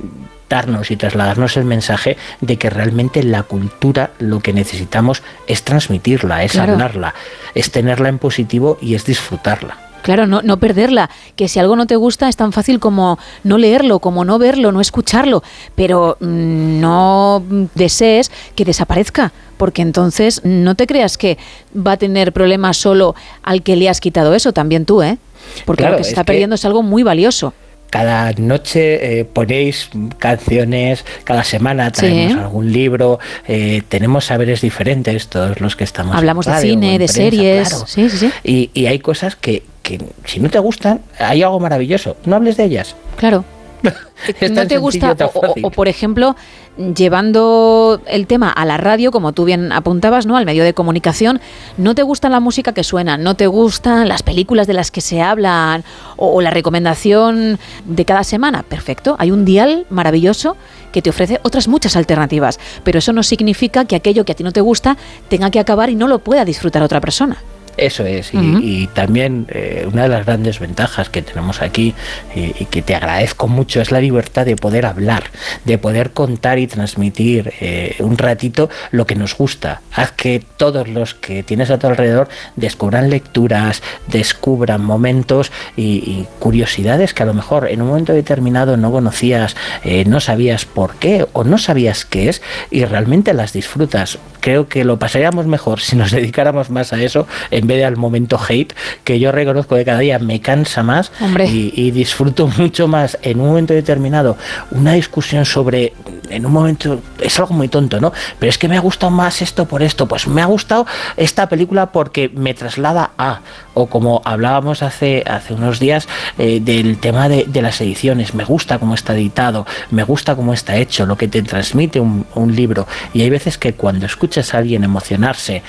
darnos 0.50 0.92
y 0.92 0.98
trasladarnos 0.98 1.56
el 1.56 1.64
mensaje 1.64 2.18
de 2.42 2.58
que 2.58 2.70
realmente 2.70 3.24
la 3.24 3.44
cultura 3.44 4.12
lo 4.20 4.42
que 4.42 4.52
necesitamos 4.52 5.24
es 5.48 5.64
transmitirla, 5.64 6.44
es 6.44 6.52
Claro. 6.52 6.74
hablarla, 6.74 7.14
es 7.56 7.72
tenerla 7.72 8.10
en 8.10 8.18
positivo 8.20 8.78
y 8.82 8.96
es 8.96 9.06
disfrutarla. 9.06 9.78
Claro, 10.02 10.28
no, 10.28 10.42
no 10.42 10.58
perderla. 10.58 11.10
Que 11.36 11.48
si 11.48 11.60
algo 11.60 11.76
no 11.76 11.86
te 11.88 11.96
gusta 11.96 12.28
es 12.30 12.36
tan 12.36 12.52
fácil 12.52 12.80
como 12.80 13.20
no 13.44 13.58
leerlo, 13.58 14.00
como 14.00 14.26
no 14.26 14.40
verlo, 14.40 14.72
no 14.72 14.82
escucharlo. 14.82 15.44
Pero 15.76 16.18
mm, 16.20 16.80
no 16.82 17.44
desees 17.76 18.32
que 18.56 18.66
desaparezca, 18.66 19.32
porque 19.58 19.82
entonces 19.82 20.42
no 20.44 20.76
te 20.76 20.88
creas 20.88 21.18
que 21.18 21.38
va 21.76 21.94
a 21.94 21.98
tener 21.98 22.34
problemas 22.34 22.78
solo 22.78 23.16
al 23.44 23.62
que 23.64 23.76
le 23.76 23.90
has 23.90 24.02
quitado 24.02 24.34
eso, 24.34 24.54
también 24.54 24.86
tú, 24.86 25.02
¿eh? 25.04 25.18
Porque 25.66 25.84
Claro, 25.84 25.94
lo 25.94 25.98
que 25.98 26.04
se 26.04 26.10
es 26.10 26.14
está 26.14 26.24
que- 26.24 26.28
perdiendo 26.34 26.56
es 26.56 26.66
algo 26.66 26.82
muy 26.84 27.04
valioso. 27.04 27.54
Cada 27.90 28.32
noche 28.38 29.20
eh, 29.20 29.26
ponéis 29.26 29.90
canciones, 30.18 31.04
cada 31.26 31.44
semana 31.44 31.92
traemos 31.92 32.32
Sí. 32.34 32.40
algún 32.40 32.72
libro, 32.72 33.20
eh, 33.50 33.82
tenemos 33.90 34.24
saberes 34.26 34.62
diferentes, 34.62 35.28
todos 35.28 35.60
los 35.60 35.76
que 35.76 35.84
estamos. 35.84 36.16
Hablamos 36.16 36.46
de 36.46 36.52
radio 36.54 36.70
cine, 36.72 36.94
en 36.96 37.00
de 37.00 37.06
prensa, 37.06 37.14
series. 37.14 37.68
claro. 37.70 37.86
Sí, 37.88 38.10
sí, 38.10 38.18
sí. 38.18 38.32
Y, 38.46 38.70
y 38.74 38.86
hay 38.86 39.00
cosas 39.00 39.36
que, 39.36 39.64
que 39.98 40.30
si 40.30 40.40
no 40.40 40.50
te 40.50 40.60
gustan, 40.60 41.02
hay 41.20 41.44
algo 41.44 41.60
maravilloso. 41.60 42.16
No 42.26 42.36
hables 42.36 42.58
de 42.58 42.66
ellas. 42.66 42.96
Claro. 43.18 43.44
Es 44.40 44.52
no 44.52 44.68
te 44.68 44.78
gusta, 44.78 45.16
sencillo, 45.18 45.68
o, 45.68 45.72
por 45.72 45.88
ejemplo, 45.88 46.36
llevando 46.78 48.02
el 48.06 48.28
tema 48.28 48.52
a 48.52 48.66
la 48.66 48.78
radio, 48.78 49.12
como 49.12 49.34
tú 49.34 49.46
bien 49.46 49.72
apuntabas, 49.72 50.28
¿no? 50.28 50.38
Al 50.38 50.46
medio 50.46 50.64
de 50.64 50.74
comunicación, 50.74 51.42
no 51.78 51.96
te 51.96 52.04
gusta 52.04 52.30
la 52.30 52.40
música 52.40 52.74
que 52.74 52.84
suena, 52.84 53.18
no 53.18 53.36
te 53.36 53.48
gustan 53.48 54.08
las 54.08 54.22
películas 54.22 54.68
de 54.68 54.74
las 54.74 54.92
que 54.92 55.02
se 55.02 55.22
hablan, 55.22 55.84
o, 56.18 56.36
o 56.36 56.42
la 56.42 56.52
recomendación 56.52 57.58
de 57.86 58.06
cada 58.06 58.24
semana. 58.24 58.62
Perfecto, 58.62 59.16
hay 59.18 59.32
un 59.32 59.44
dial 59.44 59.88
maravilloso 59.90 60.56
que 60.92 61.02
te 61.02 61.10
ofrece 61.10 61.40
otras 61.44 61.68
muchas 61.68 61.96
alternativas, 61.96 62.60
pero 62.84 63.00
eso 63.00 63.14
no 63.14 63.24
significa 63.24 63.86
que 63.86 63.96
aquello 63.96 64.24
que 64.24 64.34
a 64.34 64.36
ti 64.36 64.44
no 64.44 64.52
te 64.52 64.62
gusta 64.62 64.98
tenga 65.30 65.50
que 65.50 65.60
acabar 65.60 65.90
y 65.90 65.96
no 65.96 66.08
lo 66.08 66.20
pueda 66.20 66.46
disfrutar 66.46 66.84
otra 66.84 67.02
persona. 67.02 67.38
Eso 67.78 68.06
es, 68.06 68.32
y, 68.34 68.88
también 68.94 69.48
eh, 69.50 69.88
una 69.92 70.04
de 70.04 70.10
las 70.10 70.26
grandes 70.26 70.60
ventajas 70.60 71.10
que 71.10 71.22
tenemos 71.22 71.62
aquí 71.62 71.94
y, 72.36 72.54
y 72.60 72.66
que 72.66 72.82
te 72.82 72.96
agradezco 72.96 73.48
mucho 73.48 73.82
es 73.82 73.92
la 73.92 74.02
libertad 74.02 74.46
de 74.46 74.56
poder 74.56 74.86
hablar, 74.86 75.24
de 75.66 75.78
poder 75.78 76.12
contar 76.12 76.60
y 76.60 76.68
transmitir 76.68 77.54
eh, 77.60 77.96
un 78.00 78.18
ratito 78.18 78.70
lo 78.92 79.06
que 79.06 79.16
nos 79.16 79.36
gusta. 79.36 79.82
Haz 79.94 80.12
que 80.12 80.44
todos 80.58 80.88
los 80.88 81.14
que 81.14 81.44
tienes 81.44 81.72
a 81.72 81.80
tu 81.80 81.88
alrededor 81.88 82.30
descubran 82.56 83.10
lecturas, 83.10 83.82
descubran 84.08 84.84
momentos 84.84 85.52
y, 85.76 85.84
y 85.84 86.28
curiosidades 86.40 87.14
que 87.14 87.24
a 87.24 87.26
lo 87.26 87.34
mejor 87.34 87.68
en 87.70 87.82
un 87.82 87.88
momento 87.90 88.14
determinado 88.14 88.78
no 88.78 88.92
conocías, 88.92 89.56
eh, 89.84 90.06
no 90.06 90.20
sabías 90.20 90.66
por 90.66 90.96
qué 90.96 91.28
o 91.34 91.44
no 91.44 91.58
sabías 91.58 92.06
qué 92.06 92.30
es 92.30 92.42
y 92.70 92.86
realmente 92.86 93.34
las 93.34 93.54
disfrutas. 93.54 94.20
Creo 94.40 94.68
que 94.68 94.84
lo 94.84 94.98
pasaríamos 94.98 95.46
mejor 95.46 95.80
si 95.82 95.96
nos 95.96 96.12
dedicáramos 96.12 96.70
más 96.70 96.94
a 96.94 97.02
eso 97.02 97.28
en 97.52 97.61
vez 97.68 97.78
de 97.78 97.86
al 97.86 97.98
momento 97.98 98.40
hate, 98.48 98.74
que 99.04 99.20
yo 99.20 99.32
reconozco 99.32 99.76
que 99.76 99.86
cada 99.86 100.00
día 100.00 100.20
me 100.20 100.40
cansa 100.40 100.84
más 100.84 101.12
Y, 101.50 101.74
y 101.76 101.92
disfruto 101.92 102.48
mucho 102.58 102.88
más 102.88 103.18
en 103.22 103.40
un 103.40 103.48
momento 103.48 103.74
determinado 103.74 104.38
una 104.72 104.94
discusión 104.94 105.46
sobre, 105.46 105.94
en 106.30 106.46
un 106.46 106.52
momento, 106.52 107.02
es 107.20 107.40
algo 107.40 107.54
muy 107.54 107.68
tonto, 107.68 108.00
¿no? 108.00 108.14
Pero 108.40 108.50
es 108.50 108.58
que 108.58 108.68
me 108.68 108.78
ha 108.78 108.82
gustado 108.82 109.12
más 109.12 109.42
esto 109.42 109.66
por 109.66 109.84
esto, 109.84 110.08
pues 110.08 110.28
me 110.28 110.42
ha 110.42 110.46
gustado 110.46 110.86
esta 111.18 111.50
película 111.50 111.92
porque 111.92 112.30
me 112.30 112.54
traslada 112.54 113.12
a, 113.18 113.42
o 113.74 113.88
como 113.88 114.22
hablábamos 114.26 114.84
hace, 114.84 115.24
hace 115.26 115.54
unos 115.54 115.80
días 115.80 116.08
eh, 116.38 116.60
del 116.60 116.98
tema 116.98 117.30
de, 117.30 117.62
las 117.62 117.80
ediciones, 117.82 118.34
me 118.34 118.44
gusta 118.44 118.80
cómo 118.80 118.96
está 118.96 119.14
editado, 119.14 119.66
me 119.92 120.04
gusta 120.04 120.36
cómo 120.36 120.54
está 120.54 120.78
hecho, 120.78 121.06
lo 121.06 121.18
que 121.18 121.28
te 121.28 121.42
transmite 121.44 122.00
un, 122.00 122.26
libro. 122.56 122.88
Y 123.14 123.22
hay 123.22 123.30
veces 123.30 123.58
que 123.58 123.74
cuando 123.74 124.06
escuchas 124.06 124.54
a 124.54 124.58
alguien 124.58 124.84
emocionarse 124.84 125.64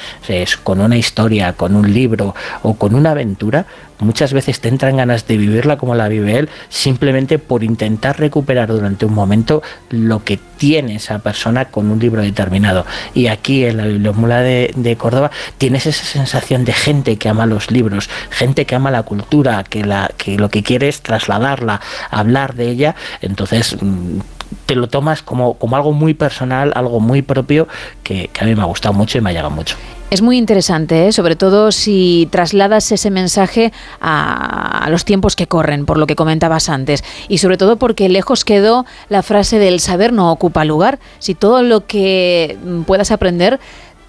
con 0.64 0.80
una 0.80 0.96
historia, 0.96 1.52
con 1.52 1.76
un 1.76 1.92
libro 1.92 2.34
o 2.62 2.74
con 2.74 2.94
una 2.94 3.12
aventura, 3.12 3.66
muchas 3.98 4.32
veces 4.32 4.60
te 4.60 4.68
entran 4.68 4.96
ganas 4.96 5.26
de 5.26 5.36
vivirla 5.36 5.76
como 5.76 5.94
la 5.94 6.08
vive 6.08 6.38
él, 6.38 6.48
simplemente 6.68 7.38
por 7.38 7.62
intentar 7.64 8.18
recuperar 8.18 8.68
durante 8.68 9.06
un 9.06 9.14
momento 9.14 9.62
lo 9.90 10.24
que 10.24 10.38
tiene 10.56 10.96
esa 10.96 11.18
persona 11.18 11.66
con 11.66 11.90
un 11.90 11.98
libro 11.98 12.22
determinado. 12.22 12.86
Y 13.14 13.26
aquí 13.26 13.64
en 13.64 13.78
la 13.78 13.86
Bibliomula 13.86 14.40
de, 14.40 14.96
Córdoba 14.98 15.30
tienes 15.58 15.86
esa 15.86 16.04
sensación 16.04 16.64
de 16.64 16.72
gente 16.72 17.16
que 17.16 17.28
ama 17.28 17.46
los 17.46 17.70
libros, 17.70 18.08
gente 18.30 18.66
que 18.66 18.74
ama 18.74 18.90
la 18.90 19.02
cultura, 19.02 19.64
que, 19.64 19.84
la, 19.84 20.10
que 20.16 20.36
lo 20.36 20.50
que 20.50 20.62
quiere 20.62 20.88
es 20.88 21.00
trasladarla, 21.00 21.80
hablar 22.10 22.54
de 22.54 22.68
ella. 22.68 22.94
Entonces 23.20 23.76
mm, 23.80 24.20
te 24.66 24.74
lo 24.74 24.88
tomas 24.88 25.22
como, 25.22 25.54
como 25.54 25.76
algo 25.76 25.92
muy 25.92 26.14
personal, 26.14 26.72
algo 26.74 27.00
muy 27.00 27.22
propio, 27.22 27.68
que, 28.02 28.30
a 28.40 28.44
mí 28.44 28.54
me 28.54 28.62
ha 28.62 28.66
gustado 28.66 28.94
mucho 28.94 29.18
y 29.18 29.20
me 29.20 29.30
ha 29.30 29.32
llegado 29.32 29.50
mucho. 29.50 29.76
Es 30.10 30.20
muy 30.20 30.36
interesante, 30.36 31.08
¿eh? 31.08 31.12
sobre 31.12 31.36
todo 31.36 31.72
si 31.72 32.28
trasladas 32.30 32.92
ese 32.92 33.10
mensaje 33.10 33.72
a, 33.98 34.86
los 34.90 35.06
tiempos 35.06 35.36
que 35.36 35.46
corren, 35.46 35.86
por 35.86 35.96
lo 35.96 36.06
que 36.06 36.16
comentabas 36.16 36.68
antes. 36.68 37.02
Y 37.28 37.38
sobre 37.38 37.56
todo 37.56 37.76
porque 37.76 38.10
lejos 38.10 38.44
quedó 38.44 38.84
la 39.08 39.22
frase 39.22 39.58
del 39.58 39.80
saber 39.80 40.12
no 40.12 40.30
ocupa 40.30 40.66
lugar. 40.66 40.98
Si 41.18 41.34
todo 41.34 41.62
lo 41.62 41.86
que 41.86 42.58
puedas 42.86 43.10
aprender 43.10 43.58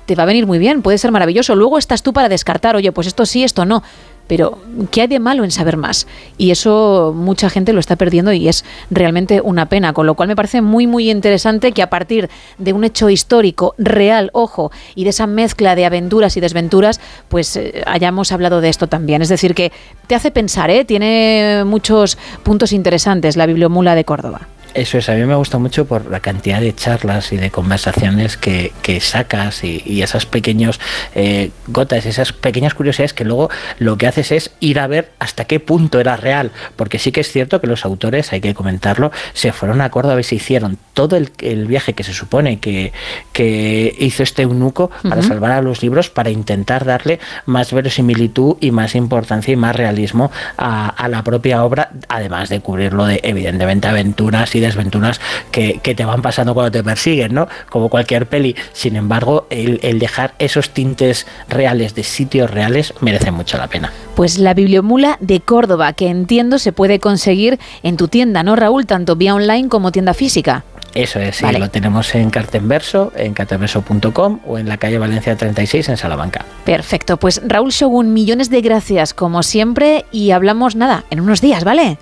te 0.05 0.15
va 0.15 0.23
a 0.23 0.25
venir 0.25 0.45
muy 0.45 0.59
bien, 0.59 0.81
puede 0.81 0.97
ser 0.97 1.11
maravilloso. 1.11 1.55
Luego 1.55 1.77
estás 1.77 2.03
tú 2.03 2.11
para 2.11 2.27
descartar, 2.27 2.75
oye, 2.75 2.91
pues 2.91 3.07
esto 3.07 3.25
sí, 3.25 3.45
esto 3.45 3.63
no. 3.63 3.81
Pero, 4.27 4.57
¿qué 4.91 5.01
hay 5.01 5.07
de 5.07 5.19
malo 5.19 5.43
en 5.43 5.51
saber 5.51 5.77
más? 5.77 6.07
Y 6.37 6.51
eso 6.51 7.13
mucha 7.15 7.49
gente 7.49 7.73
lo 7.73 7.79
está 7.79 7.95
perdiendo 7.95 8.31
y 8.31 8.47
es 8.47 8.63
realmente 8.89 9.41
una 9.41 9.67
pena. 9.67 9.93
Con 9.93 10.05
lo 10.05 10.15
cual 10.15 10.29
me 10.29 10.35
parece 10.35 10.61
muy, 10.61 10.87
muy 10.87 11.11
interesante 11.11 11.71
que 11.71 11.81
a 11.81 11.89
partir 11.89 12.29
de 12.57 12.73
un 12.73 12.83
hecho 12.83 13.09
histórico 13.09 13.75
real, 13.77 14.29
ojo, 14.33 14.71
y 14.95 15.03
de 15.03 15.09
esa 15.09 15.27
mezcla 15.27 15.75
de 15.75 15.85
aventuras 15.85 16.37
y 16.37 16.39
desventuras, 16.39 17.01
pues 17.27 17.55
eh, 17.57 17.83
hayamos 17.85 18.31
hablado 18.31 18.61
de 18.61 18.69
esto 18.69 18.87
también. 18.87 19.21
Es 19.21 19.29
decir, 19.29 19.55
que 19.55 19.71
te 20.07 20.15
hace 20.15 20.31
pensar, 20.31 20.69
¿eh? 20.69 20.85
tiene 20.85 21.63
muchos 21.65 22.17
puntos 22.43 22.71
interesantes 22.71 23.35
la 23.35 23.45
Bibliomula 23.45 23.95
de 23.95 24.05
Córdoba. 24.05 24.47
Eso 24.73 24.97
es, 24.97 25.07
a 25.07 25.13
mí 25.13 25.23
me 25.25 25.35
gusta 25.35 25.59
mucho 25.59 25.85
por 25.85 26.09
la 26.09 26.19
cantidad 26.19 26.59
de 26.59 26.73
charlas 26.73 27.31
y 27.31 27.37
de 27.37 27.51
conversaciones 27.51 28.37
que, 28.37 28.71
sacas 29.01 29.63
y, 29.63 30.01
esas 30.01 30.25
pequeños 30.25 30.79
eh, 31.15 31.51
gotas, 31.67 32.05
esas 32.05 32.33
pequeñas 32.33 32.73
curiosidades 32.73 33.13
que 33.13 33.23
luego 33.23 33.49
lo 33.77 33.97
que 33.97 34.07
haces 34.07 34.31
es 34.31 34.51
ir 34.59 34.79
a 34.79 34.87
ver 34.87 35.11
hasta 35.19 35.45
qué 35.45 35.59
punto 35.59 35.99
era 35.99 36.17
real, 36.17 36.51
porque 36.75 36.99
sí 36.99 37.11
que 37.11 37.21
es 37.21 37.31
cierto 37.31 37.61
que 37.61 37.67
los 37.67 37.85
autores, 37.85 38.33
hay 38.33 38.41
que 38.41 38.53
comentarlo, 38.53 39.11
se 39.33 39.51
fueron 39.51 39.81
a 39.81 39.89
Córdoba 39.89 40.19
y 40.19 40.23
se 40.23 40.35
hicieron 40.35 40.77
todo 40.93 41.17
el, 41.17 41.31
viaje 41.67 41.93
que 41.93 42.03
se 42.03 42.13
supone 42.13 42.59
que, 42.59 42.91
que 43.31 43.95
hizo 43.99 44.23
este 44.23 44.41
eunuco 44.41 44.89
para 45.07 45.21
salvar 45.21 45.51
a 45.51 45.61
los 45.61 45.81
libros, 45.81 46.09
para 46.09 46.29
intentar 46.29 46.83
darle 46.85 47.19
más 47.45 47.71
verosimilitud 47.71 48.57
y 48.59 48.71
más 48.71 48.95
importancia 48.95 49.53
y 49.53 49.55
más 49.55 49.75
realismo 49.75 50.31
a, 50.57 50.89
a 50.89 51.07
la 51.07 51.23
propia 51.23 51.63
obra, 51.63 51.91
además 52.09 52.49
de 52.49 52.59
cubrirlo 52.59 53.05
de 53.05 53.21
evidentemente 53.23 53.87
aventuras 53.87 54.55
y 54.55 54.62
desventuras 54.63 55.19
que, 55.51 55.79
te 55.79 56.05
van 56.05 56.21
pasando 56.21 56.53
cuando 56.53 56.71
te 56.71 56.83
persiguen, 56.83 57.33
¿no? 57.33 57.47
Como 57.69 57.89
cualquier 57.89 58.27
peli. 58.27 58.55
Sin 58.73 58.95
embargo, 58.95 59.47
el, 59.49 59.99
dejar 59.99 60.33
esos 60.39 60.71
tintes 60.71 61.27
reales 61.47 61.95
de 61.95 62.03
sitios 62.03 62.49
reales 62.49 62.93
merece 63.01 63.31
mucho 63.31 63.57
la 63.57 63.67
pena. 63.67 63.91
Pues 64.15 64.37
la 64.39 64.53
Bibliomula 64.53 65.17
de 65.19 65.39
Córdoba, 65.39 65.93
que 65.93 66.07
entiendo 66.09 66.59
se 66.59 66.71
puede 66.71 66.99
conseguir 66.99 67.59
en 67.83 67.97
tu 67.97 68.07
tienda, 68.07 68.43
¿no, 68.43 68.55
Raúl? 68.55 68.85
Tanto 68.85 69.15
vía 69.15 69.35
online 69.35 69.69
como 69.69 69.91
tienda 69.91 70.13
física. 70.13 70.63
Eso 70.93 71.19
es, 71.19 71.37
sí, 71.37 71.45
lo 71.57 71.69
tenemos 71.69 72.13
en 72.13 72.29
Cartenverso, 72.29 73.11
en 73.15 73.33
cartenverso.com 73.33 74.39
o 74.45 74.59
en 74.59 74.69
la 74.69 74.77
calle 74.77 74.99
Valencia 74.99 75.35
36 75.35 75.89
en 75.89 75.97
Salamanca. 75.97 76.45
Perfecto, 76.65 77.17
pues 77.17 77.41
Raúl 77.43 77.71
Shogun, 77.71 78.13
millones 78.13 78.51
de 78.51 78.61
gracias 78.61 79.13
como 79.15 79.41
siempre 79.41 80.05
y 80.11 80.31
hablamos 80.31 80.75
nada, 80.75 81.03
en 81.09 81.19
unos 81.19 81.41
días, 81.41 81.63
¿vale? 81.63 81.97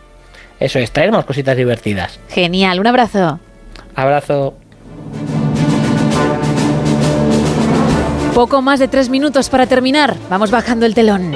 Eso 0.61 0.77
es, 0.77 0.91
traemos 0.91 1.25
cositas 1.25 1.57
divertidas. 1.57 2.19
Genial, 2.30 2.80
un 2.80 2.85
abrazo. 2.85 3.40
Abrazo. 3.95 4.53
Poco 8.35 8.61
más 8.61 8.80
de 8.80 8.88
tres 8.88 9.09
minutos 9.09 9.49
para 9.49 9.65
terminar. 9.65 10.15
Vamos 10.30 10.51
bajando 10.51 10.85
el 10.85 10.93
telón. 10.93 11.35